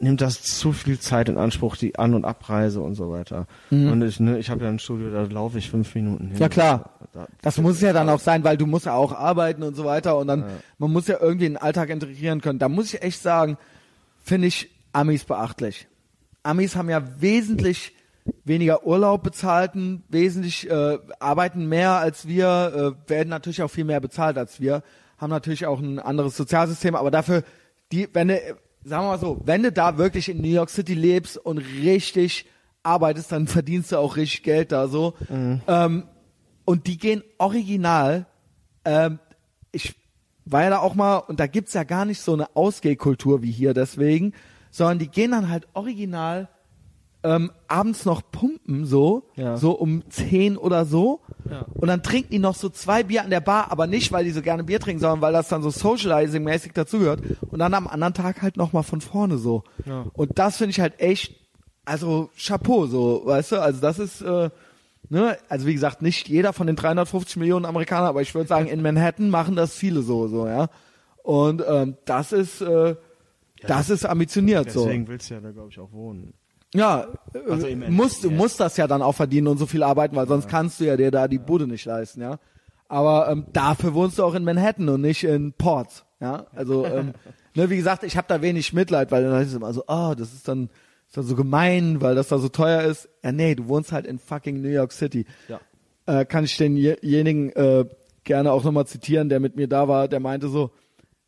nimmt 0.00 0.20
das 0.20 0.42
zu 0.42 0.72
viel 0.72 0.98
Zeit 0.98 1.28
in 1.28 1.38
Anspruch, 1.38 1.76
die 1.76 1.98
An- 1.98 2.14
und 2.14 2.24
Abreise 2.24 2.80
und 2.80 2.94
so 2.94 3.10
weiter. 3.10 3.46
Und 3.70 4.02
ich, 4.02 4.20
ne, 4.20 4.38
ich 4.38 4.50
habe 4.50 4.64
ja 4.64 4.70
ein 4.70 4.78
Studio, 4.78 5.10
da 5.10 5.22
laufe 5.22 5.58
ich 5.58 5.70
fünf 5.70 5.94
Minuten 5.94 6.26
hin. 6.26 6.34
Mhm. 6.34 6.40
Ja, 6.40 6.48
klar. 6.48 6.90
Da, 7.12 7.26
Das 7.42 7.58
muss 7.58 7.80
ja 7.80 7.92
dann 7.92 8.08
auch 8.08 8.20
sein, 8.20 8.44
weil 8.44 8.56
du 8.56 8.66
musst 8.66 8.86
ja 8.86 8.94
auch 8.94 9.12
arbeiten 9.12 9.62
und 9.62 9.74
so 9.76 9.84
weiter 9.84 10.16
und 10.18 10.26
dann, 10.26 10.44
man 10.78 10.92
muss 10.92 11.06
ja 11.08 11.18
irgendwie 11.20 11.46
in 11.46 11.54
den 11.54 11.62
Alltag 11.62 11.90
integrieren 11.90 12.40
können. 12.40 12.58
Da 12.58 12.68
muss 12.68 12.92
ich 12.92 13.02
echt 13.02 13.22
sagen, 13.22 13.56
finde 14.22 14.48
ich 14.48 14.70
Amis 14.92 15.24
beachtlich. 15.24 15.86
Amis 16.42 16.76
haben 16.76 16.88
ja 16.88 17.02
wesentlich 17.20 17.92
weniger 18.44 18.86
Urlaub 18.86 19.22
bezahlten, 19.22 20.02
wesentlich 20.08 20.70
äh, 20.70 20.98
arbeiten 21.18 21.66
mehr 21.66 21.92
als 21.92 22.26
wir, 22.28 22.94
äh, 23.06 23.10
werden 23.10 23.28
natürlich 23.28 23.62
auch 23.62 23.68
viel 23.70 23.84
mehr 23.84 24.00
bezahlt 24.00 24.38
als 24.38 24.60
wir, 24.60 24.82
haben 25.18 25.30
natürlich 25.30 25.66
auch 25.66 25.80
ein 25.80 25.98
anderes 25.98 26.36
Sozialsystem, 26.36 26.94
aber 26.94 27.10
dafür, 27.10 27.42
die, 27.92 28.08
wenn 28.12 28.28
du, 28.28 28.38
sagen 28.84 29.04
wir 29.04 29.10
mal 29.10 29.18
so, 29.18 29.40
wenn 29.44 29.62
du 29.62 29.72
da 29.72 29.98
wirklich 29.98 30.28
in 30.28 30.40
New 30.40 30.48
York 30.48 30.70
City 30.70 30.94
lebst 30.94 31.36
und 31.36 31.58
richtig 31.58 32.46
arbeitest, 32.82 33.32
dann 33.32 33.46
verdienst 33.46 33.92
du 33.92 33.98
auch 33.98 34.16
richtig 34.16 34.42
Geld 34.42 34.72
da 34.72 34.88
so. 34.88 35.14
Ähm, 35.66 36.04
und 36.64 36.86
die 36.86 36.98
gehen 36.98 37.22
original, 37.38 38.26
ähm, 38.84 39.18
ich 39.72 39.94
war 40.44 40.64
ja 40.64 40.70
da 40.70 40.78
auch 40.78 40.94
mal, 40.94 41.18
und 41.18 41.40
da 41.40 41.46
gibt's 41.46 41.74
ja 41.74 41.84
gar 41.84 42.04
nicht 42.04 42.20
so 42.20 42.32
eine 42.32 42.56
Ausgehkultur 42.56 43.42
wie 43.42 43.50
hier 43.50 43.74
deswegen, 43.74 44.32
sondern 44.70 44.98
die 44.98 45.08
gehen 45.08 45.30
dann 45.32 45.48
halt 45.48 45.66
original 45.74 46.48
ähm, 47.24 47.50
abends 47.66 48.04
noch 48.04 48.22
pumpen, 48.30 48.84
so, 48.86 49.24
Ja. 49.34 49.56
so 49.56 49.72
um 49.72 50.08
10 50.08 50.56
oder 50.56 50.84
so. 50.84 51.20
Ja. 51.50 51.66
Und 51.74 51.88
dann 51.88 52.02
trinken 52.02 52.30
die 52.30 52.38
noch 52.38 52.54
so 52.54 52.68
zwei 52.68 53.02
Bier 53.02 53.22
an 53.24 53.30
der 53.30 53.40
Bar, 53.40 53.72
aber 53.72 53.86
nicht, 53.86 54.12
weil 54.12 54.24
die 54.24 54.30
so 54.30 54.40
gerne 54.42 54.62
Bier 54.64 54.78
trinken, 54.78 55.00
sondern 55.00 55.20
weil 55.20 55.32
das 55.32 55.48
dann 55.48 55.62
so 55.62 55.70
Socializing-mäßig 55.70 56.72
dazugehört. 56.74 57.22
Und 57.50 57.58
dann 57.58 57.74
am 57.74 57.88
anderen 57.88 58.14
Tag 58.14 58.42
halt 58.42 58.56
nochmal 58.56 58.84
von 58.84 59.00
vorne 59.00 59.38
so. 59.38 59.64
Ja. 59.84 60.06
Und 60.12 60.38
das 60.38 60.58
finde 60.58 60.70
ich 60.70 60.80
halt 60.80 61.00
echt, 61.00 61.34
also 61.84 62.30
Chapeau, 62.38 62.86
so, 62.86 63.22
weißt 63.24 63.52
du, 63.52 63.62
also 63.62 63.80
das 63.80 63.98
ist, 63.98 64.20
äh, 64.20 64.50
ne, 65.08 65.38
also 65.48 65.66
wie 65.66 65.74
gesagt, 65.74 66.02
nicht 66.02 66.28
jeder 66.28 66.52
von 66.52 66.66
den 66.68 66.76
350 66.76 67.36
Millionen 67.38 67.64
Amerikanern, 67.64 68.08
aber 68.08 68.22
ich 68.22 68.34
würde 68.34 68.46
sagen, 68.48 68.66
in 68.68 68.80
Manhattan 68.82 69.30
machen 69.30 69.56
das 69.56 69.74
viele 69.74 70.02
so, 70.02 70.28
so, 70.28 70.46
ja. 70.46 70.68
Und 71.24 71.64
ähm, 71.68 71.96
das 72.04 72.32
ist, 72.32 72.60
äh, 72.60 72.94
das 73.66 73.90
ist 73.90 74.04
ambitioniert 74.06 74.70
so. 74.70 74.84
Deswegen 74.84 75.08
willst 75.08 75.30
du 75.30 75.34
ja 75.34 75.40
da, 75.40 75.50
glaube 75.50 75.70
ich, 75.70 75.78
auch 75.80 75.90
wohnen. 75.92 76.32
Ja, 76.74 77.08
Also 77.48 77.66
äh, 77.66 77.76
musst, 77.76 78.24
du 78.24 78.30
musst 78.30 78.60
das 78.60 78.76
ja 78.76 78.86
dann 78.86 79.02
auch 79.02 79.14
verdienen 79.14 79.46
und 79.46 79.58
so 79.58 79.66
viel 79.66 79.82
arbeiten, 79.82 80.16
weil 80.16 80.28
sonst 80.28 80.48
kannst 80.48 80.80
du 80.80 80.84
ja 80.84 80.96
dir 80.96 81.10
da 81.10 81.28
die 81.28 81.38
Bude 81.38 81.66
nicht 81.66 81.84
leisten, 81.84 82.20
ja. 82.20 82.38
Aber 82.88 83.28
ähm, 83.30 83.46
dafür 83.52 83.94
wohnst 83.94 84.18
du 84.18 84.24
auch 84.24 84.34
in 84.34 84.44
Manhattan 84.44 84.88
und 84.88 85.00
nicht 85.00 85.24
in 85.24 85.52
Port, 85.52 86.04
ja. 86.20 86.46
Also, 86.54 86.86
ähm, 86.86 87.12
ne, 87.54 87.70
wie 87.70 87.76
gesagt, 87.76 88.02
ich 88.02 88.16
habe 88.16 88.26
da 88.28 88.42
wenig 88.42 88.72
Mitleid, 88.72 89.10
weil 89.10 89.24
dann 89.24 89.32
heißt 89.34 89.50
es 89.50 89.56
immer 89.56 89.72
so, 89.72 89.84
oh, 89.86 90.14
das 90.16 90.32
ist 90.34 90.48
dann, 90.48 90.70
ist 91.06 91.16
dann 91.16 91.24
so 91.24 91.34
gemein, 91.34 92.00
weil 92.00 92.14
das 92.14 92.28
da 92.28 92.38
so 92.38 92.48
teuer 92.48 92.82
ist. 92.82 93.08
Ja, 93.22 93.32
nee, 93.32 93.54
du 93.54 93.68
wohnst 93.68 93.92
halt 93.92 94.06
in 94.06 94.18
fucking 94.18 94.60
New 94.60 94.68
York 94.68 94.92
City. 94.92 95.26
Ja. 95.48 95.60
Äh, 96.06 96.24
kann 96.24 96.44
ich 96.44 96.56
denjenigen 96.56 97.50
äh, 97.52 97.86
gerne 98.24 98.52
auch 98.52 98.64
nochmal 98.64 98.86
zitieren, 98.86 99.28
der 99.28 99.40
mit 99.40 99.56
mir 99.56 99.68
da 99.68 99.88
war, 99.88 100.06
der 100.08 100.20
meinte 100.20 100.48
so, 100.48 100.70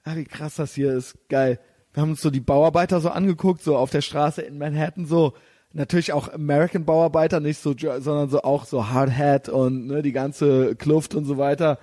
ah, 0.04 0.16
wie 0.16 0.24
krass 0.24 0.56
das 0.56 0.74
hier 0.74 0.92
ist, 0.92 1.16
geil. 1.28 1.58
Wir 1.92 2.02
haben 2.02 2.10
uns 2.10 2.20
so 2.20 2.30
die 2.30 2.40
Bauarbeiter 2.40 3.00
so 3.00 3.10
angeguckt, 3.10 3.62
so 3.62 3.76
auf 3.76 3.90
der 3.90 4.00
Straße 4.00 4.42
in 4.42 4.58
Manhattan, 4.58 5.06
so 5.06 5.34
natürlich 5.72 6.12
auch 6.12 6.32
American 6.32 6.84
Bauarbeiter, 6.84 7.40
nicht 7.40 7.60
so, 7.60 7.74
sondern 7.76 8.28
so 8.28 8.42
auch 8.42 8.64
so 8.64 8.88
Hard 8.88 9.10
Hat 9.10 9.48
und 9.48 9.86
ne, 9.86 10.02
die 10.02 10.12
ganze 10.12 10.76
Kluft 10.76 11.14
und 11.14 11.24
so 11.24 11.38
weiter, 11.38 11.78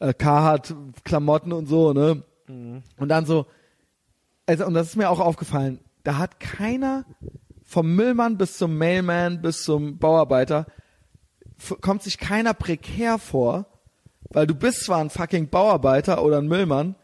äh, 0.00 0.12
Carhartt 0.14 0.74
Klamotten 1.04 1.52
und 1.52 1.66
so, 1.66 1.92
ne. 1.92 2.22
Und 2.48 3.08
dann 3.08 3.26
so, 3.26 3.46
also 4.46 4.66
und 4.66 4.74
das 4.74 4.88
ist 4.88 4.96
mir 4.96 5.10
auch 5.10 5.20
aufgefallen, 5.20 5.80
da 6.04 6.16
hat 6.16 6.40
keiner 6.40 7.04
vom 7.62 7.94
Müllmann 7.94 8.38
bis 8.38 8.56
zum 8.56 8.78
Mailman 8.78 9.42
bis 9.42 9.62
zum 9.62 9.98
Bauarbeiter 9.98 10.66
kommt 11.80 12.02
sich 12.02 12.18
keiner 12.18 12.54
prekär 12.54 13.18
vor, 13.18 13.66
weil 14.30 14.46
du 14.46 14.54
bist 14.54 14.84
zwar 14.84 15.00
ein 15.00 15.10
fucking 15.10 15.48
Bauarbeiter 15.48 16.22
oder 16.22 16.38
ein 16.38 16.48
Müllmann, 16.48 16.94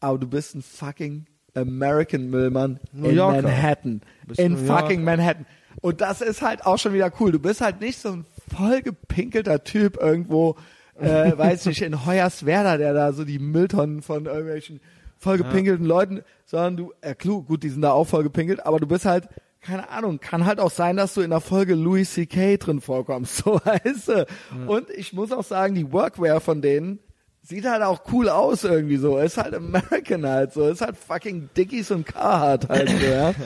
aber 0.00 0.18
du 0.18 0.26
bist 0.26 0.54
ein 0.54 0.62
fucking 0.62 1.26
American 1.54 2.30
Müllmann 2.30 2.78
New 2.92 3.08
in 3.08 3.16
Yorker. 3.16 3.42
Manhattan. 3.42 4.00
In 4.36 4.52
New 4.52 4.58
fucking 4.58 5.00
Yorker. 5.00 5.16
Manhattan. 5.16 5.46
Und 5.80 6.00
das 6.00 6.20
ist 6.20 6.42
halt 6.42 6.66
auch 6.66 6.78
schon 6.78 6.92
wieder 6.92 7.12
cool. 7.20 7.32
Du 7.32 7.38
bist 7.38 7.60
halt 7.60 7.80
nicht 7.80 7.98
so 7.98 8.10
ein 8.10 8.26
vollgepinkelter 8.54 9.64
Typ 9.64 9.96
irgendwo, 9.96 10.56
äh, 10.98 11.32
weiß 11.36 11.66
nicht, 11.66 11.82
in 11.82 12.04
Hoyerswerda, 12.06 12.76
der 12.76 12.94
da 12.94 13.12
so 13.12 13.24
die 13.24 13.38
Mülltonnen 13.38 14.02
von 14.02 14.26
irgendwelchen 14.26 14.80
vollgepinkelten 15.18 15.84
Leuten, 15.84 16.22
sondern 16.46 16.76
du, 16.76 16.92
äh, 17.00 17.14
klug, 17.14 17.46
gut, 17.48 17.62
die 17.62 17.68
sind 17.68 17.82
da 17.82 17.92
auch 17.92 18.04
vollgepinkelt, 18.04 18.64
aber 18.64 18.78
du 18.78 18.86
bist 18.86 19.04
halt, 19.04 19.28
keine 19.60 19.90
Ahnung, 19.90 20.20
kann 20.20 20.46
halt 20.46 20.60
auch 20.60 20.70
sein, 20.70 20.96
dass 20.96 21.14
du 21.14 21.20
in 21.20 21.30
der 21.30 21.40
Folge 21.40 21.74
Louis 21.74 22.12
C.K. 22.14 22.56
drin 22.58 22.80
vorkommst, 22.80 23.36
so 23.44 23.60
weißt 23.64 24.08
du. 24.08 24.26
Und 24.66 24.90
ich 24.90 25.12
muss 25.12 25.32
auch 25.32 25.44
sagen, 25.44 25.74
die 25.74 25.92
Workwear 25.92 26.40
von 26.40 26.62
denen 26.62 27.00
sieht 27.48 27.64
halt 27.64 27.82
auch 27.82 28.02
cool 28.12 28.28
aus 28.28 28.64
irgendwie 28.64 28.96
so. 28.96 29.18
Ist 29.18 29.38
halt 29.38 29.54
American 29.54 30.26
halt 30.26 30.52
so. 30.52 30.68
Ist 30.68 30.80
halt 30.80 30.96
fucking 30.96 31.50
Dickies 31.56 31.90
und 31.90 32.06
Carhartt 32.06 32.68
halt 32.68 32.88
so, 32.90 33.06
ja. 33.06 33.34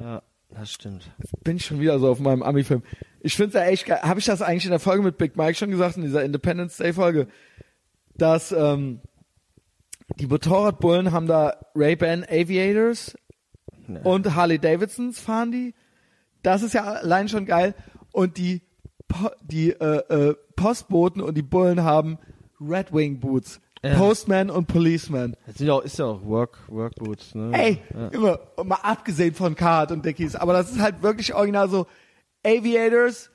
Ja, 0.00 0.22
das 0.50 0.70
stimmt. 0.70 1.10
Bin 1.42 1.56
ich 1.56 1.64
schon 1.66 1.80
wieder 1.80 1.98
so 1.98 2.08
auf 2.08 2.20
meinem 2.20 2.44
Ami-Film. 2.44 2.84
Ich 3.20 3.34
find's 3.34 3.54
ja 3.56 3.62
echt 3.64 3.86
geil. 3.86 3.98
Habe 4.02 4.20
ich 4.20 4.26
das 4.26 4.42
eigentlich 4.42 4.64
in 4.64 4.70
der 4.70 4.78
Folge 4.78 5.02
mit 5.02 5.18
Big 5.18 5.36
Mike 5.36 5.54
schon 5.56 5.70
gesagt, 5.70 5.96
in 5.96 6.02
dieser 6.04 6.22
Independence 6.22 6.76
Day-Folge, 6.76 7.26
dass 8.16 8.52
ähm, 8.52 9.00
die 10.20 10.28
Motorradbullen 10.28 11.10
haben 11.10 11.26
da 11.26 11.56
Ray-Ban 11.74 12.24
Aviators 12.24 13.16
Nee. 13.88 14.00
und 14.04 14.34
Harley 14.36 14.58
Davidsons 14.58 15.18
fahren 15.18 15.50
die. 15.50 15.74
Das 16.42 16.62
ist 16.62 16.74
ja 16.74 16.84
allein 16.84 17.28
schon 17.28 17.46
geil. 17.46 17.74
Und 18.12 18.36
die, 18.36 18.62
po 19.08 19.30
die 19.42 19.70
äh, 19.70 20.30
äh, 20.30 20.34
Postboten 20.54 21.22
und 21.22 21.34
die 21.36 21.42
Bullen 21.42 21.82
haben 21.82 22.18
Red 22.60 22.92
Wing 22.92 23.20
Boots. 23.20 23.60
Ja. 23.82 23.94
Postman 23.96 24.50
und 24.50 24.66
Policeman. 24.66 25.36
Das 25.46 25.56
sind 25.58 25.68
ja 25.68 25.74
auch, 25.74 25.82
ist 25.82 25.98
ja 26.00 26.06
auch 26.06 26.24
Work, 26.24 26.58
Workboots, 26.66 27.36
ne? 27.36 27.50
Ey, 27.52 27.78
Ja. 27.94 28.08
immer, 28.08 28.40
mal 28.64 28.78
abgesehen 28.82 29.34
von 29.34 29.54
Card 29.54 29.92
und 29.92 30.04
Dickies, 30.04 30.34
aber 30.34 30.52
das 30.52 30.72
ist 30.72 30.80
halt 30.80 31.00
wirklich 31.02 31.32
original 31.32 31.68
so 31.70 31.86
Aviators, 32.44 33.30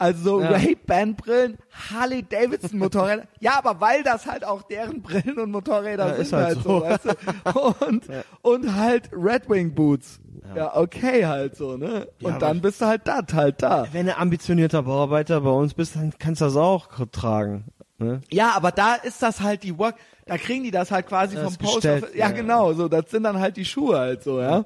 Also 0.00 0.22
so 0.38 0.40
Ja. 0.40 0.50
Ray-Ban-Brillen, 0.50 1.58
Harley-Davidson-Motorräder. 1.90 3.24
ja, 3.40 3.58
aber 3.58 3.80
weil 3.80 4.02
das 4.04 4.26
halt 4.26 4.44
auch 4.44 4.62
deren 4.62 5.02
Brillen 5.02 5.38
und 5.38 5.50
Motorräder 5.50 6.06
Ja, 6.06 6.12
sind 6.14 6.22
ist 6.22 6.32
halt 6.32 6.44
halt 6.46 6.62
so, 6.62 6.78
so. 6.78 6.82
weißt 6.82 7.04
du? 7.04 7.84
Und, 7.88 8.04
und 8.42 8.76
halt 8.76 9.10
Red 9.12 9.48
Wing 9.50 9.74
Boots. 9.74 10.20
Ja. 10.54 10.76
okay 10.76 11.26
halt 11.26 11.56
so, 11.56 11.76
ne? 11.76 12.06
Und 12.22 12.40
dann 12.40 12.60
bist 12.60 12.80
du 12.80 12.86
halt 12.86 13.02
das 13.06 13.34
halt 13.34 13.60
da. 13.62 13.86
Wenn 13.92 14.06
du 14.06 14.16
ambitionierter 14.16 14.82
Bauarbeiter 14.84 15.40
bei 15.40 15.50
uns 15.50 15.74
bist, 15.74 15.96
dann 15.96 16.12
kannst 16.18 16.40
du 16.40 16.44
das 16.46 16.56
auch 16.56 16.86
tragen. 17.10 17.64
Ne? 17.98 18.20
Ja, 18.30 18.52
aber 18.54 18.70
da 18.70 18.94
ist 18.94 19.20
das 19.22 19.40
halt 19.40 19.62
die 19.64 19.76
Work, 19.78 19.96
da 20.26 20.38
kriegen 20.38 20.62
die 20.64 20.70
das 20.70 20.90
halt 20.90 21.06
quasi 21.06 21.34
Das 21.34 21.44
vom 21.44 21.56
Post 21.56 21.74
gestellt. 21.76 22.06
Ja, 22.14 22.28
ja. 22.28 22.30
genau, 22.30 22.72
so, 22.72 22.88
das 22.88 23.10
sind 23.10 23.24
dann 23.24 23.38
halt 23.40 23.56
die 23.56 23.64
Schuhe 23.64 23.98
halt 23.98 24.22
so, 24.22 24.40
ja. 24.40 24.64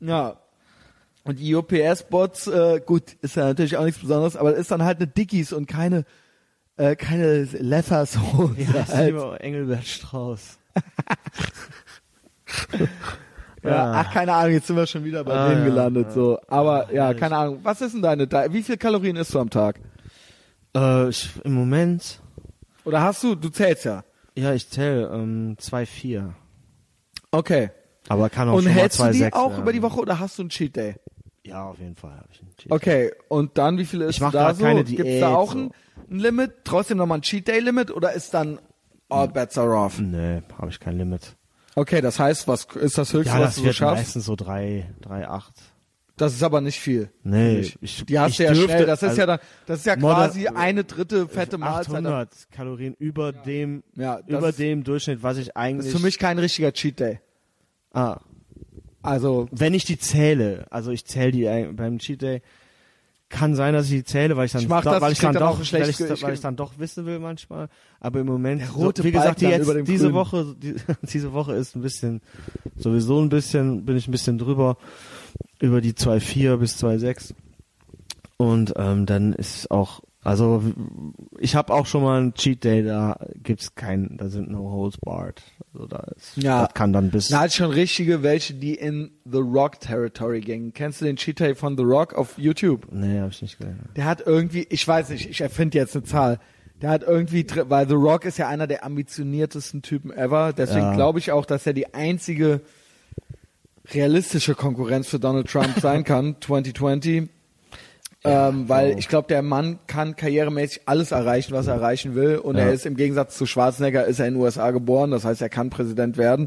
Ja. 0.00 0.36
Und 1.24 1.38
die 1.40 1.54
UPS-Bots, 1.54 2.46
äh, 2.48 2.80
gut, 2.84 3.14
ist 3.22 3.36
ja 3.36 3.46
natürlich 3.46 3.76
auch 3.78 3.84
nichts 3.84 4.00
Besonderes, 4.00 4.36
aber 4.36 4.54
ist 4.54 4.70
dann 4.70 4.84
halt 4.84 4.98
eine 4.98 5.06
Dickies 5.08 5.52
und 5.52 5.66
keine, 5.66 6.04
äh, 6.76 6.94
keine 6.94 7.44
Leathersoße 7.44 8.54
Ja, 8.74 8.82
ist 8.82 8.94
halt. 8.94 9.06
lieber 9.08 9.40
Engelbert 9.40 9.86
Strauß. 9.86 10.58
Ja, 13.62 13.92
ach, 13.94 14.12
keine 14.12 14.32
Ahnung, 14.32 14.52
jetzt 14.52 14.68
sind 14.68 14.76
wir 14.76 14.86
schon 14.86 15.02
wieder 15.02 15.24
bei 15.24 15.32
Ah, 15.34 15.48
denen 15.48 15.64
gelandet, 15.64 16.06
ja. 16.08 16.12
so. 16.12 16.38
Aber, 16.46 16.92
ja, 16.94 17.12
keine 17.14 17.36
Ahnung. 17.36 17.58
Was 17.64 17.80
ist 17.80 17.94
denn 17.94 18.02
deine, 18.02 18.28
wie 18.52 18.62
viel 18.62 18.76
Kalorien 18.76 19.16
isst 19.16 19.34
du 19.34 19.40
am 19.40 19.50
Tag? 19.50 19.80
Äh, 20.76 21.08
ich, 21.08 21.30
Im 21.42 21.54
Moment, 21.54 22.20
Oder 22.86 23.02
hast 23.02 23.22
du, 23.22 23.34
du 23.34 23.48
zählst 23.50 23.84
ja. 23.84 24.04
ja, 24.36 24.54
ich 24.54 24.68
zähle 24.70 25.08
ähm, 25.12 25.56
2,4. 25.60 26.32
Okay. 27.30 27.70
Aber 28.08 28.30
kann 28.30 28.48
auch 28.48 28.54
Und 28.54 28.62
schon 28.64 28.72
mal 28.72 28.80
hältst 28.80 29.00
du 29.00 29.04
die 29.10 29.24
2,6 29.24 29.32
auch 29.32 29.50
werden. 29.50 29.62
über 29.62 29.72
die 29.72 29.82
Woche 29.82 30.00
oder 30.00 30.18
hast 30.20 30.38
du 30.38 30.42
einen 30.42 30.50
Cheat 30.50 30.76
Day? 30.76 30.94
Ja, 31.44 31.64
auf 31.64 31.78
jeden 31.78 31.96
Fall 31.96 32.12
habe 32.12 32.28
ich 32.32 32.40
einen 32.40 32.56
Cheat. 32.56 32.72
Okay, 32.72 33.12
und 33.28 33.58
dann, 33.58 33.78
wie 33.78 33.84
viel 33.84 34.00
ist 34.02 34.16
Ich 34.16 34.20
mach 34.20 34.32
da 34.32 34.54
so? 34.54 34.62
keine 34.62 34.84
Gibt's 34.84 35.02
Diät, 35.02 35.22
da 35.22 35.34
auch 35.34 35.52
so. 35.52 35.58
ein, 35.58 35.70
ein 36.10 36.18
Limit? 36.18 36.52
Trotzdem 36.64 36.98
nochmal 36.98 37.18
ein 37.18 37.22
Cheat 37.22 37.48
Day 37.48 37.58
Limit 37.60 37.90
oder 37.90 38.12
ist 38.12 38.32
dann 38.34 38.60
all 39.08 39.28
bets 39.28 39.58
are 39.58 39.76
off? 39.76 39.98
Nee, 39.98 40.42
habe 40.58 40.70
ich 40.70 40.80
kein 40.80 40.96
Limit. 40.98 41.34
Okay, 41.74 42.00
das 42.00 42.18
heißt, 42.18 42.48
was 42.48 42.64
ist 42.76 42.96
das 42.98 43.12
höchste, 43.12 43.34
Ja, 43.36 43.40
was 43.40 43.48
das 43.48 43.54
du 43.56 43.60
so 43.60 43.66
wird 43.66 43.74
schaffst? 43.76 43.96
meistens 44.04 44.24
so 44.24 44.34
3, 44.36 44.88
3, 45.02 45.28
8. 45.28 45.52
Das 46.18 46.32
ist 46.32 46.42
aber 46.42 46.60
nicht 46.62 46.80
viel. 46.80 47.10
Nee, 47.24 47.58
Ich- 47.60 47.76
ich, 47.82 48.04
Die 48.06 48.18
hast 48.18 48.30
ich 48.32 48.36
du 48.38 48.42
ja 48.44 48.52
dürfte, 48.52 48.68
schnell. 48.72 48.86
Das 48.86 49.02
ist 49.02 49.08
also 49.10 49.20
ja 49.20 49.26
dann, 49.26 49.38
das 49.66 49.78
ist 49.80 49.86
ja 49.86 49.96
quasi 49.96 50.48
eine 50.48 50.84
dritte 50.84 51.28
fette 51.28 51.58
Mahlzeit. 51.58 51.94
800 51.96 52.30
Kalorien 52.50 52.94
über 52.98 53.32
dem, 53.32 53.82
Ja, 53.96 54.20
das 54.22 54.38
über 54.38 54.52
dem 54.52 54.82
Durchschnitt, 54.82 55.22
was 55.22 55.36
ich 55.36 55.46
Das 55.48 55.56
eigentlich. 55.56 55.88
ist 55.92 55.96
für 55.98 56.02
mich 56.02 56.18
kein 56.18 56.38
richtiger 56.38 56.72
Cheat 56.72 57.00
Day. 57.00 57.20
ah, 57.92 58.18
Also, 59.02 59.46
wenn 59.52 59.74
ich 59.74 59.84
die 59.84 59.98
zähle, 59.98 60.66
also 60.70 60.90
ich 60.90 61.04
zähle 61.04 61.30
die 61.32 61.48
ein- 61.48 61.76
beim 61.76 61.98
Cheat 61.98 62.22
Day, 62.22 62.42
kann 63.28 63.54
sein, 63.56 63.74
dass 63.74 63.86
ich 63.86 63.90
die 63.92 64.04
zähle, 64.04 64.36
weil 64.36 64.46
ich 64.46 64.52
dann, 64.52 64.62
Ich 64.62 64.68
mach 64.68 64.82
doch- 64.84 64.92
das, 64.92 65.00
weil 65.02 65.12
ich 65.12 65.18
ich 65.18 65.22
dann 65.22 65.34
doch, 65.34 65.58
weil 65.72 65.88
ich, 65.90 66.00
weil 66.22 66.34
ich 66.34 66.40
dann 66.40 66.56
doch 66.56 66.78
wissen 66.78 67.06
will 67.06 67.18
manchmal. 67.18 67.68
Aber 68.00 68.20
im 68.20 68.26
Moment, 68.26 68.62
Der 68.62 68.70
rote 68.70 69.02
so, 69.02 69.06
wie 69.08 69.12
gesagt, 69.12 69.40
die 69.40 69.46
jetzt, 69.46 69.68
diese 69.86 70.04
grünen. 70.04 70.14
Woche, 70.14 70.54
die, 70.58 70.74
diese 71.02 71.32
Woche 71.32 71.54
ist 71.54 71.74
ein 71.76 71.82
bisschen, 71.82 72.20
sowieso 72.76 73.20
ein 73.20 73.28
bisschen, 73.28 73.84
bin 73.84 73.96
ich 73.96 74.06
ein 74.08 74.12
bisschen 74.12 74.38
drüber, 74.38 74.76
über 75.60 75.80
die 75.80 75.92
2,4 75.92 76.56
bis 76.56 76.82
2,6. 76.82 77.34
Und 78.38 78.74
ähm, 78.76 79.06
dann 79.06 79.32
ist 79.32 79.70
auch, 79.70 80.00
also 80.22 80.62
ich 81.38 81.54
habe 81.56 81.72
auch 81.72 81.86
schon 81.86 82.02
mal 82.02 82.18
einen 82.20 82.34
Cheat 82.34 82.64
Day, 82.64 82.82
da 82.84 83.18
gibt's 83.42 83.74
kein, 83.74 84.16
da 84.18 84.28
sind 84.28 84.50
no 84.50 84.70
holds 84.70 84.98
barred. 84.98 85.40
Also 85.72 85.86
da 85.86 86.00
ist, 86.16 86.36
Ja. 86.36 86.64
das 86.66 86.74
kann 86.74 86.92
dann 86.92 87.10
bis 87.10 87.28
da 87.28 87.46
ich 87.46 87.54
schon 87.54 87.70
richtige, 87.70 88.22
welche, 88.22 88.52
die 88.54 88.74
in 88.74 89.12
The 89.24 89.38
Rock 89.38 89.80
Territory 89.80 90.40
gingen. 90.40 90.74
Kennst 90.74 91.00
du 91.00 91.06
den 91.06 91.16
Cheat 91.16 91.40
Day 91.40 91.54
von 91.54 91.76
The 91.78 91.84
Rock 91.84 92.12
auf 92.14 92.36
YouTube? 92.38 92.88
Nee, 92.92 93.20
habe 93.20 93.30
ich 93.30 93.40
nicht 93.40 93.58
gesehen. 93.58 93.78
Der 93.96 94.04
hat 94.04 94.22
irgendwie, 94.26 94.66
ich 94.68 94.86
weiß 94.86 95.08
nicht, 95.10 95.30
ich 95.30 95.40
erfinde 95.40 95.78
jetzt 95.78 95.96
eine 95.96 96.04
Zahl. 96.04 96.38
Der 96.82 96.90
hat 96.90 97.04
irgendwie, 97.04 97.46
weil 97.70 97.88
The 97.88 97.94
Rock 97.94 98.26
ist 98.26 98.36
ja 98.36 98.48
einer 98.48 98.66
der 98.66 98.84
ambitioniertesten 98.84 99.80
Typen 99.80 100.10
ever. 100.12 100.52
Deswegen 100.52 100.80
Ja. 100.88 100.94
glaube 100.94 101.18
ich 101.20 101.32
auch, 101.32 101.46
dass 101.46 101.66
er 101.66 101.72
die 101.72 101.94
einzige 101.94 102.60
realistische 103.92 104.54
Konkurrenz 104.54 105.08
für 105.08 105.18
Donald 105.18 105.48
Trump 105.48 105.78
sein 105.80 106.04
kann, 106.04 106.36
2020. 106.40 107.28
ähm, 108.24 108.68
weil 108.68 108.90
wow. 108.92 108.98
ich 108.98 109.08
glaube, 109.08 109.28
der 109.28 109.42
Mann 109.42 109.78
kann 109.86 110.16
karrieremäßig 110.16 110.82
alles 110.86 111.12
erreichen, 111.12 111.52
was 111.54 111.66
er 111.68 111.74
erreichen 111.74 112.14
will. 112.14 112.38
Und 112.38 112.56
Ja. 112.56 112.64
er 112.64 112.72
ist 112.72 112.86
im 112.86 112.96
Gegensatz 112.96 113.36
zu 113.36 113.46
Schwarzenegger, 113.46 114.04
ist 114.06 114.18
er 114.18 114.26
in 114.26 114.34
den 114.34 114.42
USA 114.42 114.70
geboren. 114.72 115.10
Das 115.12 115.24
heißt, 115.24 115.40
er 115.42 115.48
kann 115.48 115.70
Präsident 115.70 116.16
werden. 116.16 116.46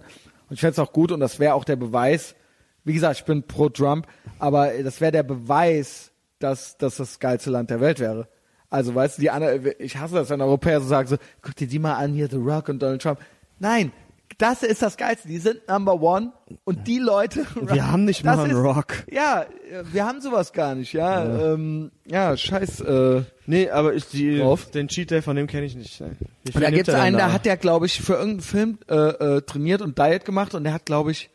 Und 0.50 0.56
ich 0.56 0.60
fände 0.60 0.74
es 0.74 0.80
auch 0.80 0.92
gut 0.92 1.12
und 1.12 1.20
das 1.20 1.40
wäre 1.40 1.54
auch 1.54 1.64
der 1.64 1.76
Beweis. 1.78 2.36
Wie 2.84 2.94
gesagt, 2.94 3.20
ich 3.20 3.26
bin 3.26 3.44
pro 3.44 3.70
Trump, 3.70 4.08
aber 4.40 4.72
das 4.84 5.00
wäre 5.00 5.12
der 5.12 5.24
Beweis, 5.24 6.12
dass, 6.40 6.78
dass 6.78 6.98
das 6.98 7.20
geilste 7.20 7.50
Land 7.52 7.70
der 7.70 7.82
Welt 7.82 8.00
wäre. 8.00 8.28
Also, 8.70 8.94
weißt 8.96 9.18
du, 9.18 9.22
die 9.22 9.30
anderen, 9.30 9.72
ich 9.80 9.98
hasse 9.98 10.16
das, 10.16 10.30
wenn 10.30 10.42
Europäer 10.42 10.80
so 10.82 10.88
sagen, 10.88 11.08
so, 11.08 11.18
guck 11.42 11.56
dir 11.56 11.68
die 11.68 11.80
mal 11.80 11.96
an, 11.96 12.14
hier 12.14 12.30
The 12.30 12.38
Rock 12.38 12.70
und 12.70 12.82
Donald 12.82 13.02
Trump. 13.02 13.20
Nein, 13.60 13.92
das 14.40 14.64
ist 14.64 14.82
das 14.82 14.98
Geilste. 14.98 15.28
Die 15.28 15.38
sind 15.38 15.68
Number 15.68 16.02
One 16.02 16.32
und 16.64 16.88
die 16.88 16.98
Leute. 16.98 17.46
Wir 17.62 17.92
haben 17.92 18.06
nicht 18.06 18.24
mal 18.24 18.40
einen 18.40 18.52
ist- 18.52 18.58
Rock. 18.58 18.94
Ja, 19.12 19.46
wir 19.92 20.06
haben 20.06 20.20
sowas 20.22 20.52
gar 20.54 20.74
nicht, 20.74 20.94
ja. 20.94 21.24
Ja, 21.24 21.54
ähm, 21.54 21.92
ja 22.06 22.36
scheiß. 22.36 22.82
Äh, 22.82 23.22
Nee, 23.46 23.70
aber 23.72 23.96
ich, 23.96 24.08
die, 24.08 24.38
Drauf. 24.38 24.70
den 24.70 24.88
Cheat 24.88 25.10
Day 25.10 25.22
von 25.24 25.36
dem 25.36 25.48
kenne 25.48 25.66
ich 25.66 25.76
nicht. 25.76 25.96
Viel 25.98 26.16
und 26.54 26.62
da 26.62 26.70
gibt's 26.70 26.90
einen, 26.94 27.18
da? 27.18 27.28
da 27.28 27.34
hat 27.34 27.46
der, 27.46 27.58
glaube 27.58 27.88
ich, 27.88 28.00
für 28.00 28.14
irgendeinen 28.14 28.42
Film 28.42 28.78
äh, 28.88 28.96
äh, 28.96 29.42
trainiert 29.42 29.82
und 29.82 29.98
Diet 29.98 30.24
gemacht 30.24 30.54
und 30.54 30.64
der 30.64 30.74
hat, 30.74 30.86
glaube 30.86 31.12
ich, 31.12 31.30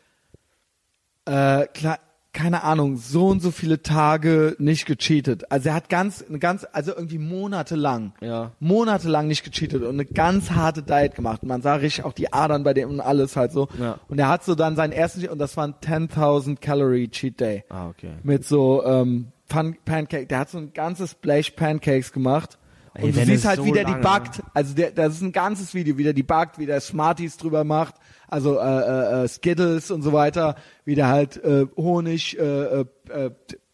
äh, 1.25 1.67
klar, 1.67 1.99
keine 2.35 2.63
Ahnung, 2.63 2.97
so 2.97 3.27
und 3.29 3.41
so 3.41 3.49
viele 3.49 3.81
Tage 3.81 4.55
nicht 4.59 4.85
gecheatet. 4.85 5.51
Also 5.51 5.69
er 5.69 5.75
hat 5.75 5.89
ganz, 5.89 6.23
ganz, 6.39 6.67
also 6.71 6.93
irgendwie 6.93 7.17
monatelang, 7.17 8.13
Ja. 8.21 8.51
monatelang 8.59 9.27
nicht 9.27 9.43
gecheatet 9.43 9.81
und 9.83 9.89
eine 9.95 10.05
ganz 10.05 10.51
harte 10.51 10.83
Diet 10.83 11.15
gemacht. 11.15 11.41
Man 11.43 11.61
sah 11.61 11.75
richtig 11.75 12.03
auch 12.05 12.13
die 12.13 12.31
Adern 12.33 12.63
bei 12.63 12.73
dem 12.73 12.89
und 12.89 12.99
alles 12.99 13.35
halt 13.35 13.51
so. 13.51 13.67
Ja. 13.79 13.99
Und 14.09 14.19
er 14.19 14.27
hat 14.27 14.43
so 14.43 14.53
dann 14.53 14.75
seinen 14.75 14.91
ersten, 14.91 15.27
und 15.29 15.39
das 15.39 15.55
war 15.57 15.65
ein 15.67 15.75
10.000 15.81 16.59
Calorie 16.59 17.07
Cheat 17.09 17.39
Day 17.39 17.63
Ah, 17.69 17.87
okay. 17.87 18.11
mit 18.23 18.45
so 18.45 18.83
ähm, 18.85 19.27
Pan 19.47 19.75
Pancake. 19.85 20.27
Der 20.27 20.39
hat 20.39 20.49
so 20.49 20.57
ein 20.57 20.73
ganzes 20.73 21.15
Blech 21.15 21.55
Pancakes 21.55 22.11
gemacht. 22.11 22.57
Ey, 22.93 23.05
Und 23.05 23.15
du 23.17 23.25
siehst 23.25 23.45
halt, 23.45 23.57
so 23.57 23.65
wie 23.65 23.71
der 23.71 23.83
die 23.85 23.91
lange- 23.91 24.03
backt. 24.03 24.41
Also 24.53 24.73
der, 24.73 24.91
das 24.91 25.15
ist 25.15 25.21
ein 25.21 25.31
ganzes 25.33 25.73
Video, 25.73 25.97
wie 25.97 26.03
der 26.03 26.13
die 26.13 26.23
backt, 26.23 26.59
wie 26.59 26.65
der 26.65 26.79
Smarties 26.81 27.37
drüber 27.37 27.63
macht, 27.63 27.95
also 28.27 28.57
äh, 28.59 28.61
äh, 28.63 29.23
äh, 29.23 29.27
Skittles 29.27 29.91
und 29.91 30.01
so 30.01 30.13
weiter, 30.13 30.55
wie 30.83 30.95
der 30.95 31.07
halt 31.09 31.43
äh, 31.43 31.65
Honig, 31.77 32.37
äh, 32.39 32.81
äh, 32.81 32.85
äh, 33.09 33.31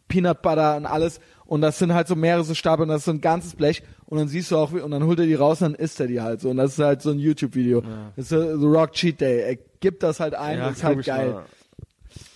Peanut 0.07 0.41
Butter 0.41 0.75
und 0.77 0.85
alles. 0.85 1.19
Und 1.45 1.61
das 1.61 1.79
sind 1.79 1.93
halt 1.93 2.07
so 2.07 2.15
mehrere 2.15 2.43
so 2.43 2.53
Stapel 2.53 2.83
und 2.83 2.89
das 2.89 2.99
ist 2.99 3.05
so 3.05 3.11
ein 3.11 3.21
ganzes 3.21 3.55
Blech. 3.55 3.83
Und 4.05 4.17
dann 4.17 4.27
siehst 4.27 4.51
du 4.51 4.57
auch, 4.57 4.73
wie, 4.73 4.79
und 4.79 4.91
dann 4.91 5.05
holt 5.05 5.19
er 5.19 5.25
die 5.25 5.35
raus 5.35 5.61
und 5.61 5.73
dann 5.73 5.75
isst 5.81 5.99
er 5.99 6.07
die 6.07 6.21
halt 6.21 6.41
so. 6.41 6.49
Und 6.49 6.57
das 6.57 6.73
ist 6.73 6.79
halt 6.79 7.01
so 7.01 7.11
ein 7.11 7.19
YouTube-Video. 7.19 7.81
Das 8.15 8.25
ist 8.25 8.29
so 8.29 8.57
The 8.57 8.65
Rock 8.65 8.91
Cheat 8.93 9.19
Day. 9.21 9.41
Er 9.41 9.57
gibt 9.79 10.03
das 10.03 10.19
halt 10.19 10.33
ein, 10.35 10.59
das 10.59 10.77
ist 10.77 10.83
halt 10.83 11.03
geil. 11.05 11.31
mal. 11.31 11.45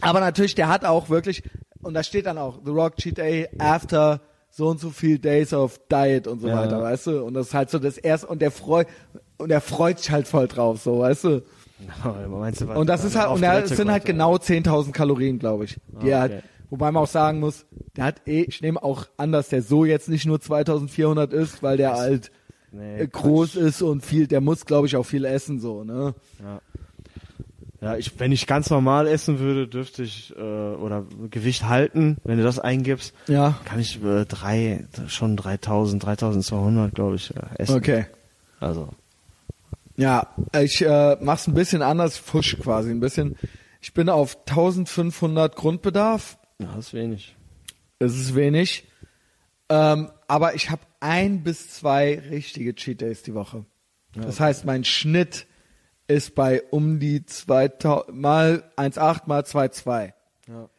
Aber 0.02 0.20
natürlich, 0.22 0.56
der 0.56 0.70
hat 0.70 0.86
auch 0.86 1.10
wirklich, 1.10 1.44
und 1.82 1.94
da 1.94 2.04
steht 2.04 2.26
dann 2.26 2.38
auch, 2.38 2.60
The 2.64 2.72
Rock 2.72 2.98
Cheat 2.98 3.18
Day 3.18 3.50
after 3.60 4.22
so 4.50 4.68
und 4.70 4.80
so 4.80 4.90
viel 4.90 5.20
Days 5.20 5.54
of 5.54 5.80
Diet 5.92 6.28
und 6.28 6.40
so 6.40 6.48
Ja. 6.48 6.62
weiter, 6.62 6.82
weißt 6.82 7.08
du? 7.08 7.24
Und 7.26 7.34
das 7.34 7.48
ist 7.48 7.54
halt 7.54 7.70
so 7.70 7.78
das 7.80 7.98
erste, 7.98 8.28
und 8.28 8.42
der 8.42 8.52
freut, 8.52 8.88
und 9.38 9.52
er 9.52 9.60
freut 9.60 10.00
sich 10.00 10.12
halt 10.12 10.28
voll 10.28 10.48
drauf, 10.48 10.82
so, 10.82 11.00
weißt 11.00 11.24
du? 11.26 11.44
Meinst 12.30 12.62
du, 12.62 12.68
was 12.68 12.78
Und 12.78 12.88
das 12.88 13.04
ist 13.04 13.16
halt, 13.16 13.30
und 13.32 13.44
es 13.44 13.76
sind 13.76 13.92
halt 13.92 14.06
genau 14.06 14.36
10.000 14.36 14.92
Kalorien, 14.92 15.40
glaube 15.40 15.66
ich. 15.66 15.78
Die 16.04 16.14
Ah, 16.14 16.26
okay. 16.26 16.40
wobei 16.70 16.92
man 16.92 17.04
auch 17.04 17.08
sagen 17.08 17.40
muss, 17.40 17.66
der 17.98 18.06
hat 18.06 18.22
eh, 18.28 18.44
ich 18.44 18.62
nehme 18.62 18.82
auch 18.82 19.06
an, 19.18 19.32
dass 19.32 19.50
der 19.50 19.62
so 19.62 19.86
jetzt 19.86 20.10
nicht 20.10 20.26
nur 20.26 20.38
2.400 20.38 21.32
ist, 21.32 21.62
weil 21.64 21.78
der 21.78 21.94
halt 21.94 22.32
Nee, 22.72 23.02
äh, 23.02 23.08
groß 23.08 23.56
ist 23.56 23.82
und 23.82 24.06
viel, 24.06 24.28
der 24.28 24.42
muss, 24.42 24.66
glaube 24.66 24.88
ich, 24.88 24.96
auch 24.98 25.06
viel 25.06 25.24
essen, 25.26 25.60
so, 25.60 25.84
ne? 25.84 26.14
Ja. 26.44 26.62
Ja, 27.82 27.98
ich, 27.98 28.20
wenn 28.20 28.32
ich 28.32 28.48
ganz 28.48 28.70
normal 28.70 29.06
essen 29.08 29.38
würde, 29.40 29.68
dürfte 29.68 30.02
ich 30.02 30.34
äh, 30.36 30.42
oder 30.42 31.06
Gewicht 31.30 31.68
halten. 31.70 32.18
Wenn 32.24 32.38
du 32.38 32.44
das 32.44 32.58
eingibst, 32.58 33.14
Ja. 33.28 33.60
kann 33.66 33.80
ich 33.80 34.04
äh, 34.04 34.26
drei, 34.26 34.86
schon 35.08 35.38
3000, 35.38 36.04
3200, 36.04 36.96
glaube 36.96 37.16
ich, 37.18 37.32
äh, 37.36 37.40
essen. 37.60 37.76
Okay. 37.76 38.06
Also, 38.60 38.90
Ja, 39.98 40.36
ich 40.60 40.82
äh, 40.82 41.18
mach's 41.22 41.48
ein 41.48 41.54
bisschen 41.54 41.82
anders, 41.82 42.18
fusch 42.18 42.58
quasi 42.60 42.92
ein 42.92 43.00
bisschen. 43.00 43.38
Ich 43.82 43.94
bin 43.94 44.10
auf 44.10 44.38
1500 44.48 45.56
Grundbedarf. 45.56 46.38
ja, 46.60 46.74
das 46.76 46.88
ist 46.88 46.94
wenig. 46.94 47.36
Das 48.00 48.16
ist 48.16 48.36
wenig. 48.36 48.88
Ähm, 49.70 50.12
aber 50.28 50.56
ich 50.56 50.70
habe 50.70 50.82
ein 51.00 51.44
bis 51.44 51.70
zwei 51.70 52.20
richtige 52.30 52.76
Cheat 52.76 53.02
Days 53.02 53.24
die 53.24 53.34
Woche. 53.34 53.66
Das 54.14 54.40
heißt, 54.40 54.64
mein 54.66 54.86
Schnitt 54.86 55.46
ist 56.08 56.36
bei 56.36 56.64
um 56.72 57.00
die 57.00 57.26
2000 57.26 58.16
mal 58.16 58.64
1,8 58.78 59.24
mal 59.26 59.42
2,2. 59.42 60.14
Ja. 60.48 60.70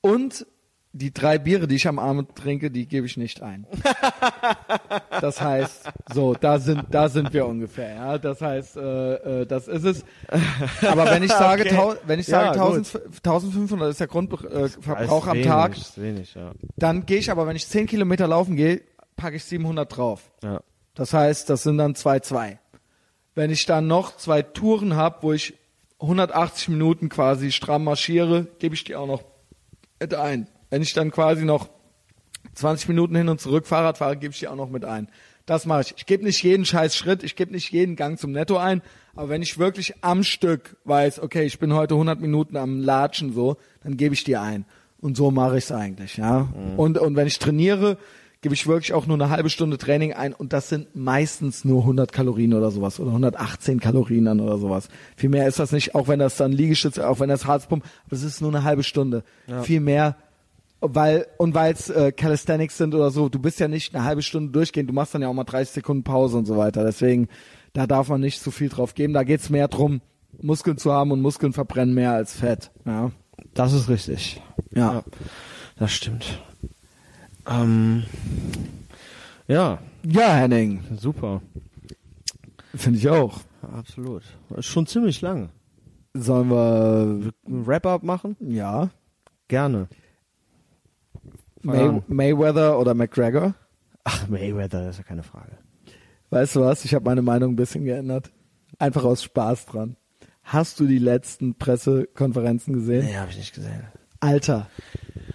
Und 0.00 0.46
die 0.94 1.12
drei 1.12 1.38
Biere, 1.38 1.66
die 1.66 1.76
ich 1.76 1.88
am 1.88 1.98
Abend 1.98 2.34
trinke, 2.36 2.70
die 2.70 2.86
gebe 2.86 3.06
ich 3.06 3.16
nicht 3.16 3.42
ein. 3.42 3.66
Das 5.20 5.40
heißt, 5.40 5.90
So, 6.12 6.34
da 6.34 6.58
sind, 6.58 6.84
da 6.90 7.08
sind 7.08 7.32
wir 7.32 7.46
ungefähr. 7.46 7.94
Ja, 7.94 8.18
das 8.18 8.40
heißt, 8.40 8.76
äh, 8.76 9.42
äh, 9.42 9.46
das 9.46 9.68
ist 9.68 9.84
es. 9.84 10.04
Aber 10.82 11.06
wenn 11.10 11.22
ich 11.22 11.30
sage, 11.30 11.62
Okay. 11.66 11.74
tau, 11.76 11.94
wenn 12.06 12.18
ich 12.18 12.26
sage 12.26 12.58
Ja, 12.58 12.64
1000, 12.64 13.00
1500 13.24 13.90
ist 13.90 14.00
der 14.00 14.06
Grundverbrauch 14.08 14.64
Ist 14.64 15.28
am 15.28 15.34
wenig, 15.34 15.46
Tag, 15.46 15.76
wenig, 15.96 16.34
ja. 16.34 16.52
dann 16.76 17.06
gehe 17.06 17.18
ich 17.18 17.30
aber, 17.30 17.46
wenn 17.46 17.56
ich 17.56 17.66
10 17.68 17.86
Kilometer 17.86 18.26
laufen 18.26 18.56
gehe, 18.56 18.82
packe 19.16 19.36
ich 19.36 19.44
700 19.44 19.96
drauf. 19.96 20.30
ja. 20.42 20.60
Das 20.94 21.14
heißt, 21.14 21.48
das 21.48 21.62
sind 21.62 21.78
dann 21.78 21.94
2,2. 21.94 22.58
Wenn 23.34 23.50
ich 23.50 23.64
dann 23.64 23.86
noch 23.86 24.16
zwei 24.18 24.42
Touren 24.42 24.94
habe, 24.94 25.18
wo 25.22 25.32
ich 25.32 25.54
180 26.00 26.68
Minuten 26.68 27.08
quasi 27.08 27.50
stramm 27.50 27.84
marschiere, 27.84 28.46
gebe 28.58 28.74
ich 28.74 28.84
die 28.84 28.94
auch 28.94 29.06
noch 29.06 29.22
ein. 30.18 30.48
Wenn 30.72 30.80
ich 30.80 30.94
dann 30.94 31.10
quasi 31.10 31.44
noch 31.44 31.68
20 32.54 32.88
Minuten 32.88 33.14
hin 33.14 33.28
und 33.28 33.38
zurück 33.38 33.66
Fahrrad 33.66 33.98
fahre, 33.98 34.16
gebe 34.16 34.32
ich 34.32 34.38
die 34.38 34.48
auch 34.48 34.56
noch 34.56 34.70
mit 34.70 34.86
ein. 34.86 35.06
Das 35.44 35.66
mache 35.66 35.82
ich. 35.82 35.94
Ich 35.98 36.06
gebe 36.06 36.24
nicht 36.24 36.42
jeden 36.42 36.64
scheiß 36.64 36.96
Schritt, 36.96 37.22
ich 37.22 37.36
gebe 37.36 37.52
nicht 37.52 37.70
jeden 37.72 37.94
Gang 37.94 38.18
zum 38.18 38.32
Netto 38.32 38.56
ein, 38.56 38.80
aber 39.14 39.28
wenn 39.28 39.42
ich 39.42 39.58
wirklich 39.58 39.96
am 40.00 40.22
Stück 40.22 40.78
weiß, 40.84 41.20
okay, 41.20 41.44
ich 41.44 41.58
bin 41.58 41.74
heute 41.74 41.92
100 41.92 42.22
Minuten 42.22 42.56
am 42.56 42.80
Latschen 42.80 43.34
so, 43.34 43.58
dann 43.84 43.98
gebe 43.98 44.14
ich 44.14 44.24
die 44.24 44.38
ein. 44.38 44.64
Und 44.98 45.14
so 45.14 45.30
mache 45.30 45.58
ich 45.58 45.64
es 45.64 45.72
eigentlich, 45.72 46.16
ja. 46.16 46.48
Und, 46.78 46.96
und 46.96 47.16
wenn 47.16 47.26
ich 47.26 47.38
trainiere, 47.38 47.98
gebe 48.40 48.54
ich 48.54 48.66
wirklich 48.66 48.94
auch 48.94 49.06
nur 49.06 49.18
eine 49.18 49.28
halbe 49.28 49.50
Stunde 49.50 49.76
Training 49.76 50.14
ein 50.14 50.32
und 50.32 50.54
das 50.54 50.70
sind 50.70 50.96
meistens 50.96 51.66
nur 51.66 51.82
100 51.82 52.12
Kalorien 52.12 52.54
oder 52.54 52.70
sowas 52.70 52.98
oder 52.98 53.10
118 53.10 53.78
Kalorien 53.78 54.24
dann 54.24 54.40
oder 54.40 54.56
sowas. 54.56 54.88
Viel 55.16 55.28
mehr 55.28 55.46
ist 55.46 55.58
das 55.58 55.70
nicht, 55.70 55.94
auch 55.94 56.08
wenn 56.08 56.18
das 56.18 56.38
dann 56.38 56.50
Liegestütze, 56.50 57.06
auch 57.06 57.20
wenn 57.20 57.28
das 57.28 57.46
Herzpump, 57.46 57.84
aber 58.06 58.16
es 58.16 58.22
ist 58.22 58.40
nur 58.40 58.50
eine 58.50 58.64
halbe 58.64 58.84
Stunde. 58.84 59.22
Viel 59.64 59.80
mehr 59.80 60.16
weil 60.82 61.26
und 61.38 61.54
weil 61.54 61.72
es 61.72 61.88
äh, 61.90 62.12
Calisthenics 62.12 62.76
sind 62.76 62.94
oder 62.94 63.10
so, 63.10 63.28
du 63.28 63.38
bist 63.38 63.60
ja 63.60 63.68
nicht 63.68 63.94
eine 63.94 64.04
halbe 64.04 64.22
Stunde 64.22 64.50
durchgehend, 64.52 64.90
du 64.90 64.94
machst 64.94 65.14
dann 65.14 65.22
ja 65.22 65.28
auch 65.28 65.34
mal 65.34 65.44
30 65.44 65.72
Sekunden 65.74 66.02
Pause 66.04 66.36
und 66.38 66.46
so 66.46 66.56
weiter. 66.56 66.84
Deswegen, 66.84 67.28
da 67.72 67.86
darf 67.86 68.08
man 68.08 68.20
nicht 68.20 68.40
so 68.40 68.50
viel 68.50 68.68
drauf 68.68 68.94
geben. 68.94 69.12
Da 69.12 69.22
geht's 69.22 69.48
mehr 69.50 69.68
drum, 69.68 70.00
Muskeln 70.40 70.78
zu 70.78 70.92
haben 70.92 71.10
und 71.12 71.20
Muskeln 71.22 71.52
verbrennen 71.52 71.94
mehr 71.94 72.12
als 72.12 72.32
Fett. 72.34 72.70
Ja. 72.84 73.10
Das 73.54 73.72
ist 73.72 73.88
richtig. 73.88 74.42
Ja. 74.74 75.02
Das 75.76 75.92
stimmt. 75.92 76.40
Ähm, 77.48 78.04
ja, 79.48 79.78
Ja, 80.04 80.34
Henning. 80.34 80.82
super. 80.96 81.42
Finde 82.74 82.98
ich 82.98 83.08
auch. 83.08 83.40
Absolut. 83.76 84.22
Ist 84.56 84.66
schon 84.66 84.86
ziemlich 84.86 85.20
lang. 85.20 85.50
Sollen 86.14 86.50
wir 86.50 87.32
Ein 87.46 87.66
Wrap-up 87.66 88.02
machen? 88.02 88.36
ja 88.40 88.90
Gerne. 89.48 89.88
May. 91.62 92.02
Mayweather 92.08 92.78
oder 92.78 92.94
McGregor? 92.94 93.54
Ach, 94.04 94.28
Mayweather, 94.28 94.84
das 94.84 94.96
ist 94.96 94.98
ja 94.98 95.04
keine 95.04 95.22
Frage. 95.22 95.52
Weißt 96.30 96.56
du 96.56 96.60
was? 96.62 96.84
Ich 96.84 96.94
habe 96.94 97.04
meine 97.04 97.22
Meinung 97.22 97.52
ein 97.52 97.56
bisschen 97.56 97.84
geändert. 97.84 98.32
Einfach 98.78 99.04
aus 99.04 99.22
Spaß 99.22 99.66
dran. 99.66 99.96
Hast 100.42 100.80
du 100.80 100.86
die 100.86 100.98
letzten 100.98 101.54
Pressekonferenzen 101.54 102.74
gesehen? 102.74 103.04
Nee, 103.04 103.16
habe 103.16 103.30
ich 103.30 103.36
nicht 103.36 103.54
gesehen. 103.54 103.84
Alter, 104.18 104.68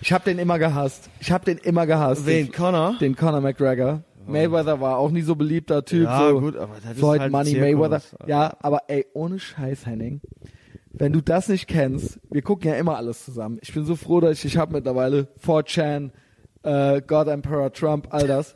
ich 0.01 0.11
habe 0.11 0.25
den 0.25 0.39
immer 0.39 0.59
gehasst. 0.59 1.09
Ich 1.19 1.31
habe 1.31 1.45
den 1.45 1.57
immer 1.59 1.85
gehasst. 1.85 2.25
Wen, 2.25 2.45
Den, 2.47 2.51
Connor? 2.53 2.95
den 2.99 3.15
Conor 3.15 3.41
McGregor. 3.41 4.03
Mayweather 4.25 4.81
war 4.81 4.97
auch 4.97 5.09
nie 5.11 5.21
so 5.21 5.35
beliebter 5.35 5.85
Typ. 5.85 6.03
Ja, 6.03 6.29
so 6.29 6.39
gut, 6.41 6.57
aber 6.57 6.75
das 6.81 6.91
ist 6.91 6.99
Floyd 6.99 7.21
halt 7.21 7.31
Money 7.31 7.51
Zirkus. 7.51 7.61
Mayweather. 7.71 8.01
Ja, 8.27 8.57
aber 8.59 8.81
ey, 8.87 9.05
ohne 9.13 9.39
Scheiß, 9.39 9.85
Henning. 9.85 10.19
Wenn 10.99 11.13
du 11.13 11.21
das 11.21 11.47
nicht 11.47 11.67
kennst, 11.67 12.19
wir 12.31 12.41
gucken 12.41 12.69
ja 12.69 12.75
immer 12.77 12.97
alles 12.97 13.23
zusammen. 13.23 13.59
Ich 13.61 13.73
bin 13.73 13.85
so 13.85 13.95
froh, 13.95 14.19
dass 14.19 14.33
ich 14.33 14.41
dich 14.41 14.57
hab 14.57 14.71
mittlerweile 14.71 15.27
4chan, 15.45 16.11
äh, 16.63 17.01
God 17.01 17.27
Emperor 17.27 17.71
Trump, 17.71 18.07
all 18.11 18.27
das. 18.27 18.55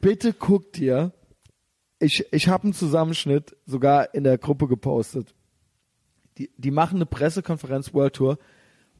Bitte 0.00 0.32
guck 0.32 0.72
dir. 0.72 1.12
Ich, 1.98 2.24
ich 2.32 2.48
habe 2.48 2.64
einen 2.64 2.72
Zusammenschnitt 2.72 3.56
sogar 3.66 4.14
in 4.14 4.24
der 4.24 4.38
Gruppe 4.38 4.68
gepostet. 4.68 5.34
Die, 6.38 6.50
die 6.56 6.70
machen 6.70 6.96
eine 6.96 7.06
Pressekonferenz 7.06 7.94
World 7.94 8.14
Tour. 8.14 8.38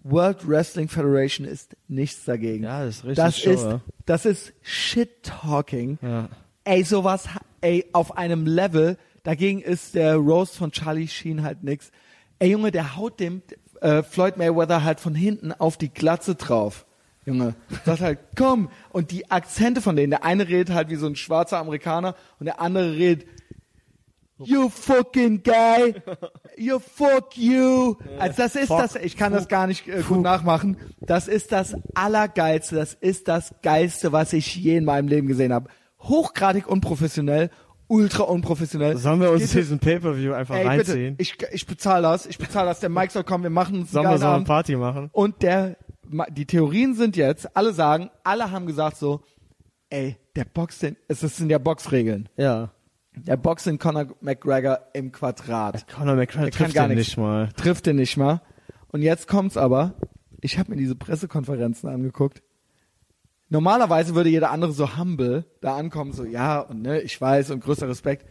World 0.02 0.46
Wrestling 0.48 0.88
Federation 0.88 1.46
ist 1.46 1.76
nichts 1.88 2.24
dagegen. 2.24 2.64
Ja, 2.64 2.84
das 2.84 2.98
ist 2.98 3.04
richtig 3.04 3.16
Das 3.16 3.38
Show, 3.38 3.50
ist, 3.50 3.64
ja. 3.64 3.80
das 4.04 4.24
ist 4.26 4.52
Shit-Talking. 4.62 5.98
Ja. 6.00 6.28
Ey, 6.64 6.84
sowas, 6.84 7.28
ey, 7.60 7.86
auf 7.92 8.16
einem 8.16 8.46
Level, 8.46 8.98
dagegen 9.24 9.60
ist 9.60 9.94
der 9.94 10.16
Roast 10.16 10.56
von 10.56 10.70
Charlie 10.70 11.08
Sheen 11.08 11.42
halt 11.42 11.64
nix. 11.64 11.90
Ey, 12.38 12.50
Junge, 12.50 12.70
der 12.70 12.96
haut 12.96 13.20
dem 13.20 13.42
äh, 13.80 14.02
Floyd 14.02 14.36
Mayweather 14.36 14.84
halt 14.84 15.00
von 15.00 15.14
hinten 15.14 15.52
auf 15.52 15.76
die 15.76 15.92
Glatze 15.92 16.34
drauf. 16.34 16.86
Junge, 17.24 17.54
das 17.84 18.00
halt, 18.00 18.20
komm. 18.36 18.70
Und 18.90 19.10
die 19.10 19.30
Akzente 19.30 19.80
von 19.80 19.96
denen, 19.96 20.10
der 20.10 20.24
eine 20.24 20.48
redet 20.48 20.74
halt 20.74 20.90
wie 20.90 20.96
so 20.96 21.06
ein 21.06 21.16
schwarzer 21.16 21.58
Amerikaner 21.58 22.14
und 22.38 22.46
der 22.46 22.60
andere 22.60 22.92
redet, 22.92 23.26
you 24.38 24.68
fucking 24.68 25.42
guy, 25.42 25.94
you 26.56 26.78
fuck 26.78 27.36
you. 27.36 27.96
Also 28.18 28.36
das 28.36 28.54
ist 28.54 28.68
Fuck, 28.68 28.80
das, 28.80 28.96
ich 28.96 29.16
kann 29.16 29.32
das 29.32 29.48
gar 29.48 29.66
nicht 29.66 29.88
äh, 29.88 30.02
gut 30.02 30.22
nachmachen. 30.22 30.76
Das 31.00 31.26
ist 31.28 31.52
das 31.52 31.74
Allergeilste, 31.94 32.76
das 32.76 32.94
ist 32.94 33.28
das 33.28 33.54
Geilste, 33.62 34.12
was 34.12 34.32
ich 34.32 34.54
je 34.54 34.76
in 34.76 34.84
meinem 34.84 35.08
Leben 35.08 35.26
gesehen 35.26 35.52
habe. 35.52 35.70
Hochgradig 36.00 36.68
unprofessionell, 36.68 37.50
ultra 37.88 38.24
unprofessionell. 38.24 38.96
Sollen 38.96 39.20
wir 39.20 39.30
uns 39.30 39.52
Geht- 39.52 39.62
diesen 39.62 39.78
Pay-Per-View 39.78 40.32
einfach 40.32 40.54
Ey, 40.56 40.62
bitte, 40.62 40.92
reinziehen? 40.92 41.14
ich, 41.18 41.36
ich 41.52 41.66
bezahle 41.66 42.02
das, 42.02 42.26
ich 42.26 42.38
bezahle 42.38 42.68
das, 42.68 42.80
der 42.80 42.88
Mike 42.88 43.12
soll 43.12 43.24
kommen, 43.24 43.42
wir 43.44 43.50
machen 43.50 43.80
uns 43.80 43.92
Sollen 43.92 44.08
wir 44.08 44.18
so 44.18 44.26
eine. 44.26 44.44
Party 44.44 44.76
machen? 44.76 45.08
Und 45.12 45.42
der, 45.42 45.76
die 46.30 46.46
Theorien 46.46 46.94
sind 46.94 47.16
jetzt, 47.16 47.56
alle 47.56 47.72
sagen, 47.72 48.10
alle 48.24 48.50
haben 48.50 48.66
gesagt 48.66 48.96
so, 48.96 49.20
ey, 49.90 50.16
der 50.34 50.44
Box 50.44 50.80
sind, 50.80 50.96
es 51.08 51.20
sind 51.20 51.50
ja 51.50 51.58
Boxregeln. 51.58 52.28
Ja. 52.36 52.70
Der 53.14 53.36
Box 53.38 53.66
in 53.66 53.78
Conor 53.78 54.06
McGregor 54.20 54.78
im 54.92 55.10
Quadrat. 55.10 55.86
Conor 55.88 56.16
McGregor 56.16 56.42
Der 56.42 56.50
kann 56.50 56.64
trifft 56.66 56.74
gar 56.74 56.88
den 56.88 56.98
nicht 56.98 57.16
mal. 57.16 57.48
Trifft 57.56 57.86
den 57.86 57.96
nicht 57.96 58.16
mal. 58.18 58.42
Und 58.88 59.00
jetzt 59.02 59.26
kommt's 59.26 59.56
aber, 59.56 59.94
ich 60.42 60.58
habe 60.58 60.70
mir 60.70 60.76
diese 60.76 60.96
Pressekonferenzen 60.96 61.88
angeguckt. 61.88 62.42
Normalerweise 63.48 64.14
würde 64.14 64.28
jeder 64.30 64.50
andere 64.50 64.72
so 64.72 64.96
humble 64.98 65.44
da 65.60 65.76
ankommen, 65.76 66.12
so 66.12 66.24
ja 66.24 66.60
und 66.60 66.82
ne, 66.82 67.00
ich 67.00 67.20
weiß 67.20 67.50
und 67.50 67.60
größter 67.60 67.88
Respekt. 67.88 68.26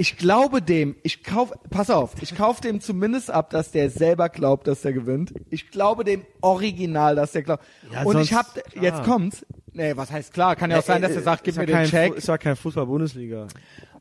Ich 0.00 0.16
glaube 0.16 0.62
dem, 0.62 0.94
ich 1.02 1.24
kauf, 1.24 1.52
pass 1.70 1.90
auf, 1.90 2.14
ich 2.22 2.34
kauf 2.36 2.60
dem 2.60 2.80
zumindest 2.80 3.30
ab, 3.32 3.50
dass 3.50 3.72
der 3.72 3.90
selber 3.90 4.28
glaubt, 4.28 4.66
dass 4.68 4.82
der 4.82 4.92
gewinnt. 4.92 5.34
Ich 5.50 5.70
glaube 5.70 6.04
dem 6.04 6.24
original, 6.40 7.16
dass 7.16 7.32
der 7.32 7.42
glaubt. 7.42 7.64
Ja, 7.92 8.02
und 8.04 8.20
ich 8.20 8.30
sonst- 8.30 8.32
hab, 8.32 8.54
klar. 8.70 8.84
jetzt 8.84 9.02
kommt's. 9.02 9.44
Nee, 9.72 9.96
was 9.96 10.10
heißt 10.12 10.32
klar? 10.32 10.54
Kann 10.56 10.70
ja 10.70 10.78
auch 10.78 10.82
sein, 10.84 11.02
dass 11.02 11.12
er 11.12 11.22
sagt, 11.22 11.44
gib 11.44 11.56
mir 11.56 11.66
den 11.66 11.84
Check. 11.86 12.12
Fu- 12.12 12.14
Ist 12.18 12.28
ja 12.28 12.38
kein 12.38 12.56
Fußball-Bundesliga. 12.56 13.48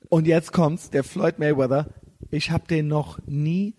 Und 0.09 0.27
jetzt 0.27 0.53
kommt's, 0.53 0.89
der 0.91 1.03
Floyd 1.03 1.39
Mayweather. 1.39 1.87
Ich 2.29 2.51
habe 2.51 2.67
den 2.67 2.87
noch 2.87 3.19
nie 3.25 3.75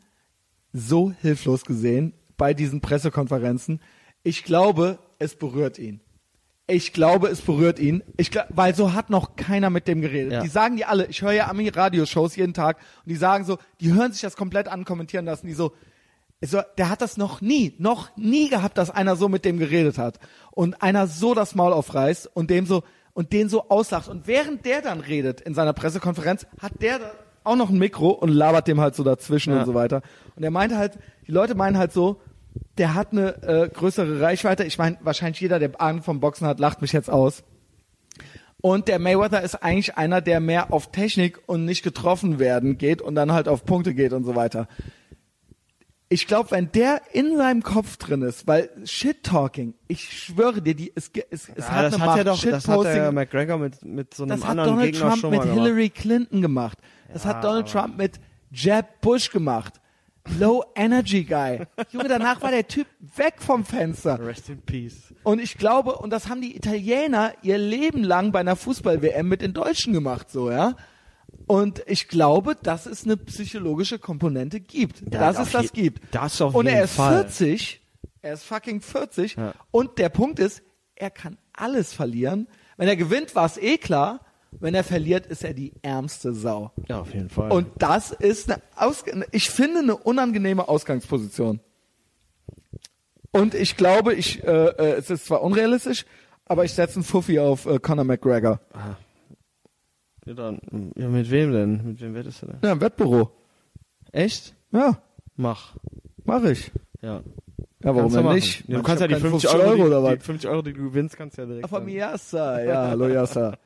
so 0.73 1.13
hilflos 1.23 1.65
gesehen 1.65 2.13
bei 2.37 2.53
diesen 2.53 2.81
Pressekonferenzen. 2.81 3.81
Ich 4.23 4.45
glaube, 4.45 4.99
es 5.19 5.35
berührt 5.37 5.79
ihn. 5.79 6.01
Ich 6.71 6.93
glaube, 6.93 7.29
es 7.29 7.41
berührt 7.41 7.79
ihn. 7.79 8.03
Ich 8.19 8.31
glaub, 8.31 8.45
weil 8.51 8.75
so 8.75 8.93
hat 8.93 9.09
noch 9.09 9.37
keiner 9.37 9.71
mit 9.71 9.89
dem 9.89 10.03
geredet. 10.03 10.33
Ja. 10.33 10.43
Die 10.43 10.49
sagen 10.49 10.77
die 10.77 10.85
alle, 10.85 11.07
ich 11.07 11.23
höre 11.23 11.33
ja 11.33 11.49
Ami-Radioshows 11.49 12.37
jeden 12.37 12.53
Tag 12.53 12.77
und 13.05 13.09
die 13.09 13.17
sagen 13.17 13.45
so, 13.45 13.57
die 13.81 13.95
hören 13.95 14.13
sich 14.13 14.21
das 14.21 14.37
komplett 14.37 14.69
an, 14.69 14.85
kommentieren 14.85 15.25
lassen, 15.25 15.47
die 15.47 15.55
so, 15.55 15.73
so, 16.45 16.61
der 16.77 16.91
hat 16.91 17.01
das 17.01 17.17
noch 17.17 17.41
nie, 17.41 17.75
noch 17.79 18.15
nie 18.17 18.51
gehabt, 18.51 18.77
dass 18.77 18.91
einer 18.91 19.17
so 19.17 19.31
mit 19.31 19.47
dem 19.47 19.59
geredet 19.59 19.97
hat. 19.97 20.19
Und 20.51 20.83
einer 20.83 21.07
so 21.07 21.35
das 21.35 21.55
Maul 21.55 21.73
aufreißt 21.73 22.31
und 22.35 22.51
dem 22.51 22.67
so, 22.67 22.83
und 23.15 23.33
den 23.33 23.49
so 23.49 23.71
auslacht. 23.71 24.09
Und 24.09 24.27
während 24.27 24.67
der 24.67 24.83
dann 24.83 25.01
redet 25.01 25.41
in 25.41 25.55
seiner 25.55 25.73
Pressekonferenz, 25.73 26.47
hat 26.61 26.83
der 26.83 27.01
auch 27.45 27.57
noch 27.57 27.71
ein 27.71 27.79
Mikro 27.79 28.11
und 28.11 28.29
labert 28.29 28.69
dem 28.69 28.79
halt 28.79 28.95
so 28.95 29.03
dazwischen 29.05 29.55
Ja. 29.55 29.61
und 29.61 29.65
so 29.65 29.73
weiter. 29.75 30.03
Und 30.37 30.43
er 30.45 30.51
meinte 30.51 30.77
halt, 30.77 30.99
die 31.27 31.33
Leute 31.33 31.55
meinen 31.55 31.79
halt 31.79 31.93
so, 31.95 32.21
der 32.79 32.95
hat 32.95 33.13
eine 33.13 33.43
äh, 33.43 33.69
größere 33.69 34.21
Reichweite. 34.21 34.65
Ich 34.65 34.79
meine, 34.79 34.97
wahrscheinlich 35.03 35.41
jeder, 35.41 35.59
der 35.59 35.81
Ahnung 35.81 36.03
vom 36.03 36.21
Boxen 36.21 36.47
hat, 36.47 36.61
lacht 36.61 36.81
mich 36.83 36.93
jetzt 36.93 37.11
aus. 37.11 37.43
Und 38.61 38.89
der 38.89 38.99
Mayweather 38.99 39.41
ist 39.43 39.57
eigentlich 39.57 39.97
einer, 39.97 40.21
der 40.21 40.41
mehr 40.41 40.73
auf 40.73 40.91
Technik 40.91 41.41
und 41.47 41.65
nicht 41.65 41.83
getroffen 41.85 42.39
werden 42.39 42.77
geht 42.79 43.01
und 43.03 43.15
dann 43.15 43.33
halt 43.33 43.49
auf 43.49 43.65
Punkte 43.65 43.95
geht 43.95 44.13
und 44.13 44.25
so 44.25 44.35
weiter. 44.35 44.67
Ich 46.11 46.27
glaube, 46.27 46.51
wenn 46.53 46.73
der 46.73 47.03
in 47.13 47.37
seinem 47.37 47.63
Kopf 47.63 47.99
drin 47.99 48.23
ist, 48.23 48.47
weil 48.47 48.71
Shit-Talking, 48.85 49.75
ich 49.89 50.11
schwöre 50.11 50.63
dir, 50.63 50.75
die, 50.75 50.91
es, 50.95 51.11
es, 51.31 51.51
es 51.55 51.67
Ja, 51.67 51.71
hat 51.71 51.85
das 51.85 51.95
eine 51.95 52.03
hat 52.03 52.07
Macht. 52.09 52.17
ja 52.19 52.25
doch, 52.25 52.43
das 52.43 52.67
hat 52.67 52.79
Shitposting- 52.81 53.13
McGregor 53.13 53.59
mit, 53.59 53.85
mit 53.85 54.15
so 54.15 54.23
einem 54.25 54.31
das 54.31 54.43
hat 54.45 54.51
anderen 54.53 54.71
Donald 54.71 54.93
Gegner 54.93 55.09
Trump 55.11 55.23
mit 55.25 55.41
gemacht. 55.43 55.53
Hillary 55.59 55.91
Clinton 55.91 56.41
gemacht. 56.43 56.79
Das 57.13 57.25
hat 57.27 57.45
Donald 57.45 57.69
Trump 57.69 57.99
mit 57.99 58.19
Jeb 58.51 58.87
Bush 59.03 59.31
gemacht. 59.31 59.75
Low 60.39 60.65
Energy 60.75 61.25
Guy. 61.25 61.67
Junge, 61.91 62.09
danach 62.09 62.43
war 62.43 62.51
der 62.51 62.67
Typ 62.67 62.87
weg 63.17 63.35
vom 63.39 63.65
Fenster. 63.65 64.19
Rest 64.25 64.49
in 64.49 64.61
Peace. 64.63 65.15
Und 65.23 65.41
ich 65.41 65.57
glaube, 65.59 65.97
und 65.97 66.11
das 66.11 66.29
haben 66.29 66.41
die 66.41 66.57
Italiener 66.57 67.33
ihr 67.43 67.59
Leben 67.59 68.03
lang 68.03 68.33
bei 68.33 68.41
einer 68.41 68.57
Fußball-WM 68.57 69.29
mit 69.29 69.43
den 69.43 69.55
Deutschen 69.55 69.93
gemacht, 69.93 70.31
so, 70.31 70.51
ja. 70.51 70.77
Und 71.47 71.83
ich 71.87 72.09
glaube, 72.09 72.57
dass 72.57 72.87
es 72.87 73.05
eine 73.05 73.17
psychologische 73.17 73.99
Komponente 73.99 74.61
gibt. 74.61 75.01
Ja, 75.13 75.33
dass 75.33 75.39
es 75.39 75.53
das 75.53 75.73
gibt. 75.73 76.15
das 76.15 76.41
auf 76.41 76.55
und 76.55 76.67
er 76.67 76.73
jeden 76.73 76.85
ist 76.85 76.95
Fall. 76.95 77.25
40. 77.25 77.81
Er 78.21 78.35
ist 78.35 78.45
fucking 78.45 78.81
40. 78.81 79.37
Ja. 79.37 79.55
Und 79.71 79.99
der 79.99 80.09
Punkt 80.09 80.39
ist, 80.39 80.63
er 80.95 81.11
kann 81.11 81.39
alles 81.53 81.93
verlieren. 81.93 82.49
Wenn 82.77 82.89
er 82.89 82.97
gewinnt, 82.97 83.35
war 83.35 83.47
es 83.47 83.57
eh 83.57 83.79
klar. 83.79 84.21
Wenn 84.51 84.75
er 84.75 84.85
verliert, 84.85 85.27
ist 85.27 85.45
er 85.45 85.55
die 85.55 85.73
ärmste 85.83 86.33
Sau. 86.33 86.73
Ja, 86.89 87.01
auf 87.01 87.13
jeden 87.13 87.29
Fall. 87.29 87.51
Und 87.53 87.69
das 87.79 88.13
ist 88.13 88.51
eine 88.51 88.63
Aus 88.77 89.05
ich 89.31 89.51
finde 89.51 89.81
eine 89.81 89.97
unangenehme 89.97 90.69
Ausgangsposition. 90.69 91.61
Und 93.31 93.55
ich 93.55 93.77
glaube, 93.77 94.15
ich 94.15 94.43
äh, 94.43 94.69
äh, 94.69 94.93
es 94.95 95.11
ist 95.11 95.27
zwar 95.27 95.43
unrealistisch, 95.43 96.07
aber 96.47 96.65
ich 96.65 96.73
setze 96.73 96.97
einen 96.97 97.05
Fuffi 97.05 97.39
auf 97.39 97.67
äh, 97.67 97.79
Conor 97.79 98.05
McGregor. 98.05 98.61
ja, 100.25 100.35
dann, 100.35 100.61
ja, 100.97 101.09
mit 101.09 101.31
wem 101.31 101.53
denn? 101.53 101.85
Mit 101.85 102.01
wem 102.01 102.15
wettest 102.15 102.43
du 102.43 102.47
denn? 102.47 102.59
Ja, 102.63 102.73
im 102.73 102.81
Wettbüro. 102.81 103.31
Echt? 104.13 104.55
Ja, 104.73 104.99
Mach. 105.37 105.77
mache 106.25 106.53
ich. 106.53 106.73
Ja. 107.03 107.23
Ja, 107.85 107.95
warum 107.95 108.13
denn 108.13 108.29
nicht? 108.31 108.69
Ja, 108.69 108.79
du 108.79 108.83
kannst 108.83 109.03
ja 109.03 109.07
die 109.07 109.15
keine 109.15 109.31
50 109.31 109.51
Euro, 109.51 109.85
oder 109.85 110.01
die, 110.01 110.07
was? 110.07 110.19
die 110.19 110.25
50 110.25 110.51
Euro, 110.51 110.63
die 110.63 110.73
du 110.73 110.83
gewinnst, 110.83 111.17
kannst 111.17 111.39
du 111.39 111.43
ja 111.43 111.47
direkt. 111.47 111.69
Von. 111.69 111.89
Yassa, 111.89 112.61
ja, 112.61 112.89
hallo 112.89 113.07
Yassa. 113.07 113.57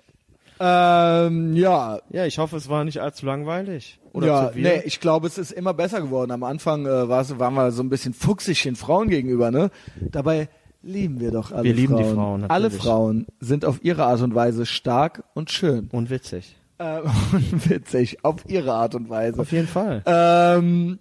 Ähm, 0.64 1.56
ja, 1.56 1.98
Ja, 2.10 2.24
ich 2.26 2.38
hoffe, 2.38 2.56
es 2.56 2.68
war 2.68 2.84
nicht 2.84 3.00
allzu 3.00 3.26
langweilig. 3.26 3.98
Oder 4.12 4.26
ja, 4.26 4.50
zu 4.50 4.56
wir. 4.56 4.62
nee, 4.62 4.82
ich 4.84 5.00
glaube, 5.00 5.26
es 5.26 5.38
ist 5.38 5.50
immer 5.52 5.74
besser 5.74 6.00
geworden. 6.00 6.30
Am 6.30 6.44
Anfang 6.44 6.86
äh, 6.86 7.08
waren 7.08 7.54
wir 7.54 7.72
so 7.72 7.82
ein 7.82 7.88
bisschen 7.88 8.14
fuchsig 8.14 8.62
den 8.62 8.76
Frauen 8.76 9.08
gegenüber, 9.08 9.50
ne? 9.50 9.70
Dabei 10.00 10.48
lieben 10.82 11.18
wir 11.20 11.30
doch 11.30 11.50
alle 11.52 11.64
Wir 11.64 11.74
lieben 11.74 11.94
Frauen. 11.94 12.04
die 12.08 12.14
Frauen, 12.14 12.44
Alle 12.44 12.64
natürlich. 12.64 12.82
Frauen 12.84 13.26
sind 13.40 13.64
auf 13.64 13.82
ihre 13.84 14.04
Art 14.04 14.20
und 14.20 14.34
Weise 14.34 14.66
stark 14.66 15.24
und 15.34 15.50
schön. 15.50 15.88
Und 15.92 16.10
witzig. 16.10 16.56
Äh, 16.78 17.00
und 17.32 17.70
witzig, 17.70 18.24
auf 18.24 18.44
ihre 18.48 18.72
Art 18.72 18.94
und 18.94 19.08
Weise. 19.08 19.40
Auf 19.40 19.50
jeden 19.52 19.68
Fall. 19.68 20.02
Ähm, 20.06 20.98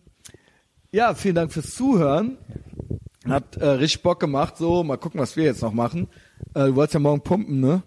ja, 0.91 1.13
vielen 1.13 1.35
Dank 1.35 1.51
fürs 1.51 1.75
Zuhören. 1.75 2.37
Hat 3.27 3.57
äh, 3.57 3.65
richtig 3.67 4.01
Bock 4.01 4.19
gemacht. 4.19 4.57
So, 4.57 4.83
mal 4.83 4.97
gucken, 4.97 5.19
was 5.19 5.35
wir 5.35 5.43
jetzt 5.43 5.61
noch 5.61 5.73
machen. 5.73 6.07
Äh, 6.55 6.65
du 6.67 6.75
wolltest 6.75 6.95
ja 6.95 6.99
morgen 6.99 7.21
pumpen, 7.21 7.59
ne? 7.59 7.83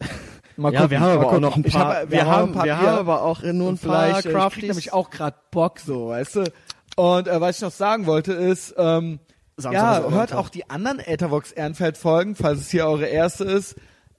Mal 0.60 0.72
Ja, 0.72 0.90
wir 0.90 1.00
haben 1.00 1.18
aber 1.18 1.26
auch 1.32 1.40
noch 1.40 1.56
ein 1.56 1.62
paar, 1.62 1.96
hab- 2.02 2.10
wir, 2.10 2.26
haben, 2.26 2.50
ein 2.50 2.54
paar 2.54 2.64
wir 2.64 2.78
haben 2.78 2.98
aber 2.98 3.22
auch 3.22 3.42
nur 3.42 3.70
ein 3.70 3.78
paar 3.78 4.06
äh, 4.06 4.10
ich 4.12 4.16
krieg 4.18 4.32
Crafties. 4.32 4.62
nämlich 4.68 4.92
auch 4.92 5.10
grad 5.10 5.50
Bock, 5.50 5.80
so, 5.80 6.08
weißt 6.08 6.36
du. 6.36 6.44
Und 6.96 7.28
äh, 7.28 7.40
was 7.40 7.56
ich 7.56 7.62
noch 7.62 7.70
sagen 7.70 8.06
wollte 8.06 8.32
ist, 8.32 8.74
ähm, 8.76 9.20
Samstag 9.56 10.04
ja, 10.04 10.10
hört 10.10 10.32
auch 10.32 10.48
die 10.48 10.68
anderen 10.70 10.98
Ethervox 11.00 11.52
Ehrenfeld 11.52 11.96
Folgen, 11.98 12.34
falls 12.34 12.60
es 12.60 12.70
hier 12.70 12.86
eure 12.86 13.06
erste 13.06 13.44
ist. 13.44 13.76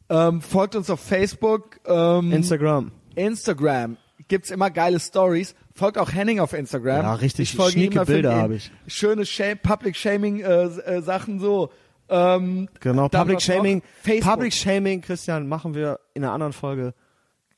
Ähm, 0.10 0.42
folgt 0.42 0.76
uns 0.76 0.90
auf 0.90 1.00
Facebook, 1.00 1.80
ähm, 1.86 2.32
Instagram. 2.32 2.92
Instagram. 3.16 3.98
Gibt's 4.28 4.52
immer 4.52 4.70
geile 4.70 5.00
Stories. 5.00 5.56
Folgt 5.74 5.98
auch 5.98 6.12
Henning 6.14 6.40
auf 6.40 6.54
Instagram. 6.54 7.04
Ja, 7.04 7.14
richtig 7.16 7.52
Ich 7.52 7.56
folge 7.56 7.72
schnieke 7.74 8.06
Bilder 8.06 8.34
ihn. 8.34 8.42
hab 8.42 8.52
ich. 8.52 8.72
Schöne 8.88 9.26
Shame, 9.26 9.58
Public 9.58 9.96
Shaming 9.96 10.42
äh, 10.42 10.64
äh, 10.66 11.02
Sachen 11.02 11.40
so. 11.40 11.72
Ähm, 12.12 12.68
Genau, 12.80 13.08
Public? 13.10 13.42
Shaming. 13.42 13.82
Facebook. 14.02 14.34
Public 14.34 14.54
Shaming, 14.54 15.02
Christian, 15.02 15.48
machen 15.48 15.74
wir 15.74 16.00
in 16.14 16.24
einer 16.24 16.34
anderen 16.34 16.54
Folge, 16.54 16.94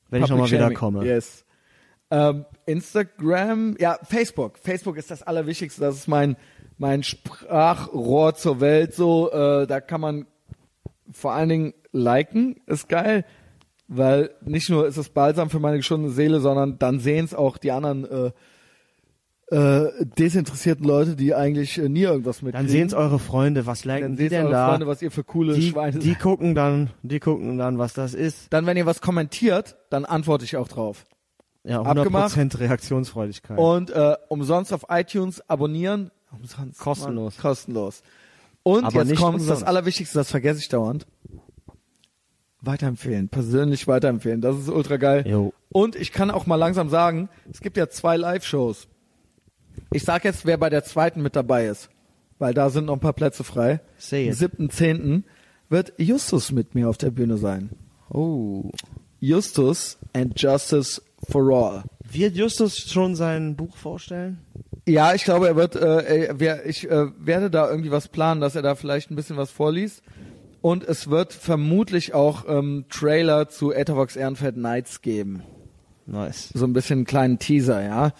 wenn 0.10 0.22
Public 0.22 0.24
ich 0.24 0.30
nochmal 0.30 0.48
wieder 0.52 0.60
Shaming. 0.60 0.78
komme. 0.78 1.06
Yes. 1.06 1.46
Ähm, 2.12 2.46
Instagram, 2.68 3.76
ja, 3.80 3.98
Facebook. 4.04 4.60
Facebook 4.60 4.98
ist 4.98 5.10
das 5.10 5.24
Allerwichtigste. 5.24 5.82
Das 5.82 5.96
ist 5.96 6.08
mein, 6.08 6.38
mein 6.78 7.02
Sprachrohr 7.04 8.36
zur 8.36 8.62
Welt. 8.62 8.94
So, 8.94 9.32
äh, 9.32 9.66
da 9.66 9.82
kann 9.82 10.00
man 10.02 10.28
vor 11.12 11.34
allen 11.34 11.50
Dingen 11.50 11.74
liken, 11.92 12.62
ist 12.68 12.88
geil. 12.88 13.26
Weil 13.88 14.32
nicht 14.42 14.70
nur 14.70 14.88
ist 14.88 14.98
es 14.98 15.10
balsam 15.10 15.50
für 15.50 15.60
meine 15.60 15.78
geschundene 15.78 16.14
Seele, 16.14 16.40
sondern 16.40 16.80
dann 16.80 17.00
sehen 17.00 17.26
es 17.26 17.34
auch 17.34 17.58
die 17.58 17.72
anderen 17.72 18.06
äh, 18.06 18.32
äh, 19.54 20.06
desinteressierten 20.18 20.86
Leute, 20.86 21.16
die 21.16 21.36
eigentlich 21.36 21.78
äh, 21.78 21.88
nie 21.88 22.02
irgendwas 22.02 22.42
mit. 22.42 22.56
Dann 22.56 22.68
sehen's 22.68 22.94
eure 22.94 23.20
Freunde, 23.20 23.68
was 23.68 23.86
liken 23.86 24.10
dann 24.10 24.18
die 24.18 24.30
denn 24.30 24.46
eure 24.46 24.52
da? 24.52 24.70
Freunde, 24.70 24.88
was 24.88 25.02
ihr 25.02 25.12
für 25.12 25.24
coole 25.24 25.54
die, 25.54 25.70
Schweine 25.70 26.00
die 26.00 26.10
seid. 26.10 26.20
gucken 26.20 26.56
dann, 26.56 26.90
die 27.04 27.20
gucken 27.20 27.58
dann, 27.60 27.78
was 27.78 27.94
das 27.94 28.16
ist. 28.16 28.52
Dann, 28.52 28.66
wenn 28.66 28.78
ihr 28.78 28.88
was 28.88 29.00
kommentiert, 29.02 29.78
dann 29.92 30.06
antworte 30.06 30.44
ich 30.44 30.58
auch 30.58 30.68
drauf. 30.68 31.06
Ja, 31.64 31.82
Abgemacht. 31.82 32.36
100% 32.36 32.60
Reaktionsfreudigkeit. 32.60 33.58
Und 33.58 33.92
äh, 33.92 34.16
umsonst 34.28 34.74
auf 34.74 34.86
iTunes 34.90 35.48
abonnieren. 35.48 36.10
Umsonst. 36.32 36.80
Kostenlos. 36.80 37.36
Mann, 37.36 37.42
kostenlos. 37.42 38.02
Und 38.64 38.86
Aber 38.86 39.04
jetzt 39.04 39.16
kommt 39.18 39.48
das. 39.48 39.62
Allerwichtigste, 39.62 40.18
das 40.18 40.32
vergesse 40.32 40.60
ich 40.62 40.70
dauernd. 40.70 41.06
Weiterempfehlen, 42.62 43.30
persönlich 43.30 43.88
weiterempfehlen. 43.88 44.42
Das 44.42 44.58
ist 44.58 44.70
ultra 44.70 44.98
geil. 44.98 45.26
Jo. 45.28 45.54
Und 45.70 45.96
ich 45.96 46.12
kann 46.12 46.32
auch 46.32 46.46
mal 46.48 46.56
langsam 46.56 46.90
sagen, 46.90 47.30
es 47.52 47.60
gibt 47.60 47.78
ja 47.78 47.90
zwei 47.90 48.16
Live-Shows. 48.18 48.88
Ich 49.92 50.04
sag 50.04 50.24
jetzt, 50.24 50.46
wer 50.46 50.58
bei 50.58 50.70
der 50.70 50.84
zweiten 50.84 51.22
mit 51.22 51.36
dabei 51.36 51.68
ist. 51.68 51.90
Weil 52.40 52.54
da 52.54 52.70
sind 52.70 52.86
noch 52.86 52.96
ein 52.96 53.00
paar 53.00 53.14
Plätze 53.14 53.44
frei. 53.44 53.80
Say 53.98 54.28
Am 54.28 54.34
it. 54.34 54.72
7.10. 54.72 55.24
wird 55.70 55.94
Justus 55.98 56.52
mit 56.52 56.76
mir 56.76 56.90
auf 56.90 56.98
der 56.98 57.12
Bühne 57.12 57.38
sein. 57.38 57.70
Oh. 58.10 58.72
Justus 59.20 59.98
and 60.14 60.40
Justice 60.40 61.02
for 61.30 61.50
All. 61.52 61.84
Wird 62.12 62.36
Justus 62.36 62.78
schon 62.78 63.16
sein 63.16 63.56
Buch 63.56 63.78
vorstellen? 63.78 64.40
Ja, 64.86 65.14
ich 65.14 65.24
glaube, 65.24 65.48
er 65.48 65.56
wird, 65.56 65.76
äh, 65.76 66.26
er, 66.26 66.40
wer, 66.40 66.66
ich 66.66 66.90
äh, 66.90 67.08
werde 67.18 67.50
da 67.50 67.70
irgendwie 67.70 67.92
was 67.92 68.10
planen, 68.10 68.42
dass 68.42 68.56
er 68.56 68.62
da 68.62 68.76
vielleicht 68.76 69.10
ein 69.10 69.16
bisschen 69.16 69.38
was 69.38 69.50
vorliest. 69.50 70.04
Und 70.62 70.84
es 70.84 71.10
wird 71.10 71.34
vermutlich 71.34 72.14
auch 72.14 72.46
ähm, 72.48 72.86
Trailer 72.90 73.50
zu 73.50 73.72
Ethervox 73.72 74.16
Ehrenfeld 74.16 74.58
Nights 74.58 75.02
geben. 75.02 75.44
Nice. 76.06 76.50
So 76.54 76.66
ein 76.66 76.74
bisschen 76.74 77.00
einen 77.00 77.06
kleinen 77.06 77.40
Teaser, 77.40 77.82
ja. 77.82 78.14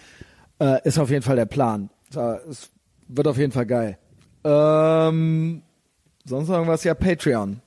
Äh, 0.64 0.80
ist 0.88 0.98
auf 0.98 1.10
jeden 1.10 1.22
Fall 1.22 1.36
der 1.36 1.46
Plan. 1.46 1.90
Es 2.48 2.70
wird 3.08 3.26
auf 3.26 3.36
jeden 3.36 3.52
Fall 3.52 3.66
geil. 3.66 3.98
Ähm, 4.44 5.62
sonst 6.24 6.48
irgendwas? 6.48 6.84
Ja, 6.84 6.94
Patreon. 6.94 7.60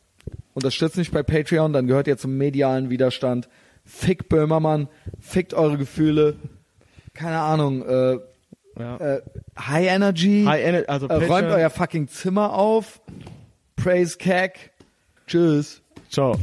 Unterstützt 0.53 0.97
mich 0.97 1.11
bei 1.11 1.21
Patreon, 1.21 1.73
dann 1.73 1.85
gehört 1.85 2.07
ihr 2.07 2.17
zum 2.17 2.37
medialen 2.37 2.89
Widerstand. 2.89 3.49
Fick 3.85 4.29
Böhmermann, 4.29 4.87
fickt 5.19 5.53
eure 5.53 5.77
Gefühle. 5.77 6.35
Keine 7.13 7.39
Ahnung, 7.39 7.83
äh, 7.87 8.17
Ja. 8.79 8.97
äh, 8.97 9.21
High 9.59 9.87
Energy. 9.87 10.43
High 10.45 10.65
Ener- 10.65 10.87
also 10.89 11.07
äh, 11.07 11.13
räumt 11.13 11.29
Patreon- 11.29 11.53
euer 11.55 11.69
fucking 11.69 12.07
Zimmer 12.07 12.53
auf. 12.53 13.01
Praise 13.75 14.17
Cack. 14.17 14.71
Tschüss. 15.27 15.81
Ciao. 16.09 16.35